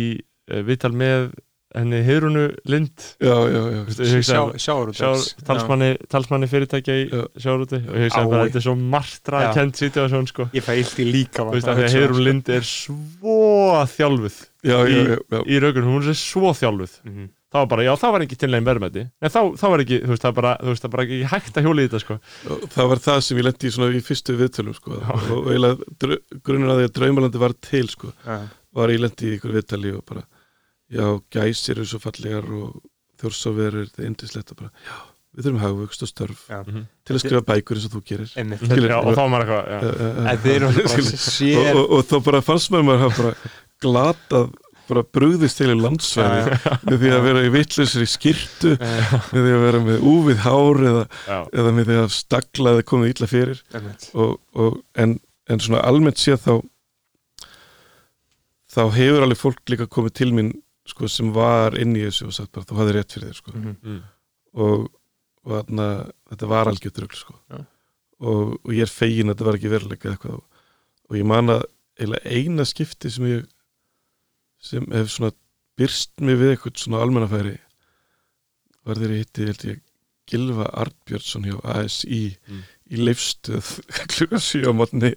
uh, 0.52 0.60
viðtal 0.64 0.92
með 0.96 1.32
henni 1.74 2.00
Heiðrunu 2.06 2.44
Lind 2.70 3.04
já, 3.18 3.34
já, 3.50 3.60
já, 3.74 3.80
Veistu, 3.88 4.06
ég 4.06 4.24
Sjá, 4.24 4.38
hugsaði- 4.38 4.62
sjáur 4.64 4.92
sjár, 4.94 5.24
talsmanni, 5.48 5.90
talsmanni 6.10 6.48
fyrirtækja 6.50 6.94
í 6.94 7.04
Já. 7.10 7.22
sjárúti 7.44 7.80
og 7.82 7.96
ég 7.98 8.14
Ái. 8.14 8.26
bara 8.30 8.46
þetta 8.46 8.60
er 8.60 8.66
svo 8.68 8.74
martra 8.78 9.40
Já. 9.44 9.52
kent 9.58 9.80
situasjón 9.82 10.28
sko 10.30 10.48
Ég 10.54 10.62
fæ 10.64 10.74
illt 10.78 10.98
í 11.02 11.06
líka 11.10 11.46
að 11.46 11.82
Heiðrún 11.84 12.24
Lind 12.24 12.48
er 12.48 12.66
svo 12.68 13.84
þjálfuð 13.90 14.36
já, 14.64 14.78
já, 14.86 15.00
já, 15.02 15.16
já. 15.18 15.40
í 15.44 15.62
raugun, 15.62 15.88
hún 15.90 16.08
er 16.08 16.18
svo 16.18 16.52
þjálfuð 16.54 16.94
mm. 17.04 17.28
þá 17.50 17.58
var 17.58 17.68
bara, 17.74 17.86
já, 17.86 17.92
það 18.00 18.14
var 18.14 18.24
ekki 18.26 18.38
til 18.38 18.50
neginn 18.54 18.68
verðmæti 18.68 19.04
en 19.04 19.34
þá, 19.34 19.40
þá 19.58 19.66
var 19.74 19.84
ekki, 19.84 19.98
þú 20.04 20.12
veist, 20.14 20.24
það 20.24 20.30
var 20.30 20.38
bara, 20.40 20.52
þú 20.62 20.72
veist, 20.72 20.84
það 20.84 20.94
bara 20.94 21.06
ekki 21.08 21.18
hægt 21.34 21.58
að 21.58 21.66
hjóla 21.68 21.82
í 21.82 21.88
þetta, 21.88 22.02
sko 22.04 22.18
það 22.74 22.92
var 22.92 23.02
það 23.08 23.20
sem 23.26 23.40
ég 23.40 23.48
lendi 23.48 23.66
í 23.66 23.74
svona 23.74 23.90
í 23.98 24.04
fyrstu 24.04 24.38
viðtölum 24.38 24.78
sko. 24.78 25.00
og 25.34 25.50
eiginlega 25.50 26.20
grunin 26.46 26.70
að 26.70 26.80
því 26.80 26.88
að 26.88 26.94
draumalandi 27.00 27.42
var 27.42 27.56
til 27.60 27.88
sko. 27.90 28.14
var 28.74 28.94
ég 28.94 29.04
lendi 29.04 29.28
í 29.28 29.36
ykkur 29.38 29.54
viðtali 29.58 29.92
og 29.94 30.02
bara 30.08 30.24
já, 30.92 31.06
gæsir 31.32 31.78
eru 31.78 31.88
svo 31.88 32.00
fallegar 32.02 32.46
og 32.52 32.78
þjórsóverur, 33.22 33.90
það 33.94 34.04
er 34.04 34.10
indislegt 34.10 34.52
og 34.52 34.60
bara, 34.62 34.72
já, 34.84 34.96
við 35.34 35.46
þurfum 35.48 35.62
hagvöxt 35.64 36.04
og 36.04 36.10
störf 36.10 36.42
Já. 36.50 36.58
til 37.04 37.16
að 37.16 37.22
skrifa 37.24 37.44
bækur 37.48 37.78
eins 37.78 37.86
og 37.88 37.94
þú 37.96 38.02
gerir. 38.10 38.28
Skilur, 38.30 38.90
já, 38.90 38.98
og 39.00 39.16
þá 39.16 39.22
var 39.22 39.32
maður 39.32 39.54
eitthvað, 39.54 40.66
og, 41.54 41.80
og, 41.80 41.96
og 41.98 42.04
þá 42.10 42.14
bara 42.28 42.42
fannst 42.44 42.70
maður 42.74 42.86
maður 42.90 43.02
hafa 43.04 43.22
bara 43.22 43.54
glatað 43.84 44.52
bara 44.84 45.00
brugðist 45.16 45.56
til 45.56 45.70
í 45.72 45.76
landsvæði 45.80 46.56
með 46.84 46.98
því 47.00 47.12
að 47.16 47.22
vera 47.24 47.42
í 47.46 47.52
vittlusri 47.54 48.06
skirtu 48.08 48.74
með 48.76 49.38
því 49.38 49.54
að 49.54 49.62
vera 49.64 49.80
með 49.86 50.04
úfið 50.10 50.42
hár 50.44 50.82
eða, 50.90 51.04
eða 51.56 51.72
með 51.72 51.88
því 51.88 51.96
að 52.02 52.10
stagla 52.12 52.74
eða 52.74 52.86
komið 52.90 53.14
illa 53.14 53.30
fyrir. 53.30 53.62
Og, 54.12 54.34
og, 54.60 54.76
en, 55.00 55.16
en 55.48 55.64
svona 55.64 55.80
almennt 55.88 56.20
séð 56.20 56.42
þá 56.44 56.52
þá 58.74 58.82
hefur 58.98 59.24
alveg 59.24 59.40
fólk 59.40 59.72
líka 59.72 59.88
komið 59.88 60.16
til 60.20 60.30
mín 60.36 60.52
sko, 60.86 61.08
sem 61.08 61.30
var 61.34 61.76
inn 61.80 61.94
í 61.96 62.02
þessu 62.06 62.26
og 62.28 62.34
sagt 62.36 62.52
bara 62.52 62.66
þú 62.68 62.76
hafði 62.80 62.96
rétt 62.98 63.14
fyrir 63.16 63.30
þér 63.30 63.38
sko. 63.40 63.54
Mhm. 63.56 63.76
Mm. 63.82 64.00
og, 64.64 64.88
og 65.44 65.54
þarna, 65.58 65.86
þetta 66.32 66.48
var 66.50 66.70
algjört 66.70 66.98
rugl 67.04 67.16
sko. 67.20 67.34
Já. 67.52 67.62
og, 68.24 68.54
og 68.64 68.72
ég 68.72 68.84
er 68.86 68.92
fegin 68.92 69.28
að 69.30 69.34
þetta 69.36 69.48
var 69.48 69.58
ekki 69.58 69.72
veruleika 69.72 70.08
eða 70.08 70.16
eitthvað 70.16 70.36
og, 70.38 70.44
og 71.10 71.16
ég 71.18 71.26
man 71.28 71.54
að 71.54 71.64
eina 72.24 72.64
skipti 72.68 73.10
sem 73.12 73.26
ég 73.28 73.46
sem 74.64 74.86
hef 74.92 75.10
svona 75.12 75.34
byrst 75.78 76.20
mig 76.24 76.38
við 76.40 76.54
eitthvað 76.54 76.78
svona 76.80 77.02
almennafæri 77.04 77.56
var 78.84 78.96
þegar 79.00 79.12
ég 79.16 79.24
hitti 79.24 79.48
held 79.50 79.64
ég 79.72 79.82
Gilva 80.30 80.70
Arnbjörnsson 80.80 81.44
hjá 81.44 81.58
ASI 81.74 82.22
Mm. 82.48 82.62
í 82.94 83.00
leifstöð 83.00 83.68
klukka 84.14 84.38
7 84.40 84.64
á 84.68 84.72
mótni 84.76 85.10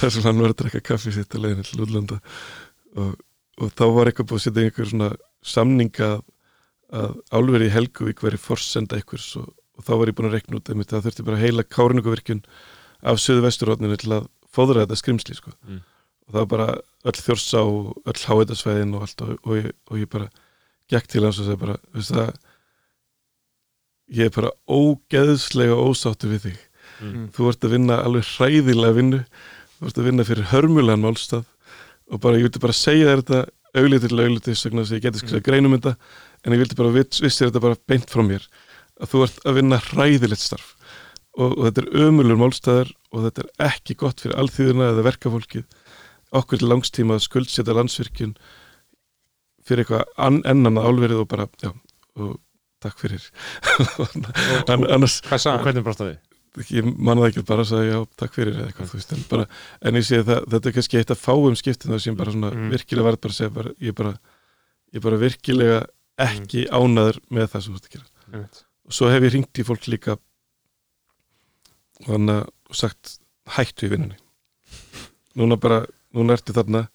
þar 0.00 0.10
sem 0.14 0.22
hann 0.26 0.40
var 0.42 0.50
að 0.54 0.58
drekka 0.64 0.80
kaffi 0.90 1.12
sitt 1.14 1.34
að 1.34 1.44
leiðin 1.46 1.66
til 1.66 1.82
útlanda 1.84 2.18
og, 2.96 3.14
og 3.60 3.72
þá 3.76 3.84
var 3.94 4.10
eitthvað 4.10 4.28
búið 4.30 4.40
að 4.40 4.44
setja 4.46 4.66
einhver 4.66 4.90
svona 4.90 5.08
samninga 5.46 6.10
að 7.00 7.16
álverið 7.30 7.68
í 7.68 7.74
Helguvík 7.76 8.22
veri 8.24 8.40
forsenda 8.40 8.98
einhvers 8.98 9.28
og, 9.38 9.48
og 9.78 9.86
þá 9.86 9.92
var 10.00 10.10
ég 10.10 10.18
búin 10.18 10.30
að 10.30 10.36
rekna 10.38 10.58
út 10.58 10.72
það 10.90 11.06
þurfti 11.06 11.26
bara 11.28 11.40
heila 11.40 11.66
kárinnuguvirkjun 11.76 12.42
af 13.10 13.20
söðu 13.22 13.44
vesturhóttinu 13.46 13.98
til 14.00 14.14
að 14.18 14.28
fóðra 14.50 14.84
þetta 14.84 14.98
skrimsli 14.98 15.36
sko. 15.38 15.52
Mm. 15.68 15.82
og 16.26 16.32
það 16.34 16.40
var 16.40 16.50
bara 16.54 16.68
öll 17.06 17.20
þjórsá 17.20 17.60
og 17.62 18.08
öll 18.10 18.24
háetasvæðin 18.26 18.96
og 18.98 19.04
allt 19.06 19.22
og, 19.26 19.36
og, 19.44 19.54
ég, 19.60 19.70
og 19.90 20.00
ég 20.02 20.10
bara 20.10 20.30
gekk 20.90 21.06
til 21.12 21.22
hans 21.24 21.38
og 21.38 21.46
segi 21.46 21.60
bara 21.60 21.78
það 21.94 22.32
ég 24.10 24.26
er 24.26 24.34
bara 24.34 24.50
ógeðslega 24.66 25.78
ósáttu 25.78 26.32
við 26.32 26.48
þig 26.48 26.66
Mm. 27.00 27.30
þú 27.32 27.48
ert 27.48 27.64
að 27.64 27.72
vinna 27.76 27.96
alveg 28.04 28.26
hræðilega 28.36 28.96
vinnu 28.96 29.18
þú 29.78 29.88
ert 29.88 30.00
að 30.00 30.06
vinna 30.10 30.24
fyrir 30.28 30.48
hörmulegan 30.50 31.00
málstað 31.04 31.46
og 32.10 32.20
bara 32.22 32.38
ég 32.40 32.46
vildi 32.48 32.62
bara 32.62 32.76
segja 32.76 33.08
þér 33.10 33.22
þetta 33.22 33.40
auglítið 33.80 34.10
til 34.10 34.24
auglítið 34.24 34.58
segna 34.58 34.82
þess 34.82 34.92
að 34.92 34.98
ég 34.98 35.04
geti 35.06 35.22
skrifað 35.22 35.46
greinum 35.46 35.76
þetta 35.76 35.94
en 36.44 36.56
ég 36.56 36.62
vildi 36.64 36.78
bara 36.80 36.94
viss, 36.94 37.22
vissir 37.22 37.48
þetta 37.50 37.62
bara 37.62 37.80
beint 37.90 38.10
frá 38.10 38.24
mér 38.26 38.46
að 39.00 39.12
þú 39.12 39.24
ert 39.26 39.44
að 39.46 39.58
vinna 39.60 39.78
hræðilegt 39.90 40.42
starf 40.42 40.72
og, 41.38 41.54
og 41.54 41.62
þetta 41.68 41.84
er 41.84 42.08
ömulur 42.08 42.40
málstæðar 42.40 42.90
og 43.14 43.26
þetta 43.28 43.44
er 43.44 43.68
ekki 43.70 43.96
gott 44.00 44.24
fyrir 44.24 44.38
alþýðuna 44.42 44.90
eða 44.94 45.06
verkafólkið 45.06 45.78
okkur 46.40 46.60
til 46.62 46.70
langstíma 46.70 47.16
að 47.16 47.24
skuldsetja 47.26 47.76
landsvirkjun 47.78 48.34
fyrir 49.66 49.84
eitthvað 49.84 50.42
ennan 50.50 50.80
álverið 50.80 51.22
og 51.22 51.30
bara, 51.30 51.46
já, 51.62 51.70
og 52.18 52.36
takk 52.82 52.98
fyrir 53.02 53.22
An, 54.70 54.86
annars, 54.88 55.20
Hvað 55.26 55.46
hann? 55.46 55.62
hvernig 55.66 55.86
brást 55.86 56.02
það 56.02 56.12
við? 56.12 56.20
Ég 56.70 56.86
manna 56.98 57.22
það 57.22 57.28
ekki 57.30 57.44
bara 57.46 57.62
að 57.64 57.68
segja 57.70 57.92
já, 57.94 57.98
takk 58.18 58.32
fyrir 58.34 58.56
eða 58.58 58.66
eitthvað, 58.70 58.88
þú 58.90 58.98
veist, 58.98 59.12
en 59.14 59.24
bara 59.30 59.44
en 59.86 59.94
ég 60.00 60.06
sé 60.08 60.18
það, 60.26 60.40
þetta 60.50 60.68
er 60.70 60.74
kannski 60.78 60.98
eitt 60.98 61.12
að 61.14 61.20
fáum 61.22 61.56
skiptin 61.60 61.92
það 61.94 62.00
sem 62.04 62.16
bara 62.18 62.32
svona 62.34 62.50
Mm. 62.56 62.70
virkilega 62.74 63.06
verð 63.06 63.20
bara 63.20 63.32
að 63.32 63.38
segja 63.38 63.54
bara, 63.54 63.70
ég 63.80 63.94
bara, 63.94 64.12
ég 64.94 65.02
bara 65.04 65.20
virkilega 65.22 65.78
ekki 66.20 66.64
ánaður 66.74 67.20
með 67.30 67.46
það 67.52 67.62
sem 67.62 67.72
þú 67.72 67.78
ert 67.80 67.86
að 67.86 67.94
gera. 67.94 68.08
Einmitt. 68.32 68.64
og 68.90 68.92
svo 68.98 69.08
hef 69.10 69.22
ég 69.22 69.32
ringt 69.32 69.58
í 69.62 69.64
fólk 69.66 69.86
líka 69.88 70.16
og 72.00 72.10
hann 72.14 72.28
og 72.34 72.74
sagt 72.76 73.18
hættu 73.56 73.86
í 73.86 73.90
vinnunni. 73.92 74.16
Núna 75.38 75.56
bara, 75.60 75.84
núna 76.14 76.34
ertu 76.36 76.52
þarna 76.56 76.88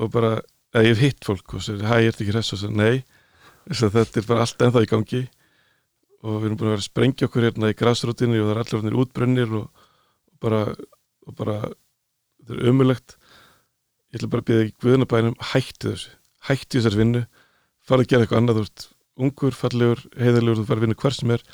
og 0.00 0.10
bara, 0.14 0.40
eða 0.72 0.84
ég 0.88 0.94
hef 0.96 1.02
hitt 1.04 1.24
fólk 1.28 1.54
og 1.58 1.62
segir, 1.64 1.84
hæ, 1.88 2.00
ég 2.06 2.12
ert 2.12 2.20
ekki 2.22 2.32
hress 2.32 2.52
og 2.56 2.62
segir, 2.62 2.76
nei. 2.76 3.04
Þess 3.68 3.84
að 3.86 3.96
þetta 4.00 4.20
er 4.22 4.26
bara 4.32 4.40
allt 4.46 4.64
ennþá 4.66 4.82
í 4.82 4.90
gangi 4.90 5.22
og 6.22 6.36
við 6.38 6.46
erum 6.48 6.58
búin 6.60 6.68
að 6.68 6.74
vera 6.76 6.82
að 6.82 6.88
sprengja 6.88 7.26
okkur 7.28 7.46
hérna 7.48 7.70
í 7.72 7.76
grasrótinni 7.78 8.38
og 8.40 8.46
það 8.48 8.52
er 8.54 8.60
allir 8.62 8.78
orðnir 8.78 8.98
útbrennir 9.02 9.54
og, 9.58 9.84
og 10.32 10.36
bara, 10.44 10.60
og 11.26 11.36
bara 11.38 11.56
þetta 11.66 12.56
er 12.58 12.70
ömulegt 12.72 13.16
ég 14.12 14.18
ætla 14.20 14.30
bara 14.32 14.44
að 14.44 14.48
byrja 14.52 14.66
í 14.68 14.74
guðunabænum 14.84 15.36
hættu 15.52 15.92
þessu, 15.94 16.10
hættu 16.48 16.78
þessar 16.80 16.98
vinnu 17.00 17.24
farið 17.88 18.04
að 18.06 18.10
gera 18.12 18.26
eitthvað 18.26 18.42
annað, 18.42 18.58
þú 18.60 18.64
ert 18.68 18.88
ungur, 19.22 19.56
fallegur, 19.56 20.02
heiðarlegur, 20.18 20.60
þú 20.62 20.66
farið 20.68 20.82
að 20.82 20.86
vinna 20.86 21.00
hver 21.02 21.16
sem 21.18 21.32
er 21.36 21.44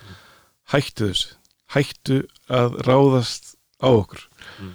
hættu 0.74 1.08
þessu 1.10 1.34
hættu 1.74 2.18
að 2.60 2.78
ráðast 2.88 3.54
á 3.80 3.88
okkur 3.92 4.24
Mm. 4.58 4.72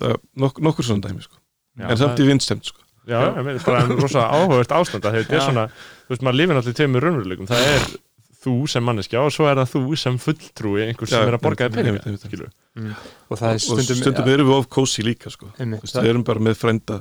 það 0.00 0.12
er 0.14 0.18
nok 0.40 0.58
nokkur 0.64 0.84
svona 0.86 1.02
dæmi 1.04 1.22
sko. 1.24 1.34
Já, 1.76 1.86
en 1.90 1.96
samt 1.98 2.12
það- 2.14 2.20
í 2.22 2.26
vinstemt 2.30 2.64
sko. 2.70 2.80
Já, 3.10 3.18
ég 3.36 3.44
meina, 3.44 3.60
bara 3.66 3.80
en 3.84 3.98
rosa 4.00 4.22
áhugavert 4.32 4.72
ástand 4.76 5.04
að 5.04 5.16
þetta 5.18 5.34
er 5.34 5.40
Já. 5.40 5.44
svona, 5.48 5.64
þú 6.06 6.12
veist, 6.14 6.22
maður 6.24 6.38
lifir 6.38 6.54
náttúrulega 6.56 6.72
í 6.72 6.78
tveimur 6.78 7.04
raunveruleikum, 7.04 7.48
það 7.50 7.66
er 7.74 7.84
þú 8.40 8.54
sem 8.72 8.84
manneskja 8.86 9.22
og 9.26 9.32
svo 9.34 9.46
er 9.50 9.58
það 9.60 9.72
þú 9.74 10.00
sem 10.00 10.18
fulltrúi 10.22 10.84
einhvers 10.86 11.12
sem 11.12 11.20
Já, 11.22 11.28
er 11.28 11.36
að 11.36 11.42
borga 11.44 11.66
þér 11.68 11.74
peninga, 11.76 12.02
einmitt, 12.02 12.06
einmitt. 12.08 12.26
skilur 12.26 12.50
Og 13.30 13.40
það 13.40 13.48
er 13.50 13.58
og 13.58 13.64
stundum, 13.66 13.98
stundum, 14.00 14.28
erum 14.34 14.48
við 14.50 14.58
of 14.60 14.68
kósi 14.72 15.04
líka 15.04 15.32
sko. 15.32 15.50
Við 15.58 16.08
erum 16.08 16.24
bara 16.26 16.42
með 16.48 16.56
frænda 16.60 17.00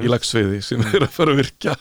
í 0.00 0.08
lagsveiði 0.08 0.62
sem 0.64 0.80
er 0.88 1.04
að 1.04 1.10
fara 1.12 1.34
að 1.34 1.42
virka 1.42 1.74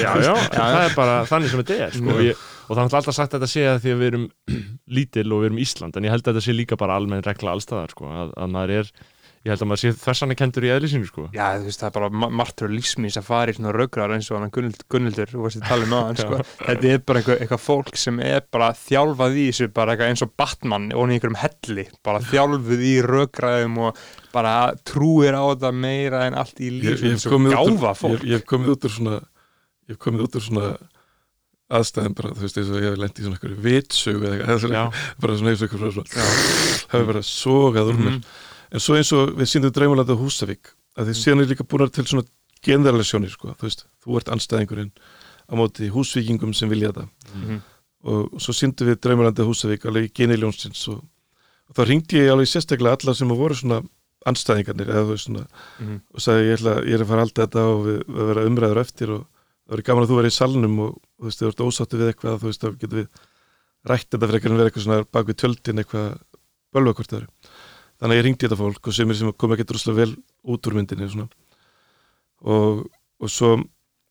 Já, 0.00 0.12
já, 0.24 0.32
en 0.32 0.54
það 0.56 0.78
er 0.86 0.94
bara 0.96 1.16
þannig 1.28 1.50
sem 1.52 1.60
þetta 1.60 1.76
er 1.84 1.92
sko, 1.92 2.06
Já. 2.08 2.14
og, 2.14 2.22
ég, 2.24 2.44
og 2.64 2.70
það 2.78 2.80
er 2.86 2.96
alltaf 3.02 3.16
sagt 3.18 3.34
að 3.34 3.42
þetta 3.42 3.50
sé 3.52 3.64
að 3.68 3.80
því 3.84 3.92
að 3.92 4.00
við 4.00 4.08
erum 4.08 4.24
lítil 4.98 5.26
og 5.28 5.42
við 5.42 5.50
erum 5.50 5.60
Ísland 5.66 5.98
en 6.00 6.08
ég 6.08 6.14
held 6.16 6.24
að 6.24 6.32
þetta 6.38 6.44
sé 6.48 6.54
líka 6.56 6.78
bara 6.80 6.96
almenn 6.96 7.24
regla 7.26 7.52
allstaðar 7.52 7.92
sko, 7.92 8.08
að, 8.08 8.32
að 8.32 8.54
maður 8.56 8.74
er, 8.78 8.90
ég 9.46 9.52
held 9.52 9.62
að 9.62 9.68
maður 9.70 9.80
sé 9.82 9.92
þversanna 10.02 10.36
kendur 10.38 10.66
í 10.66 10.70
eðlisínu 10.74 11.08
sko. 11.08 11.26
Já, 11.36 11.44
þú 11.60 11.68
veist, 11.68 11.80
það 11.82 11.88
er 11.88 11.94
bara 11.94 12.08
ma- 12.22 12.30
martröð 12.40 12.72
lífsmýs 12.74 13.18
að 13.20 13.26
fara 13.28 13.52
í 13.52 13.56
svona 13.56 13.72
raugraðar 13.76 14.14
eins 14.16 14.30
og 14.32 14.40
hann 14.40 14.52
Gunnhild, 14.54 14.82
Gunnhildur, 14.90 15.30
þú 15.32 15.44
veist 15.44 15.60
að 15.60 15.68
tala 15.70 15.86
um 15.86 15.94
aðan, 15.98 16.18
sko. 16.18 16.40
Þetta 16.64 16.90
er 16.90 17.04
bara 17.06 17.22
eitthvað, 17.22 17.40
eitthvað 17.44 17.62
fólk 17.64 18.00
sem 18.02 18.20
er 18.24 18.42
bara 18.50 18.70
þjálfað 18.82 19.38
í 19.38 19.46
þessu, 19.52 19.70
bara 19.78 19.94
eitthvað 19.94 20.12
eins 20.12 20.26
og 20.26 20.34
Batman 20.42 20.90
og 20.90 21.06
í 21.06 21.16
einhverjum 21.16 21.40
helli, 21.44 21.86
bara 22.08 22.24
þjálfuð 22.28 22.84
í 22.90 22.94
raugraðum 23.06 23.80
og 23.86 24.04
bara 24.34 24.54
trúir 24.82 25.38
á 25.38 25.42
þetta 25.54 25.72
meira 25.86 26.26
en 26.28 26.38
allt 26.38 26.58
í 26.58 26.68
ég, 26.72 26.78
líf, 26.82 27.02
ég, 27.06 27.16
hef 27.16 27.26
úr, 27.30 27.98
fólk. 27.98 28.18
ég, 28.18 28.28
ég 28.34 28.40
hef 28.42 28.48
komið 28.50 28.74
út 28.74 28.88
úr 28.88 28.96
svona 28.98 29.18
ég 29.88 29.94
hef 29.96 30.02
komið 30.02 30.26
út 30.26 30.36
úr 30.38 30.44
svona 30.44 30.74
aðstæðum 31.78 32.14
bara, 32.16 32.34
þú 32.36 32.44
veist, 32.46 32.58
eins 32.60 32.70
og 32.72 32.80
ég 32.80 32.92
hef 32.92 33.00
lent 33.00 33.18
í 33.20 33.24
svona 33.26 33.56
vitsögu 33.64 34.28
eða 34.28 34.36
eitthvað, 34.38 34.60
svona, 34.64 34.84
bara 35.20 35.38
svona 35.40 35.52
og 35.52 35.64
einhverju 35.68 37.24
svona, 37.28 38.20
en 38.72 38.80
svo 38.84 38.96
eins 38.98 39.12
og 39.16 39.34
við 39.38 39.48
síndum 39.52 39.72
draumalandi 39.74 40.12
á 40.14 40.20
Húsavík 40.20 40.72
að 40.98 41.08
því 41.10 41.14
síðan 41.22 41.42
er 41.44 41.50
líka 41.52 41.64
búin 41.64 41.90
til 41.90 42.04
svona 42.04 42.26
generalasjónir 42.64 43.30
sko, 43.30 43.54
þú 43.58 43.66
veist, 43.68 43.84
þú 44.04 44.16
ert 44.18 44.30
anstæðingurinn 44.34 44.90
á 45.48 45.52
móti 45.56 45.88
húsvíkingum 45.94 46.54
sem 46.54 46.68
vilja 46.68 46.90
þetta 46.92 47.08
Mhm. 47.34 47.60
og, 48.04 48.34
og 48.34 48.40
svo 48.40 48.52
síndum 48.52 48.88
við 48.90 48.98
draumalandi 49.00 49.42
á 49.42 49.48
Húsavík 49.48 49.86
alveg 49.86 50.08
í 50.10 50.12
geniljónsins 50.12 50.82
og, 50.88 51.04
og 51.68 51.72
þá 51.76 51.82
ringdi 51.88 52.18
ég 52.18 52.32
alveg 52.32 52.48
sérstaklega 52.50 52.96
alla 52.98 53.14
sem 53.14 53.28
voru 53.28 53.54
svona 53.54 53.82
anstæðingarnir 54.26 54.88
eða 54.90 55.04
þú 55.06 55.12
veist 55.14 55.26
svona 55.28 55.46
Mhm. 55.78 56.00
og 56.14 56.20
sagði 56.20 56.44
ég, 56.50 56.58
ætla, 56.58 56.74
ég 56.84 56.94
er 56.98 57.02
að 57.04 57.08
fara 57.08 57.22
að 57.22 57.24
halda 57.26 57.46
þetta 57.46 57.62
og 57.72 57.80
við, 57.86 57.98
við 58.08 58.26
vera 58.32 58.46
umræður 58.50 58.80
eftir 58.82 59.10
og 59.14 59.26
það 59.68 59.72
verið 59.76 59.84
gaman 59.88 60.02
að 60.04 60.08
þú 60.10 60.18
verið 60.18 60.32
í 60.32 60.38
salnum 60.38 60.78
og 60.80 60.92
þú 61.20 61.24
veist, 61.28 61.38
þú 61.40 61.48
ert 61.48 61.64
ósáttu 61.68 61.96
við 61.98 62.08
eitthvað 62.12 62.38
þú 62.42 62.46
veist, 62.50 62.60
þá 62.60 62.68
getum 62.78 62.98
við 62.98 63.08
rætt 63.88 64.10
þetta 64.10 64.28
frekar 64.28 64.50
en 64.50 64.58
verið 64.58 64.68
eitthvað 64.72 64.84
svona 64.88 65.06
bak 65.12 65.26
við 65.30 65.36
tjöldin 65.38 65.78
eitthvað 65.78 66.18
bölva 66.74 66.94
hvort 66.98 67.08
það 67.08 67.18
eru 67.22 67.28
þannig 67.98 68.14
að 68.14 68.18
ég 68.20 68.26
ringdi 68.28 68.46
þetta 68.46 68.60
fólk 68.62 68.88
og 68.90 68.94
sem 68.94 69.10
er 69.10 69.18
sem 69.18 69.32
kom 69.34 69.52
ekki 69.56 69.66
droslega 69.68 70.00
vel 70.02 70.12
út 70.54 70.68
úr 70.70 70.76
myndinni 70.78 71.08
og, 72.46 72.86
og 73.18 73.30
svo 73.32 73.56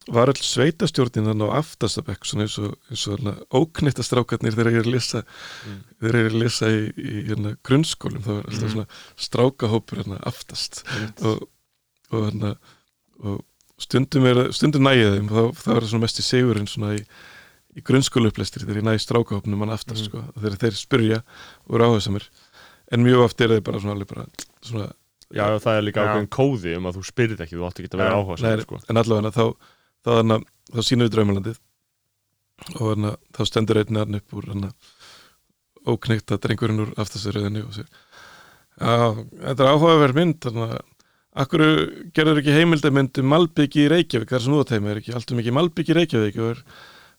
var 0.07 0.29
all 0.31 0.39
sveitastjórnin 0.39 1.25
þannig 1.27 1.49
á 1.51 1.59
aftastabekk 1.59 2.23
svona 2.27 2.45
eins 2.45 2.55
og, 2.63 3.25
og 3.51 3.57
óknittastrákarnir 3.59 4.55
þegar 4.55 4.69
ég 4.77 4.79
er 4.83 4.87
að 4.87 4.93
lesa 4.95 5.23
Mm. 5.67 5.79
þegar 5.99 6.15
ég 6.15 6.25
er 6.27 6.31
að 6.31 6.41
lesa 6.43 6.69
í, 6.71 6.81
í 6.95 7.15
hérna, 7.27 7.51
grunnskólum 7.67 8.23
þá 8.23 8.29
er 8.37 8.45
alltaf 8.47 8.63
Mm. 8.63 8.71
svona 8.71 8.87
strákahópur 9.27 9.99
hérna, 10.03 10.19
aftast 10.23 10.83
og, 11.27 11.47
og, 12.11 12.21
hérna, 12.29 12.53
og 13.19 13.43
stundum, 13.83 14.25
er, 14.25 14.51
stundum 14.55 14.83
nægið 14.87 15.17
þeim 15.17 15.27
þá, 15.27 15.41
þá 15.59 15.69
er 15.75 15.81
það 15.81 15.89
svona 15.91 16.05
mest 16.07 16.19
í 16.23 16.27
sigurinn 16.29 16.67
svona 16.71 16.93
í, 16.95 17.01
í 17.75 17.83
grunnskólu 17.83 18.31
upplestir 18.31 18.63
þegar 18.63 18.79
ég 18.79 18.87
næði 18.87 19.03
strákahópnum 19.03 19.59
mann 19.59 19.75
aftast 19.75 20.05
Mm. 20.05 20.07
sko, 20.07 20.23
þegar 20.39 20.57
þeir 20.63 20.79
spyrja 20.79 21.19
og 21.67 21.75
eru 21.75 21.89
áhersamir 21.91 22.29
en 22.91 23.03
mjög 23.05 23.25
oft 23.27 23.43
er 23.43 23.53
þeir 23.55 23.63
bara 23.67 23.81
svona, 23.83 23.95
alveg 23.97 24.11
bara, 24.11 24.25
svona 24.65 24.89
já, 25.27 25.45
og 25.51 25.61
það 25.63 25.79
er 25.79 25.87
líka 25.87 26.03
Já. 26.03 26.09
ákveðin 26.09 26.29
kóði 26.37 26.75
um 26.77 26.89
að 26.89 26.99
þú 26.99 27.05
spyrir 27.09 27.45
ekki, 27.45 27.57
þú 27.57 27.67
átt 27.67 27.81
ekki 27.81 27.91
að 27.91 28.03
vera 28.03 28.11
Já, 28.11 28.19
áhuga 28.21 28.43
Nei, 28.45 28.65
sko. 28.65 28.81
en 28.87 29.01
allavega 29.01 29.33
þá, 29.35 29.45
þá, 30.07 30.11
þá, 30.17 30.35
þá 30.73 30.81
sínum 30.87 31.07
við 31.07 31.15
draumalandið 31.15 31.63
og 32.77 32.85
hana, 32.93 33.15
þá 33.35 33.41
stendur 33.49 33.81
einn 33.81 34.01
hann 34.01 34.19
upp 34.21 34.37
úr 34.37 34.51
ókneitt 35.87 36.33
að 36.35 36.43
drengurinn 36.43 36.83
úr 36.83 36.93
aftastaröðinni 36.99 37.63
og 37.63 37.75
sér 37.75 37.89
Já, 38.77 39.15
þetta 39.15 39.63
er 39.63 39.71
áhugaverð 39.73 40.17
mynd 40.19 40.39
þannig 40.43 40.77
að 40.77 40.85
Akkur 41.37 41.61
gerður 42.17 42.39
ekki 42.41 42.53
heimildamynd 42.55 43.19
um 43.21 43.27
Malbyggi 43.29 43.83
í 43.83 43.89
Reykjavík, 43.91 44.31
það 44.31 44.37
er 44.39 44.43
sem 44.43 44.53
þú 44.55 44.61
að 44.63 44.69
teima, 44.71 44.89
er 44.89 44.99
ekki 45.03 45.13
allt 45.13 45.33
um 45.33 45.41
ekki 45.43 45.51
Malbyggi 45.53 45.93
í 45.93 45.97
Reykjavík? 45.97 46.39
Og 46.41 46.47
er, 46.49 46.61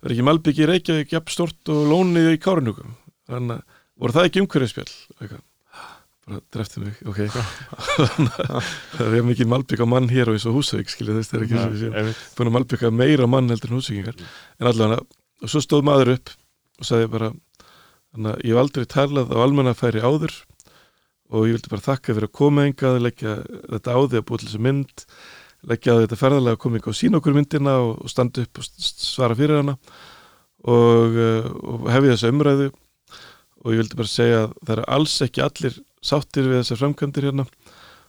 er 0.02 0.14
ekki 0.14 0.24
Malbyggi 0.26 0.64
í 0.64 0.68
Reykjavík 0.72 1.12
jafn 1.14 1.30
stort 1.30 1.70
og 1.70 1.84
lónið 1.92 2.32
í 2.32 2.40
Kárnjúkum 2.42 2.96
þannig 3.30 3.60
að 3.60 3.76
voru 4.02 4.16
það 4.16 4.26
ekki 4.28 4.42
umhverfispjall 4.42 4.90
eitthvað, 5.20 5.44
bara 6.28 6.40
drefti 6.54 6.82
mig 6.84 6.98
ok, 7.08 7.20
það 8.98 9.16
er 9.18 9.26
mikið 9.26 9.48
Malbygg 9.50 9.80
á 9.80 9.86
mann 9.88 10.10
hér 10.12 10.30
og 10.30 10.36
eins 10.36 10.46
og 10.48 10.58
Húsavík 10.58 10.92
skilja 10.92 11.16
þess, 11.16 11.32
það 11.32 11.38
er 11.40 11.46
ekki 11.46 11.56
Já, 11.56 11.62
svo 11.64 11.80
sem 11.80 11.96
einmitt. 12.02 12.20
búin 12.36 12.50
að 12.50 12.56
Malbygga 12.58 12.92
meira 12.92 13.28
mann 13.30 13.48
heldur 13.52 13.72
en 13.72 13.80
Húsavíkingar. 13.80 14.20
En 14.60 14.70
allavega, 14.70 15.00
og 15.42 15.52
svo 15.52 15.62
stóð 15.64 15.86
maður 15.88 16.12
upp 16.18 16.34
og 16.78 16.88
sagði 16.90 17.10
bara 17.16 17.32
ég 18.44 18.52
hef 18.52 18.60
aldrei 18.60 18.86
talað 18.88 19.32
á 19.34 19.38
almannafæri 19.44 20.04
áður 20.04 20.36
og 21.28 21.48
ég 21.48 21.58
vildi 21.58 21.72
bara 21.72 21.84
þakka 21.84 22.14
fyrir 22.14 22.28
að 22.28 22.36
koma 22.38 22.64
engað 22.68 23.02
leggja 23.04 23.34
þetta 23.68 23.94
á 23.94 23.98
því 24.00 24.20
að 24.20 24.26
búið 24.28 24.42
til 24.42 24.48
þessu 24.48 24.62
mynd 24.64 25.04
leggja 25.68 25.96
þetta 26.04 26.18
ferðalega 26.18 26.56
að 26.56 26.62
koma 26.62 26.80
ykkur 26.80 26.94
og 26.94 26.98
sína 26.98 27.20
okkur 27.20 27.36
myndina 27.36 27.74
og, 27.84 27.96
og 28.04 28.12
standa 28.12 28.44
upp 28.46 28.60
og 28.62 28.68
svara 28.78 29.36
fyrir 29.38 29.60
hana 29.60 29.74
og, 30.64 31.18
uh, 31.18 31.48
og 31.74 31.88
hefja 31.92 32.14
þessa 32.14 32.32
umræðu 32.32 32.70
og 33.64 33.74
ég 33.74 33.82
vildi 33.82 33.98
bara 33.98 34.10
segja 34.10 34.40
að 34.44 34.56
það 34.62 34.74
eru 34.76 34.88
alls 34.96 35.14
ekki 35.26 35.44
allir 35.44 35.78
sáttir 36.04 36.48
við 36.48 36.60
þessar 36.60 36.80
framkvæmdir 36.82 37.28
hérna. 37.28 37.46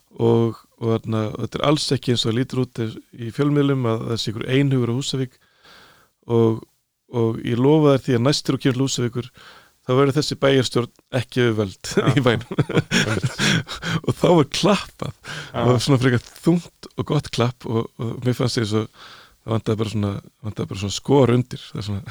Og, 0.10 0.58
og, 0.80 0.88
þarna, 0.88 1.24
og 1.30 1.44
þetta 1.44 1.60
er 1.60 1.68
alls 1.70 1.86
ekki 1.94 2.14
eins 2.14 2.26
og 2.26 2.32
það 2.32 2.38
lítur 2.40 2.62
út 2.64 2.82
í 2.82 3.32
fjölmiðlum 3.36 3.88
að 3.90 4.04
það 4.10 4.20
sé 4.22 4.32
ykkur 4.32 4.50
einhugur 4.50 4.94
á 4.94 4.98
Húsavík. 4.98 5.40
Og, 6.30 6.62
og 7.14 7.42
ég 7.46 7.62
lofa 7.62 7.96
þær 7.96 8.06
því 8.06 8.18
að 8.18 8.24
næstur 8.26 8.58
og 8.58 8.64
kemur 8.66 8.86
Húsavíkur 8.86 9.30
þá 9.90 9.94
verður 9.98 10.18
þessi 10.20 10.38
bæjarstjórn 10.44 10.92
ekki 11.18 11.46
auðveld 11.48 11.94
í 12.14 12.24
bænum. 12.26 12.60
Og 14.06 14.12
þá 14.14 14.28
var 14.38 14.50
klappað. 14.54 15.16
Og 15.16 15.56
það 15.56 15.72
var 15.72 15.82
svona 15.86 16.02
frekar 16.04 16.28
þungt 16.46 16.90
og 16.94 17.08
gott 17.10 17.30
klapp 17.34 17.66
og, 17.66 17.88
og 17.98 18.20
mér 18.26 18.38
fannst 18.38 18.60
því 18.60 18.68
svo 18.70 18.84
það 19.50 19.56
vantaði 19.58 19.80
bara 19.82 19.94
svona, 19.94 20.12
vantaði 20.46 20.70
bara 20.72 20.82
svona 20.84 20.96
skor 20.96 21.34
undir. 21.34 21.62
Það 21.70 21.80
er 21.82 21.86
svona, 21.88 22.02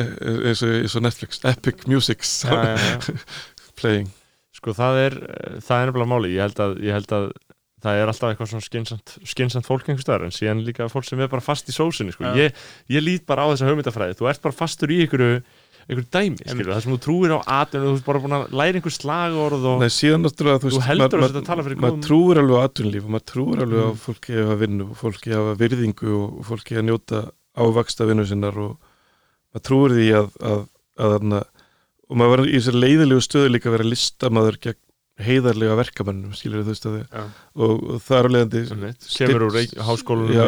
e- 0.00 0.36
eins 0.48 0.62
og 0.64 0.76
eins 0.80 0.96
og 0.96 1.04
Netflix. 1.04 1.40
Epic 1.50 1.86
Music 1.90 2.24
já, 2.24 2.52
já, 2.54 2.76
já. 2.76 3.16
playing. 3.80 4.08
Sko 4.54 4.72
það 4.76 5.00
er, 5.02 5.16
það 5.64 5.82
er 5.82 5.90
nefnilega 5.90 6.12
máli 6.14 6.32
ég 6.32 6.46
held 6.46 6.62
að, 6.64 6.78
ég 6.86 6.96
held 6.96 7.12
að 7.12 7.26
það 7.84 8.00
er 8.00 8.10
alltaf 8.10 8.30
eitthvað 8.30 8.50
svona 8.54 8.64
skinsamt, 8.64 9.14
skinsamt 9.28 9.66
fólk 9.68 9.88
einhvers 9.90 10.06
staðar 10.06 10.24
en 10.24 10.32
síðan 10.32 10.62
líka 10.64 10.86
fólk 10.88 11.04
sem 11.04 11.20
er 11.20 11.28
bara 11.28 11.44
fast 11.44 11.68
í 11.68 11.74
sósinni 11.76 12.14
sko. 12.14 12.30
Ég, 12.38 12.54
ég 12.88 13.04
lít 13.04 13.26
bara 13.28 13.44
á 13.44 13.52
þessa 13.52 13.68
hugmyndafræði. 13.68 14.16
Þú 14.16 14.30
ert 14.30 14.44
bara 14.46 14.56
fastur 14.56 14.94
í 14.94 15.02
einhverju 15.04 15.42
einhverju 15.84 16.06
dæmi, 16.16 16.38
skilur, 16.44 16.70
það 16.72 16.82
sem 16.84 16.94
þú 16.94 16.98
trúir 17.04 17.34
á 17.34 17.38
atun 17.60 17.82
og 17.84 17.88
þú 17.90 17.96
ert 17.98 18.06
bara 18.08 18.22
búin 18.24 18.36
að 18.38 18.44
læra 18.60 18.80
einhver 18.80 18.94
slagorð 18.94 19.66
og 19.70 19.82
Nei, 19.84 19.90
síðan 19.92 20.24
náttúrulega 20.24 20.62
þú, 20.62 20.72
Þú 20.74 20.82
heldur 20.88 21.20
að 21.20 21.26
þetta 21.28 21.44
tala 21.50 21.66
fyrir 21.66 21.82
maður 21.84 22.02
trúir 22.06 22.40
alveg 22.42 22.56
á 22.56 22.66
atvinnlíf 22.68 23.04
og 23.08 23.14
maður 23.14 23.26
trúir 23.32 23.64
alveg 23.66 23.84
á 23.84 23.90
Mm. 23.94 24.00
fólki 24.04 24.38
að 24.44 24.54
vinnu 24.64 24.86
og 24.90 24.96
fólki 25.00 25.32
að 25.34 25.40
hafa 25.42 25.58
virðingu 25.64 26.14
og 26.20 26.46
fólki 26.48 26.78
að 26.80 26.86
njóta 26.88 27.20
ávaksta 27.54 28.08
vinnu 28.08 28.24
sinnar 28.26 28.56
og 28.64 28.72
maður 29.54 29.66
trúir 29.68 29.96
því 29.98 30.08
að, 30.22 30.30
að, 30.40 30.64
að, 30.98 31.18
að 31.20 31.44
og 32.04 32.18
maður 32.20 32.34
var 32.34 32.48
í 32.48 32.56
þessari 32.58 32.80
leiðilegu 32.84 33.22
stöðu 33.24 33.52
líka 33.54 33.70
að 33.70 33.76
vera 33.78 33.90
listamaður 33.92 34.58
gegn 34.64 34.80
heiðarlega 35.24 35.76
verkamannum 35.78 36.34
skilur 36.34 36.64
þú 36.64 36.72
veist 36.72 36.86
að 36.88 36.94
þið 36.98 37.18
og, 37.22 37.84
og 37.94 38.00
það 38.02 38.18
er 38.18 38.26
alveg 38.28 38.54
kemur 39.14 39.44
úr 39.46 39.58
háskólanum 39.86 40.40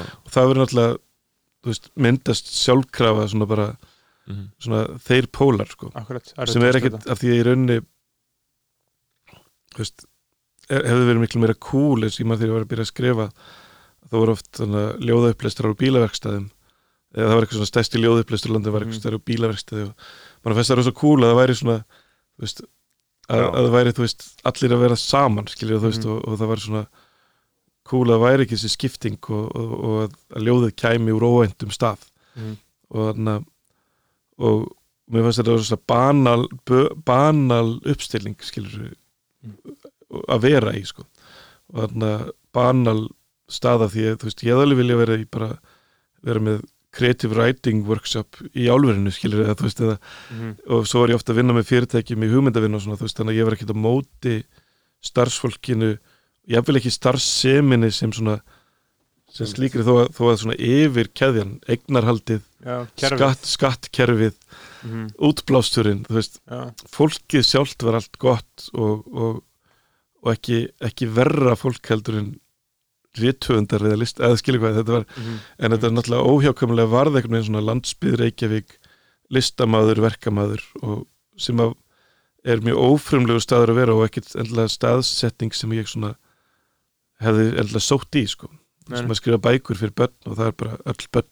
og, 0.00 0.06
það 0.32 0.48
verður 0.50 0.62
náttúrulega 0.62 1.90
myndast 2.00 2.48
sjálfkrafa 2.56 3.26
svona 3.28 3.48
bara 3.50 3.66
Mhm. 4.30 4.44
svona 4.62 4.80
þeir 5.06 5.26
pólar 5.34 5.68
sko 5.70 5.90
Akkurat, 5.94 6.32
sem 6.46 6.62
er 6.62 6.78
ekkert 6.80 7.06
af 7.10 7.18
því 7.20 7.30
að 7.32 7.40
í 7.40 7.44
rauninni 7.48 7.80
þú 9.74 9.82
veist 9.82 10.06
hef- 10.70 10.86
hefði 10.86 11.08
verið 11.08 11.20
miklu 11.24 11.42
meira 11.42 11.58
cool 11.58 12.04
eins 12.06 12.16
og 12.18 12.24
ég 12.24 12.30
maður 12.30 12.40
þegar 12.42 12.50
ég 12.50 12.56
var 12.58 12.64
að 12.66 12.70
byrja 12.72 12.86
að 12.86 12.92
skrifa 12.94 13.26
þá 14.10 14.14
voru 14.18 14.34
oft 14.34 14.50
svona 14.58 14.82
ljóðaupplestrar 15.06 15.70
á 15.74 15.80
bílaverkstæðum 15.82 16.48
eða 17.10 17.26
það 17.26 17.34
var 17.34 17.44
eitthvað 17.46 17.58
svona 17.60 17.72
stærsti 17.72 18.02
ljóðaupplestur 18.04 18.52
landið 18.54 18.72
var 18.74 18.80
Mhm. 18.84 18.90
eitthvað 18.90 19.00
stærri 19.02 19.18
á 19.20 19.28
bílaverkstæði 19.30 19.84
og 19.86 19.94
mann 20.44 20.54
fannst 20.56 20.70
það 20.70 20.78
rosa 20.80 20.92
cool 21.00 21.20
að 21.24 21.30
það 21.30 21.40
væri 21.42 21.56
svona 21.60 21.84
veist, 22.40 22.60
að, 23.30 23.40
að 23.50 23.62
það 23.66 23.74
væri 23.76 23.92
veist, 24.00 24.20
allir 24.44 24.74
að 24.74 24.80
vera 24.86 24.96
saman 24.96 25.46
skilur 25.46 25.78
þú 25.80 25.88
veist 25.90 26.04
Mhm. 26.04 26.10
og, 26.14 26.28
og 26.28 26.38
það 26.38 26.48
var 26.48 26.56
svona 26.56 26.86
cool 27.90 28.06
að 28.06 28.14
það 28.18 28.24
væri 28.26 28.42
ekki 28.46 28.56
þessi 28.58 28.70
skipting 28.76 29.18
og, 29.30 29.56
og, 29.56 29.70
og 29.84 29.96
að, 30.06 30.42
ljóðið 30.46 30.72
kæmi 30.78 31.10
úr 31.14 31.26
óvæntum 31.26 31.70
stað 31.74 31.98
Mhm. 32.36 32.56
og 32.90 33.14
þannig 33.14 33.34
að 33.38 33.44
og 34.40 34.66
mér 35.10 35.26
fannst 35.26 35.40
þetta 35.42 35.56
svona 35.60 35.84
banal, 35.90 36.44
banal 37.04 37.72
uppstilling 37.90 38.36
skilur 38.46 38.92
að 40.30 40.44
vera 40.46 40.74
í 40.78 40.82
sko 40.86 41.04
og 41.70 41.86
þannig 41.92 42.12
að 42.16 42.28
banal 42.56 43.00
staða 43.50 43.88
því 43.90 44.04
að 44.10 44.18
þú 44.22 44.28
veist, 44.28 44.44
ég 44.46 44.58
alveg 44.62 44.78
vilja 44.80 44.98
vera 45.00 45.16
í 45.18 45.26
bara 45.30 45.50
vera 46.26 46.42
með 46.42 46.60
creative 46.94 47.34
writing 47.38 47.84
workshop 47.86 48.38
í 48.58 48.66
álverinu 48.70 49.12
skilur 49.14 49.44
eða 49.44 49.54
þú 49.58 49.66
veist 49.68 49.80
eða 49.84 49.98
Mhm. 50.30 50.50
og 50.74 50.86
svo 50.90 51.00
var 51.04 51.12
ég 51.12 51.18
ofta 51.20 51.32
að 51.32 51.38
vinna 51.40 51.54
með 51.54 51.68
fyrirtækjum 51.70 52.24
í 52.26 52.30
hugmyndavinn 52.32 52.74
og 52.74 52.82
svona 52.82 52.98
þú 52.98 53.06
veist 53.06 53.18
þannig 53.20 53.34
að 53.34 53.38
ég 53.40 53.44
var 53.46 53.54
ekkert 53.58 53.74
á 53.74 53.84
móti 53.86 54.34
starfsfólkinu 55.06 55.90
ég 56.50 56.66
vil 56.66 56.76
ekki 56.80 56.90
starfseminni 56.94 57.90
sem 57.94 58.10
svona 58.12 58.40
sem 59.30 59.48
slíkri 59.48 59.84
þó 59.86 59.92
að, 59.94 60.08
þó 60.16 60.22
að 60.26 60.38
svona 60.42 60.56
yfir 60.58 61.10
keðjan, 61.16 61.52
kerfið. 62.98 63.18
skatt, 63.18 63.46
skattkerfið, 63.46 64.36
Mhm. 64.80 65.10
útblásturinn 65.20 66.04
þú 66.06 66.16
veist, 66.16 66.40
Já, 66.48 66.72
fólkið 66.88 67.44
sjálft 67.44 67.82
var 67.84 67.98
allt 68.00 68.18
gott 68.18 68.70
og, 68.72 69.04
og, 69.12 69.42
og 70.22 70.32
ekki, 70.32 70.70
ekki 70.80 71.08
verra 71.12 71.56
fólk 71.58 71.84
heldur 71.92 72.16
en 72.20 72.30
réttöfundar 73.18 73.82
eða 73.82 73.98
list, 73.98 74.20
eða 74.22 74.38
skilur 74.38 74.62
hvað 74.62 74.80
þetta 74.80 74.94
var 74.94 75.06
mhm. 75.16 75.38
en 75.58 75.74
þetta 75.74 75.88
er 75.88 75.94
náttúrulega 75.96 76.30
óhjákvæmulega 76.30 76.92
varð 76.94 77.18
einhvern 77.18 77.36
veginn 77.36 77.48
svona 77.50 77.66
landsbyð 77.66 78.16
Reykjavík 78.22 78.76
listamaður, 79.30 80.02
verkamaður 80.06 80.64
og 80.82 81.06
sem 81.40 81.60
að 81.62 81.74
er 82.44 82.62
mjög 82.64 82.80
ófrumlegu 82.80 83.42
staður 83.44 83.74
að 83.74 83.80
vera 83.82 83.96
og 83.98 84.06
ekkert 84.06 84.32
endilega 84.40 84.72
staðsetting 84.72 85.52
sem 85.52 85.72
ég 85.76 85.90
svona 85.90 86.14
hefði 87.20 87.82
sótt 87.84 88.16
í 88.16 88.24
sko 88.30 88.48
sem 88.88 89.10
að 89.12 89.18
skrifa 89.20 89.42
bækur 89.44 89.78
fyrir 89.80 89.92
börn 90.00 90.14
og 90.30 90.38
það 90.38 90.46
er 90.50 90.56
bara 90.62 90.78
öll 90.90 91.06
börn 91.12 91.28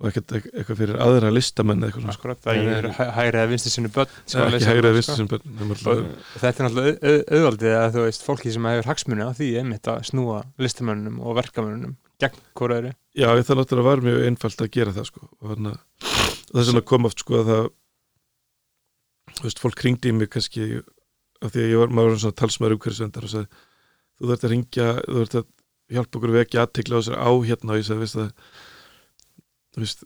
og 0.00 0.06
ekkert 0.08 0.32
ek- 0.38 0.46
eitthvað 0.56 0.78
fyrir 0.80 0.96
aðra 1.04 1.28
listamenn 1.34 1.82
eða 1.82 1.90
eitthvað 1.90 2.04
svona 2.06 2.14
sko. 2.16 2.34
Það 2.40 2.50
er 2.50 2.60
Nei, 2.60 2.72
ekki 2.72 2.86
nei. 2.88 2.94
hæ- 2.96 3.12
hægri 3.18 3.36
eða 3.40 3.48
vinstri 3.50 3.70
sinni 3.74 3.90
börn 3.92 4.12
sem 4.24 4.40
að 4.40 4.46
ekki 4.46 4.54
lesa 4.54 4.70
hægri 4.70 4.80
þetta, 4.80 4.90
að 4.90 4.94
sko. 4.94 5.00
vissi 5.00 5.16
sem 5.16 5.28
börn 5.28 5.42
er 5.60 5.74
alltaf- 5.74 6.38
þetta 6.40 6.56
er 6.60 6.64
náttúrulega 6.66 6.94
au- 7.00 7.10
au- 7.10 7.24
auðvaldið 7.36 7.74
að 7.80 7.90
þú 7.96 8.04
veist 8.06 8.24
fólki 8.24 8.52
sem 8.54 8.64
hefur 8.70 8.88
hagsmuni 8.90 9.26
á 9.28 9.30
því 9.36 9.48
einmitt 9.60 9.90
að 9.92 9.98
snúa 10.08 10.38
listamönnum 10.58 11.20
og 11.20 11.36
verkamönnum 11.36 11.96
gegn 12.20 12.40
hvora 12.56 12.78
öðru 12.80 12.94
Já, 13.12 13.28
það 13.44 13.60
náttúrulega 13.60 13.88
var 13.90 14.00
mjög 14.06 14.24
einfalt 14.30 14.60
að 14.64 14.70
gera 14.72 14.92
það 14.96 15.04
sko 15.10 15.28
að 15.44 15.78
það 16.54 16.64
sem 16.64 16.80
að 16.80 16.84
kom 16.88 17.04
oft 17.10 17.18
sko 17.20 17.34
að 17.42 17.46
það 17.52 17.68
þú 19.36 19.44
veist, 19.46 19.60
fólk 19.62 19.76
kringdi 19.78 20.10
í 20.10 20.16
mig 20.16 20.30
kannski 20.32 20.64
af 21.42 21.52
því 21.54 21.60
að 21.64 21.70
ég 21.72 21.78
var, 21.80 21.92
maður 21.94 22.16
svona 22.20 22.36
talsmaður 22.40 22.74
umhverfisvendar 22.76 23.24
og 23.28 23.32
sagði, 23.32 23.48
þú 24.20 24.30
þarft 24.30 24.44
að 24.48 24.52
ringja 24.54 24.88
þú 25.04 25.14
þarft 25.20 25.36
að 25.40 25.46
hjálpa 25.90 26.18
okkur 26.18 26.32
að 26.32 26.40
vekja 26.40 26.64
aðtekla 26.64 27.00
á 27.00 27.06
sér 27.06 27.18
á 27.18 27.30
hérna 27.46 27.74
og 27.74 27.80
ég 27.80 27.86
sagði, 27.88 28.04
veist 28.04 28.18
það 28.18 28.30
þú 29.70 29.84
veist 29.84 30.04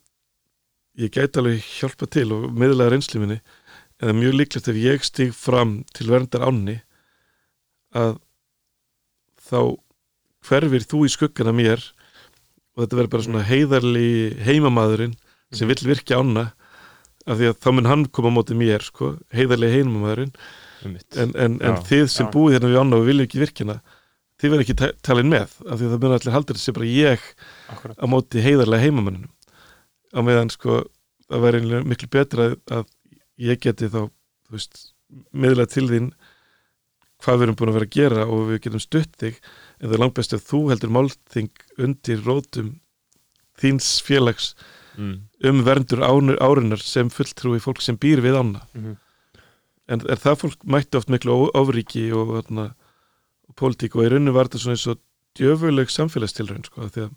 ég 1.05 1.15
gæti 1.15 1.40
alveg 1.40 1.69
hjálpa 1.81 2.09
til 2.11 2.27
og 2.36 2.48
miðlega 2.55 2.93
reynsli 2.94 3.23
minni 3.23 3.39
en 3.40 4.06
það 4.06 4.12
er 4.12 4.20
mjög 4.20 4.36
líklegt 4.39 4.70
ef 4.70 4.81
ég 4.81 5.06
stíg 5.06 5.35
fram 5.36 5.77
til 5.94 6.09
verndar 6.11 6.47
ánni 6.47 6.78
að 7.94 8.19
þá 9.44 9.59
hverfir 10.44 10.86
þú 10.89 11.05
í 11.06 11.12
skuggana 11.12 11.55
mér 11.56 11.82
og 12.74 12.85
þetta 12.85 12.98
verður 12.98 13.12
bara 13.15 13.27
svona 13.27 13.47
heiðarli 13.47 14.11
heimamaðurinn 14.44 15.16
sem 15.55 15.70
vill 15.70 15.82
virkja 15.86 16.19
ána 16.19 16.51
af 17.24 17.39
því 17.39 17.51
að 17.51 17.59
þá 17.62 17.69
mun 17.73 17.89
hann 17.89 18.06
koma 18.12 18.32
á 18.35 18.36
móti 18.36 18.56
mér 18.59 18.85
sko, 18.85 19.15
heiðarli 19.32 19.70
heimamaðurinn 19.73 20.35
Einmitt. 20.85 21.09
en, 21.16 21.32
en, 21.39 21.59
en 21.65 21.78
þið 21.86 22.09
sem 22.12 22.28
já. 22.28 22.32
búið 22.35 22.59
hérna 22.59 22.73
við 22.73 22.81
ána 22.82 22.98
og 22.98 23.06
viljum 23.09 23.28
ekki 23.28 23.40
virkjana 23.40 23.78
þið 24.45 24.53
verður 24.53 24.65
ekki 24.66 24.77
ta- 24.83 24.93
talin 25.09 25.31
með 25.33 25.55
af 25.65 25.79
því 25.81 25.87
að 25.89 25.95
það 25.95 26.03
mun 26.05 26.16
allir 26.19 26.35
haldur 26.37 26.59
þessi 26.61 26.75
bara 26.77 26.91
ég 26.93 27.25
Akkurat, 27.75 27.97
á 27.99 28.05
móti 28.12 28.45
heiðarlega 28.45 28.85
heimamannunum 28.85 29.33
á 30.15 30.21
meðan 30.29 30.53
sko 30.53 30.83
það 31.31 31.45
væri 31.49 31.62
miklu 31.89 32.09
betra 32.12 32.51
að, 32.71 32.85
ég 33.41 33.59
geti 33.65 33.89
þá 33.91 34.05
veist, 34.53 34.91
miðla 35.33 35.65
til 35.73 35.89
þín 35.91 36.12
hvað 37.25 37.39
við 37.41 37.47
erum 37.47 37.57
búin 37.59 37.71
að 37.73 37.77
vera 37.79 37.89
að 37.89 37.95
gera 37.97 38.25
og 38.29 38.43
við 38.51 38.61
getum 38.66 38.83
stutt 38.85 39.15
þig 39.23 39.39
en 39.41 39.87
það 39.89 39.95
er 39.97 40.03
langt 40.05 40.16
best 40.19 40.35
að 40.37 40.43
þú 40.51 40.61
heldur 40.71 40.93
málþing 40.93 41.49
undir 41.81 42.21
rótum 42.27 42.69
þíns 43.62 43.89
félags 44.05 44.51
mm. 44.99 45.15
um 45.49 45.62
verndur 45.66 46.03
árunar 46.05 46.83
sem 46.85 47.09
fulltrúi 47.12 47.62
fólk 47.65 47.81
sem 47.85 47.97
býr 47.97 48.21
við 48.25 48.37
ána 48.43 48.61
Mhm. 48.75 48.97
en 49.89 50.01
er 50.09 50.16
það 50.21 50.39
fólk 50.43 50.62
mætti 50.65 50.97
oft 51.01 51.11
miklu 51.12 51.33
ó- 51.33 51.55
ofríki 51.61 52.07
og, 52.16 52.35
þarna, 52.43 52.69
pólitík 53.59 53.97
og 53.99 54.07
í 54.07 54.12
rauninu 54.12 54.35
var 54.35 54.49
þetta 54.49 54.62
svona 54.62 54.79
eins 54.79 54.87
og 54.93 55.03
djöfuleg 55.39 55.91
samfélagstilraun 55.93 56.65
sko, 56.66 56.87
af 56.87 56.95
því 56.95 57.05
að, 57.07 57.12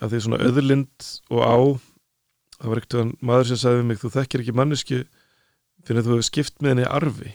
að 0.00 0.12
því 0.12 0.18
að 0.20 0.24
svona 0.26 0.42
öðurlind 0.48 1.10
og 1.30 1.40
á 1.46 1.56
það 2.60 2.72
var 2.72 2.82
ekkert 2.82 3.22
maður 3.24 3.50
sem 3.50 3.60
sagði 3.60 3.80
við 3.80 3.88
mig 3.90 4.00
þú 4.00 4.12
þekkir 4.16 4.44
ekki 4.44 4.56
mannesku 4.58 4.98
fyrir 5.86 6.02
að 6.02 6.08
þú 6.08 6.16
hefur 6.16 6.28
skipt 6.28 6.58
með 6.60 6.74
henni 6.74 6.88
arfi. 6.90 7.34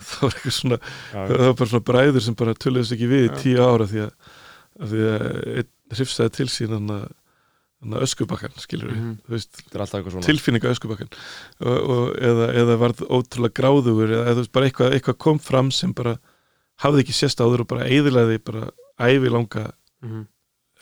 Það 0.00 0.20
var 0.24 0.34
eitthvað 0.36 0.56
svona 0.56 0.76
já, 0.80 1.20
það 1.28 1.42
var 1.44 1.56
bara 1.60 1.70
svona 1.70 1.86
bræður 1.90 2.24
sem 2.24 2.36
bara 2.40 2.56
töluðist 2.56 2.94
ekki 2.96 3.08
við 3.10 3.24
í 3.26 3.30
Já. 3.30 3.34
tíu 3.42 3.64
ára 3.64 3.86
því 3.88 4.02
að, 4.06 4.12
að 4.80 4.92
því 4.94 5.02
að 5.10 5.24
einn 5.60 5.72
hrifsaði 5.90 6.32
til 6.38 6.46
sín 6.48 6.72
hann 6.76 6.94
að 6.94 7.02
öskubakkan 7.82 8.52
skilur 8.60 8.90
við, 8.90 8.96
Mhm. 9.00 9.18
eitthvað 9.30 10.10
svona 10.12 10.26
tilfinninga 10.26 10.68
öskubakkan 10.74 11.08
eða, 11.60 12.48
eða 12.54 12.76
varð 12.78 13.00
ótrúlega 13.08 13.56
gráðugur 13.56 14.10
eða, 14.12 14.34
veist, 14.36 14.52
bara 14.52 14.66
eitthvað, 14.68 14.92
eitthvað 14.98 15.18
kom 15.18 15.38
fram 15.38 15.70
sem 15.70 15.92
bara 15.92 16.18
hafði 16.82 17.04
ekki 17.04 17.12
sést 17.16 17.40
áður 17.40 17.60
og 17.64 17.68
bara 17.68 17.84
eðilaði 17.88 18.38
bara 18.44 18.70
ævi 19.00 19.30
langa 19.32 19.72
Mhm. 20.02 20.26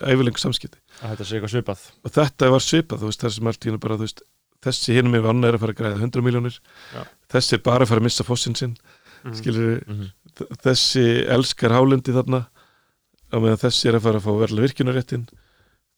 ævilengu 0.01 0.39
samskipti 0.39 0.77
að 1.03 1.15
þetta 1.15 1.25
sé 1.25 1.39
eitthvað 1.39 1.53
svipað 1.55 1.79
og 2.05 2.11
þetta 2.11 2.49
var 2.51 2.59
svipað, 2.59 2.99
þú 2.99 3.07
veist, 3.09 3.21
þessum 3.23 3.47
allt 3.47 3.59
í 3.65 3.69
hennu 3.69 3.79
bara, 3.79 3.97
veist, 3.97 4.21
þessi 4.61 4.93
hinum 4.95 5.11
með 5.15 5.23
vanna 5.23 5.47
er 5.47 5.53
að 5.55 5.59
fara 5.59 5.73
að 5.73 5.79
græða 5.79 5.99
100 6.03 6.21
miljónir 6.23 6.59
Já. 6.93 7.03
þessi 7.31 7.53
er 7.53 7.59
bara 7.63 7.85
að 7.85 7.87
fara 7.87 7.99
að 8.01 8.03
missa 8.03 8.23
fossin 8.23 8.55
sinn 8.55 8.75
Mhm. 9.23 9.33
skilur 9.35 9.83
mm 9.87 9.95
-hmm. 9.95 10.11
þ- 10.35 10.57
þessi 10.63 11.27
elskar 11.27 11.71
hálendi 11.71 12.11
þarna 12.15 12.47
á 13.31 13.35
meðan 13.39 13.57
þessi 13.59 13.87
er 13.89 13.95
að 13.95 14.01
fara 14.01 14.19
að 14.19 14.23
fá 14.23 14.31
verðlega 14.47 14.67
virkunaréttin 14.67 15.27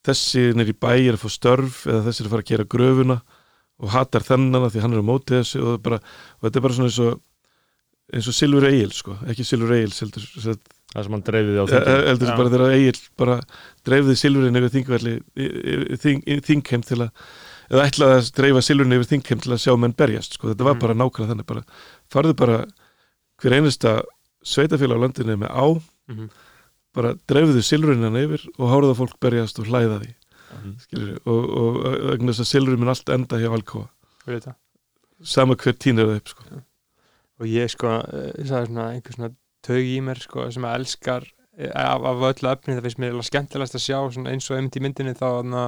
þessi 0.08 0.44
er 0.56 0.72
í 0.72 0.74
bæ 0.74 0.92
er 0.98 1.14
að 1.18 1.24
fá 1.26 1.30
störf 1.30 1.84
eða 1.88 2.06
þessi 2.08 2.22
er 2.24 2.28
að 2.30 2.34
fara 2.36 2.44
að 2.46 2.52
gera 2.52 2.70
gröfuna 2.76 3.18
og 3.82 3.90
hatar 3.96 4.22
þennan 4.26 4.66
af 4.68 4.74
því 4.74 4.82
hann 4.84 4.94
er 4.98 5.02
á 5.02 5.10
móti 5.12 5.36
þessu 5.40 5.62
og, 5.66 5.82
bara, 5.82 5.98
og 6.40 6.46
þetta 6.48 6.58
er 6.60 6.66
bara 6.66 6.74
svona 6.78 6.90
eins 6.92 7.00
og 7.06 7.22
eins 8.12 8.28
og 8.28 8.36
Silfur 8.36 8.66
Egil 8.68 8.92
sko, 8.92 9.16
ekki 9.32 9.46
Silfur 9.48 9.72
Egil 9.78 9.94
heldur, 9.96 10.26
það 10.36 11.06
sem 11.06 11.14
hann 11.16 11.24
dreifiði 11.24 11.62
á 11.64 11.66
þinginu 11.72 12.10
heldur 12.10 12.28
Já. 12.32 12.36
bara 12.42 12.52
þegar 12.52 12.74
Egil 12.76 13.00
bara 13.22 13.38
dreifði 13.88 14.16
Silfurinn 14.20 14.60
yfir 14.60 14.74
þingvelli 14.76 15.14
í- 15.40 15.54
í- 15.72 15.98
þing, 16.04 16.20
í- 16.28 16.42
þingheim 16.50 16.84
til 16.84 17.00
að 17.06 17.10
eða 17.72 17.86
ætlaði 17.88 18.18
að 18.20 18.32
dreifa 18.42 18.62
Silfurinn 18.68 18.98
yfir 18.98 19.10
þingheim 19.14 19.42
til 19.46 19.54
að 19.56 19.62
sjá 19.64 19.78
menn 19.80 19.96
berjast 19.96 20.36
sko, 20.36 20.50
þetta 20.52 20.68
var 20.68 20.76
Mhm. 20.76 20.82
bara 20.84 20.98
nákvæmlega 21.00 21.32
þannig 21.32 21.48
bara, 21.48 21.64
farðu 22.12 22.36
bara 22.36 22.58
hver 23.42 23.56
einasta 23.58 24.02
sveitafélag 24.44 25.00
á 25.00 25.04
landinu 25.06 25.38
með 25.40 25.52
á 25.56 25.66
Mhm. 26.12 26.30
Bara 26.96 27.14
dreifðu 27.30 27.62
Silfurinn 27.64 28.04
hann 28.08 28.20
yfir 28.20 28.44
og 28.58 28.72
háruða 28.74 28.98
fólk 29.00 29.20
berjast 29.24 29.60
og 29.64 29.70
hlæða 29.72 30.02
því 30.04 30.12
Mhm. 30.52 30.72
skilur, 30.84 31.20
og, 31.32 31.46
og 31.56 31.76
vegna 32.12 32.34
þess 32.34 32.44
að 32.44 32.50
Silfurinn 32.50 32.82
mun 32.84 32.90
allt 32.92 33.10
enda 33.14 33.38
hjá 33.40 33.54
Alcoa 33.56 33.86
það. 34.28 34.56
sama 35.24 35.56
hver 35.56 35.78
tínir 35.80 36.10
það 36.10 36.18
upp 36.20 36.28
sko. 36.34 36.44
og 37.40 37.46
ég 37.48 37.70
sko, 37.72 37.88
uh, 37.88 38.34
það 38.44 38.58
er 38.60 38.68
svona 38.68 38.88
einhver 38.92 39.16
svona 39.16 39.30
taug 39.64 39.88
í 39.88 40.02
mér 40.04 40.20
sko, 40.20 40.52
sem 40.52 40.64
að 40.68 40.76
elskar 40.82 41.24
eh, 41.58 41.72
af, 41.72 42.04
af 42.04 42.26
öllu 42.34 42.52
efni, 42.52 42.76
það 42.76 42.84
finnst 42.84 43.00
mér 43.00 43.08
eiginlega 43.14 43.30
skemmtilegast 43.32 43.76
að 43.80 43.86
sjá 43.86 43.98
eins 44.28 44.50
og 44.52 44.58
einmitt 44.58 44.76
í 44.76 44.84
myndinni 44.84 45.14
þá 45.16 45.26
þarna, 45.40 45.64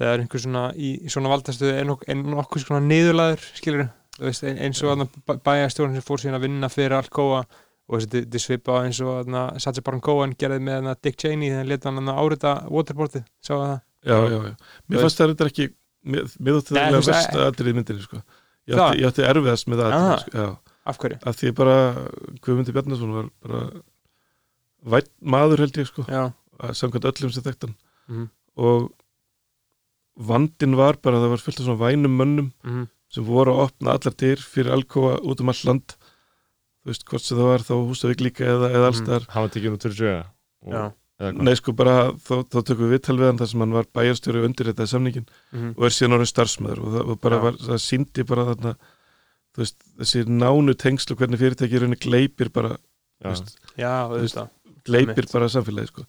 þegar 0.00 0.20
einhver 0.24 0.40
svona 0.46 0.64
í, 0.74 0.90
í 1.04 1.08
svona 1.12 1.32
valdastöðu 1.34 1.72
er 1.76 1.84
nok 1.90 2.04
ein, 2.08 2.22
nokkuð 2.24 2.64
svona 2.64 2.80
niðurlaður 2.88 3.44
skilur, 3.60 3.88
veist, 4.18 4.44
ein, 4.48 4.56
eins 4.64 4.80
og 4.82 4.94
þarna 4.94 5.40
bæjarstjórn 5.44 5.94
sem 5.98 6.06
fór 6.08 6.22
síðan 6.24 6.38
að 6.40 6.46
vinna 6.48 6.68
fyrir 6.72 6.96
Alcoa 6.96 7.44
og 7.90 8.04
þetta 8.06 8.40
svipa 8.42 8.76
á 8.78 8.86
eins 8.86 9.00
og 9.02 9.30
Sacha 9.62 9.82
Baron 9.82 10.00
Cohen 10.04 10.34
gerði 10.38 10.60
með 10.62 10.90
Dick 11.02 11.18
Cheney 11.18 11.50
þegar 11.50 11.62
hann 11.64 11.70
leta 11.72 11.90
hann 11.90 12.10
árita 12.14 12.52
waterboardið, 12.70 13.24
sá 13.42 13.52
það 13.56 13.72
já, 14.06 14.16
já, 14.30 14.38
já. 14.46 14.54
mér 14.88 15.02
fannst 15.04 15.20
það 15.20 15.32
þetta 15.34 15.48
ekki 15.50 15.66
mér 16.14 16.54
þótti 16.58 16.76
það 16.76 17.40
að 17.40 17.46
atrið 17.50 17.70
í 17.72 17.76
myndinni 17.80 18.04
sko. 18.06 18.20
ég, 18.70 18.82
ég 19.00 19.08
átti 19.10 19.26
erfiðast 19.26 19.68
með 19.68 19.82
það 19.82 19.96
Aha. 19.98 20.12
atrið, 20.14 20.38
sko. 20.38 20.76
af 20.92 21.00
hverju? 21.02 21.18
að 21.26 21.40
því 21.40 21.52
bara 21.58 21.76
Guðmundi 22.46 22.76
Bjarnason 22.76 23.16
var 23.18 23.28
bara 23.44 23.62
vætt 24.94 25.10
maður 25.20 25.64
held 25.66 25.82
ég 25.82 25.90
sko 25.90 26.06
að 26.08 26.72
samkvæmt 26.78 27.10
öllum 27.10 27.34
sem 27.34 27.42
þekktan 27.50 27.74
Mhm. 28.10 28.30
og 28.56 28.88
vandin 30.20 30.74
var 30.76 30.96
bara 31.02 31.18
að 31.18 31.24
það 31.26 31.30
var 31.34 31.42
fullt 31.44 31.60
af 31.60 31.66
svona 31.66 31.82
vænum 31.84 32.16
mönnum 32.20 32.48
mm 32.64 32.88
sem 33.10 33.24
voru 33.26 33.50
að 33.50 33.64
opna 33.64 33.94
allar 33.96 34.14
dyr 34.22 34.38
fyrir 34.38 34.70
Alcoa 34.70 35.16
út 35.26 35.40
um 35.42 35.48
all 35.50 35.60
land 35.66 35.96
þú 36.80 36.90
veist 36.92 37.04
hvort 37.04 37.22
sem 37.26 37.36
það 37.38 37.50
var 37.50 37.64
þá 37.66 37.74
Húsavík 37.90 38.20
líka 38.24 38.44
eða, 38.48 38.70
eða 38.72 38.86
alls 38.90 39.00
Mhm. 39.00 39.06
þar 39.10 39.26
hann 39.28 39.42
var 39.42 39.50
tekið 39.50 39.72
og- 39.72 40.72
já 40.72 40.92
eða 41.20 41.32
hvað? 41.32 41.42
nei 41.44 41.54
sko 41.54 41.72
bara 41.76 42.12
þá, 42.12 42.34
þá 42.48 42.58
tökum 42.64 42.86
við 42.88 42.92
viðtal 42.96 43.18
við 43.20 43.26
hann 43.28 43.38
þar 43.38 43.48
sem 43.48 43.60
hann 43.60 43.72
var 43.76 43.84
bæjarstjóri 43.94 44.44
undir 44.44 44.66
þetta 44.72 44.86
samningin 44.88 45.26
mhm. 45.52 45.74
og 45.76 45.84
er 45.84 45.92
síðan 45.92 46.16
orðin 46.16 46.32
starfsmæður 46.32 46.80
og 46.80 46.88
það, 46.94 47.08
og 47.10 47.20
bara 47.20 47.36
Já. 47.36 47.42
var, 47.42 47.52
það 47.52 47.82
síndi 47.84 48.26
bara 48.26 48.44
þarna 48.54 48.72
þú 49.50 49.58
veist, 49.64 49.76
þessi 50.00 50.24
nánu 50.30 50.74
tengsl 50.74 51.12
og 51.12 51.18
hvernig 51.20 51.38
fyrirtæki 51.42 51.76
í 51.76 51.80
rauninni 51.82 52.00
gleipir 52.00 52.48
bara 52.52 52.76
Já. 53.20 53.28
þú 53.28 53.30
veist, 53.34 53.56
Já, 53.76 53.92
auðvitað 54.08 54.48
gleipir 54.84 55.26
bara 55.32 55.46
samfélagi 55.52 55.88
sko. 55.92 56.06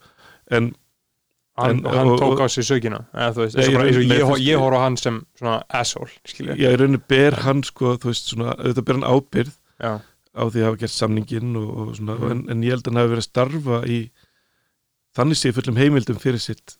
en 0.51 0.75
hann, 1.57 1.69
En- 1.79 1.85
og 1.85 1.93
hann 1.93 2.07
og- 2.07 2.19
tók 2.21 2.31
og- 2.31 2.39
á 2.39 2.47
sig 2.49 2.63
sökina 2.63 3.05
eða 3.13 3.33
þú 3.35 3.41
veist, 3.43 3.57
og, 3.59 3.73
bara, 3.73 3.83
ég- 3.91 3.97
og 3.97 4.37
ég, 4.37 4.39
ég, 4.39 4.55
veist- 4.55 4.59
horf 4.59 4.75
á 4.77 4.79
hann 4.83 4.97
sem 4.97 5.25
svona 5.37 5.63
asshole, 5.69 6.09
ég 6.23 6.55
í 6.55 6.77
rauninni 6.79 7.01
ber 7.07 7.31
hann 7.43 7.63
sko, 7.63 7.97
þú 7.97 8.07
veist, 8.07 8.31
svona, 8.31 8.55
auðvitað 8.55 8.85
ber 8.85 8.93
hann 8.95 9.09
ábyrð 9.11 9.53
já, 9.81 10.01
á 10.31 10.43
því 10.47 10.61
að 10.61 10.67
hafa 10.69 10.79
gert 10.83 10.93
samningin 10.95 11.55
og, 11.59 11.69
og 11.83 11.95
svona, 11.97 12.15
Mhm. 12.19 12.31
en, 12.31 12.43
en 12.53 12.61
ég 12.63 12.71
held 12.75 12.85
að 12.87 12.91
hann 12.91 13.01
hafi 13.01 13.11
verið 13.13 13.23
að 13.23 13.29
starfa 13.29 13.79
í 13.87 13.97
þannig 15.17 15.37
sé 15.41 15.51
fullum 15.55 15.75
heimildum 15.81 16.19
fyrir 16.23 16.39
sitt 16.39 16.77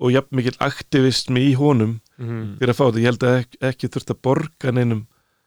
og 0.00 0.10
jafn 0.14 0.34
mikil 0.38 0.54
aktivismi 0.62 1.42
í 1.50 1.54
honum 1.58 2.00
mhm, 2.18 2.56
fyrir 2.58 2.72
að 2.74 2.78
fá 2.78 2.84
þetta, 2.86 3.02
ég 3.02 3.10
held 3.10 3.26
að 3.26 3.38
ekki, 3.42 3.58
ekki 3.70 3.90
þurft 3.94 4.10
að 4.14 4.20
borga 4.26 4.72
neinum 4.74 5.00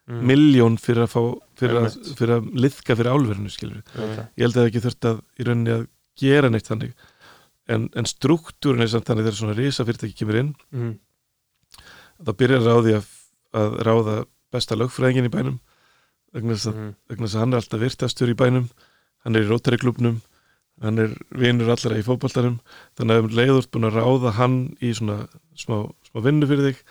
mhm, 0.07 0.24
miljón 0.28 0.78
fyrir 0.80 1.03
að 1.06 1.14
fá 1.15 1.22
fyrir 1.60 1.80
að, 1.84 1.98
fyrir 2.19 2.36
að 2.38 2.49
liðka 2.65 2.95
fyrir 2.99 3.11
álverinu 3.15 3.52
skilur 3.52 3.82
ég 4.36 4.44
held 4.48 4.57
að 4.60 4.69
ekki 4.72 4.84
þurft 4.88 5.07
að 5.11 5.22
í 5.40 5.48
rauninni 5.48 5.74
að 5.78 5.88
gera 6.18 6.49
neitt 6.49 6.65
þannig. 6.68 6.94
En, 7.69 7.90
en 7.99 8.07
struktúrin 8.07 8.82
er 8.82 8.88
samt 8.90 9.06
þannig 9.06 9.26
þegar 9.28 9.36
svona 9.38 9.56
risa 9.57 9.84
fyrirtæki 9.86 10.15
kemur 10.24 10.38
inn 10.40 10.53
Mhm, 10.72 10.94
þá 12.26 12.32
byrjar 12.40 12.64
ráði 12.65 12.94
að, 12.98 13.07
að 13.60 13.76
ráða 13.88 14.15
besta 14.56 14.76
lögfræðingin 14.80 15.28
í 15.28 15.34
bænum 15.34 15.57
vegna 16.36 16.58
þess 16.58 16.72
þess 17.10 17.36
að 17.36 17.44
hann 17.44 17.54
er 17.54 17.62
alltaf 17.62 17.84
virtastur 17.84 18.32
í 18.32 18.38
bænum 18.38 18.68
hann 19.26 19.36
er 19.36 19.45
í 19.45 19.49
Rotary 19.49 19.80
klubnum 19.82 20.22
hann 20.84 21.02
er 21.02 21.14
vinur 21.34 21.72
allra 21.74 21.98
í 21.98 22.06
fótboltarum 22.06 22.60
þannig 22.98 23.16
að 23.16 23.24
um 23.24 23.38
leiður 23.40 23.70
búin 23.74 23.90
að 23.90 23.98
ráða 23.98 24.34
hann 24.38 24.58
í 24.84 24.94
svona 24.94 25.24
smá, 25.58 25.88
smá 26.06 26.22
vinnu 26.26 26.49
fyrir 26.49 26.70
þig 26.70 26.84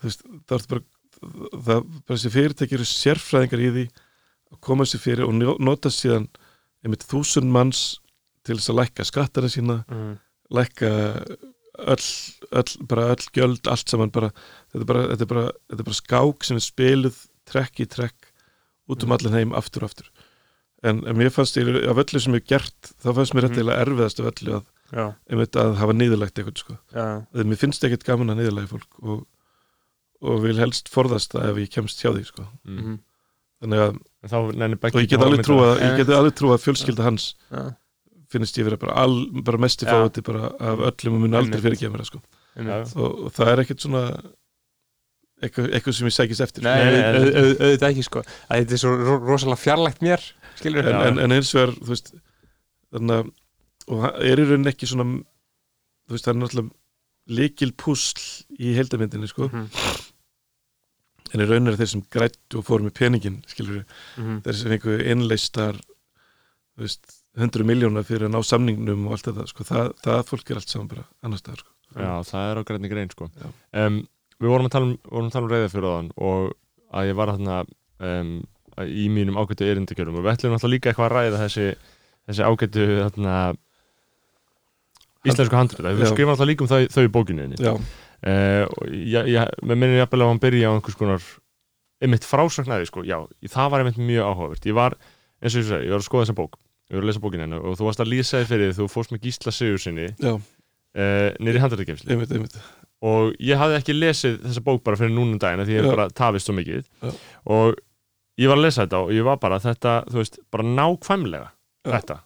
þú 0.00 0.08
veist, 0.08 0.26
það 0.48 0.56
er 0.56 0.66
bara 0.72 0.84
það, 1.66 1.84
bara 1.86 2.16
þessi 2.16 2.34
fyrirtæki 2.34 2.76
eru 2.78 2.88
sérfræðingar 2.90 3.62
í 3.62 3.70
því 3.76 3.86
að 4.54 4.60
koma 4.68 4.86
sér 4.88 5.02
fyrir 5.02 5.26
og 5.28 5.62
nota 5.62 5.92
síðan 5.92 6.26
einmitt 6.84 7.06
þúsund 7.06 7.50
manns 7.52 7.84
til 8.46 8.58
þess 8.58 8.72
að 8.72 8.80
lækka 8.80 9.06
skattara 9.06 9.50
sína 9.50 9.80
mhm, 9.86 10.16
lækka 10.54 10.90
öll, 11.76 12.10
öll, 12.50 12.72
bara 12.88 13.10
öll 13.14 13.26
gjöld, 13.34 13.66
allt 13.70 13.90
saman 13.90 14.12
bara, 14.14 14.30
þetta, 14.72 14.82
er 14.82 14.88
bara, 14.90 15.06
þetta, 15.12 15.26
er 15.26 15.32
bara, 15.32 15.46
þetta 15.70 15.82
er 15.82 15.88
bara 15.90 16.00
skák 16.00 16.46
sem 16.46 16.58
er 16.58 16.66
spiluð 16.66 17.18
trekk 17.46 17.82
í 17.84 17.88
trekk 17.90 18.25
út 18.90 19.04
um 19.04 19.14
allan 19.16 19.38
heim 19.38 19.54
aftur 19.56 19.84
og 19.84 19.92
aftur 19.92 20.10
en, 20.86 21.00
en 21.06 21.16
mér 21.16 21.32
fannst 21.34 21.56
ég, 21.58 21.70
af 21.88 22.00
öllu 22.02 22.22
sem 22.22 22.36
ég 22.36 22.46
gert 22.48 22.92
þá 23.02 23.10
fannst 23.16 23.36
mér 23.36 23.48
þetta 23.48 23.60
eiginlega 23.62 23.86
erfiðast 23.86 24.20
af 24.22 24.28
öllu 24.32 24.58
að, 24.58 24.68
einmitt, 25.30 25.58
að 25.62 25.72
hafa 25.80 25.96
niðurlægt 25.96 26.40
eitthvað 26.40 26.62
sko. 26.62 26.76
að 26.94 27.48
mér 27.50 27.60
finnst 27.60 27.86
ekkert 27.86 28.06
gaman 28.06 28.34
að 28.34 28.42
niðurlæga 28.42 28.72
fólk 28.74 29.00
og, 29.02 29.24
og 30.26 30.44
vil 30.44 30.60
helst 30.60 30.92
forðast 30.92 31.34
það 31.34 31.50
ef 31.50 31.62
ég 31.64 31.72
kemst 31.74 32.04
hjá 32.04 32.12
því 32.12 32.26
sko. 32.28 32.46
Mm. 32.64 32.76
mhm, 32.76 33.00
þannig 33.64 33.84
að, 33.86 33.98
En 34.26 34.32
þá 34.32 34.38
nennir 34.58 34.78
Beggi 34.82 34.96
og 34.96 35.02
ég 35.02 35.06
ekki 35.06 35.14
get 35.14 35.20
að 35.22 35.28
alveg 35.30 35.44
trúa 35.46 35.66
alveg 36.20 36.38
trúa 36.38 36.56
að 36.56 36.64
fjölskylda 36.64 37.04
hans 37.06 37.28
já, 37.46 37.60
finnst 38.32 38.58
ég 38.58 38.66
vera 38.66 38.78
bara, 38.80 38.96
all, 39.04 39.20
bara 39.46 39.60
mesti 39.62 39.86
Já. 39.86 39.94
fáti 39.94 40.24
bara 40.26 40.50
af 40.58 40.82
öllum 40.90 41.18
og 41.18 41.22
mun 41.24 41.38
aldrei 41.38 41.62
fyrir 41.62 41.78
kemur 41.78 42.02
sko. 42.04 42.20
einmitt. 42.56 42.92
og, 42.96 43.26
og 43.26 43.36
það 43.36 43.52
er 43.52 43.62
ekkert 43.62 43.84
svona 43.84 44.02
eitthvað, 45.42 45.66
eitthvað 45.76 45.96
sem 45.98 46.06
ég 46.08 46.14
sækist 46.16 46.40
eftir. 46.46 46.62
Nei, 46.64 46.74
Nei, 46.76 46.84
auð- 46.86 46.96
nei, 46.96 47.20
auð- 47.20 47.36
auð- 47.42 47.60
auðvitað 47.66 47.90
ekki 47.92 48.04
sko. 48.06 48.22
Að 48.48 48.62
þetta 48.62 48.72
er 48.78 48.82
svo 48.84 48.94
ro- 48.96 49.18
rosalega 49.26 49.60
fjarlægt 49.62 50.00
mér 50.06 50.24
skilur 50.56 50.86
en, 50.88 51.00
en, 51.10 51.18
en 51.26 51.32
eins 51.36 51.50
og 51.54 51.62
er 51.66 51.74
þú 51.76 51.90
veist 51.92 52.12
þannig 52.96 53.18
að 53.20 53.32
og 53.86 54.00
hann 54.02 54.14
er 54.32 54.40
í 54.40 54.46
rauninni 54.48 54.72
ekki 54.72 54.88
svona 54.90 55.04
þú 55.06 56.14
veist 56.16 56.24
það 56.26 56.32
er 56.34 56.40
náttúrulega 56.40 57.36
líkil 57.36 57.72
púsl 57.76 58.22
í 58.58 58.72
heildamindinni 58.78 59.28
sko. 59.28 59.48
Mhm, 59.50 59.68
en 61.34 61.42
í 61.42 61.46
rauninni 61.50 61.72
er 61.74 61.78
þeir 61.80 61.90
sem 61.92 62.02
grættu 62.12 62.60
og 62.60 62.66
fóru 62.68 62.86
með 62.86 62.94
peningin 63.00 63.40
skilur 63.50 63.82
mhm, 64.16 64.40
þeir 64.46 64.58
sem 64.60 64.72
fengu 64.72 64.96
innleistar 65.12 65.78
þú 66.76 66.84
veist, 66.86 67.16
hundru 67.36 67.66
miljóna 67.68 68.02
fyrir 68.06 68.28
að 68.28 68.34
ná 68.36 68.40
samningnum 68.46 69.06
og 69.08 69.16
allt 69.16 69.26
þetta 69.28 69.46
sko. 69.50 69.64
Það, 69.68 69.90
það 70.04 70.20
fólk 70.30 70.50
er 70.54 70.60
allt 70.60 70.72
saman 70.72 70.88
bara 70.92 71.04
annars 71.26 71.42
staðar 71.44 71.60
sko. 71.64 71.72
Já, 71.96 72.10
það 72.30 72.50
er 72.50 72.60
á 72.60 72.62
grænni 72.70 72.90
grein 72.92 73.10
sko. 73.12 73.28
Um, 73.76 73.98
Við 74.42 74.52
vorum 74.52 74.68
að 74.68 74.74
tala 74.74 74.88
um, 74.88 74.96
vorum 75.08 75.28
að 75.30 75.36
tala 75.36 75.48
um 75.48 75.52
reyða 75.52 75.72
fyrir 75.72 75.88
þann 75.90 76.10
og 76.28 76.50
að 76.96 77.10
ég 77.10 77.18
var 77.18 77.32
þarna 77.32 77.60
um, 78.08 78.32
í 78.84 79.06
mínum 79.12 79.38
ágættu 79.40 79.68
erindakjörum 79.70 80.18
og 80.18 80.26
við 80.26 80.34
ætlum 80.34 80.52
náttúrulega 80.54 80.74
líka 80.74 80.90
eitthvað 80.90 81.06
að 81.06 81.14
ræða 81.16 81.40
þessi, 81.44 81.66
þessi 82.28 82.44
ágættu 82.50 82.86
þarna, 82.90 83.38
íslensku 85.26 85.58
handrita 85.58 85.94
við 85.96 86.12
skrifum 86.12 86.34
alltaf 86.34 86.50
líka 86.50 86.66
um 86.66 86.70
þau, 86.70 86.82
þau 86.92 87.02
í 87.06 87.12
bókinu 87.16 87.46
þinni. 87.46 87.62
já, 87.64 87.72
uh, 87.72 88.86
ég, 88.92 89.32
ég, 89.32 89.56
með 89.64 89.80
minnir 89.82 90.02
jafnvel 90.02 90.22
að 90.26 90.32
hann 90.34 90.44
byrja 90.44 90.70
á 90.70 90.74
einhvers 90.76 91.00
konar 91.00 91.26
einmitt 92.04 92.28
frásagnaði 92.28 92.90
sko, 92.90 93.04
já, 93.08 93.18
það 93.48 93.72
var 93.72 93.82
einmitt 93.82 94.00
mjög 94.00 94.30
áhugavert. 94.30 94.68
Ég 94.68 94.76
var, 94.76 94.96
eins 95.40 95.56
og 95.56 95.62
ég 95.62 95.68
segi, 95.70 95.86
ég 95.88 95.94
var 95.94 96.02
að 96.02 96.08
skoða 96.10 96.26
þessa 96.26 96.36
bók. 96.36 96.58
Ég 96.86 96.98
var 96.98 97.06
að 97.06 97.08
lesa 97.10 97.22
bókinu 97.24 97.46
hennu 97.46 97.62
og 97.66 97.78
þú 97.78 97.86
varst 97.88 98.02
að 98.04 98.10
lýsa 98.12 98.42
þið 98.42 98.50
fyrir 98.52 98.68
því 98.68 98.76
þú 98.76 98.84
fórst 98.92 99.14
með 99.14 99.24
Gísla 99.24 99.52
Sigur 99.54 99.80
sinni 99.82 100.04
uh, 100.22 101.30
nýri 101.42 101.62
handrættakemsli 101.62 102.12
einmitt, 102.14 102.34
einmitt 102.36 102.58
og 103.04 103.34
ég 103.42 103.60
hafði 103.60 103.80
ekki 103.80 103.96
lesið 103.96 104.38
þessa 104.46 104.62
bók 104.64 104.84
bara 104.86 105.00
fyrir 105.00 105.12
núnum 105.16 105.40
daginn 105.42 105.64
af 105.64 105.68
því 105.68 105.76
ég 105.76 105.90
bara 105.90 106.08
tafist 106.16 106.48
svo 106.48 106.56
mikið. 106.56 106.86
Já. 107.02 107.12
og 107.52 107.76
ég 108.40 108.50
var 108.50 108.60
að 108.60 108.66
lesa 108.66 108.86
þetta 108.86 109.02
og 109.04 109.12
ég 109.16 109.26
var 109.26 109.38
bara 109.42 109.60
þetta, 109.62 109.98
þú 110.10 110.22
veist, 110.22 110.40
bara 110.52 110.66
nákvæmlega 110.80 111.46
Já. 111.86 111.92
þetta, 111.96 112.18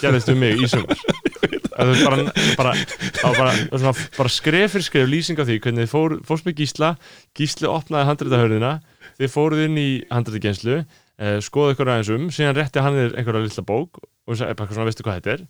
gerðist 0.00 0.32
um 0.32 0.40
mig 0.42 0.62
í 0.62 0.70
sumar. 0.70 1.02
Það. 1.72 1.88
Er 1.88 2.02
bara, 2.04 2.24
bara, 2.58 2.72
var 3.22 3.38
bara, 3.38 3.52
svona, 3.80 3.92
bara 4.18 4.30
skref 4.30 4.74
fyrir 4.74 4.84
skref 4.84 5.06
lýsing 5.08 5.38
á 5.40 5.44
því 5.48 5.54
hvernig 5.64 5.86
þið 5.86 5.88
fór, 5.88 6.14
fórst 6.28 6.44
með 6.44 6.58
Gísla. 6.60 6.90
Gísli 7.38 7.70
opnaði 7.70 8.08
handrættahörðina 8.10 8.72
þið 9.16 9.32
fóruð 9.32 9.62
inn 9.64 9.78
í 9.80 9.86
handrættakenslu 10.12 10.76
eh, 10.82 11.38
skoðu 11.44 11.72
ykkur 11.72 11.92
aðeins 11.94 12.12
um, 12.12 12.28
síðan 12.34 12.58
rétti 12.58 12.84
hann 12.84 12.98
þér 12.98 13.16
einhverja 13.16 13.46
lilla 13.46 13.64
bók 13.72 14.02
og 14.02 14.36
sagði 14.36 14.52
eitthvað 14.52 14.76
svona, 14.76 14.88
veistu 14.90 15.06
hvað 15.06 15.18
þetta 15.18 15.34
er 15.34 15.46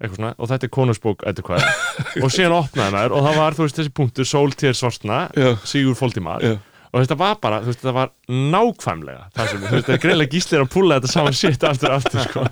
eitthvað 0.00 0.18
svona, 0.18 0.34
og 0.38 0.50
þetta 0.50 0.66
er 0.68 0.72
konusbók 0.74 1.24
eitthvað 1.26 1.62
hvað. 1.62 1.64
Og 2.24 2.30
síðan 2.34 2.54
opnaði 2.58 2.94
maður 2.98 3.14
og 3.18 3.26
það 3.28 3.38
var 3.40 3.56
þú 3.58 3.66
veist 3.68 3.80
þessi 3.80 3.92
punktur 4.00 4.26
sól 4.28 4.52
til 4.58 4.72
svartna 4.74 5.18
Fóldimar 5.98 6.42
já, 6.44 6.54
og 6.94 7.02
þetta 7.02 7.16
var 7.18 7.38
bara, 7.42 7.56
þú 7.64 7.72
veist, 7.72 7.80
þetta 7.82 7.92
var 7.96 8.10
nákvæmlega 8.30 9.24
það 9.34 9.48
sem, 9.50 9.62
þú 9.64 9.72
veist, 9.74 9.86
það 9.88 9.94
er 9.96 10.02
greiðlega 10.04 10.30
gíslir 10.36 10.62
að 10.62 10.68
púla 10.70 10.98
þetta 11.00 11.10
saman 11.10 11.34
shit 11.34 11.64
aftur 11.66 11.90
aftur, 11.96 12.20
sko. 12.28 12.44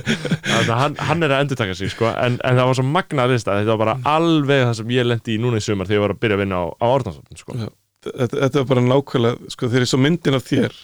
Þannig 0.00 0.70
að 0.74 0.80
hann, 0.80 0.96
hann 1.10 1.22
er 1.26 1.34
að 1.36 1.44
endurtaka 1.44 1.76
sig, 1.78 1.92
sko 1.92 2.08
en, 2.10 2.38
en 2.42 2.58
það 2.58 2.66
var 2.70 2.78
svo 2.80 2.86
magnað 2.88 3.34
list 3.34 3.50
að 3.50 3.60
þetta 3.62 3.76
var 3.76 3.82
bara 3.84 3.94
alveg 4.16 4.64
það 4.66 4.74
sem 4.80 4.90
ég 4.96 5.06
lendi 5.06 5.36
í 5.36 5.42
núna 5.44 5.60
í 5.60 5.64
sumar 5.64 5.86
þegar 5.86 6.00
ég 6.00 6.04
var 6.06 6.14
að 6.16 6.20
byrja 6.24 6.38
að 6.38 6.42
vinna 6.44 6.58
á, 6.58 6.64
á 6.82 6.86
Orðansson, 6.90 7.38
sko. 7.38 7.56
Já. 7.62 7.68
þetta, 8.10 8.34
þetta 8.42 8.58
var 8.64 8.68
bara 8.72 8.84
nákvæmlega 8.90 9.54
sko 9.54 9.70
þegar 9.70 9.86
ég 9.86 9.92
svo 9.94 10.02
myndin 10.06 10.38
af 10.40 10.48
þér 10.50 10.80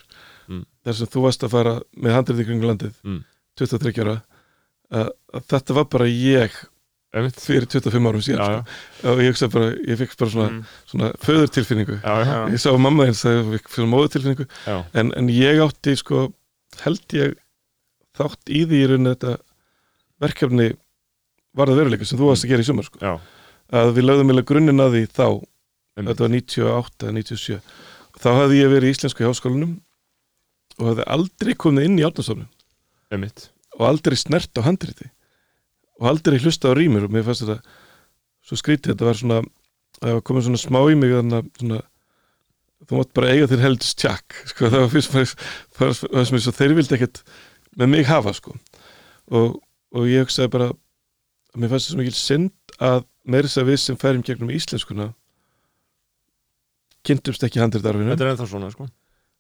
Mm. 0.47 0.61
þar 0.87 0.95
sem 0.95 1.09
þú 1.11 1.23
varst 1.25 1.43
að 1.43 1.51
fara 1.57 1.71
með 1.99 2.13
handrið 2.15 2.41
í 2.41 2.45
kringu 2.47 2.69
landið 2.69 2.93
Mm. 3.03 3.17
23 3.59 3.97
ára 4.05 4.13
að, 4.93 5.11
þetta 5.51 5.75
var 5.75 5.85
bara 5.93 6.07
ég 6.11 6.55
Einmitt. 7.17 7.39
fyrir 7.41 7.65
25 7.71 8.07
árum 8.11 8.21
síðan 8.25 8.45
sko. 8.45 9.11
og 9.11 9.21
ég 9.25 9.31
hugsa 9.33 9.49
bara, 9.49 9.71
ég 9.89 9.97
fikk 10.03 10.17
bara 10.21 10.31
svona, 10.31 10.49
Mm. 10.51 10.65
svona 10.91 11.13
föðurtilfinningu 11.25 11.97
já, 12.03 12.15
já, 12.27 12.39
ég 12.53 12.61
sá 12.61 12.71
mamma 12.79 13.07
eins 13.07 13.25
að 13.25 13.39
ég 13.41 13.53
fikk 13.59 13.69
fyrir 13.73 13.89
móðutilfinningu 13.89 14.47
já, 14.67 14.85
en, 14.95 15.13
en 15.17 15.29
ég 15.33 15.63
átti 15.65 15.97
sko 15.97 16.27
held 16.85 17.07
ég 17.17 17.37
þátt 18.19 18.53
í 18.53 18.65
því 18.67 18.83
í 18.83 18.87
rauninni 18.91 19.15
þetta 19.15 19.37
verkefni 20.21 20.69
varða 21.57 21.77
veruleika 21.81 22.05
sem 22.05 22.19
þú 22.21 22.29
varst 22.31 22.45
að 22.45 22.53
gera 22.53 22.65
í 22.65 22.69
sumar 22.69 22.85
sko. 22.85 22.99
að 23.73 23.93
við 23.97 24.05
lögðum 24.07 24.29
meðlega 24.31 24.51
grunninn 24.53 24.81
að 24.85 24.93
því 24.97 25.03
þá 25.17 25.27
einmitt. 25.97 26.11
þetta 26.13 26.25
var 26.27 26.33
98 26.37 27.07
eða 27.07 27.17
97 27.17 27.61
og 28.13 28.21
þá 28.21 28.29
hafði 28.41 28.61
ég 28.61 28.71
verið 28.73 28.89
í 28.91 28.95
íslensku 28.97 29.25
háskólanum 29.27 29.75
og 30.79 30.87
hafði 30.91 31.07
aldrei 31.17 31.55
komið 31.57 31.85
inn 31.89 31.99
í 31.99 32.05
átnastofnun 32.05 32.49
einmitt. 33.11 33.49
Og 33.77 33.89
aldrei 33.89 34.17
snert 34.19 34.57
á 34.57 34.67
handriti. 34.67 35.09
Og 36.01 36.09
aldrei 36.11 36.39
hlusta 36.41 36.73
á 36.73 36.77
rýmur 36.77 37.07
og 37.07 37.13
mér 37.13 37.27
fannst 37.27 37.45
þetta 37.45 37.61
svo 38.47 38.59
skrítið, 38.61 38.95
þetta 38.95 39.09
var 39.09 39.19
svona 39.21 39.43
það 40.01 40.17
var 40.19 40.25
komið 40.29 40.49
svona 40.49 40.63
smá 40.63 40.81
í 40.93 40.97
mig 40.99 41.15
þannig 41.15 41.77
að 41.79 41.85
þú 42.87 42.99
mátt 43.01 43.13
bara 43.17 43.31
eiga 43.33 43.49
þér 43.51 43.63
heldur 43.65 43.89
stjakk 43.89 44.41
sko, 44.53 44.69
það 44.69 44.83
var 44.85 44.91
fyrst 44.93 45.15
það 45.79 45.95
sem 46.29 46.39
er 46.39 46.45
svo 46.45 46.55
þeir 46.55 46.75
vildi 46.77 46.99
ekkert 46.99 47.23
með 47.77 47.93
mig 47.93 48.09
hafa 48.09 48.35
sko. 48.37 48.57
Og, 49.33 49.57
og 49.97 50.11
ég 50.11 50.27
hugsaði 50.27 50.53
bara 50.53 50.69
að 50.71 50.77
mér 51.57 51.73
fannst 51.73 51.89
það 51.89 51.95
svo 51.95 52.03
mikil 52.03 52.19
synd 52.19 52.77
að 52.77 53.01
meira 53.27 53.49
þess 53.49 53.63
að 53.63 53.73
við 53.73 53.81
sem 53.83 53.99
færum 54.01 54.27
gegnum 54.27 54.53
íslenskuna 54.55 55.09
kynntumst 57.07 57.45
ekki 57.47 57.63
handritarfinu. 57.63 58.13
Þetta 58.13 58.27
er 58.27 58.33
ennþá 58.35 58.49
svona, 58.51 58.71
sko 58.75 58.89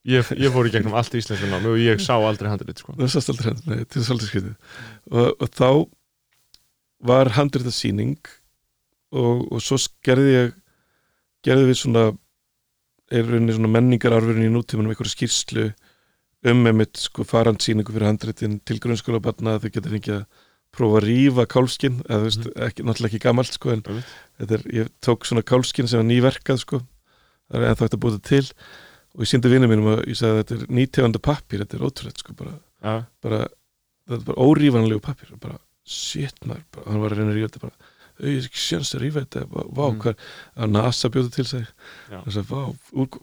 ég, 0.06 0.32
ég 0.38 0.54
fór 0.54 0.68
í 0.68 0.72
gegnum 0.74 0.96
allt 0.98 1.14
í 1.14 1.20
íslensku 1.22 1.48
námi 1.50 1.72
og 1.72 1.80
ég 1.82 2.02
sá 2.02 2.14
aldrei 2.16 2.50
handrið, 2.52 2.82
sko. 2.82 2.94
Það 2.98 3.12
sást 3.14 3.32
aldrei 3.32 3.54
nei, 3.66 3.80
til 3.84 4.00
þess 4.00 4.12
aldrei 4.14 4.30
skrítið 4.30 4.54
og, 5.10 5.30
og 5.32 5.48
þá 5.56 5.70
var 7.10 7.32
handrita 7.36 7.72
sýning 7.74 8.20
og, 9.14 9.46
og 9.50 9.58
svo 9.62 9.78
gerði 10.06 10.32
ég 10.32 10.54
gerði 11.46 11.68
við 11.70 11.80
svona 11.82 12.06
er 13.12 13.26
rauninni 13.26 13.54
svona 13.54 13.70
menningararfurinn 13.70 14.48
í 14.48 14.54
nútímanum 14.54 14.92
einhverja 14.92 15.14
skýrslu 15.14 15.68
um 16.46 16.66
einmitt 16.68 16.98
sko 17.00 17.26
farandsýningu 17.26 17.94
fyrir 17.94 18.10
handritin 18.10 18.58
til 18.66 18.80
grunnskóla 18.82 19.22
barna 19.22 19.56
að 19.56 19.66
þau 19.66 19.74
geta 19.76 19.92
fengið 19.92 20.16
að 20.16 20.42
prófa 20.76 21.00
að 21.00 21.06
rífa 21.06 21.46
kálskinn 21.48 22.00
eða 22.04 22.18
þú 22.18 22.26
veist, 22.26 22.48
ekki, 22.66 22.84
náttúrulega 22.84 23.12
ekki 23.12 23.22
gamalt 23.24 23.54
sko 23.54 23.72
en 23.72 23.84
þetta 23.86 24.58
er, 24.58 24.66
ég 24.74 24.90
tók 25.04 25.26
svona 25.26 25.46
kálskinn 25.46 25.88
sem 25.90 26.02
var 26.02 26.08
nýverkað 26.08 26.60
sko 26.62 26.82
það 26.82 27.60
er 27.60 27.68
ennþá 27.70 27.86
hægt 27.86 27.96
að 27.96 28.06
það 28.06 28.20
til 28.30 28.44
og 29.16 29.24
ég 29.24 29.30
síndi 29.32 29.48
vinnum 29.52 29.70
mínum 29.72 29.90
að 29.94 30.02
ég 30.12 30.18
sagði 30.20 30.36
að 30.36 30.40
þetta 30.42 30.56
er 30.60 30.74
nýteganda 30.76 31.22
pappir, 31.24 31.62
þetta 31.64 31.78
er 31.80 31.84
ótrúlega 31.88 32.20
sko 32.22 32.34
bara 32.36 32.54
já, 32.84 32.94
bara, 33.24 33.38
þetta 34.06 34.20
er 34.20 34.26
bara 34.30 34.44
órífanlegu 34.46 35.00
pappir 35.08 35.32
og 35.32 35.40
bara, 35.40 35.56
shit 35.88 36.36
maður 36.44 36.66
bara, 36.76 36.90
hann 36.92 37.00
var 37.04 37.14
að 37.14 37.20
reyna 37.22 37.32
að 37.32 37.38
rífa 37.40 37.48
þetta 37.50 37.64
bara 37.66 37.92
"Ey, 38.16 38.30
ég 38.32 38.38
er 38.40 38.46
ekki 38.48 38.60
sjans 38.64 38.94
að 38.96 39.02
rífa 39.04 39.22
þetta, 39.26 39.40
vá, 39.52 39.86
Mm. 39.92 39.98
hvað 40.00 40.14
að 40.56 40.70
NASA 40.72 41.08
bjóði 41.12 41.32
til 41.34 41.44
sig 41.44 41.66
sagði, 42.28 42.46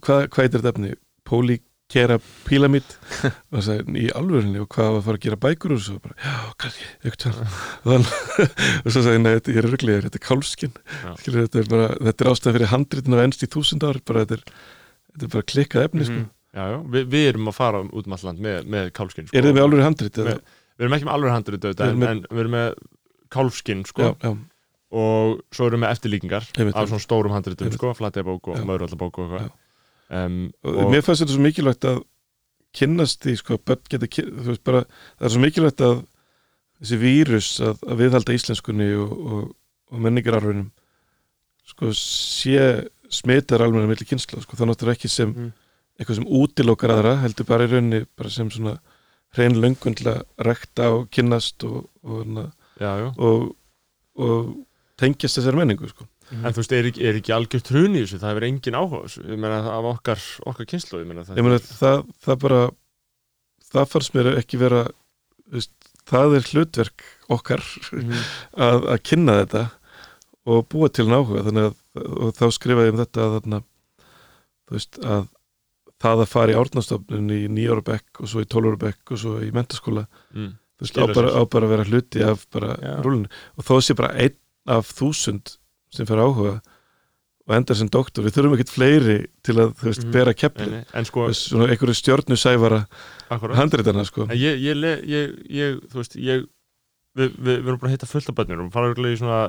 hvað, 0.02 0.28
hvað 0.30 0.44
er 0.44 0.52
þetta 0.54 0.70
efni? 0.74 0.92
Polykera 1.24 2.18
pílamid 2.46 2.86
og 3.24 3.34
það 3.58 3.64
sagði, 3.66 3.96
í 4.04 4.10
alvörinni 4.14 4.60
og 4.62 4.68
hvað 4.74 4.90
var 4.92 5.00
að 5.00 5.06
fara 5.08 5.18
að 5.18 5.24
gera 5.26 5.40
bækur 5.46 5.74
og 5.74 5.82
svo 5.82 5.98
bara, 6.04 6.14
já, 6.22 6.34
kannski, 6.62 6.86
eitthvað 7.04 7.42
og, 7.90 8.92
svo 8.92 9.02
sagði, 9.02 9.22
nei, 9.24 9.34
þetta 9.38 9.56
er 9.58 9.68
rugglega 9.70 10.04
þetta 10.06 10.20
er 10.20 10.26
kálskinn, 10.28 10.76
þetta 11.26 11.62
er 11.64 11.68
bara 11.74 11.88
þetta 11.98 12.24
er 12.26 12.30
ástæða 12.34 12.54
fyrir 12.58 12.72
handritin 12.74 13.18
af 13.18 13.24
ennst 13.26 13.42
í 13.46 13.50
þúsund 13.50 13.86
ár 13.88 13.98
bara 14.06 14.24
þetta 14.24 14.38
er, 14.38 14.44
þetta 15.14 15.28
er 15.28 15.32
bara 15.36 15.48
klikkað 15.54 15.86
efni 15.88 16.04
sko. 16.08 16.18
Mhm. 16.20 16.30
já, 16.54 16.64
já. 16.74 16.78
Vi, 16.94 17.04
við 17.14 17.28
erum 17.32 17.48
að 17.50 17.56
fara 17.58 17.82
út 17.86 18.06
um 18.10 18.16
alland 18.18 18.42
með, 18.44 18.66
með 18.74 18.90
kálfskinn, 18.98 19.26
sko 19.30 19.38
er 19.38 19.46
þið 19.48 19.56
með 19.58 19.64
alveg 19.68 19.84
handrit? 19.88 20.18
Með- 20.28 20.42
við 20.74 20.84
erum 20.86 20.96
ekki 20.98 21.08
með 21.08 21.14
alveg 21.18 21.34
Við 21.78 21.86
erum 21.88 22.02
en, 22.02 22.02
með- 22.04 22.10
en 22.14 22.24
við 22.30 22.42
erum 22.44 22.54
með 22.58 22.74
kálfskinn, 23.34 23.84
sko 23.90 24.10
og 24.94 25.40
svo 25.50 25.66
erum 25.66 25.80
við 25.80 25.82
með 25.82 25.92
eftirlíkingar 25.96 26.44
af 26.78 26.88
svona 26.88 27.02
stórum 27.02 27.32
handritum, 27.34 27.70
sko, 27.74 27.94
flatebók 27.98 28.46
og 28.52 28.58
Já. 28.60 28.64
maurallabók 28.68 29.18
og 29.18 29.32
eitthvað 29.34 29.52
um, 30.26 30.52
og, 30.62 30.90
mér 30.92 31.02
fannst 31.02 31.24
þetta 31.24 31.34
svo 31.34 31.42
mikilvægt 31.42 31.86
að 31.90 32.02
kynnast 32.74 33.22
því 33.24 33.34
sko, 33.40 33.58
börn 33.58 33.82
geta 33.90 34.06
kyn- 34.06 34.30
þú 34.38 34.52
veist 34.52 34.62
bara, 34.66 34.84
það 35.18 35.26
er 35.26 35.34
svo 35.34 35.42
mikilvægt 35.42 35.82
að 35.88 35.96
þessi 36.84 36.98
vírus 37.02 37.48
að, 37.64 37.82
að 37.90 38.00
viðhalda 38.04 38.36
íslenskunni 38.38 38.88
og, 39.02 39.12
og, 39.34 39.42
og 39.94 40.04
menningararfinum 40.04 40.70
sko 41.74 41.90
sé 41.98 42.60
smitar 43.14 43.62
alveg 43.64 43.82
með 43.84 43.92
milli 43.92 44.06
kynsla 44.10 44.42
sko, 44.44 44.56
það 44.58 44.74
er 44.82 44.92
ekki 44.94 45.10
sem 45.12 45.32
Mm. 45.34 45.52
eitthvað 45.98 46.18
sem 46.20 46.26
útilokar 46.40 46.90
aðra 46.90 47.16
heldur 47.22 47.46
bara 47.46 47.64
í 47.66 47.70
rauninni 47.70 48.04
bara 48.18 48.30
sem 48.30 48.48
svona 48.50 48.78
hrein 49.36 49.54
löngun 49.58 49.94
til 49.98 50.06
að 50.10 50.22
rekta 50.46 50.90
og 50.94 51.08
kynnast 51.10 51.64
og, 51.66 51.88
og, 52.02 52.26
já, 52.80 52.90
já. 53.02 53.08
og, 53.18 53.54
og 54.18 54.50
tengjast 54.98 55.38
þessari 55.40 55.58
menningu 55.58 55.88
sko. 55.90 56.06
en 56.32 56.52
þú 56.54 56.60
veist, 56.62 56.72
er 56.72 56.86
ekki, 56.88 57.02
er 57.04 57.18
ekki 57.20 57.32
algjört 57.36 57.68
hrun 57.70 57.94
í 57.98 58.02
þessu 58.04 58.18
það 58.22 58.30
hefur 58.32 58.46
engin 58.48 58.78
áhuga 58.78 59.62
af 59.74 59.84
okkar 59.92 60.20
okkar 60.46 60.66
kynslu, 60.70 61.00
ég 61.02 61.06
meina 61.10 61.24
það 61.26 61.36
ég 61.38 61.44
meina 61.44 61.58
það, 61.60 62.04
það 62.24 62.38
bara 62.46 62.60
það 63.74 63.88
fannst 63.92 64.14
mér 64.16 64.30
ekki 64.38 64.58
vera 64.62 64.84
veist, 65.52 65.72
það 66.08 66.36
er 66.38 66.48
hlutverk 66.52 67.04
okkar 67.28 67.62
Mhm. 67.92 68.14
að, 68.56 68.86
að 68.94 69.02
kynna 69.04 69.36
þetta 69.44 69.64
og 70.46 70.66
búa 70.68 70.88
til 70.92 71.06
náhuga 71.08 71.44
þannig 71.46 71.68
að 71.70 71.76
og 71.94 72.34
þá 72.34 72.44
skrifaði 72.56 72.90
ég 72.90 72.94
um 72.96 73.00
þetta 73.02 73.24
að, 73.24 73.36
þarna, 73.38 73.60
þú 74.68 74.76
veist, 74.78 75.00
að 75.04 75.24
það 76.04 76.22
að 76.24 76.30
fara 76.34 76.52
í 76.52 76.58
árnastofnun 76.58 77.32
í 77.32 77.40
nýjára 77.48 77.84
bekk 77.86 78.20
og 78.20 78.28
svo 78.28 78.42
í 78.44 78.48
tólóra 78.50 78.80
bekk 78.80 79.14
og 79.14 79.20
svo 79.22 79.38
í 79.44 79.50
mentaskóla 79.54 80.04
mm. 80.34 80.50
þú 80.76 80.84
veist, 80.84 80.98
á 81.00 81.04
bara, 81.14 81.32
á 81.32 81.42
bara 81.48 81.68
að 81.68 81.74
vera 81.74 81.88
hluti 81.88 82.24
af 82.26 82.46
bara 82.52 82.74
rúlinu. 83.04 83.30
Og 83.56 83.64
þó 83.68 83.74
sé 83.80 83.96
bara 83.96 84.12
einn 84.20 84.36
af 84.68 84.90
þúsund 84.98 85.56
sem 85.94 86.08
fer 86.08 86.20
áhuga 86.20 86.58
og 87.44 87.52
endar 87.52 87.76
sem 87.76 87.88
doktor, 87.92 88.24
við 88.24 88.38
þurfum 88.38 88.54
ekkert 88.56 88.72
fleiri 88.72 89.16
til 89.44 89.54
að 89.60 89.74
þú 89.76 89.88
veist, 89.90 90.04
Mhm. 90.04 90.12
bera 90.12 90.32
en, 90.32 90.38
keppli 90.40 90.84
en 90.96 91.04
sko, 91.04 91.26
svona 91.36 91.68
einhverju 91.68 91.94
stjörnu 91.98 92.38
sæfara 92.40 92.86
akkurat 93.28 93.56
handritana 93.56 94.04
sko. 94.08 94.24
En 94.30 94.36
ég, 94.36 94.56
ég, 94.64 94.80
ég, 95.04 95.34
ég, 95.52 95.80
þú 95.92 96.00
veist, 96.00 96.16
ég 96.16 96.46
við, 97.14 97.36
við, 97.36 97.58
við 97.60 97.68
erum 97.68 97.78
bara 97.82 97.92
að 97.92 97.96
hitta 97.98 98.08
fullt 98.10 98.28
af 98.32 98.38
bönnur 98.38 98.64
og 98.64 98.72
fara 98.72 98.90
örugglega 98.90 99.14
í 99.14 99.20
svona 99.20 99.40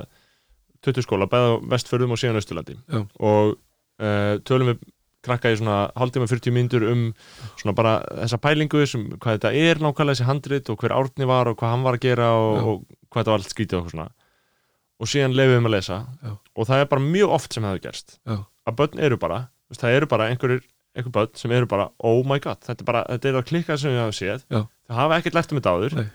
20 0.84 1.06
skóla, 1.06 1.28
bæða 1.30 1.56
vestförðum 1.72 2.12
og 2.14 2.20
síðan 2.20 2.40
Östurlandi 2.40 2.76
Já. 2.76 3.00
og 3.18 3.56
uh, 3.56 4.36
tölum 4.46 4.72
við 4.72 4.84
krakka 5.26 5.50
í 5.50 5.56
svona 5.58 5.78
hálftíma 5.98 6.28
40 6.30 6.54
mínútur 6.54 6.84
um 6.90 7.08
svona 7.58 7.74
bara 7.74 7.96
þessa 8.22 8.38
pælingu 8.42 8.84
sem 8.86 9.08
hvað 9.16 9.38
þetta 9.38 9.52
er 9.58 9.80
nákvæmlega 9.82 10.12
þessi 10.14 10.28
handrit 10.28 10.70
og 10.70 10.78
hver 10.82 10.94
árni 10.94 11.26
var 11.28 11.50
og 11.50 11.58
hvað 11.58 11.74
hann 11.74 11.86
var 11.86 11.98
að 11.98 12.04
gera 12.06 12.28
og, 12.38 12.54
og 12.60 12.84
hvað 13.10 13.22
þetta 13.22 13.34
var 13.34 13.40
allt 13.42 13.54
skrítið 13.54 13.80
og 13.80 13.90
svona 13.90 14.06
og 14.96 15.10
síðan 15.10 15.34
lefum 15.36 15.56
við 15.56 15.60
um 15.62 15.68
að 15.70 15.74
lesa 15.76 15.98
Já. 16.22 16.30
og 16.36 16.68
það 16.70 16.84
er 16.84 16.90
bara 16.92 17.06
mjög 17.08 17.34
oft 17.36 17.56
sem 17.56 17.66
það 17.66 17.74
hefur 17.74 17.84
gerst 17.88 18.16
Já. 18.22 18.36
að 18.70 18.78
börn 18.80 19.02
eru 19.08 19.18
bara, 19.20 19.40
það 19.74 19.98
eru 19.98 20.10
bara 20.12 20.28
einhverjir 20.30 20.62
einhver 20.96 21.16
börn 21.18 21.34
sem 21.36 21.52
eru 21.52 21.68
bara, 21.68 21.90
oh 21.98 22.22
my 22.28 22.38
god 22.40 22.62
þetta 22.64 22.84
er 22.86 22.88
bara, 22.92 23.02
þetta 23.10 23.32
er 23.32 23.40
að 23.40 23.48
klikka 23.50 23.76
sem 23.80 23.92
við 23.92 24.00
hafa 24.04 24.16
séð 24.16 24.46
þau 24.46 24.62
hafa 25.02 25.18
ekkert 25.20 25.36
lært 25.40 25.52
um 25.52 25.60
þetta 25.60 25.74
áður 25.74 25.98
Nei. 25.98 26.06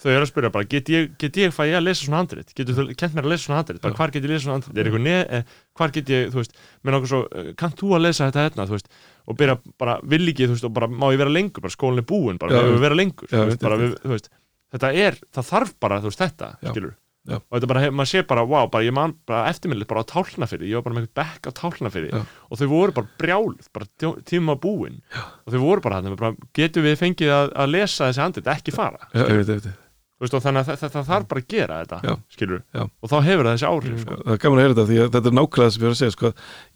Þau 0.00 0.10
eru 0.14 0.24
að 0.24 0.30
spyrja 0.30 0.50
bara, 0.54 0.68
get 0.70 0.90
ég, 0.92 1.10
get 1.20 1.36
ég 1.40 1.52
fæ 1.54 1.62
ég 1.68 1.76
að 1.78 1.86
lesa 1.86 2.06
svona 2.06 2.22
handrit, 2.22 2.52
getur 2.56 2.78
þú 2.78 2.86
kent 2.96 3.16
mér 3.16 3.26
að 3.28 3.32
lesa 3.34 3.46
svona 3.46 3.60
handrit? 3.60 3.80
Bara 3.84 3.98
hvar 3.98 4.14
get 4.14 4.24
ég 4.24 4.32
lesa 4.32 4.44
svona 4.46 4.56
handrit, 4.58 4.78
er 4.80 4.88
eitthvað 4.88 5.04
neð 5.06 5.20
eh, 5.38 5.56
hvar 5.76 5.94
get 5.96 6.12
ég, 6.14 6.30
þú 6.32 6.40
veist, 6.40 6.56
með 6.80 6.96
nokkuð 6.96 7.12
svo 7.12 7.20
eh, 7.28 7.50
kannt 7.60 7.76
þú 7.80 7.92
að 7.98 8.04
lesa 8.06 8.30
þetta 8.30 8.46
hérna, 8.46 8.68
þú 8.70 8.76
veist 8.78 8.88
og 9.30 9.38
byrja 9.38 9.58
bara, 9.78 9.98
vil 10.14 10.22
ekki, 10.32 10.48
þú 10.48 10.56
veist, 10.56 10.66
og 10.70 10.74
bara 10.78 10.88
má 10.90 11.10
ég 11.12 11.20
vera 11.20 11.34
lengur? 11.36 11.62
Bara 11.66 11.76
skólinn 11.76 12.02
er 12.02 12.08
búinn, 12.08 12.40
bara 12.40 12.64
við 12.64 12.80
vera 12.82 12.96
lengur 12.98 13.28
Já, 13.30 13.44
veist, 13.44 13.60
bara, 13.62 13.78
við, 13.80 13.94
þú 14.02 14.14
veist, 14.16 14.32
þetta 14.74 14.92
er, 15.04 15.20
það 15.36 15.48
þarf 15.52 15.76
bara, 15.84 16.00
þú 16.00 16.10
veist, 16.10 16.24
þetta 16.24 16.50
Já. 16.56 16.72
skilur 16.72 16.96
Já. 17.28 17.36
og 17.36 17.52
þetta 17.52 17.68
bara, 17.68 17.82
maður 17.92 18.08
sé 18.08 18.22
bara, 18.24 18.42
wow, 18.48 18.66
bara 18.72 18.86
ég 18.86 18.94
man 18.96 19.12
bara 19.28 19.50
eftirminnilegt 19.52 19.90
bara 19.90 20.00
á 20.02 20.08
tálnafyrði, 20.08 20.70
ég 20.70 20.80
var 20.80 20.86
bara 20.86 20.96
með 20.96 21.10
bekk 21.20 21.50
á 21.50 21.50
tálnafyrði 21.58 22.14
Já. 22.14 22.22
og 22.48 22.60
þau 22.62 22.66
voru 22.72 22.94
bara 22.96 23.10
brjáluð, 23.20 23.68
bara 23.76 23.88
tí- 24.00 24.22
tíma 24.32 24.56
búin 24.56 25.02
Já. 25.12 25.26
og 25.44 25.52
þau 25.52 25.60
voru 25.66 25.84
bara 25.84 26.00
bara, 26.16 26.32
getum 26.56 26.88
við 26.88 26.96
fengið 27.02 27.34
að, 27.36 27.52
að 27.60 27.72
lesa 27.76 28.08
þessi 28.08 28.24
handrit, 28.24 28.50
ekki 28.56 28.74
fara 28.74 29.04
Ég 30.20 30.26
ég 30.26 30.28
veist, 30.28 30.34
og 30.36 30.42
þannig 30.44 30.60
að 30.60 30.66
það, 30.68 30.80
það, 30.80 30.90
það 30.94 31.06
þarf 31.10 31.28
bara 31.30 31.40
að 31.40 31.46
gera 31.48 31.76
þetta 31.80 31.98
Já. 32.04 32.14
Já. 32.76 32.82
og 32.84 33.08
þá 33.08 33.14
hefur 33.24 33.46
það 33.46 33.54
þessi 33.54 33.68
áhrif 33.70 34.00
sko. 34.02 34.16
það 34.20 34.32
er 34.34 34.40
gaman 34.42 34.58
að 34.58 34.64
heyra 34.66 34.74
þetta 34.74 34.88
því 34.90 34.98
að 35.00 35.12
þetta 35.14 35.30
er 35.30 35.36
nákvæmlega 35.38 35.64
það 35.64 35.72
sem 35.72 35.80
ég 35.80 35.86
var 35.86 35.94
að 35.94 36.00
segja 36.00 36.14
sko. 36.16 36.32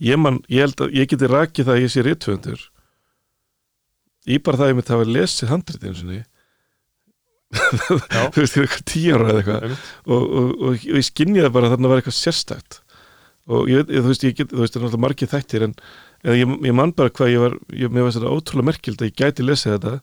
ég, 0.08 0.20
man, 0.24 0.38
ég 0.48 0.64
held 0.64 0.80
að 0.86 0.94
ég 0.96 1.10
geti 1.12 1.28
rakið 1.28 1.68
það 1.68 1.74
að 1.74 1.82
ég 1.84 1.92
sé 1.92 2.04
rithöfundur 2.06 2.62
í 4.24 4.38
bara 4.40 4.56
það 4.56 4.64
að 4.64 4.72
ég 4.72 4.78
mitt 4.80 4.92
hafa 4.94 5.08
lesið 5.12 5.52
handritið 5.52 5.90
einu 5.90 6.00
sinni 6.00 6.22
Já. 7.54 8.22
þú 8.34 8.40
veist, 8.40 8.56
ég 8.56 8.64
eitthvað 8.64 8.86
tíu 8.88 9.12
ára 9.18 9.28
eða 9.28 9.42
eitthvað 9.42 9.68
og, 9.68 10.24
og, 10.24 10.24
og, 10.40 10.72
og 10.72 10.96
ég 10.96 11.04
skinniði 11.06 11.52
bara 11.54 11.68
að 11.68 11.76
þarna 11.76 11.92
var 11.92 12.00
eitthvað 12.00 12.16
sérstætt 12.16 12.80
og 13.44 13.68
ég, 13.68 13.84
ég, 13.92 14.00
þú 14.00 14.08
veist, 14.08 14.24
ég 14.24 14.38
get, 14.40 14.50
þú 14.56 14.62
veist, 14.64 14.72
það 14.72 14.80
er 14.80 14.86
náttúrulega 14.88 15.04
margir 15.04 15.30
þættir 15.30 15.66
en, 15.68 15.76
en 16.24 16.38
ég, 16.40 16.54
ég 16.70 16.76
man 16.80 16.94
bara 16.96 17.12
hvað 17.12 17.34
ég 17.34 17.44
var 17.44 17.58
ég, 17.76 17.92
mér 17.92 18.08
var 18.08 18.16
þetta 18.16 18.32
ótrúlega 18.32 18.70
merkild 18.72 19.04
að 19.04 19.10
ég 19.12 19.18
gæti 19.20 19.44
lesið 19.44 19.76
þetta 19.76 19.94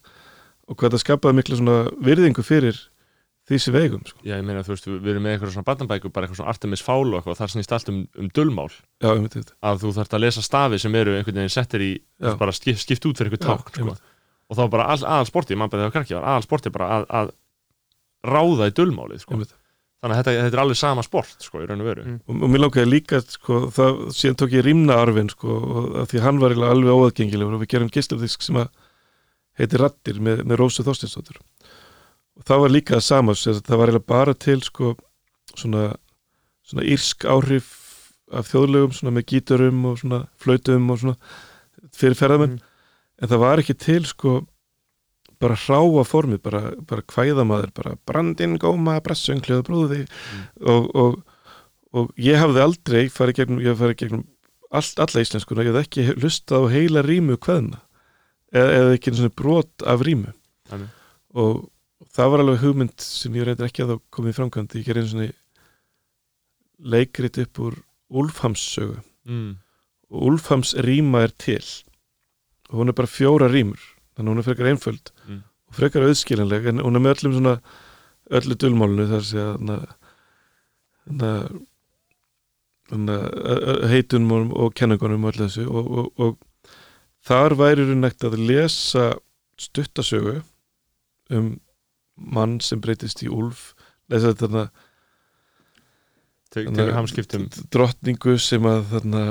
og 0.70 0.78
hvað 0.78 0.94
það 0.94 1.02
skapaði 1.02 1.38
miklu 1.40 1.58
svona 1.58 1.78
virðingu 2.06 2.46
fyrir 2.46 2.78
við 3.72 3.84
eigum 3.86 4.02
sko. 4.08 4.18
Já, 4.24 4.34
ég 4.38 4.44
meina, 4.48 4.62
þú 4.64 4.72
veist, 4.72 4.86
við 4.88 5.10
erum 5.12 5.24
með 5.26 5.34
eitthvað 5.36 5.52
svona 5.54 5.66
barnabækur, 5.68 6.12
bara 6.14 6.26
eitthvað 6.28 6.40
svona 6.40 6.52
Artemis 6.54 6.82
Fowl 6.86 7.14
og 7.18 7.26
það 7.38 7.52
snýst 7.54 7.74
allt 7.76 7.90
um, 7.92 8.00
um 8.18 8.28
dulmál 8.36 8.68
já, 8.72 9.08
ég 9.12 9.20
myndi 9.24 9.40
þetta 9.42 9.56
að 9.70 9.82
þú 9.84 9.92
þarft 9.98 10.16
að 10.18 10.22
lesa 10.24 10.42
stafi 10.46 10.78
sem 10.82 10.94
eru 11.02 11.16
einhvern 11.18 11.40
veginn 11.42 11.52
settir 11.52 11.84
í, 11.84 11.90
Já. 12.22 12.32
bara 12.40 12.52
skipt, 12.56 12.80
skipt 12.84 13.06
út 13.10 13.18
fyrir 13.20 13.32
eitthvað 13.36 13.62
tákn, 13.62 13.72
sko. 13.82 13.96
og 14.48 14.58
þá 14.60 14.62
bara 14.76 14.86
all, 14.94 15.02
aðal 15.04 15.28
sporti, 15.28 15.56
mann 15.58 15.68
bara 15.72 15.86
þegar 15.86 15.96
krakki 15.98 16.16
var 16.18 16.28
aðal 16.32 16.46
sporti 16.48 16.72
bara 16.74 16.90
að, 17.00 17.06
að 17.22 17.34
ráða 18.32 18.70
í 18.70 18.76
dulmálið, 18.78 19.24
sko. 19.26 19.40
Þannig 20.02 20.16
að 20.16 20.18
þetta, 20.18 20.32
þetta 20.42 20.56
er 20.58 20.60
alveg 20.64 20.78
sama 20.80 21.02
sport, 21.06 21.34
sko, 21.46 21.60
í 21.62 21.66
raun 21.70 21.82
og 21.84 21.86
veru 21.86 22.02
Mm. 22.02 22.16
og, 22.26 22.38
og 22.42 22.50
mér 22.50 22.62
langaði 22.64 22.88
líka 22.90 23.20
sko, 23.22 23.58
það, 23.70 24.00
síðan 24.18 24.38
tók 24.40 24.54
ég 24.56 24.64
rýmna 24.66 24.96
arfin 24.98 25.28
sko, 25.30 25.58
og 25.62 25.84
að 26.02 26.08
því 26.10 26.22
hann 26.24 26.40
var 26.42 26.54
alveg 26.58 26.90
óaðgengilegur 26.96 27.54
og 27.54 27.62
við 27.62 27.70
gerum 27.76 27.90
geisladisk 27.94 28.42
sem 28.42 28.58
að 28.58 28.72
heitir 29.60 29.78
Rattir 29.84 30.18
með, 30.18 30.42
með 30.48 30.58
Rósu 30.58 30.82
Þorstinsdóttur 30.82 31.38
og 32.42 32.48
það 32.50 32.62
var 32.64 32.72
líka 32.74 32.98
það 32.98 33.04
sama 33.06 33.34
það 33.38 33.76
var 33.78 33.90
eiginlega 33.92 34.10
bara 34.10 34.34
til 34.34 34.58
sko, 34.66 34.96
svona, 35.54 35.92
svona 36.66 36.86
írsk 36.90 37.26
áhrif 37.30 37.68
af 38.32 38.48
þjóðlegum 38.50 38.94
svona 38.96 39.14
með 39.14 39.28
gítarum 39.30 39.84
og 39.86 40.00
svona 40.00 40.24
flautum 40.40 40.88
og 40.90 41.04
fyrir 41.94 42.18
ferðamenn. 42.18 42.56
En 43.22 43.30
það 43.30 43.42
var 43.44 43.62
ekki 43.62 43.76
til 43.78 44.02
sko 44.08 44.40
bara 45.42 45.58
hráa 45.58 46.02
formi, 46.06 46.38
bara, 46.42 46.72
bara 46.86 47.04
kvæðamaður 47.06 47.72
bara 47.76 47.94
brandinn, 48.06 48.58
góma, 48.62 48.98
brassönglið 49.02 49.62
brúði. 49.66 50.02
Og, 50.62 50.88
og, 50.98 51.16
og 51.94 52.12
ég 52.18 52.38
hafði 52.42 52.62
aldrei 52.64 53.02
farið 53.12 53.42
gegnum, 53.42 53.62
ég 53.62 53.74
hafði 53.74 53.84
farið 53.84 54.00
gegnum 54.02 54.26
allt, 54.72 55.02
alla 55.02 55.24
íslenskuna, 55.24 55.66
ég 55.66 55.74
hafði 55.74 55.86
ekki 55.86 56.22
hlustað 56.22 56.66
á 56.66 56.72
heila 56.74 57.06
rímu 57.06 57.38
kveðna 57.42 57.82
eða, 58.54 58.70
eða 58.78 58.96
ekki 58.96 59.14
svona 59.18 59.36
brot 59.42 59.86
af 59.86 60.06
rímu. 60.06 60.34
Nei. 60.72 60.86
og 61.36 61.66
það 62.16 62.32
var 62.32 62.42
alveg 62.44 62.62
hugmynd 62.64 63.04
sem 63.04 63.36
ég 63.38 63.46
reyndar 63.48 63.68
ekki 63.70 63.84
að 63.84 63.94
þá 63.94 63.96
komið 64.16 64.36
framkvæmd 64.38 64.76
ég 64.78 64.86
gerði 64.88 65.02
einu 65.02 65.12
svona 65.12 65.30
leikrit 66.92 67.38
upp 67.44 67.62
úr 67.62 67.78
Úlfhams 68.12 68.62
sögu 68.74 68.98
mm. 69.28 69.52
og 70.12 70.28
Úlfhams 70.28 70.74
ríma 70.84 71.24
er 71.24 71.32
til 71.40 71.64
og 72.70 72.80
hún 72.80 72.92
er 72.92 72.96
bara 72.98 73.10
fjóra 73.10 73.48
rímur 73.52 73.80
þannig 74.12 74.28
að 74.28 74.32
hún 74.32 74.42
er 74.42 74.48
frekar 74.50 74.70
einföld 74.72 75.12
Mm. 75.22 75.42
og 75.68 75.74
frekar 75.78 76.04
auðskilinleg 76.08 76.66
en 76.68 76.82
hún 76.82 76.96
er 76.98 77.04
með 77.04 77.14
öllum 77.16 77.36
svona 77.38 77.54
öllu 78.32 78.54
dulmálinu 78.58 79.06
þar 79.10 79.24
sé 79.28 79.40
að 82.92 83.88
heitunum 83.92 84.52
og 84.52 84.74
kenningunum 84.76 85.24
og 85.24 85.32
öllu 85.32 85.46
þessu 85.48 85.64
og, 85.70 85.90
og, 85.98 86.06
og 86.20 86.32
þar 87.24 87.56
væri 87.56 87.86
hún 87.88 88.02
nekt 88.04 88.24
að 88.26 88.40
lesa 88.42 89.12
stuttasögu 89.60 90.42
um 91.32 91.54
mann 92.16 92.58
sem 92.60 92.80
breytist 92.82 93.22
í 93.24 93.30
úlf. 93.32 93.72
Lesa 94.12 94.32
þetta 94.34 94.66
Te- 96.52 96.64
tekur 96.66 96.92
hamskiptum. 96.92 97.46
drottningu 97.72 98.36
sem 98.40 98.66
að 98.68 98.82
þarna 98.92 99.22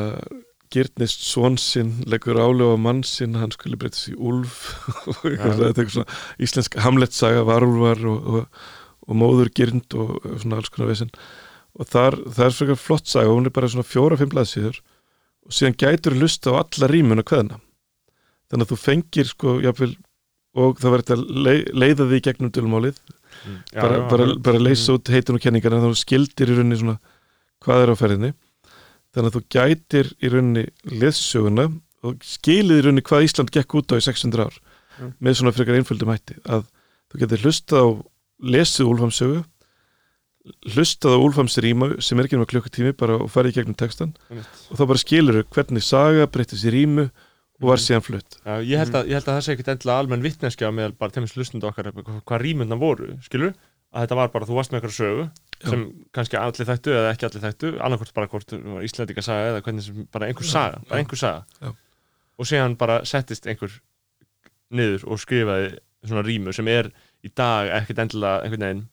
gyrnist 0.71 1.25
svon 1.27 1.57
sinn, 1.59 1.97
leggur 2.07 2.39
álega 2.39 2.73
á 2.73 2.79
mann 2.79 3.03
sinn, 3.03 3.35
hann 3.35 3.51
skulle 3.51 3.77
breytast 3.77 4.09
í 4.13 4.15
úlf. 4.15 4.71
Og 5.11 5.25
eitthvað, 5.27 5.61
er 5.61 5.73
eitthvað 5.73 5.95
svona 5.97 6.19
íslensk 6.47 6.77
hamletsaga, 6.81 7.43
varúlvar 7.47 8.01
og, 8.07 8.29
og, 8.31 8.61
og 9.07 9.19
móður 9.19 9.51
gyrnd 9.57 9.93
og, 9.99 10.15
og 10.23 10.39
svona 10.41 10.61
alls 10.61 10.71
konar 10.73 10.93
vesinn 10.93 11.11
og 11.79 11.87
þar, 11.87 12.17
það 12.35 12.45
er 12.45 12.55
svona 12.55 12.75
flott 12.75 13.07
saga, 13.07 13.31
hún 13.31 13.47
er 13.47 13.53
bara 13.55 13.69
svona 13.71 13.87
fjóra-fimm 13.87 14.31
blaðsíður. 14.33 14.81
Og 15.47 15.53
síðan 15.55 15.77
gætur 15.79 16.17
hlusta 16.19 16.51
á 16.51 16.59
alla 16.59 16.89
rímuna 16.91 17.23
hverðina 17.23 17.61
þannig 18.51 18.65
að 18.67 18.71
þú 18.73 18.77
fengir 18.81 19.29
sko, 19.29 19.53
jáfnvel 19.63 19.93
og 20.55 20.79
það 20.81 20.93
að 21.15 21.21
lei, 21.45 21.57
leiða 21.71 22.07
því 22.11 22.21
gegnum 22.29 22.51
dölumálið 22.55 23.01
Mm. 23.41 23.55
Bara, 23.73 23.95
já, 23.97 24.01
bara, 24.11 24.25
já. 24.27 24.33
bara 24.45 24.59
leysa 24.61 24.93
út 24.93 25.09
heitun 25.09 25.37
og 25.39 25.41
kenningar 25.41 25.73
en 25.73 25.81
þá 25.81 25.95
skildir 25.97 26.49
í 26.51 26.55
rauninni 26.59 26.75
svona 26.77 26.97
hvað 27.63 27.79
er 27.81 27.89
á 27.89 27.95
ferðinni 27.97 28.29
þannig 29.15 29.29
að 29.31 29.37
þú 29.37 29.41
gætir 29.55 30.09
í 30.21 30.29
rauninni 30.29 30.63
leðsöguna 30.91 31.65
og 32.05 32.19
skilið 32.27 32.77
í 32.77 32.83
rauninni 32.85 33.01
hvað 33.07 33.25
Ísland 33.25 33.49
gekk 33.55 33.73
út 33.79 33.95
á 33.95 33.97
í 33.97 34.03
600 34.05 34.45
ár 34.45 34.59
Mm. 35.01 35.13
með 35.23 35.37
svona 35.39 35.53
frekar 35.55 35.79
einföldum 35.79 36.11
hætti 36.13 36.35
að 36.45 36.67
þú 37.09 37.21
getur 37.23 37.41
hlustað 37.47 37.81
á 37.81 37.87
lesið 38.53 38.91
Úlfhamsögu 38.91 39.39
hlustað 40.75 41.13
á 41.17 41.23
Úlfhams 41.23 41.57
ríma 41.61 41.87
sem 42.01 42.19
er 42.19 42.25
ekki 42.27 42.37
náttúrulega 42.37 42.53
klukkutími 42.53 42.93
bara 42.97 43.17
og 43.21 43.31
farið 43.31 43.53
í 43.53 43.57
gegnum 43.59 43.77
textan 43.77 44.13
Einmitt. 44.29 44.45
og 44.69 44.77
þá 44.77 44.83
bara 44.89 45.01
skilur 45.01 45.41
hvernig 45.53 45.85
saga 45.85 46.27
breyttist 46.29 46.65
í 46.65 46.73
rímu 46.73 47.07
og 47.61 47.69
var 47.69 47.81
síðan 47.81 48.05
flutt 48.05 48.39
Já, 48.41 48.53
ég, 48.59 48.77
held 48.81 48.95
að, 48.97 49.11
ég 49.11 49.19
held 49.19 49.27
að 49.27 49.35
það 49.37 49.43
sé 49.45 49.55
ekkit 49.55 49.71
endilega 49.75 50.03
almenn 50.03 50.25
vittneskja 50.25 50.71
með 50.75 50.95
bara 51.01 51.15
teimins 51.15 51.35
lustundu 51.37 51.69
okkar 51.69 51.91
hvað 51.93 52.41
rímundna 52.41 52.77
voru, 52.81 53.13
skilur 53.25 53.53
að 53.91 54.05
þetta 54.05 54.17
var 54.21 54.31
bara, 54.33 54.47
þú 54.47 54.57
varst 54.57 54.73
með 54.73 54.79
eitthvað 54.81 54.97
sögu 54.97 55.23
Já. 55.61 55.69
sem 55.69 55.85
kannski 56.15 56.39
allir 56.39 56.69
þekktu 56.71 56.93
eða 56.95 57.11
ekki 57.11 57.27
allir 57.27 57.45
þekktu 57.45 57.71
annarkvort 57.85 58.13
bara 58.17 58.29
hvort 58.31 58.53
var 58.55 58.85
Íslandika 58.87 59.23
saga 59.25 59.51
eða 59.51 59.63
hvernig 59.65 59.85
sem 59.85 60.05
bara 60.13 60.29
einhver 60.31 60.47
saga, 60.47 60.81
bara 60.87 60.97
Já. 60.97 61.03
einhver 61.03 61.21
saga 61.21 61.73
og 62.41 62.49
síðan 62.49 62.77
bara 62.79 63.01
settist 63.05 63.45
einhver 63.51 63.75
niður 64.71 65.05
og 65.11 65.21
skrifaði 65.21 65.75
svona 66.07 66.23
rímu 66.25 66.55
sem 66.55 66.69
er 66.71 66.89
í 67.21 67.29
dag 67.35 67.69
ekkit 67.81 68.01
endilega 68.05 68.41
einhvern 68.45 68.65
veginn 68.65 68.85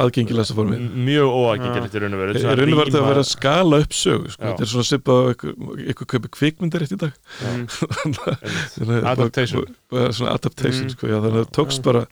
aðgengilegasta 0.00 0.54
formið 0.56 0.78
m- 0.80 1.02
mjög 1.06 1.32
óaðgengilegt 1.36 1.94
í 1.98 2.00
raun 2.02 2.14
og 2.16 2.20
veru 2.22 2.32
Í 2.38 2.42
rauninu 2.46 2.76
var 2.78 2.88
þetta 2.88 3.00
að 3.02 3.08
vera 3.10 3.22
að 3.24 3.28
skala 3.32 3.80
upp 3.84 3.92
sögu 3.98 4.30
sko. 4.32 4.42
Þetta 4.46 4.64
er 4.64 4.70
svona 4.72 4.88
svipað 4.88 5.18
á 5.20 5.24
ykkur, 5.34 5.52
ykkur 5.92 6.08
kaupi 6.14 6.30
kvikmyndir 6.38 6.84
eitt 6.86 6.94
í 6.96 7.00
dag 7.02 7.12
Mm. 7.42 9.06
Adaptation. 9.12 9.66
svona 9.90 10.32
adaptation 10.36 10.86
Mm. 10.86 10.94
sko, 10.96 11.06
já, 11.10 11.18
þannig 11.20 11.40
að 11.42 11.44
það 11.46 11.52
tókst 11.58 11.82
bara 11.84 12.06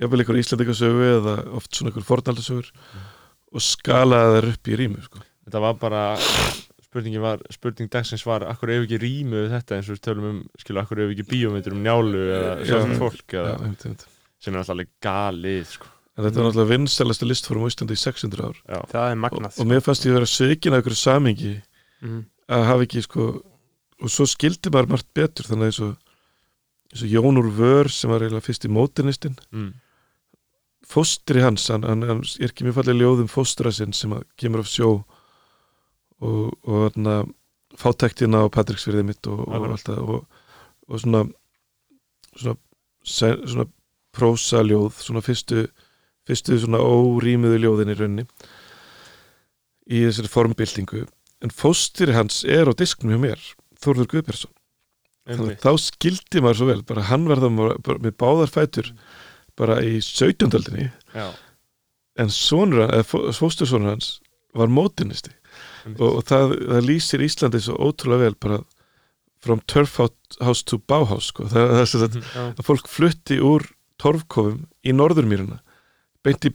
jafnvel 0.00 0.24
ykkur 0.24 0.38
íslendingasögu 0.40 1.06
eða 1.20 1.34
oft 1.56 1.70
svona 1.74 1.92
ykkur 1.92 2.06
fornaldasögur 2.08 2.70
og 3.54 3.62
skalaði 3.62 4.34
þær 4.40 4.48
upp 4.52 4.68
í 4.68 4.76
rýmu 4.80 5.02
sko. 5.06 5.22
þetta 5.46 5.60
var 5.64 5.74
bara 5.80 6.02
spurningin 6.84 7.22
var, 7.24 7.40
spurning 7.50 7.90
dagsins 7.90 8.24
var 8.26 8.44
akkur 8.50 8.70
ef 8.70 8.84
ekki 8.86 8.98
við 9.30 9.48
þetta 9.54 9.78
eins 9.78 9.88
og 9.90 9.96
við 9.96 10.04
tölum 10.06 10.28
um 10.30 10.42
skilu, 10.58 10.80
akkur 10.82 11.00
ef 11.04 11.14
ekki 11.14 11.26
bíómyndir 11.30 11.72
um 11.74 11.82
njálu 11.82 12.22
eða 12.36 12.66
svona 12.68 12.98
fólk 13.00 13.34
eða, 13.34 13.74
sem 14.40 14.54
er 14.54 14.60
alltaf 14.60 14.86
galið 15.02 15.66
sko. 15.72 15.86
En 16.14 16.24
þetta 16.24 16.38
var 16.40 16.46
náttúrulega 16.48 16.70
vinsælasta 16.74 17.26
listform 17.26 17.64
á 17.66 17.70
Íslandi 17.70 17.96
í 17.96 18.00
600 18.04 18.44
ár 18.46 18.58
Já. 18.68 18.80
það 18.92 19.06
er 19.08 19.16
og, 19.16 19.22
magnað 19.24 19.58
og 19.60 19.66
mér 19.70 19.82
fannst 19.82 20.06
ég 20.06 20.14
vera 20.14 20.28
sveikin 20.30 20.74
af 20.76 20.82
ykkur 20.84 20.96
samingi 20.98 21.54
Mhm. 22.04 22.24
að 22.52 22.64
hafa 22.68 22.82
ekki 22.84 23.02
sko 23.02 23.22
og 24.04 24.10
svo 24.12 24.26
skildi 24.28 24.70
maður 24.70 24.90
margt 24.92 25.08
betur 25.14 25.46
þannig 25.48 25.64
að 25.64 25.70
eins 25.70 25.80
og, 25.80 25.94
eins 26.92 27.02
og 27.06 27.08
Jón 27.14 27.38
úr 27.40 27.48
Vör 27.56 27.88
sem 27.88 28.10
var 28.10 28.20
eiginlega 28.20 28.44
fyrst 28.44 28.66
í 28.66 28.68
mótinistinn 28.68 29.38
mm. 29.52 29.70
fóstri 30.86 31.40
hans, 31.40 31.68
hann, 31.72 31.82
hann, 31.88 32.02
hann 32.04 32.20
er 32.20 32.48
ekki 32.50 32.66
mjög 32.66 32.76
fallið 32.82 33.00
ljóðum 33.00 33.30
fóstra 33.32 33.72
sinn 33.72 33.94
sem 33.96 34.12
að 34.12 34.26
kemur 34.36 34.60
af 34.60 34.68
sjó 34.68 34.90
og, 36.20 36.52
og 36.68 36.90
hann 36.94 37.32
fátæktina 37.80 38.44
á 38.44 38.52
Patricksfyrði 38.52 39.06
mitt 39.08 39.26
og, 39.26 39.40
og 39.48 39.54
Akkurat. 39.56 39.72
allt 39.78 39.88
það 39.88 40.02
og, 40.04 40.26
og 40.88 41.00
svona 41.00 41.24
svona, 42.36 42.56
svona 43.02 43.66
prósa 44.14 44.60
ljóð, 44.62 44.92
svona 45.02 45.22
fyrstu 45.24 45.64
fyrstu 46.28 46.58
svona 46.62 46.80
órýmiðu 46.80 47.60
ljóðin 47.62 47.92
í 47.92 47.98
raunni 47.98 48.26
í 49.84 50.04
þessari 50.06 50.32
formbyltingu. 50.32 51.04
En 51.44 51.52
fóstri 51.52 52.14
hans 52.16 52.42
er 52.48 52.70
á 52.70 52.72
disknum 52.72 53.12
hjá 53.12 53.20
mér 53.20 53.48
Þórður 53.84 54.08
Guðbjörnsson 54.14 54.54
þannig 55.28 55.54
að 55.54 55.62
þá 55.64 55.70
skildi 55.80 56.42
maður 56.44 56.58
svo 56.58 56.68
vel 56.68 56.82
bara 56.88 57.06
hann 57.08 57.24
bara, 57.28 57.76
bara 57.84 58.02
með 58.02 58.16
báðar 58.20 58.52
fætur 58.52 58.90
bara 59.58 59.78
í 59.84 59.96
17. 60.04 60.50
aldinni 60.50 60.90
Já, 61.14 61.30
en 62.20 62.32
sonur 62.32 62.84
hann, 62.84 62.92
eða 62.98 63.32
fóstursonur 63.36 63.94
hans 63.94 64.18
var 64.54 64.72
mótinisti 64.72 65.32
og, 65.96 66.08
og 66.10 66.22
það, 66.28 66.56
það 66.74 66.88
lýsir 66.90 67.24
Íslandi 67.24 67.62
svo 67.64 67.78
ótrúlega 67.80 68.28
vel 68.28 68.38
bara 68.44 68.60
from 69.44 69.62
turf 69.68 69.96
house 70.00 70.64
to 70.64 70.80
Bauhaus 70.88 71.30
sko. 71.32 71.48
það, 71.48 71.72
það 71.72 71.80
er 71.82 71.90
sem 71.90 72.04
sagt 72.04 72.20
Já. 72.20 72.44
að 72.52 72.64
fólk 72.68 72.90
flutti 72.90 73.40
úr 73.44 73.66
torfkofum 74.00 74.64
í 74.84 74.92
norðurmýruna 74.96 75.60
beint 76.24 76.44
í 76.48 76.52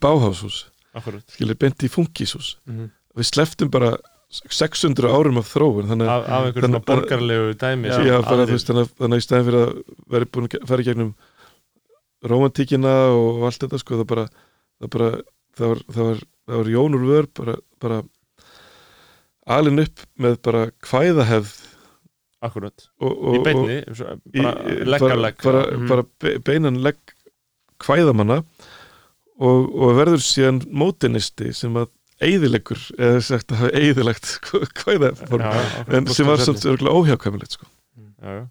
Akkurat. 0.93 1.23
skilur, 1.29 1.55
beint 1.55 1.83
í 1.85 1.89
funkishús 1.89 2.55
Mhm. 2.65 2.89
við 3.15 3.25
sleftum 3.29 3.69
bara 3.71 3.97
600 4.29 5.09
árum 5.09 5.37
af 5.37 5.47
þróun 5.53 5.87
þannig 5.89 6.07
af, 6.09 6.23
af 6.29 6.45
einhverjum 6.45 6.73
Þannig- 6.73 6.85
borgarlegu 6.85 7.53
dæmi 7.57 7.87
Já, 7.89 7.93
sem 7.95 8.05
bara, 8.25 8.45
veist, 8.45 8.67
þannig, 8.69 8.89
þannig 8.97 9.15
að 9.17 9.21
í 9.21 9.25
stæðin 9.25 9.47
fyrir 9.47 9.61
að 9.65 9.83
vera 10.09 10.25
búin 10.25 10.47
að 10.49 10.67
fara 10.67 10.81
í 10.81 10.85
gegnum 10.85 11.15
romantíkina 12.29 12.93
og 13.15 13.43
allt 13.47 13.59
þetta 13.63 13.79
sko, 13.81 13.97
það 14.01 14.07
bara 14.11 14.25
það, 14.81 14.89
bara, 14.95 15.09
það, 15.57 15.67
var, 15.71 15.81
það, 15.93 16.03
var, 16.09 16.19
það 16.49 16.57
var 16.59 16.71
Jónur 16.75 17.05
Vör 17.09 17.27
bara, 17.39 17.55
bara 17.79 18.03
alin 19.49 19.79
upp 19.85 20.05
með 20.19 20.37
bara 20.45 20.65
kvæðahefð 20.85 21.55
Akkurat, 22.41 22.85
og, 23.03 23.11
og, 23.11 23.33
í 23.35 23.39
beinni 23.43 23.79
bara 24.39 24.85
leggarlegg 24.93 25.41
bara, 25.43 25.63
Mhm. 25.65 25.87
bara, 25.89 26.03
bara 26.03 26.05
be- 26.19 26.37
beinan 26.39 26.77
legg 26.83 26.97
kvæðamanna 27.83 28.43
og, 29.39 29.71
og 29.73 29.97
verður 29.97 30.23
síðan 30.23 30.61
mótinisti 30.69 31.53
sem 31.55 31.75
að 31.79 31.89
eyðileggur 32.19 32.79
eða 32.99 33.19
sagt 33.23 33.53
að 33.53 33.61
hafa 33.63 33.79
eyðilegt 33.79 34.31
kvæðaform 34.81 35.45
en 35.95 36.09
sem 36.11 36.27
var 36.27 36.41
samt 36.43 36.65
örgulega 36.67 36.95
óhjákvæmilegt 36.99 37.59
sko. 37.59 37.69
Mm. 37.95 38.15
já, 38.19 38.31
já. 38.41 38.47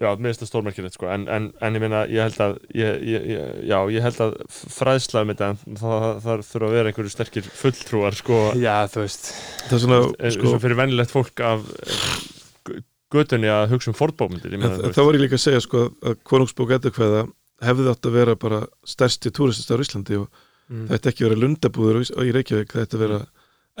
Já, 0.00 0.14
mér 0.16 0.30
finnst 0.30 0.40
það 0.40 0.48
stórmerkilegt 0.48 0.94
sko, 0.96 1.08
en, 1.12 1.26
en, 1.28 1.46
en 1.60 1.74
ég 1.76 1.82
meina, 1.82 1.98
ég 2.08 2.24
held 2.24 2.38
að 2.40 2.54
ég, 2.72 3.02
ég, 3.04 3.24
ég, 3.34 3.48
já, 3.68 3.76
ég 3.92 4.04
held 4.06 4.20
að 4.24 4.30
fræðsla 4.48 5.24
um 5.26 5.32
þetta, 5.34 5.48
en 5.52 5.76
það, 5.76 5.96
það, 6.00 6.14
það 6.24 6.44
þurfa 6.48 6.68
að 6.70 6.76
vera 6.78 6.92
einhverju 6.92 7.12
sterkir 7.12 7.50
fulltrúar 7.58 8.16
sko, 8.16 8.38
Já, 8.56 8.76
þú 8.88 9.02
veist 9.02 9.28
það 9.66 9.74
er 9.76 9.82
svona, 9.82 9.98
sko, 10.08 10.30
sko, 10.38 10.54
fyrir 10.64 10.78
venjulegt 10.78 11.12
fólk 11.12 11.42
af 11.44 11.68
eh, 11.84 12.80
götunni 13.12 13.52
að 13.52 13.74
hugsa 13.74 13.92
um 13.92 14.38
en 14.40 14.96
þá 14.96 15.02
var 15.02 15.18
ég 15.18 15.24
líka 15.26 15.36
að 15.36 15.44
segja 15.44 15.60
sko 15.66 15.84
að 15.92 16.16
konungsbók 16.32 16.72
eddukvæða 16.78 17.26
hefði 17.64 17.90
átt 17.92 18.06
að 18.08 18.16
vera 18.16 18.36
bara 18.40 18.62
stærsti 18.88 19.32
túristastar 19.36 19.82
í 19.82 19.86
Íslandi 19.86 20.18
og 20.20 20.28
mm. 20.70 20.86
það 20.88 20.96
ætti 20.98 21.10
ekki 21.12 21.24
að 21.24 21.28
vera 21.30 21.40
lundabúður 21.44 22.00
í, 22.04 22.32
Reykjavík, 22.36 22.72
það 22.74 22.86
ætti 22.86 22.98
að 22.98 23.04
vera 23.04 23.20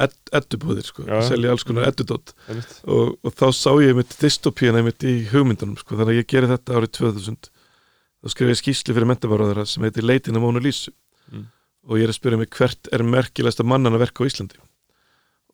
ed, 0.00 0.14
eddubúðir 0.40 0.86
sko, 0.86 1.04
Já. 1.08 1.20
selja 1.28 1.52
alls 1.54 1.64
konar 1.68 1.88
eddudótt 1.90 2.34
einmitt. 2.48 2.74
og, 2.86 3.16
og 3.26 3.34
þá 3.36 3.46
sá 3.56 3.70
ég 3.84 3.96
mitt 3.98 4.16
dystopíana 4.20 4.84
mitt 4.86 5.04
í 5.04 5.16
hugmyndunum 5.32 5.76
sko, 5.80 5.96
þannig 5.98 6.14
að 6.14 6.20
ég 6.22 6.28
geri 6.34 6.50
þetta 6.52 6.76
árið 6.78 6.92
2000 7.00 7.50
þá 8.20 8.32
skrif 8.34 8.52
ég 8.52 8.60
skýsli 8.60 8.96
fyrir 8.96 9.08
mentamáraðara 9.10 9.64
sem 9.68 9.84
heitir 9.86 10.04
Leitin 10.06 10.36
af 10.40 10.44
Mónu 10.46 10.62
Lísu 10.64 10.92
Mm. 11.30 11.44
og 11.86 11.94
ég 12.00 12.08
er 12.08 12.10
að 12.10 12.16
spyrja 12.16 12.38
mig 12.40 12.48
hvert 12.50 12.88
er 12.90 13.04
merkilegsta 13.06 13.62
mannana 13.62 14.00
verk 14.02 14.18
á 14.18 14.26
Íslandi 14.26 14.56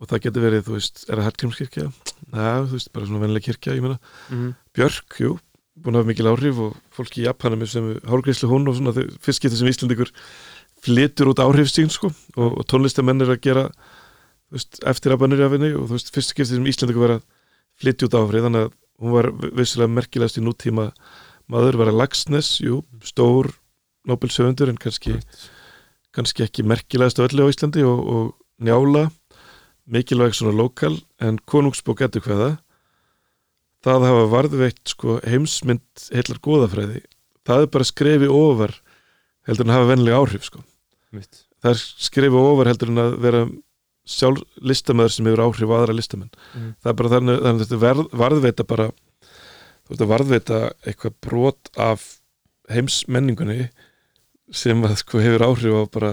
og 0.00 0.08
það 0.08 0.22
getur 0.24 0.44
verið, 0.46 0.62
þú 0.64 0.72
veist, 0.78 1.02
er 1.04 1.18
það 1.20 1.26
Hallgrímskirkja? 1.26 1.84
Já, 2.32 2.48
þú 2.64 2.72
veist, 2.78 2.90
bara 2.94 3.08
svona 3.08 3.20
vennileg 3.20 3.44
kirkja, 3.44 3.74
ég 3.76 3.84
meina 3.84 3.98
Mm. 4.32 4.54
Björk, 4.72 5.18
jú, 5.20 5.34
búin 5.76 5.96
að 5.96 6.02
hafa 6.02 6.10
mikil 6.10 6.30
áhrif 6.30 6.60
og 6.62 6.76
fólki 6.94 7.22
í 7.22 7.26
Japanum 7.26 7.66
sem 7.68 7.90
hárgríslu 8.08 8.50
hún 8.50 8.68
og 8.70 8.78
svona 8.78 8.94
fyrst 9.22 9.42
getur 9.44 9.60
sem 9.60 9.70
Íslandingur 9.70 10.12
flytur 10.84 11.32
út 11.32 11.42
áhrif 11.42 11.70
sín 11.72 11.92
sko. 11.92 12.12
Og, 12.36 12.60
og 12.60 12.64
tónlistamenn 12.70 13.24
er 13.24 13.34
að 13.34 13.42
gera 13.44 13.66
veist, 14.52 14.80
eftir 14.86 15.14
að 15.14 15.22
bannir 15.24 15.44
af 15.46 15.56
henni 15.56 15.74
og 15.76 15.88
þú 15.88 15.98
veist, 15.98 16.12
fyrst 16.14 16.34
getur 16.36 16.54
sem 16.54 16.70
Íslandingur 16.72 17.06
vera 17.06 17.20
að 17.20 17.26
flytja 17.82 18.08
út 18.08 18.18
áhrif. 18.20 18.46
Þannig 18.46 18.66
að 18.66 18.74
hún 19.04 19.16
var 19.18 19.30
vissilega 19.60 19.92
merkilegast 19.92 20.40
í 20.40 20.44
nútíma 20.44 20.90
maður 21.52 21.82
var 21.82 21.92
að 21.92 22.00
Lagsnes, 22.00 22.56
jú, 22.64 22.80
stór 23.04 23.52
Nobelsöfundur 24.06 24.70
en 24.70 24.80
kannski 24.80 25.18
kannski 26.16 26.46
ekki 26.46 26.64
merkilegast 26.64 27.20
af 27.20 27.28
öllu 27.28 27.44
á 27.44 27.52
Íslandi 27.52 27.84
og, 27.84 28.00
og 28.00 28.26
njála 28.62 29.10
mikilvæg 29.86 30.34
svona 30.34 30.54
lokal 30.56 30.96
en 31.22 31.38
konungsbók 31.44 32.00
getur 32.00 32.24
hvaða 32.24 32.50
það 33.84 34.06
hafa 34.08 34.24
varðveitt 34.32 34.82
sko 34.92 35.18
heimsmynd 35.26 36.08
heillar 36.12 36.40
góðafræði 36.42 37.02
það 37.46 37.62
er 37.62 37.70
bara 37.76 37.86
skrefi 37.86 38.30
ofar 38.32 38.74
heldur 39.46 39.68
en 39.68 39.74
hafa 39.76 39.90
vennilega 39.92 40.18
áhrif 40.18 40.46
sko. 40.48 40.62
Það 41.14 41.70
er 41.72 41.80
skrefi 42.08 42.40
ofar 42.40 42.70
heldur 42.72 42.92
en 42.92 43.02
að 43.02 43.16
vera 43.22 43.42
sjálf 44.06 44.42
listamöður 44.62 45.14
sem 45.14 45.26
hefur 45.26 45.44
áhrif 45.46 45.70
á 45.70 45.76
aðra 45.80 45.96
listamenn. 45.96 46.30
Mhm. 46.54 46.74
það 46.82 46.90
er 46.90 46.98
bara 47.00 47.12
þannig, 47.14 47.40
þannig 47.42 47.66
að 47.66 47.82
verð, 47.82 48.06
varðveita 48.22 48.66
bara 48.66 48.86
þú 49.86 49.90
veist 49.90 50.02
að 50.02 50.12
varðveita 50.12 50.60
eitthvað 50.86 51.14
brot 51.22 51.70
af 51.76 52.06
heimsmenningunni 52.70 53.70
sem 54.50 54.82
að 54.82 54.96
sko 55.02 55.22
hefur 55.22 55.46
áhrif 55.46 55.74
á 55.74 55.82
bara 55.90 56.12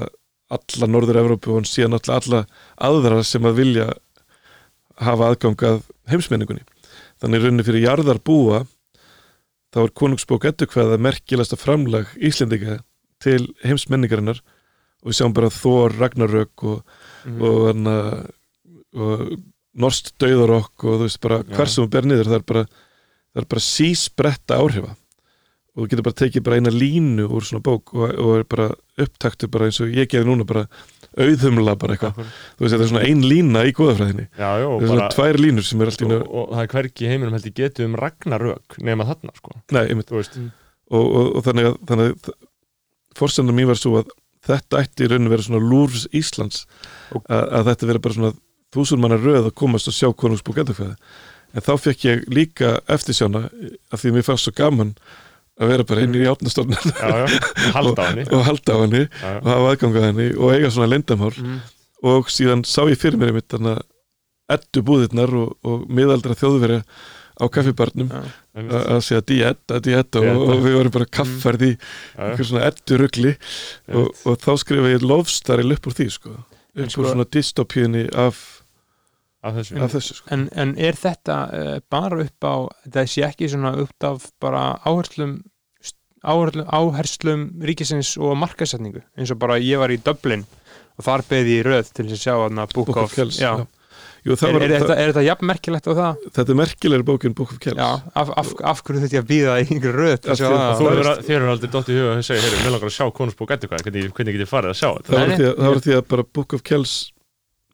alla 0.54 0.88
Norður-Evrópu 0.90 1.58
og 1.58 1.66
síðan 1.66 1.98
alla, 1.98 2.18
alla 2.22 2.46
aðra 2.78 3.24
sem 3.26 3.46
að 3.46 3.58
vilja 3.58 3.88
hafa 5.02 5.32
aðgang 5.32 5.58
að 5.66 5.82
heimsmenningunni 6.10 6.66
þannig 7.24 7.40
í 7.40 7.44
rauninni 7.46 7.66
fyrir 7.68 7.86
jarðar 7.88 8.20
búa 8.28 8.64
þá 9.74 9.80
er 9.88 9.94
konungsbók 9.98 10.46
ettu 10.52 10.68
hvaða 10.70 11.00
merkilegasta 11.02 11.58
framlag 11.58 12.12
Íslendinga 12.22 12.82
til 13.24 13.48
heimsmenningarinnar 13.64 14.42
og 15.04 15.10
við 15.10 15.18
sjáum 15.18 15.34
bara 15.36 15.50
Þór, 15.52 15.98
Ragnarök 16.00 16.64
og, 16.70 16.84
Mm. 17.24 17.40
og, 17.40 17.60
hana, 17.70 17.94
og 19.00 19.20
Norst 19.80 20.10
Dauðarokk 20.20 20.84
og 20.84 20.98
þú 21.00 21.06
veist 21.08 21.22
bara 21.24 21.38
Já. 21.40 21.56
hver 21.56 21.70
sem 21.72 21.84
hún 21.86 21.90
ber 21.94 22.04
niður 22.04 22.28
það 22.28 22.36
er 22.36 22.44
bara, 22.52 22.64
er 23.40 23.46
bara 23.48 23.64
sísbretta 23.64 24.58
áhrifa 24.60 24.92
og 24.92 25.86
þú 25.86 25.88
getur 25.90 26.04
bara 26.04 26.20
tekið 26.20 26.44
bara 26.44 26.58
eina 26.60 26.74
línu 26.76 27.30
úr 27.32 27.48
svona 27.48 27.64
bók 27.64 27.94
og, 27.96 28.12
og 28.20 28.34
er 28.42 28.44
bara 28.44 28.68
upptaktu 29.00 29.48
bara 29.48 29.70
eins 29.72 29.80
og 29.80 29.88
ég 29.96 30.12
gefi 30.12 30.28
núna 30.28 30.44
bara 30.46 30.66
auðhumla 31.18 31.76
bara 31.82 31.96
eitthvað. 31.96 32.32
Þú 32.58 32.66
veist 32.66 32.74
þetta 32.76 32.86
er 32.86 32.92
svona 32.92 33.06
ein 33.10 33.22
lína 33.28 33.64
í 33.68 33.74
góðafræðinni 33.78 34.26
það 34.38 34.66
og, 34.68 34.74
er 34.76 34.90
svona 34.90 35.04
bara, 35.04 35.14
tvær 35.16 35.40
línur 35.44 35.68
sem 35.68 35.84
er 35.84 35.92
allt 35.92 36.04
í 36.04 36.08
og, 36.08 36.12
nú 36.14 36.20
og 36.24 36.54
það 36.54 36.64
er 36.64 36.72
hvergi 36.74 37.06
í 37.06 37.12
heiminum 37.12 37.38
held 37.38 37.48
ég 37.50 37.58
getið 37.60 37.88
um 37.90 37.98
Ragnarök 38.02 38.78
nema 38.90 39.08
þarna 39.12 39.36
sko, 39.38 39.56
nei, 39.76 39.84
veist. 40.18 40.40
Og, 40.94 41.06
og, 41.06 41.30
og 41.38 41.46
þannig 41.48 41.70
að, 41.70 41.78
þannig 41.92 42.14
að 42.14 42.34
fórsendum 43.18 43.58
mín 43.58 43.70
var 43.70 43.80
svo 43.80 44.02
að 44.02 44.14
þetta 44.48 44.82
ætti 44.84 45.06
í 45.06 45.12
rauninu 45.12 45.32
vera 45.32 45.46
svona 45.46 45.64
lúrs 45.64 46.08
Íslands. 46.16 46.66
Og- 47.16 47.24
að, 47.32 47.46
að 47.60 47.70
þetta 47.72 47.92
vera 47.92 48.04
bara 48.04 48.18
svona 48.18 48.34
þúsund 48.74 49.04
manna 49.04 49.20
röð 49.22 49.48
að 49.48 49.56
komast 49.60 49.90
og 49.92 49.96
sjá 49.96 50.10
konungsbúk 50.18 50.64
en 51.54 51.62
þá 51.62 51.74
fekk 51.78 52.06
ég 52.08 52.24
líka 52.34 52.80
eftirsjána 52.90 53.46
af 53.94 54.02
því 54.02 54.10
að 54.10 54.16
mér 54.18 54.26
fannst 54.26 54.48
svo 54.48 54.56
gaman 54.58 54.96
að 55.62 55.70
vera 55.74 55.84
bara 55.86 56.02
inn 56.08 56.16
í 56.18 56.24
átnastofnun 56.26 56.94
Já, 56.98 57.10
já, 57.24 57.72
halda 57.76 58.02
á 58.02 58.06
henni. 58.10 58.24
og 58.34 58.46
halda 58.48 58.74
á 58.74 58.78
henni 58.84 59.02
já, 59.06 59.34
og 59.38 59.50
hafa 59.52 59.72
aðgang 59.74 59.98
að 60.00 60.08
henni 60.10 60.28
og 60.38 60.54
eiga 60.56 60.72
svona 60.74 60.90
lendamál 60.94 61.34
Mm. 61.38 61.60
og 62.04 62.30
síðan 62.34 62.64
sá 62.68 62.82
ég 62.90 62.98
fyrir 63.00 63.20
mér 63.22 63.30
einmitt 63.34 63.52
þannig 63.54 63.78
að 63.78 63.84
ettu 64.58 64.82
búðirnar 64.84 65.32
og, 65.40 65.54
og 65.64 65.86
miðaldra 65.88 66.36
þjóðverja 66.36 66.82
á 67.34 67.46
kaffibarnum 67.50 68.10
að 68.54 69.00
segja 69.02 69.22
diet, 69.26 69.62
að 69.74 69.80
diet 69.88 70.18
og, 70.20 70.26
og 70.44 70.60
við 70.66 70.76
vorum 70.78 70.94
bara 70.94 71.08
kaffærð 71.10 71.64
í 71.66 71.72
Já, 71.74 71.78
já, 71.80 72.26
einhver 72.28 72.46
svona 72.50 72.66
ettu 72.68 72.98
rugli 73.02 73.32
og, 73.94 74.12
og 74.30 74.36
þá 74.44 74.52
skrifa 74.62 74.92
ég 74.94 75.06
lofstaril 75.06 75.72
upp 75.74 75.88
úr 75.90 75.96
því 75.98 76.10
sko. 76.14 76.34
Upp 76.78 76.92
sko- 76.94 77.02
úr 77.06 77.10
svona 77.14 77.26
dystopíunni 77.34 78.04
af, 78.14 78.42
af 79.44 79.58
þessu 79.60 79.80
af 79.84 79.96
þessu 79.96 80.18
sko 80.20 80.34
En, 80.36 80.48
en 80.56 80.76
er 80.80 80.98
þetta 81.00 81.38
uh, 81.52 81.74
bara 81.92 82.22
upp 82.24 82.48
á 82.48 82.56
sé 83.12 83.26
ekki 83.28 83.50
svona 83.52 83.76
upp 83.84 84.08
af 84.10 84.30
bara 84.44 84.66
áherslum 84.88 85.42
áherslum, 86.24 86.66
áherslum 86.72 87.46
ríkisins 87.68 88.16
og 88.18 88.38
markasetningu 88.40 89.04
eins 89.20 89.34
og 89.34 89.40
bara 89.44 89.60
ég 89.60 89.82
var 89.82 89.92
í 89.92 90.00
Dublin 90.00 90.46
og 90.98 91.06
þar 91.08 91.24
beði 91.30 91.58
ég 91.58 91.64
í 91.64 91.68
röð 91.68 91.94
til 91.96 92.08
að 92.08 92.20
sjá 92.22 92.36
hana 92.46 92.68
Book, 92.72 92.92
Book 92.92 93.02
of 93.04 93.16
Kells 93.16 93.40
já. 93.42 93.54
já. 93.60 93.66
Jú, 94.24 94.38
það 94.40 94.48
Er, 94.48 94.54
var, 94.56 94.64
er, 94.64 94.72
þetta, 94.72 94.88
það, 94.88 95.00
er 95.02 95.10
þetta 95.12 95.24
jafn 95.26 95.48
merkilegt 95.50 95.88
á 95.88 95.94
það? 95.98 96.22
þetta 96.38 96.54
er 96.54 96.58
merkilegri 96.62 97.06
bókin 97.10 97.34
Book 97.36 97.52
of 97.52 97.60
Kells 97.60 97.80
Já, 97.82 97.90
af, 98.22 98.30
af, 98.40 98.52
af 98.72 98.84
hverju 98.88 99.02
þetta 99.04 99.18
ég 99.18 99.26
að 99.26 99.32
býða 99.34 99.56
í 99.60 99.66
einhver 99.68 99.98
röð 100.00 100.30
að 100.32 100.44
að 100.48 101.26
þér 101.28 101.36
hefur 101.36 101.52
aldrei 101.52 101.72
dótt 101.74 101.92
í 101.92 101.98
huga 101.98 102.14
að 102.14 102.24
segja, 102.30 102.46
heyrðu, 102.46 102.62
mér 102.64 102.76
langar 102.78 102.88
að 102.88 102.96
sjá 102.96 103.06
konungsbók 103.20 103.54
eftir 103.58 103.72
hvað, 103.74 103.84
hvernig, 103.90 104.14
hvernig 104.16 104.38
get 104.38 104.46
ég 104.46 104.52
farið 104.54 104.72
að 104.72 104.80
sjá 104.80 104.90
þetta? 104.94 105.20
að, 105.20 105.44
það 105.44 105.74
var 105.74 105.84
því 105.84 105.98
að 105.98 106.06
bara 106.14 106.26
Book 106.40 106.56
of 106.56 106.64
Kells 106.72 106.96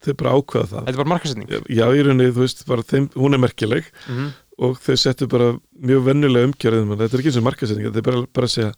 þau 0.06 0.14
bara 0.20 0.36
ákveða 0.38 0.68
það. 0.70 0.84
Þetta 0.86 0.94
er 0.94 1.02
bara 1.02 1.14
markasetning 1.14 1.50
já, 1.52 1.86
í 1.92 2.04
rauninni, 2.06 2.30
þú 2.36 2.46
veist, 2.46 2.64
þeim, 2.92 3.10
hún 3.16 3.36
er 3.36 3.44
merkileg 3.44 3.90
mm 3.90 4.16
-hmm. 4.16 4.30
og 4.68 4.80
þau 4.86 4.96
settu 4.98 5.28
bara 5.28 5.50
mjög 5.76 6.06
vennulega 6.06 6.50
umgjörðum 6.50 6.96
þetta 6.96 7.14
er 7.14 7.20
ekki 7.20 7.32
eins 7.34 7.42
og 7.42 7.48
markasetning, 7.50 7.88
þetta 7.90 8.00
er 8.00 8.08
bara, 8.12 8.26
bara 8.34 8.48
að 8.48 8.56
segja 8.56 8.72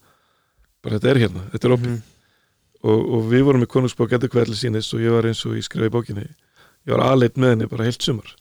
bara 0.81 0.97
þetta 0.97 1.11
er 1.11 1.21
hérna, 1.21 1.41
þetta 1.53 1.67
er 1.67 1.75
opið. 1.77 1.91
Mhm. 1.91 2.01
og, 2.81 2.99
og 3.13 3.25
við 3.29 3.41
vorum 3.45 3.63
í 3.63 3.69
konungsbók 3.69 4.09
hvað 4.09 4.41
allir 4.41 4.57
sínis 4.57 4.93
og 4.93 5.01
ég 5.01 5.11
var 5.13 5.25
eins 5.29 5.45
og 5.45 5.53
ég 5.53 5.63
skrifa 5.63 5.85
í 5.85 5.93
bókinni. 5.93 6.25
Ég 6.87 6.95
var 6.95 7.05
aðleitt 7.11 7.37
með 7.37 7.49
henni 7.53 7.67
bara 7.69 7.85
heilt 7.85 8.01
sumar. 8.01 8.31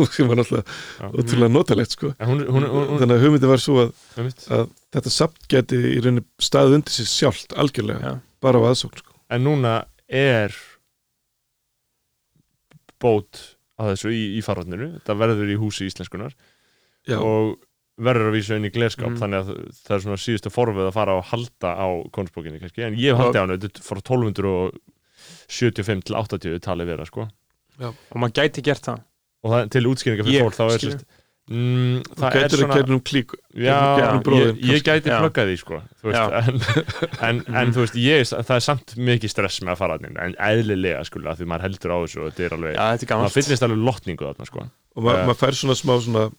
Og 0.00 0.08
sem 0.14 0.28
var 0.28 0.40
náttúrulega 0.40 1.10
ótrúlega 1.12 1.52
notalegt 1.52 1.94
sko. 1.94 2.14
En 2.18 2.30
hún, 2.30 2.42
hún, 2.48 2.66
hún, 2.66 2.98
þannig 3.02 3.16
að 3.16 3.24
hugmyndi 3.26 3.50
var 3.50 3.62
svo 3.62 3.84
að, 3.84 3.92
að 4.48 4.64
þetta 4.96 5.12
samt 5.14 5.48
geti 5.52 5.78
í 5.78 6.00
rauninni 6.00 6.24
staðið 6.42 6.78
undir 6.78 6.96
sér 6.96 7.10
sjálft 7.10 7.54
algjörlega, 7.60 8.00
Já. 8.00 8.20
bara 8.42 8.62
á 8.64 8.68
aðsókn 8.70 9.02
sko. 9.02 9.14
en 9.30 9.44
núna 9.46 9.74
er 10.08 10.56
bót 13.00 13.32
að 13.80 13.86
þessu 13.94 14.08
í, 14.12 14.22
í 14.38 14.40
farvatninu 14.44 14.86
þetta 14.98 15.12
verður 15.22 15.48
í 15.54 15.58
húsi 15.60 15.82
íslenskunar 15.88 16.32
já, 17.08 17.16
og 17.18 17.44
verður 18.00 18.26
að 18.30 18.36
vísa 18.38 18.56
inn 18.56 18.64
í 18.68 18.72
glerskap 18.72 19.10
Mhm. 19.10 19.18
þannig 19.20 19.38
að 19.40 19.46
það 19.84 19.94
er 19.96 20.02
svona 20.04 20.20
síðustu 20.20 20.50
forfið 20.52 20.86
að 20.88 20.94
fara 20.96 21.12
og 21.18 21.24
halda 21.32 21.70
á 21.76 21.86
konungsbókinni 22.12 22.60
kannski, 22.62 22.80
en 22.86 22.94
ég 22.96 23.08
hef 23.12 23.20
haldið 23.20 23.40
á 23.40 23.44
er 23.44 23.50
frá 23.84 23.98
1275 24.00 26.04
til 26.08 26.14
80 26.16 26.60
talið 26.64 26.86
vera 26.94 27.04
sko. 27.08 27.22
Og 27.80 28.16
maður 28.20 28.34
gæti 28.40 28.60
gert 28.64 28.84
það. 28.84 28.98
Og 29.44 29.48
það, 29.54 29.62
til 29.72 29.84
útskýringa 29.88 30.24
fyrir 30.26 30.42
fólk 30.44 30.56
þá 30.58 30.64
er 30.66 30.82
sérst 30.84 31.02
mm, 31.50 32.02
það 32.16 32.26
er 32.28 32.36
getur 32.36 32.62
svona 32.62 32.76
að 32.76 32.80
gera 32.80 32.94
um 32.96 33.02
klík 33.10 33.34
Já, 33.50 33.78
gegnum 33.98 34.36
ég, 34.38 34.60
ég 34.70 34.84
gæti 34.86 35.10
Já. 35.10 35.16
pluggað 35.20 35.50
því 35.50 35.56
sko 35.60 35.80
þú 36.00 36.10
veist, 36.12 36.36
en, 37.26 37.40
en, 37.40 37.40
en 37.62 37.72
þú 37.74 37.84
veist, 37.84 37.98
ég, 38.00 38.28
það 38.30 38.54
er 38.56 38.66
samt 38.66 38.94
mikið 39.10 39.34
stress 39.34 39.62
með 39.64 39.74
að 39.74 39.80
fara 39.82 39.98
inn, 40.00 40.20
en 40.26 40.36
eðlilega 40.50 41.02
að 41.02 41.40
því 41.40 41.50
maður 41.50 41.66
heldur 41.68 41.96
á 41.96 41.98
þessu 42.04 42.22
og 42.22 42.30
þetta 42.30 42.46
er 42.46 42.56
alveg 42.58 42.76
Já, 42.76 42.84
þetta 42.94 43.10
er 43.10 43.24
maður 43.24 43.36
fyllist 43.38 43.66
alveg 43.66 43.82
lotningu 43.90 44.30
þarna 44.30 44.48
sko 44.50 44.64
og 44.64 45.04
ma 45.06 45.16
Já. 45.18 45.24
maður 45.26 45.40
fær 45.42 45.60
svona 45.60 45.78
smá 45.78 45.94
svona 45.98 46.30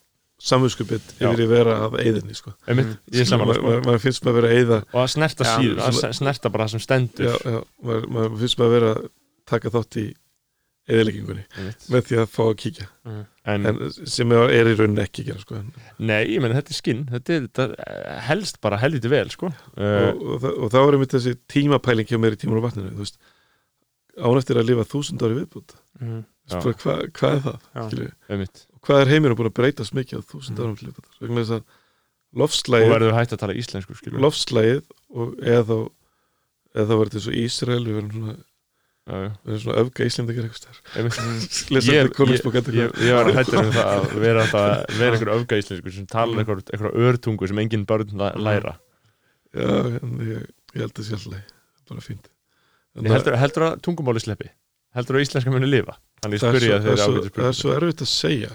samvinskupið 0.41 1.11
Já. 1.19 1.27
yfir 1.29 1.43
í 1.43 1.47
vera 1.51 1.75
af 1.85 1.95
eyðinni 2.01 2.33
sko. 2.33 2.55
Einmitt, 2.65 2.95
ég 3.13 3.27
saman 3.29 3.45
maður 3.45 3.59
sko 3.59 3.73
ma 3.75 3.91
ma 3.91 4.01
finnst 4.01 4.25
maður 4.25 4.39
vera 4.39 4.49
að 4.49 4.61
eyða 4.61 4.79
og 4.87 5.01
að 5.03 5.09
snerta 5.13 5.47
síður, 5.51 5.81
að 5.85 6.15
snerta 6.17 6.51
bara 6.53 6.65
það 6.65 6.73
sem 6.73 6.83
stendur 6.87 7.27
já, 7.27 7.35
já, 7.45 7.59
maður, 7.85 8.07
maður 8.15 8.39
finnst 8.41 8.61
maður 8.61 8.73
vera 8.73 8.91
að 8.95 9.03
taka 9.51 9.73
þátt 9.75 9.99
í 10.01 10.05
eðileggingunni 10.89 11.43
með 11.93 12.05
því 12.07 12.17
að 12.21 12.29
fá 12.33 12.41
að 12.47 12.55
kíkja 12.63 12.87
en, 13.51 13.65
en 13.69 13.81
sem 14.09 14.31
er, 14.33 14.69
í 14.71 14.75
rauninni 14.79 15.03
ekki 15.03 15.21
að 15.23 15.27
gera 15.31 15.43
sko. 15.43 15.59
og, 15.61 15.83
nei, 16.01 16.21
ég 16.33 16.41
menn 16.41 16.55
þetta 16.57 16.73
er 16.73 16.79
skinn 16.79 17.03
þetta 17.11 17.35
er 17.35 17.45
þetta 17.47 17.67
helst 18.27 18.57
bara 18.65 18.79
helviti 18.81 19.11
vel 19.11 19.29
sko 19.33 19.51
og, 19.51 20.39
það, 20.41 20.49
og 20.57 20.71
þá 20.73 20.79
er 20.81 20.97
einmitt 20.97 21.15
þessi 21.17 21.35
tímapæling 21.53 22.09
hjá 22.09 22.17
mér 22.21 22.35
í 22.37 22.41
tíman 22.41 22.57
og 22.61 22.65
vatninu 22.65 22.91
þú 22.95 23.03
veist, 23.05 23.19
án 24.17 24.41
eftir 24.41 24.59
að 24.61 24.69
lifa 24.71 24.87
þúsund 24.95 25.25
ári 25.27 25.39
viðbútt 25.43 25.77
Mhm. 26.01 26.23
Bara, 26.49 26.71
hva, 26.81 26.93
hvað 27.13 27.33
er 27.35 27.41
það? 27.45 27.57
Já. 27.75 27.81
Skilju? 27.85 28.11
einmitt 28.33 28.61
Og 28.73 28.79
hvað 28.87 29.01
er 29.03 29.09
heiminum 29.11 29.37
búin 29.37 29.49
að 29.51 29.53
breytast 29.59 29.93
mikið 29.93 30.17
á 30.17 30.21
þúsund 30.31 30.57
Mm. 30.57 30.63
árum 30.65 30.77
til 30.79 30.87
viðbútt 30.87 31.19
vegna 31.21 31.43
þess 31.43 31.53
að 31.53 31.61
og 31.61 32.39
lofslægið 32.41 32.89
verður 32.95 33.13
hægt 33.19 33.33
að 33.35 33.41
tala 33.43 33.55
íslensku 33.61 33.95
skilur 33.99 34.23
lofslægið 34.25 34.81
og 35.13 35.35
eða 35.45 35.61
þá 35.67 35.75
eða 36.71 36.87
þá 36.87 36.93
verður 36.95 37.11
þetta 37.11 37.23
svo 37.27 37.35
Ísrael 37.43 37.83
við 37.85 37.95
verðum 37.99 38.11
svona, 38.15 38.35
við 39.09 39.49
verðum 39.49 39.61
svona 39.63 39.77
öfga 39.81 40.05
lesa 41.73 41.89
Ég- 41.95 42.11
var 43.17 43.31
hættur 43.39 43.59
um 43.63 43.71
það 43.73 43.89
að 43.95 44.13
vera, 44.21 44.43
einhver 45.17 45.31
öfga 45.35 45.59
íslensku 45.63 45.93
sem 45.95 46.05
tala 46.11 46.37
einhver, 46.43 46.61
einhver 46.69 46.97
örtungu 47.09 47.49
sem 47.49 47.61
engin 47.63 47.85
börn 47.89 48.13
læra. 48.45 48.75
Já, 49.51 49.67
ég, 49.67 50.45
ég 50.75 50.83
held 50.85 50.93
að 51.01 51.07
sé 51.09 51.17
alltaf 51.17 51.55
bara 51.91 52.05
fínt. 52.05 52.29
Heldur, 53.01 53.35
heldur 53.41 53.65
að 53.71 53.79
tungumáli 53.87 54.21
sleppi? 54.23 54.51
Heldur 54.95 55.17
að 55.17 55.25
íslenska 55.25 55.51
muni 55.53 55.67
lifa? 55.71 55.97
Þannig 56.21 56.43
það, 56.43 56.55
spyrja 56.55 56.77
það, 56.77 56.77
er 56.77 56.85
þeirra 56.85 57.07
svo, 57.07 57.15
ágætis 57.17 57.35
það 57.41 57.49
er 57.49 57.57
svo 57.57 57.73
erfitt 57.79 58.03
að 58.05 58.11
segja. 58.11 58.51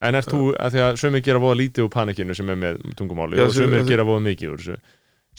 En 0.00 0.16
er 0.16 0.24
þú, 0.24 0.40
að 0.56 0.72
því 0.72 0.82
að 0.86 0.98
sömur 1.02 1.22
gera 1.26 1.40
voða 1.42 1.58
lítið 1.60 1.84
úr 1.84 1.90
panikinu 1.92 2.36
sem 2.38 2.48
er 2.54 2.56
með 2.62 2.78
tungumáli 2.96 3.40
og 3.44 3.50
sömur 3.52 3.82
gera 3.90 4.06
voða 4.08 4.22
mikið 4.30 4.54
úr 4.54 4.62
þessu 4.62 4.76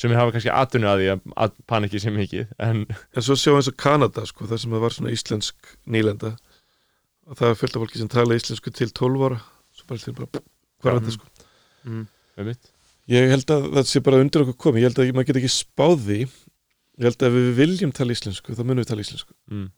sömur 0.01 0.17
hafa 0.19 0.33
kannski 0.35 0.51
atunni 0.53 0.87
að 0.89 1.01
því 1.03 1.09
að, 1.13 1.23
að 1.45 1.55
paniki 1.69 2.01
sé 2.01 2.11
mikið 2.15 2.51
en 2.67 2.83
en 2.89 3.25
svo 3.25 3.35
sjá 3.37 3.53
eins 3.55 3.69
og 3.71 3.77
Kanada 3.81 4.25
sko, 4.29 4.47
það 4.49 4.61
sem 4.63 4.75
að 4.77 4.83
var 4.85 4.95
svona 4.95 5.13
íslensk 5.13 5.73
nýlenda. 5.85 6.33
Og 7.29 7.37
það 7.39 7.51
er 7.53 7.59
fullt 7.61 7.75
af 7.77 7.83
fólki 7.85 8.01
sem 8.01 8.09
tala 8.11 8.35
íslensku 8.39 8.73
til 8.75 8.89
12 8.97 9.25
ára. 9.29 9.39
Svo 9.77 9.85
bara 9.87 10.01
til 10.03 10.15
bara, 10.17 10.41
hvað 10.81 10.91
er 10.95 10.99
þetta 10.99 11.13
sko? 11.17 11.27
Mhm. 11.85 12.07
einmitt. 12.41 12.71
Ég 13.11 13.29
held 13.31 13.51
að 13.53 13.67
það 13.75 13.87
sé 13.91 13.99
bara 14.05 14.19
undir 14.23 14.43
okkur 14.45 14.57
komið, 14.65 14.81
ég 14.81 14.89
held 14.89 14.99
að 15.03 15.13
maður 15.17 15.27
get 15.31 15.39
ekki 15.41 15.51
spáð 15.53 15.95
því. 16.07 16.19
Ég 17.01 17.07
held 17.07 17.21
að 17.23 17.27
ef 17.29 17.37
við 17.37 17.51
viljum 17.61 17.91
tala 17.95 18.13
íslensku 18.15 18.53
þá 18.55 18.61
munum 18.63 18.81
við 18.83 18.89
tala 18.91 19.05
íslensku. 19.05 19.33
Mm. 19.51 19.69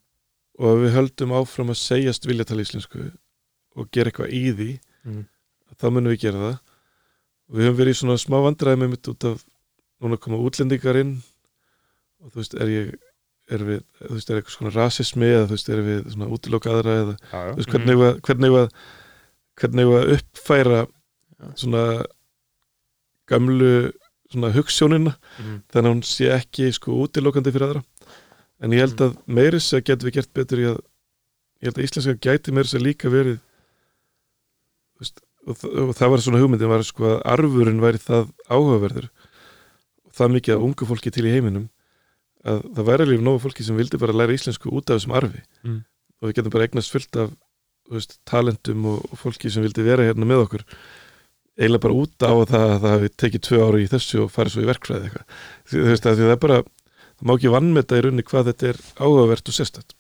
og 0.60 0.68
ef 0.70 0.82
við 0.84 0.92
höldum 0.94 1.32
áfram 1.34 1.72
að 1.74 1.80
segjast 1.82 2.28
vilja 2.30 2.46
tala 2.46 2.62
íslensku 2.62 3.00
og 3.76 3.88
gera 3.92 4.12
eitthvað 4.12 4.34
í 4.38 4.44
því 4.54 4.72
Mm. 5.04 5.24
þá 5.82 5.86
munum 5.90 6.14
við 6.14 6.20
gera 6.22 6.40
það. 6.44 6.60
Og 7.50 7.56
við 7.58 7.66
höfum 7.68 7.80
verið 7.80 7.96
í 7.96 7.98
svona 8.00 8.18
smá 8.22 8.38
vandræði 8.46 8.80
með 8.80 8.90
mitt 8.94 9.10
út 9.12 9.26
af 9.28 9.42
núna 10.04 10.20
koma 10.22 10.40
útlendingar 10.44 11.00
inn 11.02 11.14
og 12.24 12.32
þú 12.34 12.42
veist, 12.42 12.54
er 12.60 12.72
ég 12.72 12.94
er 13.54 13.64
við, 13.68 13.82
þú 14.00 14.14
veist, 14.16 14.30
er 14.32 14.38
eitthvað 14.40 14.56
svona 14.58 14.72
rasismi 14.78 15.28
eða 15.28 15.48
þú 15.50 15.56
veist, 15.58 15.70
er 15.74 15.82
við 15.84 16.04
svona 16.14 16.30
útiloka 16.32 16.72
aðra 16.72 16.94
eða 17.02 17.16
já, 17.18 17.40
já. 17.40 17.50
þú 17.52 17.58
veist, 17.60 17.72
hvernig 17.74 17.98
við 18.02 18.14
hvernig 18.28 18.54
við 18.54 18.68
hvernig 19.62 19.90
við 19.92 20.14
uppfæra 20.18 20.80
svona 21.60 21.84
gamlu 23.30 23.74
svona 24.34 24.50
hugssjónina 24.56 25.14
Mhm. 25.40 25.58
þannig 25.72 25.90
að 25.90 25.94
hún 25.94 26.04
sé 26.08 26.30
ekki 26.34 26.72
sko 26.74 26.96
útilokandi 27.06 27.52
fyrir 27.54 27.68
aðra. 27.68 27.84
En 28.64 28.72
ég 28.72 28.80
held 28.82 28.98
að 29.04 29.18
meiris 29.28 29.68
að 29.74 29.84
getum 29.86 30.08
við 30.10 30.14
gert 30.18 30.34
betur 30.34 30.58
í 30.64 30.66
að 30.72 30.80
ég 31.62 31.68
held 31.70 31.78
að 31.78 31.84
íslenska 31.86 32.16
gæti 32.24 32.52
meiris 32.56 32.74
að 32.74 32.86
líka 32.88 33.12
verið 33.12 33.38
þú 34.98 35.00
veist, 35.04 35.22
og, 35.48 35.56
og 35.90 35.94
það 36.00 36.10
var 36.14 36.24
svona 36.24 36.42
hugmyndin 36.42 36.72
var 36.72 36.84
sko 36.88 37.04
að 37.12 37.22
arfurinn 37.36 37.82
væri 37.84 38.00
það 38.02 38.32
áhugaverður 38.50 39.10
það 40.14 40.36
mikið 40.38 40.58
af 40.58 40.68
ungu 40.68 40.90
fólki 40.90 41.14
til 41.14 41.26
í 41.28 41.34
heiminum 41.34 41.70
að 42.44 42.62
það 42.76 42.90
væri 42.90 43.08
alveg 43.08 43.24
nógu 43.24 43.42
fólki 43.46 43.66
sem 43.66 43.80
vildi 43.80 44.00
bara 44.02 44.16
læra 44.16 44.36
íslensku 44.36 44.72
út 44.72 44.90
af 44.90 45.00
þessum 45.00 45.16
arfi. 45.20 45.42
Mm. 45.64 45.82
og 46.22 46.30
við 46.30 46.36
getum 46.38 46.54
bara 46.54 46.68
eignast 46.68 46.92
fullt 46.92 47.18
af 47.20 47.32
veist, 47.92 48.20
talentum 48.28 48.86
og, 48.92 49.02
og 49.12 49.20
fólki 49.20 49.52
sem 49.52 49.64
vildi 49.64 49.84
vera 49.84 50.06
hérna 50.08 50.28
með 50.28 50.46
okkur. 50.46 50.64
Eiginlega 51.60 51.84
bara 51.86 51.98
út 52.00 52.26
á 52.26 52.34
það 52.50 52.70
að 52.70 52.80
það 52.84 52.94
hafi 52.94 53.10
tekið 53.24 53.44
tvö 53.48 53.60
ára 53.64 53.82
í 53.84 53.90
þessu 53.92 54.24
og 54.24 54.32
farið 54.34 54.56
svo 54.56 54.64
í 54.64 54.70
verkfræði 54.70 55.10
eitthvað. 55.10 55.42
Þú 55.70 55.84
veist 55.90 56.08
að 56.08 56.16
því 56.18 56.28
það 56.28 56.36
er 56.36 56.42
bara 56.46 56.62
það 57.24 57.28
má 57.28 57.36
ekki 57.38 57.54
vannmeta 57.54 58.00
í 58.00 58.04
rauninni 58.04 58.26
hvað 58.28 58.50
þetta 58.52 58.70
er 58.72 58.80
áhugavert 59.00 59.50
og 59.50 59.58
sérstætt 59.58 59.96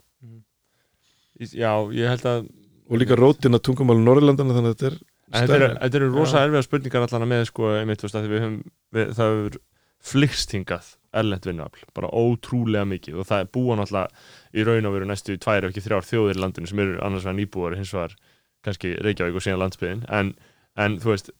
já, 1.51 1.71
ég 1.95 2.09
held 2.11 2.25
að 2.29 2.47
og 2.89 2.99
líka 2.99 3.17
rótin 3.17 3.55
að 3.55 3.63
tungumáli 3.67 4.03
Norrlandana 4.03 4.55
þannig 4.55 4.73
að 4.73 4.75
þetta 4.75 4.89
er 4.89 4.97
þetta 5.73 5.99
eru, 5.99 6.09
rosa 6.13 6.43
erfiða 6.43 6.65
spurningar 6.65 7.05
allan 7.07 7.29
með 7.29 7.45
sko, 7.49 7.69
einmitt, 7.79 8.03
veist, 8.03 8.17
að 8.17 8.27
við 8.29 8.43
höfum 8.43 8.57
við, 8.93 9.13
það 9.17 9.31
hefur 9.33 9.55
flikst 10.03 10.53
hingað 10.55 10.93
erlend 11.13 11.45
vinnuafl, 11.45 11.85
bara 11.93 12.09
ótrúlega 12.09 12.87
mikið. 12.89 13.19
Og 13.21 13.29
það 13.29 13.51
búa 13.53 13.77
náttúrulega 13.77 14.57
í 14.57 14.65
raun 14.65 14.89
og 14.89 14.95
veru 14.95 15.09
næstu 15.09 15.37
tvær 15.37 15.67
ef 15.67 15.73
ekki 15.73 15.85
þrjár 15.85 16.07
þjóðir 16.09 16.39
í 16.39 16.43
landinu 16.43 16.69
sem 16.69 16.81
eru 16.83 16.97
annars 17.05 17.27
vegar 17.27 17.37
nýbúar 17.37 17.77
hins 17.77 17.93
vegar 17.93 18.15
kannski 18.65 18.95
Reykjavík 19.03 19.37
og 19.37 19.45
síðan 19.45 19.61
landsbyðin 19.61 20.05
en, 20.09 20.33
en 20.79 20.97
þú 21.03 21.13
veist 21.13 21.33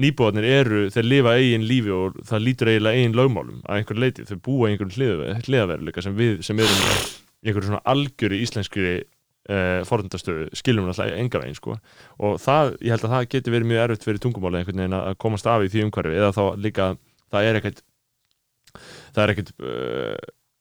nýbúarnir 0.00 0.46
eru, 0.46 0.82
þeir 0.92 1.06
lifa 1.06 1.36
eigin 1.38 1.64
lífi 1.66 1.94
og 1.94 2.18
það 2.26 2.44
lítur 2.46 2.70
eiginlega 2.70 3.00
eigin 3.00 3.16
lögmálum 3.18 3.62
að 3.64 3.80
einhver 3.80 4.00
leiti, 4.00 4.26
þau 4.28 4.42
búa 4.46 4.70
einhverjum 4.70 5.40
hliðaveruleika 5.46 6.04
sem 6.04 6.14
við 6.18 6.44
sem 6.46 6.60
erum 6.62 6.84
einhverjum 7.40 7.68
svona 7.70 7.82
algjöru 7.90 8.38
íslenskri 8.38 8.94
uh, 9.00 9.80
forðundastöðu 9.88 10.48
skilum 10.56 10.86
við 10.86 10.94
alltaf 10.94 11.18
enga 11.18 11.42
veginn 11.42 11.58
sko. 11.58 11.76
og 12.22 12.38
það, 12.42 12.74
ég 12.78 12.94
held 12.94 13.06
að 13.08 13.14
það 13.16 13.28
geti 13.34 13.54
verið 13.56 13.70
mjög 13.72 13.84
erfitt 13.84 14.06
fyrir 14.08 14.22
tungumáli 14.24 14.60
einhvern 14.60 14.84
veginn 14.84 14.98
að 15.00 15.18
komast 15.24 15.50
af 15.50 15.64
í 15.64 15.72
því 15.72 15.86
umhverfi 15.88 16.20
eða 16.20 16.32
þá 16.36 16.42
líka, 16.66 16.90
það 17.30 17.48
er 17.48 17.60
ekkert 17.60 17.82
það 19.14 19.22
er 19.24 19.32
ekkert 19.34 19.52
uh, 19.58 20.14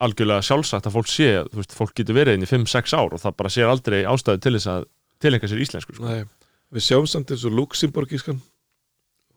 algjörlega 0.04 0.46
sjálfsagt 0.46 0.88
að 0.88 0.96
fólk 0.96 1.12
sé 1.12 1.30
veist, 1.54 1.76
fólk 1.76 1.96
getur 1.98 2.18
verið 2.18 2.38
inn 2.38 2.46
í 2.46 2.50
5-6 2.50 2.96
ár 2.96 3.16
og 3.16 3.24
það 3.24 3.38
bara 3.42 3.54
sér 3.54 3.72
aldrei 3.72 4.00
ástæðu 4.08 4.44
til 4.46 4.56
þess 4.56 4.72
að 4.72 4.88
tilengja 5.20 5.50
sér 5.52 5.64
íslensku 5.66 5.98
sko. 5.98 6.08
Nei, 6.08 6.24
við 6.72 6.86
sjáum 6.86 7.10
samt 7.10 7.34
eins 7.34 7.44
og 7.48 7.58
Luxemburgískan 7.58 8.40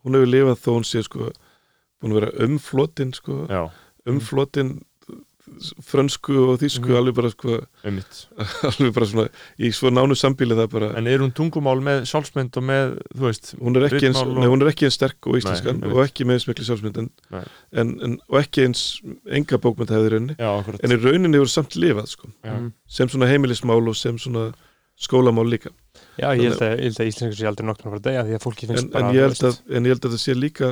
hún 0.03 0.17
hefur 0.17 0.31
lifað 0.31 0.61
þó 0.63 0.69
hún 0.77 0.87
sé 0.87 1.03
sko 1.03 1.29
búin 1.99 2.15
að 2.15 2.19
vera 2.21 2.47
umflotin 2.47 3.13
sko 3.15 3.43
umflotin 4.09 4.73
frönsku 5.83 6.35
og 6.49 6.59
þýsku 6.61 6.87
Mhm. 6.89 6.97
alveg 6.99 7.15
bara 7.15 7.29
sko 7.33 7.57
einmitt. 7.83 8.25
alveg 8.69 8.93
bara 8.93 9.05
svona 9.09 9.25
í 9.59 9.71
svo 9.75 9.91
nánu 9.93 10.15
sambíli 10.17 10.55
það 10.57 10.69
bara 10.73 10.89
en 10.97 11.07
er 11.07 11.19
hún 11.23 11.33
tungumál 11.33 11.79
með 11.83 12.03
sjálfsmynd 12.09 12.57
og 12.57 12.63
með, 12.63 12.95
þú 13.13 13.23
veist 13.27 13.53
hún 13.59 13.77
er 13.77 13.87
ekki 13.89 14.07
eins, 14.09 14.21
og- 14.21 14.33
nei, 14.37 14.47
hún 14.51 14.61
er 14.65 14.71
ekki 14.73 14.87
eins 14.89 14.97
sterk 14.99 15.27
og 15.27 15.37
íslenskan 15.39 15.79
Nei, 15.81 15.89
og 15.91 16.03
ekki 16.07 16.25
með 16.25 16.39
eins 16.39 16.47
miklu 16.49 16.65
sjálfsmynd 16.67 16.97
en, 17.03 17.09
en, 17.73 17.93
en, 18.09 18.17
og 18.29 18.39
ekki 18.41 18.65
eins 18.67 18.83
enga 19.29 19.57
bókmynd 19.57 19.89
já, 20.37 20.49
akkurat. 20.59 20.79
En 20.83 20.91
í 20.91 20.99
rauninni 21.01 21.37
hefur 21.37 21.49
samt 21.49 21.75
lifað 21.75 22.07
sko. 22.07 22.27
Já. 22.43 22.53
Mhm. 22.53 22.71
sem 22.87 23.07
svona 23.09 23.27
heimilismál 23.29 23.87
og 23.87 23.95
sem 23.95 24.17
svona 24.17 24.53
skólamál 24.99 25.49
líka. 25.49 25.69
Já, 26.19 26.29
ég 26.37 26.49
held 26.53 26.61
að, 26.61 26.77
ég 26.77 26.83
held 26.93 26.99
að 27.01 27.07
íslensku 27.09 27.35
sé 27.39 27.47
aldrei 27.49 27.65
nokkrum 27.65 27.89
að 27.93 28.01
fara 28.03 28.21
að 28.21 28.27
því 28.29 28.35
að 28.37 28.43
fólki 28.43 28.67
finnst 28.69 28.83
en, 28.83 28.89
bara 28.93 29.07
en, 29.09 29.15
ég 29.15 29.21
held 29.25 29.39
þú 29.41 29.47
að, 29.49 29.57
en 29.75 29.83
ég 29.87 29.93
held 29.95 30.05
að 30.05 30.13
það 30.13 30.21
sé 30.23 30.33
líka 30.37 30.67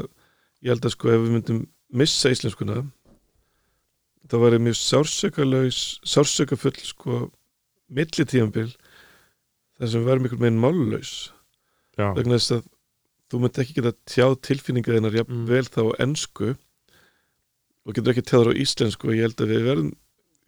ég 0.62 0.70
held 0.76 0.86
að 0.86 0.94
sko 0.94 1.10
ef 1.10 1.22
við 1.24 1.32
myndum 1.36 1.62
missa 1.91 2.30
íslenskuna 2.30 2.76
þá 4.32 4.36
væri 4.45 4.60
mjög 4.64 4.78
sársökalaus 4.80 5.80
sársökafull 6.08 6.78
sko 6.88 7.18
millitíðanbil 7.91 8.70
þar 9.78 9.90
sem 9.91 10.02
við 10.03 10.08
værum 10.10 10.28
einhvern 10.28 10.45
veginn 10.45 10.62
Já. 11.99 12.08
vegna 12.16 12.38
þess 12.40 12.53
að 12.56 12.68
þú 13.32 13.40
myndi 13.44 13.62
ekki 13.64 13.76
geta 13.80 13.91
tjáð 14.12 14.38
tilfinninga 14.48 14.94
þeinar 14.95 15.18
Mm. 15.28 15.45
vel 15.49 15.64
þá 15.68 15.80
á 15.84 15.91
ensku 16.06 16.53
og 17.86 17.94
getur 17.98 18.14
ekki 18.14 18.24
tjáður 18.30 18.52
á 18.56 18.60
íslensku 18.64 19.10
og 19.10 19.16
ég 19.18 19.26
held 19.28 19.41
að 19.44 19.52
við 19.52 19.68
verðum 19.68 19.91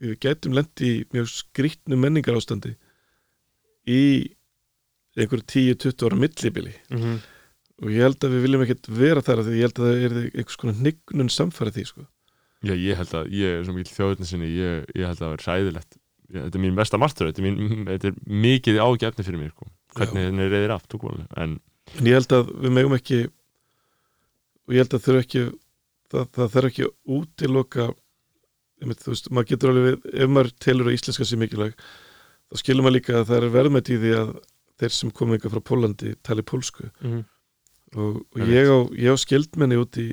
við 0.03 0.15
getum 0.25 0.53
lendi 0.57 0.89
í 0.93 1.03
mjög 1.13 1.27
skrýtnu 1.31 1.97
menningar 1.99 2.35
ástandi 2.39 2.73
í 3.87 4.01
einhverju 5.17 5.45
10-20 5.75 6.07
ára 6.07 6.17
millibili 6.19 6.73
Mhm. 6.89 7.19
og 7.83 7.89
ég 7.89 8.01
held 8.05 8.19
að 8.23 8.33
við 8.35 8.43
viljum 8.47 8.63
ekkert 8.65 8.87
vera 8.87 9.21
þar 9.21 9.43
því 9.43 9.55
ég 9.59 9.65
held 9.67 9.79
að 9.79 9.87
það 9.87 10.03
er 10.07 10.17
einhvers 10.37 10.57
konar 10.61 10.75
hnignun 10.79 11.29
samfæra 11.29 11.71
því 11.75 11.85
sko. 11.87 12.07
Já, 12.63 12.73
ég 12.79 12.95
held 13.01 13.13
að, 13.19 13.29
ég 13.35 13.57
er 13.59 13.63
svo 13.67 13.73
mikil 13.75 13.93
þjóðurinn 13.97 14.29
sinni, 14.29 14.49
ég, 14.55 14.85
ég 14.95 15.05
held 15.09 15.17
að 15.19 15.25
það 15.25 15.33
vera 15.35 15.47
sæðilegt 15.49 15.99
Þetta 16.33 16.57
er 16.57 16.61
mín 16.63 16.77
besta 16.79 16.97
martur, 16.97 17.27
þetta 17.29 17.41
er, 17.43 17.45
mín, 17.45 17.83
þetta 17.85 18.07
er 18.09 18.13
mikið 18.43 18.77
ágefni 18.81 19.25
fyrir 19.27 19.37
mér, 19.43 19.49
sko. 19.53 19.67
hvernig 19.99 20.23
henni 20.25 20.45
reyðir 20.49 20.71
af 20.73 20.87
tungumálinu, 20.89 21.27
en 21.37 21.59
en 21.99 22.07
ég 22.09 22.15
held 22.17 22.31
að 22.33 22.47
við 22.63 22.71
megum 22.73 22.95
ekki 22.95 23.19
og 24.63 24.73
ég 24.73 24.79
held 24.81 24.95
að 24.97 25.03
þurfa 25.05 25.21
ekki 25.25 25.43
það, 26.13 26.23
það 26.37 26.49
þarf 26.55 26.69
ekki 26.71 26.87
útiloka 27.17 27.85
þú 28.83 29.11
veist, 29.11 29.29
maður 29.31 29.49
getur 29.51 29.71
alveg 29.73 29.85
við, 29.89 30.07
ef 30.23 30.31
maður 30.33 30.49
telur 30.65 30.89
að 30.89 30.95
íslenska 30.97 31.27
sé 31.27 31.37
mikilvæg 31.39 31.75
þá 31.77 32.57
skilur 32.63 32.85
maður 32.87 32.97
líka 32.97 33.13
að 33.19 33.27
það 33.29 33.37
er 33.43 33.53
verðmætt 33.53 33.91
í 33.93 33.99
því 34.01 34.15
að 34.23 34.33
þeir 34.81 34.95
sem 34.97 35.13
komið 35.19 35.37
eitthvað 35.37 35.53
frá 35.53 35.63
Pólandi 35.69 36.15
tali 36.25 36.43
pólsku 36.49 36.89
Mhm. 37.03 37.21
og, 37.93 38.17
og 38.23 38.39
Einmitt. 38.41 38.55
ég, 38.57 38.71
á, 38.73 38.77
ég 39.05 39.13
á 39.13 39.17
skildmenni 39.21 39.77
út 39.79 39.99
í 40.01 40.07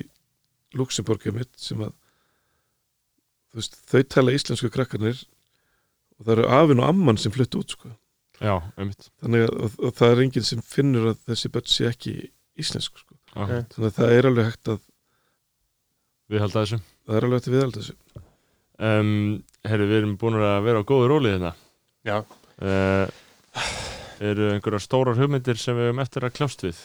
Luxemburgum 0.77 1.39
mitt 1.41 1.51
sem 1.59 1.81
að 1.81 1.95
veist, 3.57 3.77
þau 3.89 4.01
tala 4.15 4.35
íslensku 4.35 4.71
krakkarnir 4.73 5.19
og 6.17 6.27
það 6.27 6.35
eru 6.37 6.47
afinn 6.57 6.83
og 6.83 6.91
amman 6.91 7.19
sem 7.19 7.33
flutt 7.33 7.57
út 7.57 7.75
sko. 7.75 7.91
já, 8.39 8.55
einmitt 8.77 9.09
þannig 9.21 9.47
að 9.47 9.57
og, 9.57 9.79
og 9.81 9.97
það 9.97 10.13
er 10.13 10.23
enginn 10.25 10.47
sem 10.47 10.63
finnur 10.65 11.11
að 11.11 11.25
þessi 11.31 11.51
börn 11.53 11.71
sé 11.71 11.89
ekki 11.89 12.15
íslensku 12.61 13.03
sko. 13.03 13.17
okay. 13.35 13.65
þannig 13.73 13.89
að 13.89 13.97
það 13.99 14.15
er 14.17 14.31
alveg 14.31 14.49
hægt 14.51 14.73
að 14.75 14.87
Við 16.31 16.39
held 16.39 16.53
að 16.55 16.61
þessu 16.61 16.77
það 16.79 17.17
er 17.17 17.25
alveg 17.27 17.39
hægt 17.41 17.49
að 17.49 17.55
viðhalda 17.57 17.81
þessu 17.81 17.95
um, 18.87 19.11
Herri, 19.67 19.87
við 19.89 19.97
erum 19.99 20.15
búin 20.21 20.39
að 20.39 20.63
vera 20.69 20.79
á 20.79 20.87
góðu 20.87 21.09
róli 21.11 21.33
hérna 21.35 21.51
Já. 22.07 22.21
uh, 22.21 23.05
Eru 24.21 24.51
einhverjar 24.53 24.83
stórar 24.85 25.17
hugmyndir 25.17 25.59
sem 25.59 25.75
við 25.75 25.89
höfum 25.89 26.01
eftir 26.03 26.25
að 26.25 26.35
kljást 26.37 26.63
við? 26.63 26.79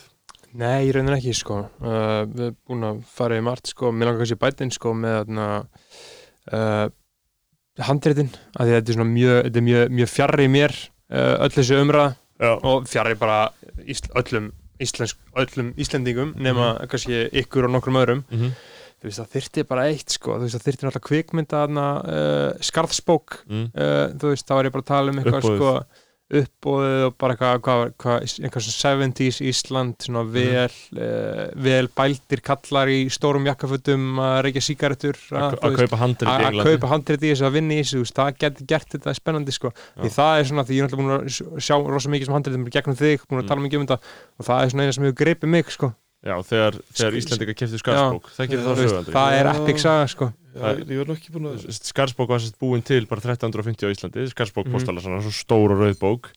Nei, 0.57 0.89
ég 0.89 0.97
raunin 0.97 1.15
ekki 1.15 1.35
sko 1.37 1.61
uh, 1.63 2.25
Við 2.27 2.43
erum 2.49 2.59
búin 2.67 2.89
að 2.91 3.01
fara 3.13 3.39
í 3.39 3.45
margt 3.45 3.71
sko 3.71 3.93
Mér 3.93 4.11
langar 4.11 4.25
kannski 4.25 4.41
bætinn 4.41 4.75
sko 4.75 4.97
með 4.97 5.19
þarna 5.21 5.49
uh, 6.53 6.87
að 8.57 8.69
því 8.69 8.73
að 8.73 8.79
þetta 8.79 8.93
er 8.93 8.97
svona 8.99 9.11
mjög, 9.11 9.41
þetta 9.47 9.61
er 9.61 9.67
mjög, 9.67 9.91
mjög 9.99 10.13
fjarrri 10.13 10.47
mér 10.53 10.77
uh, 10.77 11.35
öll 11.47 11.53
þessu 11.57 11.81
umræða. 11.83 12.15
Og 12.69 12.89
fjarrri 12.91 13.19
bara 13.21 13.37
ísl, 13.85 14.09
öllum, 14.21 14.49
íslensk, 14.83 15.21
öllum 15.41 15.75
Íslendingum 15.81 16.35
nema 16.37 16.73
kannski 16.91 17.27
ykkur 17.43 17.69
og 17.69 17.77
nokkrum 17.77 18.01
öðrum. 18.01 18.25
Mhm, 18.33 18.57
þú 19.01 19.09
veist 19.09 19.23
það 19.23 19.31
þyrfti 19.37 19.67
bara 19.69 19.87
eitt 19.91 20.17
sko. 20.17 20.37
Þú 20.37 20.47
veist 20.49 20.59
það 20.59 20.67
þyrfti 20.67 20.87
náttúrulega 20.87 21.09
kvikmynda 21.11 21.63
uh, 21.69 22.51
skarðsbók. 22.65 23.39
Mm, 23.49 23.71
þú 24.21 24.35
veist 24.35 24.49
þá 24.49 24.57
var 24.59 24.69
ég 24.69 24.77
bara 24.77 24.85
að 24.85 24.93
tala 24.93 25.13
um 25.15 25.23
eitthvað 25.23 25.49
sko 25.49 25.73
uppbóðið 26.27 27.03
og 27.07 27.13
bara 27.23 27.35
eitthvað, 27.37 27.61
hvað, 27.63 27.83
hvað, 28.03 28.25
eitthvað 28.43 28.65
svona 28.67 28.95
70s 29.05 29.37
Ísland 29.47 30.07
svona 30.07 30.23
vel, 30.35 30.73
uh, 30.99 31.43
vel 31.63 31.87
bældir 31.95 32.43
kallar 32.43 32.91
í 32.91 32.97
stórum 33.15 33.47
jakkafutum 33.47 34.19
að 34.19 34.39
reykja 34.49 34.65
sígarettur 34.67 35.21
að 35.31 35.55
kaupa 35.79 36.01
handrið 36.03 36.27
í 36.27 36.89
handrið 36.91 37.27
þessu 37.29 37.47
að 37.47 37.55
vinna 37.61 37.77
í 37.79 37.85
þessu, 37.85 38.03
það 38.17 38.33
getur 38.43 38.67
gert 38.75 38.97
þetta 38.97 39.15
spennandi 39.21 39.55
sko, 39.55 39.71
því 40.03 40.11
það 40.19 40.41
er 40.41 40.51
svona, 40.51 40.67
því 40.67 40.81
ég 40.81 40.83
er 40.83 40.89
náttúrulega 40.89 41.05
búin 41.05 41.15
að 41.21 41.63
sjá 41.69 41.77
rosa 41.95 42.11
mikið 42.17 42.27
sem 42.31 42.39
handriðum 42.41 42.67
gegnum 42.75 42.99
þig, 42.99 43.29
búin 43.31 43.39
að 43.39 43.47
Mm. 43.47 43.53
tala 43.53 43.63
mikið 43.69 43.79
um 43.79 43.87
þetta 43.87 44.01
og 44.41 44.47
það 44.51 44.65
er 44.65 44.71
svona 44.75 44.83
eina 44.87 44.93
sem 44.99 45.05
hefur 45.07 45.21
greipið 45.23 45.53
mig 45.55 45.71
sko 45.71 45.93
Já, 46.25 46.35
þegar, 46.49 46.79
þegar 46.97 47.17
Íslandika 47.21 47.55
kefti 47.55 47.79
Skarsbók 47.79 48.31
Það 48.33 48.55
það 48.65 49.11
það 49.13 49.35
er 49.37 49.49
epic 49.53 49.83
saga 49.83 50.07
sko 50.11 50.29
Skarsbók 51.77 52.31
var 52.33 52.41
sérst 52.43 52.57
búin 52.59 52.83
til 52.83 53.05
bara 53.07 53.21
1350 53.21 53.85
á 53.85 53.91
Íslandi 53.93 54.25
Skarsbók 54.33 54.67
Mhm. 54.67 54.73
postala 54.73 55.01
svona 55.05 55.21
svo 55.23 55.31
stór 55.37 55.75
og 55.77 55.83
rauð 55.85 55.99
bók 56.01 56.31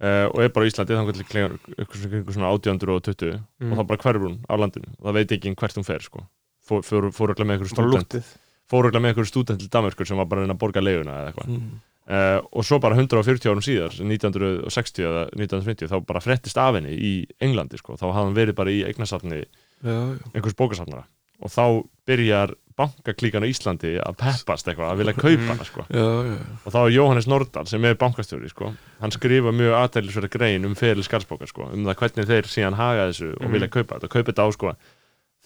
uh, 0.00 0.30
og 0.30 0.40
er 0.44 0.48
bara 0.54 0.64
á 0.64 0.70
Íslandi 0.70 0.94
þannig 0.94 1.10
að 1.10 1.28
klingar 1.28 1.58
ykkur 1.74 1.98
svona, 2.00 2.20
ykkur 2.22 2.36
svona 2.38 2.52
1820 2.54 3.40
Mhm. 3.60 3.72
og 3.72 3.78
þá 3.78 3.86
bara 3.90 4.02
hverfur 4.06 4.26
hún 4.30 4.38
á 4.46 4.54
landinu 4.56 4.88
og 4.98 5.04
það 5.10 5.12
veit 5.18 5.32
ekki 5.36 5.54
hvert 5.56 5.76
hún 5.76 5.84
fer 5.90 6.02
sko. 6.06 6.26
fór, 6.66 6.82
fór, 6.86 7.10
fór 7.10 7.28
örugglega 7.34 7.50
með 7.50 7.58
bara 7.58 7.74
stúdent 7.74 8.06
lúktið 8.06 8.24
fór 8.70 8.82
örugglega 8.86 9.04
með 9.04 9.12
ykkur 9.14 9.28
stúdent 9.30 9.58
til 9.60 9.68
Danmörkur 9.68 10.06
sem 10.06 10.16
var 10.16 10.26
bara 10.26 10.40
að 10.40 10.44
reyna 10.46 10.54
að 10.54 10.62
borga 10.62 10.80
leiguna 10.82 11.12
eða 11.20 11.28
eitthvað 11.34 11.48
mm. 11.50 11.80
Uh, 12.10 12.38
og 12.52 12.64
svo 12.64 12.78
bara 12.82 12.94
140 12.98 13.50
árum 13.50 13.64
síðar 13.64 13.94
1960 13.98 15.06
eða 15.06 15.24
1950 15.34 15.90
þá 15.92 15.96
bara 16.06 16.20
frettist 16.24 16.58
af 16.58 16.74
henni 16.78 16.94
í 16.96 17.14
Englandi 17.42 17.78
sko. 17.80 17.96
þá 17.98 18.06
hafði 18.10 18.22
hann 18.24 18.36
verið 18.38 18.54
bara 18.58 18.70
í 18.74 18.84
eignasafni 18.88 19.44
einhvers 19.84 20.56
bókasafnara 20.56 21.04
og 21.44 21.50
þá 21.52 21.64
byrjar 22.08 22.54
bankaklíkan 22.76 23.44
á 23.44 23.48
Íslandi 23.48 23.94
að 24.00 24.16
peppast 24.20 24.66
eitthvað, 24.68 24.90
að 24.92 24.98
vilja 25.00 25.12
kaupa 25.16 25.46
hana 25.48 25.64
sko. 25.64 25.84
já, 25.88 26.06
já. 26.28 26.36
og 26.64 26.72
þá 26.74 26.78
er 26.82 26.92
Jóhannes 26.96 27.26
Nordal 27.28 27.66
sem 27.68 27.84
er 27.88 27.96
bankastjóri 28.00 28.48
sko. 28.52 28.70
hann 29.00 29.12
skrifa 29.12 29.52
mjög 29.52 29.76
aðtælisverða 29.80 30.30
grein 30.32 30.64
um 30.68 30.74
feril 30.76 31.04
skarðsbókar 31.04 31.48
sko, 31.48 31.68
um 31.72 31.84
það 31.88 31.96
hvernig 32.02 32.28
þeir 32.28 32.48
síðan 32.52 32.76
haga 32.80 33.06
þessu 33.10 33.30
og 33.36 33.46
Mhm. 33.46 33.52
vilja 33.56 33.68
kaupa 33.68 33.96
þetta, 33.98 34.08
kaupa 34.12 34.32
þetta 34.32 34.44
á 34.44 34.48
sko 34.52 34.74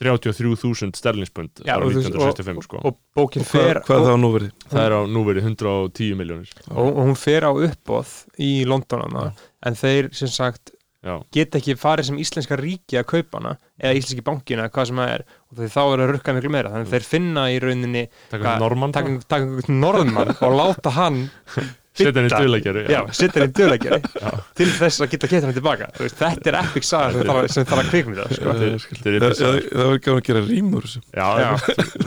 33.000 0.00 0.96
sterlingspund 0.96 1.62
Já, 1.66 1.74
ára 1.76 1.84
og, 1.84 1.92
þú 1.92 2.00
veist, 2.00 2.10
1965 2.14 2.66
sko. 2.66 2.80
og 2.88 2.98
bókin 3.16 3.44
Og 3.44 3.48
hvað, 3.50 3.68
fer 3.68 3.80
hvað 3.86 4.04
það 4.06 4.12
á 4.16 4.18
nú 4.24 4.32
verið? 4.36 4.50
það 4.72 4.84
er 4.88 4.96
á 4.96 5.00
núverið 5.16 5.48
110 5.52 6.18
miljónir 6.20 6.52
og, 6.70 6.84
og 6.88 7.00
hún 7.04 7.16
fer 7.20 7.46
á 7.46 7.52
uppbóð 7.52 8.12
í 8.40 8.50
Londonana 8.68 9.30
en 9.66 9.76
þeir 9.76 10.08
sem 10.16 10.30
sagt 10.32 10.72
já, 11.04 11.14
geta 11.32 11.60
ekki 11.60 11.76
farið 11.80 12.10
sem 12.10 12.18
íslenska 12.20 12.56
ríki 12.60 12.98
að 13.00 13.06
kaupa 13.12 13.38
hana 13.40 13.54
eða 13.80 13.96
íslenski 14.00 14.24
bankina 14.24 14.66
eða 14.66 14.74
hvað 14.74 14.88
sem 14.90 14.98
það 15.00 15.12
er. 15.14 15.22
Og 15.50 15.56
því 15.60 15.68
þá 15.72 15.80
er 15.82 16.02
að 16.04 16.10
rukka 16.14 16.34
miklu 16.36 16.50
meira. 16.52 16.70
Þannig 16.74 16.86
að 16.86 16.92
þeir 16.92 17.06
finna 17.08 17.44
í 17.48 17.54
rauninni 17.64 18.02
Hvað- 18.30 18.92
taka 18.92 19.38
einhvern 19.40 19.78
norðmann 19.80 20.32
og 20.36 20.52
láta 20.58 20.92
hann 20.98 21.22
setja 21.90 22.12
henni 22.14 22.28
bidda- 22.30 22.40
döðlegjari 22.44 22.82
já, 22.94 23.00
setja 23.18 23.40
hann 23.40 23.50
í 23.50 23.54
döðlegjari 23.58 23.98
til 24.60 24.66
þess 24.78 25.00
að 25.02 25.08
geta 25.14 25.28
geta 25.32 25.46
hann 25.48 25.56
tilbaka. 25.56 25.88
Þú 25.96 26.04
veist, 26.06 26.18
þetta 26.20 26.50
er 26.52 26.58
epic 26.60 26.86
saga 26.86 27.10
sem 27.12 27.24
þarf 27.26 27.40
að- 27.40 27.50
að 27.82 27.90
kvikmynda 27.90 28.26
sko. 28.30 28.54
Eru 28.54 29.20
Það 29.20 29.32
pissaðir. 29.34 29.64
það- 29.64 29.80
það 29.80 29.90
var 29.90 29.98
gaman 30.06 30.20
að 30.20 30.26
gera 30.30 30.42
rýmur 30.46 30.86
já, 30.90 31.28
Já. 31.40 31.50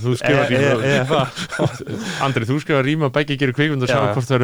þú- 0.03 0.15
skrifa 0.21 0.45
rýma 0.53 0.69
eða 0.93 1.05
það 1.11 2.23
Andri, 2.27 2.47
þú 2.49 2.59
skrifa 2.63 2.83
rýma 2.87 3.11
begge 3.19 3.37
gerir 3.43 3.57
kvikmynd 3.59 3.83
og 3.83 3.91
sjá 3.91 3.99
Já. 3.99 4.13
hvort 4.13 4.29
það 4.29 4.37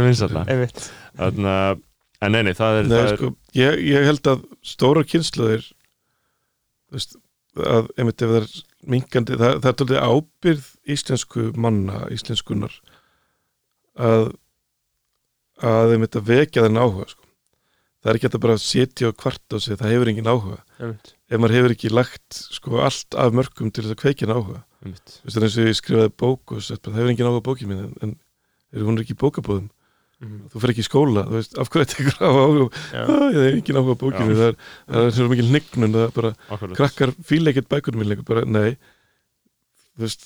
Þannig 1.20 1.50
að, 1.56 1.82
en 2.22 2.32
nei, 2.36 2.42
nei, 2.44 2.54
það 2.60 2.80
er, 2.82 2.84
Nei, 2.90 2.98
það 3.00 3.08
er 3.14 3.18
sko, 3.18 3.32
ég, 3.56 3.80
ég 3.94 4.06
held 4.10 4.28
að 4.34 4.44
stóra 4.74 5.04
kynsluðir 5.08 5.64
veist, 6.92 7.16
að 7.56 7.88
einmitt 7.98 8.22
ef 8.26 8.30
það 8.30 8.42
er 8.44 8.50
minkandi, 8.90 9.36
það, 9.40 9.56
það 9.64 9.72
er 9.72 9.78
tólið 9.80 10.04
ábyrð 10.04 10.68
íslensku 10.96 11.48
manna, 11.60 12.04
íslenskunar 12.12 12.76
að 14.00 14.30
að 15.66 15.94
einmitt 15.96 16.16
að 16.20 16.28
vekja 16.30 16.64
þennan 16.66 16.84
áhuga 16.86 17.08
sko. 17.12 17.24
það 18.00 18.12
er 18.14 18.20
ekki 18.20 18.30
að 18.32 18.40
bara 18.46 18.58
setja 18.64 19.10
og 19.12 19.18
kvart 19.20 19.56
á 19.56 19.58
sig, 19.60 19.76
það 19.80 19.92
hefur 19.96 20.12
engin 20.14 20.30
áhuga 20.32 20.60
einmitt 20.80 21.14
ef 21.30 21.40
maður 21.44 21.56
hefur 21.60 21.74
ekki 21.76 21.92
lagt 21.94 22.40
sko, 22.56 22.80
allt 22.84 23.18
af 23.20 23.34
mörgum 23.36 23.72
til 23.74 23.84
þess 23.84 23.96
að 23.98 24.02
kveikja 24.04 24.28
þennan 24.28 24.40
áhuga 24.44 24.62
það 24.80 25.42
er 25.42 25.48
eins 25.50 25.58
og 25.60 25.68
ég 25.68 25.76
skrifaði 25.82 26.14
bók 26.24 26.56
og 26.56 26.64
sett, 26.64 26.82
það 26.88 26.96
hefur 27.02 27.12
engin 27.14 27.28
áhuga 27.30 27.44
á 27.44 27.48
bókin 27.50 27.70
mín 27.74 27.84
en, 27.84 27.92
en 28.06 28.16
er 28.74 28.86
hún 28.88 28.98
er 28.98 29.04
ekki 29.06 29.18
í 29.18 29.22
bókabóðum 29.26 29.68
Mhm. 30.20 30.50
þú 30.52 30.60
fer 30.60 30.72
ekki 30.74 30.82
í 30.84 30.88
skóla, 30.90 31.22
þú 31.30 31.36
veist, 31.38 31.54
af 31.64 31.70
hverju 31.72 31.88
þetta 31.94 32.28
á 32.28 32.28
áhuga. 32.28 32.66
Ah, 32.92 33.30
ég 33.32 33.38
hef 33.40 33.54
engin 33.56 33.78
áhuga 33.80 33.94
á 33.96 34.02
bókinu 34.02 34.34
það 34.36 34.50
er, 34.50 34.56
það 34.92 35.06
er 35.06 35.14
svo 35.16 35.28
mikil 35.32 35.46
hnignun 35.48 35.94
það 35.96 36.04
er 36.04 36.12
bara, 36.18 36.32
Akkurat. 36.52 36.76
krakkar 36.76 37.14
fíla 37.24 37.54
ekkert 37.54 37.70
bækunum 37.72 38.02
mín 38.04 38.10
nei 38.52 38.76
þú 39.96 40.04
veist, 40.04 40.26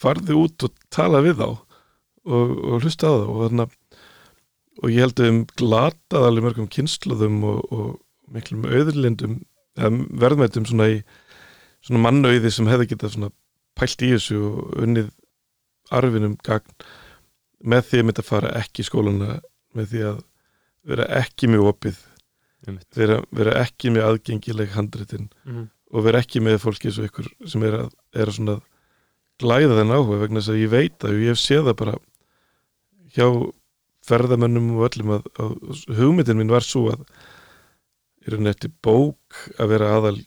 farðu 0.00 0.38
út 0.46 0.64
og 0.64 0.72
tala 0.88 1.20
við 1.20 1.36
þá 1.42 1.44
og, 1.50 2.54
og 2.56 2.80
hlusta 2.86 3.04
á 3.04 3.12
það 3.12 3.26
og 3.34 3.42
þarna 3.44 3.66
og 4.84 4.92
ég 4.92 5.00
held 5.04 5.20
að 5.24 5.30
um 5.32 5.40
glatað 5.58 6.26
alveg 6.28 6.44
mörgum 6.48 6.68
kynsluðum 6.74 7.38
og, 7.48 7.60
og 7.72 8.34
miklum 8.34 8.66
auðurlindum 8.68 9.38
verðmættum 10.20 10.66
svona 10.68 10.90
í 10.92 10.98
svona 11.84 12.02
mannauði 12.04 12.50
sem 12.54 12.68
hefði 12.70 12.90
getað 12.92 13.14
svona 13.16 13.30
pælt 13.76 14.04
í 14.06 14.12
þessu 14.14 14.38
og 14.48 14.76
unnið 14.84 15.08
arfinum 15.94 16.36
gagn 16.46 16.76
með 17.64 17.88
því 17.88 18.00
að 18.02 18.06
mynda 18.08 18.22
að 18.24 18.28
fara 18.30 18.52
ekki 18.60 18.84
í 18.84 18.88
skólana 18.88 19.30
með 19.76 19.88
því 19.92 20.02
að 20.10 20.20
vera 20.92 21.06
ekki 21.20 21.48
mjög 21.52 21.68
opið 21.72 21.98
vera, 22.96 23.18
vera 23.36 23.56
ekki 23.64 23.90
með 23.92 24.06
aðgengileg 24.08 24.70
handritin 24.76 25.26
Mhm. 25.44 25.66
og 25.94 26.04
vera 26.06 26.20
ekki 26.24 26.40
með 26.44 26.58
fólki 26.62 26.88
eins 26.88 26.98
og 26.98 27.08
ykkur 27.10 27.28
sem 27.48 27.62
er 27.68 27.74
að, 27.82 27.90
er 28.14 28.26
að 28.30 28.36
svona 28.38 28.56
glæða 29.42 29.76
þenn 29.80 29.92
áhuga 29.94 30.20
vegna 30.22 30.40
þess 30.40 30.52
að 30.54 30.62
ég 30.62 30.70
veit 30.72 31.04
að 31.04 31.18
ég 31.20 31.32
hef 31.34 31.40
séð 31.42 31.68
það 31.68 31.76
bara 31.82 31.94
hjá 33.14 33.26
ferðamönnum 34.08 34.72
og 34.76 34.86
öllum 34.90 35.14
að, 35.16 35.28
að 35.40 35.54
hugmyndin 35.98 36.38
mín 36.40 36.52
var 36.52 36.64
svo 36.66 36.86
að 36.92 37.04
í 38.24 38.32
rauninni 38.32 38.52
eftir 38.54 38.72
bók 38.84 39.38
að 39.60 39.70
vera 39.74 39.90
aðal 39.98 40.18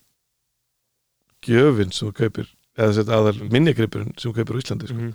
gjöfin 1.47 1.93
sem 1.93 2.09
þú 2.09 2.15
kaupir 2.21 2.49
eða 2.77 2.89
þess 2.93 3.03
að 3.05 3.13
aðal 3.17 3.37
minnigripurinn 3.53 4.13
sem 4.17 4.31
þú 4.31 4.35
kaupir 4.39 4.57
á 4.57 4.61
Íslandi 4.61 4.89
sko. 4.89 4.97
Mhm. 4.97 5.13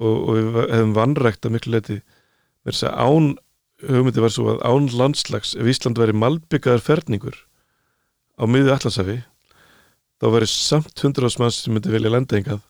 og, 0.00 0.16
og 0.16 0.34
við 0.38 0.58
hefum 0.74 0.94
vannrækt 0.96 1.46
að 1.48 1.54
miklu 1.56 1.74
leiti 1.76 1.98
með 2.00 2.72
þess 2.74 2.86
að 2.88 2.98
án 3.06 3.30
hugmyndi 3.90 4.24
var 4.24 4.34
svo 4.34 4.48
að 4.54 4.62
án 4.68 4.90
landslags 5.00 5.54
ef 5.56 5.70
Ísland 5.72 6.00
væri 6.00 6.16
malbyggaðar 6.16 6.84
ferningur 6.84 7.36
á 8.36 8.44
miði 8.48 8.72
Atlansafi 8.74 9.18
þá 10.20 10.26
væri 10.34 10.48
samt 10.52 11.04
hundra 11.04 11.28
ásmanns 11.30 11.62
sem 11.64 11.72
myndi 11.76 11.92
engað 11.92 12.60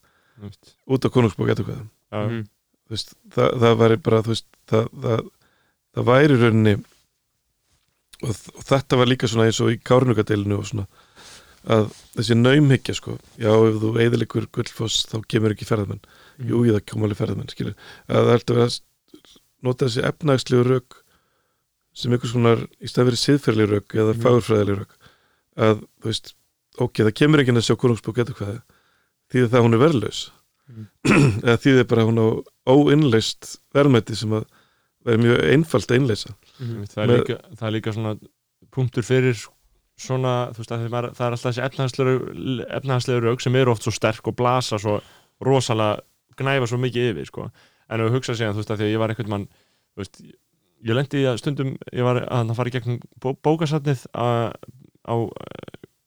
Einmitt. 0.40 0.74
út 0.86 1.04
á 1.06 1.08
konungsbók 1.10 1.50
eða 1.54 1.66
hvað 1.66 1.80
Já, 2.10 2.18
Mhm. 2.26 2.44
Þú 2.44 2.59
veist, 2.90 3.14
það, 3.34 3.52
það 3.62 3.76
væri 3.84 3.98
bara 4.06 4.22
veist, 4.26 4.46
það, 4.70 4.88
það, 5.04 5.22
það 5.96 6.08
væri 6.10 6.38
rauninni 6.40 6.74
og, 8.20 8.34
og 8.56 8.64
þetta 8.68 8.98
var 9.00 9.10
líka 9.10 9.30
svona 9.30 9.46
eins 9.48 9.60
og 9.64 9.72
í 9.74 9.78
kárnugadeilinu 9.90 10.58
og 10.60 10.66
svona 10.70 10.86
að 11.70 11.90
þessi 12.16 12.36
naumhyggja 12.40 12.94
sko 12.96 13.18
já 13.40 13.50
ef 13.52 13.78
þú 13.82 13.90
eðilikur 14.00 14.46
gullfoss 14.56 15.02
þá 15.10 15.18
kemur 15.28 15.52
ekki 15.52 15.66
ferðamenn. 15.68 16.00
Jú 16.40 16.62
ég 16.64 16.72
það 16.78 16.86
kom 16.88 17.04
alveg 17.04 17.18
ferðamenn 17.20 17.50
skilur. 17.52 17.74
Að 18.08 18.30
það 18.30 18.38
ætti 18.38 18.54
að 18.54 18.56
vera 18.60 18.68
að 18.70 18.78
nota 19.68 19.88
þessi 19.90 20.04
efnagslegu 20.08 20.64
rauk 20.70 20.96
sem 22.00 22.14
einhvers 22.16 22.32
konar 22.32 22.62
í 22.80 22.88
stað 22.88 23.10
verið 23.10 23.20
siðferðli 23.26 23.66
rauk 23.74 23.92
eða 23.98 24.14
Mhm. 24.14 24.22
fagurfræðileg 24.24 24.78
rauk 24.80 24.94
að 25.60 25.82
þú 26.00 26.08
veist 26.08 26.32
ok, 26.80 26.94
það 27.04 27.14
kemur 27.20 27.42
enginn 27.42 27.60
að 27.60 27.66
sjá 27.68 27.76
konungsbók 27.76 28.20
eða 28.24 28.36
hvað 28.40 28.60
því 29.30 29.44
það 29.52 29.64
hún 29.66 29.76
er 29.76 29.82
verðlaus? 29.84 30.20
Eða 31.44 31.56
því 31.60 31.72
það 31.76 31.88
bara 31.92 32.06
hún 32.08 32.20
á 32.24 32.26
óinnleist 32.70 33.56
verðmæti 33.74 34.16
sem 34.18 34.34
að 34.36 34.46
verður 35.06 35.24
mjög 35.24 35.40
einfalt 35.54 35.90
að 35.90 36.00
innleysa 36.00 36.34
Einmitt. 36.60 36.92
það, 36.92 37.02
er 37.02 37.10
líka, 37.12 37.38
það 37.56 37.66
er 37.68 37.74
líka 37.76 37.94
svona 37.96 38.12
punktur 38.74 39.06
fyrir 39.06 39.38
svona, 40.00 40.34
veist 40.56 40.72
að 40.72 40.86
maður, 40.92 41.14
það 41.16 41.26
er 41.26 41.36
alltaf 41.36 41.48
þessi 41.48 42.68
efnahagslegu 42.78 43.24
rauk 43.24 43.42
sem 43.44 43.58
eru 43.60 43.74
oft 43.74 43.86
svo 43.86 43.94
sterk 43.94 44.30
og 44.30 44.36
blasa 44.38 44.78
svo 44.80 44.98
rosalega 45.44 46.00
gnæfa 46.40 46.68
svo 46.70 46.80
mikið 46.80 47.10
yfir 47.12 47.28
sko. 47.28 47.48
en 47.90 48.04
við 48.04 48.16
hugsa 48.16 48.36
síðan, 48.36 48.54
þú 48.54 48.62
veist 48.62 48.72
að 48.72 48.80
því 48.80 48.86
að 48.86 48.92
ég 48.94 49.02
var 49.02 49.12
einhvern 49.12 49.32
mann 49.32 49.46
þú 49.50 50.02
veist, 50.02 50.20
ég 50.80 50.96
lendi 50.96 51.24
að 51.28 51.40
stundum 51.42 51.72
ég 51.92 52.06
var 52.06 52.22
að 52.24 52.54
fara 52.56 52.70
í 52.70 52.74
gegnum 52.76 53.00
bó 53.20 53.32
bókasatnið 53.44 54.06
á, 54.16 54.52
á 55.04 55.14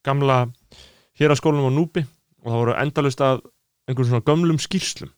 gamla 0.06 0.38
hér 1.18 1.34
á 1.34 1.36
skólanum 1.38 1.70
á 1.70 1.76
Núbi 1.76 2.06
og 2.42 2.48
það 2.50 2.60
voru 2.62 2.78
endalust 2.78 3.22
að 3.24 3.44
einhverjum 3.88 4.14
svona 4.14 4.26
gömlum 4.26 4.60
skýrslum 4.62 5.12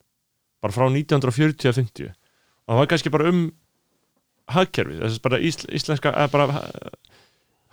bara 0.63 0.73
frá 0.75 0.87
1940-50 0.91 2.11
og 2.67 2.73
það 2.73 2.81
var 2.81 2.89
kannski 2.91 3.13
bara 3.15 3.29
um 3.31 3.41
hagkerfið, 4.55 5.01
þess 5.03 5.19
að 5.19 5.25
bara 5.27 5.39
ísl, 5.43 5.67
íslenska 5.75 6.13
eða 6.15 6.31
bara 6.33 6.47
ha- 6.55 6.91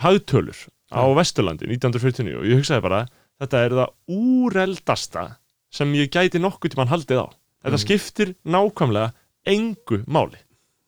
hagtölur 0.04 0.58
á 0.94 1.02
Vesturlandi 1.18 1.68
1949 1.70 2.38
og 2.40 2.46
ég 2.50 2.60
hugsaði 2.62 2.84
bara, 2.86 3.04
þetta 3.42 3.62
er 3.66 3.76
það 3.78 4.18
úreldasta 4.18 5.26
sem 5.74 5.94
ég 5.98 6.12
gæti 6.14 6.42
nokkuð 6.42 6.74
tímann 6.76 6.92
haldið 6.92 7.24
á. 7.26 7.28
Þetta 7.64 7.78
Mm. 7.78 7.84
skiptir 7.86 8.34
nákvæmlega 8.46 9.14
engu 9.48 10.04
máli. 10.06 10.38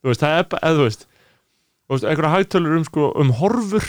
Þú 0.03 0.09
veist, 0.11 0.21
það 0.21 0.37
er 0.39 0.43
bara, 0.51 0.61
eða 0.61 0.77
þú 0.77 0.83
veist 0.89 1.05
þú 1.85 1.93
veist, 1.93 2.05
einhverja 2.09 2.33
hagtölur 2.35 2.77
um 2.77 2.83
sko, 2.85 3.11
um 3.15 3.31
horfur 3.31 3.85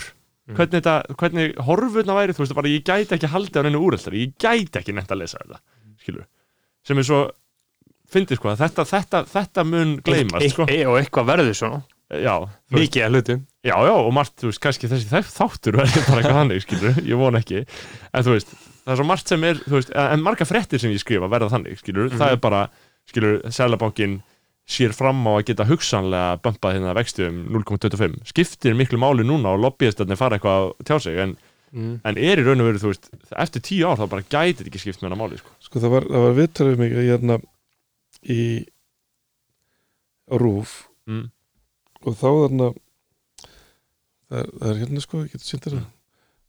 hvernig 0.46 0.78
þetta, 0.82 0.94
hvernig 1.16 1.56
horfurna 1.58 2.14
væri, 2.14 2.32
þú 2.36 2.44
veist, 2.44 2.54
bara 2.54 2.68
ég 2.68 2.84
gæti 2.84 3.16
ekki 3.16 3.28
haldið 3.32 3.56
á 3.60 3.62
neinu 3.66 3.80
úreltari, 3.82 4.20
ég 4.26 4.36
gæti 4.38 4.78
ekki 4.80 4.94
nefnt 4.94 5.10
að 5.10 5.18
lesa 5.24 5.38
þetta, 5.42 5.60
skilur 6.00 6.26
sem 6.86 6.98
er 6.98 7.02
svo, 7.02 7.30
fyndið 8.12 8.40
sko, 8.40 8.52
að 8.52 8.62
þetta, 8.64 8.86
þetta, 8.92 9.22
þetta 9.32 9.66
mun 9.66 9.96
gleymast, 10.06 10.52
sko. 10.54 10.68
E, 10.70 10.80
og 10.86 11.00
eitthvað 11.00 11.30
verður 11.32 11.58
svona 11.58 11.82
já, 12.22 12.34
mikið 12.74 13.06
að 13.06 13.16
hlutum. 13.16 13.42
Já, 13.66 13.74
já, 13.82 13.94
og 13.96 14.12
margt, 14.14 14.36
þú 14.38 14.52
veist, 14.52 14.62
kannski 14.62 14.90
þessi 14.90 15.22
þáttur 15.26 15.80
verður 15.80 16.06
bara 16.06 16.22
eitthvað 16.22 16.40
þannig, 16.40 16.62
skilur, 16.62 17.00
ég 17.02 17.18
von 17.18 17.38
ekki. 17.40 17.64
En 18.12 18.26
þú 18.26 18.36
veist, 18.36 18.54
það 18.86 18.94
er 18.94 19.00
svo 19.00 19.08
margt 19.08 19.32
sem 19.32 19.46
er 19.48 19.60
þú 19.64 19.80
veist, 19.80 19.92
en 20.04 20.22
marga 20.22 20.46
fréttir 20.46 20.82
sem 20.82 20.94
ég 20.94 21.02
skrifa 21.02 21.30
verða 21.32 21.50
þannig 21.56 21.82
skilur, 21.82 22.12
það 22.14 22.36
er 22.36 22.40
bara, 22.44 22.62
skilur, 23.10 23.40
Sælabankin 23.54 24.20
sér 24.66 24.94
fram 24.96 25.20
á 25.30 25.38
að 25.38 25.44
geta 25.50 25.66
hugsanlega 25.66 26.38
bumpað 26.42 26.76
hérna 26.76 26.94
vexti 26.96 27.26
um 27.28 27.42
0,25 27.54 28.16
skiptir 28.26 28.74
miklu 28.74 28.98
máli 28.98 29.26
núna 29.26 29.52
og 29.54 29.62
lobbyistarnir 29.62 30.18
fara 30.18 30.38
eitthvað 30.38 30.64
að 30.64 30.88
tjá 30.88 30.96
sig 31.04 31.20
en, 31.22 31.36
mm. 31.70 31.92
en 32.02 32.18
er 32.18 32.42
í 32.42 32.46
raun 32.46 32.64
og 32.64 32.70
veru, 32.72 32.82
þú 32.82 32.90
veist, 32.90 33.06
eftir 33.44 33.62
tíu 33.66 33.86
ár 33.86 34.00
þá 34.00 34.08
bara 34.10 34.26
gæti 34.26 34.64
þetta 34.64 34.72
ekki 34.72 34.82
skipt 34.82 35.02
með 35.02 35.12
hana 35.12 35.20
máli, 35.20 35.38
sko. 35.38 35.54
Sko 35.68 35.82
það 35.84 35.94
var, 35.94 36.08
það 36.10 36.26
var 36.26 36.36
viðtalið 36.40 36.82
mig 36.82 36.96
í 36.96 37.06
hérna 37.12 37.38
í 38.32 38.40
rúf. 40.40 40.88
Mm. 41.06 41.28
og 42.02 42.14
þá 42.18 42.26
þarna 42.26 42.66
það 44.26 44.40
er, 44.40 44.48
það 44.58 44.70
er 44.72 44.80
hérna 44.82 45.02
sko, 45.04 45.20
ég 45.22 45.34
getur 45.36 45.46
sýnt 45.46 45.66
þér 45.68 45.76
það. 45.76 45.84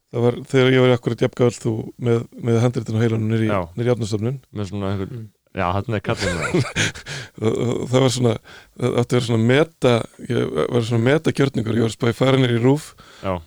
Það 0.08 0.24
var 0.24 0.38
þegar 0.50 0.74
ég 0.74 0.84
var 0.84 0.94
akkurat 0.96 1.24
jafngafall 1.26 1.58
þú 1.62 1.74
með, 2.08 2.22
með 2.48 2.58
handritin 2.64 2.98
á 2.98 3.04
heilanum 3.04 3.32
nýri, 3.34 3.50
nýri 3.78 3.92
átnastofnun 3.94 4.40
með 4.56 4.70
svona 4.72 4.94
einhver, 4.94 5.12
Mm. 5.12 5.28
já, 5.58 5.66
hann 5.74 5.96
er 5.98 6.02
kallin 6.06 6.42
og, 6.42 7.54
og 7.54 7.86
það 7.92 8.04
var 8.04 8.12
svona 8.14 8.34
það 8.78 8.98
átti 9.02 9.08
að 9.08 9.18
vera 9.18 9.28
svona 9.28 9.48
meta 9.52 9.94
ég 10.30 10.52
var 10.74 10.86
svona 10.90 11.04
meta 11.08 11.34
gjörningur, 11.38 11.78
ég 11.80 11.86
var 11.88 11.94
spæði 11.96 12.18
farinir 12.18 12.54
í 12.58 12.60
rúf 12.62 12.92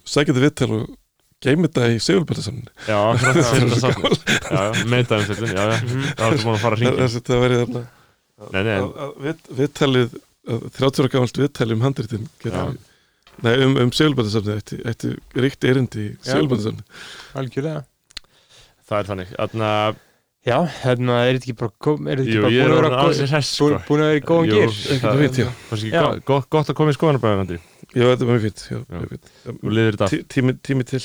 sækja 0.04 0.30
þetta 0.32 0.44
viðtal 0.46 0.70
og 0.78 0.88
geimi 1.40 1.68
þetta 1.68 1.90
í 1.94 2.00
segulbætasamnin 2.02 2.66
já, 2.86 2.98
akkurat 3.12 3.40
það 3.40 3.60
er 3.60 3.70
það 3.70 3.84
satt 3.84 4.34
já, 4.50 4.60
já, 4.60 4.84
meitaðum 4.90 5.30
fyrir, 5.30 5.54
já, 5.54 5.64
já. 5.70 5.78
Það 6.18 6.24
var 6.26 6.42
búin 6.44 6.54
að 6.56 6.62
fara 6.64 6.80
að 6.80 7.02
að 7.06 7.18
það 7.30 7.44
væri 7.44 7.60
þarna 7.64 7.84
viðtalið 9.60 10.14
að 10.50 10.68
30 10.76 11.02
ára 11.04 11.12
gamalt 11.14 11.40
viðtalið 11.42 11.76
um 11.76 11.82
handritin 11.84 12.28
nei, 13.44 13.54
um, 13.64 13.74
um 13.84 13.90
segulbætasamni 13.94 14.56
ætti, 14.60 14.78
ætti 14.90 15.10
ríkt 15.44 15.64
erindi 15.68 16.06
segulbætasamni 16.26 16.84
algjörlega. 17.40 17.82
Það 18.90 18.98
er 18.98 19.10
þannig 19.10 19.34
Þarna, 19.36 19.68
já, 20.50 20.56
hérna 20.82 21.18
er 21.26 21.36
þetta 21.38 21.46
ekki 21.46 21.56
bara 21.60 21.74
kom- 21.86 22.08
er 22.10 22.22
þetta 22.22 22.34
jú, 22.34 22.44
ekki 22.48 22.60
er 22.64 22.74
bara 22.74 22.90
búin 22.90 22.98
að 23.00 23.20
vera 23.20 23.30
hess, 23.36 23.52
sko 23.54 23.68
búin- 23.68 23.84
búin 23.86 24.00
að 24.04 24.10
vera 24.10 24.20
í 24.20 24.24
góðan 24.30 24.50
Ekki 24.96 25.04
það-. 25.04 25.52
Fannst 25.70 25.84
ekki 25.84 25.94
Já. 25.94 26.02
gott- 26.32 26.50
gott, 26.50 26.72
að 26.72 26.78
koma 26.80 26.90
í 26.90 26.98
skoðanabræðan 26.98 27.44
Andri 27.44 27.60
Já, 27.90 28.04
þetta 28.06 28.26
var 28.26 28.38
mjög 28.38 28.46
Tí, 30.10 30.22
tími, 30.30 30.52
tími 30.62 30.84
til. 30.86 31.00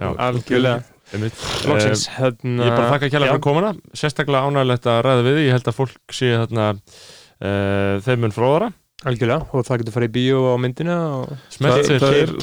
Já, 0.00 0.08
algjörlega 0.16 0.84
einmitt. 1.14 1.38
Loksins, 1.68 2.06
Eh, 2.08 2.14
hérna 2.20 2.66
Ég 2.68 2.76
bara 2.76 2.90
þakka 2.94 3.08
kjærlega 3.10 3.30
já. 3.30 3.34
fyrir 3.34 3.44
komuna. 3.46 3.70
Sérstaklega 3.94 4.44
ánægilegt 4.50 4.86
að 4.90 5.00
ræða 5.06 5.24
við 5.26 5.34
þig. 5.38 5.46
Ég 5.48 5.54
held 5.56 5.70
að 5.72 5.78
fólk 5.80 6.14
sé 6.20 6.30
þarna 6.36 6.66
uh, 6.74 7.94
þeim 8.06 8.20
mun 8.24 8.34
fróðara. 8.36 8.68
Algjörlega. 9.08 9.46
Og 9.56 9.64
það 9.64 9.78
getur 9.80 9.94
farið 9.96 10.10
í 10.10 10.14
bíó 10.18 10.40
á 10.52 10.54
myndina 10.60 10.96
og 11.20 11.30
Smelt 11.48 11.86
sér 11.88 11.98
það, 12.02 12.12
er, 12.12 12.20
er, 12.20 12.28
er, 12.28 12.34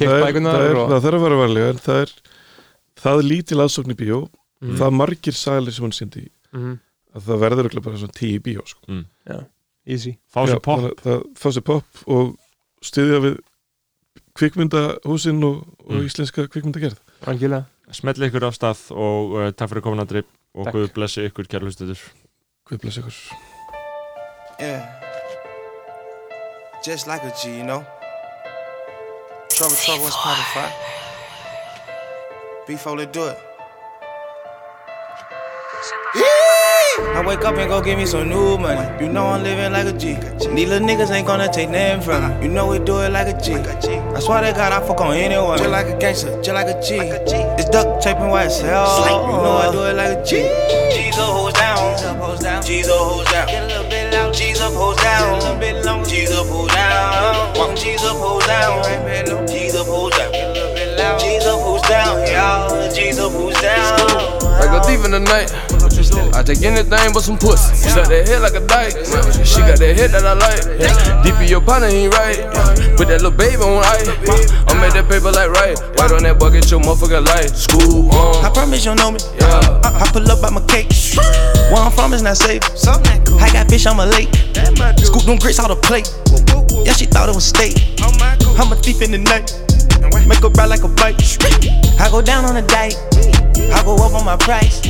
þarf 0.98 1.14
að 1.14 1.22
vera 1.28 1.38
varlega 1.44 1.70
en 1.76 1.82
það 1.86 2.02
er 2.02 2.14
það 2.98 3.20
er 3.22 3.28
lítil 3.30 3.62
aðsókn 3.62 3.94
í 3.94 3.98
bíó. 4.00 4.24
Mm. 4.58 4.74
það 4.80 4.88
er 4.88 4.96
margir 4.98 5.36
sælir 5.38 5.72
sem 5.76 5.86
hún 5.86 5.94
sindi 5.94 6.24
Mhm. 6.54 6.80
að 7.14 7.22
það 7.28 7.42
verður 7.44 7.60
örugglega 7.62 7.84
bara 7.86 7.98
svona 8.02 8.16
tíu 8.18 8.40
í 8.40 8.42
bíó 8.42 8.64
sko. 8.66 9.04
easy. 9.86 10.18
Fá 10.34 10.48
sér 10.50 10.60
pop 10.66 10.80
þannig 10.82 10.96
að 10.98 11.04
það 11.06 11.22
fá 11.38 11.48
sér 11.54 11.64
pop 11.64 11.86
og 12.08 12.32
styðja 12.82 13.20
við 13.22 13.38
kvikmyndahúsin 14.38 15.44
og, 15.46 15.62
og 15.86 15.94
Mm. 15.94 16.06
íslenska 16.10 16.48
kvikmyndagerð 16.50 16.98
algjörlega 17.26 17.66
Smetli 17.96 18.28
ykkur 18.28 18.44
af 18.50 18.56
stað 18.58 18.82
og 18.92 19.36
uh, 19.38 19.50
takk 19.56 19.72
fyrir 19.72 19.86
komin 19.86 20.04
Andri 20.04 20.22
og 20.54 20.68
Takk. 20.68 20.76
Guð 20.76 20.90
blessi 20.96 21.28
ykkur 21.30 21.48
kæra 21.50 21.68
hlustuður 21.68 22.02
Guð 22.68 22.82
bless 22.84 23.00
ykkur 23.02 23.22
Yeah. 24.60 24.82
Just 26.84 27.06
like 27.06 27.24
a 27.24 27.30
G, 27.30 27.58
you 27.60 27.64
know? 27.64 27.86
Trouble, 29.50 29.76
trouble, 29.76 30.04
what's 30.04 30.16
poppin' 30.16 30.44
fire? 30.54 30.74
Before 32.66 32.98
they 32.98 33.06
do 33.06 33.28
it. 33.28 33.38
I 37.00 37.24
wake 37.26 37.46
up 37.46 37.56
and 37.58 37.70
go 37.70 37.80
get 37.82 37.96
me 37.98 38.08
some 38.08 38.28
new 38.28 38.58
money. 38.58 39.04
You 39.04 39.12
know 39.12 39.28
I'm 39.28 39.44
living 39.44 39.72
like 39.72 39.86
a 39.86 39.94
G. 39.96 40.16
These 40.56 40.70
little 40.70 40.88
niggas 40.88 41.12
ain't 41.12 41.28
gonna 41.28 41.52
take 41.52 41.70
nothing 41.70 42.02
from 42.02 42.40
me. 42.40 42.46
You 42.46 42.52
know 42.52 42.68
we 42.68 42.80
do 42.80 43.00
it 43.02 43.12
like 43.12 43.28
a 43.28 43.40
G. 43.40 43.54
I 43.54 44.20
swear 44.20 44.42
to 44.42 44.52
God, 44.58 44.74
I 44.74 44.86
fuck 44.86 45.02
on 45.02 45.14
anyone. 45.14 45.60
Just 45.60 45.70
like 45.70 45.88
a 45.88 45.98
gangster, 46.00 46.42
just 46.42 46.56
like 46.56 46.68
a 46.68 46.82
G. 46.82 46.96
It's 46.98 47.70
duct 47.70 48.02
taping 48.02 48.30
white 48.30 48.48
as 48.48 48.62
hell. 48.62 49.06
You 49.06 49.32
know 49.32 49.58
I 49.58 49.72
do 49.72 49.84
it 49.84 49.94
like 49.94 50.18
a 50.18 50.26
G. 50.26 50.42
G's 50.96 51.18
up, 51.20 51.30
hoes 51.30 51.54
down. 51.54 52.64
G's 52.64 52.90
up, 52.90 52.98
hoes 52.98 53.32
down. 53.32 53.48
Get 53.48 53.64
a 53.64 53.68
little 53.68 53.90
bit 53.90 54.14
loud. 54.14 54.34
G's 54.34 54.60
up, 54.60 54.74
hoes 54.74 54.96
down. 54.98 55.22
Get 55.22 55.44
a 55.44 55.46
little 55.46 55.60
bit 55.60 55.86
long. 55.86 56.04
G's 56.04 56.32
up, 56.32 56.48
hoes 56.48 56.72
down. 56.72 57.58
Walk 57.58 57.78
G's 57.78 58.04
up, 58.04 58.18
hoes 58.18 58.46
down. 58.48 59.48
G's 59.48 59.76
up, 59.76 59.86
hoes 59.86 60.12
down. 60.12 60.17
G's 60.98 61.46
up, 61.46 61.62
hoes 61.62 61.82
down. 61.84 62.26
Y'all, 62.28 62.92
G's 62.92 63.20
up, 63.20 63.32
hoes 63.32 63.60
down. 63.62 64.42
Like 64.58 64.74
a 64.74 64.84
thief 64.84 65.06
in 65.06 65.12
the 65.12 65.20
night. 65.20 65.54
I 66.34 66.42
take 66.42 66.62
anything 66.62 67.14
but 67.14 67.22
some 67.22 67.38
pussy. 67.38 67.74
She 67.78 67.90
Suck 67.90 68.10
that 68.10 68.28
head 68.28 68.42
like 68.42 68.58
a 68.58 68.66
dyke. 68.66 68.94
She 69.46 69.62
got 69.62 69.78
that 69.78 69.94
head 69.94 70.10
that 70.14 70.26
I 70.26 70.34
like. 70.34 70.66
Deep 71.22 71.38
in 71.42 71.48
your 71.50 71.62
partner 71.62 71.88
ain't 71.88 72.14
right. 72.14 72.38
Put 72.98 73.10
that 73.10 73.22
little 73.22 73.32
baby 73.32 73.62
on 73.62 73.86
ice. 73.86 74.10
I 74.66 74.74
made 74.82 74.94
that 74.98 75.06
paper 75.06 75.30
like 75.30 75.54
right. 75.54 75.78
White 75.98 76.14
on 76.14 76.24
that 76.26 76.38
bucket, 76.40 76.70
your 76.70 76.82
motherfucker 76.82 77.22
life. 77.26 77.54
School 77.54 78.10
uh. 78.10 78.42
I 78.42 78.50
promise 78.50 78.86
you 78.86 78.94
know 78.96 79.12
me. 79.12 79.20
Yeah. 79.38 79.82
I, 79.86 80.02
I 80.02 80.10
pull 80.10 80.26
up 80.30 80.42
by 80.42 80.50
my 80.50 80.66
cake. 80.66 80.90
Where 81.70 81.82
I'm 81.82 81.92
from 81.92 82.14
is 82.14 82.22
not 82.22 82.38
safe. 82.38 82.62
I 83.38 83.54
got 83.54 83.70
fish 83.70 83.86
on 83.86 83.98
my 83.98 84.06
lake. 84.06 84.34
Scoop 84.98 85.30
them 85.30 85.38
grits 85.38 85.60
out 85.60 85.70
the 85.70 85.78
plate. 85.78 86.10
Yeah, 86.86 86.94
she 86.94 87.06
thought 87.06 87.30
it 87.30 87.36
was 87.36 87.46
steak. 87.46 87.78
I'm 88.02 88.72
a 88.72 88.76
thief 88.76 89.02
in 89.02 89.12
the 89.12 89.22
night. 89.22 89.67
Make 90.28 90.44
ride 90.44 90.66
like 90.70 90.84
a 90.84 90.90
bike. 90.90 91.16
I 92.00 92.10
go 92.12 92.22
down 92.22 92.44
on 92.44 92.58
a 92.58 92.62
dike. 92.62 92.96
I 93.72 93.82
go 93.84 93.96
up 93.96 94.14
on 94.14 94.26
my 94.26 94.36
price. 94.36 94.82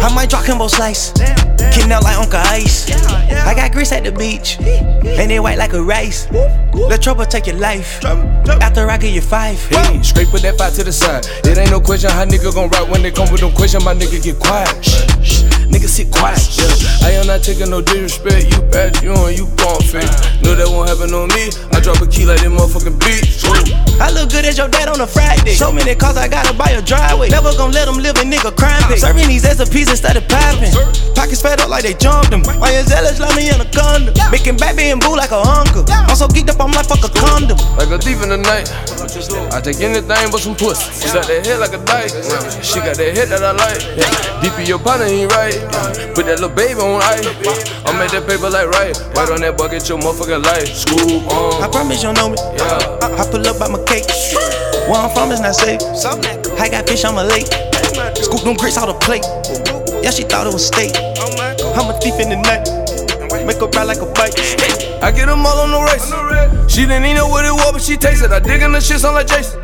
I 0.00 0.12
might 0.14 0.30
drop 0.30 0.46
Kimbo 0.46 0.66
slice. 0.66 1.12
Kicking 1.12 1.92
out 1.92 2.02
like 2.02 2.16
Uncle 2.16 2.40
Ice. 2.40 2.90
I 3.30 3.54
got 3.54 3.72
grits 3.72 3.92
at 3.92 4.04
the 4.04 4.12
beach. 4.12 4.58
And 4.58 5.30
they 5.30 5.40
white 5.40 5.58
like 5.58 5.74
a 5.74 5.82
rice. 5.82 6.26
Let 6.72 7.02
trouble 7.02 7.26
take 7.26 7.46
your 7.46 7.56
life. 7.56 8.02
After 8.04 8.88
I 8.90 8.96
get 8.96 9.12
your 9.12 9.22
five. 9.22 9.58
Hey, 9.68 10.02
straight 10.02 10.28
put 10.28 10.42
that 10.42 10.56
five 10.56 10.72
to 10.74 10.84
the 10.84 10.92
side. 10.92 11.26
It 11.44 11.58
ain't 11.58 11.70
no 11.70 11.80
question 11.80 12.10
how 12.10 12.24
nigga 12.24 12.54
gon' 12.54 12.70
rap 12.70 12.88
when 12.88 13.02
they 13.02 13.10
come 13.10 13.30
with 13.30 13.42
no 13.42 13.50
question. 13.50 13.84
My 13.84 13.94
nigga 13.94 14.22
get 14.22 14.38
quiet. 14.38 15.57
Nigga 15.68 15.88
sit 15.88 16.10
quiet. 16.10 16.40
Yeah. 16.56 17.06
I 17.06 17.10
am 17.20 17.26
not 17.26 17.42
taking 17.42 17.70
no 17.70 17.80
disrespect. 17.80 18.48
You 18.52 18.62
bad, 18.72 19.02
you 19.02 19.12
on, 19.12 19.36
you 19.36 19.46
gon' 19.60 19.80
fake. 19.84 20.08
Know 20.40 20.56
that 20.56 20.68
won't 20.68 20.88
happen 20.88 21.12
on 21.12 21.28
me. 21.36 21.52
I 21.76 21.80
drop 21.80 22.00
a 22.00 22.06
key 22.08 22.24
like 22.24 22.40
that 22.40 22.48
motherfucking 22.48 22.96
bitch. 22.96 23.44
Ooh. 23.44 24.00
I 24.00 24.10
look 24.10 24.30
good 24.30 24.44
as 24.46 24.56
your 24.56 24.68
dad 24.68 24.88
on 24.88 25.00
a 25.00 25.06
Friday. 25.06 25.52
So 25.52 25.70
many 25.70 25.94
cars 25.94 26.16
I 26.16 26.28
gotta 26.28 26.56
buy 26.56 26.72
a 26.72 26.80
driveway. 26.80 27.28
Never 27.28 27.52
gonna 27.56 27.74
let 27.76 27.84
them 27.84 27.98
live 28.00 28.16
in 28.16 28.30
nigga 28.30 28.54
crime 28.56 28.80
pay. 28.88 28.96
Serving 28.96 29.28
these 29.28 29.44
SOPs 29.44 29.90
instead 29.92 30.16
of 30.16 30.24
popping. 30.28 30.72
Pockets 31.12 31.42
fed 31.42 31.60
up 31.60 31.68
like 31.68 31.82
they 31.82 31.94
jumped 31.94 32.30
them. 32.30 32.40
Why 32.46 32.72
you 32.72 32.82
zealous 32.88 33.20
love 33.20 33.36
me 33.36 33.50
in 33.50 33.60
a 33.60 33.68
condom? 33.68 34.14
Making 34.30 34.56
baby 34.56 34.88
and 34.88 35.00
boo 35.00 35.16
like 35.16 35.32
a 35.32 35.42
uncle. 35.42 35.84
I'm 35.90 36.16
so 36.16 36.28
geeked 36.28 36.48
up, 36.48 36.62
I'm 36.62 36.72
like 36.72 36.86
fuck 36.86 37.04
a 37.04 37.10
condom. 37.12 37.58
Like 37.76 37.90
a 37.90 37.98
thief 37.98 38.22
in 38.22 38.30
the 38.30 38.40
night. 38.40 38.70
I 39.52 39.60
take 39.60 39.82
anything 39.84 40.30
but 40.30 40.40
some 40.40 40.54
pussy. 40.54 40.88
She 40.94 41.12
got 41.12 41.26
that 41.26 41.44
head 41.44 41.58
like 41.60 41.74
a 41.74 41.82
dyke. 41.84 42.14
She 42.62 42.78
got 42.80 42.96
that 42.96 43.10
head 43.12 43.28
that 43.34 43.42
I 43.42 43.52
like. 43.52 43.82
Deep 44.40 44.54
in 44.62 44.66
your 44.66 44.78
partner 44.78 45.06
ain't 45.06 45.30
right. 45.32 45.57
Put 46.14 46.26
that 46.26 46.40
little 46.40 46.54
baby 46.54 46.80
on 46.80 47.02
ice. 47.02 47.26
I 47.86 47.94
made 47.98 48.10
that 48.10 48.26
paper 48.26 48.50
like 48.50 48.68
right. 48.74 48.94
Right 49.14 49.30
on 49.30 49.40
that 49.42 49.56
bucket, 49.58 49.88
your 49.88 49.98
motherfucking 49.98 50.42
life. 50.42 50.68
School 50.70 51.22
um, 51.30 51.62
I 51.62 51.68
promise 51.70 52.02
you 52.02 52.12
know 52.12 52.30
me. 52.30 52.38
Yeah. 52.58 52.98
I, 53.02 53.22
I 53.22 53.24
pull 53.30 53.46
up 53.46 53.58
by 53.58 53.68
my 53.68 53.82
cake. 53.84 54.06
Where 54.88 54.98
I'm 54.98 55.10
from 55.14 55.30
is 55.30 55.40
not 55.40 55.54
safe. 55.54 55.82
I 56.58 56.68
got 56.68 56.88
fish 56.88 57.04
on 57.04 57.14
my 57.14 57.24
lake. 57.24 57.46
Scoop 58.18 58.42
them 58.42 58.56
grits 58.56 58.78
out 58.78 58.86
the 58.86 58.98
plate. 58.98 59.26
Yeah, 60.02 60.10
she 60.10 60.24
thought 60.24 60.46
it 60.46 60.52
was 60.52 60.66
steak. 60.66 60.94
I'm 60.96 61.90
a 61.90 61.94
thief 62.00 62.18
in 62.18 62.30
the 62.30 62.38
night. 62.42 62.66
Make 63.46 63.58
her 63.58 63.68
ride 63.68 63.84
like 63.84 64.02
a 64.02 64.06
bike. 64.12 64.34
I 65.02 65.10
get 65.10 65.26
them 65.26 65.46
all 65.46 65.58
on 65.62 65.70
the 65.70 65.80
race. 65.86 66.10
She 66.70 66.82
didn't 66.82 67.04
even 67.04 67.16
know 67.16 67.28
what 67.28 67.44
it 67.44 67.52
was, 67.52 67.72
but 67.72 67.82
she 67.82 67.96
tasted. 67.96 68.32
I 68.32 68.40
dig 68.40 68.62
in 68.62 68.72
the 68.72 68.80
shit, 68.80 69.00
sound 69.00 69.14
like 69.14 69.26
Jason. 69.26 69.60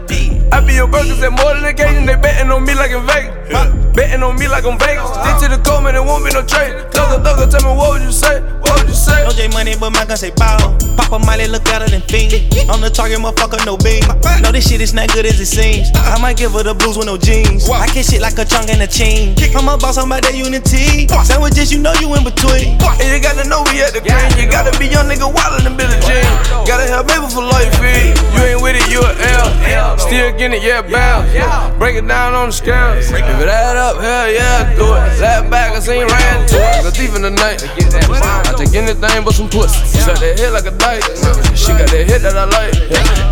I 0.52 0.60
be 0.60 0.74
your 0.74 0.86
burgers 0.86 1.22
at 1.22 1.32
more 1.32 1.54
than 1.54 1.64
occasion. 1.64 2.06
They 2.06 2.16
betting 2.16 2.50
on 2.50 2.64
me 2.64 2.74
like 2.74 2.92
in 2.92 3.04
Vegas. 3.06 3.84
Betting 3.94 4.22
on 4.22 4.34
me 4.36 4.48
like 4.48 4.64
I'm 4.66 4.78
Vegas. 4.78 5.06
Stick 5.14 5.38
to 5.46 5.56
the 5.56 5.62
code, 5.62 5.84
man, 5.84 5.94
it 5.94 6.02
won't 6.02 6.26
be 6.26 6.30
no 6.34 6.42
trade. 6.42 6.74
Thugger, 6.90 7.22
thugger, 7.22 7.46
tell 7.46 7.62
me 7.62 7.78
what 7.78 7.94
would 7.94 8.02
you 8.02 8.10
say? 8.10 8.42
What 8.58 8.74
would 8.82 8.88
you 8.88 8.94
say? 8.94 9.22
No 9.22 9.30
J 9.30 9.46
money, 9.54 9.74
but 9.78 9.90
my 9.90 10.04
gun 10.04 10.16
say 10.16 10.34
bow. 10.34 10.58
Pop 10.98 11.14
a 11.14 11.18
Miley, 11.22 11.46
look 11.46 11.62
better 11.64 11.86
than 11.86 12.02
fiend. 12.10 12.34
I'm 12.66 12.82
the 12.82 12.90
target, 12.90 13.18
motherfucker, 13.22 13.62
no 13.62 13.78
beam. 13.78 14.02
No, 14.42 14.50
this 14.50 14.66
shit 14.66 14.80
is 14.80 14.94
not 14.94 15.14
good 15.14 15.26
as 15.26 15.38
it 15.38 15.46
seems. 15.46 15.94
I 15.94 16.18
might 16.18 16.36
give 16.36 16.58
her 16.58 16.62
the 16.62 16.74
blues 16.74 16.98
with 16.98 17.06
no 17.06 17.16
jeans. 17.16 17.70
I 17.70 17.86
kiss 17.86 18.10
shit 18.10 18.20
like 18.20 18.38
a 18.38 18.44
chunk 18.44 18.70
and 18.70 18.82
a 18.82 18.90
chain. 18.90 19.38
I'm 19.54 19.70
a 19.70 19.78
boss, 19.78 19.94
I'm 19.94 20.10
about 20.10 20.26
that 20.26 20.34
unity. 20.34 21.06
Sandwiches, 21.06 21.70
you 21.70 21.78
know 21.78 21.94
you 22.02 22.10
in 22.18 22.26
between. 22.26 22.74
And 22.98 23.06
you 23.14 23.22
gotta 23.22 23.46
know 23.46 23.62
we 23.70 23.78
at 23.78 23.94
the 23.94 24.02
green. 24.02 24.26
You 24.34 24.50
gotta 24.50 24.74
be 24.74 24.90
young 24.90 25.06
nigga 25.06 25.30
wilder 25.30 25.62
than 25.62 25.78
Billy 25.78 25.98
Jean. 26.02 26.26
Gotta 26.66 26.90
have 26.90 27.06
baby 27.06 27.30
for 27.30 27.46
life 27.46 27.70
feed. 27.78 28.18
You 28.34 28.58
ain't 28.58 28.62
with 28.62 28.74
it, 28.74 28.90
you 28.90 29.06
a 29.06 29.14
L. 29.38 29.98
Still 30.02 30.34
getting 30.34 30.58
it, 30.58 30.66
yeah, 30.66 30.82
bounce. 30.82 31.30
Break 31.78 31.94
it 31.94 32.06
down 32.06 32.34
on 32.34 32.50
the 32.50 32.56
scales. 32.56 33.06
If 33.06 33.22
it 33.22 33.48
add 33.48 33.76
up, 33.76 33.84
hell 33.93 34.31
yeah, 34.32 34.73
do 34.77 34.89
it. 34.97 35.19
Slap 35.20 35.51
back, 35.51 35.77
I 35.77 35.81
seen 35.81 36.09
ran 36.09 36.48
to 36.48 36.56
it. 36.56 36.82
The 36.85 36.90
thief 36.90 37.12
in 37.15 37.23
the 37.23 37.31
night. 37.31 37.61
I 37.61 38.52
take 38.56 38.73
anything 38.73 39.24
but 39.24 39.35
some 39.35 39.51
pussy. 39.51 39.85
Suck 40.01 40.16
that 40.20 40.39
head 40.40 40.52
like 40.56 40.65
a 40.65 40.73
dyke. 40.81 41.05
She 41.52 41.77
got 41.77 41.93
that 41.93 42.05
head 42.09 42.23
that 42.24 42.36
I 42.36 42.48
like. 42.48 42.73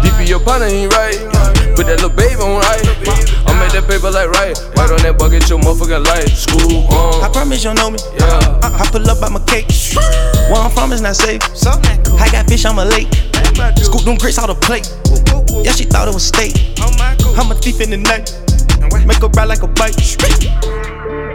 Deep 0.04 0.16
in 0.20 0.26
your 0.28 0.40
partner, 0.40 0.68
he 0.68 0.84
right. 0.92 1.16
Put 1.72 1.88
that 1.88 2.04
little 2.04 2.12
baby 2.12 2.36
on 2.36 2.60
right. 2.60 2.84
I 3.48 3.56
make 3.56 3.72
that 3.72 3.88
paper 3.88 4.12
like 4.12 4.28
right. 4.36 4.52
Right 4.76 4.90
on 4.92 5.00
that 5.08 5.16
bucket, 5.16 5.48
your 5.48 5.58
motherfucking 5.58 6.04
light. 6.04 6.28
School 6.28 6.84
um, 6.92 7.24
I 7.24 7.32
promise 7.32 7.64
you'll 7.64 7.74
know 7.74 7.90
me. 7.90 7.98
Yeah. 8.20 8.60
I, 8.60 8.84
I 8.84 8.84
pull 8.92 9.08
up 9.08 9.20
by 9.24 9.32
my 9.32 9.40
cake. 9.48 9.72
Where 10.52 10.60
I'm 10.60 10.70
from 10.70 10.92
is 10.92 11.00
not 11.00 11.16
safe. 11.16 11.40
I 12.20 12.28
got 12.28 12.44
fish 12.44 12.68
on 12.68 12.76
my 12.76 12.84
lake. 12.84 13.08
Scoop 13.80 14.04
them 14.04 14.20
grits 14.20 14.36
out 14.36 14.52
the 14.52 14.58
plate. 14.60 14.84
Yeah, 15.64 15.72
she 15.72 15.84
thought 15.84 16.08
it 16.08 16.14
was 16.14 16.28
steak. 16.28 16.52
I'm 17.40 17.48
a 17.50 17.54
thief 17.56 17.80
in 17.80 17.88
the 17.88 17.96
night. 17.96 18.28
Make 19.06 19.20
her 19.22 19.28
ride 19.28 19.48
like 19.48 19.62
a 19.62 19.68
bike. 19.68 21.31